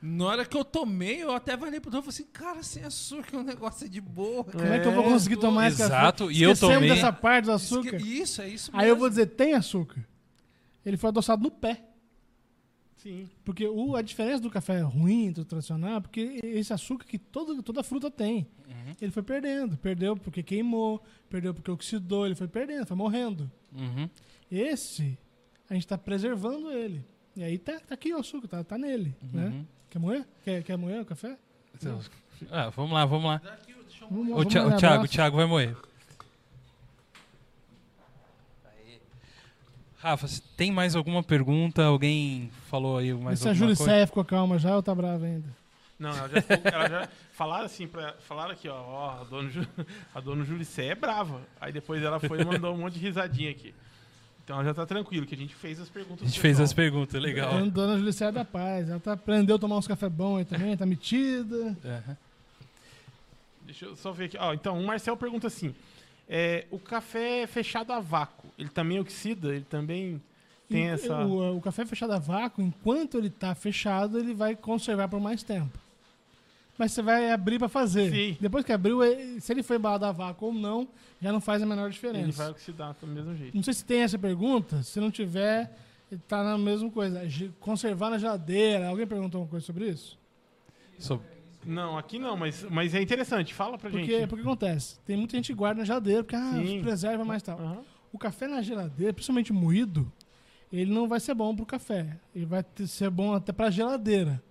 Na 0.00 0.24
hora 0.24 0.44
que 0.44 0.56
eu 0.56 0.64
tomei, 0.64 1.22
eu 1.22 1.32
até 1.32 1.54
falei 1.56 1.80
pro 1.80 1.90
Dom, 1.90 1.98
falei 2.00 2.08
assim, 2.10 2.24
cara, 2.32 2.62
sem 2.62 2.82
açúcar 2.82 3.36
o 3.36 3.42
negócio 3.42 3.84
é 3.84 3.88
de 3.88 4.00
boa. 4.00 4.42
Como 4.42 4.64
é 4.64 4.78
que 4.78 4.88
eu 4.88 4.92
vou 4.92 5.04
conseguir 5.04 5.36
tomar 5.36 5.68
esse? 5.68 5.82
Exato, 5.82 6.30
e 6.32 6.42
eu 6.42 6.56
tomei- 6.56 6.88
dessa 6.88 7.12
parte 7.12 7.44
do 7.44 7.54
Isso, 7.54 7.78
açúcar. 7.78 7.96
isso, 8.00 8.40
é 8.42 8.48
isso 8.48 8.70
mesmo. 8.70 8.80
Aí 8.80 8.88
eu 8.88 8.96
vou 8.96 9.08
dizer, 9.08 9.26
tem 9.26 9.52
açúcar. 9.54 10.02
Ele 10.86 10.96
foi 10.96 11.08
adoçado 11.08 11.42
no 11.42 11.50
pé. 11.50 11.82
Sim. 12.98 13.28
Porque 13.44 13.66
o, 13.66 13.96
a 13.96 14.02
diferença 14.02 14.42
do 14.42 14.50
café 14.50 14.80
ruim, 14.80 15.32
do 15.32 15.44
tradicional, 15.44 15.96
é 15.96 16.00
porque 16.00 16.40
esse 16.42 16.72
açúcar 16.72 17.06
que 17.06 17.18
todo, 17.18 17.62
toda 17.62 17.82
fruta 17.82 18.10
tem. 18.10 18.46
Uhum. 18.68 18.96
Ele 19.00 19.12
foi 19.12 19.22
perdendo. 19.22 19.76
Perdeu 19.78 20.16
porque 20.16 20.42
queimou, 20.42 21.02
perdeu 21.30 21.54
porque 21.54 21.70
oxidou, 21.70 22.26
ele 22.26 22.34
foi 22.34 22.48
perdendo, 22.48 22.86
foi 22.86 22.96
morrendo. 22.96 23.50
Uhum. 23.72 24.10
Esse, 24.50 25.16
a 25.70 25.74
gente 25.74 25.86
tá 25.86 25.96
preservando 25.96 26.70
ele. 26.70 27.04
E 27.36 27.42
aí 27.42 27.56
tá, 27.56 27.78
tá 27.78 27.94
aqui 27.94 28.12
o 28.12 28.18
açúcar, 28.18 28.48
tá, 28.48 28.64
tá 28.64 28.76
nele. 28.76 29.14
Né? 29.32 29.46
Uhum. 29.46 29.66
Quer 29.88 29.98
moer? 29.98 30.26
Quer, 30.44 30.62
quer 30.64 30.76
moer 30.76 31.00
o 31.00 31.04
café? 31.04 31.38
Então, 31.74 32.00
ah, 32.50 32.68
vamos 32.70 32.92
lá, 32.92 33.04
vamos 33.06 33.26
lá. 33.26 33.40
Vamos, 34.10 34.28
O, 34.28 34.34
vamos 34.34 34.46
Thiago, 34.78 35.04
o. 35.04 35.08
Thiago 35.08 35.36
vai 35.36 35.46
morrer. 35.46 35.76
Rafa, 39.98 40.28
se 40.28 40.40
tem 40.56 40.70
mais 40.70 40.94
alguma 40.94 41.22
pergunta? 41.22 41.84
Alguém 41.84 42.50
falou 42.70 42.98
aí 42.98 43.12
mais 43.12 43.40
Se 43.40 43.46
a 43.48 43.50
alguma 43.50 43.58
Júlia 43.66 43.76
coisa? 43.76 43.92
Sé 43.92 44.06
ficou 44.06 44.24
calma 44.24 44.58
já 44.58 44.76
ou 44.76 44.82
tá 44.82 44.94
brava 44.94 45.24
ainda? 45.26 45.48
Não, 45.98 46.10
ela 46.10 46.28
já, 46.28 46.40
ficou- 46.40 46.70
ela 46.72 46.88
já 46.88 47.08
falaram 47.32 47.64
assim, 47.64 47.88
pra, 47.88 48.12
falaram 48.26 48.52
aqui, 48.52 48.68
ó, 48.68 48.76
ó, 48.80 49.20
a 49.20 49.24
dona, 49.24 49.50
Ju- 49.50 49.66
a 50.14 50.20
dona 50.20 50.44
Julicé 50.44 50.86
é 50.86 50.94
brava. 50.94 51.40
Aí 51.60 51.72
depois 51.72 52.00
ela 52.02 52.20
foi 52.20 52.40
e 52.40 52.44
mandou 52.44 52.72
um 52.74 52.78
monte 52.78 52.94
de 52.94 53.00
risadinha 53.00 53.50
aqui. 53.50 53.74
Então 54.44 54.56
ela 54.56 54.64
já 54.64 54.72
tá 54.72 54.86
tranquilo, 54.86 55.26
que 55.26 55.34
a 55.34 55.38
gente 55.38 55.54
fez 55.54 55.80
as 55.80 55.88
perguntas. 55.88 56.22
A 56.22 56.26
gente 56.30 56.40
fez 56.40 56.60
as 56.60 56.72
perguntas, 56.72 57.20
legal. 57.20 57.56
A 57.56 57.60
Dona 57.62 57.98
Julicé 57.98 58.26
é 58.26 58.32
da 58.32 58.44
paz. 58.44 58.88
Ela 58.88 59.00
tá, 59.00 59.12
aprendeu 59.14 59.56
a 59.56 59.58
tomar 59.58 59.76
uns 59.76 59.86
café 59.88 60.08
bom 60.08 60.36
aí 60.36 60.44
também, 60.44 60.76
tá 60.76 60.86
metida. 60.86 61.76
Aham. 61.84 62.16
Deixa 63.66 63.84
eu 63.84 63.96
só 63.96 64.12
ver 64.12 64.26
aqui. 64.26 64.38
Ó, 64.38 64.54
então, 64.54 64.78
o 64.80 64.86
Marcel 64.86 65.16
pergunta 65.16 65.48
assim: 65.48 65.74
é, 66.28 66.66
o 66.70 66.78
café 66.78 67.46
fechado 67.46 67.92
a 67.92 68.00
vácuo, 68.00 68.48
ele 68.58 68.68
também 68.68 69.00
oxida? 69.00 69.48
Ele 69.54 69.64
também 69.68 70.20
tem 70.68 70.84
E 70.84 70.88
essa. 70.88 71.24
O, 71.24 71.56
o 71.56 71.60
café 71.60 71.86
fechado 71.86 72.12
a 72.12 72.18
vácuo, 72.18 72.62
enquanto 72.62 73.16
ele 73.16 73.30
tá 73.30 73.54
fechado, 73.54 74.18
ele 74.18 74.34
vai 74.34 74.54
conservar 74.54 75.08
por 75.08 75.20
mais 75.20 75.42
tempo. 75.42 75.78
Mas 76.76 76.92
você 76.92 77.02
vai 77.02 77.30
abrir 77.32 77.58
para 77.58 77.68
fazer. 77.68 78.12
Sim. 78.12 78.36
Depois 78.40 78.64
que 78.64 78.72
abriu, 78.72 79.02
eh, 79.02 79.40
se 79.40 79.52
ele 79.52 79.64
foi 79.64 79.78
embalado 79.78 80.04
a 80.04 80.12
vácuo 80.12 80.46
ou 80.46 80.52
não, 80.54 80.86
já 81.20 81.32
não 81.32 81.40
faz 81.40 81.60
a 81.60 81.66
menor 81.66 81.90
diferença. 81.90 82.24
Ele 82.24 82.30
vai 82.32 82.50
oxidar 82.50 82.94
do 83.00 83.06
mesmo 83.06 83.34
jeito. 83.34 83.54
Não 83.56 83.62
sei 83.64 83.74
se 83.74 83.84
tem 83.84 84.02
essa 84.02 84.16
pergunta. 84.16 84.80
Se 84.84 85.00
não 85.00 85.10
tiver, 85.10 85.76
tá 86.28 86.44
na 86.44 86.56
mesma 86.56 86.88
coisa. 86.88 87.20
Conservar 87.58 88.10
na 88.10 88.18
geladeira. 88.18 88.86
Alguém 88.86 89.08
perguntou 89.08 89.38
alguma 89.40 89.50
coisa 89.50 89.66
sobre 89.66 89.88
isso? 89.88 90.16
So- 91.00 91.20
Não, 91.66 91.98
aqui 91.98 92.18
não, 92.18 92.36
mas, 92.36 92.64
mas 92.70 92.94
é 92.94 93.02
interessante. 93.02 93.52
Fala 93.52 93.76
pra 93.76 93.90
Porque, 93.90 94.06
gente. 94.20 94.28
porque 94.28 94.42
acontece. 94.42 94.98
Tem 95.04 95.16
muita 95.16 95.36
gente 95.36 95.48
que 95.48 95.54
guarda 95.54 95.80
na 95.80 95.84
geladeira, 95.84 96.22
porque 96.22 96.36
ah, 96.36 96.52
preserva 96.82 97.24
mais 97.24 97.42
tal. 97.42 97.58
Aham. 97.58 97.82
O 98.12 98.18
café 98.18 98.46
na 98.48 98.62
geladeira, 98.62 99.12
principalmente 99.12 99.52
moído, 99.52 100.10
ele 100.72 100.90
não 100.92 101.06
vai 101.08 101.20
ser 101.20 101.34
bom 101.34 101.54
pro 101.54 101.66
café. 101.66 102.16
Ele 102.34 102.46
vai 102.46 102.62
ter- 102.62 102.86
ser 102.86 103.10
bom 103.10 103.34
até 103.34 103.52
pra 103.52 103.70
geladeira. 103.70 104.42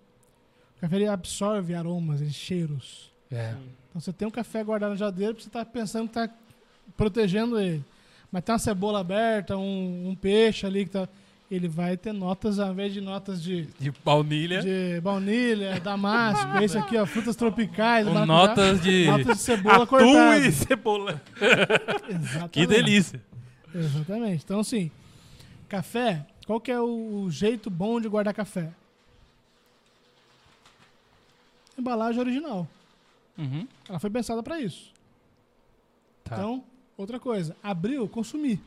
O 0.78 0.82
café 0.82 0.96
ele 0.98 1.08
absorve 1.08 1.74
aromas, 1.74 2.22
ele 2.22 2.32
cheiros. 2.32 3.12
é. 3.32 3.56
Então 3.90 4.02
você 4.02 4.14
tem 4.14 4.28
um 4.28 4.32
café 4.32 4.64
guardado 4.64 4.92
na 4.92 4.96
geladeira 4.96 5.34
porque 5.34 5.44
você 5.46 5.50
tá 5.50 5.66
pensando 5.66 6.08
que 6.08 6.14
tá 6.14 6.30
protegendo 6.96 7.60
ele. 7.60 7.84
Mas 8.32 8.44
tem 8.44 8.54
uma 8.54 8.60
cebola 8.60 9.00
aberta, 9.00 9.58
um, 9.58 10.10
um 10.10 10.16
peixe 10.16 10.66
ali 10.68 10.86
que 10.86 10.92
tá. 10.92 11.08
Ele 11.50 11.70
vai 11.70 11.96
ter 11.96 12.12
notas, 12.12 12.60
ao 12.60 12.72
invés 12.74 12.94
de 12.94 13.00
notas 13.00 13.42
de, 13.42 13.68
De 13.80 13.90
baunilha, 14.04 14.62
de 14.62 15.00
baunilha, 15.00 15.80
damasco, 15.80 16.58
esse 16.62 16.78
aqui, 16.78 16.98
ó, 16.98 17.06
frutas 17.06 17.38
tropicais, 17.38 18.06
com 18.06 18.26
notas 18.26 18.82
de... 18.82 19.06
notas 19.06 19.38
de 19.38 19.44
cebola 19.44 19.84
Atum 19.84 19.86
cortada. 19.88 20.38
e 20.40 20.52
cebola. 20.52 21.22
Exatamente. 22.10 22.50
Que 22.52 22.68
delícia. 22.68 23.24
Exatamente. 23.74 24.44
Então, 24.44 24.60
assim, 24.60 24.92
café, 25.70 26.26
qual 26.46 26.60
que 26.60 26.70
é 26.70 26.82
o 26.82 27.30
jeito 27.30 27.70
bom 27.70 28.02
de 28.02 28.10
guardar 28.10 28.34
café? 28.34 28.70
Embalagem 31.78 32.20
original. 32.20 32.68
Uhum. 33.38 33.68
Ela 33.88 34.00
foi 34.00 34.10
pensada 34.10 34.44
para 34.44 34.60
isso. 34.60 34.92
Tá. 36.24 36.36
Então, 36.36 36.64
outra 36.98 37.20
coisa, 37.20 37.56
abriu, 37.64 38.08
consumir. 38.10 38.60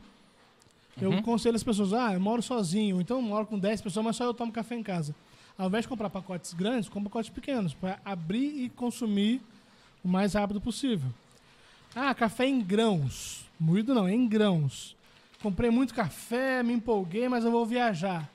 Eu 1.01 1.09
Uhum. 1.11 1.17
aconselho 1.17 1.55
as 1.55 1.63
pessoas, 1.63 1.93
ah, 1.93 2.13
eu 2.13 2.19
moro 2.19 2.41
sozinho, 2.41 3.01
então 3.01 3.17
eu 3.17 3.23
moro 3.23 3.45
com 3.47 3.57
10 3.57 3.81
pessoas, 3.81 4.05
mas 4.05 4.15
só 4.15 4.23
eu 4.23 4.33
tomo 4.33 4.51
café 4.51 4.75
em 4.75 4.83
casa. 4.83 5.15
Ao 5.57 5.67
invés 5.67 5.83
de 5.83 5.89
comprar 5.89 6.09
pacotes 6.09 6.53
grandes, 6.53 6.87
compra 6.89 7.09
pacotes 7.09 7.29
pequenos, 7.29 7.73
para 7.73 7.99
abrir 8.05 8.63
e 8.65 8.69
consumir 8.69 9.41
o 10.03 10.07
mais 10.07 10.33
rápido 10.33 10.61
possível. 10.61 11.09
Ah, 11.95 12.13
café 12.15 12.45
em 12.45 12.61
grãos. 12.61 13.45
Moído 13.59 13.93
não, 13.93 14.07
em 14.07 14.27
grãos. 14.27 14.95
Comprei 15.41 15.69
muito 15.71 15.93
café, 15.93 16.61
me 16.63 16.73
empolguei, 16.73 17.27
mas 17.27 17.43
eu 17.43 17.51
vou 17.51 17.65
viajar. 17.65 18.29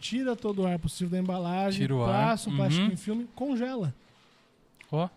Tira 0.00 0.36
todo 0.36 0.62
o 0.62 0.66
ar 0.66 0.78
possível 0.78 1.10
da 1.10 1.18
embalagem, 1.18 1.80
Tira 1.82 1.94
o 1.94 2.02
ar. 2.04 2.28
passa 2.30 2.48
um 2.50 2.56
plástico 2.56 2.86
Uhum. 2.86 2.92
em 2.92 2.96
filme, 2.96 3.28
congela. 3.34 3.94
Ó, 4.90 5.08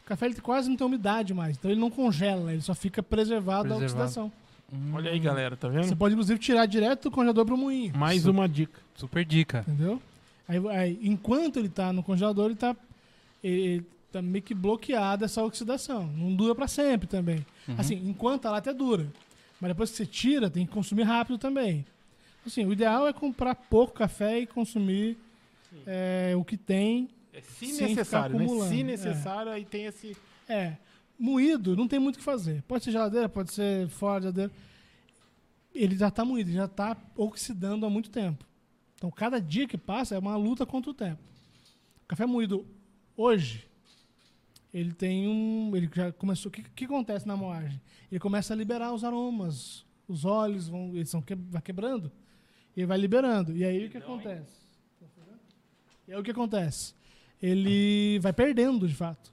O 0.00 0.08
café 0.08 0.24
ele 0.26 0.40
quase 0.40 0.70
não 0.70 0.76
tem 0.76 0.86
umidade 0.86 1.34
mais, 1.34 1.56
então 1.58 1.70
ele 1.70 1.78
não 1.80 1.90
congela, 1.90 2.50
ele 2.50 2.62
só 2.62 2.74
fica 2.74 3.02
preservado, 3.02 3.68
da 3.68 3.76
Preservado. 3.76 4.04
oxidação. 4.04 4.32
Hum, 4.72 4.92
Olha 4.94 5.10
aí, 5.10 5.18
galera, 5.18 5.56
tá 5.56 5.68
vendo? 5.68 5.84
Você 5.84 5.96
pode 5.96 6.14
inclusive 6.14 6.38
tirar 6.38 6.66
direto 6.66 7.04
do 7.04 7.10
congelador 7.10 7.44
pro 7.44 7.56
moinho, 7.56 7.96
Mais 7.96 8.22
Su- 8.22 8.30
uma 8.30 8.48
dica. 8.48 8.80
Super 8.94 9.24
dica. 9.24 9.60
entendeu? 9.66 10.00
Aí, 10.46 10.58
aí, 10.68 10.98
enquanto 11.02 11.58
ele 11.58 11.68
tá 11.68 11.92
no 11.92 12.02
congelador, 12.02 12.46
ele 12.46 12.54
tá, 12.56 12.74
ele 13.42 13.84
tá 14.10 14.22
meio 14.22 14.42
que 14.42 14.54
bloqueado 14.54 15.24
essa 15.24 15.42
oxidação. 15.44 16.06
Não 16.06 16.34
dura 16.34 16.54
para 16.54 16.66
sempre 16.66 17.06
também. 17.06 17.44
Uhum. 17.68 17.74
Assim, 17.78 17.94
enquanto 18.06 18.42
tá 18.42 18.50
lá 18.50 18.58
até 18.58 18.72
dura. 18.72 19.06
Mas 19.60 19.70
depois 19.70 19.90
que 19.90 19.96
você 19.96 20.06
tira, 20.06 20.48
tem 20.48 20.64
que 20.66 20.72
consumir 20.72 21.02
rápido 21.02 21.36
também. 21.36 21.84
Assim, 22.46 22.64
o 22.64 22.72
ideal 22.72 23.06
é 23.06 23.12
comprar 23.12 23.54
pouco 23.54 23.92
café 23.92 24.38
e 24.38 24.46
consumir 24.46 25.18
é, 25.86 26.32
o 26.36 26.44
que 26.44 26.56
tem. 26.56 27.08
É 27.34 27.40
se 27.42 27.66
Sem 27.66 27.72
ficar 27.74 27.88
necessário, 27.88 28.38
né? 28.38 28.48
Se 28.68 28.80
é. 28.80 28.82
necessário, 28.84 29.52
aí 29.52 29.64
tem 29.64 29.84
esse. 29.84 30.16
É, 30.48 30.72
moído 31.18 31.74
não 31.74 31.88
tem 31.88 31.98
muito 31.98 32.16
o 32.16 32.18
que 32.18 32.24
fazer. 32.24 32.62
Pode 32.62 32.84
ser 32.84 32.92
geladeira, 32.92 33.28
pode 33.28 33.52
ser 33.52 33.88
fora 33.88 34.20
da 34.20 34.24
geladeira. 34.26 34.52
ele 35.74 35.96
já 35.96 36.10
tá 36.10 36.24
moído, 36.24 36.52
já 36.52 36.68
tá 36.68 36.96
oxidando 37.16 37.84
há 37.84 37.90
muito 37.90 38.10
tempo. 38.10 38.44
Então, 38.94 39.10
cada 39.10 39.40
dia 39.40 39.66
que 39.66 39.78
passa 39.78 40.14
é 40.14 40.18
uma 40.18 40.36
luta 40.36 40.64
contra 40.64 40.90
o 40.90 40.94
tempo. 40.94 41.22
O 42.04 42.06
café 42.08 42.26
moído 42.26 42.66
hoje, 43.16 43.68
ele 44.72 44.92
tem 44.92 45.28
um. 45.28 45.74
Ele 45.74 45.88
já 45.94 46.12
começou. 46.12 46.50
O 46.50 46.52
que, 46.52 46.62
que 46.62 46.84
acontece 46.84 47.26
na 47.26 47.36
moagem? 47.36 47.80
Ele 48.10 48.18
começa 48.18 48.52
a 48.52 48.56
liberar 48.56 48.92
os 48.92 49.04
aromas. 49.04 49.84
Os 50.06 50.24
óleos 50.24 50.68
vão. 50.68 50.94
Eles 50.94 51.10
são 51.10 51.22
que, 51.22 51.34
vai 51.34 51.62
quebrando. 51.62 52.10
E 52.76 52.80
ele 52.80 52.86
vai 52.86 52.98
liberando. 52.98 53.56
E 53.56 53.64
aí 53.64 53.86
o 53.86 53.90
que 53.90 53.98
acontece? 53.98 54.58
E 56.06 56.12
aí 56.12 56.18
o 56.18 56.22
que 56.22 56.30
acontece? 56.30 56.94
Ele 57.40 58.18
vai 58.20 58.32
perdendo, 58.32 58.88
de 58.88 58.94
fato. 58.94 59.32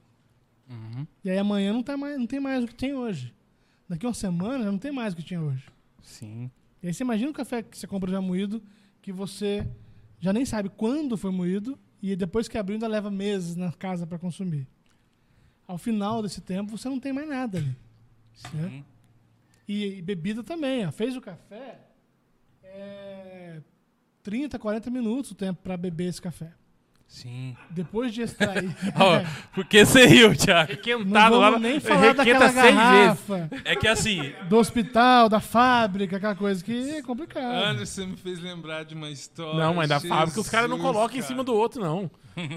Uhum. 0.68 1.06
E 1.24 1.30
aí 1.30 1.38
amanhã 1.38 1.72
não, 1.72 1.82
tá 1.82 1.96
mais, 1.96 2.18
não 2.18 2.26
tem 2.26 2.40
mais 2.40 2.64
o 2.64 2.66
que 2.66 2.74
tem 2.74 2.94
hoje. 2.94 3.32
Daqui 3.88 4.04
a 4.04 4.08
uma 4.08 4.14
semana 4.14 4.64
já 4.64 4.72
não 4.72 4.78
tem 4.78 4.90
mais 4.92 5.12
o 5.12 5.16
que 5.16 5.22
tinha 5.22 5.40
hoje. 5.40 5.64
Sim. 6.02 6.50
E 6.82 6.88
aí 6.88 6.94
você 6.94 7.04
imagina 7.04 7.30
o 7.30 7.34
café 7.34 7.62
que 7.62 7.76
você 7.78 7.86
compra 7.86 8.10
já 8.10 8.20
moído, 8.20 8.62
que 9.00 9.12
você 9.12 9.66
já 10.18 10.32
nem 10.32 10.44
sabe 10.44 10.68
quando 10.68 11.16
foi 11.16 11.30
moído, 11.30 11.78
e 12.02 12.14
depois 12.16 12.48
que 12.48 12.58
abriu 12.58 12.74
ainda 12.74 12.88
leva 12.88 13.10
meses 13.10 13.56
na 13.56 13.72
casa 13.72 14.06
para 14.06 14.18
consumir. 14.18 14.66
Ao 15.66 15.78
final 15.78 16.22
desse 16.22 16.40
tempo 16.40 16.76
você 16.76 16.88
não 16.88 17.00
tem 17.00 17.12
mais 17.12 17.28
nada 17.28 17.58
ali. 17.58 17.76
né? 18.54 18.68
Sim. 18.68 18.84
E, 19.68 19.98
e 19.98 20.02
bebida 20.02 20.42
também. 20.42 20.86
Ó. 20.86 20.92
Fez 20.92 21.16
o 21.16 21.20
café, 21.20 21.80
é 22.62 23.60
30, 24.22 24.58
40 24.58 24.90
minutos 24.90 25.30
o 25.30 25.34
tempo 25.34 25.60
para 25.62 25.76
beber 25.76 26.08
esse 26.08 26.20
café. 26.20 26.52
Sim. 27.08 27.56
Depois 27.70 28.12
de 28.12 28.22
extrair. 28.22 28.76
Ó, 28.98 29.22
por 29.54 29.64
que 29.64 29.84
você 29.84 30.06
riu, 30.06 30.36
Thiago? 30.36 30.70
não 30.70 30.76
Requentado 30.76 31.38
lá. 31.38 31.58
nem 31.58 31.80
falar 31.80 32.00
requenta 32.00 32.24
daquela 32.24 32.48
seis 32.50 32.64
vezes. 32.64 32.76
garrafa 32.76 33.50
É 33.64 33.76
que 33.76 33.88
assim, 33.88 34.32
do 34.48 34.56
hospital, 34.58 35.28
da 35.28 35.40
fábrica, 35.40 36.16
aquela 36.16 36.34
coisa 36.34 36.62
que 36.62 36.90
é 36.90 37.02
complicado. 37.02 37.54
Anderson 37.54 38.06
me 38.06 38.16
fez 38.16 38.40
lembrar 38.40 38.84
de 38.84 38.94
uma 38.94 39.08
história. 39.08 39.58
Não, 39.58 39.72
mas 39.74 39.88
da 39.88 39.96
Jesus, 39.96 40.10
fábrica 40.10 40.40
os 40.40 40.48
caras 40.50 40.68
não 40.68 40.78
colocam 40.78 41.16
em 41.16 41.20
cara. 41.20 41.28
cima 41.28 41.44
do 41.44 41.54
outro, 41.54 41.80
não. 41.80 42.10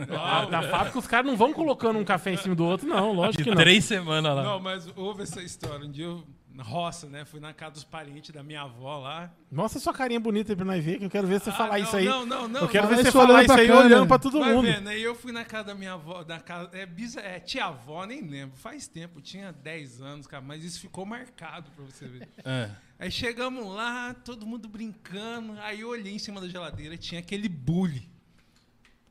Da, 0.08 0.46
da 0.46 0.62
fábrica 0.64 1.00
os 1.00 1.08
caras 1.08 1.26
não 1.26 1.38
vão 1.38 1.54
colocando 1.54 1.98
um 1.98 2.04
café 2.04 2.34
em 2.34 2.38
cima 2.38 2.54
do 2.54 2.66
outro, 2.66 2.86
não. 2.88 3.14
Lógico 3.14 3.38
que 3.38 3.50
de 3.50 3.56
não. 3.56 3.58
três 3.58 3.86
semanas 3.86 4.36
lá. 4.36 4.44
Não, 4.44 4.60
mas 4.60 4.90
houve 4.96 5.24
essa 5.24 5.42
história. 5.42 5.86
Um 5.86 5.92
dia 5.92 6.06
eu, 6.06 6.24
na 6.60 6.66
roça, 6.66 7.08
né? 7.08 7.24
Fui 7.26 7.40
na 7.40 7.54
casa 7.54 7.72
dos 7.76 7.84
parentes 7.84 8.32
da 8.32 8.44
minha 8.44 8.62
avó 8.62 9.00
lá. 9.00 9.32
Mostra 9.52 9.80
sua 9.80 9.94
carinha 9.94 10.20
bonita 10.20 10.52
aí 10.52 10.56
pra 10.56 10.66
nós 10.66 10.84
ver, 10.84 11.00
que 11.00 11.06
eu 11.06 11.10
quero 11.10 11.26
ver 11.28 11.40
você 11.40 11.50
Ah, 11.50 11.54
falar 11.54 11.78
não, 11.78 11.84
isso 11.86 11.96
aí. 11.96 12.06
Não, 12.06 12.26
não, 12.26 12.48
não. 12.48 12.62
eu 12.62 12.68
quero 12.68 12.88
ver 12.88 12.98
você 12.98 13.12
falar 13.12 13.44
isso 13.44 13.54
aí 13.54 13.68
câmera. 13.68 13.86
olhando 13.86 14.08
pra 14.08 14.20
todo 14.20 14.40
Vai 14.40 14.54
mundo. 14.54 14.66
vendo, 14.66 14.88
aí 14.90 15.02
eu 15.02 15.16
fui 15.16 15.32
na 15.32 15.46
casa 15.46 15.66
da 15.70 15.76
minha 15.76 15.94
avó, 15.94 16.24
da 16.24 16.40
casa, 16.40 16.70
é, 16.74 16.86
bisa, 16.86 17.22
é 17.22 17.40
tia-avó, 17.40 18.06
nem 18.06 18.22
lembro, 18.22 18.58
faz 18.58 18.88
tempo, 18.88 19.22
tinha 19.22 19.52
10 19.52 20.02
anos, 20.02 20.28
cara, 20.28 20.44
mas 20.44 20.64
isso 20.64 20.80
ficou 20.80 21.06
marcado 21.06 21.72
pra 21.72 21.86
você 21.86 22.06
ver. 22.08 22.28
Ah, 22.46 22.70
Aí 23.00 23.10
chegamos 23.10 23.66
lá, 23.74 24.14
todo 24.14 24.46
mundo 24.46 24.68
brincando, 24.68 25.54
aí 25.62 25.80
eu 25.80 25.90
olhei 25.90 26.14
em 26.14 26.20
cima 26.20 26.42
da 26.42 26.48
geladeira 26.50 26.98
tinha 26.98 27.20
aquele 27.20 27.48
bule 27.48 28.10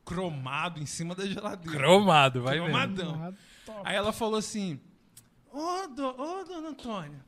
cromado 0.05 0.79
em 0.81 0.85
cima 0.85 1.15
da 1.15 1.25
geladeira. 1.25 1.77
cromado, 1.77 2.41
vai. 2.43 2.57
Cromadão. 2.57 3.35
Top. 3.65 3.81
Aí 3.83 3.95
ela 3.95 4.11
falou 4.11 4.37
assim: 4.39 4.79
Ô, 5.51 5.87
do, 5.87 6.05
ô 6.07 6.43
dona 6.43 6.69
Antônia, 6.69 7.19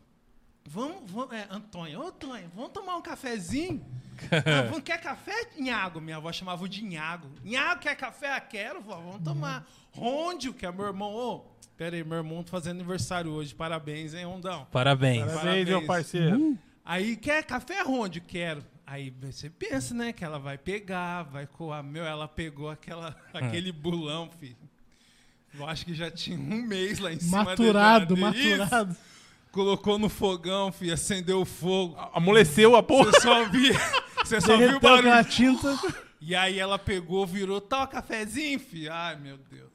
vamos, 0.68 1.10
vamos. 1.12 1.34
É, 1.34 1.48
Antônia, 1.50 2.00
ô, 2.00 2.08
Antônia, 2.08 2.50
vamos 2.56 2.72
tomar 2.72 2.96
um 2.96 3.02
cafezinho? 3.02 3.86
ah, 4.32 4.64
vamos, 4.70 4.84
quer 4.84 5.00
café, 5.00 5.50
Inhago? 5.58 6.00
Minha 6.02 6.18
avó 6.18 6.32
chamava 6.32 6.64
o 6.64 6.68
de 6.68 6.84
Inhago. 6.84 7.28
Inhago, 7.44 7.82
quer 7.82 7.96
café? 7.96 8.34
Ah, 8.34 8.42
quero, 8.42 8.82
vó, 8.82 8.96
vamos 8.96 9.22
tomar. 9.24 9.68
Rondio, 9.92 10.54
que 10.54 10.66
é 10.66 10.72
meu 10.72 10.86
irmão. 10.86 11.14
Ô, 11.14 11.40
pera 11.78 11.96
aí, 11.96 12.04
meu 12.04 12.18
irmão 12.18 12.44
tá 12.44 12.52
fazendo 12.52 12.80
aniversário 12.80 13.32
hoje. 13.32 13.54
Parabéns, 13.54 14.14
hein, 14.14 14.26
Rondão? 14.26 14.68
Parabéns. 14.72 15.20
Parabéns, 15.20 15.42
Parabéns. 15.42 15.68
meu 15.68 15.86
parceiro. 15.86 16.58
Aí, 16.84 17.16
quer 17.16 17.44
café, 17.44 17.82
Rondio? 17.82 18.22
Quero. 18.22 18.64
Aí 18.86 19.10
você 19.22 19.50
pensa, 19.50 19.94
né, 19.94 20.12
que 20.12 20.24
ela 20.24 20.38
vai 20.38 20.58
pegar, 20.58 21.24
vai 21.24 21.48
coar. 21.48 21.82
Meu, 21.82 22.04
ela 22.04 22.28
pegou 22.28 22.70
aquela, 22.70 23.16
aquele 23.34 23.72
bulão, 23.72 24.30
filho. 24.38 24.58
Eu 25.54 25.66
acho 25.68 25.86
que 25.86 25.94
já 25.94 26.10
tinha 26.10 26.38
um 26.38 26.62
mês 26.62 27.00
lá 27.00 27.12
em 27.12 27.20
cima. 27.20 27.40
da 27.40 27.44
Maturado, 27.44 28.18
maturado. 28.18 28.96
Colocou 29.52 30.00
no 30.00 30.08
fogão, 30.08 30.72
filho, 30.72 30.94
acendeu 30.94 31.42
o 31.42 31.46
fogo. 31.46 31.96
Amoleceu 32.14 32.76
a 32.76 32.82
porra. 32.82 33.12
Você 33.12 33.22
só 33.22 33.50
via, 33.50 33.74
você 34.24 34.42
só 34.42 34.58
viu 34.58 34.78
o 34.78 34.80
barulho. 34.80 35.26
tinta. 35.26 35.78
E 36.22 36.36
aí 36.36 36.60
ela 36.60 36.80
pegou, 36.80 37.26
virou, 37.26 37.60
tal 37.60 37.88
cafezinho, 37.88 38.60
filho. 38.60 38.94
Ai, 38.94 39.18
meu 39.18 39.38
Deus. 39.38 39.72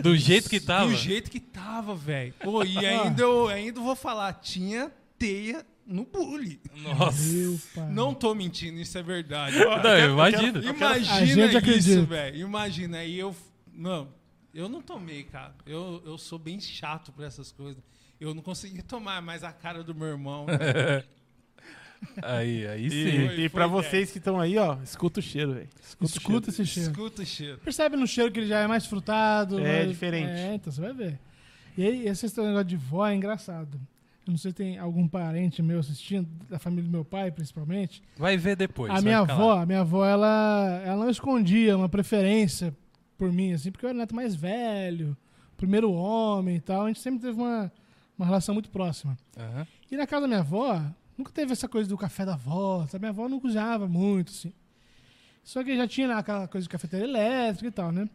Do 0.00 0.16
jeito 0.16 0.48
que 0.48 0.58
tava. 0.58 0.88
Do 0.90 0.96
jeito 0.96 1.30
que 1.30 1.40
tava, 1.40 1.94
velho. 1.94 2.34
Pô, 2.42 2.64
e 2.64 2.78
ainda 2.84 3.22
eu 3.22 3.48
ainda 3.48 3.80
vou 3.80 3.94
falar, 3.94 4.32
tinha 4.34 4.90
teia 5.18 5.64
no 5.86 6.04
bule. 6.04 6.60
Nossa. 6.76 7.32
Meu 7.32 7.60
pai. 7.74 7.90
Não 7.90 8.14
tô 8.14 8.34
mentindo, 8.34 8.80
isso 8.80 8.96
é 8.96 9.02
verdade. 9.02 9.58
Não, 9.58 9.96
eu 9.96 10.12
imagino. 10.12 10.58
A 10.58 10.62
Imagina 10.62 11.50
gente 11.50 11.78
isso, 11.78 12.06
velho. 12.06 12.36
Imagina. 12.36 12.98
Aí 12.98 13.18
eu. 13.18 13.34
Não, 13.72 14.08
eu 14.54 14.68
não 14.68 14.80
tomei, 14.80 15.24
cara. 15.24 15.54
Eu, 15.66 16.02
eu 16.04 16.16
sou 16.16 16.38
bem 16.38 16.60
chato 16.60 17.12
pra 17.12 17.26
essas 17.26 17.52
coisas. 17.52 17.82
Eu 18.20 18.34
não 18.34 18.42
consegui 18.42 18.80
tomar, 18.84 19.20
mas 19.22 19.42
a 19.44 19.52
cara 19.52 19.82
do 19.82 19.94
meu 19.94 20.08
irmão. 20.08 20.46
Aí, 22.22 22.66
aí 22.66 22.90
sim. 22.90 22.96
E, 22.96 23.26
Foi- 23.28 23.40
e 23.40 23.48
pra 23.48 23.68
foi 23.68 23.82
vocês 23.82 24.10
que 24.12 24.18
estão 24.18 24.38
aí, 24.38 24.58
ó, 24.58 24.76
escuta 24.82 25.20
o 25.20 25.22
cheiro, 25.22 25.54
velho. 25.54 25.68
Escuta, 25.82 26.12
Escuta 26.18 26.50
esse 26.50 26.66
cheiro. 26.66 26.90
Escuta 26.90 27.22
o 27.22 27.26
cheiro. 27.26 27.58
Percebe 27.58 27.96
no 27.96 28.06
cheiro 28.06 28.30
que 28.30 28.40
ele 28.40 28.46
já 28.46 28.58
é 28.60 28.66
mais 28.66 28.84
frutado. 28.84 29.58
É 29.58 29.78
mais- 29.78 29.88
diferente. 29.88 30.28
É, 30.30 30.54
então 30.54 30.70
você 30.70 30.82
vai 30.82 30.92
ver. 30.92 31.18
E 31.78 31.82
aí, 31.86 32.06
esse 32.06 32.26
negócio 32.42 32.64
de 32.64 32.76
vó 32.76 33.06
é 33.06 33.14
engraçado. 33.14 33.80
Eu 34.26 34.30
não 34.32 34.36
sei 34.38 34.50
se 34.50 34.54
tem 34.54 34.78
algum 34.78 35.08
parente 35.08 35.62
meu 35.62 35.78
assistindo, 35.80 36.28
da 36.48 36.58
família 36.58 36.84
do 36.84 36.90
meu 36.90 37.04
pai, 37.04 37.30
principalmente. 37.30 38.02
Vai 38.16 38.36
ver 38.36 38.56
depois. 38.56 38.92
a 38.92 39.00
minha 39.00 39.20
avó, 39.20 39.54
lá. 39.54 39.62
a 39.62 39.66
minha 39.66 39.80
avó, 39.80 40.04
ela, 40.04 40.82
ela 40.84 41.04
não 41.04 41.10
escondia 41.10 41.76
uma 41.76 41.88
preferência 41.88 42.74
por 43.18 43.30
mim, 43.32 43.52
assim, 43.52 43.70
porque 43.70 43.84
eu 43.86 43.88
era 43.90 43.96
o 43.96 44.00
neto 44.00 44.14
mais 44.14 44.34
velho, 44.34 45.16
primeiro 45.56 45.90
homem 45.92 46.56
e 46.56 46.60
tal. 46.60 46.84
A 46.84 46.88
gente 46.88 47.00
sempre 47.00 47.20
teve 47.20 47.38
uma, 47.38 47.70
uma 48.18 48.26
relação 48.26 48.54
muito 48.54 48.70
próxima. 48.70 49.16
Aham. 49.36 49.66
E 49.90 49.96
na 49.96 50.06
casa 50.06 50.22
da 50.22 50.28
minha 50.28 50.40
avó, 50.40 50.80
nunca 51.16 51.32
teve 51.32 51.52
essa 51.52 51.68
coisa 51.68 51.88
do 51.88 51.96
café 51.96 52.24
da 52.24 52.34
avó. 52.34 52.86
sabe? 52.86 53.02
Minha 53.02 53.10
avó 53.10 53.28
não 53.28 53.40
cozinhava 53.40 53.86
muito, 53.88 54.30
assim. 54.30 54.52
Só 55.42 55.62
que 55.62 55.76
já 55.76 55.86
tinha 55.86 56.16
aquela 56.16 56.48
coisa 56.48 56.64
de 56.64 56.68
cafeteira 56.68 57.06
elétrica 57.06 57.68
e 57.68 57.70
tal, 57.70 57.92
né? 57.92 58.08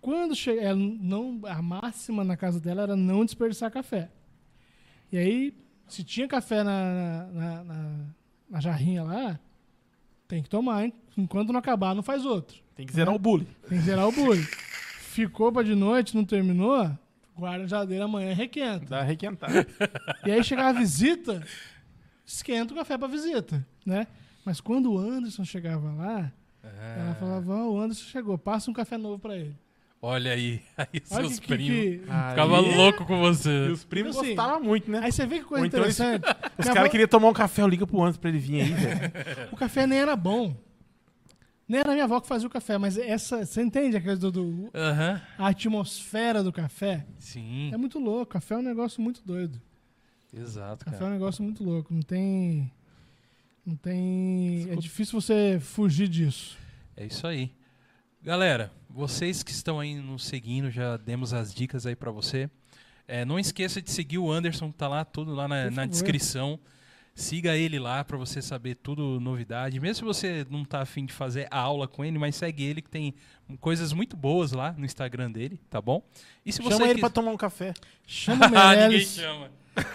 Quando 0.00 0.34
chega, 0.34 0.62
ela 0.62 0.78
não, 0.78 1.40
a 1.44 1.60
máxima 1.60 2.24
na 2.24 2.36
casa 2.36 2.58
dela 2.58 2.82
era 2.82 2.96
não 2.96 3.24
desperdiçar 3.24 3.70
café. 3.70 4.10
E 5.12 5.18
aí, 5.18 5.54
se 5.86 6.02
tinha 6.02 6.26
café 6.26 6.62
na, 6.62 7.28
na, 7.32 7.64
na, 7.64 8.06
na 8.48 8.60
jarrinha 8.60 9.02
lá, 9.02 9.38
tem 10.26 10.42
que 10.42 10.48
tomar, 10.48 10.84
hein? 10.84 10.94
Enquanto 11.16 11.52
não 11.52 11.58
acabar, 11.58 11.94
não 11.94 12.02
faz 12.02 12.24
outro. 12.24 12.62
Tem 12.74 12.86
que 12.86 12.94
zerar 12.94 13.14
o 13.14 13.18
bullying. 13.18 13.48
Tem 13.68 13.78
que 13.78 13.84
zerar 13.84 14.08
o 14.08 14.12
bule. 14.12 14.42
Ficou 14.42 15.52
pra 15.52 15.62
de 15.62 15.74
noite, 15.74 16.16
não 16.16 16.24
terminou, 16.24 16.90
guarda 17.40 17.64
a 17.64 17.66
geladeira 17.66 18.04
amanhã 18.04 18.30
e 18.30 18.34
requenta. 18.34 18.86
Dá 18.86 19.02
requentar. 19.02 19.50
E 20.24 20.30
aí 20.30 20.44
chegava 20.44 20.70
a 20.70 20.80
visita, 20.80 21.42
esquenta 22.24 22.72
o 22.72 22.76
café 22.76 22.96
pra 22.98 23.08
visita, 23.08 23.66
né? 23.84 24.06
Mas 24.44 24.60
quando 24.60 24.92
o 24.92 24.98
Anderson 24.98 25.44
chegava 25.44 25.90
lá, 25.92 26.32
ela 26.62 27.14
falava, 27.14 27.54
ó, 27.56 27.70
o 27.72 27.80
Anderson 27.80 28.04
chegou, 28.04 28.36
passa 28.38 28.70
um 28.70 28.74
café 28.74 28.96
novo 28.96 29.18
pra 29.18 29.36
ele. 29.36 29.56
Olha 30.02 30.32
aí, 30.32 30.62
aí 30.78 30.86
Olha 31.10 31.26
seus 31.26 31.38
que, 31.38 31.46
primos. 31.48 31.68
que... 31.70 31.98
Ficava 31.98 32.58
Aí- 32.58 32.74
louco 32.74 33.04
com 33.04 33.16
E 33.16 33.20
você. 33.20 33.68
os 33.70 33.84
primos 33.84 34.16
assim, 34.16 34.28
gostavam 34.34 34.62
muito, 34.62 34.90
né? 34.90 35.00
Aí 35.02 35.12
você 35.12 35.26
vê 35.26 35.40
que 35.40 35.44
coisa 35.44 35.62
Ou 35.62 35.66
então 35.66 35.82
eles- 35.82 35.98
interessante. 36.00 36.24
Os 36.58 36.64
Minha 36.64 36.74
caras 36.74 36.78
avó- 36.78 36.88
queriam 36.90 37.08
tomar 37.08 37.28
um 37.28 37.32
café, 37.34 37.60
eu 37.62 37.68
liga 37.68 37.86
pro 37.86 38.00
Anderson 38.02 38.20
pra 38.20 38.30
ele 38.30 38.38
vir 38.38 38.62
aí, 38.62 38.72
velho. 38.72 39.12
O 39.52 39.56
café 39.56 39.86
nem 39.86 39.98
era 39.98 40.16
bom. 40.16 40.56
Nem 41.70 41.80
era 41.80 41.92
minha 41.92 42.04
avó 42.04 42.20
que 42.20 42.26
fazia 42.26 42.48
o 42.48 42.50
café, 42.50 42.76
mas 42.78 42.98
essa, 42.98 43.46
você 43.46 43.62
entende 43.62 43.96
a 43.96 44.00
coisa 44.02 44.20
do, 44.20 44.30
do- 44.32 44.70
Aham. 44.74 45.22
a 45.38 45.48
atmosfera 45.48 46.42
do 46.42 46.52
café? 46.52 47.06
Sim, 47.18 47.70
É 47.72 47.76
muito 47.76 47.98
louco. 47.98 48.26
Café 48.32 48.54
é 48.54 48.58
um 48.58 48.62
negócio 48.62 49.00
muito 49.00 49.22
doido. 49.24 49.60
exato, 50.34 50.84
Café 50.84 50.96
é 50.96 50.98
cara. 50.98 51.10
um 51.10 51.14
negócio 51.14 51.42
muito 51.44 51.62
louco. 51.62 51.94
Não 51.94 52.02
tem. 52.02 52.70
Não 53.64 53.76
tem. 53.76 54.68
É 54.70 54.74
difícil 54.76 55.20
você 55.20 55.58
fugir 55.60 56.08
disso. 56.08 56.58
É 56.96 57.06
isso 57.06 57.24
aí. 57.26 57.52
Galera, 58.22 58.72
vocês 58.88 59.42
que 59.42 59.52
estão 59.52 59.78
aí 59.78 59.94
nos 59.94 60.24
seguindo, 60.24 60.70
já 60.70 60.96
demos 60.96 61.32
as 61.32 61.54
dicas 61.54 61.86
aí 61.86 61.94
pra 61.94 62.10
você. 62.10 62.50
É, 63.06 63.24
não 63.24 63.38
esqueça 63.38 63.80
de 63.80 63.90
seguir 63.90 64.18
o 64.18 64.30
Anderson, 64.30 64.70
tá 64.70 64.86
lá 64.88 65.04
tudo 65.04 65.34
lá 65.34 65.46
na, 65.46 65.70
na 65.70 65.86
descrição. 65.86 66.58
Siga 67.20 67.56
ele 67.56 67.78
lá 67.78 68.02
pra 68.02 68.16
você 68.16 68.40
saber 68.40 68.76
tudo 68.76 69.20
novidade. 69.20 69.78
Mesmo 69.78 69.94
se 69.94 70.02
você 70.04 70.46
não 70.50 70.64
tá 70.64 70.80
afim 70.80 71.04
de 71.04 71.12
fazer 71.12 71.46
a 71.50 71.58
aula 71.58 71.86
com 71.86 72.04
ele, 72.04 72.18
mas 72.18 72.34
segue 72.34 72.64
ele 72.64 72.80
que 72.80 72.88
tem 72.90 73.14
coisas 73.60 73.92
muito 73.92 74.16
boas 74.16 74.52
lá 74.52 74.72
no 74.72 74.84
Instagram 74.86 75.30
dele, 75.30 75.60
tá 75.68 75.80
bom? 75.80 76.02
E 76.46 76.52
se 76.52 76.62
você 76.62 76.70
Chama 76.76 76.84
ele 76.86 76.94
quis- 76.94 77.00
pra 77.00 77.10
tomar 77.10 77.30
um 77.30 77.36
café. 77.36 77.74
Chama 78.06 78.46
o 78.46 78.50
Ah, 78.56 78.74
ninguém 78.74 79.00
chama. 79.04 79.50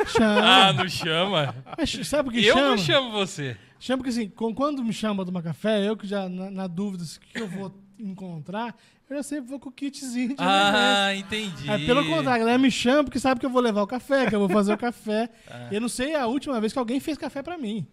chama. 0.08 0.42
Ah, 0.42 0.74
não 0.74 0.88
chama. 0.88 1.56
Mas 1.78 2.08
sabe 2.08 2.30
o 2.30 2.32
que 2.32 2.46
Eu 2.46 2.54
chama? 2.56 2.70
não 2.70 2.78
chamo 2.78 3.12
você. 3.12 3.58
Chama 3.80 3.98
porque 4.04 4.10
assim, 4.12 4.30
quando 4.30 4.84
me 4.84 4.94
chama 4.94 5.16
pra 5.18 5.26
tomar 5.26 5.42
café, 5.42 5.88
eu 5.88 5.98
que 5.98 6.08
já 6.08 6.30
na, 6.30 6.50
na 6.52 6.68
dúvida 6.68 7.04
se 7.04 7.18
o 7.18 7.22
que 7.22 7.40
eu 7.40 7.48
vou 7.48 7.72
encontrar, 8.00 8.76
eu 9.10 9.18
já 9.18 9.24
sempre 9.24 9.50
vou 9.50 9.60
com 9.60 9.70
o 9.70 9.72
kitzinho 9.72 10.30
de. 10.30 10.36
Ah, 10.40 11.14
entendi. 11.16 11.70
É, 11.70 11.78
pelo 11.86 12.04
contrário, 12.06 12.30
a 12.32 12.38
galera 12.40 12.58
me 12.58 12.72
chama 12.72 13.04
porque 13.04 13.20
sabe 13.20 13.40
que 13.40 13.46
eu 13.46 13.50
vou 13.50 13.62
levar 13.62 13.82
o 13.82 13.88
café, 13.88 14.28
que 14.28 14.36
eu 14.36 14.40
vou 14.40 14.50
fazer 14.50 14.74
o 14.74 14.78
café. 14.78 15.30
Ah. 15.48 15.70
Eu 15.72 15.80
não 15.80 15.90
sei 15.90 16.16
a 16.16 16.26
última 16.26 16.60
vez 16.60 16.74
que 16.74 16.80
alguém 16.80 17.00
fez 17.00 17.18
café 17.18 17.42
pra 17.44 17.58
mim. 17.58 17.86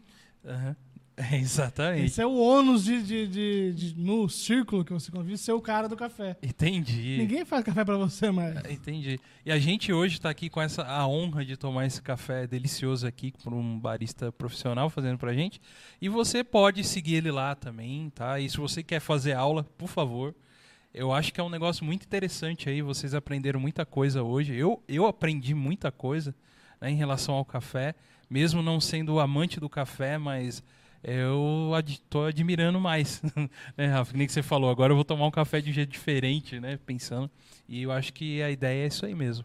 Aham. 0.44 0.74
É, 1.30 1.36
exatamente. 1.36 2.06
Esse 2.06 2.22
é 2.22 2.26
o 2.26 2.34
ônus 2.34 2.84
de, 2.84 3.02
de, 3.02 3.26
de- 3.28 3.72
de- 3.74 3.94
no 4.00 4.28
círculo 4.30 4.82
que 4.84 4.92
você 4.92 5.12
convive, 5.12 5.36
ser 5.36 5.52
o 5.52 5.60
cara 5.60 5.86
do 5.86 5.94
café. 5.96 6.36
Entendi. 6.42 7.18
Ninguém 7.18 7.44
faz 7.44 7.62
café 7.64 7.84
pra 7.84 7.96
você 7.98 8.30
mais. 8.30 8.56
Entendi. 8.70 9.20
E 9.44 9.52
a 9.52 9.58
gente 9.58 9.92
hoje 9.92 10.14
está 10.14 10.30
aqui 10.30 10.48
com 10.48 10.60
essa 10.60 10.82
a 10.82 11.06
honra 11.06 11.44
de 11.44 11.54
tomar 11.56 11.84
esse 11.86 12.00
café 12.00 12.46
delicioso 12.46 13.06
aqui 13.06 13.32
por 13.44 13.52
um 13.52 13.78
barista 13.78 14.32
profissional 14.32 14.88
fazendo 14.88 15.18
pra 15.18 15.34
gente. 15.34 15.60
E 16.00 16.08
você 16.08 16.42
pode 16.42 16.82
seguir 16.82 17.16
ele 17.16 17.30
lá 17.30 17.54
também, 17.54 18.08
tá? 18.10 18.40
E 18.40 18.48
se 18.48 18.56
você 18.56 18.82
quer 18.82 19.00
fazer 19.00 19.34
aula, 19.34 19.64
por 19.76 19.88
favor. 19.88 20.34
Eu 20.94 21.12
acho 21.12 21.32
que 21.32 21.40
é 21.40 21.42
um 21.44 21.48
negócio 21.50 21.84
muito 21.84 22.04
interessante 22.04 22.68
aí. 22.68 22.80
Vocês 22.82 23.14
aprenderam 23.14 23.60
muita 23.60 23.84
coisa 23.84 24.22
hoje. 24.22 24.54
Eu, 24.54 24.82
eu 24.88 25.06
aprendi 25.06 25.54
muita 25.54 25.90
coisa 25.92 26.34
né, 26.80 26.90
em 26.90 26.96
relação 26.96 27.34
ao 27.34 27.44
café, 27.44 27.94
mesmo 28.28 28.62
não 28.62 28.80
sendo 28.80 29.18
amante 29.20 29.58
do 29.60 29.68
café, 29.70 30.16
mas 30.18 30.62
eu 31.04 31.70
estou 31.86 32.26
admirando 32.26 32.80
mais. 32.80 33.22
né, 33.76 33.86
Rafa? 33.86 34.16
Nem 34.16 34.26
que 34.26 34.32
você 34.32 34.42
falou, 34.42 34.70
agora 34.70 34.92
eu 34.92 34.96
vou 34.96 35.04
tomar 35.04 35.26
um 35.26 35.30
café 35.30 35.60
de 35.60 35.70
um 35.70 35.72
jeito 35.72 35.90
diferente, 35.90 36.60
né? 36.60 36.78
Pensando. 36.86 37.30
E 37.68 37.82
eu 37.82 37.92
acho 37.92 38.12
que 38.12 38.42
a 38.42 38.50
ideia 38.50 38.84
é 38.84 38.86
isso 38.86 39.04
aí 39.06 39.14
mesmo. 39.14 39.44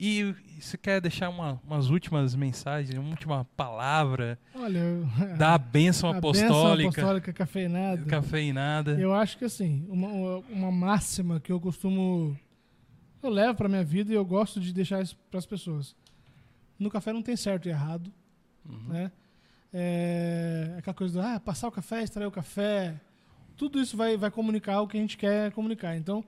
E 0.00 0.34
você 0.58 0.76
quer 0.78 1.00
deixar 1.00 1.28
uma- 1.28 1.60
umas 1.66 1.90
últimas 1.90 2.34
mensagens, 2.34 2.98
uma 2.98 3.10
última 3.10 3.44
palavra, 3.56 4.38
Olha, 4.54 4.78
eu- 5.32 5.36
da 5.36 5.56
bênção 5.58 6.10
a 6.10 6.16
apostólica, 6.16 6.50
bênção 6.88 6.88
apostólica 6.88 7.32
cafeinada. 7.32 8.04
cafeinada? 8.06 8.92
Eu 9.00 9.12
acho 9.14 9.36
que 9.38 9.44
assim, 9.44 9.84
uma, 9.88 10.08
uma- 10.50 10.72
máxima 10.72 11.40
que 11.40 11.52
eu 11.52 11.60
costumo. 11.60 12.36
Eu 13.22 13.30
levo 13.30 13.54
pra 13.54 13.68
minha 13.68 13.84
vida 13.84 14.10
e 14.12 14.16
eu 14.16 14.24
gosto 14.24 14.58
de 14.60 14.72
deixar 14.72 15.00
isso 15.02 15.16
pras 15.30 15.46
pessoas. 15.46 15.94
No 16.78 16.90
café 16.90 17.12
não 17.12 17.22
tem 17.22 17.36
certo 17.36 17.66
e 17.66 17.70
errado, 17.70 18.10
Uhum. 18.68 18.88
né? 18.88 19.12
É 19.72 20.74
aquela 20.78 20.94
coisa 20.94 21.14
do 21.14 21.26
ah, 21.26 21.40
passar 21.40 21.68
o 21.68 21.72
café, 21.72 22.02
extrair 22.02 22.26
o 22.26 22.30
café. 22.30 23.00
Tudo 23.56 23.80
isso 23.80 23.96
vai, 23.96 24.16
vai 24.16 24.30
comunicar 24.30 24.80
o 24.80 24.88
que 24.88 24.96
a 24.96 25.00
gente 25.00 25.16
quer 25.16 25.52
comunicar. 25.52 25.96
Então, 25.96 26.24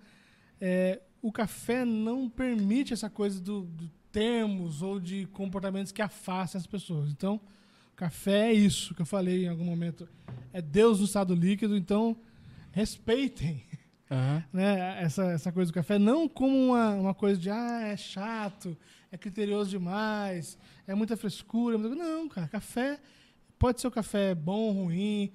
é, 0.61 1.01
o 1.21 1.33
café 1.33 1.85
não 1.85 2.29
permite 2.29 2.93
essa 2.93 3.11
coisa 3.11 3.41
do, 3.41 3.63
do 3.63 3.91
termos 4.11 4.81
ou 4.81 5.01
de 5.01 5.27
comportamentos 5.27 5.91
que 5.91 6.01
afastem 6.01 6.59
as 6.59 6.67
pessoas. 6.67 7.11
Então, 7.11 7.41
café 7.97 8.51
é 8.51 8.53
isso 8.53 8.95
que 8.95 9.03
eu 9.03 9.07
falei 9.07 9.45
em 9.45 9.49
algum 9.49 9.65
momento. 9.65 10.09
É 10.53 10.63
Deus 10.63 11.01
no 11.01 11.05
estado 11.05 11.35
líquido, 11.35 11.77
então 11.77 12.17
respeitem 12.71 13.65
Aham. 14.11 14.45
né, 14.53 15.03
essa, 15.03 15.25
essa 15.33 15.51
coisa 15.51 15.73
do 15.73 15.75
café, 15.75 15.99
não 15.99 16.29
como 16.29 16.57
uma, 16.57 16.91
uma 16.91 17.15
coisa 17.15 17.41
de 17.41 17.51
ah, 17.51 17.81
é 17.83 17.97
chato, 17.97 18.77
é 19.11 19.19
criterioso 19.19 19.71
demais, 19.71 20.57
é 20.87 20.95
muita 20.95 21.17
frescura. 21.17 21.77
Não, 21.77 22.29
cara, 22.29 22.47
café 22.47 23.01
pode 23.59 23.81
ser 23.81 23.87
o 23.87 23.91
café 23.91 24.35
bom, 24.35 24.73
ruim, 24.73 25.31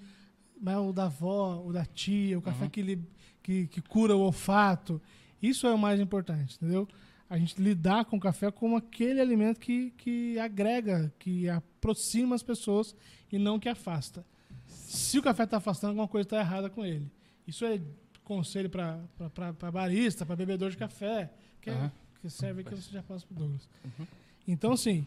mas 0.61 0.77
o 0.77 0.91
da 0.93 1.05
avó, 1.05 1.63
o 1.65 1.71
da 1.71 1.85
tia, 1.85 2.37
o 2.37 2.41
café 2.41 2.65
Uhum. 2.65 2.69
que, 2.69 2.81
lhe- 2.81 3.01
que, 3.41 3.67
que 3.67 3.81
cura 3.81 4.15
o 4.15 4.19
olfato. 4.21 5.01
Isso 5.41 5.65
é 5.67 5.73
o 5.73 5.77
mais 5.77 5.99
importante, 5.99 6.55
entendeu? 6.55 6.87
A 7.29 7.37
gente 7.37 7.61
lidar 7.61 8.05
com 8.05 8.17
o 8.17 8.19
café 8.19 8.51
como 8.51 8.75
aquele 8.75 9.21
alimento 9.21 9.59
que, 9.59 9.91
que 9.91 10.37
agrega, 10.39 11.13
que 11.19 11.47
aproxima 11.47 12.35
as 12.35 12.43
pessoas 12.43 12.95
e 13.31 13.37
não 13.37 13.59
que 13.59 13.69
afasta. 13.69 14.25
Se 14.67 15.17
o 15.19 15.21
café 15.23 15.43
está 15.43 15.57
afastando, 15.57 15.91
alguma 15.91 16.07
coisa 16.07 16.25
está 16.25 16.39
errada 16.39 16.69
com 16.69 16.83
ele. 16.83 17.09
Isso 17.47 17.63
é 17.65 17.79
conselho 18.23 18.69
para 18.69 19.71
barista, 19.71 20.25
para 20.25 20.35
bebedor 20.35 20.69
de 20.71 20.77
café, 20.77 21.31
que, 21.61 21.69
é- 21.69 21.73
Aham. 21.73 21.91
que 22.21 22.29
serve 22.29 22.63
que 22.63 22.75
você 22.75 22.91
já 22.91 23.01
passa 23.03 23.25
para 23.27 23.37
Douglas. 23.37 23.69
Uhum. 23.85 24.07
Então, 24.47 24.71
assim, 24.73 25.05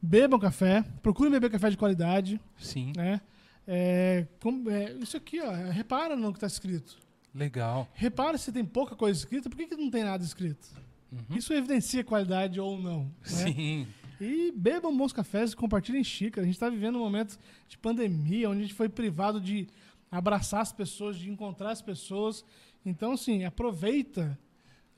bebam 0.00 0.38
café, 0.38 0.84
procurem 1.02 1.30
beber 1.32 1.50
café 1.50 1.70
de 1.70 1.76
qualidade, 1.76 2.40
Sim, 2.58 2.92
né? 2.96 3.20
É, 3.66 4.26
como- 4.40 4.68
é, 4.70 4.92
isso 4.94 5.16
aqui, 5.16 5.40
ó, 5.40 5.50
repara 5.70 6.16
no 6.16 6.32
que 6.32 6.38
está 6.38 6.46
escrito. 6.46 6.98
legal. 7.34 7.88
Repara 7.94 8.36
se 8.38 8.50
tem 8.50 8.64
pouca 8.64 8.96
coisa 8.96 9.18
escrita, 9.18 9.48
por 9.48 9.56
que, 9.56 9.66
que 9.66 9.76
não 9.76 9.90
tem 9.90 10.02
nada 10.02 10.24
escrito? 10.24 10.68
Uhum. 11.12 11.36
Isso 11.36 11.52
evidencia 11.52 12.02
qualidade 12.04 12.58
ou 12.60 12.80
não. 12.80 13.04
Né? 13.04 13.10
Sim, 13.24 13.86
E 14.20 14.52
bebam 14.52 14.96
bons 14.96 15.12
cafés 15.12 15.52
e 15.52 15.56
compartilhem 15.56 16.04
xícaras. 16.04 16.44
A 16.44 16.46
gente 16.46 16.56
está 16.56 16.68
vivendo 16.68 16.96
um 16.96 17.00
momento 17.00 17.38
de 17.68 17.78
pandemia, 17.78 18.50
onde 18.50 18.58
a 18.58 18.62
gente 18.62 18.74
foi 18.74 18.88
privado 18.88 19.40
de 19.40 19.66
abraçar 20.10 20.60
as 20.60 20.72
pessoas, 20.72 21.16
de 21.16 21.30
encontrar 21.30 21.70
as 21.70 21.80
pessoas. 21.82 22.44
Então, 22.84 23.12
assim, 23.12 23.44
aproveita 23.44 24.38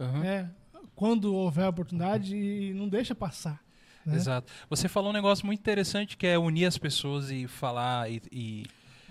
Aham. 0.00 0.20
né, 0.20 0.50
quando 0.94 1.34
houver 1.34 1.68
oportunidade 1.68 2.34
e 2.36 2.72
não 2.74 2.88
deixa 2.88 3.14
passar. 3.14 3.62
Né? 4.06 4.16
exato. 4.16 4.52
Você 4.68 4.88
falou 4.88 5.10
um 5.10 5.12
negócio 5.12 5.44
muito 5.46 5.58
interessante 5.60 6.16
que 6.16 6.26
é 6.26 6.38
unir 6.38 6.66
as 6.66 6.78
pessoas 6.78 7.30
e 7.30 7.46
falar 7.46 8.10
e, 8.10 8.20
e- 8.30 8.66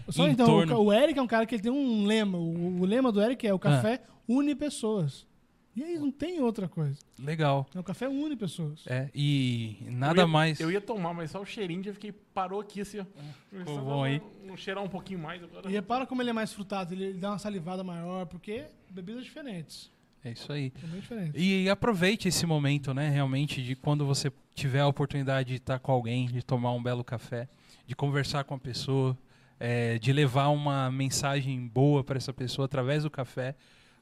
Só 0.09 0.27
então, 0.27 0.45
torno- 0.45 0.75
o, 0.77 0.85
o 0.85 0.93
Eric 0.93 1.17
é 1.17 1.21
um 1.21 1.27
cara 1.27 1.45
que 1.45 1.55
ele 1.55 1.63
tem 1.63 1.71
um 1.71 2.05
lema. 2.05 2.37
O, 2.37 2.81
o 2.81 2.85
lema 2.85 3.11
do 3.11 3.21
Eric 3.21 3.45
é 3.47 3.53
o 3.53 3.59
café 3.59 4.01
une 4.27 4.53
pessoas. 4.55 5.25
E 5.73 5.81
aí 5.81 5.97
não 5.97 6.11
tem 6.11 6.41
outra 6.41 6.67
coisa. 6.67 6.97
legal. 7.17 7.65
O 7.73 7.81
café 7.81 8.09
une 8.09 8.35
pessoas. 8.35 8.81
É, 8.87 9.09
e 9.15 9.77
Eu 9.85 9.91
nada 9.93 10.21
ia- 10.23 10.27
mais. 10.27 10.59
Eu 10.59 10.69
ia 10.69 10.81
tomar, 10.81 11.13
mas 11.13 11.31
só 11.31 11.39
o 11.41 11.45
cheirinho 11.45 11.81
já 11.81 11.93
fiquei. 11.93 12.11
Parou 12.11 12.59
aqui 12.59 12.81
assim, 12.81 12.99
ó. 12.99 13.05
Ficou 13.49 13.75
Só 13.75 13.81
bom 13.81 14.03
aí. 14.03 14.21
Não 14.43 14.57
cheirar 14.57 14.83
um 14.83 14.89
pouquinho 14.89 15.19
mais 15.19 15.41
agora. 15.41 15.69
E 15.69 15.71
repara 15.71 16.05
como 16.05 16.21
ele 16.21 16.29
é 16.29 16.33
mais 16.33 16.51
frutado, 16.51 16.93
ele, 16.93 17.05
ele 17.05 17.17
dá 17.19 17.29
uma 17.31 17.39
salivada 17.39 17.85
maior, 17.85 18.25
porque 18.25 18.65
bebidas 18.89 19.23
diferentes. 19.23 19.89
É 20.23 20.31
isso 20.31 20.51
aí. 20.51 20.71
Bem 20.83 20.99
diferentes. 20.99 21.33
E 21.35 21.69
aproveite 21.69 22.27
esse 22.27 22.45
momento, 22.45 22.93
né, 22.93 23.09
realmente, 23.09 23.63
de 23.63 23.75
quando 23.75 24.05
você 24.05 24.31
tiver 24.53 24.81
a 24.81 24.87
oportunidade 24.87 25.49
de 25.49 25.55
estar 25.55 25.79
com 25.79 25.91
alguém, 25.91 26.27
de 26.27 26.43
tomar 26.43 26.73
um 26.73 26.81
belo 26.81 27.03
café, 27.03 27.47
de 27.87 27.95
conversar 27.95 28.43
com 28.43 28.53
a 28.53 28.59
pessoa, 28.59 29.17
é, 29.59 29.97
de 29.97 30.13
levar 30.13 30.49
uma 30.49 30.91
mensagem 30.91 31.67
boa 31.67 32.03
para 32.03 32.17
essa 32.17 32.31
pessoa 32.33 32.65
através 32.65 33.03
do 33.03 33.09
café, 33.09 33.55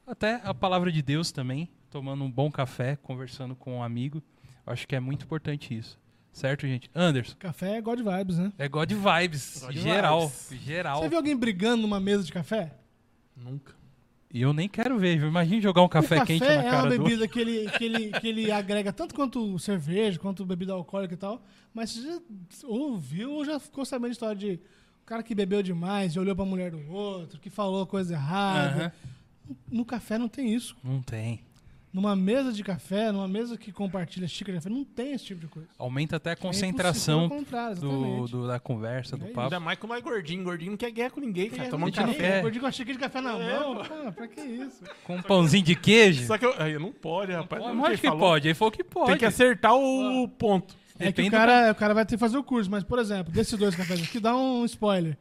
até 0.06 0.40
a 0.44 0.52
palavra 0.52 0.92
de 0.92 1.00
Deus 1.02 1.32
também, 1.32 1.68
tomando 1.90 2.24
um 2.24 2.30
bom 2.30 2.50
café, 2.50 2.96
conversando 2.96 3.54
com 3.56 3.78
um 3.78 3.82
amigo. 3.82 4.22
Acho 4.66 4.86
que 4.86 4.94
é 4.94 5.00
muito 5.00 5.24
importante 5.24 5.76
isso. 5.76 5.98
Certo, 6.32 6.66
gente? 6.66 6.88
Anderson, 6.94 7.34
Café 7.38 7.76
é 7.78 7.80
God 7.80 7.98
vibes, 8.00 8.38
né? 8.38 8.52
é 8.56 8.68
God 8.68 8.92
Vibes, 8.92 9.62
God 9.62 9.72
geral, 9.76 10.28
vibes. 10.28 10.64
geral. 10.64 11.02
Você 11.02 11.08
viu 11.08 11.18
alguém 11.18 11.36
brigando 11.36 11.82
numa 11.82 11.98
mesa 11.98 12.22
de 12.22 12.32
café? 12.32 12.72
Nunca. 13.36 13.74
E 14.32 14.42
eu 14.42 14.52
nem 14.52 14.68
quero 14.68 14.96
ver, 14.96 15.18
viu? 15.18 15.28
imagine 15.28 15.60
jogar 15.60 15.82
um 15.82 15.88
café, 15.88 16.16
café 16.16 16.26
quente 16.26 16.44
na 16.44 16.52
é 16.52 16.62
uma 16.62 16.70
cara 16.70 16.90
do 16.90 17.02
bebida 17.02 17.26
que 17.26 17.40
ele, 17.40 17.70
que, 17.70 17.84
ele, 17.84 18.12
que 18.12 18.28
ele 18.28 18.52
agrega 18.52 18.92
tanto 18.92 19.12
quanto 19.12 19.58
cerveja, 19.58 20.20
quanto 20.20 20.46
bebida 20.46 20.72
alcoólica 20.72 21.14
e 21.14 21.16
tal. 21.16 21.42
Mas 21.74 21.90
você 21.90 22.02
já 22.02 22.20
ouviu 22.64 23.32
ou 23.32 23.44
já 23.44 23.58
ficou 23.58 23.84
sabendo 23.84 24.10
a 24.10 24.12
história 24.12 24.36
de 24.36 24.60
o 25.02 25.06
cara 25.06 25.22
que 25.24 25.34
bebeu 25.34 25.62
demais, 25.62 26.12
já 26.12 26.20
olhou 26.20 26.36
pra 26.36 26.44
mulher 26.44 26.70
do 26.70 26.92
outro, 26.92 27.40
que 27.40 27.50
falou 27.50 27.84
coisa 27.86 28.14
errada. 28.14 28.82
Aham. 28.84 28.92
No 29.68 29.84
café 29.84 30.16
não 30.16 30.28
tem 30.28 30.54
isso. 30.54 30.76
Não 30.84 31.02
tem. 31.02 31.40
Numa 31.92 32.14
mesa 32.14 32.52
de 32.52 32.62
café, 32.62 33.10
numa 33.10 33.26
mesa 33.26 33.58
que 33.58 33.72
compartilha 33.72 34.28
xícara 34.28 34.56
de 34.58 34.62
café, 34.64 34.72
não 34.72 34.84
tem 34.84 35.12
esse 35.12 35.24
tipo 35.24 35.40
de 35.40 35.48
coisa. 35.48 35.68
Aumenta 35.76 36.16
até 36.16 36.30
a 36.30 36.32
É 36.34 36.36
concentração 36.36 37.28
contrário, 37.28 37.74
do, 37.80 38.28
do- 38.28 38.46
da 38.46 38.60
conversa, 38.60 39.16
do 39.16 39.24
É 39.24 39.28
papo. 39.30 39.40
Ainda 39.40 39.58
mais 39.58 39.76
quando 39.76 39.94
é 39.94 40.00
gordinho. 40.00 40.44
Gordinho 40.44 40.70
não 40.70 40.78
quer 40.78 40.92
guerra 40.92 41.10
com 41.10 41.20
ninguém, 41.20 41.50
cara. 41.50 41.64
É, 41.64 41.68
Toma 41.68 41.86
um 41.86 41.88
gente 41.88 41.98
não 41.98 42.06
café. 42.06 42.18
quer. 42.18 42.44
Eu 42.44 42.50
digo 42.52 42.64
a 42.64 42.70
xícara 42.70 42.92
de 42.92 42.98
café 43.00 43.20
na 43.20 43.36
É, 43.36 43.58
mão. 43.58 43.74
Pô, 43.76 44.12
pra 44.12 44.28
que 44.28 44.40
isso? 44.40 44.84
Com 45.02 45.16
um 45.16 45.22
pãozinho 45.22 45.64
de 45.64 45.74
queijo? 45.74 46.26
Só 46.28 46.38
que 46.38 46.46
eu. 46.46 46.54
Aí, 46.62 46.78
não 46.78 46.92
pode, 46.92 47.32
rapaz. 47.32 47.60
Pode, 47.60 47.74
Não 47.74 47.82
Lógico 47.82 48.00
que 48.02 48.06
falou. 48.06 48.20
pode. 48.20 48.46
Ele 48.48 48.54
falou 48.54 48.70
que 48.72 48.84
pode. 48.84 49.06
Tem 49.10 49.18
que 49.18 49.24
acertar 49.24 49.74
o 49.74 50.28
ponto. 50.28 50.74
É 50.94 51.06
que 51.06 51.22
Depende 51.22 51.28
o 51.28 51.30
do 51.32 51.36
cara, 51.38 51.72
o 51.72 51.74
cara 51.74 51.94
vai 51.94 52.06
ter 52.06 52.14
que 52.14 52.20
fazer 52.20 52.36
o 52.38 52.44
curso, 52.44 52.70
mas, 52.70 52.84
por 52.84 52.98
exemplo, 53.00 53.32
desses 53.32 53.58
dois 53.58 53.74
cafés 53.74 54.00
aqui, 54.00 54.20
dá 54.20 54.36
um 54.36 54.64
spoiler. 54.66 55.16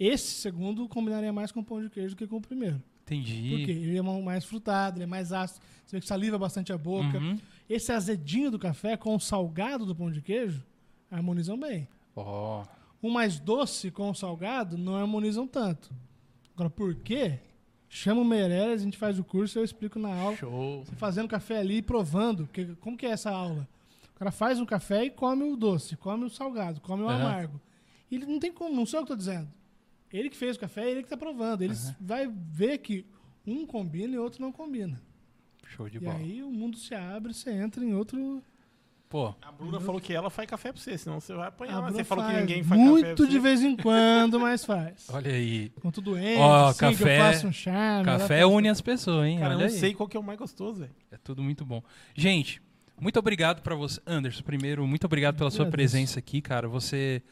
Esse 0.00 0.28
segundo 0.40 0.88
combinaria 0.88 1.32
mais 1.34 1.52
com 1.52 1.60
o 1.60 1.64
pão 1.64 1.82
de 1.82 1.90
queijo 1.90 2.14
do 2.14 2.16
que 2.16 2.26
com 2.26 2.36
o 2.36 2.40
primeiro. 2.40 2.80
Entendi. 3.04 3.50
Por 3.50 3.66
quê? 3.66 3.72
Ele 3.72 3.98
é 3.98 4.02
mais 4.02 4.44
frutado, 4.44 4.96
ele 4.98 5.04
é 5.04 5.06
mais 5.06 5.32
ácido, 5.32 5.60
você 5.84 5.96
vê 5.96 6.00
que 6.00 6.06
saliva 6.06 6.38
bastante 6.38 6.72
a 6.72 6.78
boca. 6.78 7.18
Uhum. 7.18 7.38
Esse 7.68 7.92
azedinho 7.92 8.50
do 8.50 8.58
café 8.58 8.96
com 8.96 9.14
o 9.14 9.20
salgado 9.20 9.84
do 9.86 9.94
pão 9.94 10.10
de 10.10 10.20
queijo 10.20 10.62
harmonizam 11.10 11.58
bem. 11.58 11.86
Ó, 12.16 12.64
O 13.02 13.10
mais 13.10 13.38
doce 13.38 13.90
com 13.90 14.08
o 14.10 14.14
salgado 14.14 14.78
não 14.78 14.96
harmonizam 14.96 15.46
tanto. 15.46 15.90
Agora, 16.54 16.70
por 16.70 16.94
quê? 16.94 17.38
Chama 17.88 18.22
o 18.22 18.24
Meirelles, 18.24 18.80
a 18.80 18.84
gente 18.84 18.96
faz 18.96 19.18
o 19.18 19.24
curso 19.24 19.58
eu 19.58 19.64
explico 19.64 19.98
na 19.98 20.14
aula. 20.14 20.36
Show. 20.36 20.84
Você 20.84 20.96
fazendo 20.96 21.28
café 21.28 21.58
ali 21.58 21.76
e 21.76 21.82
provando. 21.82 22.46
Porque, 22.46 22.66
como 22.80 22.96
que 22.96 23.06
é 23.06 23.10
essa 23.10 23.30
aula? 23.30 23.68
O 24.14 24.18
cara 24.18 24.30
faz 24.30 24.58
um 24.58 24.64
café 24.66 25.04
e 25.04 25.10
come 25.10 25.44
o 25.44 25.56
doce, 25.56 25.96
come 25.96 26.24
o 26.24 26.30
salgado, 26.30 26.80
come 26.80 27.02
o 27.02 27.08
Aham. 27.08 27.20
amargo. 27.20 27.60
E 28.10 28.16
ele 28.16 28.26
não 28.26 28.38
tem 28.38 28.52
como, 28.52 28.74
não 28.74 28.86
sei 28.86 28.98
o 29.00 29.02
que 29.04 29.12
eu 29.12 29.16
tô 29.16 29.18
dizendo. 29.18 29.48
Ele 30.16 30.30
que 30.30 30.36
fez 30.36 30.56
o 30.56 30.60
café, 30.60 30.88
ele 30.88 31.02
que 31.02 31.08
tá 31.08 31.16
provando. 31.16 31.62
Ele 31.62 31.74
vai 32.00 32.30
ver 32.32 32.78
que 32.78 33.04
um 33.46 33.66
combina 33.66 34.14
e 34.14 34.18
outro 34.18 34.40
não 34.40 34.52
combina. 34.52 35.00
show 35.66 35.88
de 35.88 35.96
e 35.96 36.00
bola. 36.00 36.16
aí 36.16 36.40
o 36.42 36.50
mundo 36.50 36.76
se 36.78 36.94
abre, 36.94 37.34
você 37.34 37.50
entra 37.50 37.84
em 37.84 37.94
outro. 37.94 38.40
Pô, 39.08 39.34
A 39.42 39.52
Bruna 39.52 39.80
falou 39.80 40.00
que 40.00 40.12
ela 40.12 40.28
faz 40.30 40.48
café 40.48 40.72
pra 40.72 40.80
você, 40.80 40.96
senão 40.98 41.20
você 41.20 41.34
vai 41.34 41.46
apanhar. 41.48 41.74
A 41.78 41.82
Mas 41.82 41.86
Bruna 41.90 41.98
você 41.98 42.04
falou 42.04 42.24
que 42.24 42.30
faz 42.32 42.40
ninguém 42.40 42.62
faz 42.64 42.80
café 42.80 42.90
Muito 42.90 43.28
de 43.28 43.38
vez 43.38 43.62
em 43.62 43.76
quando, 43.76 44.40
mas 44.40 44.64
faz. 44.64 45.06
olha 45.12 45.32
aí. 45.32 45.70
Com 45.80 45.90
tudo 45.90 46.12
doente, 46.12 46.38
Ó, 46.40 46.66
assim, 46.66 46.78
que 46.78 46.84
eu 46.84 46.90
café- 46.92 47.18
faço 47.18 47.46
um 47.46 47.52
charme. 47.52 48.04
Café 48.04 48.46
une 48.46 48.68
as 48.68 48.80
pessoas, 48.80 49.26
hein? 49.26 49.38
Cara, 49.38 49.54
eu 49.54 49.58
olha 49.58 49.66
não 49.66 49.72
aí. 49.74 49.78
sei 49.80 49.94
qual 49.94 50.08
que 50.08 50.16
é 50.16 50.20
o 50.20 50.22
mais 50.22 50.38
gostoso, 50.38 50.80
velho. 50.80 50.92
É 51.12 51.16
tudo 51.16 51.42
muito 51.42 51.64
bom. 51.64 51.82
Gente, 52.14 52.60
muito 53.00 53.18
obrigado 53.18 53.62
pra 53.62 53.74
você. 53.76 54.00
Anderson, 54.06 54.42
primeiro, 54.42 54.86
muito 54.86 55.04
obrigado 55.04 55.36
pela 55.36 55.50
sua 55.50 55.66
presença 55.66 56.18
aqui, 56.18 56.40
cara. 56.40 56.66
Você 56.68 57.22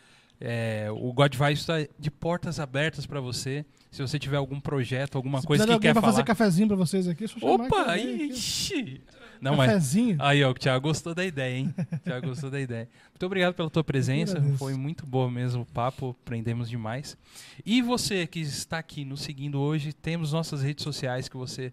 É, 0.44 0.88
o 0.90 1.12
God 1.12 1.36
Vibes 1.36 1.60
está 1.60 1.74
de 1.96 2.10
portas 2.10 2.58
abertas 2.58 3.06
para 3.06 3.20
você. 3.20 3.64
Se 3.92 4.02
você 4.02 4.18
tiver 4.18 4.38
algum 4.38 4.58
projeto, 4.58 5.14
alguma 5.14 5.40
Se 5.40 5.46
coisa 5.46 5.64
que 5.64 5.78
quer 5.78 5.94
falar. 5.94 6.08
fazer 6.08 6.24
cafezinho 6.24 6.66
pra 6.66 6.76
vocês 6.76 7.06
aqui, 7.06 7.24
é 7.24 7.28
só 7.28 7.36
Opa, 7.40 7.96
ixi. 7.96 9.00
Não, 9.40 9.54
mas 9.54 9.68
Cafezinho? 9.68 10.16
Aí, 10.18 10.42
ó, 10.42 10.50
o 10.50 10.54
Thiago 10.54 10.88
gostou 10.88 11.14
da 11.14 11.24
ideia, 11.24 11.58
hein? 11.58 11.74
O 11.92 11.98
Thiago 12.02 12.26
gostou 12.26 12.50
da 12.50 12.60
ideia. 12.60 12.88
Muito 13.10 13.24
obrigado 13.24 13.54
pela 13.54 13.70
tua 13.70 13.84
presença. 13.84 14.42
Foi 14.58 14.74
muito 14.74 15.06
boa 15.06 15.30
mesmo 15.30 15.62
o 15.62 15.66
papo, 15.66 16.16
aprendemos 16.24 16.68
demais. 16.68 17.16
E 17.64 17.80
você 17.80 18.26
que 18.26 18.40
está 18.40 18.78
aqui 18.78 19.04
nos 19.04 19.22
seguindo 19.22 19.60
hoje, 19.60 19.92
temos 19.92 20.32
nossas 20.32 20.60
redes 20.62 20.82
sociais 20.82 21.28
que 21.28 21.36
você 21.36 21.72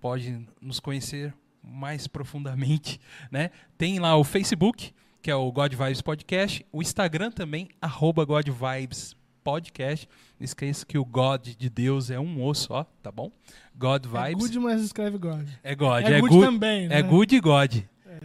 pode 0.00 0.46
nos 0.60 0.78
conhecer 0.78 1.34
mais 1.60 2.06
profundamente, 2.06 3.00
né? 3.30 3.50
Tem 3.76 3.98
lá 3.98 4.16
o 4.16 4.22
Facebook, 4.22 4.92
que 5.24 5.30
é 5.30 5.34
o 5.34 5.50
God 5.50 5.72
Vibes 5.72 6.02
Podcast, 6.02 6.66
o 6.70 6.82
Instagram 6.82 7.30
também, 7.30 7.70
arroba 7.80 8.26
God 8.26 8.46
Vibes 8.46 9.16
Podcast. 9.42 10.06
Não 10.38 10.44
esqueça 10.44 10.84
que 10.84 10.98
o 10.98 11.04
God 11.04 11.48
de 11.56 11.70
Deus 11.70 12.10
é 12.10 12.20
um 12.20 12.44
osso, 12.44 12.74
ó, 12.74 12.84
tá 13.02 13.10
bom? 13.10 13.32
God 13.74 14.04
É 14.04 14.08
Vibes. 14.28 14.44
good, 14.44 14.58
mas 14.58 14.82
escreve 14.82 15.16
God. 15.16 15.48
É 15.62 15.74
God, 15.74 16.04
é, 16.04 16.18
é, 16.18 16.20
good, 16.20 16.34
good, 16.34 16.46
também, 16.46 16.88
né? 16.88 16.98
é 16.98 17.02
good 17.02 17.34
e 17.34 17.40
God. 17.40 17.74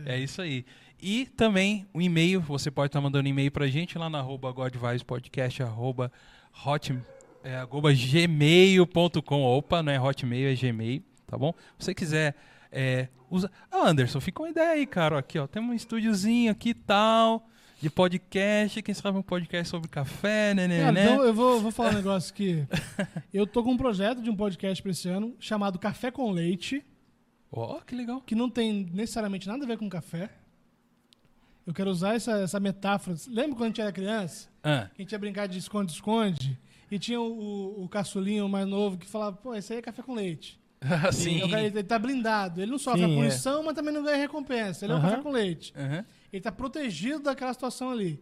É. 0.05 0.19
isso 0.19 0.41
aí. 0.41 0.65
E 1.01 1.25
também 1.37 1.87
o 1.93 2.01
e-mail, 2.01 2.41
você 2.41 2.69
pode 2.69 2.89
estar 2.89 2.99
mandando 2.99 3.29
e-mail 3.29 3.49
pra 3.49 3.65
gente 3.67 3.97
lá 3.97 4.09
na 4.09 4.19
arroba 4.19 4.51
godvibespodcast, 4.51 5.63
arroba, 5.63 6.11
hot, 6.65 6.99
é, 7.45 7.55
arroba 7.55 7.93
gmail.com. 7.93 9.41
Opa, 9.41 9.81
não 9.81 9.93
é 9.93 10.01
hotmail, 10.01 10.49
é 10.49 10.53
gmail, 10.53 11.01
tá 11.25 11.37
bom? 11.37 11.53
Se 11.77 11.85
você 11.85 11.95
quiser 11.95 12.35
é, 12.71 13.07
usa... 13.29 13.51
Ah, 13.71 13.87
Anderson, 13.89 14.19
fica 14.19 14.41
uma 14.41 14.49
ideia 14.49 14.71
aí, 14.71 14.85
cara. 14.85 15.19
Aqui, 15.19 15.37
ó, 15.39 15.47
tem 15.47 15.61
um 15.61 15.73
estúdiozinho 15.73 16.51
aqui 16.51 16.69
e 16.69 16.73
tal, 16.73 17.47
de 17.81 17.89
podcast, 17.89 18.81
quem 18.81 18.93
sabe 18.93 19.17
um 19.17 19.21
podcast 19.21 19.69
sobre 19.69 19.87
café, 19.87 20.53
né, 20.53 20.67
né, 20.67 20.91
né? 20.91 21.03
então 21.05 21.23
eu 21.23 21.33
vou, 21.33 21.59
vou 21.61 21.71
falar 21.71 21.91
um 21.91 21.95
negócio 21.97 22.31
aqui. 22.33 22.67
Eu 23.33 23.47
tô 23.47 23.63
com 23.63 23.71
um 23.71 23.77
projeto 23.77 24.21
de 24.21 24.29
um 24.29 24.35
podcast 24.35 24.81
pra 24.81 24.91
esse 24.91 25.07
ano 25.07 25.35
chamado 25.39 25.79
Café 25.79 26.11
com 26.11 26.31
Leite, 26.31 26.85
Ó, 27.51 27.79
que 27.79 27.95
legal. 27.95 28.21
que 28.21 28.35
não 28.35 28.49
tem 28.49 28.89
necessariamente 28.93 29.47
nada 29.47 29.63
a 29.63 29.67
ver 29.67 29.77
com 29.77 29.89
café. 29.89 30.29
Eu 31.65 31.73
quero 31.73 31.89
usar 31.89 32.15
essa, 32.15 32.31
essa 32.39 32.59
metáfora. 32.59 33.15
Lembra 33.27 33.55
quando 33.55 33.63
a 33.63 33.67
gente 33.67 33.81
era 33.81 33.91
criança? 33.91 34.49
Ah, 34.63 34.89
Que 34.93 35.01
a 35.01 35.03
gente 35.03 35.11
ia 35.11 35.19
brincar 35.19 35.47
de 35.47 35.57
esconde-esconde? 35.59 36.59
E 36.91 36.97
tinha 36.97 37.21
o, 37.21 37.83
o 37.83 37.87
caçulinho 37.87 38.49
mais 38.49 38.67
novo 38.67 38.97
que 38.97 39.05
falava, 39.05 39.35
pô, 39.37 39.53
esse 39.53 39.71
aí 39.73 39.79
é 39.79 39.81
café 39.81 40.01
com 40.01 40.15
leite. 40.15 40.58
sim. 41.11 41.41
O 41.43 41.49
cara, 41.49 41.63
ele 41.63 41.83
tá 41.83 41.99
blindado. 41.99 42.61
Ele 42.61 42.71
não 42.71 42.77
sofre 42.77 43.01
Sim, 43.01 43.05
a 43.05 43.09
é. 43.09 43.15
punição, 43.15 43.63
mas 43.63 43.73
também 43.73 43.93
não 43.93 44.03
ganha 44.03 44.17
recompensa. 44.17 44.85
Ele 44.85 44.93
é 44.93 44.95
um 44.95 45.01
café 45.01 45.17
com 45.21 45.31
leite. 45.31 45.73
Aham. 45.75 46.05
Ele 46.31 46.41
tá 46.41 46.51
protegido 46.51 47.19
daquela 47.23 47.53
situação 47.53 47.89
ali. 47.91 48.21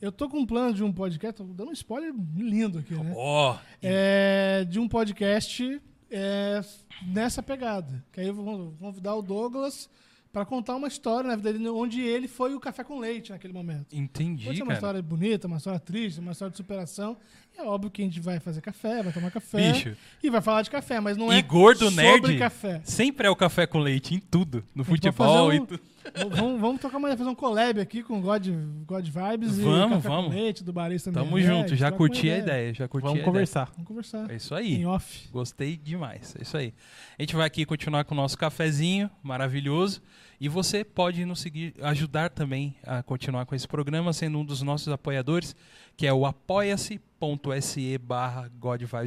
Eu 0.00 0.12
tô 0.12 0.28
com 0.28 0.38
um 0.38 0.46
plano 0.46 0.74
de 0.74 0.84
um 0.84 0.92
podcast, 0.92 1.36
tô 1.38 1.44
dando 1.44 1.70
um 1.70 1.72
spoiler 1.72 2.12
lindo 2.36 2.78
aqui, 2.78 2.94
né? 2.94 3.12
Ó, 3.16 3.56
É, 3.82 4.64
de 4.68 4.78
um 4.78 4.86
podcast 4.88 5.80
é, 6.10 6.60
nessa 7.06 7.42
pegada. 7.42 8.04
Que 8.12 8.20
aí 8.20 8.28
eu 8.28 8.34
vou 8.34 8.76
convidar 8.78 9.14
o 9.16 9.22
Douglas 9.22 9.88
para 10.32 10.44
contar 10.44 10.76
uma 10.76 10.86
história 10.88 11.26
na 11.28 11.36
vida 11.36 11.52
dele, 11.52 11.68
onde 11.70 12.00
ele 12.02 12.28
foi 12.28 12.54
o 12.54 12.60
café 12.60 12.84
com 12.84 12.98
leite 12.98 13.30
naquele 13.30 13.52
momento. 13.52 13.86
entendi, 13.96 14.44
Pode 14.44 14.58
ser 14.58 14.62
uma 14.62 14.68
cara. 14.68 14.78
história 14.78 15.02
bonita, 15.02 15.46
uma 15.48 15.56
história 15.56 15.80
triste, 15.80 16.20
uma 16.20 16.32
história 16.32 16.50
de 16.50 16.56
superação. 16.58 17.16
É 17.58 17.62
óbvio 17.64 17.90
que 17.90 18.00
a 18.00 18.04
gente 18.04 18.20
vai 18.20 18.38
fazer 18.38 18.60
café, 18.60 19.02
vai 19.02 19.12
tomar 19.12 19.32
café 19.32 19.72
Bicho, 19.72 19.96
e 20.22 20.30
vai 20.30 20.40
falar 20.40 20.62
de 20.62 20.70
café, 20.70 21.00
mas 21.00 21.16
não 21.16 21.32
E 21.32 21.38
é 21.38 21.42
gordo 21.42 21.90
sobre 21.90 22.02
nerd? 22.04 22.38
café. 22.38 22.80
sempre 22.84 23.26
é 23.26 23.30
o 23.30 23.34
café 23.34 23.66
com 23.66 23.80
leite 23.80 24.14
em 24.14 24.20
tudo. 24.20 24.64
No 24.72 24.84
futebol 24.84 25.52
e 25.52 25.58
tudo. 25.58 25.80
Vamos, 26.14 26.60
vamos 26.60 26.80
tocar 26.80 26.98
uma, 26.98 27.08
fazer 27.16 27.28
um 27.28 27.34
collab 27.34 27.80
aqui 27.80 28.02
com 28.02 28.20
God, 28.20 28.46
God 28.86 29.04
Vibes 29.04 29.58
Vamos, 29.58 30.04
e 30.04 30.08
vamos. 30.08 30.34
Leite 30.34 30.64
do 30.64 30.72
Barista 30.72 31.12
Tamo 31.12 31.32
Meirelles, 31.36 31.58
junto, 31.62 31.76
já 31.76 31.90
curti 31.90 32.30
a 32.30 32.38
ideia, 32.38 32.74
já 32.74 32.88
curti 32.88 33.06
Vamos 33.06 33.22
a 33.22 33.24
conversar. 33.24 33.70
Vamos 33.72 33.88
conversar. 33.88 34.24
ideia. 34.24 34.34
É 34.34 34.36
isso 34.36 34.54
aí. 34.54 34.74
Em 34.76 34.86
off. 34.86 35.28
Gostei 35.30 35.76
demais. 35.76 36.34
É 36.38 36.42
isso 36.42 36.56
aí. 36.56 36.72
A 37.18 37.22
gente 37.22 37.34
vai 37.36 37.46
aqui 37.46 37.64
continuar 37.64 38.04
com 38.04 38.14
o 38.14 38.16
nosso 38.16 38.36
cafezinho 38.36 39.10
maravilhoso. 39.22 40.00
E 40.40 40.48
você 40.48 40.84
pode 40.84 41.24
nos 41.24 41.40
seguir, 41.40 41.74
ajudar 41.82 42.30
também 42.30 42.76
a 42.84 43.02
continuar 43.02 43.44
com 43.44 43.56
esse 43.56 43.66
programa, 43.66 44.12
sendo 44.12 44.38
um 44.38 44.44
dos 44.44 44.62
nossos 44.62 44.86
apoiadores, 44.88 45.54
que 45.96 46.06
é 46.06 46.12
o 46.12 46.24
apoia-se.se 46.24 47.98
barra 47.98 48.48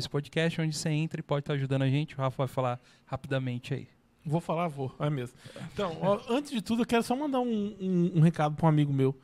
Podcast, 0.10 0.61
onde 0.61 0.76
você 0.76 0.90
entra 0.90 1.22
e 1.22 1.23
pode 1.23 1.44
estar 1.44 1.53
ajudando 1.53 1.84
a 1.84 1.90
gente. 1.90 2.15
O 2.15 2.18
Rafa 2.18 2.38
vai 2.38 2.48
falar 2.48 2.80
rapidamente 3.06 3.73
aí. 3.73 3.88
Vou 4.26 4.39
falar, 4.39 4.68
vou. 4.68 4.93
É 4.99 5.10
mesmo. 5.10 5.35
Então, 5.73 5.98
ó, 6.02 6.19
antes 6.30 6.52
de 6.52 6.61
tudo, 6.61 6.84
eu 6.84 6.85
quero 6.85 7.03
só 7.03 7.15
mandar 7.15 7.39
um, 7.39 7.76
um, 7.80 8.11
um 8.15 8.22
recado 8.22 8.56
para 8.56 8.65
um 8.65 8.69
amigo 8.69 8.93
meu. 8.93 9.15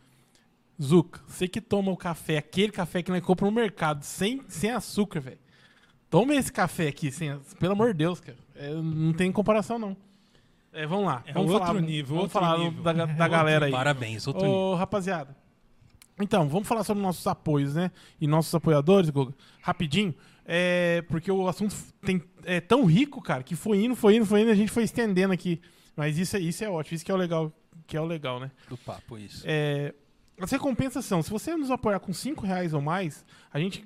Zuca, 0.82 1.22
você 1.28 1.48
que 1.48 1.60
toma 1.60 1.92
o 1.92 1.98
café, 1.98 2.38
aquele 2.38 2.72
café 2.72 3.02
que 3.02 3.12
nós 3.12 3.24
compra 3.24 3.46
no 3.46 3.52
mercado, 3.52 4.04
sem, 4.04 4.42
sem 4.48 4.72
açúcar, 4.72 5.20
velho. 5.20 5.40
Toma 6.10 6.36
esse 6.36 6.52
café 6.52 6.88
aqui, 6.88 7.12
sem, 7.12 7.38
pelo 7.60 7.74
amor 7.74 7.88
de 7.88 7.96
Deus, 7.96 8.20
cara. 8.20 8.38
É, 8.56 8.72
não 8.74 9.14
tem 9.14 9.32
comparação, 9.32 9.78
não. 9.78 9.98
É, 10.72 10.86
vamos 10.86 11.06
lá. 11.06 11.24
É 11.26 11.34
vamos 11.34 11.52
outro 11.52 11.68
falar, 11.68 11.82
nível, 11.82 12.16
Vamos 12.16 12.24
outro 12.24 12.40
falar 12.40 12.58
nível. 12.60 12.84
da, 12.84 12.94
da 12.94 13.28
galera 13.28 13.66
aí. 13.66 13.72
Parabéns, 13.72 14.28
outro 14.28 14.44
nível. 14.44 14.60
Ô, 14.60 14.76
rapaziada. 14.76 15.36
Então, 16.20 16.48
vamos 16.48 16.68
falar 16.68 16.84
sobre 16.84 17.02
nossos 17.02 17.26
apoios, 17.28 17.76
né? 17.76 17.92
E 18.22 18.28
nossos 18.28 18.54
apoiadores, 18.54 19.10
Guga. 19.10 19.34
Rapidinho. 19.62 20.14
É, 20.50 21.02
porque 21.10 21.30
o 21.30 21.46
assunto 21.48 21.76
tem, 22.02 22.24
é 22.46 22.62
tão 22.62 22.86
rico, 22.86 23.22
cara, 23.22 23.44
que 23.44 23.54
foi 23.54 23.84
indo, 23.84 23.96
foi 23.98 24.16
indo, 24.16 24.26
foi 24.26 24.42
indo, 24.42 24.52
a 24.52 24.56
gente 24.56 24.72
foi 24.72 24.84
estendendo 24.84 25.34
aqui. 25.34 25.60
Mas 25.94 26.18
isso, 26.18 26.38
é- 26.38 26.40
isso 26.40 26.64
é 26.64 26.70
ótimo, 26.70 26.96
isso 26.96 27.04
que 27.04 27.12
é 27.12 27.14
o 27.14 27.18
legal, 27.18 27.52
que 27.86 27.98
é 27.98 28.02
o 28.02 28.06
legal, 28.06 28.40
né? 28.40 28.50
do 28.70 28.78
papo, 28.78 29.18
isso. 29.18 29.44
É, 29.46 29.94
as 30.40 30.50
recompensas 30.50 31.04
são, 31.04 31.22
se 31.22 31.30
você 31.30 31.54
nos 31.58 31.70
apoiar 31.70 32.00
com 32.00 32.14
5 32.14 32.46
reais 32.46 32.74
ou 32.74 32.80
mais, 32.82 33.26
a 33.52 33.60
gente 33.60 33.86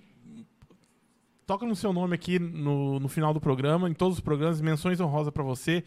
toca 1.47 1.65
no 1.65 1.75
seu 1.75 1.91
nome 1.91 2.13
aqui 2.15 2.37
no, 2.39 2.99
no 2.99 3.07
final 3.09 3.33
do 3.33 3.41
programa, 3.41 3.89
em 3.89 3.93
todos 3.93 4.17
os 4.17 4.23
programas, 4.23 4.61
menções 4.61 4.99
honrosas 5.01 5.33
pra 5.33 5.43
você. 5.43 5.83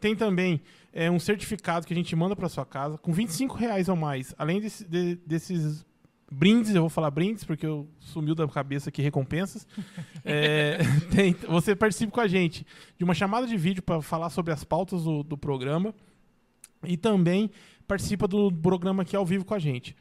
Tem 0.00 0.14
também 0.14 0.60
é, 0.92 1.10
um 1.10 1.18
certificado 1.18 1.86
que 1.86 1.92
a 1.92 1.96
gente 1.96 2.14
manda 2.16 2.34
pra 2.34 2.48
sua 2.48 2.66
casa, 2.66 2.98
com 2.98 3.12
25 3.12 3.54
reais 3.56 3.88
ou 3.88 3.96
mais, 3.96 4.34
além 4.36 4.60
desse- 4.60 4.84
de- 4.84 5.16
desses 5.26 5.86
brindes, 6.30 6.74
eu 6.74 6.82
vou 6.82 6.90
falar 6.90 7.10
brindes, 7.10 7.44
porque 7.44 7.64
eu 7.66 7.88
sumiu 8.00 8.34
da 8.34 8.46
cabeça 8.48 8.88
aqui 8.88 9.02
recompensas. 9.02 9.66
É, 10.28 10.78
tem- 11.14 11.36
você 11.48 11.76
participa 11.76 12.10
com 12.12 12.20
a 12.20 12.26
gente 12.26 12.66
de 12.98 13.04
uma 13.04 13.14
chamada 13.14 13.46
de 13.46 13.56
vídeo 13.56 13.80
para 13.82 14.02
falar 14.02 14.28
sobre 14.30 14.52
as 14.52 14.64
pautas 14.64 15.04
do, 15.04 15.22
do 15.22 15.38
programa 15.38 15.94
e 16.84 16.96
também 16.96 17.48
participa 17.86 18.26
do 18.26 18.50
programa 18.50 19.02
aqui 19.04 19.14
ao 19.14 19.24
vivo 19.24 19.44
com 19.44 19.54
a 19.54 19.58
gente. 19.60 19.94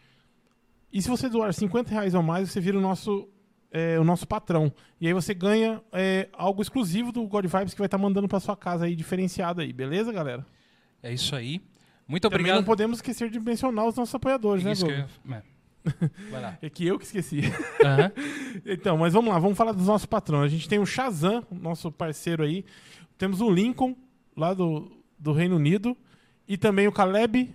E 0.92 1.00
se 1.02 1.08
você 1.10 1.30
doar 1.30 1.54
50 1.54 1.92
reais 1.92 2.16
ou 2.16 2.24
mais, 2.24 2.50
você 2.50 2.60
vira 2.60 2.76
o 2.78 2.82
nosso, 2.82 3.30
é, 3.72 4.00
o 4.00 4.04
nosso 4.04 4.28
patrão. 4.28 4.74
E 5.00 5.06
aí 5.06 5.14
você 5.14 5.32
ganha 5.34 5.80
é, 5.92 6.28
algo 6.34 6.60
exclusivo 6.62 7.12
do 7.12 7.28
God 7.28 7.46
Vibes 7.46 7.74
que 7.76 7.80
vai 7.80 7.86
estar 7.88 7.98
mandando 8.00 8.28
para 8.28 8.40
sua 8.40 8.58
casa 8.58 8.86
aí, 8.86 8.96
diferenciado 8.96 9.62
aí. 9.62 9.72
Beleza, 9.72 10.12
galera? 10.12 10.44
É 11.04 11.14
isso 11.14 11.36
aí. 11.36 11.62
Muito 12.08 12.24
Também 12.24 12.38
obrigado. 12.40 12.58
não 12.58 12.64
podemos 12.64 12.98
esquecer 12.98 13.30
de 13.30 13.40
mencionar 13.40 13.86
os 13.86 13.96
nossos 13.96 14.16
apoiadores, 14.16 14.64
né, 14.64 14.72
Isso 14.72 14.86
que 14.88 14.92
Gogo? 14.96 15.08
eu- 15.28 15.36
é. 15.36 15.44
Vai 16.32 16.42
lá. 16.42 16.58
É 16.62 16.70
que 16.70 16.86
eu 16.86 16.98
que 17.00 17.06
esqueci. 17.06 17.42
Aham. 17.84 18.12
Então, 18.66 18.98
mas 18.98 19.14
vamos 19.14 19.32
lá, 19.34 19.38
vamos 19.40 19.58
falar 19.58 19.74
dos 19.74 19.86
nossos 19.88 20.06
patrões. 20.06 20.46
A 20.46 20.56
gente 20.56 20.68
tem 20.70 20.80
o 20.80 20.86
Shazam, 20.86 21.44
nosso 21.52 21.92
parceiro 21.92 22.44
aí. 22.44 22.64
Temos 23.18 23.42
o 23.42 23.50
Lincoln, 23.50 23.96
lá 24.36 24.54
do, 24.54 24.92
do 25.20 25.32
Reino 25.34 25.56
Unido. 25.58 25.96
E 26.48 26.58
também 26.58 26.88
o 26.88 26.92
Caleb 26.92 27.54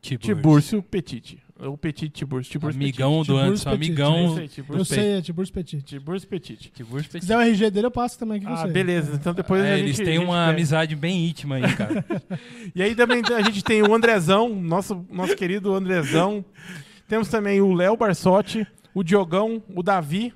Tiburcio. 0.00 0.34
Tiburcio 0.34 0.82
Petit. 0.82 1.38
O 1.58 1.76
Petit 1.76 2.08
Tiburcio. 2.08 2.50
Tiburcio 2.50 2.80
Amigão 2.80 3.18
do 3.18 3.24
Tiburcio 3.24 3.46
Anderson, 3.46 3.70
Petit, 3.70 3.78
Petit. 3.78 4.00
É 4.00 4.04
amigão. 4.04 4.36
aí, 4.36 4.78
Eu 4.80 4.84
sei, 4.84 5.12
é 5.18 5.22
Tiburcio 5.22 5.54
Petit. 5.54 5.82
Tiburcio 5.82 6.28
Petit. 6.28 6.70
Tiburcio 6.72 7.02
Se 7.04 7.08
Petit. 7.10 7.20
quiser 7.20 7.36
o 7.36 7.40
RG 7.40 7.70
dele, 7.70 7.86
eu 7.86 7.90
passo 7.90 8.18
também 8.18 8.38
aqui 8.38 8.46
com 8.46 8.52
Ah, 8.52 8.56
você. 8.66 8.68
beleza. 8.72 9.14
Então 9.14 9.32
depois 9.32 9.62
É, 9.62 9.72
a 9.74 9.76
gente, 9.76 9.86
eles 9.86 9.96
têm 9.98 10.06
gente 10.16 10.24
uma 10.24 10.38
pega. 10.46 10.50
amizade 10.52 10.96
bem 10.96 11.28
íntima 11.28 11.56
aí, 11.56 11.74
cara. 11.76 12.04
E 12.74 12.82
aí 12.82 12.94
também 12.96 13.22
a 13.36 13.42
gente 13.42 13.62
tem 13.62 13.80
o 13.82 13.94
Andrezão, 13.94 14.48
nosso, 14.60 15.06
nosso 15.10 15.36
querido 15.36 15.72
Andrezão. 15.74 16.44
Temos 17.12 17.28
também 17.28 17.60
o 17.60 17.74
Léo 17.74 17.94
Barsotti, 17.94 18.66
o 18.94 19.04
Diogão, 19.04 19.62
o 19.74 19.82
Davi. 19.82 20.32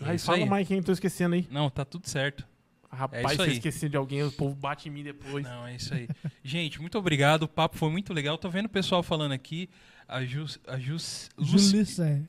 É 0.00 0.10
Aí 0.10 0.18
fala 0.18 0.38
aí. 0.38 0.46
mais 0.46 0.66
quem 0.66 0.78
eu 0.78 0.82
tô 0.82 0.90
esquecendo 0.90 1.36
aí. 1.36 1.46
Não, 1.48 1.70
tá 1.70 1.84
tudo 1.84 2.08
certo. 2.08 2.44
Rapaz, 2.90 3.24
isso 3.24 3.34
se 3.36 3.40
eu 3.40 3.44
aí. 3.44 3.52
esqueci 3.52 3.88
de 3.88 3.96
alguém, 3.96 4.24
o 4.24 4.32
povo 4.32 4.52
bate 4.56 4.88
em 4.88 4.90
mim 4.90 5.04
depois. 5.04 5.44
Não, 5.44 5.64
é 5.64 5.76
isso 5.76 5.94
aí. 5.94 6.08
Gente, 6.42 6.80
muito 6.80 6.98
obrigado. 6.98 7.44
O 7.44 7.48
papo 7.48 7.78
foi 7.78 7.88
muito 7.88 8.12
legal. 8.12 8.36
Tô 8.36 8.50
vendo 8.50 8.66
o 8.66 8.68
pessoal 8.68 9.00
falando 9.00 9.30
aqui. 9.30 9.70
A 10.08 10.24
Jus, 10.24 10.58
a 10.66 10.76
Jus. 10.76 11.30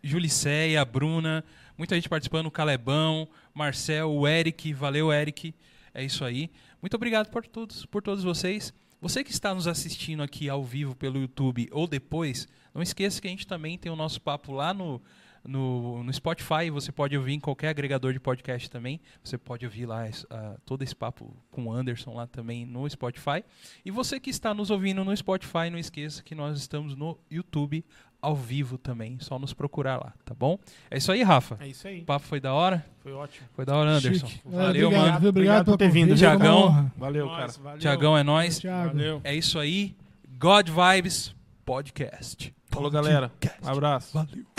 Juliceia, 0.03 0.79
a 0.79 0.85
Bruna, 0.85 1.43
muita 1.75 1.95
gente 1.95 2.07
participando, 2.07 2.45
o 2.45 2.51
Calebão, 2.51 3.27
Marcel, 3.55 4.11
o 4.11 4.27
Eric, 4.27 4.71
valeu 4.71 5.11
Eric, 5.11 5.51
é 5.95 6.03
isso 6.03 6.23
aí. 6.23 6.51
Muito 6.79 6.93
obrigado 6.93 7.31
por 7.31 7.43
todos, 7.47 7.87
por 7.87 8.03
todos 8.03 8.23
vocês. 8.23 8.71
Você 9.01 9.23
que 9.23 9.31
está 9.31 9.53
nos 9.53 9.67
assistindo 9.67 10.21
aqui 10.21 10.47
ao 10.47 10.63
vivo 10.63 10.95
pelo 10.95 11.19
YouTube 11.19 11.67
ou 11.71 11.87
depois, 11.87 12.47
não 12.75 12.81
esqueça 12.81 13.21
que 13.21 13.27
a 13.27 13.31
gente 13.31 13.47
também 13.47 13.77
tem 13.77 13.89
o 13.89 13.95
nosso 13.95 14.21
papo 14.21 14.51
lá 14.51 14.73
no, 14.73 15.01
no, 15.47 16.03
no 16.03 16.13
Spotify, 16.13 16.69
você 16.69 16.91
pode 16.91 17.17
ouvir 17.17 17.33
em 17.33 17.39
qualquer 17.39 17.69
agregador 17.69 18.11
de 18.11 18.19
podcast 18.19 18.69
também. 18.69 18.99
Você 19.23 19.37
pode 19.37 19.65
ouvir 19.65 19.85
lá 19.85 20.05
uh, 20.05 20.59
todo 20.65 20.81
esse 20.81 20.95
papo 20.95 21.35
com 21.51 21.67
o 21.67 21.71
Anderson 21.71 22.13
lá 22.13 22.27
também 22.27 22.65
no 22.65 22.89
Spotify. 22.89 23.43
E 23.85 23.91
você 23.91 24.19
que 24.19 24.29
está 24.29 24.53
nos 24.53 24.69
ouvindo 24.69 25.03
no 25.05 25.15
Spotify, 25.15 25.69
não 25.71 25.79
esqueça 25.79 26.21
que 26.21 26.35
nós 26.35 26.57
estamos 26.57 26.95
no 26.95 27.17
YouTube 27.29 27.85
ao 28.21 28.35
vivo 28.35 28.77
também. 28.77 29.17
Só 29.19 29.37
nos 29.37 29.53
procurar 29.53 29.97
lá, 29.97 30.13
tá 30.25 30.33
bom? 30.33 30.57
É 30.89 30.97
isso 30.97 31.11
aí, 31.11 31.21
Rafa. 31.21 31.57
É 31.61 31.67
isso 31.67 31.87
aí. 31.87 32.01
O 32.01 32.05
papo 32.05 32.25
foi 32.25 32.39
da 32.39 32.53
hora? 32.53 32.85
Foi 32.99 33.13
ótimo. 33.13 33.47
Foi 33.53 33.65
da 33.65 33.75
hora, 33.75 33.91
Anderson. 33.91 34.27
Chique. 34.27 34.41
Valeu, 34.43 34.87
obrigado, 34.87 35.07
mano. 35.07 35.19
viu? 35.19 35.29
Obrigado, 35.29 35.65
por 35.65 35.77
ter 35.77 35.89
vindo, 35.89 36.13
uma 36.13 36.55
honra. 36.55 36.93
Valeu, 36.97 37.29
cara. 37.29 37.51
valeu. 37.61 37.79
Tiagão, 37.79 38.17
é 38.17 38.23
nóis. 38.23 38.61
Valeu. 38.61 39.21
É 39.23 39.33
isso 39.35 39.59
aí. 39.59 39.95
God 40.37 40.69
Vibes 40.69 41.35
Podcast. 41.63 42.54
Falou, 42.75 42.91
galera. 42.91 43.31
Abraço. 43.63 44.13
Valeu. 44.13 44.54